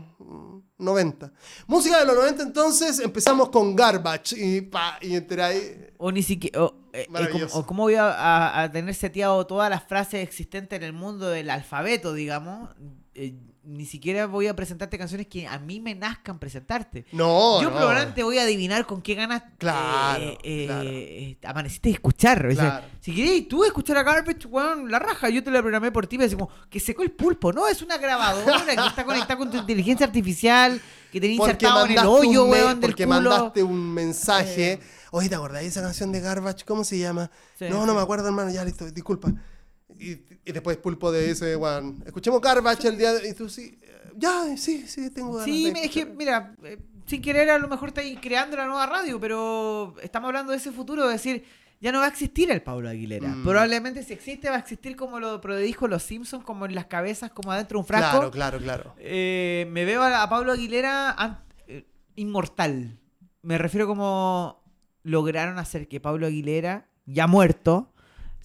90. 0.77 1.31
Música 1.67 1.99
de 1.99 2.05
los 2.05 2.15
90, 2.15 2.43
entonces 2.43 2.99
empezamos 2.99 3.49
con 3.49 3.75
Garbage. 3.75 4.35
Y, 4.37 4.61
pa, 4.61 4.97
y 5.01 5.15
entre 5.15 5.41
ahí. 5.43 5.87
O 5.97 6.11
ni 6.11 6.21
siquiera. 6.23 6.63
O, 6.63 6.75
eh, 6.93 7.07
eh, 7.09 7.47
o 7.53 7.65
cómo 7.65 7.83
voy 7.83 7.95
a, 7.95 8.09
a- 8.11 8.63
a 8.63 8.71
tener 8.71 8.93
seteado 8.93 9.45
todas 9.47 9.69
las 9.69 9.83
frases 9.83 10.21
existentes 10.27 10.77
en 10.77 10.83
el 10.83 10.93
mundo 10.93 11.29
del 11.29 11.49
alfabeto, 11.49 12.13
digamos. 12.13 12.69
eh, 13.13 13.33
ni 13.65 13.85
siquiera 13.85 14.27
voy 14.27 14.47
a 14.47 14.55
presentarte 14.55 14.97
canciones 14.97 15.27
que 15.27 15.47
a 15.47 15.57
mí 15.59 15.79
me 15.79 15.95
nazcan 15.95 16.37
presentarte. 16.39 17.05
No, 17.11 17.61
Yo 17.61 17.69
no. 17.69 17.75
probablemente 17.75 18.23
voy 18.23 18.37
a 18.37 18.43
adivinar 18.43 18.85
con 18.85 19.01
qué 19.01 19.15
ganas 19.15 19.43
Claro, 19.57 20.23
eh, 20.23 20.37
eh, 20.43 20.65
claro. 20.67 20.89
eh, 20.89 21.37
amaneciste 21.43 21.89
a 21.89 21.93
escuchar. 21.93 22.45
O 22.45 22.51
sea, 22.51 22.55
Claro. 22.79 22.85
si 23.01 23.13
queréis 23.15 23.47
tú 23.47 23.63
escuchar 23.63 23.97
a 23.97 24.03
Garbage, 24.03 24.47
weón, 24.47 24.89
la 24.91 24.99
raja, 24.99 25.29
yo 25.29 25.43
te 25.43 25.51
la 25.51 25.61
programé 25.61 25.91
por 25.91 26.05
ti, 26.07 26.17
me 26.17 26.25
decimos 26.25 26.49
que 26.69 26.79
secó 26.79 27.03
el 27.03 27.11
pulpo, 27.11 27.51
no, 27.53 27.67
es 27.67 27.81
una 27.81 27.97
grabadora 27.97 28.65
que 28.75 28.87
está 28.87 29.03
conectada 29.03 29.37
con 29.37 29.49
tu 29.49 29.57
inteligencia 29.57 30.05
artificial, 30.05 30.81
que 31.11 31.19
Porque 31.19 31.31
insertado 31.31 31.85
en 31.85 31.91
el 31.93 32.05
hoyo, 32.05 32.45
weón, 32.45 32.79
del 32.79 32.89
porque 32.91 33.05
culo. 33.05 33.29
mandaste 33.29 33.63
un 33.63 33.93
mensaje. 33.93 34.73
Eh. 34.73 34.79
Oye, 35.11 35.29
¿te 35.29 35.35
acordás 35.35 35.61
de 35.61 35.67
esa 35.69 35.81
canción 35.81 36.11
de 36.11 36.19
Garbage? 36.19 36.65
¿Cómo 36.65 36.83
se 36.83 36.97
llama? 36.99 37.31
Sí, 37.57 37.65
no, 37.69 37.85
no 37.85 37.93
me 37.95 38.01
acuerdo, 38.01 38.27
hermano. 38.27 38.51
Ya, 38.51 38.65
listo, 38.65 38.89
disculpa. 38.91 39.31
Y, 39.99 40.21
y 40.45 40.51
después 40.51 40.77
Pulpo 40.77 41.11
de 41.11 41.31
ese, 41.31 41.55
weón. 41.55 42.03
Escuchemos 42.05 42.41
Garbage 42.41 42.87
el 42.87 42.97
día 42.97 43.13
de... 43.13 43.29
Y 43.29 43.33
tú 43.33 43.49
sí... 43.49 43.77
eh, 43.81 44.11
Ya, 44.15 44.55
sí, 44.57 44.85
sí, 44.87 45.09
tengo 45.09 45.33
ganas 45.33 45.45
Sí, 45.45 45.71
de 45.71 45.85
es 45.85 45.91
que, 45.91 46.05
mira, 46.05 46.55
eh, 46.63 46.77
sin 47.05 47.21
querer 47.21 47.49
a 47.49 47.57
lo 47.59 47.67
mejor 47.67 47.89
estáis 47.89 48.17
creando 48.21 48.57
la 48.57 48.65
nueva 48.65 48.85
radio, 48.85 49.19
pero 49.19 49.95
estamos 50.01 50.27
hablando 50.27 50.51
de 50.51 50.57
ese 50.57 50.71
futuro, 50.71 51.05
de 51.07 51.13
decir, 51.13 51.43
ya 51.81 51.91
no 51.91 51.99
va 51.99 52.05
a 52.05 52.09
existir 52.09 52.49
el 52.51 52.61
Pablo 52.61 52.89
Aguilera. 52.89 53.27
Mm. 53.29 53.43
Probablemente 53.43 54.01
si 54.03 54.13
existe, 54.13 54.49
va 54.49 54.55
a 54.55 54.59
existir 54.59 54.95
como 54.95 55.19
lo 55.19 55.39
predijo 55.41 55.87
los 55.87 56.03
Simpsons, 56.03 56.43
como 56.43 56.65
en 56.65 56.73
las 56.75 56.85
cabezas, 56.85 57.31
como 57.31 57.51
adentro 57.51 57.77
de 57.77 57.81
un 57.81 57.85
frasco. 57.85 58.11
Claro, 58.17 58.31
claro, 58.31 58.59
claro. 58.59 58.95
Eh, 58.97 59.67
me 59.69 59.85
veo 59.85 60.01
a, 60.01 60.23
a 60.23 60.29
Pablo 60.29 60.51
Aguilera 60.53 61.43
eh, 61.67 61.85
inmortal. 62.15 62.97
Me 63.41 63.57
refiero 63.57 63.85
como 63.87 64.63
lograron 65.03 65.59
hacer 65.59 65.87
que 65.87 65.99
Pablo 65.99 66.25
Aguilera, 66.25 66.89
ya 67.05 67.27
muerto, 67.27 67.93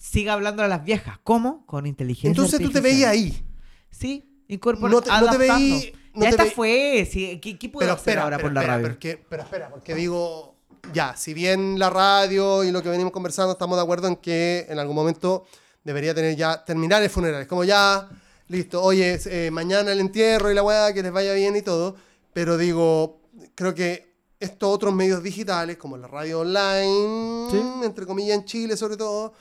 siga 0.01 0.33
hablando 0.33 0.63
a 0.63 0.67
las 0.67 0.83
viejas. 0.83 1.19
¿Cómo? 1.23 1.63
Con 1.67 1.85
inteligencia 1.85 2.29
Entonces 2.29 2.59
tú 2.59 2.71
te 2.71 2.79
artificial. 2.79 3.11
veías 3.11 3.33
ahí. 3.35 3.45
Sí, 3.91 4.43
incorporando. 4.47 4.97
No 4.97 5.03
te- 5.03 5.11
no 5.11 5.29
te 5.31 5.37
veí- 5.37 5.93
no 6.15 6.23
ya 6.23 6.29
esta 6.29 6.43
veí- 6.45 6.51
fue. 6.53 7.07
sí, 7.11 7.39
¿Qué, 7.39 7.59
qué 7.59 7.69
puedo 7.69 7.85
Pero 7.85 7.93
hacer 7.93 8.09
espera, 8.13 8.23
ahora 8.23 8.37
pero 8.37 8.47
por 8.47 8.53
la 8.53 8.61
espera, 8.61 8.75
radio? 8.77 8.87
porque- 8.89 9.25
pero 9.29 9.43
espera, 9.43 9.69
porque 9.69 9.93
digo, 9.95 10.55
ya, 10.91 11.15
si 11.15 11.33
bien 11.35 11.77
la 11.77 11.89
radio 11.91 12.63
y 12.63 12.71
lo 12.71 12.81
que 12.81 12.89
venimos 12.89 13.13
conversando 13.13 13.51
estamos 13.53 13.77
de 13.77 13.83
acuerdo 13.83 14.07
en 14.07 14.15
que 14.15 14.65
en 14.69 14.79
algún 14.79 14.95
momento 14.95 15.45
debería 15.83 16.15
tener 16.15 16.35
ya 16.35 16.65
terminales 16.65 17.11
funerales, 17.11 17.47
como 17.47 17.63
ya, 17.63 18.09
listo, 18.47 18.81
oye, 18.81 19.19
eh, 19.25 19.51
mañana 19.51 19.91
el 19.91 19.99
entierro 19.99 20.49
y 20.51 20.55
la 20.55 20.63
weá, 20.63 20.93
que 20.93 21.03
les 21.03 21.11
vaya 21.11 21.33
bien 21.33 21.55
y 21.55 21.61
todo, 21.61 21.95
pero 22.33 22.57
digo, 22.57 23.21
creo 23.55 23.75
que 23.75 24.15
estos 24.39 24.67
otros 24.73 24.93
medios 24.93 25.21
digitales, 25.21 25.77
como 25.77 25.95
la 25.97 26.07
radio 26.07 26.39
online, 26.39 27.51
Sí. 27.51 27.61
entre 27.85 28.07
comillas 28.07 28.35
en 28.39 28.45
Chile 28.45 28.75
sobre 28.75 28.97
todo, 28.97 29.33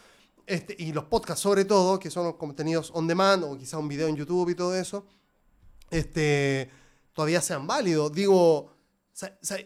este, 0.50 0.74
y 0.78 0.92
los 0.92 1.04
podcasts 1.04 1.42
sobre 1.42 1.64
todo, 1.64 1.98
que 1.98 2.10
son 2.10 2.24
los 2.24 2.34
contenidos 2.36 2.90
on 2.94 3.06
demand 3.06 3.44
o 3.44 3.56
quizás 3.56 3.74
un 3.80 3.88
video 3.88 4.08
en 4.08 4.16
YouTube 4.16 4.50
y 4.50 4.54
todo 4.54 4.74
eso, 4.74 5.06
este, 5.90 6.70
todavía 7.12 7.40
sean 7.40 7.66
válidos. 7.66 8.12
Digo, 8.12 8.72
sa- 9.12 9.36
sa- 9.42 9.58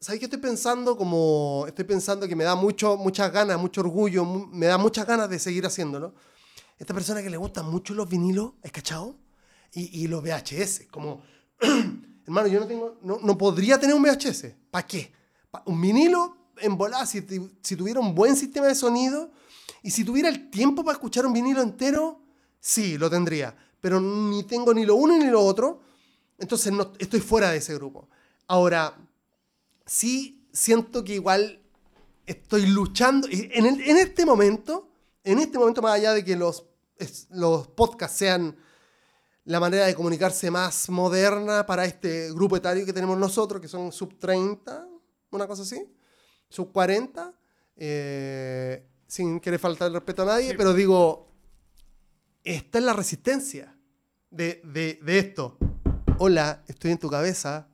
¿sabes 0.00 0.18
qué 0.18 0.26
estoy 0.26 0.40
pensando? 0.40 0.96
Como 0.96 1.64
estoy 1.66 1.84
pensando 1.84 2.26
que 2.28 2.36
me 2.36 2.44
da 2.44 2.54
mucho, 2.54 2.96
muchas 2.96 3.32
ganas, 3.32 3.58
mucho 3.58 3.80
orgullo, 3.80 4.24
me 4.24 4.66
da 4.66 4.78
muchas 4.78 5.06
ganas 5.06 5.28
de 5.28 5.38
seguir 5.38 5.66
haciéndolo. 5.66 6.14
Esta 6.78 6.92
persona 6.94 7.22
que 7.22 7.30
le 7.30 7.36
gustan 7.36 7.70
mucho 7.70 7.94
los 7.94 8.08
vinilos, 8.08 8.52
¿es 8.62 8.70
cachado? 8.72 9.16
Y, 9.72 10.02
y 10.04 10.06
los 10.08 10.22
VHS, 10.22 10.86
como, 10.90 11.22
hermano, 12.26 12.48
yo 12.48 12.60
no 12.60 12.66
tengo, 12.66 12.98
no, 13.02 13.18
no 13.22 13.38
podría 13.38 13.78
tener 13.78 13.96
un 13.96 14.02
VHS. 14.02 14.46
¿Para 14.70 14.86
qué? 14.86 15.12
Pa- 15.50 15.62
un 15.66 15.80
vinilo 15.80 16.36
en 16.58 16.76
volada, 16.76 17.04
si, 17.06 17.24
si 17.62 17.76
tuviera 17.76 18.00
un 18.00 18.14
buen 18.14 18.36
sistema 18.36 18.66
de 18.66 18.74
sonido 18.74 19.30
y 19.82 19.90
si 19.90 20.04
tuviera 20.04 20.28
el 20.28 20.50
tiempo 20.50 20.84
para 20.84 20.94
escuchar 20.96 21.26
un 21.26 21.32
vinilo 21.32 21.62
entero, 21.62 22.20
sí, 22.60 22.98
lo 22.98 23.08
tendría. 23.10 23.56
Pero 23.80 24.00
ni 24.00 24.42
tengo 24.44 24.74
ni 24.74 24.84
lo 24.84 24.96
uno 24.96 25.16
ni 25.16 25.26
lo 25.26 25.40
otro. 25.44 25.80
Entonces 26.38 26.72
no, 26.72 26.92
estoy 26.98 27.20
fuera 27.20 27.50
de 27.50 27.58
ese 27.58 27.74
grupo. 27.74 28.08
Ahora, 28.48 28.96
sí 29.84 30.46
siento 30.52 31.04
que 31.04 31.14
igual 31.14 31.62
estoy 32.26 32.66
luchando. 32.66 33.28
En, 33.30 33.66
el- 33.66 33.80
en 33.82 33.96
este 33.98 34.24
momento, 34.26 34.88
en 35.24 35.38
este 35.38 35.58
momento, 35.58 35.82
más 35.82 35.92
allá 35.94 36.12
de 36.14 36.24
que 36.24 36.36
los, 36.36 36.66
los 37.30 37.68
podcasts 37.68 38.18
sean 38.18 38.56
la 39.44 39.60
manera 39.60 39.86
de 39.86 39.94
comunicarse 39.94 40.50
más 40.50 40.88
moderna 40.90 41.64
para 41.66 41.84
este 41.84 42.32
grupo 42.32 42.56
etario 42.56 42.84
que 42.84 42.92
tenemos 42.92 43.16
nosotros, 43.16 43.60
que 43.60 43.68
son 43.68 43.92
sub 43.92 44.18
30, 44.18 44.88
una 45.30 45.46
cosa 45.46 45.62
así, 45.62 45.86
sub 46.48 46.72
40, 46.72 47.32
eh, 47.76 48.84
sin 49.06 49.40
querer 49.40 49.58
faltar 49.60 49.88
el 49.88 49.94
respeto 49.94 50.22
a 50.22 50.26
nadie, 50.26 50.54
pero 50.54 50.74
digo, 50.74 51.28
esta 52.44 52.78
es 52.78 52.84
la 52.84 52.92
resistencia 52.92 53.74
de, 54.30 54.60
de- 54.64 54.98
de 55.02 55.18
esto. 55.18 55.58
Hola, 56.18 56.62
estoy 56.68 56.92
en 56.92 56.98
tu 56.98 57.08
cabeza, 57.10 57.68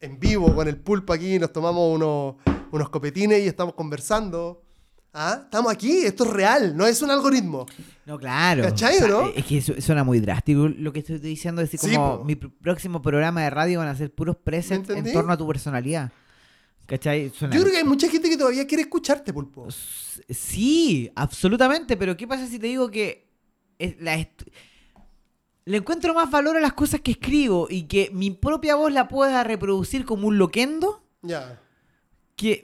en 0.00 0.18
vivo, 0.20 0.54
con 0.54 0.68
el 0.68 0.76
pulpo 0.76 1.12
aquí, 1.12 1.38
nos 1.38 1.52
tomamos 1.52 1.94
unos, 1.94 2.36
unos 2.72 2.88
copetines 2.90 3.42
y 3.42 3.46
estamos 3.48 3.74
conversando. 3.74 4.62
¿Ah? 5.18 5.40
Estamos 5.44 5.72
aquí, 5.72 6.04
esto 6.04 6.24
es 6.24 6.30
real, 6.30 6.76
no 6.76 6.86
es 6.86 7.00
un 7.00 7.10
algoritmo. 7.10 7.64
No, 8.04 8.18
claro. 8.18 8.62
¿Cachai, 8.64 8.98
o 9.02 9.08
no? 9.08 9.28
Es 9.34 9.46
que 9.46 9.62
su- 9.62 9.80
suena 9.80 10.04
muy 10.04 10.20
drástico 10.20 10.68
lo 10.68 10.92
que 10.92 10.98
estoy 10.98 11.18
diciendo. 11.18 11.62
Es 11.62 11.70
decir, 11.70 11.90
como 11.96 12.22
mi 12.22 12.34
pr- 12.34 12.52
próximo 12.60 13.00
programa 13.00 13.40
de 13.42 13.48
radio 13.48 13.78
van 13.78 13.88
a 13.88 13.96
ser 13.96 14.14
puros 14.14 14.36
presents 14.36 14.90
en 14.90 15.10
torno 15.14 15.32
a 15.32 15.36
tu 15.38 15.46
personalidad. 15.48 16.12
¿Cachai? 16.86 17.30
Suena- 17.30 17.54
Yo 17.54 17.60
creo 17.62 17.72
que 17.72 17.78
hay 17.78 17.84
mucha 17.84 18.08
gente 18.08 18.28
que 18.28 18.36
todavía 18.36 18.66
quiere 18.66 18.82
escucharte, 18.82 19.32
pulpo. 19.32 19.66
Sí, 20.30 21.10
absolutamente, 21.16 21.96
pero 21.96 22.16
¿qué 22.16 22.26
pasa 22.26 22.46
si 22.46 22.58
te 22.58 22.66
digo 22.68 22.90
que 22.90 23.28
es 23.78 24.00
la 24.00 24.16
le 25.64 25.78
encuentro 25.78 26.14
más 26.14 26.30
valor 26.30 26.56
a 26.56 26.60
las 26.60 26.74
cosas 26.74 27.00
que 27.00 27.10
escribo 27.10 27.66
y 27.68 27.84
que 27.84 28.10
mi 28.12 28.30
propia 28.30 28.76
voz 28.76 28.92
la 28.92 29.08
pueda 29.08 29.42
reproducir 29.42 30.04
como 30.04 30.28
un 30.28 30.38
loquendo 30.38 31.02
Ya. 31.22 31.60
que 32.36 32.62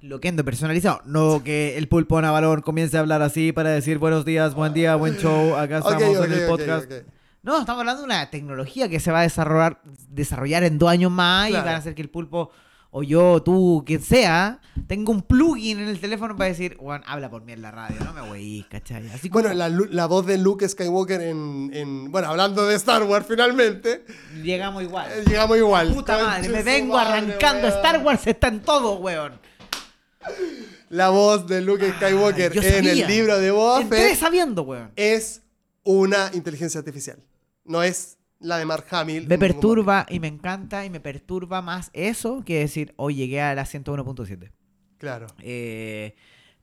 loquendo 0.00 0.44
personalizado, 0.44 1.02
no 1.04 1.44
que 1.44 1.78
el 1.78 1.86
pulpo 1.86 2.20
Navalón 2.20 2.62
comience 2.62 2.96
a 2.96 3.00
hablar 3.00 3.22
así 3.22 3.52
para 3.52 3.70
decir 3.70 3.98
buenos 3.98 4.24
días, 4.24 4.54
buen 4.54 4.72
día, 4.74 4.96
buen 4.96 5.18
show, 5.18 5.54
acá 5.54 5.78
estamos 5.78 6.24
en 6.26 6.32
el 6.32 6.46
podcast. 6.48 6.90
No, 7.42 7.60
estamos 7.60 7.80
hablando 7.80 8.02
de 8.02 8.06
una 8.06 8.28
tecnología 8.30 8.88
que 8.88 8.98
se 8.98 9.12
va 9.12 9.20
a 9.20 9.22
desarrollar, 9.22 9.80
desarrollar 10.08 10.64
en 10.64 10.78
dos 10.78 10.90
años 10.90 11.12
más 11.12 11.50
y 11.50 11.52
van 11.52 11.68
a 11.68 11.76
hacer 11.76 11.94
que 11.94 12.02
el 12.02 12.10
pulpo, 12.10 12.50
o 12.92 13.02
yo, 13.04 13.40
tú, 13.42 13.84
quien 13.86 14.02
sea, 14.02 14.60
tenga 14.88 15.10
un 15.12 15.22
plugin 15.22 15.78
en 15.78 15.88
el 15.88 16.00
teléfono 16.00 16.36
para 16.36 16.48
decir, 16.50 16.76
Juan, 16.76 17.02
habla 17.06 17.30
por 17.30 17.42
mí 17.44 17.52
en 17.52 17.62
la 17.62 17.70
radio, 17.70 17.96
no 18.04 18.12
me 18.12 18.20
voy, 18.22 18.66
¿cachai? 18.68 19.08
Así 19.10 19.28
como 19.30 19.44
Bueno, 19.44 19.54
la, 19.56 19.68
la 19.68 20.06
voz 20.06 20.26
de 20.26 20.38
Luke 20.38 20.68
Skywalker 20.68 21.20
en, 21.20 21.70
en- 21.72 22.10
Bueno, 22.10 22.28
hablando 22.28 22.66
de 22.66 22.74
Star 22.76 23.04
Wars 23.04 23.26
finalmente, 23.28 24.04
llegamos 24.42 24.82
igual. 24.82 25.08
eh, 25.12 25.24
llegamos 25.26 25.56
igual. 25.56 25.92
Puta 25.94 26.18
madre, 26.22 26.48
me 26.48 26.62
vengo 26.64 26.94
madre, 26.96 27.18
arrancando. 27.18 27.68
weón. 27.68 27.76
Star 27.76 28.04
Wars 28.04 28.26
está 28.26 28.48
en 28.48 28.60
todo, 28.60 28.96
weón. 28.96 29.38
La 30.88 31.08
voz 31.10 31.46
de 31.46 31.60
Luke 31.60 31.92
Skywalker 31.96 32.52
Ah, 32.58 32.60
en 32.78 32.86
el 32.88 33.06
libro 33.06 33.38
de 33.38 33.50
Boba 33.52 33.84
Fett 33.86 34.16
sabiendo, 34.18 34.62
weón. 34.62 34.90
es 34.96 35.42
una 35.84 36.30
inteligencia 36.34 36.78
artificial. 36.80 37.18
No 37.64 37.82
es 37.82 38.18
la 38.40 38.58
de 38.58 38.64
Mark 38.66 38.86
Hamill. 38.90 39.26
Me 39.28 39.38
perturba 39.38 40.06
y 40.08 40.18
me 40.20 40.26
encanta 40.28 40.84
y 40.84 40.90
me 40.90 40.98
perturba 41.00 41.62
más 41.62 41.90
eso 41.92 42.42
que 42.44 42.58
decir, 42.58 42.92
hoy 42.96 43.14
llegué 43.14 43.40
a 43.40 43.54
la 43.54 43.64
101.7. 43.64 44.04
momento. 44.04 44.46
Claro. 44.98 45.26
Eh, 45.40 46.14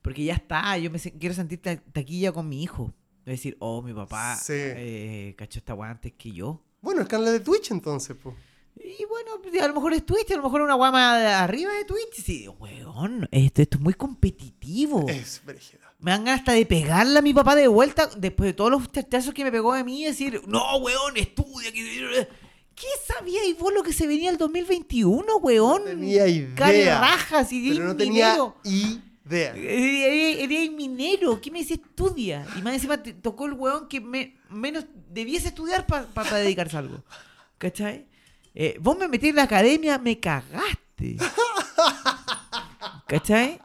porque 0.02 0.24
ya 0.24 0.34
está, 0.34 0.76
yo 0.78 0.90
me 0.90 0.98
quiero 0.98 1.34
sentir 1.34 1.60
ta- 1.62 1.76
taquilla 1.92 2.32
con 2.32 2.48
mi 2.48 2.62
hijo. 2.62 2.94
Es 3.26 3.32
decir, 3.32 3.56
oh, 3.60 3.82
mi 3.82 3.92
papá 3.92 4.36
Sí. 4.36 4.52
eh, 4.56 5.34
cachó 5.36 5.58
esta 5.58 5.74
weá 5.74 5.90
antes 5.90 6.12
que 6.14 6.32
yo. 6.32 6.62
Bueno, 6.80 7.00
el 7.02 7.08
canal 7.08 7.26
de 7.32 7.40
Twitch 7.40 7.70
entonces, 7.72 8.16
pues. 8.22 8.34
Y 8.76 9.04
bueno, 9.06 9.32
pues, 9.42 9.60
a 9.60 9.66
lo 9.66 9.74
mejor 9.74 9.92
es 9.92 10.06
Twitch, 10.06 10.30
a 10.30 10.36
lo 10.36 10.44
mejor 10.44 10.62
una 10.62 10.74
guama 10.74 11.40
arriba 11.42 11.72
de 11.74 11.84
Twitch. 11.84 12.14
Sí, 12.24 12.46
weón, 12.48 13.28
esto, 13.32 13.60
esto 13.62 13.76
es 13.78 13.82
muy 13.82 13.94
competitivo. 13.94 15.04
Es 15.08 15.42
brígida. 15.44 15.87
Me 16.00 16.12
dan 16.12 16.24
ganas 16.24 16.40
hasta 16.40 16.52
de 16.52 16.64
pegarle 16.64 17.18
a 17.18 17.22
mi 17.22 17.34
papá 17.34 17.56
de 17.56 17.66
vuelta 17.66 18.08
después 18.16 18.46
de 18.48 18.52
todos 18.52 18.70
los 18.70 18.90
chachazos 18.92 19.34
que 19.34 19.42
me 19.44 19.50
pegó 19.50 19.74
de 19.74 19.82
mí 19.82 20.02
y 20.02 20.04
decir, 20.06 20.40
no, 20.46 20.76
weón, 20.76 21.16
estudia. 21.16 21.72
que-". 21.72 22.28
¿Qué 22.74 22.86
sabíais 23.08 23.58
vos 23.58 23.72
lo 23.74 23.82
que 23.82 23.92
se 23.92 24.06
venía 24.06 24.30
el 24.30 24.36
2021, 24.38 25.36
weón? 25.38 25.82
No 25.84 25.90
tenía 25.90 26.28
idea. 26.28 26.54
Carrajas 26.54 27.52
y 27.52 27.70
Pero 27.70 27.84
no 27.86 27.96
tenía 27.96 28.38
idea. 28.62 29.52
Eres 29.56 30.38
eres 30.38 30.70
minero, 30.70 31.40
¿qué 31.40 31.50
me 31.50 31.58
dice 31.58 31.74
estudia? 31.74 32.46
Y 32.56 32.62
más 32.62 32.74
encima 32.74 33.02
te 33.02 33.12
tocó 33.14 33.46
el 33.46 33.54
weón 33.54 33.88
que 33.88 34.00
me- 34.00 34.36
menos 34.48 34.84
debiese 35.10 35.48
estudiar 35.48 35.84
para 35.86 36.38
dedicarse 36.38 36.76
a 36.76 36.78
algo. 36.78 37.02
¿Cachai? 37.58 38.06
Eh, 38.54 38.76
vos 38.80 38.96
me 38.96 39.08
metí 39.08 39.28
en 39.30 39.36
la 39.36 39.42
academia, 39.42 39.98
me 39.98 40.18
cagaste. 40.20 41.16
¿Cachai? 43.08 43.60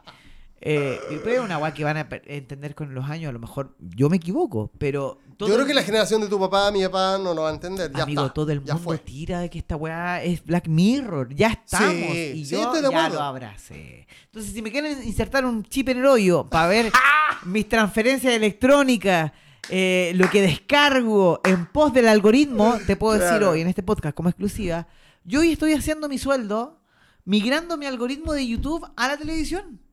Eh, 0.66 0.98
y 1.10 1.16
pues 1.16 1.34
es 1.34 1.40
una 1.42 1.58
weá 1.58 1.74
que 1.74 1.84
van 1.84 1.98
a 1.98 2.08
entender 2.24 2.74
con 2.74 2.94
los 2.94 3.04
años, 3.10 3.28
a 3.28 3.32
lo 3.32 3.38
mejor 3.38 3.76
yo 3.78 4.08
me 4.08 4.16
equivoco, 4.16 4.72
pero... 4.78 5.18
todo 5.36 5.50
Yo 5.50 5.56
creo 5.56 5.66
que 5.66 5.74
la 5.74 5.82
generación 5.82 6.22
de 6.22 6.28
tu 6.28 6.40
papá, 6.40 6.72
mi 6.72 6.82
papá, 6.84 7.18
no 7.18 7.34
lo 7.34 7.42
va 7.42 7.50
a 7.50 7.52
entender. 7.52 7.92
Ya 7.92 8.04
Amigo, 8.04 8.22
está, 8.22 8.32
todo 8.32 8.50
el 8.50 8.60
mundo 8.60 8.78
fue. 8.78 8.96
tira 8.96 9.40
de 9.40 9.50
que 9.50 9.58
esta 9.58 9.76
weá 9.76 10.22
es 10.22 10.42
Black 10.42 10.66
Mirror. 10.66 11.34
Ya 11.34 11.48
estamos. 11.48 11.92
Sí, 11.92 12.32
y 12.36 12.44
yo 12.44 12.72
ya 12.90 13.10
lo 13.10 13.20
abracé. 13.20 14.06
Entonces, 14.24 14.54
si 14.54 14.62
me 14.62 14.72
quieren 14.72 15.06
insertar 15.06 15.44
un 15.44 15.64
chip 15.64 15.90
en 15.90 15.98
el 15.98 16.06
hoyo 16.06 16.48
para 16.48 16.66
ver 16.68 16.90
mis 17.44 17.68
transferencias 17.68 18.32
electrónicas, 18.32 19.32
eh, 19.68 20.12
lo 20.14 20.30
que 20.30 20.40
descargo 20.40 21.42
en 21.44 21.66
pos 21.66 21.92
del 21.92 22.08
algoritmo, 22.08 22.78
te 22.86 22.96
puedo 22.96 23.18
decir 23.18 23.44
hoy 23.44 23.60
en 23.60 23.68
este 23.68 23.82
podcast 23.82 24.16
como 24.16 24.30
exclusiva, 24.30 24.88
yo 25.24 25.40
hoy 25.40 25.52
estoy 25.52 25.74
haciendo 25.74 26.08
mi 26.08 26.16
sueldo 26.16 26.80
migrando 27.26 27.76
mi 27.76 27.84
algoritmo 27.84 28.32
de 28.32 28.46
YouTube 28.46 28.86
a 28.96 29.08
la 29.08 29.18
televisión. 29.18 29.83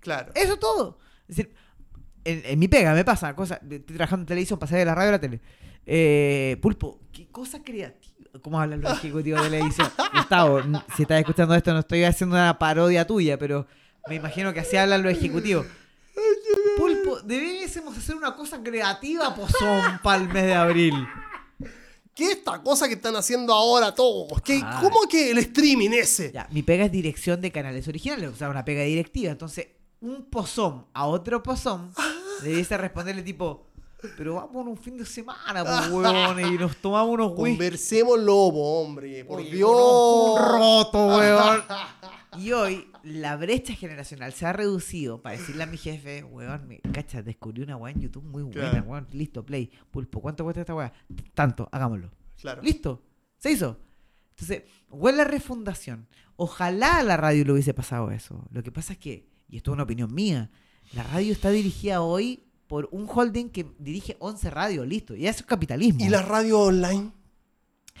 Claro. 0.00 0.32
Eso 0.34 0.54
es 0.54 0.58
todo. 0.60 0.98
Es 1.28 1.36
decir, 1.36 1.54
en, 2.24 2.42
en 2.44 2.58
mi 2.58 2.68
pega 2.68 2.92
me 2.94 3.04
pasa, 3.04 3.34
cosa, 3.36 3.54
estoy 3.62 3.80
trabajando 3.96 4.22
en 4.22 4.26
televisión, 4.26 4.58
pasé 4.58 4.76
de 4.76 4.84
la 4.84 4.94
radio 4.94 5.10
a 5.10 5.12
la 5.12 5.20
tele. 5.20 5.40
Eh, 5.86 6.56
Pulpo, 6.60 7.00
qué 7.12 7.28
cosa 7.28 7.62
creativa. 7.62 8.14
¿Cómo 8.42 8.60
hablan 8.60 8.80
los 8.80 8.92
ejecutivos 8.98 9.42
de 9.42 9.50
televisión? 9.50 9.88
Gustavo, 10.14 10.60
n- 10.60 10.82
si 10.96 11.02
estás 11.02 11.18
escuchando 11.20 11.54
esto, 11.54 11.72
no 11.72 11.80
estoy 11.80 12.04
haciendo 12.04 12.36
una 12.36 12.58
parodia 12.58 13.06
tuya, 13.06 13.38
pero 13.38 13.66
me 14.08 14.14
imagino 14.16 14.52
que 14.52 14.60
así 14.60 14.76
hablan 14.76 15.02
los 15.02 15.12
ejecutivos. 15.12 15.66
Pulpo, 16.76 17.20
debiésemos 17.20 17.96
hacer 17.96 18.14
una 18.16 18.34
cosa 18.34 18.62
creativa, 18.62 19.34
pozón, 19.34 19.98
para 20.02 20.22
el 20.22 20.28
mes 20.28 20.44
de 20.44 20.54
abril. 20.54 20.94
¿Qué 22.14 22.24
es 22.24 22.30
esta 22.38 22.62
cosa 22.62 22.86
que 22.88 22.94
están 22.94 23.16
haciendo 23.16 23.52
ahora 23.54 23.94
todos? 23.94 24.40
¿Qué, 24.42 24.60
Ah. 24.62 24.78
¿Cómo 24.82 25.00
que 25.08 25.30
el 25.30 25.38
streaming 25.38 25.90
ese? 25.90 26.30
Ya, 26.32 26.46
mi 26.50 26.62
pega 26.62 26.84
es 26.84 26.92
dirección 26.92 27.40
de 27.40 27.50
canales 27.50 27.86
originales, 27.88 28.28
o 28.30 28.36
sea, 28.36 28.48
una 28.50 28.64
pega 28.64 28.82
directiva. 28.82 29.30
Entonces, 29.32 29.68
un 30.00 30.24
pozón 30.24 30.86
a 30.94 31.06
otro 31.06 31.42
pozón 31.42 31.92
debiese 32.42 32.76
responderle 32.78 33.22
tipo, 33.22 33.66
pero 34.16 34.36
vamos 34.36 34.66
un 34.66 34.76
fin 34.78 34.96
de 34.96 35.04
semana, 35.04 35.62
pues, 35.64 35.88
weón, 35.92 36.40
y 36.54 36.58
nos 36.58 36.76
tomamos 36.78 37.10
unos 37.14 37.32
whisky. 37.36 37.56
Conversemos 37.56 38.18
lobo, 38.18 38.80
hombre. 38.82 39.24
Por 39.24 39.40
Oye, 39.40 39.50
Dios. 39.50 39.70
un 39.70 40.38
roto, 40.38 41.06
weón. 41.06 41.62
Y 42.38 42.52
hoy 42.52 42.86
la 43.02 43.36
brecha 43.36 43.74
generacional 43.74 44.32
se 44.32 44.46
ha 44.46 44.52
reducido 44.52 45.20
para 45.20 45.36
decirle 45.36 45.64
a 45.64 45.66
mi 45.66 45.76
jefe, 45.76 46.22
weón, 46.22 46.68
me, 46.68 46.78
cacha, 46.78 47.22
descubrí 47.22 47.62
una 47.62 47.76
weá 47.76 47.92
en 47.92 48.02
YouTube 48.02 48.22
muy 48.22 48.44
buena, 48.44 48.70
Claro. 48.70 48.86
weón, 48.86 49.08
listo, 49.10 49.44
play, 49.44 49.68
pulpo, 49.90 50.20
¿cuánto 50.22 50.44
cuesta 50.44 50.60
esta 50.60 50.74
weá? 50.74 50.92
Tanto, 51.34 51.68
hagámoslo. 51.72 52.12
Claro. 52.40 52.62
Listo, 52.62 53.02
se 53.36 53.50
hizo. 53.50 53.78
Entonces, 54.30 54.62
huele 54.90 55.18
la 55.18 55.24
refundación. 55.24 56.06
Ojalá 56.36 56.98
a 56.98 57.02
la 57.02 57.16
radio 57.16 57.44
le 57.44 57.52
hubiese 57.52 57.74
pasado 57.74 58.12
eso. 58.12 58.46
Lo 58.52 58.62
que 58.62 58.70
pasa 58.70 58.92
es 58.92 59.00
que, 59.00 59.28
y 59.50 59.56
esto 59.56 59.70
es 59.70 59.74
una 59.74 59.82
opinión 59.82 60.14
mía, 60.14 60.50
la 60.92 61.02
radio 61.02 61.32
está 61.32 61.50
dirigida 61.50 62.02
hoy 62.02 62.44
por 62.66 62.88
un 62.92 63.08
holding 63.12 63.50
que 63.50 63.66
dirige 63.78 64.16
11 64.20 64.50
radios, 64.50 64.86
listo. 64.86 65.14
Y 65.16 65.26
eso 65.26 65.40
es 65.40 65.46
capitalismo. 65.46 66.04
¿Y 66.04 66.08
la 66.08 66.22
radio 66.22 66.60
online? 66.60 67.10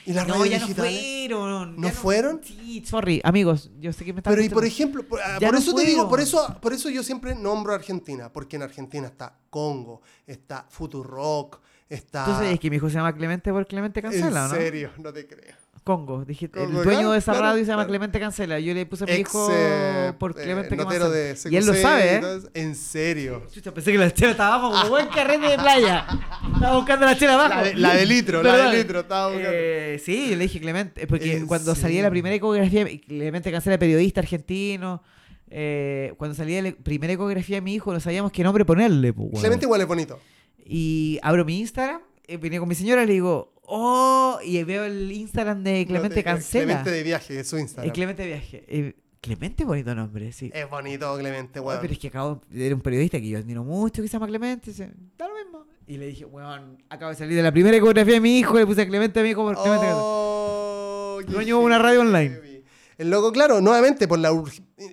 ¿Y 0.06 0.12
las 0.12 0.26
no, 0.26 0.34
radios 0.34 0.50
ya 0.50 0.58
no 0.60 0.66
digitales? 0.66 1.00
fueron. 1.00 1.76
¿No 1.76 1.88
ya 1.88 1.94
fueron? 1.94 2.40
Sí, 2.42 2.82
sorry, 2.86 3.20
amigos. 3.24 3.70
Yo 3.78 3.92
sé 3.92 4.04
que 4.04 4.12
me 4.12 4.20
están 4.20 4.32
Pero 4.32 4.44
y 4.44 4.48
por 4.48 4.64
ejemplo, 4.64 5.02
por, 5.02 5.20
ah, 5.20 5.38
por 5.40 5.52
no 5.52 5.58
eso 5.58 5.74
te 5.74 5.84
digo, 5.84 6.08
por 6.08 6.20
eso, 6.20 6.56
por 6.60 6.72
eso 6.72 6.88
yo 6.88 7.02
siempre 7.02 7.34
nombro 7.34 7.72
a 7.72 7.76
Argentina, 7.76 8.32
porque 8.32 8.56
en 8.56 8.62
Argentina 8.62 9.06
está 9.08 9.38
Congo, 9.50 10.02
está 10.26 10.66
Futurock, 10.70 11.60
está. 11.88 12.24
¿Tú 12.24 12.30
sabes 12.30 12.58
que 12.60 12.70
mi 12.70 12.76
hijo 12.76 12.88
se 12.88 12.94
llama 12.94 13.14
Clemente 13.14 13.52
por 13.52 13.66
Clemente 13.66 14.00
Cancela, 14.00 14.44
en 14.44 14.50
¿no? 14.50 14.54
serio, 14.54 14.90
no 14.98 15.12
te 15.12 15.26
creo. 15.26 15.56
Congo. 15.84 16.24
Dije, 16.24 16.50
Congo, 16.50 16.66
el 16.66 16.72
dueño 16.72 16.90
claro, 16.90 17.12
de 17.12 17.18
esa 17.18 17.32
claro, 17.32 17.46
radio 17.46 17.64
se 17.64 17.68
llama 17.70 17.82
claro. 17.82 17.88
Clemente 17.88 18.20
Cancela. 18.20 18.60
Yo 18.60 18.74
le 18.74 18.86
puse 18.86 19.04
a 19.04 19.06
mi 19.06 19.12
Ex, 19.14 19.20
hijo 19.20 19.48
eh, 19.52 20.12
por 20.18 20.32
eh, 20.32 20.42
Clemente 20.42 20.76
notero 20.76 21.10
Cancela. 21.10 21.34
de 21.44 21.50
y 21.50 21.56
él 21.56 21.66
lo 21.66 21.74
sabe, 21.74 22.16
¿eh? 22.16 22.20
En 22.54 22.74
serio. 22.74 23.42
Chucha, 23.52 23.72
pensé 23.72 23.92
que 23.92 23.98
la 23.98 24.12
chela 24.12 24.32
estaba 24.32 24.54
abajo 24.56 24.72
como 24.72 24.88
buen 24.90 25.08
carrete 25.08 25.48
de 25.48 25.58
playa. 25.58 26.06
Estaba 26.54 26.76
buscando 26.76 27.06
la 27.06 27.16
chela 27.16 27.34
abajo. 27.34 27.54
La 27.54 27.62
de, 27.62 27.74
la 27.74 27.94
de 27.94 28.06
litro, 28.06 28.42
la 28.42 28.70
de 28.70 28.76
litro, 28.78 29.00
estaba 29.00 29.26
buscando. 29.28 29.50
Eh, 29.52 30.00
sí, 30.04 30.30
yo 30.30 30.36
le 30.36 30.42
dije 30.44 30.60
Clemente, 30.60 31.06
porque 31.06 31.36
¿En 31.36 31.46
cuando 31.46 31.74
salía 31.74 32.02
la 32.02 32.10
primera 32.10 32.34
ecografía, 32.34 32.86
Clemente 33.06 33.50
Cancela, 33.50 33.78
periodista 33.78 34.20
argentino, 34.20 35.02
eh, 35.50 36.14
cuando 36.16 36.36
salía 36.36 36.62
la 36.62 36.72
primera 36.72 37.12
ecografía 37.12 37.56
de 37.56 37.60
mi 37.62 37.74
hijo, 37.74 37.92
no 37.92 38.00
sabíamos 38.00 38.30
qué 38.32 38.44
nombre 38.44 38.64
ponerle. 38.64 39.12
pues. 39.12 39.40
Clemente 39.40 39.66
igual 39.66 39.80
es 39.80 39.86
bonito. 39.88 40.18
Y 40.64 41.18
abro 41.22 41.44
mi 41.44 41.58
Instagram, 41.58 42.00
eh, 42.28 42.36
venía 42.36 42.60
con 42.60 42.68
mi 42.68 42.76
señora 42.76 43.02
y 43.02 43.06
le 43.06 43.14
digo, 43.14 43.52
oh, 43.70 44.38
y 44.44 44.62
veo 44.64 44.84
el 44.84 45.10
Instagram 45.12 45.62
de 45.62 45.86
Clemente 45.86 46.16
No. 46.16 46.24
Cancela. 46.24 46.64
Clemente 46.64 46.90
de 46.90 47.02
viaje, 47.02 47.40
es 47.40 47.48
su 47.48 47.58
Instagram. 47.58 47.92
Clemente 47.92 48.26
Viaje. 48.26 48.64
Eh, 48.68 48.94
Clemente, 49.20 49.64
bonito 49.64 49.94
nombre, 49.94 50.32
sí. 50.32 50.50
Es 50.54 50.68
bonito, 50.70 51.16
Clemente, 51.18 51.58
Ay, 51.58 51.64
weón. 51.64 51.78
pero 51.82 51.92
es 51.92 51.98
que 51.98 52.08
acabo 52.08 52.40
de 52.48 52.72
un 52.72 52.80
periodista 52.80 53.20
que 53.20 53.28
yo 53.28 53.38
admiro 53.38 53.62
mucho 53.64 54.00
que 54.02 54.08
se 54.08 54.12
llama 54.12 54.26
Clemente. 54.26 54.70
dice, 54.70 54.90
da 55.18 55.28
lo 55.28 55.34
mismo. 55.34 55.66
Y 55.86 55.96
le 55.98 56.06
dije, 56.06 56.24
weón, 56.24 56.82
acabo 56.88 57.10
de 57.10 57.16
salir 57.16 57.36
de 57.36 57.42
la 57.42 57.52
primera 57.52 57.76
ecografía 57.76 58.14
de 58.14 58.20
mi 58.20 58.38
hijo, 58.38 58.58
le 58.58 58.64
puse 58.66 58.82
a 58.82 58.86
Clemente 58.86 59.20
a 59.20 59.22
mi 59.22 59.30
hijo 59.30 59.42
por 59.42 59.54
Clemente 59.56 59.86
Cancela. 59.86 60.00
Oh, 60.02 61.20
Dueño 61.26 61.58
de 61.58 61.64
una 61.64 61.78
radio 61.78 62.00
online. 62.00 62.62
El 62.96 63.10
loco, 63.10 63.32
claro, 63.32 63.60
nuevamente, 63.60 64.06
por 64.08 64.18
la 64.18 64.30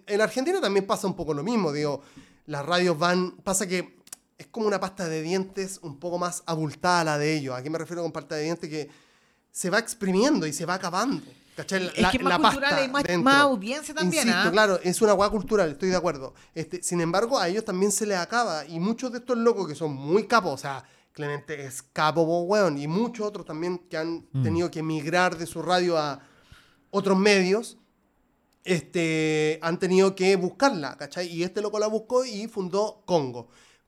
en 0.07 0.21
Argentina 0.21 0.59
también 0.61 0.85
pasa 0.85 1.07
un 1.07 1.15
poco 1.15 1.33
lo 1.33 1.43
mismo, 1.43 1.71
digo, 1.71 2.01
las 2.45 2.65
radios 2.65 2.97
van, 2.97 3.31
pasa 3.43 3.67
que 3.67 3.96
es 4.37 4.47
como 4.47 4.67
una 4.67 4.79
pasta 4.79 5.07
de 5.07 5.21
dientes 5.21 5.79
un 5.81 5.99
poco 5.99 6.17
más 6.17 6.43
abultada 6.45 7.01
a 7.01 7.03
la 7.03 7.17
de 7.17 7.35
ellos. 7.37 7.55
¿A 7.55 7.63
qué 7.63 7.69
me 7.69 7.77
refiero 7.77 8.03
con 8.03 8.11
pasta 8.11 8.35
de 8.35 8.43
dientes? 8.43 8.69
Que 8.69 8.89
se 9.51 9.69
va 9.69 9.79
exprimiendo 9.79 10.45
y 10.45 10.53
se 10.53 10.65
va 10.65 10.75
acabando. 10.75 11.23
¿Cachai? 11.55 11.87
Es 11.95 12.07
que 12.11 12.17
es 12.17 12.23
más 12.23 12.37
cultural 12.39 12.85
y 12.85 12.87
más- 12.87 13.03
más 13.17 13.41
audiencia 13.41 13.95
también, 13.95 14.27
Insisto, 14.27 14.49
¿ah? 14.49 14.51
claro, 14.51 14.79
es 14.83 15.01
una 15.01 15.15
hueá 15.15 15.27
cultural, 15.31 15.71
estoy 15.71 15.89
de 15.89 15.95
acuerdo. 15.95 16.35
Este, 16.53 16.83
sin 16.83 17.01
embargo, 17.01 17.39
a 17.39 17.47
ellos 17.47 17.65
también 17.65 17.91
se 17.91 18.05
les 18.05 18.17
acaba. 18.19 18.63
Y 18.67 18.79
muchos 18.79 19.11
de 19.11 19.17
estos 19.17 19.35
locos 19.39 19.67
que 19.67 19.73
son 19.73 19.93
muy 19.95 20.27
capos, 20.27 20.53
o 20.53 20.57
sea, 20.57 20.83
Clemente 21.13 21.65
es 21.65 21.81
capo, 21.81 22.27
po, 22.27 22.41
weón, 22.41 22.77
y 22.77 22.87
muchos 22.87 23.25
otros 23.25 23.43
también 23.43 23.79
que 23.89 23.97
han 23.97 24.27
Mm. 24.33 24.43
tenido 24.43 24.69
que 24.69 24.83
migrar 24.83 25.35
de 25.35 25.47
su 25.47 25.63
radio 25.63 25.97
a 25.97 26.19
otros 26.91 27.17
medios, 27.17 27.79
este, 28.63 29.57
han 29.63 29.79
tenido 29.79 30.13
que 30.15 30.35
buscarla, 30.35 30.95
¿cachai? 30.97 31.27
Y 31.27 31.41
este 31.43 31.61
loco 31.61 31.79
la 31.79 31.87
buscó 31.87 32.23
y 32.25 32.47
fundó 32.47 33.01
Congo. 33.05 33.47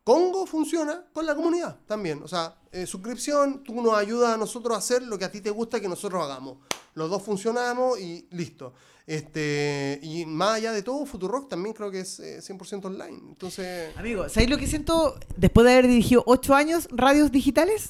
Congo 0.09 0.47
funciona 0.47 1.05
con 1.13 1.23
la 1.23 1.35
comunidad 1.35 1.77
también. 1.85 2.23
O 2.23 2.27
sea, 2.27 2.55
eh, 2.71 2.87
suscripción, 2.87 3.63
tú 3.63 3.79
nos 3.79 3.93
ayudas 3.93 4.33
a 4.33 4.37
nosotros 4.37 4.73
a 4.73 4.79
hacer 4.79 5.03
lo 5.03 5.19
que 5.19 5.25
a 5.25 5.31
ti 5.31 5.39
te 5.39 5.51
gusta 5.51 5.79
que 5.79 5.87
nosotros 5.87 6.23
hagamos. 6.23 6.57
Los 6.95 7.11
dos 7.11 7.21
funcionamos 7.21 7.99
y 7.99 8.27
listo. 8.31 8.73
Este, 9.05 9.99
y 10.01 10.25
más 10.25 10.55
allá 10.55 10.71
de 10.71 10.81
todo, 10.81 11.05
Futurock 11.05 11.47
también 11.47 11.75
creo 11.75 11.91
que 11.91 11.99
es 11.99 12.19
eh, 12.21 12.39
100% 12.39 12.85
online. 12.85 13.19
Entonces, 13.29 13.95
Amigo, 13.95 14.27
¿sabéis 14.29 14.49
lo 14.49 14.57
que 14.57 14.65
siento 14.65 15.15
después 15.37 15.65
de 15.65 15.73
haber 15.73 15.87
dirigido 15.87 16.23
ocho 16.25 16.55
años 16.55 16.87
radios 16.91 17.31
digitales? 17.31 17.89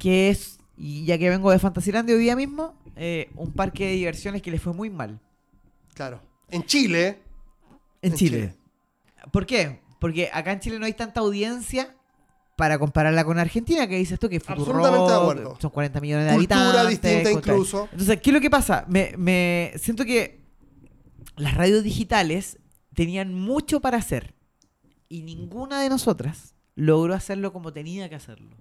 Que 0.00 0.30
es, 0.30 0.58
y 0.76 1.04
ya 1.04 1.16
que 1.16 1.30
vengo 1.30 1.52
de 1.52 1.60
Fantasyland 1.60 2.10
hoy 2.10 2.18
día 2.18 2.34
mismo, 2.34 2.74
eh, 2.96 3.30
un 3.36 3.52
parque 3.52 3.86
de 3.86 3.92
diversiones 3.92 4.42
que 4.42 4.50
le 4.50 4.58
fue 4.58 4.72
muy 4.72 4.90
mal 4.90 5.20
claro. 5.94 6.20
En 6.48 6.64
Chile, 6.64 7.22
en, 8.02 8.10
En 8.10 8.18
Chile. 8.18 8.36
Chile. 8.38 8.56
¿Por 9.30 9.46
qué? 9.46 9.78
Porque 10.00 10.30
acá 10.32 10.52
en 10.52 10.60
Chile 10.60 10.78
no 10.78 10.86
hay 10.86 10.94
tanta 10.94 11.20
audiencia 11.20 11.94
para 12.56 12.78
compararla 12.78 13.24
con 13.24 13.38
Argentina, 13.38 13.86
que 13.86 13.96
dices 13.96 14.18
tú 14.18 14.28
que 14.28 14.36
Absolutamente 14.44 15.12
de 15.12 15.18
acuerdo. 15.18 15.56
son 15.60 15.70
40 15.70 16.00
millones 16.00 16.26
de 16.26 16.36
Cultura 16.36 16.80
habitantes. 16.80 16.88
distinta 17.02 17.30
incluso. 17.30 17.88
Entonces, 17.92 18.20
¿qué 18.20 18.30
es 18.30 18.34
lo 18.34 18.40
que 18.40 18.50
pasa? 18.50 18.84
Me, 18.88 19.14
me 19.16 19.72
siento 19.76 20.04
que 20.04 20.40
las 21.36 21.54
radios 21.54 21.82
digitales 21.82 22.58
tenían 22.94 23.32
mucho 23.34 23.80
para 23.80 23.96
hacer 23.98 24.34
y 25.08 25.22
ninguna 25.22 25.80
de 25.80 25.88
nosotras 25.88 26.54
logró 26.74 27.14
hacerlo 27.14 27.52
como 27.52 27.72
tenía 27.72 28.08
que 28.08 28.14
hacerlo. 28.14 28.56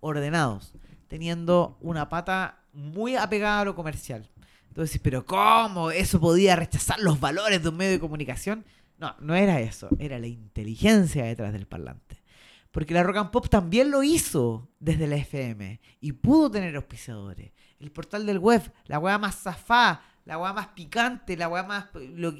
Ordenados, 0.00 0.74
teniendo 1.06 1.78
una 1.80 2.08
pata 2.08 2.60
muy 2.72 3.16
apegada 3.16 3.60
a 3.60 3.64
lo 3.64 3.74
comercial. 3.74 4.28
Entonces, 4.68 5.00
pero 5.02 5.24
¿cómo? 5.26 5.90
¿Eso 5.90 6.20
podía 6.20 6.54
rechazar 6.54 7.00
los 7.00 7.18
valores 7.18 7.62
de 7.62 7.68
un 7.70 7.76
medio 7.76 7.92
de 7.92 8.00
comunicación? 8.00 8.64
No, 8.98 9.14
no 9.20 9.34
era 9.34 9.60
eso, 9.60 9.88
era 9.98 10.18
la 10.18 10.26
inteligencia 10.26 11.24
detrás 11.24 11.52
del 11.52 11.66
parlante. 11.66 12.22
Porque 12.70 12.94
la 12.94 13.02
rock 13.02 13.16
and 13.16 13.30
pop 13.30 13.48
también 13.48 13.90
lo 13.90 14.02
hizo 14.02 14.68
desde 14.78 15.06
la 15.06 15.16
FM 15.16 15.80
y 16.00 16.12
pudo 16.12 16.50
tener 16.50 16.76
auspiciadores. 16.76 17.52
El 17.80 17.90
portal 17.90 18.26
del 18.26 18.38
web, 18.38 18.60
la 18.86 18.98
weá 18.98 19.18
más 19.18 19.36
zafá, 19.36 20.02
la 20.24 20.36
weá 20.36 20.52
más 20.52 20.68
picante, 20.68 21.36
la 21.36 21.48
weá 21.48 21.62
más. 21.62 21.86
lo- 21.94 22.34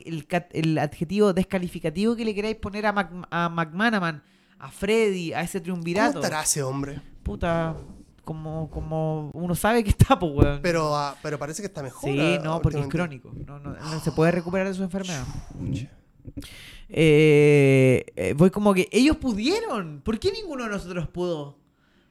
el, 0.52 0.78
adjetivo 0.78 1.32
descalificativo 1.32 2.14
que 2.14 2.24
le 2.24 2.34
queráis 2.34 2.56
poner 2.56 2.86
a, 2.86 2.92
Mac, 2.92 3.10
a 3.30 3.48
McManaman, 3.48 4.22
a 4.58 4.70
Freddy, 4.70 5.32
a 5.32 5.40
ese 5.40 5.58
¿Cómo 5.58 5.64
triunvirato. 5.64 6.18
estará 6.20 6.42
ese 6.42 6.62
hombre? 6.62 7.00
Puta, 7.22 7.74
como, 8.24 8.68
como 8.68 9.30
uno 9.32 9.54
sabe 9.54 9.82
que 9.82 9.90
está, 9.90 10.18
pues, 10.18 10.32
weón. 10.34 10.60
Pero, 10.60 10.94
ah, 10.94 11.16
pero 11.22 11.38
parece 11.38 11.62
que 11.62 11.66
está 11.66 11.82
mejor. 11.82 12.10
Sí, 12.10 12.20
ah, 12.20 12.40
no, 12.44 12.60
porque 12.60 12.80
es 12.80 12.88
crónico. 12.88 13.32
No, 13.46 13.58
no, 13.58 13.74
no 13.74 14.00
se 14.00 14.12
puede 14.12 14.32
recuperar 14.32 14.66
de 14.68 14.74
su 14.74 14.82
enfermedad. 14.82 15.24
Pucha. 15.58 15.90
Eh, 16.88 18.04
eh, 18.16 18.34
voy 18.36 18.50
como 18.50 18.74
que 18.74 18.88
ellos 18.92 19.16
pudieron. 19.16 20.00
¿Por 20.04 20.18
qué 20.18 20.32
ninguno 20.32 20.64
de 20.64 20.70
nosotros 20.70 21.08
pudo? 21.08 21.56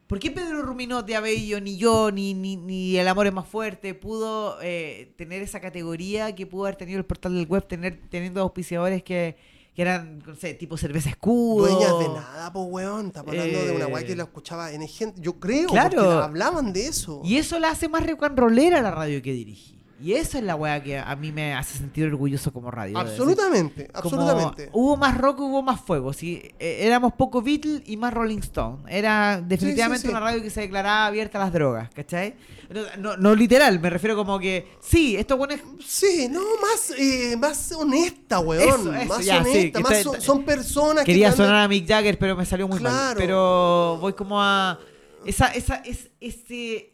¿Por 0.07 0.19
qué 0.19 0.31
Pedro 0.31 0.61
Ruminote, 0.61 1.15
Abello, 1.15 1.59
ni 1.59 1.75
yo, 1.77 2.11
ni, 2.11 2.33
ni, 2.33 2.55
ni 2.55 2.95
El 2.97 3.07
Amor 3.09 3.27
es 3.27 3.33
más 3.33 3.45
fuerte 3.47 3.93
pudo 3.93 4.57
eh, 4.61 5.11
tener 5.17 5.41
esa 5.41 5.59
categoría 5.59 6.33
que 6.33 6.45
pudo 6.47 6.63
haber 6.65 6.77
tenido 6.77 6.97
el 6.97 7.05
portal 7.05 7.35
del 7.35 7.45
web, 7.45 7.67
tener, 7.67 7.99
teniendo 8.09 8.39
auspiciadores 8.41 9.03
que, 9.03 9.35
que 9.75 9.81
eran, 9.81 10.19
no 10.25 10.33
sé, 10.35 10.53
tipo 10.53 10.77
cerveza 10.77 11.09
escudo? 11.09 11.67
Dueñas 11.67 11.99
de 11.99 12.07
nada, 12.07 12.53
pues, 12.53 12.65
weón. 12.69 13.07
Está 13.07 13.19
hablando 13.19 13.65
de 13.65 13.71
una 13.73 13.87
weá 13.87 14.05
que 14.05 14.15
la 14.15 14.23
escuchaba 14.23 14.71
en 14.71 14.87
gente. 14.87 15.19
Yo 15.21 15.33
creo, 15.41 15.67
Claro. 15.67 16.09
hablaban 16.23 16.71
de 16.71 16.87
eso. 16.87 17.21
Y 17.25 17.35
eso 17.35 17.59
la 17.59 17.71
hace 17.71 17.89
más 17.89 18.05
rock'n'rollera 18.07 18.81
la 18.81 18.91
radio 18.91 19.21
que 19.21 19.33
dirigí. 19.33 19.76
Y 19.99 20.13
esa 20.13 20.37
es 20.37 20.43
la 20.43 20.55
weá 20.55 20.83
que 20.83 20.99
a 20.99 21.15
mí 21.15 21.31
me 21.31 21.55
hace 21.55 21.77
sentir 21.79 22.05
orgulloso 22.05 22.53
como 22.53 22.69
radio. 22.69 22.99
decir, 22.99 23.09
Absolutamente, 23.11 23.87
como 23.87 24.21
absolutamente. 24.21 24.69
hubo 24.71 24.95
más 24.95 25.17
rock, 25.17 25.39
hubo 25.39 25.63
más 25.63 25.81
fuego. 25.81 26.13
¿sí? 26.13 26.39
Eh, 26.59 26.77
éramos 26.81 27.13
poco 27.13 27.41
Beatles 27.41 27.81
y 27.85 27.97
más 27.97 28.13
Rolling 28.13 28.37
Stone. 28.39 28.83
Era 28.87 29.41
definitivamente 29.41 30.03
sí. 30.03 30.09
una 30.09 30.19
radio 30.19 30.41
que 30.43 30.51
se 30.51 30.61
declaraba 30.61 31.07
abierta 31.07 31.39
a 31.41 31.45
las 31.45 31.53
drogas, 31.53 31.89
¿cachai? 31.95 32.35
No, 32.69 32.81
no- 32.99 33.17
no 33.17 33.33
literal, 33.33 33.79
me 33.79 33.89
refiero 33.89 34.15
como 34.15 34.37
que, 34.37 34.67
sí, 34.81 35.15
esto 35.15 35.35
bueno 35.37 35.53
es... 35.55 35.61
Sí, 35.85 36.27
no, 36.29 36.41
más, 36.61 36.93
eh, 36.97 37.35
más 37.37 37.71
honesta, 37.71 38.39
weón. 38.39 38.67
Eso, 38.67 38.93
eso, 38.93 39.05
más 39.15 39.25
ya, 39.25 39.39
honesta. 39.41 39.79
más 39.79 40.03
son, 40.21 40.43
personas 40.43 41.05
Quería 41.05 41.29
que. 41.29 41.33
andan- 41.33 41.47
sonar 41.47 41.63
a 41.63 41.67
Mick 41.67 41.87
Jagger, 41.87 42.19
pero 42.19 42.35
me 42.35 42.45
salió 42.45 42.67
muy 42.67 42.79
mal. 42.79 42.91
Claro. 42.91 43.17
Pero 43.19 43.97
voy 43.99 44.13
como 44.13 44.39
a... 44.41 44.77
Esa, 45.25 45.47
esa, 45.47 45.77
es, 45.77 46.09
ese... 46.19 46.91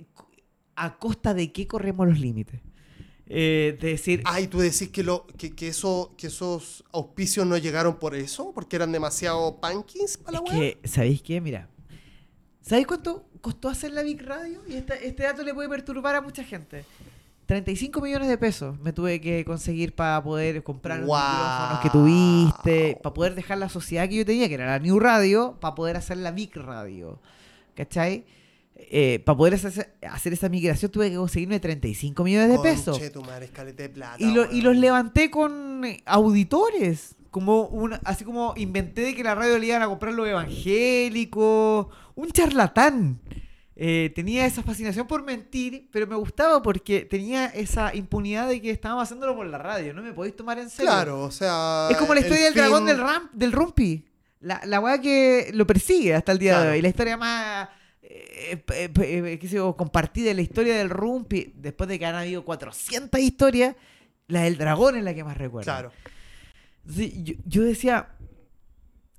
¿A 0.75 0.97
costa 0.97 1.33
de 1.33 1.51
qué 1.51 1.67
corremos 1.67 2.07
los 2.07 2.19
límites? 2.19 2.61
Eh, 3.35 3.77
de 3.81 3.87
decir, 3.89 4.21
Ay, 4.25 4.45
tú 4.47 4.59
decís 4.59 4.89
que, 4.89 5.01
lo, 5.03 5.25
que, 5.37 5.55
que, 5.55 5.67
eso, 5.69 6.13
que 6.17 6.27
esos 6.27 6.83
auspicios 6.91 7.47
no 7.47 7.57
llegaron 7.57 7.95
por 7.97 8.15
eso, 8.15 8.51
porque 8.53 8.75
eran 8.75 8.91
demasiado 8.91 9.59
punkins 9.59 10.17
para 10.17 10.39
la 10.39 10.43
Es 10.45 10.51
weá. 10.51 10.59
que, 10.81 10.87
¿sabéis 10.87 11.21
qué? 11.23 11.41
Mira, 11.41 11.67
¿sabéis 12.61 12.85
cuánto 12.87 13.25
costó 13.41 13.69
hacer 13.69 13.91
la 13.91 14.03
Big 14.03 14.21
Radio? 14.21 14.61
Y 14.67 14.75
esta- 14.75 14.95
este 14.95 15.23
dato 15.23 15.43
le 15.43 15.53
puede 15.53 15.67
perturbar 15.67 16.15
a 16.15 16.21
mucha 16.21 16.43
gente. 16.43 16.85
35 17.45 17.99
millones 18.01 18.29
de 18.29 18.37
pesos 18.37 18.79
me 18.79 18.93
tuve 18.93 19.19
que 19.19 19.43
conseguir 19.43 19.93
para 19.93 20.23
poder 20.23 20.63
comprar 20.63 20.99
los 20.99 21.07
micrófonos 21.09 21.79
que 21.81 21.89
tuviste, 21.89 22.99
para 23.03 23.13
poder 23.13 23.35
dejar 23.35 23.57
la 23.57 23.67
sociedad 23.67 24.07
que 24.07 24.15
yo 24.15 24.25
tenía, 24.25 24.47
que 24.47 24.53
era 24.53 24.65
la 24.67 24.79
New 24.79 24.97
Radio, 24.99 25.57
para 25.59 25.75
poder 25.75 25.97
hacer 25.97 26.17
la 26.17 26.31
Big 26.31 26.55
Radio. 26.55 27.19
¿Cachai? 27.75 28.25
Para 29.25 29.37
poder 29.37 29.53
hacer, 29.55 29.95
hacer 30.09 30.33
esa 30.33 30.49
migración 30.49 30.91
tuve 30.91 31.09
que 31.09 31.15
conseguirme 31.17 31.59
35 31.59 32.23
millones 32.23 32.49
de 32.49 32.59
pesos. 32.59 32.97
Conche 32.97 33.09
tu 33.11 33.21
madre, 33.23 33.45
escalete 33.45 33.83
de 33.83 33.89
plata. 33.89 34.17
Y, 34.19 34.31
lo- 34.33 34.51
y 34.51 34.61
los 34.61 34.75
levanté 34.75 35.29
con 35.29 35.83
eh, 35.85 36.01
auditores. 36.05 37.15
Como 37.31 37.63
una, 37.65 37.99
así 38.05 38.23
como 38.23 38.53
inventé 38.57 39.01
de 39.01 39.15
que 39.15 39.23
la 39.23 39.33
radio 39.33 39.57
le 39.57 39.65
iban 39.65 39.81
a 39.81 39.87
comprar 39.87 40.13
los 40.13 40.27
evangélicos. 40.27 41.87
Un 42.15 42.31
charlatán. 42.31 43.19
Eh, 43.75 44.11
tenía 44.15 44.45
esa 44.45 44.61
fascinación 44.61 45.07
por 45.07 45.23
mentir, 45.23 45.89
pero 45.91 46.05
me 46.05 46.15
gustaba 46.15 46.61
porque 46.61 47.01
tenía 47.05 47.47
esa 47.47 47.93
impunidad 47.95 48.47
de 48.47 48.61
que 48.61 48.69
estábamos 48.69 49.03
haciéndolo 49.05 49.35
por 49.35 49.47
la 49.47 49.57
radio. 49.57 49.93
No 49.95 50.03
me 50.03 50.13
podéis 50.13 50.35
tomar 50.35 50.59
en 50.59 50.69
serio. 50.69 50.91
Claro, 50.91 51.21
o 51.23 51.31
sea. 51.31 51.87
Es 51.89 51.97
como 51.97 52.13
la 52.13 52.19
historia 52.19 52.45
del 52.45 52.53
dragón 52.53 52.85
del, 52.85 52.99
ram, 52.99 53.29
del 53.33 53.51
Rumpi. 53.51 54.05
La, 54.41 54.61
la 54.65 54.79
weá 54.79 54.99
que 55.01 55.49
lo 55.53 55.65
persigue 55.65 56.13
hasta 56.13 56.33
el 56.33 56.37
día 56.37 56.51
Claro. 56.51 56.65
de 56.69 56.75
hoy. 56.75 56.81
La 56.83 56.89
historia 56.89 57.17
más 57.17 57.69
eh, 58.03 58.63
eh, 58.73 58.91
eh, 59.01 59.37
qué 59.39 59.47
sé 59.47 59.55
yo, 59.55 59.75
compartida 59.75 60.27
de 60.29 60.33
la 60.35 60.41
historia 60.41 60.77
del 60.77 60.89
Rumpi, 60.89 61.53
después 61.55 61.87
de 61.89 61.97
que 61.99 62.05
han 62.05 62.15
habido 62.15 62.43
400 62.45 63.19
historias, 63.19 63.75
la 64.27 64.41
del 64.43 64.57
dragón 64.57 64.95
es 64.97 65.03
la 65.03 65.13
que 65.13 65.23
más 65.23 65.37
recuerdo. 65.37 65.65
Claro. 65.65 65.91
Entonces, 66.85 67.13
yo, 67.23 67.33
yo 67.45 67.63
decía, 67.63 68.09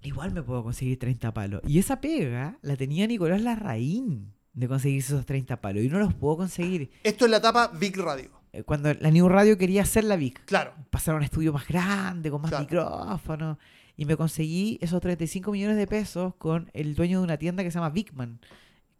igual 0.03 0.33
me 0.33 0.43
puedo 0.43 0.63
conseguir 0.63 0.99
30 0.99 1.33
palos. 1.33 1.63
Y 1.67 1.79
esa 1.79 2.01
pega 2.01 2.59
la 2.63 2.77
tenía 2.77 3.07
Nicolás 3.07 3.41
Larraín 3.43 4.33
de 4.53 4.69
conseguirse 4.69 5.15
esos 5.15 5.27
30 5.27 5.61
palos. 5.61 5.83
Y 5.83 5.89
no 5.89 5.99
los 5.99 6.15
puedo 6.15 6.37
conseguir. 6.37 6.91
Esto 7.03 7.25
es 7.25 7.31
la 7.31 7.39
etapa 7.39 7.69
Big 7.69 7.97
Radio. 7.97 8.31
Eh, 8.53 8.63
Cuando 8.63 8.93
la 8.95 9.11
New 9.11 9.29
Radio 9.29 9.57
quería 9.59 9.83
hacer 9.83 10.05
la 10.05 10.17
Vic 10.17 10.45
Claro. 10.45 10.75
pasar 10.91 11.15
a 11.15 11.19
un 11.19 11.25
estudio 11.25 11.53
más 11.53 11.67
grande, 11.67 12.31
con 12.31 12.41
más 12.43 12.51
Claro. 12.51 12.63
micrófonos. 12.65 13.59
Y 13.97 14.05
me 14.07 14.17
conseguí 14.17 14.79
esos 14.81 15.01
35 15.01 15.53
millones 15.53 15.77
de 15.77 15.87
pesos 15.87 16.35
con 16.37 16.71
el 16.75 16.95
dueño 16.95 17.19
de 17.21 17.25
una 17.25 17.37
tienda 17.39 17.63
que 17.63 17.71
se 17.71 17.77
llama 17.79 17.91
Bigman, 17.91 18.41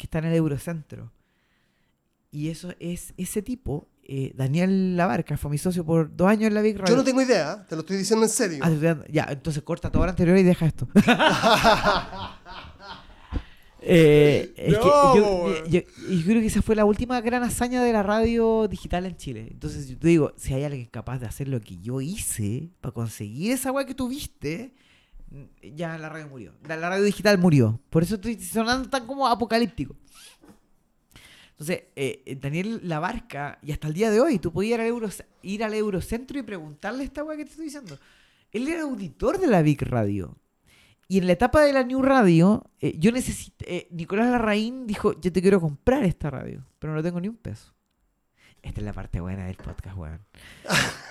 que 0.05 0.07
está 0.07 0.19
en 0.19 0.27
el 0.27 0.35
Eurocentro. 0.35 1.11
Y 2.31 2.49
eso 2.51 2.75
es 2.79 3.15
ese 3.17 3.41
tipo, 3.43 3.89
eh, 4.03 4.33
Daniel 4.37 4.97
Labarca, 4.97 5.37
fue 5.39 5.51
mi 5.51 5.57
socio 5.59 5.85
por 5.87 6.15
dos 6.15 6.29
años 6.29 6.49
en 6.49 6.55
la 6.55 6.61
Big 6.63 6.77
Radio. 6.77 6.93
Yo 6.93 6.97
no 6.99 7.05
tengo 7.05 7.23
idea, 7.23 7.65
te 7.67 7.75
lo 7.75 7.81
estoy 7.81 7.97
diciendo 7.97 8.25
en 8.27 8.31
serio. 8.31 8.59
Ah, 8.63 8.71
ya, 9.11 9.27
entonces 9.31 9.63
corta 9.63 9.91
todo 9.91 10.05
lo 10.05 10.11
anterior 10.11 10.37
y 10.37 10.43
deja 10.43 10.67
esto. 10.67 10.87
Eh, 13.87 14.55
es 14.57 14.73
No, 14.73 14.81
que 14.81 15.19
yo, 15.19 15.37
weón. 15.45 15.65
yo- 15.69 15.81
yo 15.81 16.25
creo 16.25 16.41
que 16.41 16.47
esa 16.47 16.63
fue 16.63 16.75
la 16.75 16.87
última 16.87 17.21
gran 17.21 17.43
hazaña 17.43 17.83
de 17.83 17.93
la 17.93 18.03
radio 18.03 18.67
digital 18.67 19.05
en 19.05 19.15
Chile. 19.17 19.49
Entonces, 19.51 19.89
yo 19.89 19.99
te 19.99 20.09
digo, 20.09 20.33
si 20.39 20.55
hay 20.55 20.65
alguien 20.65 20.87
capaz 20.87 21.19
de 21.19 21.27
hacer 21.27 21.49
lo 21.49 21.61
que 21.61 21.77
yo 21.79 22.01
hice 22.01 22.71
para 22.81 22.93
conseguir 22.95 23.53
esa 23.53 23.73
weá 23.73 23.85
que 23.85 23.95
tuviste, 23.95 24.75
ya 25.63 25.97
la 25.99 26.09
radio 26.09 26.29
murió. 26.29 26.53
La, 26.67 26.77
la 26.77 26.89
radio 26.91 27.05
digital 27.05 27.39
murió. 27.39 27.81
Por 27.91 28.03
eso 28.03 28.15
estoy 28.17 28.41
sonando 28.41 28.89
tan 28.89 29.07
como 29.07 29.27
apocalíptico. 29.29 29.97
Entonces, 31.53 31.85
eh, 31.95 32.37
Daniel 32.41 32.81
Labarca, 32.83 33.59
y 33.63 33.71
hasta 33.73 33.87
el 33.89 33.95
día 33.95 34.11
de 34.11 34.21
hoy, 34.21 34.39
tú 34.41 34.53
podías 34.53 34.75
ir 34.77 34.81
al, 34.81 34.87
Euro- 34.89 35.09
ir 35.43 35.63
al 35.65 35.75
Eurocentro 35.75 36.39
y 36.39 36.43
preguntarle 36.43 37.05
esta 37.05 37.23
weá 37.23 37.37
que 37.37 37.45
te 37.45 37.51
estoy 37.51 37.67
diciendo. 37.67 37.97
Él 38.51 38.67
era 38.69 38.83
auditor 38.83 39.39
de 39.39 39.47
la 39.47 39.63
Big 39.63 39.81
Radio. 39.83 40.37
Y 41.07 41.19
en 41.19 41.27
la 41.27 41.35
etapa 41.35 41.63
de 41.63 41.73
la 41.73 41.85
New 41.85 42.03
Radio, 42.03 42.65
eh, 42.81 42.95
yo 42.99 43.13
necesité. 43.13 43.77
eh, 43.77 43.89
Nicolás 43.93 44.31
Larraín 44.31 44.87
dijo: 44.87 45.21
Yo 45.21 45.31
te 45.33 45.43
quiero 45.43 45.61
comprar 45.61 46.03
esta 46.05 46.31
radio, 46.31 46.65
pero 46.79 46.95
no 46.95 47.03
tengo 47.03 47.21
ni 47.21 47.29
un 47.29 47.37
peso. 47.37 47.73
Esta 48.63 48.81
es 48.81 48.85
la 48.87 48.93
parte 48.95 49.21
buena 49.21 49.47
del 49.47 49.57
podcast, 49.57 49.97
weón. 49.97 50.21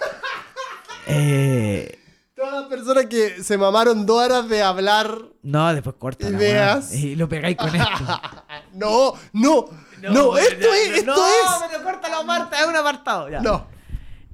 Eh, 1.06 2.00
Todas 2.44 2.60
las 2.60 2.70
personas 2.70 3.06
que 3.06 3.42
se 3.42 3.58
mamaron 3.58 4.06
dos 4.06 4.22
horas 4.26 4.50
de 4.50 4.62
hablar. 4.62 5.18
no, 5.44 5.74
después 5.74 5.96
corta. 5.98 6.28
Ideas. 6.28 6.94
Y 6.94 7.16
lo 7.16 7.30
pegáis 7.30 7.56
con 7.56 7.74
esto. 7.74 8.22
No, 8.74 9.14
no, 9.34 9.66
no, 10.02 10.36
esto 10.36 10.74
es, 10.74 10.98
esto 10.98 11.16
no, 11.16 11.28
es. 11.28 11.70
pero 11.72 11.84
córtalo 11.84 12.18
aparte, 12.18 12.56
es 12.60 12.66
un 12.66 12.76
apartado. 12.76 13.30
Ya. 13.30 13.40
No. 13.40 13.68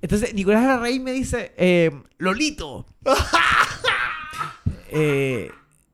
Entonces, 0.01 0.33
Nicolás 0.33 0.63
Larraín 0.63 1.03
me 1.03 1.11
dice, 1.11 1.53
eh, 1.57 1.91
Lolito. 2.17 2.85
Eh, 4.91 5.51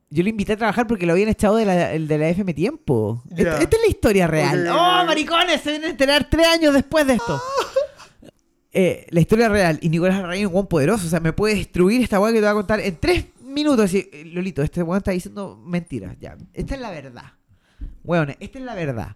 yo 0.10 0.24
lo 0.24 0.30
invité 0.30 0.54
a 0.54 0.58
trabajar 0.58 0.88
porque 0.88 1.06
lo 1.06 1.12
habían 1.12 1.28
echado 1.28 1.58
de 1.58 1.66
la, 1.66 1.92
el 1.92 2.08
de 2.08 2.18
la 2.18 2.30
FM 2.30 2.54
Tiempo. 2.54 3.22
Esta, 3.36 3.62
esta 3.62 3.76
es 3.76 3.82
la 3.82 3.90
historia 3.90 4.26
real. 4.26 4.68
Ok, 4.68 4.74
¡Oh, 4.74 5.06
maricones! 5.06 5.60
Se 5.62 5.72
vienen 5.72 5.90
a 5.90 5.92
enterar 5.92 6.30
tres 6.30 6.48
años 6.48 6.74
después 6.74 7.06
de 7.06 7.16
esto. 7.16 7.42
Eh, 8.77 9.07
la 9.10 9.22
historia 9.22 9.47
real. 9.47 9.80
Y 9.81 9.88
Nicolás 9.88 10.19
Larraín 10.19 10.41
es 10.41 10.47
un 10.47 10.53
buen 10.53 10.68
poderoso. 10.68 11.07
O 11.07 11.10
sea, 11.10 11.22
me 11.22 11.31
puede 11.31 11.56
destruir 11.56 12.02
esta 12.02 12.19
weá 12.19 12.34
que 12.34 12.39
te 12.39 12.45
voy 12.45 12.52
a 12.52 12.53
contar 12.53 12.80
en 12.81 12.97
tres 12.97 13.26
minutos. 13.41 13.85
Así, 13.85 14.10
eh, 14.11 14.26
Lolito, 14.26 14.61
este 14.61 14.84
weón 14.84 14.97
está 14.97 15.11
diciendo 15.11 15.57
mentiras. 15.65 16.18
Ya, 16.19 16.35
esta 16.53 16.76
es 16.76 16.81
la 16.81 16.91
verdad. 16.91 17.31
Weón, 18.03 18.35
esta 18.39 18.60
es 18.60 18.65
la 18.65 18.76
verdad. 18.76 19.15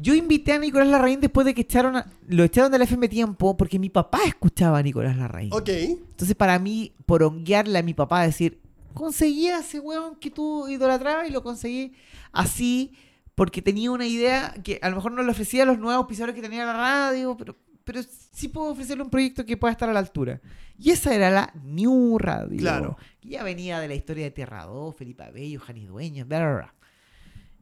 Yo 0.00 0.14
invité 0.14 0.52
a 0.52 0.58
Nicolás 0.58 0.88
Larraín 0.88 1.20
después 1.20 1.44
de 1.44 1.54
que 1.54 1.62
echaron 1.62 1.96
a- 1.96 2.06
lo 2.28 2.44
echaron 2.44 2.70
de 2.72 2.78
la 2.78 2.84
FM 2.84 3.08
Tiempo 3.08 3.56
porque 3.56 3.78
mi 3.78 3.90
papá 3.90 4.20
escuchaba 4.26 4.78
a 4.78 4.82
Nicolás 4.82 5.16
Larraín. 5.16 5.52
Ok. 5.52 5.68
Entonces, 5.68 6.34
para 6.36 6.58
mí, 6.58 6.94
poronguearle 7.04 7.78
a 7.78 7.82
mi 7.82 7.92
papá, 7.94 8.22
decir, 8.22 8.58
conseguí 8.94 9.48
a 9.48 9.58
ese 9.58 9.80
weón 9.80 10.16
que 10.16 10.30
tú 10.30 10.66
idolatrabas 10.68 11.28
y 11.28 11.32
lo 11.32 11.42
conseguí 11.42 11.92
así 12.32 12.92
porque 13.34 13.60
tenía 13.62 13.90
una 13.90 14.06
idea 14.06 14.54
que 14.64 14.78
a 14.82 14.88
lo 14.90 14.96
mejor 14.96 15.12
no 15.12 15.22
le 15.22 15.30
ofrecía 15.30 15.64
a 15.64 15.66
los 15.66 15.78
nuevos 15.78 16.06
pisadores 16.06 16.34
que 16.34 16.42
tenía 16.42 16.64
la 16.64 16.72
radio, 16.72 17.36
pero, 17.36 17.54
pero 17.88 18.02
sí 18.02 18.48
puedo 18.48 18.72
ofrecerle 18.72 19.02
un 19.02 19.08
proyecto 19.08 19.46
que 19.46 19.56
pueda 19.56 19.72
estar 19.72 19.88
a 19.88 19.94
la 19.94 19.98
altura. 19.98 20.42
Y 20.76 20.90
esa 20.90 21.14
era 21.14 21.30
la 21.30 21.50
New 21.64 22.18
Radio. 22.18 22.58
Claro. 22.58 22.98
Que 23.18 23.30
ya 23.30 23.42
venía 23.42 23.80
de 23.80 23.88
la 23.88 23.94
historia 23.94 24.24
de 24.24 24.30
Tierra 24.30 24.66
2, 24.66 24.94
Felipe 24.94 25.22
Abello, 25.22 25.58
Janis 25.58 25.88
Dueñas, 25.88 26.28
bla, 26.28 26.38
bla, 26.40 26.54
bla. 26.54 26.74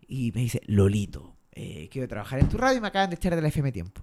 Y 0.09 0.33
me 0.35 0.41
dice, 0.41 0.61
Lolito, 0.67 1.37
eh, 1.53 1.89
quiero 1.93 2.09
trabajar 2.09 2.41
en 2.41 2.49
tu 2.49 2.59
radio 2.59 2.79
y 2.79 2.81
me 2.81 2.89
acaban 2.89 3.09
de 3.09 3.15
echar 3.15 3.37
de 3.37 3.41
la 3.41 3.47
FM 3.47 3.71
Tiempo. 3.71 4.03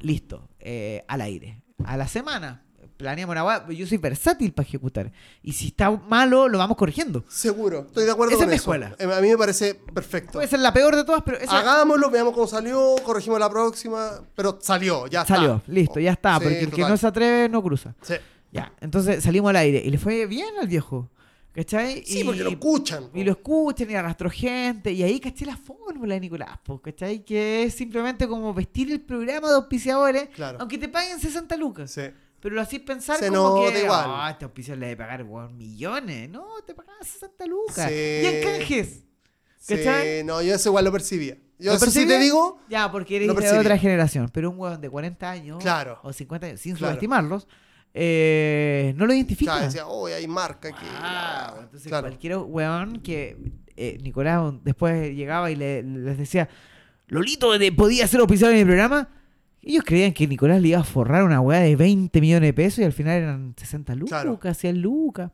Listo, 0.00 0.50
eh, 0.58 1.04
al 1.06 1.20
aire. 1.20 1.62
A 1.84 1.96
la 1.96 2.08
semana, 2.08 2.63
planeamos 2.96 3.32
una 3.32 3.44
hueá, 3.44 3.66
yo 3.70 3.86
soy 3.86 3.98
versátil 3.98 4.52
para 4.52 4.66
ejecutar. 4.68 5.12
Y 5.42 5.52
si 5.52 5.68
está 5.68 5.90
malo, 5.90 6.48
lo 6.48 6.58
vamos 6.58 6.76
corrigiendo. 6.76 7.24
Seguro, 7.28 7.80
estoy 7.86 8.04
de 8.04 8.10
acuerdo 8.12 8.32
Esa 8.32 8.44
con 8.44 8.48
es 8.48 8.50
mi 8.50 8.56
escuela. 8.56 8.94
Eh, 8.98 9.04
A 9.12 9.20
mí 9.20 9.28
me 9.28 9.36
parece 9.38 9.74
perfecto. 9.74 10.32
Puede 10.32 10.48
ser 10.48 10.60
la 10.60 10.72
peor 10.72 10.94
de 10.96 11.04
todas, 11.04 11.22
pero 11.24 11.38
esa 11.38 11.58
Hagámoslo, 11.58 12.10
veamos 12.10 12.34
cómo 12.34 12.46
salió, 12.46 12.94
corregimos 13.04 13.38
la 13.38 13.50
próxima, 13.50 14.10
pero 14.34 14.58
salió, 14.60 15.06
ya 15.06 15.22
está. 15.22 15.36
salió, 15.36 15.62
listo, 15.66 16.00
ya 16.00 16.12
está. 16.12 16.34
Sí, 16.38 16.44
porque 16.44 16.60
el 16.60 16.70
que 16.70 16.82
no 16.82 16.96
se 16.96 17.06
atreve 17.06 17.48
no 17.48 17.62
cruza. 17.62 17.94
Sí, 18.02 18.14
Ya, 18.52 18.72
entonces 18.80 19.22
salimos 19.24 19.50
al 19.50 19.56
aire 19.56 19.82
y 19.84 19.90
le 19.90 19.98
fue 19.98 20.26
bien 20.26 20.54
al 20.60 20.68
viejo. 20.68 21.10
¿Cachai? 21.52 22.02
Sí, 22.04 22.22
y, 22.22 22.24
porque 22.24 22.42
lo 22.42 22.50
escuchan. 22.50 23.10
Y 23.14 23.22
lo 23.22 23.30
escuchan 23.30 23.88
y 23.88 23.94
arrastró 23.94 24.28
gente. 24.28 24.90
Y 24.90 25.04
ahí 25.04 25.20
caché 25.20 25.46
la 25.46 25.56
fórmula 25.56 26.14
de 26.14 26.20
Nicolás, 26.20 26.58
po, 26.64 26.82
¿cachai? 26.82 27.24
Que 27.24 27.62
es 27.62 27.74
simplemente 27.74 28.26
como 28.26 28.52
vestir 28.52 28.90
el 28.90 29.00
programa 29.00 29.48
de 29.50 29.54
auspiciadores, 29.54 30.30
Claro. 30.34 30.58
aunque 30.60 30.78
te 30.78 30.88
paguen 30.88 31.20
60 31.20 31.56
lucas. 31.56 31.92
Sí. 31.92 32.02
Pero 32.44 32.56
lo 32.56 32.60
hacís 32.60 32.80
pensar 32.80 33.16
Se 33.18 33.28
como 33.30 33.62
que 33.72 33.80
igual. 33.84 34.04
"Ah, 34.06 34.28
este 34.30 34.44
auspiciador 34.44 34.78
le 34.80 34.86
debe 34.88 34.98
pagar 34.98 35.22
weón, 35.22 35.56
millones. 35.56 36.28
No, 36.28 36.44
te 36.66 36.74
pagaban 36.74 37.02
60 37.02 37.46
lucas. 37.46 37.88
Sí. 37.88 37.94
Y 37.94 38.26
en 38.26 38.42
canjes. 38.44 39.04
Sí, 39.58 39.76
¿Cachai? 39.78 40.22
no, 40.24 40.42
yo 40.42 40.54
eso 40.54 40.68
igual 40.68 40.84
lo 40.84 40.92
percibía. 40.92 41.38
Yo 41.58 41.70
¿Lo 41.70 41.76
eso 41.78 41.90
sí 41.90 42.06
te 42.06 42.18
digo, 42.18 42.60
Ya, 42.68 42.92
porque 42.92 43.16
eres 43.16 43.34
de 43.34 43.58
otra 43.58 43.78
generación. 43.78 44.28
Pero 44.30 44.50
un 44.50 44.58
weón 44.60 44.78
de 44.78 44.90
40 44.90 45.30
años 45.30 45.58
Claro. 45.62 45.98
o 46.02 46.12
50 46.12 46.48
años, 46.48 46.60
sin 46.60 46.74
Claro. 46.76 46.92
subestimarlos, 46.92 47.48
eh, 47.94 48.92
no 48.96 49.06
lo 49.06 49.14
identifica. 49.14 49.52
claro, 49.52 49.66
decía, 49.66 49.86
oh, 49.86 50.06
hay 50.06 50.26
marca 50.28 50.68
aquí. 50.68 50.86
Ah, 51.00 51.54
entonces 51.62 51.88
Claro. 51.88 52.08
cualquier 52.08 52.36
weón 52.36 53.00
que 53.00 53.38
eh, 53.76 53.98
Nicolás 54.02 54.52
después 54.62 55.14
llegaba 55.16 55.50
y 55.50 55.56
le- 55.56 55.82
les 55.82 56.18
decía, 56.18 56.48
Lolito 57.08 57.56
de- 57.58 57.72
podía 57.72 58.06
ser 58.06 58.20
oficial 58.20 58.52
en 58.52 58.58
el 58.58 58.66
programa. 58.66 59.08
Ellos 59.66 59.82
creían 59.84 60.12
que 60.12 60.26
Nicolás 60.26 60.60
le 60.60 60.68
iba 60.68 60.80
a 60.80 60.84
forrar 60.84 61.24
una 61.24 61.40
weá 61.40 61.60
de 61.60 61.74
20 61.74 62.20
millones 62.20 62.48
de 62.48 62.52
pesos 62.52 62.80
y 62.80 62.84
al 62.84 62.92
final 62.92 63.16
eran 63.22 63.54
60 63.56 63.94
lucas, 63.94 64.22
Claro. 64.22 64.54
100 64.54 64.80
lucas. 64.82 65.30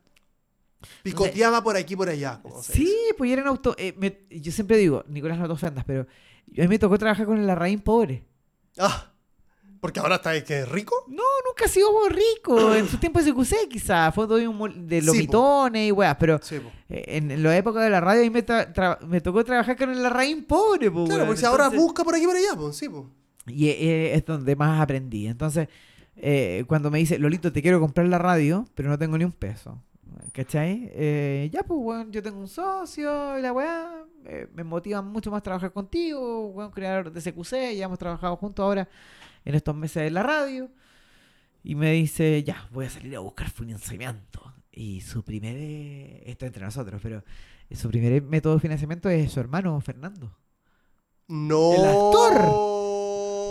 Picoteaba 1.03 1.63
por 1.63 1.75
aquí 1.77 1.93
y 1.93 1.97
por 1.97 2.09
allá. 2.09 2.41
Sí, 2.61 2.95
pues 3.17 3.31
eran 3.31 3.47
auto. 3.47 3.75
eh, 3.77 3.93
me- 3.97 4.25
yo 4.29 4.51
siempre 4.51 4.77
digo, 4.77 5.03
Nicolás, 5.07 5.37
no 5.37 5.47
te 5.47 5.53
ofendas, 5.53 5.83
pero 5.85 6.01
a 6.03 6.61
mí 6.61 6.67
me 6.67 6.79
tocó 6.79 6.97
trabajar 6.97 7.25
con 7.25 7.37
el 7.39 7.45
Larraín 7.45 7.81
pobre. 7.81 8.23
Ah, 8.79 9.11
porque 9.79 9.99
ahora 9.99 10.15
está 10.15 10.43
que 10.43 10.65
rico. 10.65 10.95
No, 11.07 11.23
nunca 11.47 11.65
ha 11.65 11.67
sido 11.67 11.89
rico. 12.09 12.73
En 12.73 12.87
su 12.87 12.97
tiempo 12.97 13.19
de 13.21 13.31
CQC 13.31 13.67
quizás. 13.69 14.13
Fue 14.15 14.25
todo 14.27 14.37
de 14.37 15.01
Sí, 15.01 15.05
lomitones 15.05 15.87
y 15.89 15.91
weas, 15.91 16.15
pero 16.19 16.39
Sí, 16.41 16.55
eh, 16.89 17.03
en, 17.07 17.43
la 17.43 17.57
época 17.57 17.81
de 17.81 17.89
la 17.89 17.99
radio 17.99 18.21
a 18.21 18.23
mí 18.23 18.29
me, 19.07 19.21
tocó 19.21 19.43
trabajar 19.43 19.75
con 19.77 19.89
el 19.89 20.01
Larraín 20.01 20.45
pobre, 20.45 20.89
po, 20.89 21.05
Claro, 21.05 21.25
porque 21.25 21.39
si 21.39 21.45
ahora 21.45 21.65
Entonces- 21.65 21.85
busca 21.85 22.03
por 22.03 22.15
aquí 22.15 22.25
por 22.25 22.35
allá, 22.35 22.55
pues 22.55 22.75
sí, 22.77 22.89
pues. 22.89 23.03
Y 23.47 23.69
eh, 23.69 24.13
es 24.15 24.25
donde 24.25 24.55
más 24.55 24.79
aprendí. 24.81 25.27
Entonces, 25.27 25.67
eh, 26.15 26.63
cuando 26.67 26.91
me 26.91 26.99
dice, 26.99 27.17
Lolito, 27.17 27.51
te 27.51 27.61
quiero 27.61 27.79
comprar 27.79 28.07
la 28.07 28.17
radio, 28.17 28.65
pero 28.75 28.89
no 28.89 28.97
tengo 28.97 29.17
ni 29.17 29.23
un 29.25 29.31
peso. 29.31 29.81
¿Cachai? 30.33 30.89
Eh, 30.93 31.49
ya, 31.51 31.63
pues, 31.63 31.79
weón, 31.81 32.11
yo 32.11 32.21
tengo 32.21 32.39
un 32.39 32.47
socio 32.47 33.37
y 33.39 33.41
la 33.41 33.51
weá. 33.53 34.05
eh, 34.25 34.47
me 34.53 34.63
motiva 34.63 35.01
mucho 35.01 35.31
más 35.31 35.41
trabajar 35.41 35.71
contigo, 35.73 36.47
weón, 36.49 36.71
creador 36.71 37.11
de 37.11 37.21
CQC. 37.21 37.75
Ya 37.75 37.85
hemos 37.85 37.97
trabajado 37.97 38.35
juntos 38.37 38.63
ahora 38.63 38.87
en 39.43 39.55
estos 39.55 39.75
meses 39.75 40.03
de 40.03 40.11
la 40.11 40.23
radio. 40.23 40.69
Y 41.63 41.75
me 41.75 41.91
dice, 41.91 42.43
ya, 42.43 42.67
voy 42.71 42.85
a 42.85 42.89
salir 42.89 43.15
a 43.15 43.19
buscar 43.19 43.49
financiamiento. 43.49 44.53
Y 44.71 45.01
su 45.01 45.23
primer, 45.23 45.55
eh, 45.57 46.23
esto 46.25 46.45
entre 46.45 46.63
nosotros, 46.63 46.99
pero 47.03 47.23
su 47.71 47.89
primer 47.89 48.21
método 48.21 48.55
de 48.55 48.59
financiamiento 48.61 49.09
es 49.09 49.31
su 49.31 49.39
hermano 49.39 49.79
Fernando. 49.81 50.37
No. 51.27 51.73
El 51.73 51.85
actor. 51.85 52.80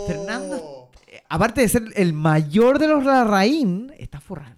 Fernando 0.07 0.89
eh, 1.07 1.21
aparte 1.29 1.61
de 1.61 1.69
ser 1.69 1.83
el 1.95 2.13
mayor 2.13 2.79
de 2.79 2.87
los 2.87 3.03
Larraín, 3.03 3.91
está 3.97 4.19
forradísimo. 4.19 4.57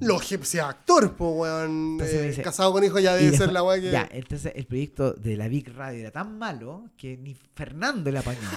Lógico, 0.00 0.44
si 0.44 0.58
es 0.58 0.62
actor, 0.64 1.14
pues, 1.16 1.30
weón. 1.34 1.92
Entonces 1.92 2.16
me 2.16 2.22
eh, 2.26 2.28
dice- 2.28 2.42
casado 2.42 2.72
con 2.72 2.84
hijo 2.84 2.98
ya 2.98 3.12
Y 3.12 3.18
debe 3.18 3.30
después- 3.30 3.46
ser 3.46 3.52
la 3.52 3.62
weá 3.62 3.80
que. 3.80 3.90
Ya, 3.90 4.08
entonces 4.12 4.52
el 4.54 4.66
proyecto 4.66 5.12
de 5.14 5.36
la 5.36 5.48
Big 5.48 5.74
Radio 5.74 6.00
era 6.00 6.10
tan 6.10 6.38
malo 6.38 6.84
que 6.96 7.16
ni 7.16 7.34
Fernando 7.54 8.10
le 8.10 8.18
apañó. 8.18 8.40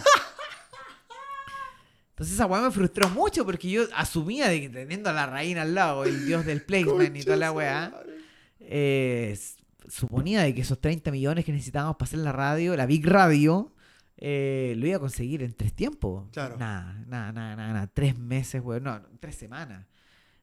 Entonces 2.11 2.35
esa 2.35 2.45
weá 2.45 2.61
me 2.61 2.71
frustró 2.71 3.09
mucho 3.09 3.45
porque 3.45 3.69
yo 3.69 3.83
asumía 3.93 4.47
de 4.47 4.61
que 4.61 4.69
teniendo 4.69 5.09
a 5.09 5.13
la 5.13 5.25
reina 5.25 5.63
al 5.63 5.75
lado, 5.75 6.05
el 6.05 6.25
dios 6.25 6.45
del 6.45 6.61
placement 6.61 7.15
y 7.17 7.23
toda 7.23 7.35
la 7.35 7.51
weá, 7.51 7.93
eh, 8.61 9.31
s- 9.33 9.55
suponía 9.89 10.41
de 10.43 10.55
que 10.55 10.61
esos 10.61 10.79
30 10.79 11.11
millones 11.11 11.43
que 11.43 11.51
necesitábamos 11.51 11.97
para 11.97 12.07
hacer 12.07 12.19
la 12.19 12.31
radio, 12.31 12.77
la 12.77 12.85
Big 12.85 13.05
Radio, 13.05 13.73
eh, 14.17 14.73
lo 14.77 14.87
iba 14.87 14.97
a 14.97 14.99
conseguir 14.99 15.43
en 15.43 15.53
tres 15.53 15.73
tiempos. 15.73 16.29
Claro. 16.31 16.57
Nada, 16.57 17.03
nada, 17.07 17.31
nada, 17.31 17.55
nada, 17.55 17.73
nada. 17.73 17.87
Tres 17.87 18.17
meses, 18.17 18.61
weón. 18.63 18.83
No, 18.83 19.01
tres 19.19 19.35
semanas. 19.35 19.85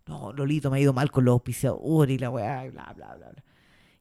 No, 0.06 0.32
Lolito 0.32 0.70
me 0.70 0.78
ha 0.78 0.80
ido 0.80 0.92
mal 0.92 1.10
con 1.10 1.24
los 1.24 1.32
auspiciadores 1.32 2.14
y 2.14 2.18
la 2.18 2.30
weá, 2.30 2.66
y 2.66 2.70
bla, 2.70 2.92
bla, 2.94 3.14
bla, 3.14 3.30
bla. 3.30 3.44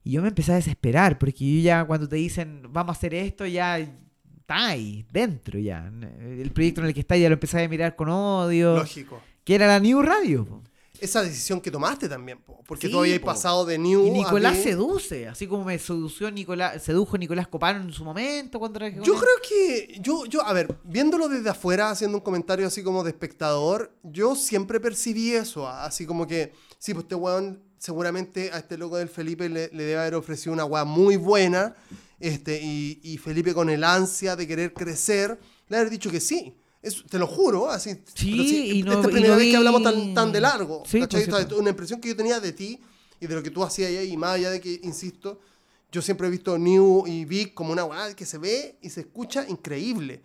Y 0.03 0.11
yo 0.11 0.21
me 0.21 0.29
empecé 0.29 0.51
a 0.51 0.55
desesperar 0.55 1.19
porque 1.19 1.57
yo 1.57 1.61
ya 1.61 1.85
cuando 1.85 2.09
te 2.09 2.15
dicen 2.15 2.63
vamos 2.69 2.95
a 2.95 2.97
hacer 2.97 3.13
esto, 3.13 3.45
ya 3.45 3.77
está 3.77 4.69
ahí, 4.69 5.05
dentro 5.11 5.59
ya. 5.59 5.91
El 6.19 6.51
proyecto 6.51 6.81
en 6.81 6.87
el 6.87 6.93
que 6.93 7.01
está 7.01 7.15
ya 7.17 7.29
lo 7.29 7.33
empecé 7.33 7.63
a 7.63 7.69
mirar 7.69 7.95
con 7.95 8.09
odio. 8.09 8.77
Lógico. 8.77 9.21
Que 9.43 9.55
era 9.55 9.67
la 9.67 9.79
New 9.79 10.01
Radio. 10.01 10.45
po. 10.45 10.63
Esa 11.01 11.23
decisión 11.23 11.59
que 11.59 11.71
tomaste 11.71 12.07
también, 12.07 12.39
po, 12.41 12.63
porque 12.67 12.87
Sí, 12.87 12.95
habías 12.95 13.19
po. 13.19 13.25
pasado 13.25 13.65
de 13.65 13.77
New 13.77 14.05
Y 14.05 14.11
Nicolás 14.11 14.57
a 14.59 14.61
seduce, 14.61 15.27
así 15.27 15.47
como 15.47 15.63
me 15.65 15.79
sedució 15.79 16.29
Nicolás, 16.29 16.83
sedujo 16.83 17.17
Nicolás 17.17 17.47
Copano 17.47 17.81
en 17.81 17.91
su 17.91 18.05
momento 18.05 18.59
cuando 18.59 18.79
con 18.79 19.03
Yo 19.03 19.15
creo 19.15 19.35
que, 19.47 19.99
yo, 19.99 20.25
yo, 20.25 20.45
a 20.45 20.53
ver, 20.53 20.77
viéndolo 20.83 21.27
desde 21.27 21.49
afuera, 21.49 21.89
haciendo 21.89 22.17
un 22.17 22.23
comentario 22.23 22.67
así 22.67 22.83
como 22.83 23.03
de 23.03 23.09
espectador, 23.09 23.91
yo 24.03 24.35
siempre 24.35 24.79
percibí 24.79 25.31
eso, 25.31 25.67
así 25.67 26.05
como 26.05 26.27
que, 26.27 26.53
sí, 26.77 26.93
pues 26.93 27.05
este 27.05 27.15
weón 27.15 27.63
seguramente 27.79 28.51
a 28.53 28.59
este 28.59 28.77
loco 28.77 28.97
del 28.97 29.09
Felipe 29.09 29.49
le, 29.49 29.69
le 29.73 29.83
debe 29.83 29.99
haber 29.99 30.13
ofrecido 30.13 30.53
una 30.53 30.65
weá 30.65 30.85
muy 30.85 31.15
buena, 31.17 31.75
este, 32.19 32.61
y, 32.61 32.99
y 33.03 33.17
Felipe 33.17 33.55
con 33.55 33.71
el 33.71 33.83
ansia 33.83 34.35
de 34.35 34.47
querer 34.47 34.71
crecer, 34.73 35.39
le 35.67 35.77
haber 35.77 35.89
dicho 35.89 36.11
que 36.11 36.19
sí. 36.19 36.55
Es- 36.81 37.03
te 37.09 37.19
lo 37.19 37.27
juro, 37.27 37.69
así. 37.69 37.91
Sí, 38.15 38.31
pero 38.31 38.43
y 38.43 38.83
no- 38.83 38.91
esta 38.93 38.99
es 39.01 39.05
la 39.07 39.11
primera 39.11 39.33
no 39.33 39.37
vez 39.37 39.45
vi- 39.45 39.51
que 39.51 39.57
hablamos 39.57 39.83
tan, 39.83 40.13
tan 40.13 40.31
de 40.31 40.41
largo. 40.41 40.83
Sí, 40.85 40.99
¿cachai? 40.99 41.23
pues, 41.23 41.23
sí, 41.25 41.29
Esta- 41.41 41.47
pues. 41.49 41.59
Una 41.61 41.69
impresión 41.69 42.01
que 42.01 42.09
yo 42.09 42.15
tenía 42.15 42.39
de 42.39 42.51
ti 42.53 42.79
y 43.19 43.27
de 43.27 43.35
lo 43.35 43.43
que 43.43 43.51
tú 43.51 43.63
hacías 43.63 43.89
ahí, 43.89 44.11
y 44.11 44.17
más 44.17 44.31
allá 44.35 44.49
de 44.49 44.59
que, 44.59 44.79
insisto, 44.83 45.39
yo 45.91 46.01
siempre 46.01 46.27
he 46.27 46.31
visto 46.31 46.57
New 46.57 47.05
y 47.05 47.25
Big 47.25 47.53
como 47.53 47.71
una 47.71 47.83
weá 47.85 48.15
que 48.15 48.25
se 48.25 48.37
ve 48.39 48.77
y 48.81 48.89
se 48.89 49.01
escucha 49.01 49.45
increíble. 49.47 50.21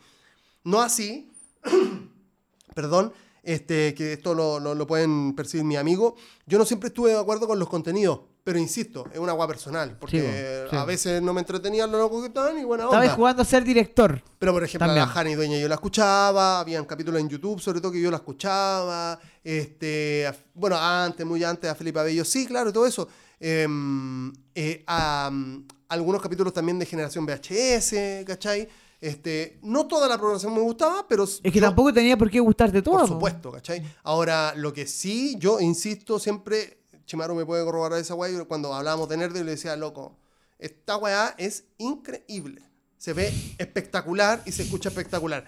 No 0.65 0.81
así, 0.81 1.29
perdón, 2.75 3.13
este, 3.43 3.95
que 3.95 4.15
esto 4.15 4.35
lo, 4.35 4.59
lo- 4.59 4.75
lo 4.75 4.87
pueden 4.87 5.35
percibir 5.35 5.65
mi 5.65 5.77
amigo. 5.77 6.17
Yo 6.47 6.59
no 6.59 6.65
siempre 6.65 6.89
estuve 6.89 7.11
de 7.11 7.19
acuerdo 7.19 7.47
con 7.47 7.59
los 7.59 7.69
contenidos, 7.69 8.21
pero 8.47 8.61
insisto, 8.61 9.07
es 9.13 9.19
una 9.19 9.35
weá 9.35 9.49
personal, 9.49 9.97
porque 9.99 10.21
Sí, 10.21 10.25
bo, 10.25 10.71
sí. 10.71 10.77
a 10.77 10.85
veces 10.85 11.21
no 11.21 11.35
me 11.35 11.41
entretenían 11.41 11.91
los 11.91 12.01
locos 12.01 12.21
que 12.21 12.29
estaban 12.29 12.57
y 12.57 12.63
buena 12.63 12.89
onda. 12.89 13.11
jugando 13.11 13.43
a 13.43 13.45
ser 13.45 13.65
director. 13.65 14.23
Pero 14.39 14.53
por 14.53 14.63
ejemplo, 14.63 14.87
También. 14.87 15.03
a 15.03 15.07
la 15.09 15.13
Jani 15.13 15.35
Dueña 15.35 15.59
yo 15.59 15.67
la 15.67 15.75
escuchaba, 15.75 16.61
habían 16.61 16.85
capítulos 16.85 17.21
en 17.21 17.29
YouTube, 17.29 17.61
sobre 17.61 17.81
todo 17.81 17.91
que 17.91 18.01
yo 18.01 18.09
la 18.09 18.19
escuchaba. 18.19 19.19
Este, 19.43 20.29
a- 20.29 20.37
bueno, 20.55 20.77
antes, 20.79 21.27
muy 21.27 21.43
antes, 21.43 21.69
a 21.69 21.75
Felipe 21.75 21.99
Abello, 21.99 22.25
sí, 22.25 22.47
claro, 22.47 22.73
todo 22.73 22.87
eso. 22.87 23.09
Em, 23.41 24.33
eh, 24.55 24.85
a, 24.87 25.29
mm, 25.33 25.65
algunos 25.89 26.23
capítulos 26.23 26.53
también 26.53 26.79
de 26.79 26.87
Generación 26.87 27.27
VHS, 27.27 28.25
¿cachai? 28.25 28.69
Este, 29.01 29.59
no 29.63 29.87
toda 29.87 30.09
la 30.09 30.17
programación 30.17 30.55
me 30.55 30.61
gustaba, 30.61 31.05
pero. 31.09 31.25
Es 31.25 31.41
que 31.43 31.51
yo- 31.51 31.61
tampoco 31.61 31.93
tenía 31.93 32.17
por 32.17 32.31
qué 32.31 32.41
gustarte 32.41 32.81
todo. 32.81 32.95
Por 32.95 33.03
po. 33.03 33.15
supuesto, 33.15 33.53
¿cachai? 33.53 33.83
Ahora, 34.05 34.55
lo 34.57 34.73
que 34.73 34.87
sí, 34.87 35.37
yo 35.39 35.61
insisto 35.61 36.19
siempre, 36.19 36.79
Chimaru 37.07 37.35
me 37.35 37.47
puede 37.47 37.65
corroborar 37.65 37.99
esa 37.99 38.15
weá, 38.15 38.45
cuando 38.45 38.75
hablábamos 38.75 39.09
de 39.09 39.17
Nerd, 39.17 39.35
yo 39.37 39.45
le 39.45 39.53
decía, 39.53 39.77
loco, 39.77 40.19
esta 40.59 40.97
weá 40.97 41.35
es 41.39 41.65
increíble. 41.79 42.63
Se 42.99 43.13
ve 43.13 43.33
espectacular 43.59 44.43
y 44.45 44.53
se 44.53 44.63
escucha 44.65 44.89
espectacular. 44.89 45.45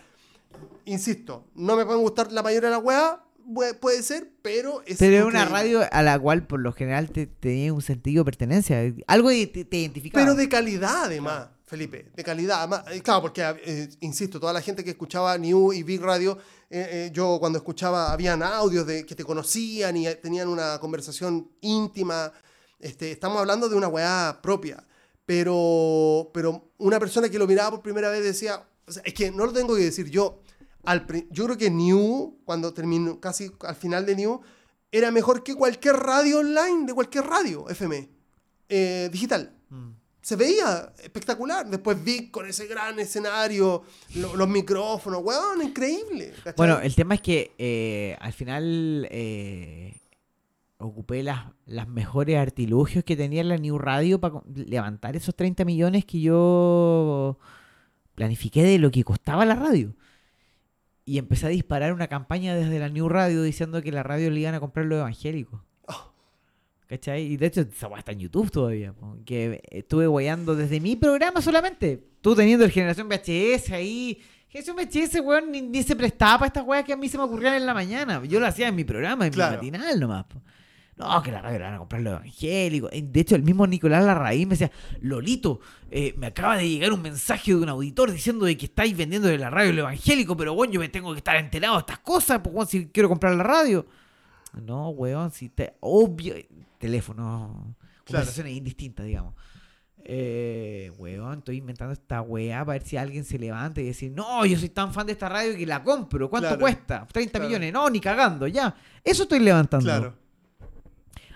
Insisto, 0.85 1.44
no 1.55 1.76
me 1.76 1.85
pueden 1.85 2.01
gustar 2.02 2.32
la 2.32 2.43
mayoría 2.43 2.70
de 2.70 2.76
las 2.76 2.85
weá, 2.85 3.24
pue- 3.47 3.74
puede 3.78 4.02
ser, 4.02 4.30
pero 4.43 4.82
es 4.86 4.98
Pero 4.98 5.18
es 5.18 5.24
una 5.24 5.44
radio 5.44 5.80
a 5.90 6.02
la 6.02 6.18
cual 6.18 6.47
por 6.47 6.60
lo 6.60 6.72
general 6.72 7.10
te 7.10 7.26
tenía 7.26 7.72
un 7.72 7.82
sentido 7.82 8.22
de 8.22 8.24
pertenencia. 8.26 8.80
Algo 9.06 9.30
te, 9.30 9.47
te 9.64 9.76
identificaba. 9.78 10.24
Pero 10.24 10.35
de 10.36 10.48
calidad, 10.48 11.05
además, 11.05 11.48
Felipe, 11.69 12.11
de 12.16 12.24
calidad. 12.24 12.90
Eh, 12.90 13.03
claro, 13.03 13.20
porque, 13.20 13.43
eh, 13.43 13.90
insisto, 14.01 14.40
toda 14.40 14.55
la 14.55 14.62
gente 14.62 14.82
que 14.82 14.90
escuchaba 14.90 15.36
New 15.36 15.74
y 15.74 15.82
Big 15.82 16.01
Radio, 16.01 16.39
eh, 16.70 17.11
yo 17.12 17.36
cuando 17.39 17.59
escuchaba, 17.59 18.11
habían 18.11 18.43
audios 18.43 18.86
de 18.86 19.05
que 19.05 19.15
te 19.15 19.23
conocían 19.23 19.95
y 19.99 20.07
tenían 20.15 20.49
una 20.49 20.78
conversación 20.81 21.51
íntima. 21.61 22.32
Este, 22.81 23.12
estamos 23.12 23.39
hablando 23.39 23.69
de 23.69 23.77
una 23.77 23.89
weá 23.89 24.39
propia. 24.43 24.82
Pero, 25.27 26.31
pero 26.32 26.70
una 26.78 26.99
persona 26.99 27.28
que 27.28 27.39
lo 27.39 27.47
miraba 27.47 27.73
por 27.73 27.82
primera 27.82 28.09
vez 28.09 28.24
decía, 28.24 28.66
es 29.05 29.12
que 29.12 29.31
no 29.31 29.45
lo 29.45 29.53
tengo 29.53 29.77
que 29.77 29.82
decir 29.82 30.09
yo. 30.09 30.40
Al, 30.85 31.07
yo 31.31 31.45
creo 31.45 31.59
que 31.59 31.70
New, 31.70 32.39
cuando 32.47 32.73
terminó, 32.73 33.20
casi 33.20 33.53
al 33.61 33.77
final 33.77 34.07
de 34.07 34.16
New, 34.16 34.40
era 34.90 35.11
mejor 35.11 35.43
que 35.43 35.55
cualquier 35.55 35.97
radio 35.97 36.39
online, 36.39 36.86
de 36.86 36.95
cualquier 36.95 37.27
radio 37.27 37.69
FM 37.69 38.09
digital. 39.11 39.55
Mm. 39.69 39.97
Se 40.20 40.36
veía 40.36 40.93
espectacular. 41.03 41.69
Después 41.69 42.03
vi 42.03 42.28
con 42.31 42.47
ese 42.47 42.66
gran 42.66 42.99
escenario, 42.99 43.82
lo- 44.16 44.36
los 44.36 44.49
micrófonos, 44.49 45.23
weón, 45.23 45.62
increíble. 45.62 46.32
Bueno, 46.57 46.81
el 46.81 46.95
tema 46.95 47.15
es 47.15 47.23
que 47.23 47.53
eh, 47.57 48.16
al 48.20 48.32
final 48.32 49.07
eh, 49.11 50.01
ocupé 50.78 51.23
las, 51.23 51.47
las 51.66 51.89
mejores 51.89 52.36
artilugios 52.36 53.05
que 53.05 53.16
tenía 53.16 53.43
la 53.45 53.57
New 53.57 53.78
Radio 53.78 54.20
para 54.20 54.43
levantar 54.55 55.16
esos 55.16 55.35
30 55.35 55.65
millones 55.65 56.05
que 56.05 56.20
yo 56.20 57.39
planifiqué 58.15 58.62
de 58.65 58.78
lo 58.78 58.90
que 58.90 59.05
costaba 59.05 59.45
la 59.47 59.55
radio. 59.55 59.95
Y 61.05 61.16
empecé 61.19 61.47
a 61.47 61.51
disparar 61.51 61.95
una 61.95 62.09
campaña 62.09 62.55
desde 62.55 62.78
la 62.78 62.89
New 62.90 63.09
Radio 63.09 63.43
diciendo 63.43 63.81
que 63.81 63.93
la 63.93 64.03
radio 64.03 64.31
le 64.31 64.40
iban 64.40 64.55
a 64.55 64.61
comprar 64.61 64.85
los 64.85 64.99
evangélicos. 64.99 65.62
¿Cachai? 66.89 67.23
Y 67.23 67.36
de 67.36 67.47
hecho, 67.47 67.60
esa 67.60 67.86
weá 67.86 67.98
está 67.98 68.12
en 68.12 68.20
YouTube 68.20 68.51
todavía. 68.51 68.93
po, 68.94 69.16
Que 69.27 69.60
estuve 69.70 70.06
guayando 70.06 70.56
desde 70.56 70.81
mi 70.81 70.97
programa 70.97 71.43
solamente. 71.43 72.02
Tú 72.23 72.35
teniendo 72.35 72.65
el 72.65 72.70
Generación 72.70 73.09
VHS 73.09 73.70
ahí. 73.73 74.19
Generación 74.48 74.77
VHS, 74.77 75.20
weón, 75.20 75.52
ni, 75.52 75.60
ni 75.60 75.82
se 75.82 75.94
prestaba 75.94 76.39
para 76.39 76.47
estas 76.47 76.65
weas 76.65 76.85
que 76.85 76.94
a 76.94 76.97
mí 76.97 77.06
se 77.09 77.19
me 77.19 77.24
ocurrían 77.24 77.55
en 77.55 77.66
la 77.66 77.74
mañana. 77.74 78.24
Yo 78.24 78.40
lo 78.40 78.47
hacía 78.47 78.69
en 78.69 78.74
mi 78.77 78.85
programa, 78.85 79.27
en 79.27 79.32
Claro. 79.35 79.62
mi 79.62 79.70
matinal 79.70 80.01
nomás. 80.01 80.24
po. 80.24 80.40
No, 80.97 81.23
que 81.23 81.31
la 81.31 81.40
radio 81.43 81.59
le 81.59 81.65
van 81.65 81.74
a 81.74 81.78
comprar 81.78 82.02
los 82.02 82.12
evangélicos. 82.15 82.90
Eh, 82.93 83.02
De 83.02 83.20
hecho, 83.20 83.36
el 83.36 83.43
mismo 83.43 83.66
Nicolás 83.66 84.05
Larraín 84.05 84.48
me 84.48 84.55
decía, 84.55 84.73
Lolito, 85.01 85.60
eh, 85.90 86.15
me 86.16 86.27
acaba 86.28 86.56
de 86.56 86.69
llegar 86.69 86.93
un 86.93 87.02
mensaje 87.02 87.52
de 87.52 87.59
un 87.59 87.69
auditor 87.69 88.10
diciendo 88.10 88.47
de 88.47 88.56
que 88.56 88.65
estáis 88.66 88.97
vendiendo 88.97 89.28
de 89.28 89.39
la 89.39 89.48
radio 89.51 89.70
el 89.70 89.78
evangélico, 89.78 90.36
pero 90.36 90.55
bueno, 90.55 90.73
yo 90.73 90.81
me 90.81 90.89
tengo 90.89 91.12
que 91.12 91.19
estar 91.19 91.36
enterado 91.36 91.74
de 91.74 91.81
estas 91.81 91.98
cosas, 92.01 92.40
pues, 92.43 92.69
si 92.70 92.86
quiero 92.86 93.09
comprar 93.10 93.35
la 93.36 93.44
radio. 93.44 93.86
No, 94.62 94.90
weón, 94.90 95.30
si 95.30 95.48
te... 95.48 95.76
Obvio... 95.80 96.35
Teléfono... 96.78 97.74
Conversaciones 98.06 98.55
indistintas, 98.56 99.05
digamos. 99.05 99.35
Eh, 100.05 100.90
weón, 100.97 101.39
estoy 101.40 101.56
inventando 101.59 101.93
esta 101.93 102.22
weá 102.22 102.64
para 102.64 102.78
ver 102.78 102.82
si 102.89 102.97
alguien 102.97 103.24
se 103.24 103.39
levanta 103.39 103.80
y 103.80 103.85
decir, 103.85 104.10
no, 104.12 104.47
yo 104.47 104.59
soy 104.59 104.70
tan 104.70 104.94
fan 104.94 105.06
de 105.06 105.12
esta 105.12 105.28
radio 105.28 105.56
que 105.56 105.66
la 105.66 105.82
compro. 105.82 106.30
¿Cuánto 106.30 106.48
Claro. 106.48 106.60
cuesta? 106.60 107.06
30 107.12 107.32
Claro. 107.32 107.47
millones. 107.48 107.72
No, 107.72 107.90
ni 107.90 108.01
cagando, 108.01 108.47
ya. 108.47 108.74
Eso 109.05 109.24
estoy 109.24 109.40
levantando. 109.40 109.85
Claro. 109.85 110.14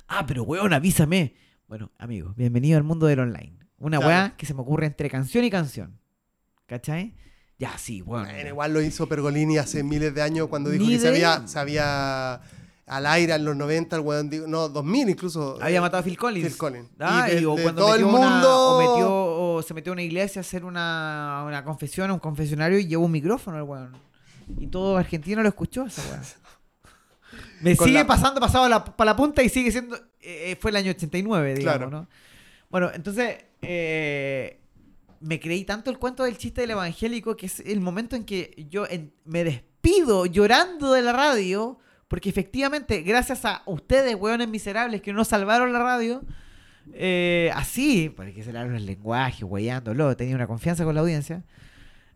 Ah, 0.08 0.24
pero 0.26 0.44
weón, 0.44 0.72
avísame. 0.72 1.34
Bueno, 1.68 1.90
amigo, 1.98 2.32
bienvenido 2.36 2.78
al 2.78 2.84
mundo 2.84 3.06
del 3.06 3.20
online. 3.20 3.58
Una 3.78 3.98
Claro. 3.98 4.08
weá 4.08 4.36
que 4.36 4.46
se 4.46 4.54
me 4.54 4.60
ocurre 4.62 4.86
entre 4.86 5.10
canción 5.10 5.44
y 5.44 5.50
canción. 5.50 5.98
¿Cachai? 6.66 7.14
Ya, 7.58 7.76
sí, 7.76 8.00
weón. 8.00 8.24
Bueno, 8.24 8.48
igual 8.48 8.72
lo 8.72 8.80
hizo 8.80 9.06
Pergolini 9.06 9.58
hace 9.58 9.82
miles 9.82 10.14
de 10.14 10.22
años 10.22 10.48
cuando 10.48 10.70
dijo 10.70 10.84
Ni 10.84 10.92
que 10.94 10.98
se 10.98 11.08
había, 11.08 11.46
se 11.46 11.58
había 11.58 12.40
al 12.86 13.06
aire 13.06 13.34
en 13.34 13.44
los 13.44 13.56
90, 13.56 13.96
el 13.96 14.02
weón 14.02 14.28
dijo, 14.28 14.46
no, 14.46 14.68
2000 14.68 15.08
incluso. 15.10 15.58
Había 15.62 15.78
eh, 15.78 15.80
matado 15.80 16.00
a 16.00 16.04
Phil 16.04 16.16
Collins. 16.18 16.48
Phil 16.48 16.56
Collins. 16.58 16.88
Ah, 16.98 17.26
Y 17.30 17.34
de- 17.36 17.40
y 17.40 17.44
o 17.44 17.54
de 17.54 17.62
cuando 17.62 17.82
todo 17.82 17.94
el 17.94 18.04
metió 18.04 18.18
una- 18.18 18.28
mundo- 18.30 18.58
o, 18.58 18.78
metió, 18.78 19.14
o 19.56 19.62
se 19.62 19.74
metió 19.74 19.92
a 19.92 19.94
una 19.94 20.02
iglesia 20.02 20.40
a 20.40 20.42
hacer 20.42 20.64
una, 20.64 21.44
una 21.46 21.64
confesión, 21.64 22.10
un 22.10 22.18
confesionario 22.18 22.78
y 22.78 22.86
llevó 22.86 23.04
un 23.06 23.12
micrófono 23.12 23.56
el 23.58 23.62
weón. 23.62 23.96
Y 24.58 24.66
todo 24.66 24.96
argentino 24.96 25.42
lo 25.42 25.48
escuchó 25.48 25.84
esa 25.86 26.02
weón. 26.10 26.22
Me 27.62 27.76
Con 27.76 27.86
sigue 27.86 28.00
la- 28.00 28.06
pasando 28.06 28.40
pasado 28.40 28.68
para 28.96 29.10
la 29.12 29.16
punta 29.16 29.42
y 29.42 29.48
sigue 29.48 29.70
siendo. 29.70 29.96
eh, 30.20 30.56
fue 30.60 30.70
el 30.72 30.76
año 30.76 30.90
89, 30.90 31.54
digamos, 31.54 31.78
Claro. 31.78 31.90
¿no? 31.90 32.08
Bueno, 32.70 32.90
entonces. 32.92 33.44
eh, 33.62 34.58
me 35.20 35.38
creí 35.38 35.64
tanto 35.64 35.88
el 35.88 35.98
cuento 36.00 36.24
del 36.24 36.36
chiste 36.36 36.62
del 36.62 36.72
evangélico 36.72 37.36
que 37.36 37.46
es 37.46 37.60
el 37.60 37.80
momento 37.80 38.16
en 38.16 38.24
que 38.24 38.66
yo 38.68 38.88
en- 38.90 39.14
me 39.24 39.44
despido 39.44 40.26
llorando 40.26 40.92
de 40.92 41.02
la 41.02 41.12
radio. 41.12 41.78
Porque 42.12 42.28
efectivamente, 42.28 43.00
gracias 43.00 43.46
a 43.46 43.62
ustedes, 43.64 44.14
hueones 44.16 44.46
miserables, 44.46 45.00
que 45.00 45.14
no 45.14 45.24
salvaron 45.24 45.72
la 45.72 45.78
radio, 45.78 46.22
eh, 46.92 47.50
así, 47.54 48.12
porque 48.14 48.42
se 48.42 48.52
le 48.52 48.60
el 48.60 48.84
lenguaje, 48.84 49.44
hueándolo, 49.44 50.14
tenía 50.14 50.34
una 50.34 50.46
confianza 50.46 50.84
con 50.84 50.94
la 50.94 51.00
audiencia. 51.00 51.42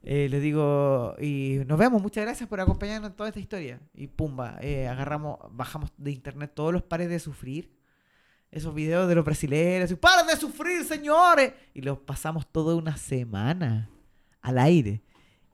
eh, 0.02 0.28
les 0.30 0.42
digo, 0.42 1.16
y 1.18 1.62
nos 1.66 1.78
vemos, 1.78 2.02
muchas 2.02 2.24
gracias 2.24 2.46
por 2.46 2.60
acompañarnos 2.60 3.08
en 3.08 3.16
toda 3.16 3.30
esta 3.30 3.40
historia. 3.40 3.80
Y 3.94 4.08
pumba, 4.08 4.58
eh, 4.60 4.86
agarramos, 4.86 5.38
bajamos 5.50 5.90
de 5.96 6.10
internet 6.10 6.52
todos 6.54 6.74
los 6.74 6.82
pares 6.82 7.08
de 7.08 7.18
sufrir. 7.18 7.72
Esos 8.50 8.74
videos 8.74 9.08
de 9.08 9.14
los 9.14 9.24
brasileños, 9.24 9.90
y, 9.90 9.94
¡paren 9.94 10.26
de 10.26 10.36
sufrir, 10.36 10.84
señores! 10.84 11.54
Y 11.72 11.80
los 11.80 12.00
pasamos 12.00 12.46
toda 12.52 12.74
una 12.74 12.98
semana 12.98 13.88
al 14.42 14.58
aire. 14.58 15.00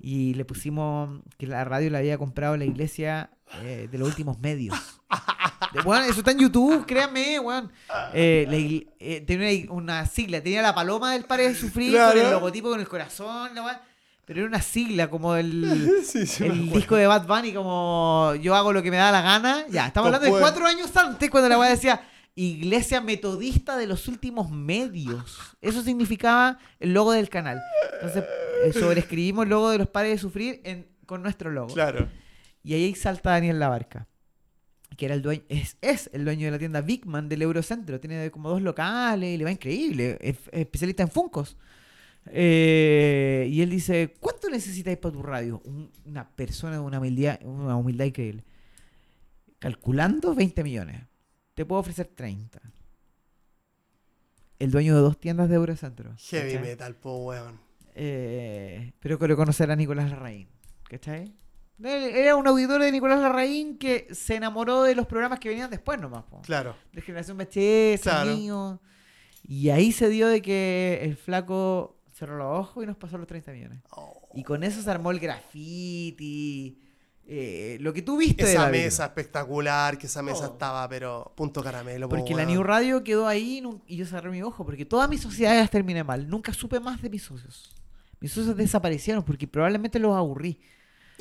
Y 0.01 0.35
le 0.35 0.44
pusimos 0.44 1.23
que 1.39 1.47
la 1.47 1.62
radio 1.62 1.90
la 1.90 1.98
había 1.98 2.19
comprado 2.19 2.56
la 2.56 2.64
iglesia 2.64 3.31
eh, 3.62 3.89
de 3.91 3.99
los 3.99 4.09
últimos 4.09 4.39
medios. 4.39 4.77
De- 5.73 5.81
Weón, 5.81 6.05
eso 6.05 6.19
está 6.19 6.33
en 6.33 6.39
YouTube, 6.41 6.85
créanme, 6.87 7.39
weón. 7.41 7.73
Eh, 8.12 8.87
eh, 9.01 9.20
tenía 9.27 9.65
una, 9.70 9.73
una 9.73 10.07
sigla, 10.07 10.43
tenía 10.43 10.61
la 10.61 10.74
paloma 10.74 11.12
del 11.12 11.24
Pare 11.24 11.49
de 11.49 11.55
Sufrir 11.55 11.93
Claro. 11.93 12.12
con 12.12 12.27
el 12.27 12.31
logotipo 12.33 12.69
con 12.70 12.81
el 12.81 12.89
corazón, 12.89 13.55
la 13.55 13.62
weón. 13.62 13.77
Pero 14.24 14.41
era 14.41 14.49
una 14.49 14.61
sigla 14.62 15.09
como 15.09 15.35
el, 15.35 15.91
Sí, 16.05 16.27
sí, 16.27 16.43
me 16.45 16.49
el 16.51 16.70
disco 16.70 16.95
de 16.97 17.07
Bad 17.07 17.27
Bunny, 17.27 17.53
como 17.53 18.35
yo 18.41 18.55
hago 18.55 18.73
lo 18.73 18.83
que 18.83 18.91
me 18.91 18.97
da 18.99 19.11
la 19.11 19.23
gana. 19.23 19.65
Ya, 19.70 19.87
estamos 19.87 20.09
hablando 20.09 20.27
de 20.33 20.41
cuatro 20.41 20.66
años 20.66 20.95
antes 20.97 21.31
cuando 21.31 21.49
la 21.49 21.59
weá 21.59 21.70
decía 21.70 22.03
Iglesia 22.35 23.01
Metodista 23.01 23.77
de 23.77 23.87
los 23.87 24.09
últimos 24.09 24.51
medios. 24.51 25.39
Eso 25.61 25.82
significaba 25.82 26.59
el 26.81 26.93
logo 26.95 27.13
del 27.13 27.29
canal. 27.31 27.61
Entonces, 27.95 28.24
eh, 28.64 28.72
sobreescribimos 28.72 29.45
el 29.45 29.51
logo 29.51 29.71
de 29.71 29.79
los 29.79 29.89
pares 29.89 30.13
de 30.13 30.19
sufrir 30.19 30.61
en- 30.64 30.87
con 31.06 31.22
nuestro 31.22 31.51
logo. 31.51 31.72
Claro. 31.74 32.09
Y 32.63 32.74
ahí 32.74 32.95
salta 32.95 33.31
Daniel 33.31 33.59
Labarca, 33.59 34.07
que 34.97 35.07
era 35.07 35.15
el 35.15 35.23
dueño, 35.23 35.43
es, 35.49 35.77
es 35.81 36.09
el 36.13 36.24
dueño 36.24 36.47
de 36.47 36.51
la 36.53 36.59
tienda 36.59 36.81
Big 36.81 37.07
Man 37.07 37.29
del 37.29 37.43
Eurocentro. 37.43 37.99
Tiene 37.99 38.31
como 38.31 38.49
dos 38.51 38.63
locales 38.63 39.35
y 39.35 39.37
le 39.37 39.45
va 39.45 39.51
increíble. 39.51 40.19
Es, 40.21 40.37
es 40.53 40.61
especialista 40.61 41.03
en 41.03 41.09
Funcos. 41.11 41.57
Eh, 42.27 43.49
y 43.51 43.63
él 43.63 43.71
dice, 43.71 44.15
¿cuánto 44.21 44.49
necesitáis 44.49 44.97
para 44.99 45.13
tu 45.13 45.23
radio? 45.23 45.61
Un- 45.65 45.91
una 46.05 46.29
persona 46.29 46.74
de 46.74 46.79
una 46.79 46.99
humildad, 47.01 47.41
una 47.43 47.74
humildad 47.77 48.05
increíble. 48.05 48.45
Calculando 49.59 50.35
20 50.35 50.63
millones. 50.63 51.01
Te 51.55 51.65
puedo 51.66 51.81
ofrecer 51.81 52.07
30. 52.15 52.61
El 54.59 54.71
dueño 54.71 54.95
de 54.95 55.01
dos 55.01 55.19
tiendas 55.19 55.49
de 55.49 55.57
Eurocentro. 55.57 56.15
Heavy 56.16 56.53
¿cachai? 56.55 56.69
metal, 56.69 56.95
po, 56.97 57.16
weón. 57.24 57.59
Eh, 57.95 58.93
pero 59.01 59.19
quiero 59.19 59.37
conocer 59.37 59.71
a 59.71 59.77
Nicolás 59.77 60.09
Larraín. 60.11 60.49
¿Cachai? 60.85 61.35
Era 61.85 62.36
un 62.36 62.46
auditor 62.46 62.80
de 62.80 62.93
Nicolás 62.93 63.20
Larraín 63.20 63.77
que 63.78 64.06
se 64.12 64.36
enamoró 64.36 64.82
de 64.82 64.94
los 64.94 65.06
programas 65.06 65.38
que 65.40 65.48
venían 65.48 65.70
después 65.70 66.01
nomás. 66.01 66.24
po. 66.24 66.40
Claro. 66.43 66.77
De 66.93 67.01
Generación 67.02 67.36
VHS, 67.38 68.02
Claro. 68.02 68.80
Y 69.44 69.70
ahí 69.70 69.90
se 69.93 70.09
dio 70.09 70.28
de 70.28 70.40
que 70.40 71.01
el 71.02 71.16
flaco 71.16 71.96
cerró 72.12 72.36
los 72.38 72.59
ojos 72.61 72.85
y 72.85 72.86
nos 72.86 72.96
pasó 72.96 73.19
los 73.19 73.27
30 73.27 73.51
millones. 73.52 73.80
Oh. 73.90 74.28
Y 74.35 74.44
con 74.44 74.62
eso 74.62 74.80
se 74.80 74.90
armó 74.90 75.11
el 75.11 75.19
graffiti. 75.20 76.78
eh, 77.24 77.78
lo 77.80 77.93
que 77.93 78.02
tú 78.02 78.16
viste 78.19 78.43
Esa 78.43 78.69
mesa 78.69 79.04
espectacular, 79.06 79.96
que 79.96 80.06
esa 80.06 80.22
mesa 80.22 80.48
Oh. 80.48 80.52
estaba, 80.52 80.88
pero 80.88 81.32
punto 81.36 81.62
caramelo. 81.62 82.09
po, 82.09 82.16
Porque 82.16 82.35
la. 82.35 82.44
New 82.44 82.62
Radio 82.62 83.02
quedó 83.04 83.27
ahí 83.28 83.62
y 83.86 83.96
yo 83.96 84.06
cerré 84.06 84.28
mi 84.30 84.43
ojo, 84.43 84.64
porque 84.66 84.85
todas 84.85 85.09
mis 85.09 85.20
sociedades 85.20 85.70
terminé 85.70 86.02
mal. 86.04 86.28
Nunca 86.28 86.52
supe 86.52 86.80
más 86.80 87.01
de 87.01 87.09
mis 87.11 87.22
socios. 87.22 87.74
Mis 88.20 88.32
socios 88.32 88.56
desaparecieron 88.56 89.22
porque 89.24 89.46
probablemente 89.46 89.98
los 90.01 90.14
aburrí. 90.16 90.61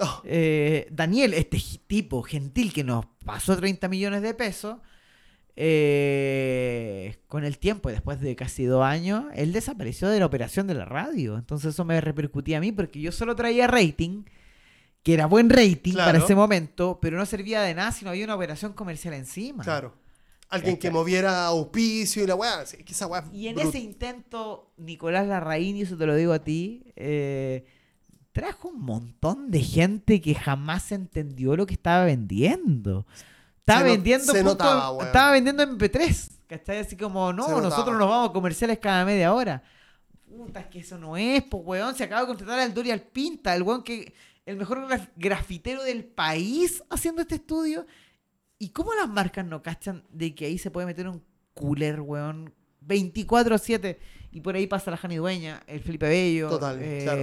Oh, 0.02 0.22
Eh, 0.26 0.88
Daniel, 0.92 1.34
este 1.34 1.62
tipo 1.88 2.22
gentil 2.24 2.74
que 2.74 2.84
nos 2.84 3.06
pasó 3.24 3.56
30 3.56 3.88
millones 3.88 4.22
de 4.22 4.34
pesos, 4.34 4.78
eh, 5.56 7.18
con 7.28 7.44
el 7.44 7.58
tiempo 7.58 7.90
y 7.90 7.94
después 7.94 8.20
de 8.20 8.36
casi 8.36 8.66
dos 8.66 8.84
años, 8.84 9.26
él 9.36 9.54
desapareció 9.54 10.10
de 10.10 10.20
la 10.20 10.26
operación 10.26 10.68
de 10.68 10.74
la 10.74 10.86
radio. 10.86 11.38
Entonces 11.38 11.74
eso 11.74 11.86
me 11.86 12.00
repercutía 12.02 12.58
a 12.58 12.62
mí 12.62 12.72
porque 12.72 13.00
yo 13.02 13.12
solo 13.12 13.36
traía 13.36 13.68
rating, 13.68 14.24
que 15.04 15.14
era 15.14 15.26
buen 15.26 15.50
rating 15.50 15.94
Claro. 15.94 16.12
para 16.14 16.24
ese 16.24 16.36
momento, 16.36 17.00
pero 17.02 17.18
no 17.18 17.26
servía 17.26 17.62
de 17.62 17.74
nada 17.74 17.92
si 17.92 18.06
no 18.06 18.12
había 18.12 18.26
una 18.26 18.36
operación 18.36 18.74
comercial 18.74 19.14
encima. 19.14 19.64
claro. 19.64 20.00
Alguien 20.50 20.76
que 20.76 20.88
Este. 20.88 20.92
moviera 21.00 21.46
auspicio 21.46 22.24
y 22.24 22.28
la 22.28 22.36
weá. 22.36 22.66
sí, 22.66 22.78
que 22.84 22.92
esa 22.92 23.08
weá 23.08 23.24
Y 23.32 23.48
en 23.48 23.58
ese 23.58 23.80
intento, 23.80 24.74
Nicolás 24.76 25.26
Larraín, 25.26 25.78
y 25.78 25.84
eso 25.84 25.96
te 25.96 26.06
lo 26.06 26.14
digo 26.14 26.34
a 26.34 26.40
ti, 26.44 26.92
eh, 26.98 27.64
trajo 28.32 28.70
un 28.70 28.82
montón 28.82 29.52
de 29.52 29.60
gente 29.62 30.22
que 30.22 30.36
jamás 30.36 30.92
entendió 30.92 31.56
lo 31.56 31.66
que 31.66 31.74
estaba 31.74 32.06
vendiendo. 32.06 33.06
Estaba 33.60 33.82
Se 33.82 33.86
no- 33.86 33.92
vendiendo 33.92 34.26
se 34.34 34.44
punto- 34.44 34.64
notaba, 34.64 35.06
estaba 35.06 35.32
vendiendo 35.32 35.64
MP3. 35.64 36.32
¿Cachai? 36.48 36.80
Así 36.80 36.98
como, 36.98 37.32
no, 37.32 37.44
Se 37.46 37.50
notaba. 37.52 37.70
nosotros 37.70 37.98
nos 37.98 38.10
vamos 38.10 38.30
a 38.30 38.34
comerciales 38.34 38.80
cada 38.80 39.06
media 39.06 39.34
hora. 39.34 39.64
Puta, 40.28 40.62
es 40.62 40.68
que 40.68 40.80
eso 40.80 40.98
no 40.98 41.16
es, 41.18 41.44
pues, 41.44 41.64
weón. 41.66 41.96
Se 41.96 42.04
acaba 42.04 42.22
de 42.22 42.28
contratar 42.28 42.60
al 42.60 42.74
Dorial 42.74 43.02
Pinta, 43.02 43.56
el 43.56 43.64
weón 43.64 43.84
que. 43.84 44.14
El 44.46 44.58
mejor 44.58 44.88
graf- 44.90 45.10
grafitero 45.16 45.84
del 45.84 46.04
país 46.04 46.84
haciendo 46.90 47.22
este 47.22 47.36
estudio. 47.36 47.86
¿Y 48.58 48.70
cómo 48.70 48.94
las 48.96 49.08
marcas 49.08 49.46
no 49.46 49.62
cachan 49.62 50.04
de 50.10 50.34
que 50.34 50.46
ahí 50.46 50.58
se 50.58 50.72
puede 50.72 50.88
meter 50.88 51.08
un 51.08 51.24
cooler, 51.54 52.02
weón? 52.02 52.52
24-7. 52.86 53.98
Y 54.32 54.42
por 54.42 54.56
ahí 54.56 54.66
pasa 54.68 54.90
la 54.92 54.98
Jani 54.98 55.18
Dueña, 55.18 55.62
el 55.68 55.82
Felipe 55.82 56.08
Bello. 56.10 56.50
Total, 56.50 56.78
eh, 56.82 57.00
claro. 57.04 57.22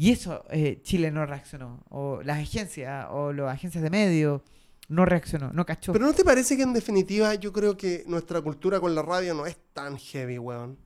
Y 0.00 0.12
eso 0.12 0.44
eh, 0.50 0.80
Chile 0.82 1.10
no 1.10 1.26
reaccionó. 1.26 1.84
O 1.90 2.22
las 2.22 2.38
agencias, 2.38 3.06
o 3.10 3.34
las 3.34 3.52
agencias 3.52 3.82
de 3.84 3.90
medios, 3.90 4.40
no 4.88 5.04
reaccionó, 5.04 5.52
no 5.52 5.66
cachó. 5.66 5.92
Pero 5.92 6.06
¿no 6.06 6.14
te 6.14 6.24
parece 6.24 6.56
que 6.56 6.62
en 6.62 6.72
definitiva 6.72 7.34
yo 7.34 7.52
creo 7.52 7.76
que 7.76 8.04
nuestra 8.06 8.40
cultura 8.40 8.80
con 8.80 8.94
la 8.94 9.02
radio 9.02 9.34
no 9.34 9.44
es 9.44 9.58
tan 9.74 9.98
heavy, 9.98 10.38
weón? 10.38 10.78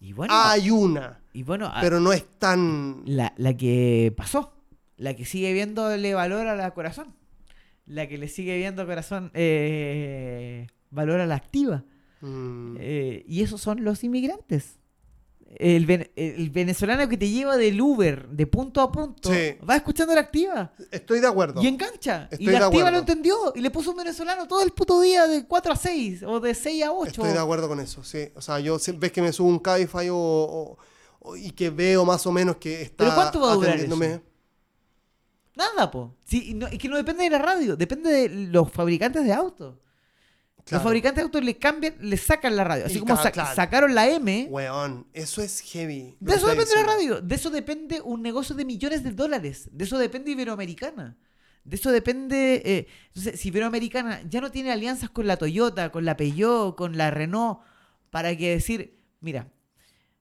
y 0.00 0.12
bueno, 0.12 0.34
Hay 0.36 0.70
una, 0.70 1.20
y 1.32 1.42
bueno 1.42 1.66
a- 1.66 1.80
pero 1.80 1.98
no 2.00 2.12
es 2.12 2.24
tan... 2.38 3.02
la, 3.06 3.32
la 3.36 3.54
que 3.56 4.12
pasó, 4.16 4.52
la 4.96 5.14
que 5.14 5.24
sigue 5.26 5.52
viéndole 5.52 6.12
valor 6.14 6.46
a 6.46 6.56
la 6.56 6.72
corazón, 6.72 7.14
la 7.86 8.06
que 8.08 8.16
le 8.18 8.28
sigue 8.28 8.56
viendo 8.56 8.84
corazón 8.86 9.30
eh, 9.34 10.66
valor 10.90 11.20
a 11.20 11.26
la 11.26 11.34
activa. 11.36 11.84
Mm, 12.22 12.76
Eh, 12.80 13.24
y 13.28 13.42
esos 13.42 13.60
son 13.60 13.82
los 13.84 14.02
inmigrantes. 14.04 14.78
El, 15.56 15.86
ven- 15.86 16.10
el 16.16 16.50
venezolano 16.50 17.08
que 17.08 17.16
te 17.16 17.28
lleva 17.28 17.56
del 17.56 17.80
Uber 17.80 18.28
de 18.28 18.46
punto 18.46 18.80
a 18.80 18.90
punto 18.90 19.32
Sí. 19.32 19.56
va 19.68 19.76
escuchando 19.76 20.14
la 20.14 20.20
activa 20.22 20.72
estoy 20.90 21.20
de 21.20 21.26
acuerdo. 21.28 21.62
y 21.62 21.66
engancha. 21.68 22.28
Estoy 22.30 22.48
y 22.48 22.50
la 22.50 22.66
activa 22.66 22.90
lo 22.90 22.98
entendió 22.98 23.36
y 23.54 23.60
le 23.60 23.70
puso 23.70 23.92
un 23.92 23.98
venezolano 23.98 24.48
todo 24.48 24.62
el 24.62 24.72
puto 24.72 25.00
día 25.00 25.26
de 25.26 25.46
4 25.46 25.72
a 25.72 25.76
6 25.76 26.22
o 26.24 26.40
de 26.40 26.54
6 26.54 26.82
a 26.84 26.92
8. 26.92 27.08
Estoy 27.10 27.32
de 27.32 27.38
acuerdo 27.38 27.68
con 27.68 27.78
eso, 27.80 28.02
sí. 28.02 28.28
O 28.34 28.40
sea, 28.40 28.58
yo 28.60 28.78
ves 28.96 29.12
que 29.12 29.22
me 29.22 29.32
subo 29.32 29.48
un 29.48 29.58
Cabify 29.60 30.08
o, 30.10 30.16
o- 30.16 30.78
o- 31.20 31.36
y 31.36 31.50
que 31.52 31.70
veo 31.70 32.04
más 32.04 32.26
o 32.26 32.32
menos 32.32 32.56
que 32.56 32.82
está 32.82 33.04
¿Pero 33.04 33.14
cuánto 33.14 33.40
va 33.40 33.52
a 33.52 33.54
durar 33.54 33.76
eso? 33.78 33.96
Nada, 35.56 35.90
po. 35.90 36.16
Sí, 36.24 36.52
no- 36.54 36.66
es 36.66 36.78
que 36.78 36.88
no 36.88 36.96
depende 36.96 37.22
de 37.24 37.30
la 37.30 37.38
radio, 37.38 37.76
depende 37.76 38.10
de 38.10 38.28
los 38.28 38.70
fabricantes 38.72 39.24
de 39.24 39.32
autos. 39.32 39.76
Claro. 40.64 40.82
Los 40.82 40.88
fabricantes 40.88 41.16
de 41.16 41.22
autos 41.22 41.44
les 41.44 41.56
cambian, 41.56 41.94
les 42.00 42.22
sacan 42.22 42.56
la 42.56 42.64
radio. 42.64 42.86
Así 42.86 42.96
Y 42.96 43.00
como 43.00 43.16
ca- 43.16 43.22
sa- 43.22 43.30
claro. 43.32 43.54
sacaron 43.54 43.94
la 43.94 44.08
M. 44.08 44.46
Weón, 44.50 45.06
eso 45.12 45.42
es 45.42 45.60
heavy. 45.60 46.16
De 46.20 46.34
eso 46.34 46.46
depende 46.48 46.74
la 46.74 46.82
radio. 46.84 47.20
De 47.20 47.34
eso 47.34 47.50
depende 47.50 48.00
un 48.00 48.22
negocio 48.22 48.54
de 48.54 48.64
millones 48.64 49.04
de 49.04 49.10
dólares. 49.12 49.68
De 49.72 49.84
eso 49.84 49.98
depende 49.98 50.30
Iberoamericana. 50.30 51.16
De 51.64 51.76
eso 51.76 51.90
depende. 51.92 52.62
eh, 52.64 52.86
entonces, 53.08 53.38
si 53.40 53.48
Iberoamericana 53.48 54.22
ya 54.28 54.40
no 54.40 54.50
tiene 54.50 54.72
alianzas 54.72 55.10
con 55.10 55.26
la 55.26 55.36
Toyota, 55.36 55.90
con 55.92 56.06
la 56.06 56.16
Peugeot, 56.16 56.74
con 56.76 56.96
la 56.96 57.10
Renault, 57.10 57.58
para 58.10 58.34
que 58.34 58.50
decir, 58.50 58.98
mira, 59.20 59.48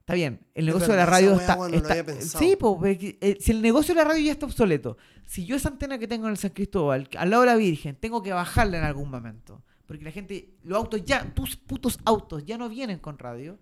está 0.01 0.13
bien, 0.13 0.41
el 0.55 0.65
negocio 0.65 0.89
de 0.89 0.97
la 0.97 1.05
radio 1.05 1.35
está. 1.39 1.55
no 1.55 1.69
lo 1.69 1.77
está- 1.77 1.93
había 1.99 2.21
sí, 2.21 2.57
porque, 2.59 3.17
eh, 3.21 3.37
si 3.39 3.51
el 3.51 3.61
negocio 3.61 3.93
de 3.95 4.01
la 4.01 4.07
radio 4.09 4.25
ya 4.25 4.31
está 4.33 4.45
obsoleto, 4.45 4.97
si 5.25 5.45
yo 5.45 5.55
esa 5.55 5.69
antena 5.69 5.97
que 5.99 6.07
tengo 6.07 6.25
en 6.27 6.31
el 6.31 6.37
San 6.37 6.51
Cristóbal, 6.51 7.07
al 7.17 7.29
lado 7.29 7.43
de 7.43 7.47
la 7.47 7.55
Virgen, 7.55 7.95
tengo 7.95 8.21
que 8.21 8.33
bajarla 8.33 8.77
en 8.79 8.83
algún 8.83 9.09
momento, 9.09 9.63
porque 9.93 10.05
la 10.05 10.11
gente, 10.11 10.49
los 10.63 10.75
autos 10.75 11.05
ya, 11.05 11.23
tus 11.35 11.55
putos 11.55 11.99
autos 12.03 12.43
ya 12.43 12.57
no 12.57 12.67
vienen 12.67 12.97
con 12.97 13.19
radio, 13.19 13.59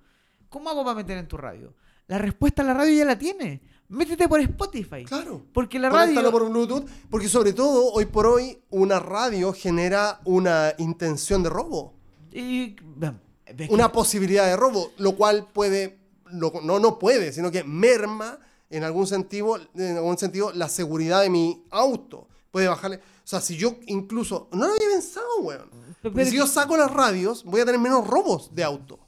¿cómo 0.47 0.69
hago 0.69 0.81
para 0.85 0.95
meter 0.95 1.17
en 1.17 1.27
tu 1.27 1.35
radio? 1.35 1.73
La 2.07 2.17
respuesta 2.19 2.61
a 2.61 2.65
la 2.65 2.73
radio 2.73 2.97
ya 2.97 3.03
la 3.03 3.17
tiene. 3.19 3.61
Métete 3.89 4.29
por 4.29 4.39
Spotify. 4.39 5.03
Claro. 5.03 5.41
Porque 5.51 5.77
la 5.77 5.89
radio. 5.89 6.31
por 6.31 6.49
Bluetooth, 6.49 6.85
porque 7.09 7.27
sobre 7.27 7.51
todo 7.51 7.91
hoy 7.91 8.05
por 8.05 8.27
hoy 8.27 8.57
una 8.69 8.97
radio 8.99 9.51
genera 9.51 10.21
una 10.23 10.73
intención 10.77 11.43
de 11.43 11.49
robo, 11.49 11.95
y- 12.31 12.75
que- 12.77 13.67
una 13.69 13.91
posibilidad 13.91 14.45
de 14.45 14.55
robo, 14.55 14.93
lo 14.99 15.17
cual 15.17 15.49
puede, 15.51 15.99
lo- 16.31 16.53
no 16.63 16.79
no 16.79 16.97
puede, 16.97 17.33
sino 17.33 17.51
que 17.51 17.65
merma 17.65 18.39
en 18.69 18.85
algún 18.85 19.05
sentido, 19.05 19.59
en 19.75 19.97
algún 19.97 20.17
sentido 20.17 20.53
la 20.53 20.69
seguridad 20.69 21.23
de 21.23 21.29
mi 21.29 21.61
auto. 21.71 22.29
Puede 22.51 22.69
bajarle, 22.69 22.97
o 22.97 23.01
sea, 23.25 23.41
si 23.41 23.57
yo 23.57 23.75
incluso 23.87 24.47
no 24.53 24.67
lo 24.67 24.73
había 24.73 24.89
pensado, 24.91 25.27
weón. 25.41 25.90
Pero 26.01 26.25
si 26.25 26.31
que- 26.31 26.37
yo 26.37 26.47
saco 26.47 26.75
las 26.77 26.91
radios, 26.91 27.43
voy 27.43 27.61
a 27.61 27.65
tener 27.65 27.79
menos 27.79 28.07
robos 28.07 28.53
de 28.53 28.63
auto. 28.63 28.99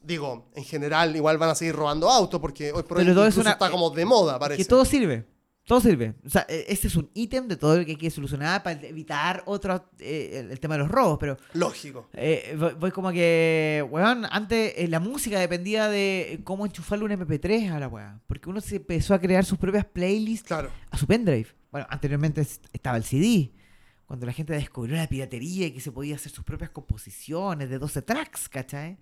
Digo, 0.00 0.50
en 0.54 0.64
general, 0.64 1.16
igual 1.16 1.38
van 1.38 1.50
a 1.50 1.54
seguir 1.54 1.74
robando 1.74 2.10
autos 2.10 2.38
porque 2.40 2.72
hoy 2.72 2.82
por 2.82 2.98
hoy 2.98 3.04
Pero 3.04 3.14
todo 3.14 3.26
es 3.26 3.34
incluso 3.34 3.40
una- 3.48 3.52
está 3.52 3.70
como 3.70 3.88
de 3.90 4.04
moda, 4.04 4.38
parece. 4.38 4.62
Que 4.62 4.68
todo 4.68 4.84
sirve. 4.84 5.24
Todo 5.66 5.80
sirve. 5.80 6.14
O 6.26 6.28
sea, 6.28 6.44
e- 6.46 6.66
ese 6.68 6.88
es 6.88 6.96
un 6.96 7.08
ítem 7.14 7.48
de 7.48 7.56
todo 7.56 7.78
lo 7.78 7.84
que 7.86 7.92
hay 7.92 7.96
que 7.96 8.10
solucionar 8.10 8.62
para 8.62 8.78
evitar 8.82 9.42
otro, 9.46 9.88
eh, 9.98 10.46
el, 10.50 10.60
tema 10.60 10.74
de 10.74 10.80
los 10.80 10.90
robos. 10.90 11.16
Pero 11.18 11.38
Lógico. 11.54 12.10
eh, 12.12 12.54
voy, 12.58 12.74
voy 12.74 12.90
como 12.90 13.10
que, 13.12 13.82
weón, 13.90 14.26
antes 14.30 14.74
eh, 14.76 14.88
la 14.88 15.00
música 15.00 15.38
dependía 15.40 15.88
de 15.88 16.42
cómo 16.44 16.66
enchufarle 16.66 17.06
un 17.06 17.12
MP3 17.12 17.70
a 17.70 17.80
la 17.80 17.88
weá. 17.88 18.20
Porque 18.26 18.50
uno 18.50 18.60
se 18.60 18.76
empezó 18.76 19.14
a 19.14 19.18
crear 19.18 19.46
sus 19.46 19.56
propias 19.56 19.86
playlists 19.86 20.46
Claro. 20.48 20.68
a 20.90 20.98
su 20.98 21.06
pendrive. 21.06 21.46
Bueno, 21.72 21.86
anteriormente 21.88 22.42
es- 22.42 22.60
estaba 22.74 22.98
el 22.98 23.04
CD. 23.04 23.50
Cuando 24.14 24.26
la 24.26 24.32
gente 24.32 24.52
descubrió 24.52 24.94
la 24.94 25.08
piratería 25.08 25.66
y 25.66 25.72
que 25.72 25.80
se 25.80 25.90
podía 25.90 26.14
hacer 26.14 26.30
sus 26.30 26.44
propias 26.44 26.70
composiciones 26.70 27.68
de 27.68 27.80
12 27.80 28.00
tracks, 28.02 28.48
¿cachai? 28.48 28.96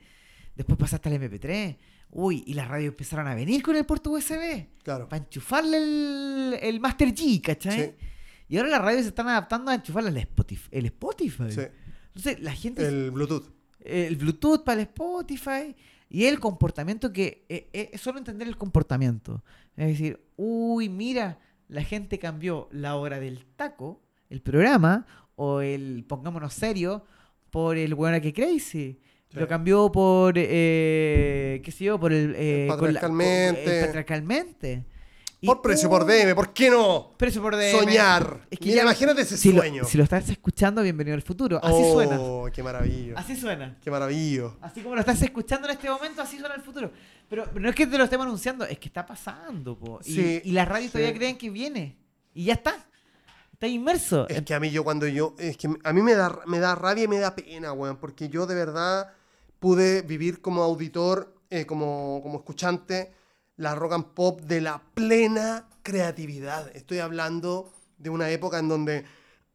Después 0.56 0.78
pasaste 0.78 1.10
al 1.10 1.20
MP3. 1.20 1.76
Uy, 2.12 2.42
y 2.46 2.54
las 2.54 2.66
radios 2.66 2.92
empezaron 2.92 3.26
a 3.26 3.34
venir 3.34 3.62
con 3.62 3.76
el 3.76 3.84
puerto 3.84 4.08
USB. 4.08 4.68
Claro. 4.82 5.10
Para 5.10 5.22
enchufarle 5.22 5.76
el, 5.76 6.58
el 6.62 6.80
Master 6.80 7.08
G, 7.14 7.42
¿cachai? 7.42 7.94
Sí. 7.98 8.06
Y 8.48 8.56
ahora 8.56 8.70
las 8.70 8.80
radios 8.80 9.02
se 9.02 9.08
están 9.08 9.28
adaptando 9.28 9.70
a 9.70 9.74
enchufarle 9.74 10.08
el 10.08 10.16
Spotify. 10.16 10.68
El 10.70 10.86
Spotify. 10.86 11.52
Sí. 11.52 11.60
Entonces, 12.06 12.40
la 12.40 12.52
gente. 12.52 12.88
El 12.88 13.10
Bluetooth. 13.10 13.52
El 13.80 14.16
Bluetooth 14.16 14.64
para 14.64 14.80
el 14.80 14.86
Spotify. 14.86 15.76
Y 16.08 16.24
el 16.24 16.40
comportamiento 16.40 17.12
que. 17.12 17.44
eh, 17.50 17.68
eh, 17.74 17.98
solo 17.98 18.16
entender 18.16 18.48
el 18.48 18.56
comportamiento. 18.56 19.44
Es 19.76 19.88
decir, 19.88 20.24
uy, 20.36 20.88
mira, 20.88 21.38
la 21.68 21.82
gente 21.82 22.18
cambió 22.18 22.70
la 22.72 22.96
hora 22.96 23.20
del 23.20 23.44
taco, 23.56 24.01
el 24.32 24.40
programa, 24.42 25.06
o 25.36 25.60
el 25.60 26.04
pongámonos 26.08 26.54
serio, 26.54 27.04
por 27.50 27.76
el 27.76 27.94
Buena 27.94 28.20
que 28.20 28.32
Crazy. 28.32 28.98
Sí. 29.28 29.38
Lo 29.38 29.46
cambió 29.48 29.90
por, 29.92 30.34
eh, 30.36 31.60
qué 31.64 31.70
sé 31.70 31.84
yo, 31.84 31.98
por 32.00 32.12
el... 32.12 32.34
eh, 32.36 32.66
la- 32.68 32.74
Patriarcalmente. 32.76 33.80
patriarcalmente. 33.84 34.84
Y, 35.40 35.46
Por 35.46 35.60
precio, 35.60 35.90
por 35.90 36.06
DM, 36.06 36.36
¿por 36.36 36.52
qué 36.52 36.70
no? 36.70 37.14
Precio 37.18 37.42
por 37.42 37.56
DM. 37.56 37.72
Soñar. 37.76 38.46
Es 38.48 38.60
que 38.60 38.66
Mira, 38.66 38.76
ya- 38.76 38.82
imagínate 38.82 39.22
ese 39.22 39.36
si 39.36 39.50
sueño. 39.52 39.82
Lo, 39.82 39.88
si 39.88 39.98
lo 39.98 40.04
estás 40.04 40.28
escuchando, 40.28 40.82
bienvenido 40.84 41.16
al 41.16 41.22
futuro. 41.22 41.58
Así 41.60 41.74
oh, 41.82 41.92
suena. 41.94 42.20
qué 42.52 42.62
maravilla. 42.62 43.14
Así 43.16 43.34
suena. 43.34 43.76
Qué 43.82 43.90
maravilla. 43.90 44.50
Así 44.60 44.82
como 44.82 44.94
lo 44.94 45.00
estás 45.00 45.20
escuchando 45.20 45.66
en 45.66 45.74
este 45.74 45.90
momento, 45.90 46.22
así 46.22 46.38
suena 46.38 46.54
el 46.54 46.60
futuro. 46.62 46.92
Pero 47.28 47.46
no 47.58 47.68
es 47.68 47.74
que 47.74 47.88
te 47.88 47.98
lo 47.98 48.04
estemos 48.04 48.24
anunciando, 48.26 48.64
es 48.66 48.78
que 48.78 48.86
está 48.86 49.04
pasando. 49.04 49.76
Po. 49.76 49.98
Y, 50.04 50.14
Sí, 50.14 50.42
y 50.44 50.52
las 50.52 50.68
radios 50.68 50.92
sí. 50.92 50.98
todavía 50.98 51.16
creen 51.18 51.36
que 51.36 51.50
viene. 51.50 51.96
Y 52.34 52.44
ya 52.44 52.52
está. 52.52 52.86
Está 53.62 53.68
inmerso. 53.72 54.28
Es 54.28 54.42
que 54.42 54.54
a 54.54 54.58
mí 54.58 54.70
yo 54.72 54.82
cuando 54.82 55.06
yo, 55.06 55.36
es 55.38 55.56
que 55.56 55.68
a 55.84 55.92
mí 55.92 56.02
me 56.02 56.14
da, 56.16 56.36
me 56.46 56.58
da 56.58 56.74
rabia 56.74 57.04
y 57.04 57.06
me 57.06 57.20
da 57.20 57.36
pena, 57.36 57.72
weón, 57.72 57.96
porque 57.96 58.28
yo 58.28 58.44
de 58.44 58.56
verdad 58.56 59.12
pude 59.60 60.02
vivir 60.02 60.40
como 60.42 60.64
auditor, 60.64 61.32
eh, 61.48 61.64
como, 61.64 62.18
como 62.24 62.38
escuchante, 62.38 63.12
la 63.56 63.76
rock 63.76 63.92
and 63.92 64.06
pop 64.14 64.40
de 64.40 64.62
la 64.62 64.82
plena 64.94 65.68
creatividad. 65.84 66.74
Estoy 66.74 66.98
hablando 66.98 67.72
de 67.98 68.10
una 68.10 68.30
época 68.30 68.58
en 68.58 68.66
donde 68.68 69.04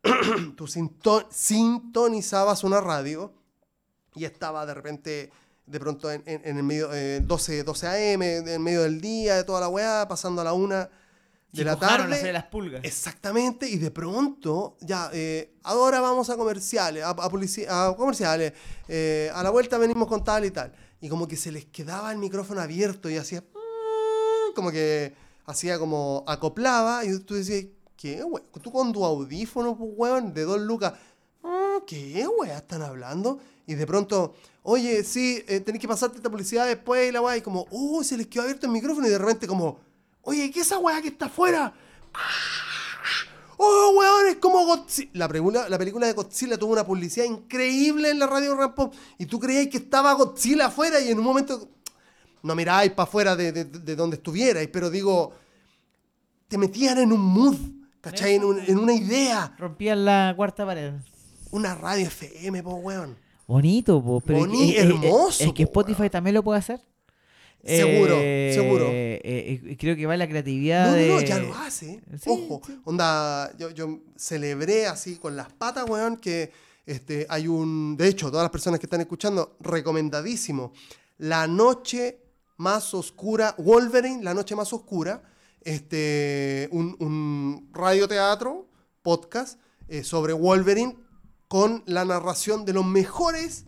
tú 0.55 0.67
sinto- 0.67 1.27
sintonizabas 1.29 2.63
una 2.63 2.79
radio 2.79 3.33
y 4.15 4.23
estaba 4.23 4.65
de 4.65 4.73
repente, 4.73 5.31
de 5.65 5.79
pronto 5.81 6.09
en, 6.09 6.23
en- 6.25 6.43
en 6.45 6.55
el 6.55 6.63
medio, 6.63 6.93
eh, 6.93 7.19
12, 7.19 7.65
12 7.65 8.13
AM, 8.13 8.21
en 8.21 8.63
medio 8.63 8.83
del 8.83 9.01
día, 9.01 9.35
de 9.35 9.43
toda 9.43 9.59
la 9.59 9.67
weá, 9.67 10.07
pasando 10.07 10.39
a 10.39 10.45
la 10.45 10.53
una 10.53 10.89
de 11.51 11.63
la 11.63 11.75
tarde. 11.79 12.19
sé, 12.19 12.31
las 12.33 12.45
pulgas. 12.45 12.81
Exactamente, 12.83 13.69
y 13.69 13.77
de 13.77 13.89
pronto, 13.91 14.77
ya, 14.81 15.09
eh, 15.13 15.53
ahora 15.63 15.99
vamos 16.01 16.29
a 16.29 16.35
comerciales, 16.37 17.03
a, 17.03 17.09
a 17.09 17.89
a 17.89 17.95
comerciales, 17.95 18.53
eh, 18.87 19.31
a 19.33 19.41
la 19.43 19.49
vuelta 19.49 19.77
venimos 19.77 20.07
con 20.07 20.23
tal 20.23 20.45
y 20.45 20.51
tal. 20.51 20.73
Y 21.01 21.09
como 21.09 21.27
que 21.27 21.35
se 21.37 21.51
les 21.51 21.65
quedaba 21.65 22.11
el 22.11 22.17
micrófono 22.17 22.61
abierto 22.61 23.09
y 23.09 23.17
hacía, 23.17 23.41
mm, 23.41 24.53
como 24.55 24.71
que 24.71 25.13
hacía 25.45 25.79
como 25.79 26.23
acoplaba, 26.27 27.05
y 27.05 27.17
tú 27.19 27.35
decías, 27.35 27.65
¿qué, 27.95 28.23
we- 28.23 28.43
Tú 28.61 28.71
con 28.71 28.91
tu 28.91 29.05
audífono, 29.05 29.77
pues, 29.77 29.89
weón, 29.95 30.33
de 30.33 30.43
dos 30.43 30.59
lucas, 30.59 30.93
mm, 31.43 31.85
¿qué, 31.85 32.27
weá, 32.39 32.57
están 32.57 32.81
hablando? 32.81 33.39
Y 33.65 33.75
de 33.75 33.85
pronto, 33.87 34.33
oye, 34.63 35.03
sí, 35.03 35.43
eh, 35.47 35.59
tenés 35.59 35.81
que 35.81 35.87
pasarte 35.87 36.17
esta 36.17 36.29
publicidad 36.29 36.65
después 36.65 37.07
y 37.09 37.11
la 37.11 37.21
weá, 37.21 37.37
y 37.37 37.41
como, 37.41 37.65
oh, 37.71 38.03
se 38.03 38.17
les 38.17 38.27
quedó 38.27 38.43
abierto 38.43 38.65
el 38.65 38.71
micrófono 38.71 39.07
y 39.07 39.09
de 39.11 39.17
repente 39.17 39.47
como, 39.47 39.79
oye, 40.27 40.51
¿qué 40.51 40.59
es 40.59 40.67
esa 40.67 40.77
weá 40.79 41.01
que 41.01 41.07
está 41.07 41.25
afuera? 41.27 41.73
¡Oh, 43.59 43.93
weón! 43.97 44.27
Es 44.29 44.35
como 44.35 44.65
Godzilla. 44.65 45.09
La, 45.13 45.27
película- 45.27 45.67
la 45.67 45.77
película 45.79 46.05
de 46.05 46.13
Godzilla 46.13 46.57
tuvo 46.57 46.73
una 46.73 46.85
publicidad 46.85 47.25
increíble 47.25 48.11
en 48.11 48.19
la 48.19 48.27
radio 48.27 48.55
Rampo. 48.55 48.91
Y 49.17 49.25
tú 49.25 49.39
creías 49.39 49.67
que 49.67 49.77
estaba 49.77 50.13
Godzilla 50.13 50.67
afuera 50.67 50.99
y 50.99 51.09
en 51.09 51.17
un 51.17 51.23
momento. 51.25 51.69
No 52.43 52.53
miráis 52.53 52.91
para 52.91 53.07
afuera 53.07 53.35
de, 53.35 53.51
de- 53.51 53.65
de 53.65 53.95
donde 53.95 54.17
estuvierais, 54.17 54.67
pero 54.71 54.89
digo. 54.89 55.33
Te 56.47 56.57
metían 56.57 56.97
en 56.99 57.11
un 57.11 57.19
mood, 57.19 57.57
¿cachai? 57.99 58.35
En, 58.35 58.45
un- 58.45 58.59
en 58.59 58.77
una 58.77 58.93
idea. 58.93 59.53
Rompían 59.57 60.05
la 60.05 60.33
cuarta 60.35 60.65
pared. 60.65 60.93
Una 61.51 61.73
radio 61.75 62.05
FM, 62.07 62.61
po, 62.63 62.75
weón. 62.75 63.17
Bonito, 63.47 64.01
po, 64.03 64.21
pero 64.21 64.39
es- 64.39 64.45
Boni- 64.45 64.69
es- 64.71 64.77
es- 64.77 64.85
hermoso, 64.85 65.43
Es, 65.45 65.53
que 65.53 65.65
po, 65.65 65.81
Spotify 65.81 66.09
también 66.09 66.35
lo 66.35 66.43
puede 66.43 66.59
hacer. 66.59 66.79
Seguro, 67.65 68.15
Eh, 68.17 68.51
seguro. 68.53 68.85
eh, 68.89 69.21
eh, 69.23 69.77
creo 69.77 69.95
que 69.95 70.05
va 70.05 70.15
la 70.15 70.27
creatividad 70.29 70.85
No, 70.85 70.91
no, 71.15 71.19
de... 71.19 71.27
ya 71.27 71.39
lo 71.39 71.53
hace. 71.55 72.01
Sí, 72.21 72.29
Ojo, 72.29 72.61
onda, 72.85 73.51
yo, 73.57 73.71
yo 73.71 73.99
celebré 74.15 74.85
así 74.87 75.17
con 75.17 75.35
las 75.35 75.51
patas, 75.51 75.89
weón, 75.89 76.17
que 76.17 76.51
este, 76.85 77.25
hay 77.29 77.47
un. 77.47 77.97
De 77.97 78.07
hecho, 78.07 78.29
todas 78.29 78.43
las 78.45 78.51
personas 78.51 78.79
que 78.79 78.85
están 78.85 79.01
escuchando, 79.01 79.57
recomendadísimo. 79.59 80.71
La 81.17 81.45
noche 81.47 82.19
más 82.57 82.93
oscura, 82.93 83.53
Wolverine, 83.57 84.23
la 84.23 84.33
noche 84.33 84.55
más 84.55 84.71
oscura, 84.71 85.21
este, 85.61 86.69
un, 86.71 86.95
un 86.99 87.69
radioteatro, 87.73 88.67
podcast, 89.01 89.59
sobre 90.03 90.33
Wolverine 90.33 90.95
con 91.47 91.83
la 91.85 92.03
narración 92.03 92.65
de 92.65 92.73
los 92.73 92.85
mejores 92.85 93.65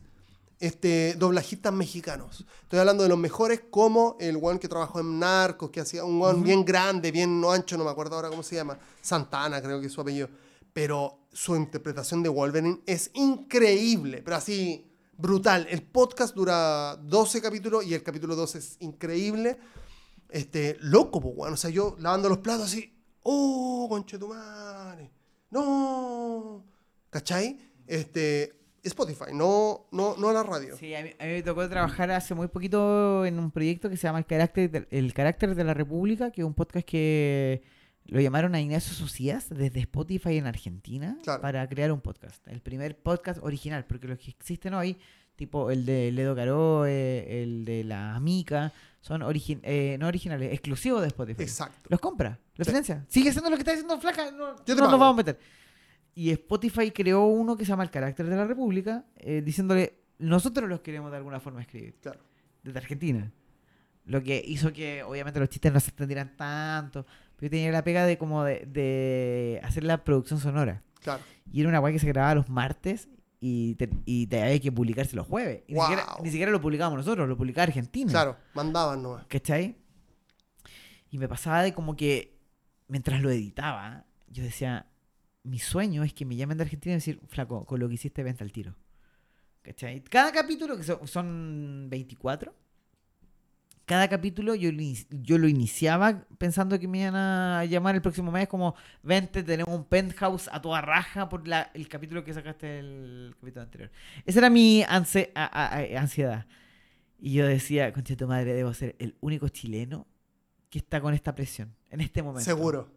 este, 0.59 1.15
doblajistas 1.17 1.73
mexicanos. 1.73 2.45
Estoy 2.63 2.79
hablando 2.79 3.03
de 3.03 3.09
los 3.09 3.17
mejores 3.17 3.61
como 3.69 4.17
el 4.19 4.37
one 4.41 4.59
que 4.59 4.67
trabajó 4.67 4.99
en 4.99 5.19
Narcos, 5.19 5.69
que 5.69 5.79
hacía 5.79 6.03
un 6.03 6.21
one 6.21 6.43
bien 6.43 6.65
grande, 6.65 7.11
bien 7.11 7.41
ancho, 7.49 7.77
no 7.77 7.85
me 7.85 7.91
acuerdo 7.91 8.15
ahora 8.15 8.29
cómo 8.29 8.43
se 8.43 8.55
llama. 8.55 8.77
Santana 9.01 9.61
creo 9.61 9.79
que 9.79 9.87
es 9.87 9.93
su 9.93 10.01
apellido. 10.01 10.29
Pero 10.73 11.27
su 11.31 11.55
interpretación 11.55 12.21
de 12.21 12.29
Wolverine 12.29 12.81
es 12.85 13.11
increíble, 13.13 14.21
pero 14.21 14.37
así 14.37 14.85
brutal. 15.17 15.67
El 15.69 15.83
podcast 15.83 16.35
dura 16.35 16.95
12 16.95 17.41
capítulos 17.41 17.85
y 17.85 17.93
el 17.93 18.03
capítulo 18.03 18.35
12 18.35 18.57
es 18.57 18.77
increíble. 18.79 19.57
Este, 20.29 20.77
loco, 20.81 21.21
pues, 21.21 21.35
bueno. 21.35 21.53
O 21.53 21.57
sea, 21.57 21.69
yo 21.69 21.95
lavando 21.99 22.29
los 22.29 22.39
platos 22.39 22.65
así, 22.65 22.93
oh, 23.23 23.87
conchetumare, 23.89 25.11
no, 25.51 26.63
¿cachai? 27.09 27.57
Este, 27.87 28.58
Spotify, 28.89 29.31
no, 29.33 29.87
no, 29.91 30.15
no 30.17 30.31
la 30.33 30.43
radio. 30.43 30.75
Sí, 30.77 30.93
a 30.95 31.01
mí, 31.03 31.09
a 31.19 31.23
mí 31.25 31.29
me 31.31 31.43
tocó 31.43 31.67
trabajar 31.69 32.11
hace 32.11 32.35
muy 32.35 32.47
poquito 32.47 33.25
en 33.25 33.39
un 33.39 33.51
proyecto 33.51 33.89
que 33.89 33.97
se 33.97 34.03
llama 34.03 34.19
El 34.19 34.25
Carácter 34.25 34.69
de, 34.69 34.87
El 34.91 35.13
Carácter 35.13 35.55
de 35.55 35.63
la 35.63 35.73
República, 35.73 36.31
que 36.31 36.41
es 36.41 36.45
un 36.47 36.53
podcast 36.53 36.85
que 36.85 37.63
lo 38.05 38.19
llamaron 38.19 38.55
a 38.55 38.61
Ignacio 38.61 38.93
Socias 38.93 39.49
desde 39.49 39.79
Spotify 39.81 40.37
en 40.37 40.47
Argentina 40.47 41.17
Claro. 41.23 41.41
para 41.41 41.67
crear 41.69 41.91
un 41.91 42.01
podcast. 42.01 42.45
El 42.47 42.61
primer 42.61 42.97
podcast 42.97 43.39
original, 43.43 43.85
porque 43.85 44.07
los 44.07 44.17
que 44.19 44.31
existen 44.31 44.73
hoy, 44.73 44.97
tipo 45.35 45.71
el 45.71 45.85
de 45.85 46.11
Ledo 46.11 46.35
Caro, 46.35 46.85
eh, 46.85 47.43
el 47.43 47.65
de 47.65 47.83
la 47.83 48.15
Amica, 48.15 48.73
son 49.01 49.21
origi- 49.21 49.59
eh, 49.63 49.95
no 49.99 50.07
originales, 50.07 50.51
exclusivos 50.51 51.01
de 51.01 51.07
Spotify. 51.07 51.43
Exacto. 51.43 51.87
Los 51.89 51.99
compra, 51.99 52.39
los 52.55 52.65
Sí. 52.65 52.71
financia. 52.71 53.05
Sigue 53.07 53.31
siendo 53.31 53.49
lo 53.49 53.55
que 53.55 53.61
está 53.61 53.71
diciendo 53.71 53.97
Flaca, 54.01 54.31
no, 54.31 54.55
no 54.55 54.75
nos 54.75 54.91
vamos 54.99 55.13
a 55.13 55.17
meter. 55.17 55.39
Y 56.15 56.31
Spotify 56.31 56.91
creó 56.91 57.25
uno 57.25 57.55
que 57.55 57.63
se 57.65 57.69
llama 57.69 57.83
El 57.83 57.91
Carácter 57.91 58.25
de 58.27 58.35
la 58.35 58.45
República, 58.45 59.05
eh, 59.17 59.41
diciéndole, 59.43 59.99
nosotros 60.17 60.67
los 60.67 60.81
queremos 60.81 61.11
de 61.11 61.17
alguna 61.17 61.39
forma 61.39 61.61
escribir, 61.61 61.95
Claro. 62.01 62.19
desde 62.63 62.79
Argentina. 62.79 63.31
Lo 64.05 64.21
que 64.23 64.43
hizo 64.45 64.73
que 64.73 65.03
obviamente 65.03 65.39
los 65.39 65.49
chistes 65.49 65.71
no 65.71 65.79
se 65.79 65.89
extendieran 65.91 66.35
tanto, 66.35 67.05
pero 67.35 67.47
yo 67.47 67.49
tenía 67.51 67.71
la 67.71 67.83
pega 67.83 68.05
de 68.05 68.17
como 68.17 68.43
de, 68.43 68.65
de 68.65 69.61
hacer 69.63 69.83
la 69.83 70.03
producción 70.03 70.39
sonora. 70.39 70.83
Claro. 71.01 71.23
Y 71.51 71.61
era 71.61 71.69
una 71.69 71.79
guay 71.79 71.93
que 71.93 71.99
se 71.99 72.07
grababa 72.07 72.35
los 72.35 72.49
martes 72.49 73.07
y, 73.39 73.75
te, 73.75 73.89
y 74.05 74.27
te 74.27 74.41
había 74.41 74.59
que 74.59 74.71
publicarse 74.71 75.15
los 75.15 75.27
jueves. 75.27 75.63
Y 75.67 75.73
ni, 75.75 75.79
siquiera, 75.79 76.05
ni 76.23 76.29
siquiera 76.31 76.51
lo 76.51 76.59
publicábamos 76.59 76.97
nosotros, 76.97 77.29
lo 77.29 77.37
publicaba 77.37 77.63
Argentina. 77.63 78.11
Claro, 78.11 78.35
mandaban 78.55 79.01
nomás. 79.01 79.25
¿Cachai? 79.27 79.77
Y 81.11 81.17
me 81.17 81.27
pasaba 81.27 81.61
de 81.63 81.73
como 81.73 81.95
que 81.95 82.37
mientras 82.87 83.21
lo 83.21 83.29
editaba, 83.29 84.05
yo 84.27 84.43
decía, 84.43 84.87
mi 85.49 85.59
sueño 85.59 86.03
es 86.03 86.13
que 86.13 86.25
me 86.25 86.35
llamen 86.35 86.57
de 86.57 86.63
Argentina 86.63 86.93
y 86.93 86.97
decir, 86.97 87.19
flaco, 87.27 87.65
con 87.65 87.79
lo 87.79 87.87
que 87.87 87.95
hiciste 87.95 88.23
venta 88.23 88.43
al 88.43 88.51
tiro. 88.51 88.75
Cada 90.09 90.31
capítulo, 90.31 90.77
que 90.77 90.83
son, 90.83 91.07
son 91.07 91.87
24, 91.89 92.55
cada 93.85 94.07
capítulo 94.07 94.53
yo, 94.55 94.69
yo 95.09 95.37
lo 95.39 95.47
iniciaba 95.47 96.23
pensando 96.37 96.79
que 96.79 96.87
me 96.87 96.99
iban 97.01 97.15
a 97.15 97.65
llamar 97.65 97.95
el 97.95 98.01
próximo 98.01 98.31
mes 98.31 98.47
como, 98.47 98.75
vente, 99.03 99.41
tenemos 99.43 99.73
un 99.75 99.83
penthouse 99.85 100.47
a 100.51 100.61
toda 100.61 100.79
raja 100.81 101.27
por 101.27 101.47
la- 101.47 101.71
el 101.73 101.87
capítulo 101.87 102.23
que 102.23 102.33
sacaste 102.33 102.79
el 102.79 103.35
capítulo 103.39 103.63
anterior. 103.63 103.91
Esa 104.25 104.39
era 104.39 104.49
mi 104.51 104.83
a- 104.83 104.97
a- 105.35 105.99
ansiedad. 105.99 106.45
Y 107.19 107.33
yo 107.33 107.45
decía, 107.47 107.91
concha 107.91 108.15
tu 108.15 108.27
madre, 108.27 108.53
debo 108.53 108.73
ser 108.73 108.95
el 108.99 109.15
único 109.21 109.49
chileno 109.49 110.07
que 110.69 110.77
está 110.79 111.01
con 111.01 111.13
esta 111.15 111.33
presión 111.35 111.75
en 111.89 112.01
este 112.01 112.21
momento. 112.21 112.45
Seguro. 112.45 112.91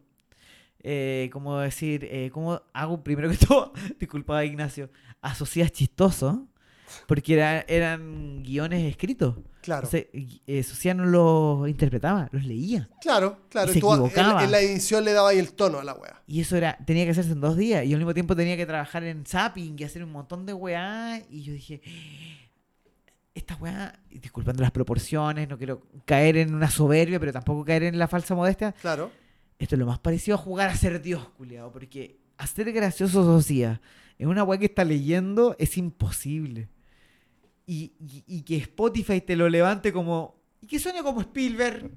Eh, 0.83 1.29
como 1.31 1.57
decir, 1.59 2.03
eh, 2.11 2.29
¿cómo 2.33 2.61
hago 2.73 3.03
primero 3.03 3.29
que 3.29 3.37
todo? 3.47 3.71
Disculpa, 3.99 4.43
Ignacio. 4.43 4.89
Asocias 5.21 5.71
chistoso, 5.71 6.45
porque 7.07 7.35
era- 7.35 7.61
eran 7.69 8.43
guiones 8.43 8.83
escritos. 8.83 9.35
Claro. 9.61 9.87
Entonces, 9.87 10.07
eh, 10.45 10.61
Socias 10.63 10.93
no 10.97 11.05
los 11.05 11.69
interpretaba, 11.69 12.27
los 12.33 12.43
leía. 12.43 12.89
Claro, 13.01 13.39
claro. 13.49 13.71
Y 13.71 13.75
se 13.75 13.79
tú 13.79 13.93
a- 13.93 13.95
en- 13.95 14.01
equivocaba. 14.05 14.43
En, 14.43 14.51
la 14.51 14.59
edición 14.59 15.05
le 15.05 15.13
daba 15.13 15.29
ahí 15.29 15.39
el 15.39 15.53
tono 15.53 15.79
a 15.79 15.85
la 15.85 15.93
wea. 15.93 16.21
Y 16.27 16.41
eso 16.41 16.57
era, 16.57 16.77
tenía 16.85 17.05
que 17.05 17.11
hacerse 17.11 17.31
en 17.31 17.39
dos 17.39 17.55
días. 17.55 17.85
Y 17.85 17.93
al 17.93 17.99
mismo 17.99 18.13
tiempo 18.13 18.35
tenía 18.35 18.57
que 18.57 18.65
trabajar 18.65 19.05
en 19.05 19.25
zapping 19.25 19.77
y 19.79 19.83
hacer 19.85 20.03
un 20.03 20.11
montón 20.11 20.45
de 20.45 20.53
weá. 20.53 21.21
Y 21.29 21.43
yo 21.43 21.53
dije, 21.53 21.81
esta 23.33 23.55
weá, 23.55 23.97
disculpando 24.11 24.61
las 24.61 24.71
proporciones, 24.71 25.47
no 25.49 25.57
quiero 25.57 25.81
caer 26.05 26.37
en 26.37 26.53
una 26.53 26.69
soberbia, 26.69 27.19
pero 27.19 27.31
tampoco 27.31 27.63
caer 27.65 27.83
en 27.83 27.97
la 27.97 28.07
falsa 28.09 28.35
modestia. 28.35 28.73
Claro. 28.81 29.09
Esto 29.59 29.75
es 29.75 29.79
lo 29.79 29.85
más 29.85 29.99
parecido 29.99 30.35
a 30.35 30.39
jugar 30.39 30.69
a 30.69 30.75
ser 30.75 31.01
Dios, 31.01 31.27
culiado. 31.37 31.71
Porque 31.71 32.19
hacer 32.37 32.71
gracioso 32.73 33.23
Socias 33.23 33.79
en 34.19 34.27
una 34.27 34.43
weá 34.43 34.59
que 34.59 34.65
está 34.65 34.83
leyendo 34.83 35.55
es 35.59 35.77
imposible. 35.77 36.69
Y, 37.65 37.93
y- 37.99 38.23
y 38.27 38.41
que 38.43 38.57
Spotify 38.57 39.21
te 39.21 39.35
lo 39.35 39.47
levante 39.49 39.93
como. 39.93 40.35
Y 40.61 40.67
que 40.67 40.79
suene 40.79 41.01
como 41.03 41.21
Spielberg. 41.21 41.91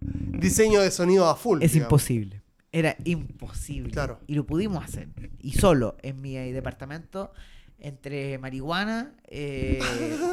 Diseño 0.00 0.80
de 0.80 0.90
sonido 0.90 1.28
a 1.28 1.36
full. 1.36 1.62
Es 1.62 1.72
digamos. 1.72 1.88
imposible. 1.92 2.42
Era 2.72 2.96
imposible. 3.04 3.90
Claro. 3.90 4.20
Y 4.26 4.34
lo 4.34 4.46
pudimos 4.46 4.84
hacer. 4.84 5.08
Y 5.40 5.52
solo 5.52 5.96
en 6.02 6.20
mi 6.20 6.34
departamento, 6.52 7.32
entre 7.78 8.38
marihuana, 8.38 9.14
eh, 9.26 9.80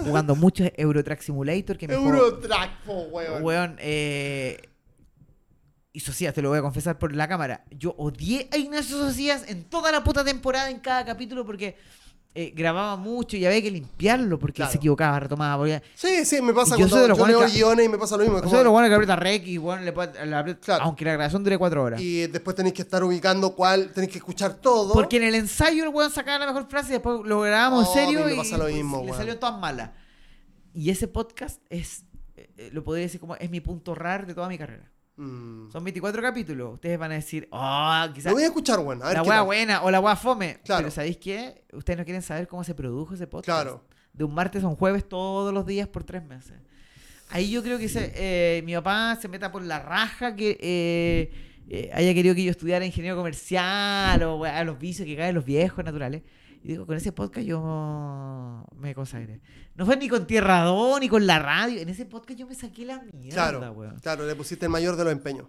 jugando 0.05 0.35
mucho 0.35 0.63
Eurotrack 0.75 1.21
Simulator, 1.21 1.77
que 1.77 1.87
me 1.87 1.95
juego- 1.95 2.15
Eurotrack, 2.27 2.83
po, 2.83 3.03
weón. 3.11 3.43
Weón, 3.43 3.75
eh, 3.79 4.61
y 5.97 5.99
Socias, 5.99 6.31
te 6.33 6.43
lo 6.43 6.49
voy 6.49 6.59
a 6.59 6.61
confesar 6.61 6.99
por 6.99 7.15
la 7.15 7.27
cámara. 7.27 7.63
Yo 7.71 7.95
odié 7.97 8.47
a 8.51 8.57
Ignacio 8.57 8.97
Socias 8.99 9.45
en 9.47 9.63
toda 9.63 9.91
la 9.91 10.03
puta 10.03 10.23
temporada, 10.23 10.69
en 10.69 10.79
cada 10.79 11.03
capítulo, 11.03 11.43
porque 11.43 11.75
eh, 12.35 12.53
grababa 12.55 12.95
mucho 12.97 13.35
y 13.35 13.43
había 13.47 13.63
que 13.63 13.71
limpiarlo 13.71 14.37
porque 14.37 14.57
Claro. 14.57 14.71
se 14.71 14.77
equivocaba, 14.77 15.19
retomaba. 15.19 15.57
Porque... 15.57 15.81
Sí, 15.95 16.23
sí, 16.23 16.39
me 16.39 16.53
pasa 16.53 16.77
yo 16.77 16.87
soy 16.87 16.99
de 17.01 17.05
yo, 17.05 17.07
los 17.07 17.17
leo 17.17 17.25
buenos 17.37 17.51
que- 17.51 17.57
guiones 17.57 17.85
y 17.87 17.89
me 17.89 17.97
pasa 17.97 18.15
lo 18.15 18.21
mismo. 18.21 18.37
es 18.37 18.41
Eso 18.43 18.49
como- 18.49 18.59
es 18.59 18.65
lo 18.65 18.71
bueno 18.73 18.87
que 18.89 18.93
aprieta 18.93 19.15
rec 19.15 19.47
y 19.47 19.57
bueno, 19.57 19.81
le 19.81 19.91
puede- 19.91 20.23
le 20.23 20.35
aprieta- 20.35 20.59
Claro. 20.61 20.83
aunque 20.83 21.03
la 21.03 21.13
grabación 21.13 21.43
dure 21.43 21.57
cuatro 21.57 21.81
horas. 21.83 21.99
Y 21.99 22.27
después 22.27 22.55
tenéis 22.55 22.75
que 22.75 22.83
estar 22.83 23.03
ubicando 23.03 23.55
cuál, 23.55 23.91
tenéis 23.91 24.11
que 24.11 24.19
escuchar 24.19 24.53
todo. 24.53 24.93
Porque 24.93 25.17
en 25.17 25.23
el 25.23 25.33
ensayo 25.33 25.83
el 25.83 25.89
weón 25.89 26.11
sacaba 26.11 26.37
la 26.37 26.45
mejor 26.45 26.69
frase 26.69 26.89
y 26.89 26.91
después 26.93 27.21
lo 27.25 27.41
grabamos 27.41 27.87
Oh, 27.87 27.97
en 27.97 28.05
serio 28.05 28.19
mí 28.19 28.25
me 28.27 28.33
y 28.35 28.37
pasa 28.37 28.55
lo 28.57 28.65
pues, 28.65 28.75
mismo, 28.75 29.03
le 29.03 29.13
salió 29.13 29.39
todas 29.39 29.57
malas. 29.59 29.89
Y 30.75 30.91
ese 30.91 31.07
podcast 31.07 31.59
es, 31.71 32.03
eh, 32.35 32.51
eh, 32.57 32.69
lo 32.71 32.83
podría 32.83 33.05
decir 33.05 33.19
como, 33.19 33.35
es 33.35 33.49
mi 33.49 33.61
punto 33.61 33.95
raro 33.95 34.27
de 34.27 34.35
toda 34.35 34.47
mi 34.47 34.59
carrera. 34.59 34.91
Mm. 35.17 35.71
Son 35.71 35.83
24 35.83 36.21
capítulos. 36.21 36.75
Ustedes 36.75 36.97
van 36.99 37.11
a 37.11 37.15
decir, 37.15 37.47
oh, 37.51 38.05
quizás 38.13 38.31
Lo 38.31 38.35
voy 38.35 38.43
a 38.43 38.47
escuchar, 38.47 38.79
bueno. 38.79 39.03
A 39.03 39.07
ver 39.09 39.17
la 39.17 39.23
tal. 39.23 39.45
buena 39.45 39.81
o 39.83 39.91
la 39.91 39.99
wea 39.99 40.15
fome. 40.15 40.59
Claro. 40.63 40.83
Pero 40.83 40.91
¿sabéis 40.91 41.17
qué? 41.17 41.63
Ustedes 41.73 41.97
no 41.99 42.05
quieren 42.05 42.21
saber 42.21 42.47
cómo 42.47 42.63
se 42.63 42.75
produjo 42.75 43.13
ese 43.15 43.27
podcast. 43.27 43.45
Claro. 43.61 43.83
De 44.13 44.23
un 44.23 44.33
martes 44.33 44.63
a 44.63 44.67
un 44.67 44.75
jueves 44.75 45.07
todos 45.07 45.53
los 45.53 45.65
días 45.65 45.87
por 45.87 46.03
tres 46.03 46.23
meses. 46.23 46.53
Ahí 47.29 47.51
yo 47.51 47.61
creo 47.61 47.77
que 47.77 47.89
se- 47.89 48.13
eh, 48.15 48.61
mi 48.63 48.73
papá 48.75 49.17
se 49.21 49.27
meta 49.27 49.51
por 49.51 49.61
la 49.63 49.79
raja 49.79 50.35
que 50.35 50.57
eh, 50.61 51.31
eh, 51.69 51.89
haya 51.93 52.13
querido 52.13 52.33
que 52.35 52.43
yo 52.43 52.51
estudiara 52.51 52.85
ingeniero 52.85 53.17
comercial 53.17 54.21
o 54.23 54.37
wea, 54.37 54.63
los 54.63 54.79
vicios 54.79 55.05
que 55.05 55.15
caen 55.17 55.35
los 55.35 55.43
viejos 55.45 55.83
naturales. 55.83 56.21
Y 56.67 56.71
digo, 56.71 56.85
con 56.85 56.97
ese 56.97 57.13
podcast 57.13 57.47
yo 57.47 58.65
me 58.75 58.93
consagré. 58.93 59.39
No 59.75 59.85
fue 59.85 59.95
ni 59.95 60.09
con 60.09 60.27
Tierra 60.27 60.63
2 60.63 60.99
ni 60.99 61.07
con 61.07 61.25
la 61.25 61.39
radio. 61.39 61.79
En 61.79 61.87
ese 61.87 62.05
podcast 62.05 62.37
yo 62.37 62.45
me 62.45 62.55
saqué 62.55 62.83
la 62.85 63.01
mierda, 63.13 63.35
Claro, 63.49 63.71
weón. 63.71 63.97
claro, 63.99 64.27
le 64.27 64.35
pusiste 64.35 64.65
el 64.65 64.71
mayor 64.71 64.97
de 64.97 65.05
los 65.05 65.13
empeños. 65.13 65.47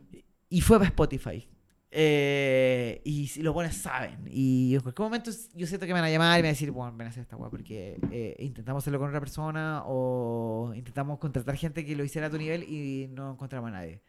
Y 0.48 0.60
fue 0.60 0.78
para 0.78 0.86
Spotify. 0.90 1.48
Eh, 1.90 3.00
y 3.04 3.26
si 3.26 3.42
los 3.42 3.52
buenos 3.52 3.74
saben. 3.74 4.28
Y 4.30 4.76
en 4.76 4.80
cualquier 4.80 5.02
momento 5.06 5.32
yo 5.56 5.66
siento 5.66 5.86
que 5.86 5.92
me 5.92 5.98
van 6.00 6.04
a 6.08 6.10
llamar 6.12 6.38
y 6.38 6.42
me 6.42 6.46
van 6.46 6.50
a 6.50 6.54
decir, 6.54 6.70
bueno, 6.70 6.96
ven 6.96 7.08
a 7.08 7.10
hacer 7.10 7.22
esta 7.22 7.34
weá 7.36 7.50
porque 7.50 7.98
eh, 8.12 8.36
intentamos 8.38 8.84
hacerlo 8.84 9.00
con 9.00 9.08
otra 9.08 9.18
persona 9.18 9.82
o 9.86 10.72
intentamos 10.76 11.18
contratar 11.18 11.56
gente 11.56 11.84
que 11.84 11.96
lo 11.96 12.04
hiciera 12.04 12.28
a 12.28 12.30
tu 12.30 12.38
nivel 12.38 12.62
y 12.62 13.08
no 13.08 13.32
encontramos 13.32 13.70
a 13.70 13.72
nadie. 13.72 14.02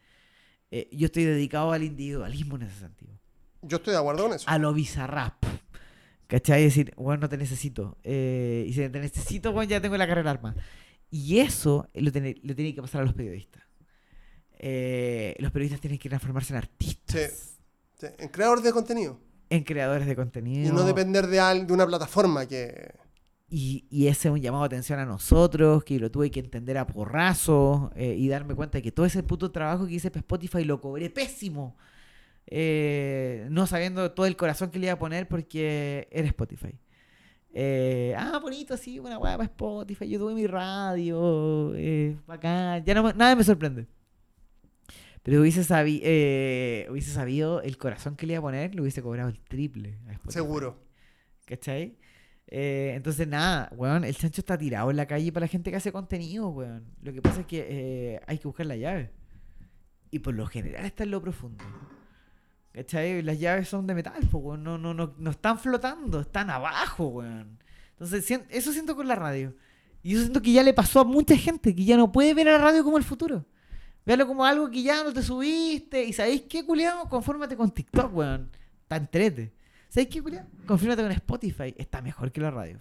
Eh, 0.70 0.88
yo 0.92 1.06
estoy 1.06 1.24
dedicado 1.24 1.72
al 1.72 1.82
individualismo 1.82 2.54
en 2.54 2.62
ese 2.62 2.78
sentido. 2.78 3.18
Yo 3.62 3.78
estoy 3.78 3.94
de 3.94 3.98
acuerdo 3.98 4.22
con 4.28 4.34
eso. 4.34 4.48
A 4.48 4.58
lo 4.58 4.72
bizarrap. 4.72 5.44
¿Cachai? 6.30 6.62
Decir, 6.62 6.94
bueno, 6.96 7.22
no 7.22 7.28
te 7.28 7.36
necesito. 7.36 7.98
Eh, 8.04 8.64
y 8.68 8.72
si 8.72 8.88
te 8.88 9.00
necesito, 9.00 9.52
bueno, 9.52 9.68
ya 9.68 9.80
tengo 9.80 9.96
la 9.96 10.06
carrera 10.06 10.30
arma. 10.30 10.54
Y 11.10 11.38
eso 11.40 11.88
lo 11.92 12.12
tiene, 12.12 12.36
lo 12.44 12.54
tiene 12.54 12.74
que 12.74 12.80
pasar 12.80 13.02
a 13.02 13.04
los 13.04 13.14
periodistas. 13.14 13.62
Eh, 14.58 15.34
los 15.38 15.50
periodistas 15.52 15.80
tienen 15.80 15.98
que 15.98 16.08
transformarse 16.08 16.52
en 16.52 16.58
artistas. 16.58 17.58
Sí, 17.98 18.06
En 18.18 18.28
creador 18.28 18.62
de 18.62 18.72
contenido. 18.72 19.18
en 19.50 19.64
creadores 19.64 20.06
de 20.06 20.12
Y 20.12 20.16
contenido. 20.16 20.72
no 20.72 20.84
depender 20.84 21.26
de, 21.26 21.40
al- 21.40 21.66
de 21.66 21.72
una 21.72 21.86
plataforma 21.86 22.46
que. 22.46 22.94
Y, 23.52 23.84
y 23.90 24.06
ese 24.06 24.28
es 24.28 24.32
un 24.34 24.40
llamado 24.40 24.62
de 24.62 24.66
atención 24.68 25.00
a 25.00 25.04
nosotros, 25.06 25.82
que 25.82 25.98
lo 25.98 26.08
tuve 26.12 26.30
que 26.30 26.38
entender 26.38 26.78
a 26.78 26.86
porrazo 26.86 27.90
eh, 27.96 28.14
y 28.16 28.28
darme 28.28 28.54
cuenta 28.54 28.78
de 28.78 28.82
que 28.82 28.92
todo 28.92 29.04
ese 29.06 29.24
puto 29.24 29.50
trabajo 29.50 29.88
que 29.88 29.94
hice 29.94 30.10
para 30.12 30.20
Spotify 30.20 30.62
lo 30.64 30.80
cobré 30.80 31.10
pésimo. 31.10 31.76
Eh, 32.52 33.46
no 33.50 33.66
sabiendo 33.68 34.10
todo 34.10 34.26
el 34.26 34.36
corazón 34.36 34.70
que 34.70 34.78
le 34.80 34.86
iba 34.86 34.94
a 34.94 34.98
poner 34.98 35.28
porque 35.28 36.08
era 36.10 36.26
Spotify. 36.26 36.78
Eh, 37.52 38.14
ah, 38.18 38.38
bonito, 38.42 38.76
sí, 38.76 38.98
una 38.98 39.18
weá 39.18 39.36
para 39.36 39.44
Spotify. 39.48 40.08
Yo 40.08 40.18
tuve 40.18 40.34
mi 40.34 40.46
radio, 40.46 41.72
eh, 41.76 42.16
bacán. 42.26 42.84
Ya 42.84 42.94
no 42.94 43.12
nada 43.12 43.34
me 43.36 43.44
sorprende. 43.44 43.86
Pero 45.22 45.40
hubiese, 45.42 45.62
sabi- 45.64 46.00
eh, 46.02 46.86
hubiese 46.90 47.12
sabido 47.12 47.60
el 47.62 47.76
corazón 47.76 48.16
que 48.16 48.26
le 48.26 48.32
iba 48.32 48.38
a 48.38 48.42
poner, 48.42 48.74
le 48.74 48.80
hubiese 48.80 49.02
cobrado 49.02 49.28
el 49.28 49.38
triple. 49.40 49.98
a 50.08 50.12
Spotify. 50.12 50.32
Seguro. 50.32 50.82
¿Cachai? 51.44 51.96
Eh, 52.46 52.94
entonces, 52.96 53.28
nada, 53.28 53.70
weón, 53.76 54.02
el 54.04 54.16
chancho 54.16 54.40
está 54.40 54.56
tirado 54.58 54.90
en 54.90 54.96
la 54.96 55.06
calle 55.06 55.30
para 55.30 55.44
la 55.44 55.48
gente 55.48 55.70
que 55.70 55.76
hace 55.76 55.92
contenido, 55.92 56.48
weón. 56.48 56.84
Lo 57.02 57.12
que 57.12 57.22
pasa 57.22 57.40
es 57.42 57.46
que 57.46 58.20
hay 58.26 58.38
que 58.38 58.48
buscar 58.48 58.66
la 58.66 58.76
llave. 58.76 59.10
Y 60.10 60.18
por 60.20 60.34
lo 60.34 60.46
general 60.46 60.84
está 60.84 61.04
en 61.04 61.10
lo 61.12 61.20
profundo. 61.20 61.62
¿Cachai? 62.72 63.22
Las 63.22 63.38
llaves 63.38 63.68
son 63.68 63.86
de 63.86 63.94
metal, 63.94 64.20
pues, 64.30 64.44
weón. 64.44 64.62
No, 64.62 64.78
no, 64.78 64.94
no, 64.94 65.14
no 65.18 65.30
están 65.30 65.58
flotando, 65.58 66.20
están 66.20 66.50
abajo, 66.50 67.06
weón. 67.08 67.58
Entonces, 67.92 68.40
eso 68.48 68.72
siento 68.72 68.94
con 68.94 69.08
la 69.08 69.16
radio. 69.16 69.54
Y 70.02 70.12
eso 70.12 70.22
siento 70.22 70.40
que 70.40 70.52
ya 70.52 70.62
le 70.62 70.72
pasó 70.72 71.00
a 71.00 71.04
mucha 71.04 71.36
gente, 71.36 71.74
que 71.74 71.84
ya 71.84 71.96
no 71.96 72.10
puede 72.12 72.32
ver 72.32 72.48
a 72.48 72.52
la 72.52 72.58
radio 72.58 72.84
como 72.84 72.96
el 72.96 73.04
futuro. 73.04 73.44
Véalo 74.06 74.26
como 74.26 74.44
algo 74.44 74.70
que 74.70 74.82
ya 74.82 75.04
no 75.04 75.12
te 75.12 75.22
subiste. 75.22 76.04
Y 76.04 76.12
¿sabéis 76.12 76.42
qué, 76.48 76.64
culiado? 76.64 77.08
Confórmate 77.08 77.56
con 77.56 77.70
TikTok, 77.70 78.14
weón. 78.14 78.50
Está 78.82 78.96
entrete. 78.96 79.52
¿Sabéis 79.88 80.08
qué, 80.08 80.22
culiado? 80.22 80.46
Confírmate 80.66 81.02
con 81.02 81.12
Spotify. 81.12 81.74
Está 81.76 82.00
mejor 82.00 82.32
que 82.32 82.40
la 82.40 82.50
radio. 82.50 82.80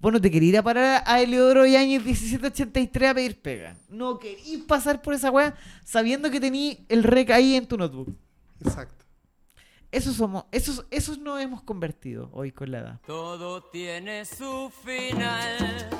Vos 0.00 0.12
no 0.12 0.20
te 0.20 0.32
querías 0.32 0.48
ir 0.48 0.58
a 0.58 0.62
parar 0.64 1.04
a 1.06 1.20
Eleodoro 1.20 1.64
Yáñez 1.64 2.04
1783 2.04 3.10
a 3.10 3.14
pedir 3.14 3.40
pega. 3.40 3.76
No 3.88 4.18
querís 4.18 4.58
pasar 4.64 5.00
por 5.00 5.14
esa 5.14 5.30
weá 5.30 5.54
sabiendo 5.84 6.28
que 6.28 6.40
tení 6.40 6.84
el 6.88 7.04
rec 7.04 7.30
ahí 7.30 7.54
en 7.54 7.66
tu 7.66 7.76
notebook. 7.76 8.08
Exacto. 8.60 9.01
Esos 9.92 10.16
somos, 10.16 10.44
esos, 10.52 10.86
esos 10.90 11.18
nos 11.18 11.38
hemos 11.38 11.62
convertido 11.62 12.30
hoy 12.32 12.50
con 12.50 12.70
la 12.70 12.78
edad. 12.78 13.00
Todo 13.06 13.62
tiene 13.64 14.24
su 14.24 14.72
final. 14.82 15.90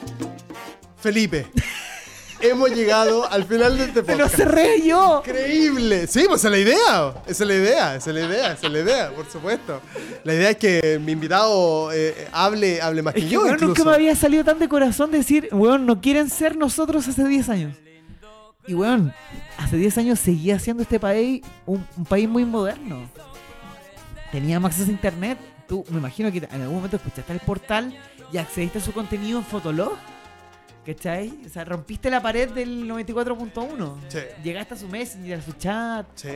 Felipe, 0.97 1.47
hemos 2.41 2.71
llegado 2.71 3.31
al 3.31 3.45
final 3.45 3.77
de 3.77 3.85
este 3.85 4.03
¡Pero 4.03 4.25
podcast. 4.25 4.37
cerré 4.37 4.81
yo! 4.81 5.23
Increíble. 5.27 6.07
Sí, 6.07 6.25
pues 6.27 6.41
esa 6.41 6.49
es 6.49 6.53
la 6.53 6.59
idea. 6.59 7.23
Esa 7.27 7.45
es 7.45 7.49
la 7.49 7.55
idea, 7.55 7.95
esa 7.97 8.11
es 8.11 8.17
la 8.17 8.27
idea, 8.27 8.53
esa 8.55 8.67
es 8.67 8.73
la 8.73 8.79
idea, 8.81 9.11
por 9.15 9.27
supuesto. 9.31 9.83
La 10.25 10.33
idea 10.33 10.51
es 10.51 10.57
que 10.57 10.99
mi 11.05 11.13
invitado 11.13 11.93
eh, 11.93 12.29
hable, 12.33 12.81
hable 12.81 13.03
más 13.03 13.15
Es 13.15 13.25
que, 13.25 13.29
yo, 13.29 13.43
weón, 13.43 13.59
nunca 13.61 13.85
me 13.85 13.93
había 13.93 14.17
salido 14.17 14.43
tan 14.43 14.59
de 14.59 14.71
corazón 14.71 15.11
decir, 15.11 15.51
weón, 15.53 15.85
no 15.85 16.01
quieren 16.01 16.31
ser 16.31 16.57
nosotros 16.57 17.07
hace 17.09 17.29
10 17.29 17.49
años. 17.51 17.77
Y 18.67 18.73
weón, 18.73 19.13
hace 19.59 19.77
10 19.77 19.99
años 19.99 20.19
seguía 20.19 20.59
siendo 20.59 20.83
este 20.83 20.99
país 20.99 21.43
un, 21.67 21.87
un 21.99 22.05
país 22.07 22.27
muy 22.27 22.47
moderno. 22.47 23.07
Teníamos 24.33 24.71
acceso 24.71 24.89
a 24.91 24.93
internet. 24.93 25.39
Tú, 25.69 25.85
me 25.91 25.99
imagino 25.99 26.33
que 26.33 26.39
en 26.39 26.61
algún 26.61 26.77
momento 26.77 26.97
escuchaste 26.97 27.33
el 27.33 27.41
portal 27.41 27.95
y 28.33 28.39
accediste 28.39 28.79
a 28.79 28.81
su 28.81 28.93
contenido 28.93 29.39
en 29.39 29.45
Fotolog. 29.45 29.97
¿Cachai? 30.85 31.33
O 31.47 31.49
sea, 31.49 31.65
rompiste 31.65 32.11
la 32.11 32.21
pared 32.21 32.51
del 32.51 32.89
94.1. 32.91 33.95
Sí. 34.09 34.19
Llegaste 34.43 34.75
a 34.75 34.77
su 34.77 34.89
Messenger, 34.89 35.39
a 35.39 35.43
su 35.43 35.53
chat. 35.53 36.07
Sí. 36.17 36.31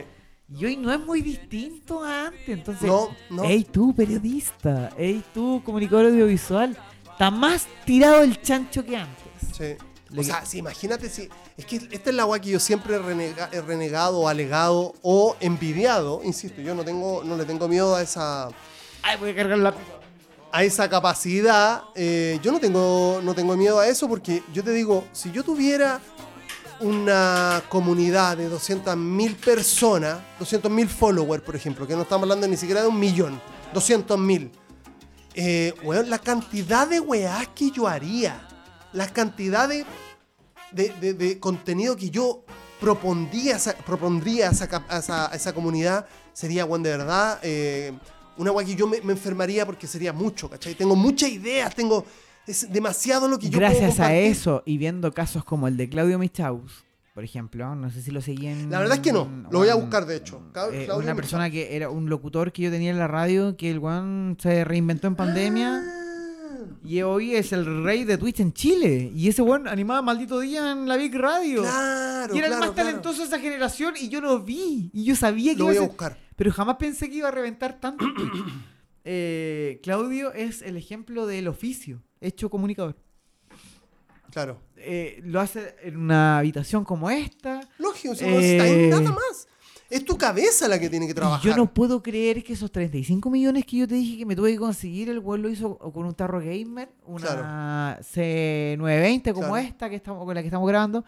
Y 0.49 0.63
hoy 0.63 0.77
no 0.77 0.93
es 0.93 0.99
muy 1.01 1.21
distinto 1.21 2.01
a 2.03 2.27
antes. 2.27 2.47
Entonces, 2.47 2.87
No, 2.87 3.09
no. 3.29 3.43
hey 3.45 3.67
tú, 3.69 3.93
periodista, 3.93 4.91
hey 4.97 5.21
tú, 5.33 5.61
comunicador 5.65 6.05
audiovisual, 6.05 6.77
está 7.11 7.29
más 7.29 7.67
tirado 7.83 8.21
el 8.23 8.41
chancho 8.41 8.85
que 8.85 8.95
antes. 8.95 9.25
Sí. 9.51 9.75
Le 10.09 10.21
O 10.21 10.23
sea, 10.23 10.45
sí, 10.45 10.59
imagínate 10.59 11.09
si. 11.09 11.27
Es 11.57 11.65
que 11.65 11.75
esta 11.91 12.09
es 12.09 12.15
la 12.15 12.23
agua 12.23 12.39
que 12.39 12.49
yo 12.49 12.59
siempre 12.59 12.95
he, 12.95 12.99
renega- 12.99 13.49
he 13.51 13.61
renegado, 13.61 14.27
alegado 14.27 14.93
o 15.01 15.35
envidiado. 15.39 16.21
Insisto, 16.23 16.61
yo 16.61 16.73
no 16.75 16.83
tengo, 16.85 17.23
no 17.25 17.35
le 17.35 17.43
tengo 17.45 17.67
miedo 17.67 17.95
a 17.95 18.01
esa, 18.01 18.47
Ay, 19.03 19.17
voy 19.19 19.31
a 19.31 19.35
cargar 19.35 19.57
la 19.57 19.73
a 20.51 20.63
esa 20.63 20.89
capacidad. 20.89 21.83
Eh, 21.93 22.39
yo 22.41 22.51
no 22.53 22.59
tengo, 22.59 23.19
no 23.23 23.35
tengo 23.35 23.55
miedo 23.57 23.79
a 23.79 23.87
eso 23.87 24.07
porque 24.07 24.41
yo 24.53 24.63
te 24.63 24.71
digo, 24.71 25.03
si 25.11 25.31
yo 25.31 25.43
tuviera 25.43 25.99
una 26.79 27.61
comunidad 27.69 28.37
de 28.37 28.49
200.000 28.49 29.35
personas, 29.35 30.19
200.000 30.39 30.87
followers, 30.87 31.43
por 31.43 31.55
ejemplo, 31.55 31.87
que 31.87 31.95
no 31.95 32.03
estamos 32.03 32.23
hablando 32.23 32.47
ni 32.47 32.55
siquiera 32.55 32.81
de 32.81 32.87
un 32.87 32.99
millón, 32.99 33.41
200.000. 33.73 34.51
Eh, 35.33 35.73
weón, 35.83 36.09
la 36.09 36.19
cantidad 36.19 36.87
de 36.87 36.99
weás 36.99 37.47
que 37.49 37.69
yo 37.71 37.87
haría, 37.87 38.46
la 38.97 39.07
cantidad 39.07 39.69
de, 39.69 39.85
de, 40.71 40.89
de- 40.99 41.13
de 41.13 41.39
contenido 41.39 41.95
que 41.95 42.09
yo 42.09 42.43
propondría, 42.81 43.53
a 43.53 43.57
esa- 43.57 43.75
propondría 43.77 44.49
a 44.49 44.51
esa, 44.51 44.67
a 44.89 44.97
esa, 44.99 45.31
a 45.31 45.35
esa 45.35 45.53
comunidad 45.53 46.05
sería, 46.33 46.65
weón, 46.65 46.83
de 46.83 46.89
verdad, 46.91 47.39
eh, 47.43 47.93
una 48.37 48.51
weá 48.51 48.65
que 48.65 48.75
yo 48.75 48.85
me, 48.87 49.01
me 49.01 49.13
enfermaría 49.13 49.65
porque 49.65 49.87
sería 49.87 50.13
mucho, 50.13 50.49
¿cachai? 50.49 50.75
Tengo 50.75 50.95
muchas 50.95 51.29
ideas, 51.29 51.73
tengo... 51.75 52.05
Es 52.45 52.71
demasiado 52.71 53.27
lo 53.27 53.37
que 53.37 53.49
yo 53.49 53.59
puedo 53.59 53.69
Gracias 53.69 53.99
a 53.99 54.15
eso 54.15 54.63
y 54.65 54.77
viendo 54.77 55.11
casos 55.13 55.43
como 55.43 55.67
el 55.67 55.75
de 55.75 55.89
Claudio 55.89 56.17
Michaus, 56.17 56.85
por 57.13 57.23
ejemplo, 57.25 57.75
no 57.75 57.89
sé 57.91 58.01
si 58.01 58.09
lo 58.11 58.21
seguí 58.21 58.47
en... 58.47 58.69
La 58.71 58.79
verdad 58.79 58.95
es 58.97 59.01
que 59.01 59.11
no, 59.11 59.27
lo 59.51 59.59
voy 59.59 59.67
a 59.69 59.75
buscar, 59.75 60.05
de 60.05 60.15
hecho. 60.15 60.41
Eh, 60.71 60.85
una 60.85 60.97
Michaus. 60.97 61.15
persona 61.15 61.49
que 61.49 61.75
era 61.75 61.89
un 61.89 62.07
locutor 62.09 62.53
que 62.53 62.61
yo 62.61 62.71
tenía 62.71 62.91
en 62.91 62.99
la 62.99 63.07
radio, 63.07 63.57
que 63.57 63.69
el 63.71 63.79
one 63.83 64.37
se 64.39 64.63
reinventó 64.63 65.07
en 65.07 65.15
pandemia. 65.17 65.81
Ah, 65.83 66.03
Y 66.87 67.01
hoy 67.01 67.35
es 67.35 67.51
el 67.51 67.83
rey 67.83 68.05
de 68.05 68.17
Twitch 68.17 68.39
en 68.39 68.53
Chile. 68.53 69.11
Y 69.13 69.27
ese 69.27 69.41
weón 69.41 69.67
animaba 69.67 70.01
maldito 70.01 70.39
día 70.39 70.71
en 70.71 70.87
la 70.87 70.95
Big 70.95 71.13
Radio. 71.13 71.63
Claro, 71.63 72.33
y 72.33 72.37
era 72.37 72.47
el 72.47 72.53
más 72.53 72.71
claro. 72.71 72.73
talentoso 72.75 73.19
de 73.19 73.27
esa 73.27 73.39
generación 73.39 73.95
y 73.99 74.07
yo 74.07 74.21
lo 74.21 74.39
vi. 74.39 74.89
Y 74.93 75.03
yo 75.03 75.13
sabía 75.13 75.51
que 75.51 75.59
Lo 75.59 75.65
iba 75.65 75.73
voy 75.73 75.83
a 75.83 75.87
buscar. 75.89 76.17
Pero 76.37 76.49
jamás 76.53 76.77
pensé 76.77 77.09
que 77.09 77.17
iba 77.17 77.27
a 77.27 77.31
reventar 77.31 77.77
tanto. 77.77 78.05
en 78.05 78.15
Twitch. 78.15 78.33
Eh, 79.09 79.79
Claudio 79.83 80.33
es 80.33 80.61
el 80.61 80.75
ejemplo 80.75 81.25
del 81.27 81.47
oficio 81.47 82.03
hecho 82.19 82.49
comunicador. 82.49 82.97
Claro. 84.31 84.59
Eh, 84.75 85.21
lo 85.23 85.39
hace 85.39 85.75
en 85.81 85.95
una 85.95 86.39
habitación 86.39 86.83
como 86.83 87.09
esta. 87.09 87.61
Lógico, 87.77 88.15
si 88.15 88.25
no 88.25 88.37
está 88.37 88.63
ahí 88.65 88.71
Eh, 88.71 88.87
nada 88.89 89.11
más. 89.11 89.47
Es 89.89 90.03
tu 90.03 90.17
cabeza 90.17 90.67
la 90.67 90.77
que 90.79 90.89
tiene 90.89 91.05
que 91.05 91.11
Y 91.13 91.15
trabajar. 91.15 91.45
yo 91.49 91.55
no 91.55 91.73
puedo 91.73 92.03
creer 92.03 92.43
que 92.43 92.53
esos 92.53 92.71
35 92.71 93.29
millones 93.29 93.65
que 93.65 93.77
yo 93.77 93.87
te 93.87 93.95
dije 93.95 94.17
que 94.17 94.25
me 94.25 94.35
tuve 94.35 94.51
que 94.51 94.57
conseguir, 94.59 95.09
el 95.09 95.19
weón 95.19 95.41
lo 95.41 95.49
hizo 95.49 95.77
con 95.77 96.05
un 96.05 96.13
tarro 96.13 96.39
gamer, 96.39 96.89
una 97.05 97.97
C920 98.01 99.33
como 99.33 99.47
Claro. 99.47 99.57
esta 99.57 99.89
que 99.89 99.95
estamos, 99.95 100.25
con 100.25 100.35
la 100.35 100.41
que 100.41 100.47
estamos 100.47 100.67
grabando, 100.67 101.05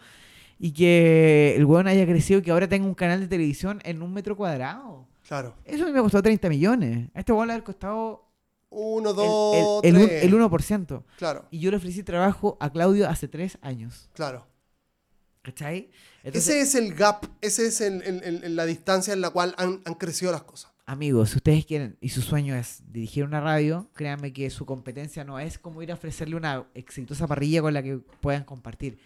y 0.58 0.72
que 0.72 1.54
el 1.56 1.64
weón 1.66 1.86
haya 1.88 2.06
crecido, 2.06 2.42
que 2.42 2.50
ahora 2.50 2.68
tenga 2.68 2.86
un 2.86 2.94
canal 2.94 3.20
de 3.20 3.26
televisión 3.28 3.80
en 3.84 4.02
un 4.02 4.12
metro 4.12 4.36
cuadrado. 4.36 5.06
Claro. 5.28 5.54
Eso 5.64 5.84
a 5.84 5.86
mí 5.86 5.92
me 5.92 6.00
costó 6.00 6.22
30 6.22 6.48
millones. 6.48 7.08
A 7.14 7.20
este 7.20 7.32
weón 7.32 7.48
le 7.48 7.54
ha 7.54 7.62
costado 7.64 8.28
Uno, 8.70 9.10
el, 9.10 9.16
dos, 9.16 9.84
el, 9.84 9.94
el 9.96 10.02
un- 10.02 10.08
tres. 10.08 10.24
el 10.24 10.34
1%. 10.34 11.04
Claro, 11.18 11.44
Y 11.50 11.58
yo 11.60 11.70
le 11.70 11.76
ofrecí 11.76 12.02
trabajo 12.02 12.56
a 12.60 12.70
Claudio 12.70 13.08
hace 13.08 13.28
tres 13.28 13.58
años. 13.62 14.08
claro. 14.14 14.46
¿Cachai? 15.42 15.90
Entonces, 16.22 16.54
ese 16.56 16.60
es 16.60 16.74
el 16.74 16.94
gap, 16.94 17.24
ese 17.40 17.66
es 17.66 17.80
el- 17.80 18.02
el- 18.02 18.44
el- 18.44 18.56
la 18.56 18.66
distancia 18.66 19.12
en 19.14 19.20
la 19.20 19.30
cual 19.30 19.54
han, 19.56 19.80
han 19.84 19.94
crecido 19.94 20.32
las 20.32 20.42
cosas. 20.42 20.70
Amigos, 20.86 21.30
si 21.30 21.36
ustedes 21.36 21.64
quieren 21.66 21.96
y 22.00 22.08
su 22.08 22.20
sueño 22.20 22.54
es 22.56 22.82
dirigir 22.92 23.24
una 23.24 23.40
radio, 23.40 23.88
créanme 23.94 24.32
que 24.32 24.50
su 24.50 24.66
competencia 24.66 25.24
no 25.24 25.38
es 25.38 25.58
como 25.58 25.82
ir 25.82 25.92
a 25.92 25.94
ofrecerle 25.94 26.34
una 26.36 26.66
exitosa 26.74 27.26
parrilla 27.28 27.62
con 27.62 27.72
la 27.72 27.82
que 27.82 27.98
puedan 28.20 28.44
compartir. 28.44 28.98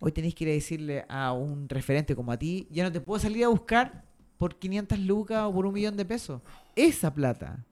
Hoy 0.00 0.12
tenéis 0.12 0.34
que 0.34 0.44
ir 0.44 0.50
a 0.50 0.52
decirle 0.52 1.04
a 1.08 1.32
un 1.32 1.68
referente 1.68 2.14
como 2.14 2.30
a 2.30 2.36
ti, 2.38 2.68
ya 2.70 2.84
no 2.84 2.92
te 2.92 3.00
puedo 3.00 3.18
salir 3.18 3.42
a 3.44 3.48
buscar 3.48 4.04
por 4.36 4.58
500 4.58 4.98
lucas 4.98 5.44
o 5.44 5.52
por 5.54 5.64
un 5.64 5.72
millón 5.72 5.96
de 5.96 6.04
pesos. 6.04 6.42
Esa 6.76 7.12
plata, 7.14 7.64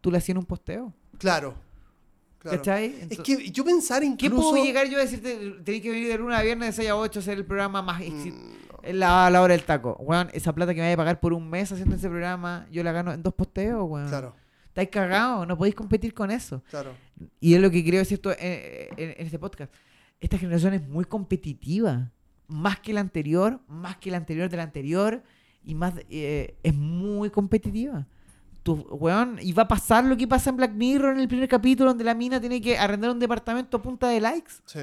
tú 0.00 0.10
la 0.12 0.18
hacías 0.18 0.34
en 0.34 0.38
un 0.38 0.44
posteo. 0.46 0.94
Claro. 1.18 1.54
Claro. 2.40 2.56
¿Cachai? 2.58 2.94
Es 3.08 3.18
que 3.20 3.50
yo 3.50 3.64
pensar 3.64 4.00
¿Qué 4.00 4.06
incluso... 4.26 4.50
puedo 4.50 4.64
llegar 4.64 4.88
yo 4.88 4.98
a 4.98 5.02
decirte? 5.02 5.36
Tenéis 5.64 5.82
que 5.82 5.90
venir 5.90 6.08
de 6.08 6.18
lunes 6.18 6.36
a 6.38 6.42
viernes 6.42 6.68
de 6.68 6.72
6 6.82 6.90
a 6.90 6.96
8 6.96 7.18
a 7.18 7.22
hacer 7.22 7.38
el 7.38 7.44
programa 7.46 7.80
más 7.82 8.00
Mm, 8.00 8.30
en 8.82 8.98
la, 8.98 9.26
hora 9.26 9.52
del 9.54 9.62
taco. 9.62 9.96
Weón, 10.00 10.28
esa 10.32 10.52
plata 10.54 10.72
que 10.74 10.80
me 10.80 10.86
vaya 10.86 10.94
a 10.94 10.96
pagar 10.96 11.20
por 11.20 11.32
un 11.34 11.48
mes 11.48 11.70
haciendo 11.70 11.94
ese 11.96 12.08
programa, 12.08 12.66
yo 12.72 12.82
la 12.82 12.92
gano 12.92 13.12
en 13.12 13.22
dos 13.22 13.34
posteos, 13.34 13.88
weón. 13.88 14.08
Claro, 14.08 14.34
Estáis 14.68 14.88
cagados, 14.88 15.46
no 15.46 15.56
podéis 15.58 15.74
competir 15.74 16.14
con 16.14 16.30
eso. 16.30 16.62
claro. 16.70 16.92
Y 17.40 17.54
es 17.54 17.60
lo 17.60 17.70
que 17.70 17.84
creo 17.84 17.98
decir 17.98 18.14
esto 18.16 18.30
en, 18.32 18.38
en- 18.96 19.10
en 19.18 19.26
este 19.26 19.38
podcast. 19.38 19.72
Esta 20.20 20.38
generación 20.38 20.72
es 20.74 20.86
muy 20.88 21.04
competitiva. 21.04 22.10
Más 22.48 22.80
que 22.80 22.92
la 22.92 23.00
anterior, 23.00 23.60
más 23.68 23.96
que 23.98 24.10
la 24.10 24.16
anterior 24.16 24.48
de 24.48 24.56
la 24.56 24.62
anterior. 24.64 25.22
Y 25.64 25.74
más 25.74 25.94
eh, 26.08 26.54
es 26.62 26.74
muy 26.74 27.28
competitiva. 27.30 28.06
Tu, 28.62 28.74
weón, 28.74 29.38
y 29.40 29.52
va 29.52 29.62
a 29.62 29.68
pasar 29.68 30.04
lo 30.04 30.16
que 30.16 30.28
pasa 30.28 30.50
en 30.50 30.56
Black 30.56 30.72
Mirror 30.72 31.14
en 31.14 31.20
el 31.20 31.28
primer 31.28 31.48
capítulo, 31.48 31.90
donde 31.90 32.04
la 32.04 32.14
mina 32.14 32.38
tiene 32.40 32.60
que 32.60 32.76
arrendar 32.78 33.10
un 33.10 33.18
departamento 33.18 33.78
a 33.78 33.82
punta 33.82 34.08
de 34.08 34.20
likes. 34.20 34.52
Sí. 34.66 34.80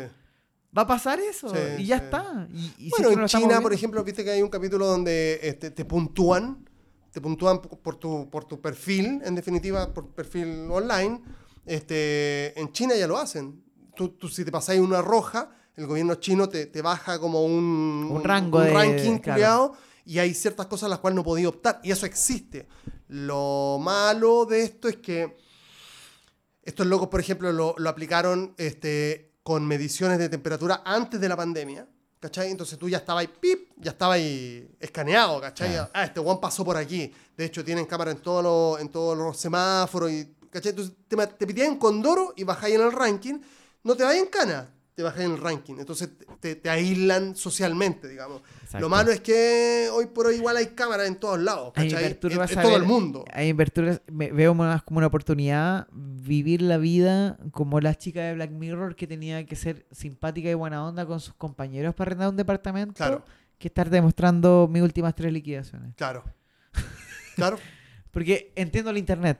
Va 0.75 0.81
a 0.81 0.87
pasar 0.87 1.19
eso. 1.19 1.49
Sí, 1.49 1.55
y 1.79 1.85
ya 1.85 1.99
sí. 1.99 2.05
está. 2.05 2.47
Y, 2.53 2.73
y 2.87 2.89
Bueno, 2.89 3.21
en 3.21 3.27
China, 3.27 3.61
por 3.61 3.73
ejemplo, 3.73 4.03
viste 4.03 4.23
que 4.23 4.31
hay 4.31 4.41
un 4.41 4.49
capítulo 4.49 4.85
donde 4.87 5.39
este, 5.43 5.69
te 5.71 5.85
puntúan, 5.85 6.67
te 7.11 7.21
puntúan 7.21 7.61
por 7.61 7.95
tu, 7.95 8.29
por 8.29 8.45
tu 8.45 8.59
perfil, 8.61 9.21
en 9.23 9.35
definitiva, 9.35 9.93
por 9.93 10.09
perfil 10.09 10.67
online. 10.71 11.21
Este, 11.65 12.59
en 12.59 12.71
China 12.71 12.95
ya 12.95 13.07
lo 13.07 13.17
hacen. 13.17 13.61
Tú, 13.95 14.09
tú 14.09 14.27
si 14.27 14.43
te 14.45 14.51
pasáis 14.51 14.79
una 14.81 15.01
roja, 15.01 15.51
el 15.75 15.85
gobierno 15.85 16.15
chino 16.15 16.49
te, 16.49 16.65
te 16.65 16.81
baja 16.81 17.19
como 17.19 17.43
un, 17.43 18.09
Un 18.11 18.23
rango 18.23 18.59
de- 18.59 18.71
ranking 18.73 19.17
claro. 19.19 19.33
culiao, 19.35 19.73
y 20.05 20.19
hay 20.19 20.33
ciertas 20.33 20.65
cosas 20.67 20.87
a 20.87 20.89
las 20.89 20.99
cuales 20.99 21.15
no 21.15 21.23
podía 21.23 21.49
optar. 21.49 21.79
Y 21.83 21.91
eso 21.91 22.05
existe. 22.05 22.67
Lo 23.07 23.77
malo 23.79 24.45
de 24.45 24.63
esto 24.63 24.87
es 24.87 24.97
que 24.97 25.37
estos 26.63 26.85
locos, 26.85 27.07
por 27.07 27.19
ejemplo, 27.19 27.51
lo, 27.51 27.75
lo 27.77 27.89
aplicaron 27.89 28.53
este, 28.57 29.35
con 29.43 29.65
mediciones 29.65 30.19
de 30.19 30.29
temperatura 30.29 30.81
antes 30.85 31.19
de 31.19 31.29
la 31.29 31.37
pandemia. 31.37 31.87
¿Cachai? 32.19 32.49
Entonces 32.49 32.79
tú 32.79 32.89
ya 32.89 32.97
estabas 32.97 33.21
ahí, 33.21 33.27
pip, 33.27 33.69
ya 33.77 33.91
estabas 33.91 34.15
ahí 34.15 34.75
escaneado, 34.79 35.39
¿cachai? 35.39 35.77
Ah, 35.93 36.03
este 36.03 36.19
Juan 36.19 36.39
pasó 36.39 36.65
por 36.65 36.75
aquí. 36.75 37.13
De 37.37 37.45
hecho, 37.45 37.63
tienen 37.63 37.85
cámara 37.85 38.09
en 38.09 38.17
todos 38.17 38.43
los, 38.43 38.81
en 38.81 38.89
todos 38.89 39.15
los 39.15 39.37
semáforos, 39.37 40.11
y, 40.11 40.35
¿cachai? 40.49 40.71
Entonces 40.71 40.95
te, 41.07 41.15
te 41.15 41.45
pitían 41.45 41.77
con 41.77 42.01
Doro 42.01 42.33
y 42.35 42.43
bajáis 42.43 42.73
en 42.73 42.81
el 42.81 42.91
ranking. 42.91 43.39
No 43.83 43.95
te 43.95 44.03
vayas 44.03 44.23
en 44.23 44.29
cana, 44.29 44.73
te 44.97 45.03
bajáis 45.03 45.27
en 45.27 45.33
el 45.33 45.37
ranking. 45.39 45.75
Entonces 45.77 46.09
te, 46.39 46.55
te 46.55 46.69
aíslan 46.71 47.35
socialmente, 47.35 48.07
digamos. 48.07 48.41
Exacto. 48.63 48.79
Lo 48.79 48.89
malo 48.89 49.11
es 49.11 49.19
que 49.21 49.89
hoy 49.93 50.07
por 50.07 50.25
hoy 50.25 50.37
igual 50.37 50.57
hay 50.57 50.65
cámaras 50.69 51.07
en 51.07 51.17
todos 51.17 51.37
lados, 51.39 51.71
¿cachai? 51.71 52.03
En, 52.05 52.19
todo 52.19 52.75
el 52.75 52.81
mundo. 52.83 53.23
Perturba- 53.55 54.01
me- 54.11 54.31
veo 54.31 54.55
más 54.55 54.81
como 54.81 54.97
una 54.97 55.05
oportunidad 55.05 55.85
vivir 55.91 56.63
la 56.63 56.77
vida 56.79 57.37
como 57.51 57.79
la 57.79 57.93
chica 57.93 58.21
de 58.23 58.33
Black 58.33 58.49
Mirror 58.49 58.95
que 58.95 59.05
tenía 59.05 59.45
que 59.45 59.55
ser 59.55 59.85
simpática 59.91 60.49
y 60.49 60.55
buena 60.55 60.83
onda 60.83 61.05
con 61.05 61.19
sus 61.19 61.35
compañeros 61.35 61.93
para 61.93 62.09
arrendar 62.09 62.29
un 62.29 62.35
departamento 62.35 62.95
Claro. 62.95 63.23
que 63.59 63.67
estar 63.67 63.91
demostrando 63.91 64.67
mis 64.67 64.81
últimas 64.81 65.13
tres 65.13 65.31
liquidaciones. 65.31 65.93
Claro. 65.95 66.23
Claro. 67.35 67.59
Porque 68.11 68.51
entiendo 68.55 68.89
el 68.89 68.97
internet. 68.97 69.37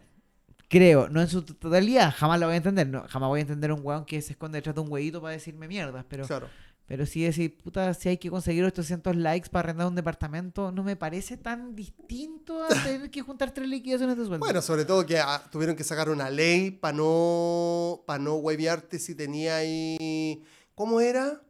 Creo, 0.69 1.07
no 1.09 1.21
en 1.21 1.29
su 1.29 1.43
totalidad, 1.43 2.13
jamás 2.15 2.39
lo 2.39 2.47
voy 2.47 2.55
a 2.55 2.57
entender. 2.57 2.87
No, 2.87 3.05
jamás 3.07 3.29
voy 3.29 3.39
a 3.39 3.41
entender 3.41 3.71
un 3.71 3.79
weón 3.83 4.05
que 4.05 4.21
se 4.21 4.33
esconde 4.33 4.57
detrás 4.57 4.75
de 4.75 4.81
un 4.81 4.91
huevito 4.91 5.21
para 5.21 5.31
decirme 5.33 5.67
mierdas. 5.67 6.03
Pero, 6.09 6.27
claro. 6.27 6.49
pero 6.85 7.05
sí 7.05 7.23
decir, 7.23 7.57
puta, 7.57 7.93
si 7.93 8.09
hay 8.09 8.17
que 8.17 8.29
conseguir 8.29 8.65
800 8.65 9.15
likes 9.15 9.49
para 9.49 9.61
arrendar 9.69 9.87
un 9.87 9.95
departamento, 9.95 10.71
no 10.73 10.83
me 10.83 10.97
parece 10.97 11.37
tan 11.37 11.73
distinto 11.73 12.63
a 12.65 12.67
tener 12.83 13.09
que 13.09 13.21
juntar 13.21 13.51
tres 13.51 13.69
liquidaciones 13.69 14.17
de 14.17 14.23
sueldo. 14.25 14.39
Bueno, 14.39 14.61
sobre 14.61 14.83
todo 14.83 15.05
que 15.05 15.17
ah, 15.19 15.41
tuvieron 15.49 15.75
que 15.75 15.85
sacar 15.85 16.09
una 16.09 16.29
ley 16.29 16.71
para 16.71 16.97
no, 16.97 18.03
para 18.05 18.19
no 18.19 18.35
huevearte 18.35 18.99
si 18.99 19.15
tenía 19.15 19.55
ahí... 19.57 20.43
¿Cómo 20.75 20.99
era? 20.99 21.41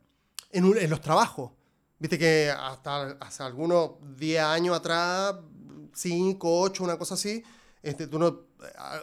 En, 0.51 0.63
un- 0.63 0.77
en 0.77 0.89
los 0.89 1.01
trabajos. 1.01 1.51
Viste 1.99 2.19
que 2.19 2.51
hasta 2.55 3.17
hace 3.19 3.41
algunos 3.41 3.93
10 4.15 4.41
años 4.43 4.77
atrás, 4.77 5.33
5, 5.93 6.61
8, 6.61 6.83
una 6.83 6.97
cosa 6.97 7.15
así, 7.15 7.43
este, 7.81 8.05
tú 8.07 8.19
no, 8.19 8.47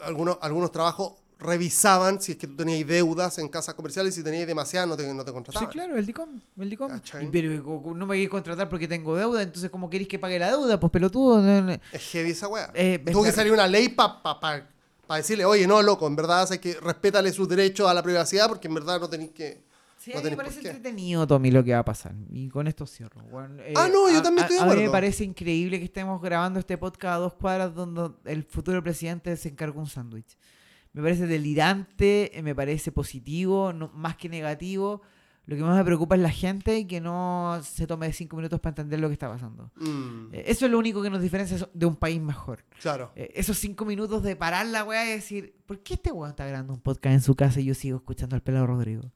algunos, 0.02 0.38
algunos 0.40 0.70
trabajos 0.72 1.12
revisaban 1.38 2.20
si 2.22 2.32
es 2.32 2.38
que 2.38 2.46
tú 2.46 2.56
tenías 2.56 2.86
deudas 2.88 3.38
en 3.38 3.48
casas 3.48 3.74
comerciales 3.74 4.14
y 4.14 4.16
si 4.18 4.24
tenías 4.24 4.46
demasiadas 4.46 4.88
no 4.88 4.96
te, 4.96 5.12
no 5.12 5.24
te 5.24 5.30
Sí, 5.30 5.34
contrataban. 5.34 5.68
claro, 5.70 5.96
el 5.96 6.06
DICOM. 6.06 6.40
El 6.58 6.70
DICOM. 6.70 7.00
Y, 7.20 7.26
Pero 7.26 7.94
no 7.94 8.06
me 8.06 8.14
queréis 8.14 8.30
contratar 8.30 8.68
porque 8.68 8.88
tengo 8.88 9.16
deuda, 9.16 9.42
entonces 9.42 9.70
¿cómo 9.70 9.90
queréis 9.90 10.08
que 10.08 10.18
pague 10.18 10.38
la 10.38 10.48
deuda? 10.48 10.78
Pues 10.80 10.90
pelotudo. 10.92 11.40
no, 11.42 11.60
no. 11.62 11.72
Es 11.92 12.02
heavy 12.12 12.30
esa 12.30 12.48
weá. 12.48 12.70
Eh, 12.74 13.02
Tuvo 13.12 13.22
que 13.24 13.28
es- 13.30 13.34
salir 13.34 13.52
una 13.52 13.66
ley 13.66 13.88
para 13.90 14.22
pa, 14.22 14.40
pa- 14.40 14.66
pa 15.06 15.16
decirle, 15.16 15.44
oye, 15.44 15.66
no, 15.66 15.82
loco, 15.82 16.06
en 16.06 16.16
verdad 16.16 16.48
hay 16.50 16.58
que 16.58 16.74
respétale 16.80 17.30
sus 17.32 17.48
derechos 17.48 17.88
a 17.88 17.94
la 17.94 18.02
privacidad 18.02 18.48
porque 18.48 18.68
en 18.68 18.74
verdad 18.74 19.00
no 19.00 19.08
tenéis 19.10 19.32
que... 19.32 19.62
Sí, 20.04 20.12
no 20.12 20.18
a 20.18 20.22
mí 20.22 20.30
me 20.30 20.36
parece 20.36 20.58
entretenido, 20.60 21.26
Tommy, 21.26 21.50
lo 21.50 21.64
que 21.64 21.72
va 21.72 21.78
a 21.78 21.84
pasar. 21.84 22.14
Y 22.30 22.48
con 22.48 22.66
esto 22.66 22.86
cierro. 22.86 23.22
Eh, 23.60 23.72
Ah, 23.76 23.88
no, 23.90 24.10
yo 24.10 24.18
a- 24.18 24.22
también 24.22 24.44
estoy 24.46 24.58
de 24.66 24.72
A 24.72 24.76
mí 24.76 24.82
me 24.82 24.90
parece 24.90 25.24
increíble 25.24 25.78
que 25.78 25.86
estemos 25.86 26.20
grabando 26.20 26.58
este 26.60 26.76
podcast 26.76 27.14
a 27.14 27.18
dos 27.18 27.34
cuadras 27.34 27.74
donde 27.74 28.10
el 28.26 28.42
futuro 28.44 28.82
presidente 28.82 29.34
se 29.36 29.48
encarga 29.48 29.78
un 29.80 29.86
sándwich. 29.86 30.36
Me 30.92 31.00
parece 31.02 31.26
delirante, 31.26 32.38
eh, 32.38 32.42
me 32.42 32.54
parece 32.54 32.92
positivo, 32.92 33.72
no- 33.72 33.88
más 33.94 34.16
que 34.16 34.28
negativo. 34.28 35.00
Lo 35.46 35.56
que 35.56 35.62
más 35.62 35.76
me 35.76 35.84
preocupa 35.84 36.14
es 36.14 36.22
la 36.22 36.30
gente 36.30 36.78
y 36.78 36.86
que 36.86 37.00
no 37.02 37.60
se 37.62 37.86
tome 37.86 38.10
cinco 38.14 38.36
minutos 38.36 38.60
para 38.60 38.70
entender 38.70 38.98
lo 39.00 39.08
que 39.08 39.12
está 39.14 39.28
pasando. 39.28 39.70
Mm, 39.76 40.32
Eh, 40.32 40.44
Eso 40.46 40.64
es 40.64 40.70
lo 40.72 40.78
único 40.78 41.02
que 41.02 41.10
nos 41.10 41.20
diferencia 41.20 41.68
de 41.72 41.86
un 41.86 41.96
país 41.96 42.20
mejor. 42.20 42.64
claro. 42.80 43.12
Esos 43.14 43.58
cinco 43.58 43.84
minutos 43.84 44.22
de 44.22 44.36
parar 44.36 44.64
la 44.66 44.84
weá 44.84 45.04
y 45.04 45.10
decir, 45.10 45.54
¿por 45.66 45.80
qué 45.82 45.94
este 45.94 46.12
weón 46.12 46.30
está 46.30 46.46
grabando 46.46 46.72
un 46.72 46.80
podcast 46.80 47.14
en 47.14 47.20
su 47.20 47.34
casa 47.34 47.60
y 47.60 47.64
yo 47.66 47.74
sigo 47.74 47.96
escuchando 47.98 48.36
al 48.36 48.42
pelado 48.42 48.66
Rodrigo? 48.66 49.10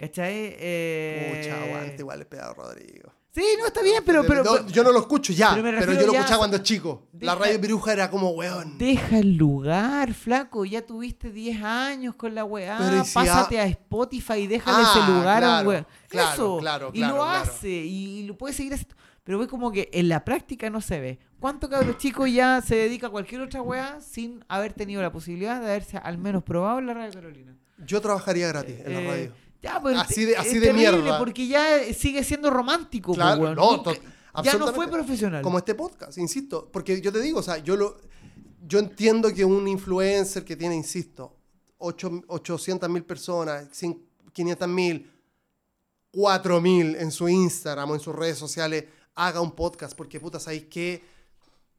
¿Cachai? 0.00 0.56
Eh, 0.58 1.42
Pucha, 1.42 1.62
aguante, 1.62 1.96
igual 1.98 2.18
le 2.20 2.24
pegado 2.24 2.54
Rodrigo. 2.54 3.12
Sí, 3.32 3.42
no, 3.58 3.66
está 3.66 3.82
bien, 3.82 4.02
pero... 4.04 4.24
pero, 4.26 4.42
yo, 4.42 4.66
yo 4.68 4.82
no 4.82 4.92
lo 4.92 5.00
escucho 5.00 5.32
ya, 5.34 5.54
pero 5.54 5.92
yo 5.92 6.06
lo 6.06 6.12
ya- 6.14 6.18
escuchaba 6.20 6.38
cuando 6.38 6.58
chico. 6.58 7.06
La 7.20 7.34
radio 7.34 7.60
Piruja 7.60 7.92
era 7.92 8.10
como, 8.10 8.30
weón. 8.30 8.78
Deja 8.78 9.18
el 9.18 9.36
lugar, 9.36 10.14
flaco. 10.14 10.64
Ya 10.64 10.80
tuviste 10.86 11.30
10 11.30 11.62
años 11.62 12.14
con 12.14 12.34
la 12.34 12.44
weá. 12.44 13.04
Si 13.04 13.12
Pásate 13.14 13.60
a 13.60 13.66
Spotify 13.66 14.32
y 14.38 14.46
déjale 14.46 14.78
Ah, 14.80 14.90
ese 14.90 15.12
lugar 15.12 15.44
a 15.44 15.46
un 15.46 15.52
claro, 15.64 15.68
weón. 15.68 15.86
claro, 16.08 16.32
Eso. 16.32 16.56
claro, 16.60 16.90
y 16.94 16.98
claro, 16.98 17.16
lo 17.16 17.22
claro. 17.22 17.40
hace. 17.42 17.68
Y, 17.68 18.22
lo 18.24 18.38
puede 18.38 18.54
seguir 18.54 18.72
haciendo. 18.72 18.96
Pero 19.22 19.38
ve 19.38 19.46
como 19.46 19.70
que 19.70 19.90
en 19.92 20.08
la 20.08 20.24
práctica 20.24 20.70
no 20.70 20.80
se 20.80 20.98
ve. 20.98 21.18
¿Cuánto 21.38 21.68
cabros 21.68 21.98
chico 21.98 22.26
ya 22.26 22.62
se 22.66 22.74
dedica 22.74 23.08
a 23.08 23.10
cualquier 23.10 23.42
otra 23.42 23.60
weá 23.60 24.00
sin 24.00 24.42
haber 24.48 24.72
tenido 24.72 25.02
la 25.02 25.12
posibilidad 25.12 25.60
de 25.60 25.66
haberse 25.66 25.98
al 25.98 26.16
menos 26.18 26.42
probado 26.42 26.78
en 26.80 26.86
la 26.86 26.94
radio 26.94 27.12
Carolina? 27.12 27.54
Yo 27.86 28.00
trabajaría 28.00 28.48
gratis 28.48 28.76
en 28.84 28.92
la 28.94 29.00
Eh, 29.02 29.06
radio. 29.08 29.32
Ya, 29.62 29.80
pero 29.82 29.98
Así 30.00 30.14
te- 30.14 30.26
de- 30.26 30.32
es 30.32 30.38
así 30.38 30.58
de 30.58 30.72
mierda. 30.72 31.18
Porque 31.18 31.46
ya 31.46 31.80
sigue 31.94 32.24
siendo 32.24 32.50
romántico, 32.50 33.12
po, 33.12 33.16
Claro, 33.16 33.54
no, 33.54 33.76
Nunca- 33.76 33.92
ya 34.42 34.54
no 34.54 34.72
fue 34.72 34.88
profesional. 34.88 35.42
Como 35.42 35.58
este 35.58 35.74
podcast, 35.74 36.16
insisto. 36.18 36.68
Porque 36.72 37.00
yo 37.00 37.12
te 37.12 37.20
digo, 37.20 37.40
o 37.40 37.42
sea, 37.42 37.58
yo 37.58 37.76
lo. 37.76 37.96
Yo 38.66 38.78
entiendo 38.78 39.32
que 39.34 39.44
un 39.44 39.66
influencer 39.66 40.44
que 40.44 40.54
tiene, 40.56 40.76
insisto, 40.76 41.36
800 41.78 42.88
mil 42.88 43.04
personas, 43.04 43.68
500 44.32 44.68
mil, 44.68 45.10
4 46.12 46.60
mil 46.60 46.94
en 46.96 47.10
su 47.10 47.28
Instagram 47.28 47.90
o 47.90 47.94
en 47.94 48.00
sus 48.00 48.14
redes 48.14 48.38
sociales, 48.38 48.84
haga 49.14 49.40
un 49.40 49.52
podcast. 49.52 49.96
Porque, 49.96 50.20
puta, 50.20 50.38
¿sabéis 50.38 50.64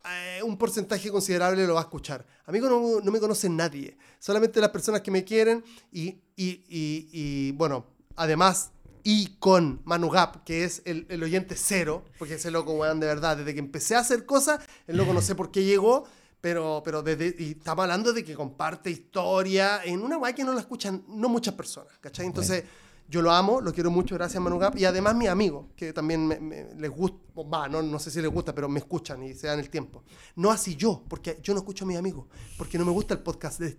que 0.03 0.43
un 0.43 0.57
porcentaje 0.57 1.09
considerable 1.11 1.65
lo 1.67 1.73
va 1.75 1.81
a 1.81 1.83
escuchar. 1.83 2.25
A 2.45 2.51
mí 2.51 2.59
no, 2.59 2.99
no 3.01 3.11
me 3.11 3.19
conoce 3.19 3.49
nadie. 3.49 3.97
Solamente 4.19 4.59
las 4.59 4.69
personas 4.69 5.01
que 5.01 5.11
me 5.11 5.23
quieren 5.23 5.63
y, 5.91 6.09
y- 6.35 6.63
y- 6.69 7.09
y, 7.11 7.51
bueno, 7.53 7.85
además, 8.15 8.71
y 9.03 9.35
con 9.39 9.81
Manu 9.85 10.09
Gap, 10.09 10.43
que 10.43 10.63
es 10.63 10.81
el, 10.85 11.05
el 11.09 11.23
oyente 11.23 11.55
cero, 11.55 12.03
porque 12.19 12.35
ese 12.35 12.51
loco, 12.51 12.73
weón, 12.73 12.99
de 12.99 13.07
verdad, 13.07 13.37
desde 13.37 13.53
que 13.53 13.59
empecé 13.59 13.95
a 13.95 13.99
hacer 13.99 14.25
cosas, 14.25 14.63
el 14.87 14.97
loco 14.97 15.13
no 15.13 15.21
sé 15.21 15.33
por 15.35 15.49
qué 15.51 15.63
llegó, 15.63 16.05
pero, 16.39 16.81
pero 16.83 17.01
desde, 17.03 17.35
y 17.37 17.51
estamos 17.51 17.83
hablando 17.83 18.13
de 18.13 18.23
que 18.23 18.33
comparte 18.35 18.89
historia 18.91 19.81
en 19.83 20.01
una 20.01 20.17
weá 20.17 20.33
que 20.33 20.43
no 20.43 20.53
la 20.53 20.59
escuchan 20.61 21.03
no 21.07 21.29
muchas 21.29 21.53
personas, 21.53 21.93
¿cachai? 21.99 22.25
Entonces, 22.25 22.63
yo 23.11 23.21
lo 23.21 23.31
amo, 23.31 23.59
lo 23.61 23.73
quiero 23.73 23.91
mucho, 23.91 24.15
gracias 24.15 24.41
Manu 24.41 24.57
Gap, 24.57 24.77
y 24.77 24.85
además 24.85 25.13
mis 25.15 25.27
amigos, 25.29 25.67
que 25.75 25.91
también 25.91 26.25
me- 26.25 26.39
me- 26.39 26.73
les 26.75 26.89
gusta, 26.89 27.17
va, 27.43 27.67
no, 27.67 27.81
no 27.81 27.99
sé 27.99 28.09
si 28.09 28.21
les 28.21 28.31
gusta, 28.31 28.55
pero 28.55 28.69
me 28.69 28.79
escuchan 28.79 29.21
y 29.23 29.33
se 29.33 29.47
dan 29.47 29.59
el 29.59 29.69
tiempo. 29.69 30.03
No 30.37 30.49
así 30.49 30.75
yo, 30.75 31.03
porque 31.09 31.37
yo 31.43 31.53
no 31.53 31.59
escucho 31.59 31.83
a 31.83 31.87
mis 31.87 31.97
amigos, 31.97 32.25
porque 32.57 32.77
no 32.77 32.85
me 32.85 32.91
gusta 32.91 33.13
el 33.13 33.19
podcast. 33.19 33.59
el, 33.61 33.77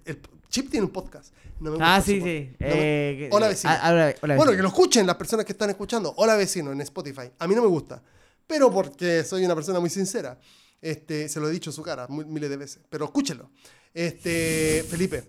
Chip 0.51 0.70
tiene 0.70 0.85
un 0.86 0.93
podcast. 0.93 1.33
No 1.61 1.70
me 1.70 1.77
gusta 1.77 1.94
Ah, 1.94 2.01
sí, 2.02 2.20
sí. 2.20 2.51
No 2.61 2.67
Eh, 2.69 3.28
Hola 3.33 3.49
vecino. 3.49 3.73
ah, 3.75 3.91
hola- 3.91 4.15
hola, 4.20 4.36
Bueno, 4.36 4.51
vecino. 4.52 4.57
que 4.57 4.62
lo 4.62 4.69
escuchen 4.69 5.07
las 5.07 5.17
personas 5.17 5.47
que 5.47 5.52
están 5.52 5.70
escuchando. 5.70 6.12
Hola 6.19 6.36
vecino 6.36 6.70
en 6.73 6.81
Spotify. 6.83 7.31
A 7.39 7.47
mí 7.49 7.55
no 7.55 7.62
me 7.62 7.69
gusta, 7.69 8.02
pero 8.47 8.70
porque 8.70 9.25
soy 9.25 9.44
una 9.47 9.55
persona 9.55 9.81
muy 9.81 9.89
sincera. 9.89 10.39
Este, 10.81 11.28
se 11.31 11.41
lo 11.41 11.49
he 11.49 11.52
dicho 11.52 11.70
a 11.70 11.73
su 11.73 11.83
cara 11.83 12.07
muy- 12.09 12.27
miles 12.27 12.51
de 12.51 12.57
veces, 12.59 12.83
pero 12.91 13.07
escúchelo. 13.07 13.49
Este, 13.94 14.85
Felipe, 14.89 15.23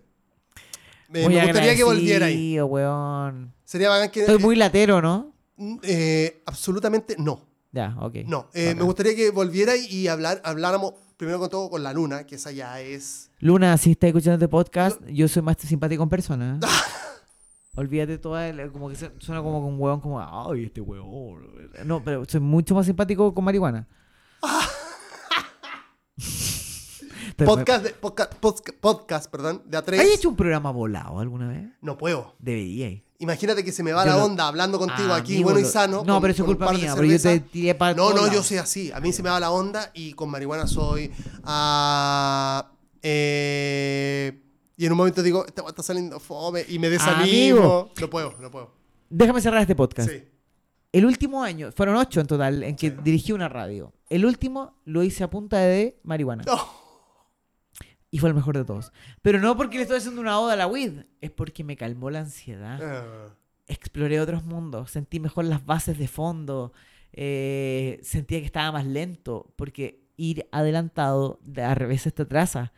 me, 1.13 1.43
gustaría 1.43 1.75
que 1.75 1.83
volviera 1.83 2.25
ahí. 2.27 2.59
weón. 2.59 3.53
Sería 3.63 3.89
bacán 3.89 4.11
que... 4.11 4.21
Estoy 4.21 4.39
muy 4.39 4.55
latero, 4.55 5.01
¿no? 5.01 5.33
eh, 5.83 6.41
absolutamente 6.45 7.15
no. 7.17 7.45
Ya, 7.71 7.95
ok. 7.99 8.15
No, 8.25 8.49
eh, 8.53 8.75
me 8.75 8.83
gustaría 8.83 9.15
que 9.15 9.31
volviera 9.31 9.75
y 9.75 10.07
hablar, 10.07 10.41
habláramos 10.43 10.93
primero 11.17 11.39
con 11.39 11.49
todo 11.49 11.69
con 11.69 11.83
la 11.83 11.93
luna, 11.93 12.25
que 12.25 12.35
esa 12.35 12.51
ya 12.51 12.79
es... 12.81 13.29
Luna, 13.39 13.77
si 13.77 13.91
estás 13.91 14.09
escuchando 14.09 14.35
este 14.35 14.47
podcast, 14.47 15.01
yo 15.07 15.27
soy 15.27 15.41
más 15.41 15.57
simpático 15.59 16.03
en 16.03 16.09
persona. 16.09 16.59
¿eh? 16.61 16.65
Olvídate 17.75 18.19
toda 18.19 18.47
el- 18.47 18.71
como 18.71 18.89
que 18.89 18.95
suena 18.95 19.41
como 19.41 19.61
con 19.61 19.73
un 19.73 19.81
huevón 19.81 20.01
como, 20.01 20.19
ay, 20.21 20.65
este 20.65 20.81
huevón. 20.81 21.47
No, 21.85 22.03
pero 22.03 22.25
soy 22.25 22.41
mucho 22.41 22.75
más 22.75 22.85
simpático 22.85 23.33
con 23.33 23.43
marihuana. 23.43 23.87
Podcast, 27.37 27.83
de, 27.83 27.89
podcast, 27.91 28.33
podcast, 28.35 28.77
podcast, 28.79 29.31
perdón, 29.31 29.63
de 29.65 29.77
A3. 29.77 29.99
¿Has 29.99 30.05
hecho 30.15 30.29
un 30.29 30.35
programa 30.35 30.71
volado 30.71 31.19
alguna 31.19 31.47
vez? 31.47 31.67
No 31.81 31.97
puedo. 31.97 32.35
Debería. 32.39 33.01
Imagínate 33.19 33.63
que 33.63 33.71
se 33.71 33.83
me 33.83 33.91
va 33.93 34.03
Yo 34.05 34.11
la 34.11 34.17
lo- 34.17 34.25
onda 34.25 34.47
hablando 34.47 34.77
contigo 34.77 35.13
Ah, 35.13 35.17
aquí, 35.17 35.41
bueno 35.43 35.59
y 35.59 35.65
sano. 35.65 36.03
No, 36.05 36.13
con- 36.15 36.21
pero 36.21 36.33
eso 36.33 36.43
es 36.43 36.47
culpa 36.47 36.73
mía, 36.73 36.93
pero 36.95 37.07
yo 37.07 37.19
te 37.21 37.39
tiré 37.39 37.73
para 37.75 37.93
No, 37.93 38.11
no, 38.13 38.31
yo 38.31 38.43
soy 38.43 38.57
así. 38.57 38.91
A 38.91 38.99
mí 38.99 39.13
se 39.13 39.23
me 39.23 39.29
va 39.29 39.39
la 39.39 39.51
onda 39.51 39.91
y 39.93 40.13
con 40.13 40.29
marihuana 40.29 40.67
soy. 40.67 41.09
eh, 43.01 44.39
y 44.75 44.85
en 44.85 44.91
un 44.91 44.97
momento 44.97 45.21
digo, 45.23 45.45
esta 45.45 45.63
está 45.67 45.83
saliendo 45.83 46.19
fome 46.19 46.65
y 46.67 46.79
me 46.79 46.89
desanimo. 46.89 47.21
Amigo. 47.21 47.91
No 47.99 48.09
puedo, 48.09 48.33
no 48.39 48.51
puedo. 48.51 48.71
Déjame 49.09 49.39
cerrar 49.41 49.61
este 49.61 49.75
podcast. 49.75 50.09
Sí. 50.09 50.23
El 50.91 51.05
último 51.05 51.41
año, 51.43 51.71
fueron 51.71 51.95
ocho 51.95 52.19
en 52.21 52.27
total, 52.27 52.61
en 52.63 52.75
que 52.75 52.91
dirigí 52.91 53.31
una 53.31 53.49
radio. 53.49 53.93
El 54.09 54.25
último 54.25 54.75
lo 54.85 55.01
hice 55.03 55.23
a 55.23 55.29
punta 55.29 55.57
de 55.57 55.99
marihuana. 56.03 56.43
No. 56.45 56.82
Y 58.13 58.19
fue 58.19 58.29
el 58.29 58.35
mejor 58.35 58.55
de 58.55 58.63
todos. 58.63 58.91
Pero 59.23 59.39
no 59.39 59.57
porque 59.57 59.77
le 59.77 59.81
estoy 59.83 59.97
haciendo 59.97 60.21
una 60.21 60.39
oda 60.39 60.53
a 60.53 60.55
la 60.55 60.67
weed, 60.67 61.05
es 61.19 61.31
porque 61.31 61.63
me 61.63 61.75
calmó 61.75 62.11
la 62.11 62.19
ansiedad. 62.19 62.79
Ah, 62.81 63.33
Exploré 63.65 64.19
otros 64.21 64.43
mundos, 64.43 64.91
sentí 64.91 65.19
mejor 65.19 65.45
las 65.45 65.65
bases 65.65 65.97
de 65.97 66.07
fondo, 66.07 66.73
eh, 67.11 67.99
sentía 68.03 68.39
que 68.39 68.45
estaba 68.45 68.71
más 68.71 68.85
lento, 68.85 69.51
porque 69.55 70.03
ir 70.15 70.47
adelantado 70.51 71.39
de 71.43 71.63
a 71.63 71.73
revés 71.73 72.03
te 72.13 72.21
atrasa. 72.21 72.71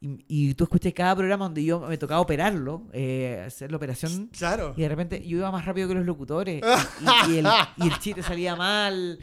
Y, 0.00 0.24
y 0.28 0.54
tú 0.54 0.62
escuché 0.64 0.92
cada 0.92 1.16
programa 1.16 1.46
donde 1.46 1.64
yo 1.64 1.80
me 1.80 1.98
tocaba 1.98 2.20
operarlo, 2.20 2.82
eh, 2.92 3.42
hacer 3.46 3.72
la 3.72 3.78
operación. 3.78 4.28
Claro. 4.38 4.72
Y 4.76 4.82
de 4.82 4.88
repente 4.88 5.26
yo 5.26 5.38
iba 5.38 5.50
más 5.50 5.64
rápido 5.64 5.88
que 5.88 5.94
los 5.94 6.06
locutores. 6.06 6.62
y, 7.28 7.32
y 7.32 7.38
el, 7.38 7.46
y 7.78 7.88
el 7.88 7.98
chiste 7.98 8.22
salía 8.22 8.54
mal. 8.54 9.18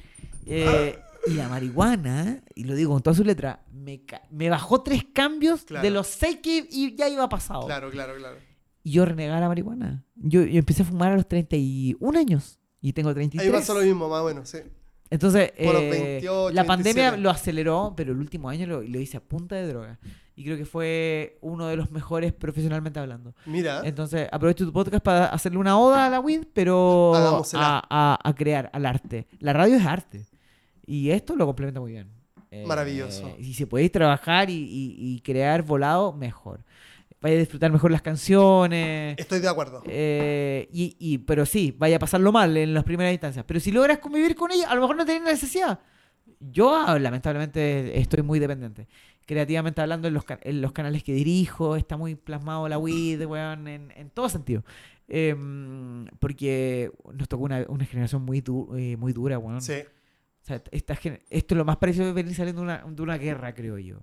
eh, 0.45 0.99
y 1.27 1.31
la 1.33 1.47
marihuana, 1.49 2.41
y 2.55 2.63
lo 2.65 2.75
digo 2.75 2.91
con 2.93 3.01
toda 3.01 3.15
su 3.15 3.23
letra, 3.23 3.63
me, 3.71 4.01
me 4.31 4.49
bajó 4.49 4.81
tres 4.81 5.03
cambios 5.13 5.63
Claro. 5.63 5.83
de 5.83 5.89
los 5.91 6.07
seis 6.07 6.39
que 6.41 6.67
y 6.69 6.95
ya 6.95 7.07
iba 7.09 7.27
pasado. 7.29 7.65
Claro, 7.65 7.89
claro, 7.91 8.15
claro. 8.17 8.37
Y 8.83 8.91
yo 8.91 9.05
renegaba 9.05 9.39
la 9.39 9.47
marihuana. 9.47 10.05
Yo, 10.15 10.41
yo 10.43 10.59
empecé 10.59 10.81
a 10.83 10.85
fumar 10.85 11.11
a 11.13 11.15
los 11.15 11.27
31 11.27 12.17
años. 12.19 12.59
Y 12.81 12.91
tengo 12.91 13.13
33. 13.13 13.47
Ahí 13.47 13.57
pasa 13.59 13.73
lo 13.73 13.79
mismo, 13.81 14.09
más 14.09 14.21
bueno, 14.23 14.45
sí. 14.45 14.57
Entonces, 15.09 15.51
Por 15.63 15.73
los 15.73 15.83
eh, 15.83 15.89
28, 15.91 16.53
la 16.53 16.63
pandemia 16.65 17.03
27. 17.11 17.21
lo 17.21 17.29
aceleró, 17.29 17.93
pero 17.95 18.11
el 18.11 18.17
último 18.19 18.49
año 18.49 18.65
lo, 18.67 18.81
lo 18.81 18.99
hice 18.99 19.15
a 19.17 19.21
punta 19.21 19.55
de 19.55 19.67
droga. 19.67 19.99
Y 20.35 20.43
creo 20.43 20.57
que 20.57 20.65
fue 20.65 21.37
uno 21.41 21.67
de 21.67 21.77
los 21.77 21.91
mejores 21.91 22.33
profesionalmente 22.33 22.99
hablando. 22.99 23.35
Mira, 23.45 23.81
Entonces, 23.85 24.27
aprovecho 24.31 24.65
tu 24.65 24.73
podcast 24.73 25.03
para 25.03 25.27
hacerle 25.27 25.59
una 25.59 25.77
oda 25.79 26.07
a 26.07 26.09
la 26.09 26.19
weed, 26.19 26.45
pero 26.53 27.13
a- 27.15 28.19
a 28.21 28.35
crear, 28.35 28.69
al 28.73 28.85
arte. 28.85 29.27
La 29.39 29.53
radio 29.53 29.75
es 29.77 29.85
arte. 29.85 30.25
Y 30.85 31.09
esto 31.11 31.35
lo 31.35 31.45
complementa 31.45 31.79
muy 31.79 31.93
bien. 31.93 32.07
Eh, 32.51 32.65
Maravilloso. 32.67 33.35
Y 33.39 33.53
si 33.53 33.65
podéis 33.65 33.91
trabajar 33.91 34.49
y, 34.49 34.53
y- 34.53 34.95
y 35.15 35.19
crear 35.21 35.63
volado, 35.63 36.13
mejor. 36.13 36.63
Vaya 37.21 37.35
a 37.35 37.39
disfrutar 37.39 37.71
mejor 37.71 37.89
las 37.91 38.01
canciones. 38.01 39.15
estoy 39.17 39.39
de 39.39 39.47
acuerdo. 39.47 39.81
Eh, 39.87 40.67
y, 40.71 40.95
y- 40.99 41.17
pero 41.19 41.45
sí, 41.45 41.73
vaya 41.77 41.95
a 41.95 41.99
pasarlo 41.99 42.31
mal 42.31 42.55
en 42.57 42.73
las 42.73 42.83
primeras 42.83 43.13
instancias. 43.13 43.45
Pero 43.47 43.59
si 43.59 43.71
logras 43.71 43.99
convivir 43.99 44.35
con 44.35 44.51
ella, 44.51 44.69
a 44.69 44.75
lo 44.75 44.81
mejor 44.81 44.97
no 44.97 45.05
tenés 45.05 45.23
necesidad. 45.23 45.79
Yo, 46.39 46.75
ah, 46.75 46.99
lamentablemente, 46.99 47.97
estoy 47.99 48.21
muy 48.23 48.39
dependiente. 48.39 48.87
Creativamente 49.25 49.79
hablando, 49.79 50.09
en 50.09 50.13
los, 50.13 50.25
en 50.41 50.61
los 50.61 50.73
canales 50.73 51.01
que 51.03 51.13
dirijo, 51.13 51.77
está 51.77 51.95
muy 51.95 52.15
plasmado 52.15 52.67
la 52.67 52.77
weed, 52.77 53.25
weón, 53.25 53.67
en, 53.69 53.91
en 53.95 54.09
todo 54.09 54.27
sentido. 54.27 54.63
Em, 55.07 56.05
porque 56.19 56.91
nos 57.13 57.29
tocó 57.29 57.43
una, 57.45 57.65
una 57.69 57.85
generación 57.85 58.23
muy, 58.23 58.41
du- 58.41 58.75
eh, 58.75 58.97
muy 58.97 59.13
dura, 59.13 59.37
weón. 59.39 59.61
Sí. 59.61 59.75
O 60.43 60.45
sea, 60.45 60.61
esta 60.71 60.95
gen- 60.95 61.21
esto 61.29 61.55
es 61.55 61.57
lo 61.57 61.63
más 61.65 61.77
parecido 61.77 62.05
de 62.05 62.11
venir 62.13 62.35
saliendo 62.35 62.61
de 62.61 62.65
una, 62.65 62.83
de 62.85 63.01
una 63.01 63.17
guerra, 63.17 63.53
creo 63.55 63.77
yo. 63.79 63.99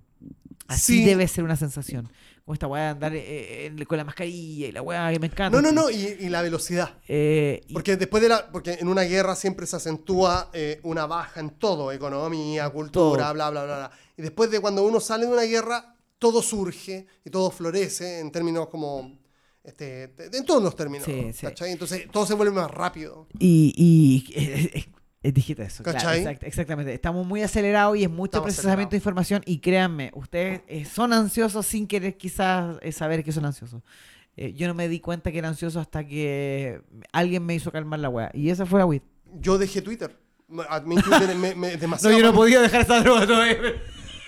Así 0.68 0.98
Sí. 1.00 1.04
debe 1.04 1.28
ser 1.28 1.44
una 1.44 1.56
sensación. 1.56 2.10
Como 2.44 2.54
esta 2.54 2.66
weá 2.66 2.84
de 2.84 2.88
andar 2.90 3.14
eh, 3.14 3.66
en- 3.66 3.84
con 3.84 3.98
la 3.98 4.04
mascarilla 4.04 4.68
y 4.68 4.72
la 4.72 4.80
weá 4.80 5.12
que 5.12 5.18
me 5.18 5.26
encanta. 5.26 5.60
No, 5.60 5.60
no, 5.60 5.72
no, 5.72 5.90
y, 5.90 5.96
y 6.20 6.28
la 6.30 6.40
velocidad. 6.40 6.94
Eh, 7.08 7.60
y- 7.68 7.72
Porque 7.74 7.96
después 7.96 8.22
de 8.22 8.30
la. 8.30 8.50
Porque 8.50 8.72
en 8.80 8.88
una 8.88 9.02
guerra 9.02 9.34
siempre 9.36 9.66
se 9.66 9.76
acentúa 9.76 10.50
eh, 10.54 10.80
una 10.82 11.04
baja 11.06 11.40
en 11.40 11.50
todo: 11.50 11.92
economía, 11.92 12.70
cultura, 12.70 13.24
Todo. 13.24 13.34
bla, 13.34 13.50
bla, 13.50 13.64
bla, 13.64 13.76
bla. 13.76 13.90
Y 14.16 14.22
después 14.22 14.50
de 14.50 14.60
cuando 14.60 14.82
uno 14.82 14.98
sale 15.00 15.26
de 15.26 15.32
una 15.32 15.42
guerra, 15.42 15.94
todo 16.18 16.40
surge 16.42 17.06
y 17.24 17.30
todo 17.30 17.50
florece 17.50 18.20
en 18.20 18.30
términos 18.32 18.68
como. 18.68 19.18
Este, 19.62 20.04
en 20.32 20.46
todos 20.46 20.62
los 20.62 20.74
términos. 20.74 21.04
Sí, 21.04 21.32
sí. 21.34 21.46
¿cachai? 21.46 21.72
Entonces 21.72 22.08
todo 22.10 22.24
se 22.24 22.32
vuelve 22.32 22.54
más 22.54 22.70
rápido. 22.70 23.26
Y, 23.38 23.74
y 23.76 24.32
eh, 24.34 24.70
eh, 24.74 24.86
dijiste 25.22 25.62
eso. 25.62 25.82
claro, 25.82 26.10
exactamente. 26.42 26.94
Estamos 26.94 27.26
muy 27.26 27.42
acelerados 27.42 27.96
y 27.96 28.04
es 28.04 28.10
mucho 28.10 28.38
Estamos 28.38 28.46
procesamiento 28.46 28.92
de 28.92 28.96
información. 28.96 29.42
Y 29.44 29.58
créanme, 29.58 30.10
ustedes 30.14 30.62
eh, 30.66 30.84
son 30.84 31.12
ansiosos 31.12 31.66
sin 31.66 31.86
querer 31.86 32.16
quizás 32.16 32.76
eh, 32.80 32.92
saber 32.92 33.22
que 33.22 33.32
son 33.32 33.44
ansiosos. 33.44 33.82
Eh, 34.36 34.54
yo 34.54 34.66
no 34.68 34.74
me 34.74 34.88
di 34.88 35.00
cuenta 35.00 35.30
que 35.30 35.38
era 35.38 35.48
ansioso 35.48 35.80
hasta 35.80 36.06
que 36.06 36.80
alguien 37.12 37.44
me 37.44 37.54
hizo 37.54 37.70
calmar 37.70 38.00
la 38.00 38.08
weá. 38.08 38.30
Y 38.32 38.48
esa 38.48 38.64
fue 38.64 38.78
la 38.78 38.86
WIT. 38.86 39.02
Yo 39.40 39.58
dejé 39.58 39.82
Twitter. 39.82 40.16
A 40.68 40.80
mí 40.80 40.96
Twitter 40.96 41.36
me, 41.36 41.54
me- 41.54 41.76
demasiado. 41.76 42.14
No, 42.16 42.20
yo 42.20 42.26
no 42.26 42.34
podía 42.34 42.60
dejar 42.60 42.80
esa 42.82 43.00
droga 43.00 43.26
todavía. 43.26 43.56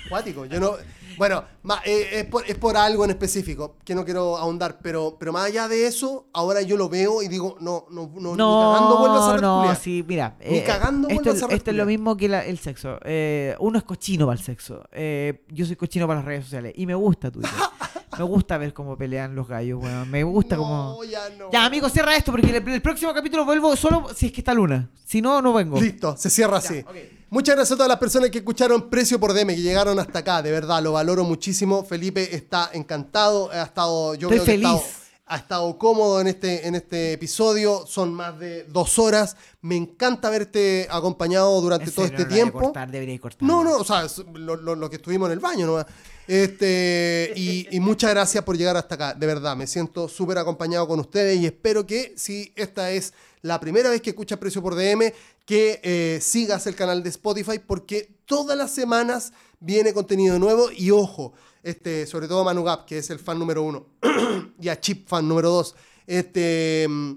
acuático. 0.07 0.45
Yo 0.47 0.61
no. 0.61 0.73
Bueno, 1.17 1.41
eh, 1.41 1.45
es, 1.85 2.25
por, 2.27 2.45
es 2.49 2.57
por 2.59 2.77
algo 2.77 3.05
en 3.05 3.11
específico 3.11 3.77
que 3.85 3.95
no 3.95 4.05
quiero 4.05 4.37
ahondar, 4.37 4.79
pero, 4.83 5.17
pero 5.19 5.33
más 5.33 5.45
allá 5.47 5.69
de 5.69 5.87
eso, 5.87 6.27
ahora 6.33 6.61
yo 6.63 6.77
lo 6.77 6.89
veo 6.89 7.23
y 7.23 7.29
digo, 7.29 7.57
no, 7.61 7.87
no, 7.91 8.11
no, 8.15 8.33
ni 8.33 8.37
cagando 8.37 8.99
vuelvo 8.99 9.17
a 9.17 9.19
No, 9.27 9.31
ser 9.33 9.41
no, 9.43 9.75
sí, 9.77 10.05
mira. 10.07 10.37
Ni 10.45 10.59
eh, 10.59 10.65
cagando 10.65 11.09
esto, 11.09 11.31
a 11.31 11.33
es- 11.35 11.39
ser 11.41 11.53
esto 11.53 11.71
es 11.71 11.77
lo 11.77 11.87
mismo 11.87 12.17
que 12.17 12.29
la- 12.29 12.45
el 12.45 12.59
sexo. 12.59 12.99
Eh, 13.05 13.55
uno 13.61 13.79
es 13.79 13.85
cochino 13.85 14.27
para 14.27 14.39
el 14.39 14.45
sexo. 14.45 14.83
Eh, 14.93 15.45
yo 15.51 15.65
soy 15.65 15.77
cochino 15.77 16.07
para 16.09 16.19
las 16.21 16.27
redes 16.27 16.45
sociales. 16.45 16.73
Y 16.77 16.85
me 16.87 16.95
gusta 16.97 17.31
Twitter. 17.31 17.51
me 18.19 18.25
gusta 18.25 18.59
ver 18.59 18.75
cómo 18.75 18.97
pelean 18.97 19.35
los 19.37 19.47
gallos, 19.47 19.81
weón. 19.83 20.11
Me 20.11 20.25
gusta 20.25 20.57
no, 20.57 20.63
cómo. 20.63 21.05
ya 21.05 21.29
no. 21.39 21.51
Ya, 21.53 21.65
amigo, 21.65 21.89
cierra 21.89 22.17
esto 22.17 22.33
porque 22.33 22.51
el, 22.57 22.69
el 22.69 22.83
próximo 22.83 23.15
capítulo 23.15 23.45
vuelvo 23.45 23.75
solo 23.77 24.09
si 24.15 24.27
es 24.27 24.33
que 24.33 24.41
está 24.41 24.53
Luna. 24.53 24.91
Si 25.05 25.23
no, 25.23 25.41
no 25.41 25.53
vengo. 25.53 25.81
Listo, 25.81 26.17
se 26.17 26.29
cierra 26.29 26.57
así. 26.59 26.79
ok. 26.81 26.95
Muchas 27.31 27.55
gracias 27.57 27.73
a 27.73 27.77
todas 27.77 27.89
las 27.89 27.99
personas 27.99 28.29
que 28.29 28.39
escucharon 28.39 28.91
Precio 28.91 29.19
por 29.19 29.33
DM, 29.33 29.55
que 29.55 29.63
llegaron 29.63 29.99
hasta 29.99 30.19
acá. 30.19 30.43
De 30.43 30.51
verdad, 30.51 30.83
lo 30.83 30.93
valoro 30.93 31.25
muchísimo. 31.25 31.52
Felipe 31.85 32.35
está 32.35 32.71
encantado. 32.73 33.51
Ha 33.51 33.63
estado, 33.63 34.15
yo 34.15 34.29
Estoy 34.31 34.45
creo 34.45 34.45
que 34.45 34.67
ha 34.67 34.71
estado, 34.75 34.85
ha 35.27 35.37
estado 35.37 35.79
cómodo 35.79 36.21
en 36.21 36.27
este, 36.27 36.67
en 36.67 36.75
este 36.75 37.13
episodio. 37.13 37.87
Son 37.87 38.13
más 38.13 38.39
de 38.39 38.65
dos 38.65 38.99
horas. 38.99 39.37
Me 39.61 39.77
encanta 39.77 40.29
haberte 40.29 40.87
acompañado 40.91 41.61
durante 41.61 41.91
todo 41.91 42.05
este 42.07 42.23
no 42.25 42.29
tiempo. 42.29 42.59
cortar, 42.61 42.91
debería 42.91 43.19
cortar. 43.21 43.43
No, 43.47 43.63
no, 43.65 43.77
o 43.77 43.85
sea, 43.85 44.07
lo, 44.35 44.57
lo- 44.57 44.75
lo 44.75 44.91
que 44.91 44.97
estuvimos 44.97 45.27
en 45.29 45.33
el 45.33 45.39
baño, 45.41 45.67
¿no? 45.67 45.85
Este, 46.27 47.33
y, 47.37 47.67
y 47.71 47.81
muchas 47.81 48.11
gracias 48.11 48.43
por 48.45 48.57
llegar 48.57 48.77
hasta 48.77 48.95
acá, 48.95 49.15
de 49.15 49.27
verdad, 49.27 49.55
me 49.57 49.67
siento 49.67 50.09
súper 50.09 50.39
acompañado 50.39 50.87
con 50.89 50.99
ustedes 51.01 51.39
y 51.39 51.47
espero 51.47 51.87
que 51.87 52.15
si 52.17 52.53
esta 52.57 52.91
es 52.91 53.13
la 53.43 53.59
primera 53.61 53.91
vez 53.91 54.01
que 54.01 54.11
escuchas 54.11 54.39
Precio 54.39 54.63
por 54.63 54.75
DM, 54.75 55.13
que 55.45 55.81
eh, 55.83 56.21
sigas 56.23 56.67
el 56.67 56.75
canal 56.75 57.03
de 57.03 57.11
Spotify 57.11 57.59
porque 57.59 58.09
todas 58.25 58.57
las 58.57 58.71
semanas 58.71 59.33
viene 59.63 59.93
contenido 59.93 60.39
nuevo 60.39 60.71
y 60.71 60.91
ojo, 60.91 61.33
este, 61.63 62.07
sobre 62.07 62.29
todo 62.29 62.41
a 62.41 62.45
Manu 62.45 62.65
Gap, 62.65 62.85
que 62.85 62.99
es 62.99 63.11
el 63.11 63.19
fan 63.19 63.39
número 63.39 63.63
uno, 63.63 63.87
y 64.61 64.69
a 64.69 64.79
Chip, 64.81 65.09
fan 65.09 65.27
número 65.27 65.51
dos, 65.51 65.75
este... 66.07 66.87
mm, 66.89 67.13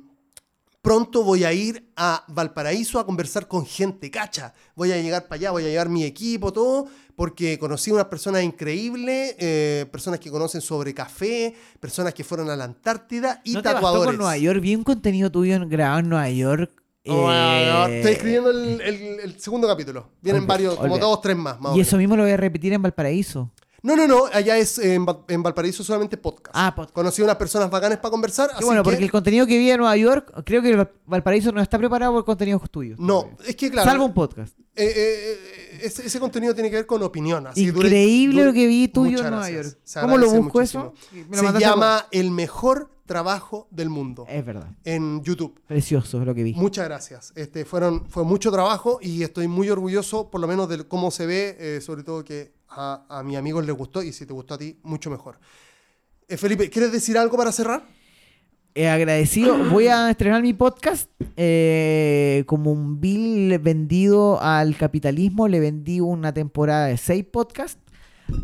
Pronto 0.81 1.23
voy 1.23 1.43
a 1.43 1.51
ir 1.51 1.91
a 1.95 2.23
Valparaíso 2.27 2.99
a 2.99 3.05
conversar 3.07 3.47
con 3.47 3.65
gente, 3.65 4.11
cacha. 4.11 4.53
Voy 4.75 4.91
a 4.91 5.01
llegar 5.01 5.23
para 5.23 5.37
allá, 5.37 5.49
voy 5.49 5.63
a 5.63 5.67
llevar 5.69 5.89
mi 5.89 6.03
equipo, 6.03 6.53
todo, 6.53 6.85
porque 7.15 7.57
conocí 7.57 7.89
unas 7.89 8.05
personas 8.05 8.43
increíbles, 8.43 9.35
eh, 9.39 9.87
personas 9.91 10.19
que 10.19 10.29
conocen 10.29 10.61
sobre 10.61 10.93
café, 10.93 11.55
personas 11.79 12.13
que 12.13 12.23
fueron 12.23 12.51
a 12.51 12.55
la 12.55 12.65
Antártida 12.65 13.41
y 13.43 13.53
¿No 13.53 13.63
te 13.63 13.69
bastó 13.69 13.77
tatuadores. 13.81 14.05
con 14.09 14.17
Nueva 14.17 14.37
York? 14.37 14.61
Vi 14.61 14.75
un 14.75 14.83
contenido 14.83 15.31
tuyo 15.31 15.57
grabado 15.67 16.01
en 16.01 16.09
Nueva 16.09 16.29
York. 16.29 16.71
Eh, 17.05 17.97
Estoy 17.97 18.11
escribiendo 18.13 18.49
el, 18.49 18.81
el- 18.81 19.19
el 19.21 19.39
segundo 19.39 19.67
capítulo. 19.67 20.09
Vienen 20.21 20.43
Olvi- 20.43 20.47
varios, 20.47 20.75
como 20.75 20.97
olvi- 20.97 20.99
dos, 20.99 21.21
tres 21.21 21.37
más. 21.37 21.59
más 21.61 21.73
o 21.73 21.77
Y 21.77 21.81
eso 21.81 21.97
mismo 21.97 22.15
lo 22.17 22.23
voy 22.23 22.31
a 22.31 22.37
repetir 22.37 22.73
en 22.73 22.81
Valparaíso. 22.81 23.51
No, 23.83 23.95
no, 23.95 24.07
no, 24.07 24.23
allá 24.33 24.57
es 24.57 24.79
eh, 24.79 24.95
en, 24.95 25.05
Val- 25.05 25.19
en 25.27 25.43
Valparaíso 25.43 25.83
solamente 25.83 26.17
podcast. 26.17 26.49
Ah, 26.57 26.73
podcast. 26.75 26.91
Conocí 26.95 27.21
unas 27.21 27.35
personas 27.35 27.69
bacanas 27.69 27.99
para 27.99 28.09
conversar. 28.09 28.49
Qué 28.49 28.55
así 28.55 28.65
bueno, 28.65 28.81
que- 28.81 28.89
porque 28.89 29.03
el 29.03 29.11
contenido 29.11 29.45
que 29.45 29.59
vi 29.59 29.69
en 29.69 29.77
Nueva 29.77 29.95
York, 29.95 30.33
creo 30.43 30.63
que 30.63 30.75
Val- 30.75 30.91
Valparaíso 31.05 31.51
no 31.51 31.61
está 31.61 31.77
preparado 31.77 32.11
por 32.13 32.25
contenidos 32.25 32.67
tuyos. 32.71 32.99
No, 32.99 33.29
es 33.45 33.55
que 33.55 33.69
claro. 33.69 33.87
Salvo 33.87 34.05
un 34.05 34.13
podcast. 34.15 34.57
Eh, 34.75 34.85
eh, 34.87 34.93
eh, 34.95 35.79
ese, 35.83 36.07
ese 36.07 36.19
contenido 36.19 36.55
tiene 36.55 36.71
que 36.71 36.77
ver 36.77 36.85
con 36.87 37.03
opinión. 37.03 37.45
así, 37.45 37.67
dure- 37.71 37.85
Increíble 37.85 38.41
dure- 38.41 38.45
lo 38.47 38.53
que 38.53 38.65
vi 38.65 38.87
tuyo 38.87 39.11
Muchas 39.11 39.25
en 39.27 39.31
Nueva 39.31 39.49
gracias. 39.49 39.65
York. 39.73 39.79
Se 39.83 39.99
¿Cómo 40.01 40.17
lo 40.17 40.25
agradece 40.25 40.39
busco 40.43 40.61
eso? 40.61 40.83
muchísimo. 40.85 41.21
Me 41.29 41.29
lo 41.29 41.35
Se 41.37 41.43
mandaste 41.43 41.67
llama 41.69 42.07
El 42.11 42.31
mejor 42.31 42.89
trabajo 43.05 43.67
del 43.71 43.89
mundo 43.89 44.25
Es 44.27 44.45
verdad. 44.45 44.67
en 44.83 45.23
YouTube. 45.23 45.59
Precioso 45.67 46.23
lo 46.25 46.33
que 46.33 46.43
vi. 46.43 46.53
Muchas 46.53 46.85
gracias. 46.85 47.33
Este, 47.35 47.65
fueron, 47.65 48.05
fue 48.09 48.23
mucho 48.23 48.51
trabajo 48.51 48.99
y 49.01 49.23
estoy 49.23 49.47
muy 49.47 49.69
orgulloso, 49.69 50.29
por 50.29 50.41
lo 50.41 50.47
menos, 50.47 50.67
de 50.69 50.83
cómo 50.87 51.11
se 51.11 51.25
ve, 51.25 51.55
eh, 51.59 51.81
sobre 51.81 52.03
todo 52.03 52.23
que 52.23 52.53
a, 52.69 53.05
a 53.09 53.23
mis 53.23 53.37
amigos 53.37 53.65
les 53.65 53.75
gustó 53.75 54.01
y 54.03 54.11
si 54.11 54.25
te 54.25 54.33
gustó 54.33 54.55
a 54.55 54.57
ti, 54.57 54.79
mucho 54.83 55.09
mejor. 55.09 55.39
Eh, 56.27 56.37
Felipe, 56.37 56.69
¿quieres 56.69 56.91
decir 56.91 57.17
algo 57.17 57.37
para 57.37 57.51
cerrar? 57.51 57.85
Eh, 58.77 58.89
agradecido. 58.89 59.55
Voy 59.69 59.87
a 59.87 60.09
estrenar 60.11 60.41
mi 60.41 60.51
podcast 60.53 61.09
eh, 61.37 62.43
como 62.45 62.73
un 62.73 62.99
bill 62.99 63.57
vendido 63.59 64.41
al 64.41 64.75
capitalismo. 64.75 65.47
Le 65.47 65.61
vendí 65.61 66.01
una 66.01 66.33
temporada 66.33 66.87
de 66.87 66.97
seis 66.97 67.23
podcasts 67.23 67.79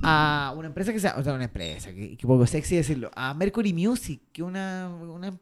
a 0.03 0.53
una 0.57 0.67
empresa 0.67 0.91
que 0.93 0.99
se 0.99 1.07
o 1.09 1.23
sea, 1.23 1.33
una 1.33 1.45
empresa, 1.45 1.91
que, 1.93 2.17
que 2.17 2.27
poco 2.27 2.45
sexy 2.47 2.75
decirlo, 2.75 3.11
a 3.15 3.33
Mercury 3.33 3.73
Music, 3.73 4.21
que 4.31 4.43
una, 4.43 4.89
una 4.89 5.33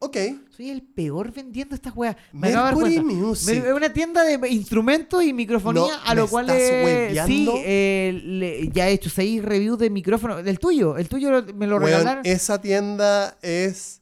Ok. 0.00 0.16
soy 0.50 0.70
el 0.70 0.82
peor 0.82 1.32
vendiendo 1.32 1.74
estas 1.74 1.92
weas. 1.96 2.14
Me 2.32 2.52
Mercury. 2.52 3.00
Music. 3.00 3.64
Es 3.66 3.72
una 3.72 3.92
tienda 3.92 4.22
de 4.22 4.48
instrumentos 4.48 5.24
y 5.24 5.32
microfonía, 5.32 5.82
No, 5.82 5.88
a 6.04 6.14
lo 6.14 6.24
¿me 6.24 6.28
cual 6.30 6.50
estás 6.50 6.70
hueveando? 6.84 7.26
sí, 7.26 7.48
eh, 7.64 8.20
le- 8.24 8.68
ya 8.68 8.88
he 8.88 8.92
hecho 8.92 9.10
seis 9.10 9.42
reviews 9.44 9.76
de 9.78 9.90
micrófono. 9.90 10.38
El 10.38 10.58
tuyo, 10.60 10.96
el 10.96 11.08
tuyo 11.08 11.30
lo- 11.32 11.54
me 11.54 11.66
lo 11.66 11.80
regalaron. 11.80 12.24
esa 12.24 12.60
tienda 12.60 13.36
es. 13.42 14.00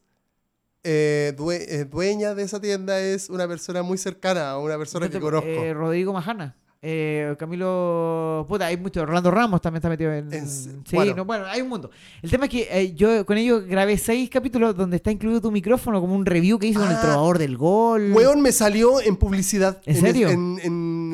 eh, 0.89 1.33
due- 1.37 1.65
eh, 1.69 1.85
dueña 1.85 2.35
de 2.37 2.43
esa 2.45 2.61
tienda 2.61 3.01
es 3.01 3.29
una 3.29 3.49
persona 3.49 3.83
muy 3.83 3.99
cercana 3.99 4.51
a 4.51 4.59
una 4.59 4.79
persona 4.79 5.09
que 5.09 5.19
conozco. 5.19 5.49
eh, 5.49 5.75
Rodrigo 5.75 6.13
Majana. 6.13 6.55
Eh, 6.83 7.35
Camilo. 7.39 8.45
Puta, 8.49 8.67
hay 8.67 8.77
mucho. 8.77 9.05
Rolando 9.05 9.31
Ramos 9.31 9.61
también 9.61 9.79
está 9.79 9.89
metido 9.89 10.13
en. 10.13 10.33
En- 10.33 10.49
sí, 10.49 10.71
bueno. 10.93 11.17
no, 11.17 11.25
bueno, 11.25 11.45
hay 11.47 11.61
un 11.63 11.69
mundo. 11.69 11.91
El 12.23 12.31
tema 12.31 12.45
es 12.45 12.51
que 12.51 12.69
eh, 12.71 12.95
yo 12.95 13.25
con 13.27 13.39
ellos 13.39 13.65
grabé 13.67 13.97
seis 13.99 14.29
capítulos 14.31 14.77
donde 14.77 14.97
está 14.97 15.11
incluido 15.11 15.41
tu 15.41 15.51
micrófono, 15.51 16.01
como 16.01 16.15
un 16.15 16.27
review 16.27 16.59
que 16.59 16.69
hice 16.69 16.79
con 16.79 16.89
el 16.89 16.95
Ah. 16.97 17.01
trovador 17.01 17.39
del 17.39 17.57
gol. 17.57 18.13
Weón 18.13 18.41
me 18.43 18.53
salió 18.53 19.01
en 19.01 19.17
publicidad. 19.17 19.81
¿En 19.87 19.97
serio? 19.97 20.29
en- 20.29 20.57
Qué 20.59 20.67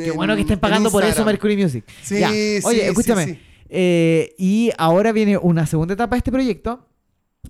en- 0.09 0.17
bueno 0.17 0.35
que 0.35 0.43
estén 0.43 0.59
pagando 0.59 0.91
por 0.91 1.05
eso. 1.05 1.25
Mercury 1.25 1.57
Music. 1.57 1.85
Sí, 2.03 2.19
Ya. 2.21 2.31
sí, 2.31 2.59
Oye, 2.65 2.81
sí, 2.81 2.87
escúchame. 2.87 3.25
sí. 3.27 3.39
Eh, 3.71 4.35
y 4.39 4.71
ahora 4.77 5.13
viene 5.13 5.39
una 5.39 5.67
segunda 5.67 5.95
etapa 5.95 6.17
de 6.17 6.19
este 6.19 6.31
proyecto, 6.33 6.87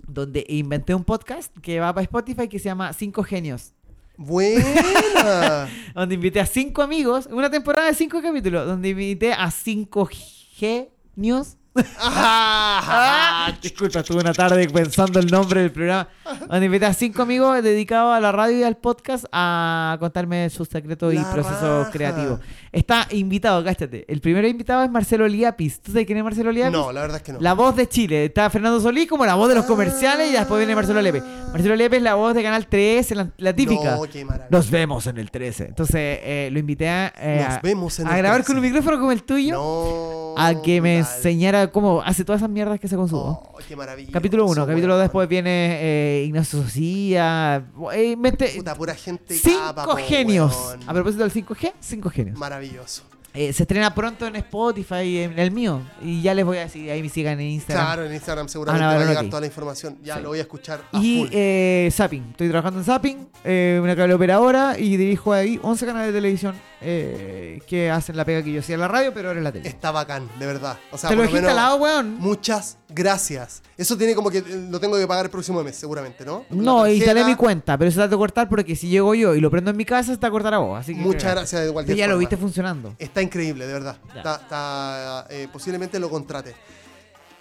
donde 0.07 0.45
inventé 0.49 0.95
un 0.95 1.03
podcast 1.05 1.53
que 1.61 1.81
va 1.81 1.93
para 1.93 2.03
Spotify 2.05 2.47
que 2.49 2.59
se 2.59 2.67
llama 2.67 2.93
Cinco 2.93 3.25
Genios. 3.25 3.73
Buena. 4.17 5.69
Donde 5.95 6.15
invité 6.15 6.41
a 6.41 6.47
cinco 6.47 6.83
amigos, 6.83 7.29
una 7.31 7.51
temporada 7.51 7.89
de 7.89 7.95
cinco 7.95 8.21
capítulos, 8.23 8.67
donde 8.67 8.91
invité 8.91 9.33
a 9.33 9.51
cinco 9.51 10.09
genios. 10.09 11.57
Ah, 11.99 13.51
disculpa, 13.63 14.01
estuve 14.01 14.21
una 14.21 14.35
tarde 14.35 14.69
pensando 14.69 15.19
el 15.19 15.27
nombre 15.31 15.63
del 15.63 15.73
programa. 15.73 16.09
Donde 16.49 16.67
invité 16.67 16.87
a 16.87 16.93
cinco 16.93 17.23
amigos 17.23 17.63
dedicados 17.63 18.15
a 18.15 18.21
la 18.21 18.31
radio 18.31 18.59
y 18.59 18.63
al 18.63 18.77
podcast 18.77 19.25
a 19.33 19.97
contarme 19.99 20.51
sus 20.51 20.69
secretos 20.69 21.15
y 21.15 21.19
procesos 21.19 21.89
creativos. 21.89 22.41
Está 22.73 23.07
invitado, 23.11 23.65
cáchate. 23.65 24.05
El 24.09 24.21
primer 24.21 24.45
invitado 24.45 24.85
es 24.85 24.91
Marcelo 24.91 25.27
Liapis. 25.27 25.81
¿Tú 25.81 25.93
sabes 25.93 26.07
quién 26.07 26.19
es 26.19 26.25
Marcelo 26.25 26.53
Liapis? 26.53 26.73
No, 26.73 26.93
la 26.93 27.01
verdad 27.03 27.17
es 27.19 27.23
que 27.23 27.33
no. 27.33 27.41
La 27.41 27.55
voz 27.55 27.75
de 27.75 27.89
Chile. 27.89 28.27
Está 28.27 28.51
Fernando 28.51 28.81
Solís 28.81 29.09
como 29.09 29.25
la 29.25 29.35
voz 29.35 29.49
de 29.49 29.55
los 29.55 29.65
comerciales 29.65 30.31
y 30.31 30.33
después 30.33 30.59
viene 30.59 30.75
Marcelo 30.75 31.01
Lepe. 31.01 31.23
Marcelo 31.53 31.77
Lepe 31.77 31.97
es 31.99 32.03
la 32.03 32.15
voz 32.15 32.35
de 32.35 32.43
Canal 32.43 32.67
13, 32.67 33.15
la, 33.15 33.29
la 33.37 33.53
típica. 33.55 33.97
No, 33.97 34.03
qué 34.05 34.25
maravilla. 34.25 34.49
Nos 34.51 34.71
vemos 34.71 35.07
en 35.07 35.19
el 35.19 35.31
13. 35.31 35.65
Entonces 35.67 35.97
eh, 36.23 36.49
lo 36.51 36.59
invité 36.59 36.89
a, 36.89 37.13
eh, 37.19 37.47
Nos 37.49 37.63
vemos 37.63 37.99
en 38.01 38.07
a 38.09 38.13
el 38.13 38.17
grabar 38.19 38.39
13. 38.43 38.47
con 38.47 38.57
un 38.57 38.63
micrófono 38.63 38.99
como 38.99 39.13
el 39.13 39.23
tuyo. 39.23 39.55
No. 39.55 40.35
A 40.43 40.63
que 40.63 40.81
me 40.81 40.97
brutal. 40.99 41.15
enseñara 41.17 41.67
cómo 41.71 42.01
hace 42.03 42.25
todas 42.25 42.41
esas 42.41 42.49
mierdas 42.51 42.81
que 42.81 42.89
se 42.89 42.97
consumo. 42.97 43.43
Oh, 43.53 43.59
qué 43.69 43.77
maravilla. 43.77 44.11
capítulo 44.13 44.45
1. 44.47 44.53
Eso, 44.53 44.67
Capítulo 44.67 44.95
2 44.95 44.99
weón. 44.99 45.05
después 45.05 45.29
viene 45.29 45.79
eh, 45.81 46.25
Ignacio 46.27 46.63
Socía. 46.63 47.65
Eh, 47.93 48.17
Puta, 48.57 48.75
pura 48.75 48.95
gente 48.95 49.35
cinco 49.35 49.75
capa, 49.75 49.97
genios. 49.99 50.57
weón. 50.57 50.81
A 50.89 50.95
propósito 50.95 51.23
del 51.29 51.33
5G, 51.33 51.73
cinco 51.81 52.09
genios. 52.09 52.39
Maravilloso. 52.39 53.03
Eh, 53.35 53.53
se 53.53 53.63
estrena 53.63 53.95
pronto 53.95 54.27
en 54.27 54.37
Spotify, 54.37 55.19
en 55.21 55.39
el 55.39 55.51
mío. 55.51 55.81
Y 56.03 56.21
ya 56.21 56.35
les 56.35 56.45
voy 56.45 56.59
a 56.59 56.61
decir, 56.61 56.91
ahí 56.91 57.03
me 57.03 57.09
sigan 57.09 57.41
en 57.41 57.47
Instagram. 57.49 57.87
Claro, 57.87 58.05
en 58.05 58.13
Instagram 58.15 58.49
seguramente 58.49 58.85
va 58.85 58.93
a 58.93 59.05
llegar 59.07 59.25
toda 59.27 59.41
la 59.41 59.47
información. 59.47 59.97
Ya 60.03 60.17
Sí. 60.17 60.23
lo 60.23 60.29
voy 60.29 60.39
a 60.39 60.43
escuchar 60.43 60.83
a 60.93 60.99
Y 61.01 61.21
full. 61.21 61.29
eh, 61.33 61.89
Zapping. 61.93 62.27
Estoy 62.33 62.49
trabajando 62.51 62.81
en 62.81 62.85
Zapping, 62.85 63.29
eh, 63.45 63.81
una 63.83 63.97
cable 63.97 64.15
operadora, 64.15 64.79
y 64.79 64.97
dirijo 64.99 65.33
ahí 65.33 65.59
11 65.63 65.87
canales 65.87 66.13
de 66.13 66.19
televisión 66.19 66.55
eh, 66.85 67.61
que 67.67 67.91
hacen 67.91 68.17
la 68.17 68.25
pega 68.25 68.43
que 68.43 68.53
yo 68.53 68.61
hacía 68.61 68.75
en 68.75 68.81
la 68.81 68.89
radio, 68.89 69.13
pero 69.15 69.29
ahora 69.29 69.39
en 69.39 69.45
la 69.45 69.53
tele. 69.53 69.69
Está 69.69 69.91
bacán, 69.91 70.29
de 70.39 70.47
verdad. 70.47 70.79
O 70.91 70.99
sea, 70.99 71.11
Te 71.11 71.17
lo 71.17 71.23
por 71.23 71.33
menos, 71.33 71.49
instalado, 71.51 71.77
weón. 71.77 72.15
Muchas 72.19 72.79
gracias. 72.89 73.63
Eso 73.77 73.97
tiene 73.97 74.15
como 74.15 74.31
que 74.31 74.39
eh, 74.39 74.67
lo 74.71 74.79
tengo 74.81 74.97
que 74.99 75.07
pagar 75.07 75.25
el 75.27 75.31
próximo 75.31 75.63
mes, 75.63 75.77
seguramente, 75.77 76.25
¿no? 76.25 76.45
La 76.51 76.57
No, 76.57 76.77
tarjeta. 76.83 76.97
instalé 76.97 77.25
mi 77.25 77.35
cuenta, 77.37 77.79
pero 77.79 77.89
eso 77.89 78.01
te 78.03 78.09
va 78.09 78.15
a 78.15 78.19
cortar 78.19 78.49
porque 78.49 78.77
si 78.77 78.89
llego 78.89 79.15
yo 79.15 79.35
y 79.35 79.41
lo 79.41 79.51
prendo 79.51 79.71
en 79.71 79.77
mi 79.77 79.85
casa, 79.85 80.17
va 80.23 80.29
a 80.29 80.31
cortar 80.31 80.55
a 80.55 80.59
vos. 80.59 80.79
Así 80.79 80.95
que 80.95 81.01
Muchas 81.01 81.23
cagaste. 81.23 81.41
gracias 81.57 81.67
de 81.67 81.73
cualquier 81.73 81.97
ya 81.97 82.07
lo 82.07 82.13
forma. 82.13 82.21
viste 82.21 82.37
funcionando. 82.37 82.95
Está 82.99 83.23
increíble, 83.23 83.67
de 83.67 83.73
verdad. 83.73 83.97
Ya. 84.09 84.17
Está, 84.19 84.35
está, 84.37 85.27
eh, 85.31 85.49
posiblemente 85.53 85.99
lo 85.99 86.11
contrate. 86.11 86.55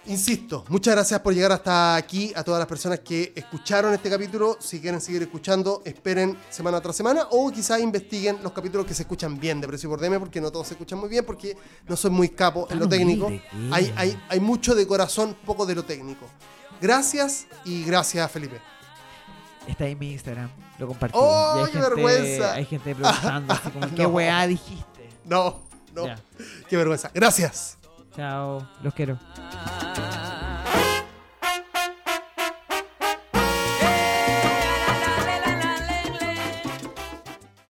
Insisto, 0.06 0.64
muchas 0.68 0.94
gracias 0.96 1.20
por 1.20 1.32
llegar 1.32 1.52
hasta 1.52 1.94
aquí 1.94 2.32
a 2.34 2.42
todas 2.42 2.58
las 2.58 2.66
personas 2.66 2.98
que 3.00 3.32
escucharon 3.36 3.94
este 3.94 4.10
capítulo. 4.10 4.56
Si 4.60 4.80
quieren 4.80 5.00
seguir 5.00 5.22
escuchando, 5.22 5.80
esperen 5.84 6.36
semana 6.50 6.80
tras 6.80 6.96
semana 6.96 7.28
o 7.30 7.52
quizás 7.52 7.80
investiguen 7.80 8.38
los 8.42 8.50
capítulos 8.52 8.84
que 8.84 8.94
se 8.94 9.02
escuchan 9.02 9.38
bien 9.38 9.60
de 9.60 9.68
Precio 9.68 9.88
por 9.88 10.00
DM, 10.00 10.18
porque 10.18 10.40
no 10.40 10.50
todos 10.50 10.66
se 10.66 10.74
escuchan 10.74 10.98
muy 10.98 11.08
bien, 11.08 11.24
porque 11.24 11.56
no 11.86 11.96
soy 11.96 12.10
muy 12.10 12.30
capo 12.30 12.66
en 12.68 12.80
lo 12.80 12.88
técnico. 12.88 13.28
Hay, 13.70 13.84
eres. 13.84 13.92
hay, 13.96 14.22
hay 14.28 14.40
mucho 14.40 14.74
de 14.74 14.84
corazón, 14.88 15.36
poco 15.46 15.66
de 15.66 15.76
lo 15.76 15.84
técnico. 15.84 16.26
Gracias 16.80 17.46
y 17.64 17.84
gracias, 17.84 18.28
Felipe. 18.28 18.60
Está 19.68 19.86
en 19.86 19.96
mi 20.00 20.10
Instagram, 20.10 20.50
lo 20.78 20.88
compartí. 20.88 21.16
¡Oh, 21.16 21.54
Y 21.54 21.60
hay 21.60 21.66
qué 21.66 21.72
gente- 21.80 21.88
vergüenza! 21.94 22.52
Hay 22.54 22.64
gente 22.64 22.94
preguntando 22.96 23.52
así 23.54 23.70
como, 23.70 23.94
¿qué 23.94 24.04
weá 24.06 24.44
dijiste? 24.48 25.08
No, 25.26 25.60
no, 25.94 26.06
Ya. 26.06 26.20
qué 26.68 26.76
vergüenza. 26.76 27.08
Gracias. 27.14 27.78
Chao, 28.14 28.66
los 28.82 28.92
quiero. 28.94 29.16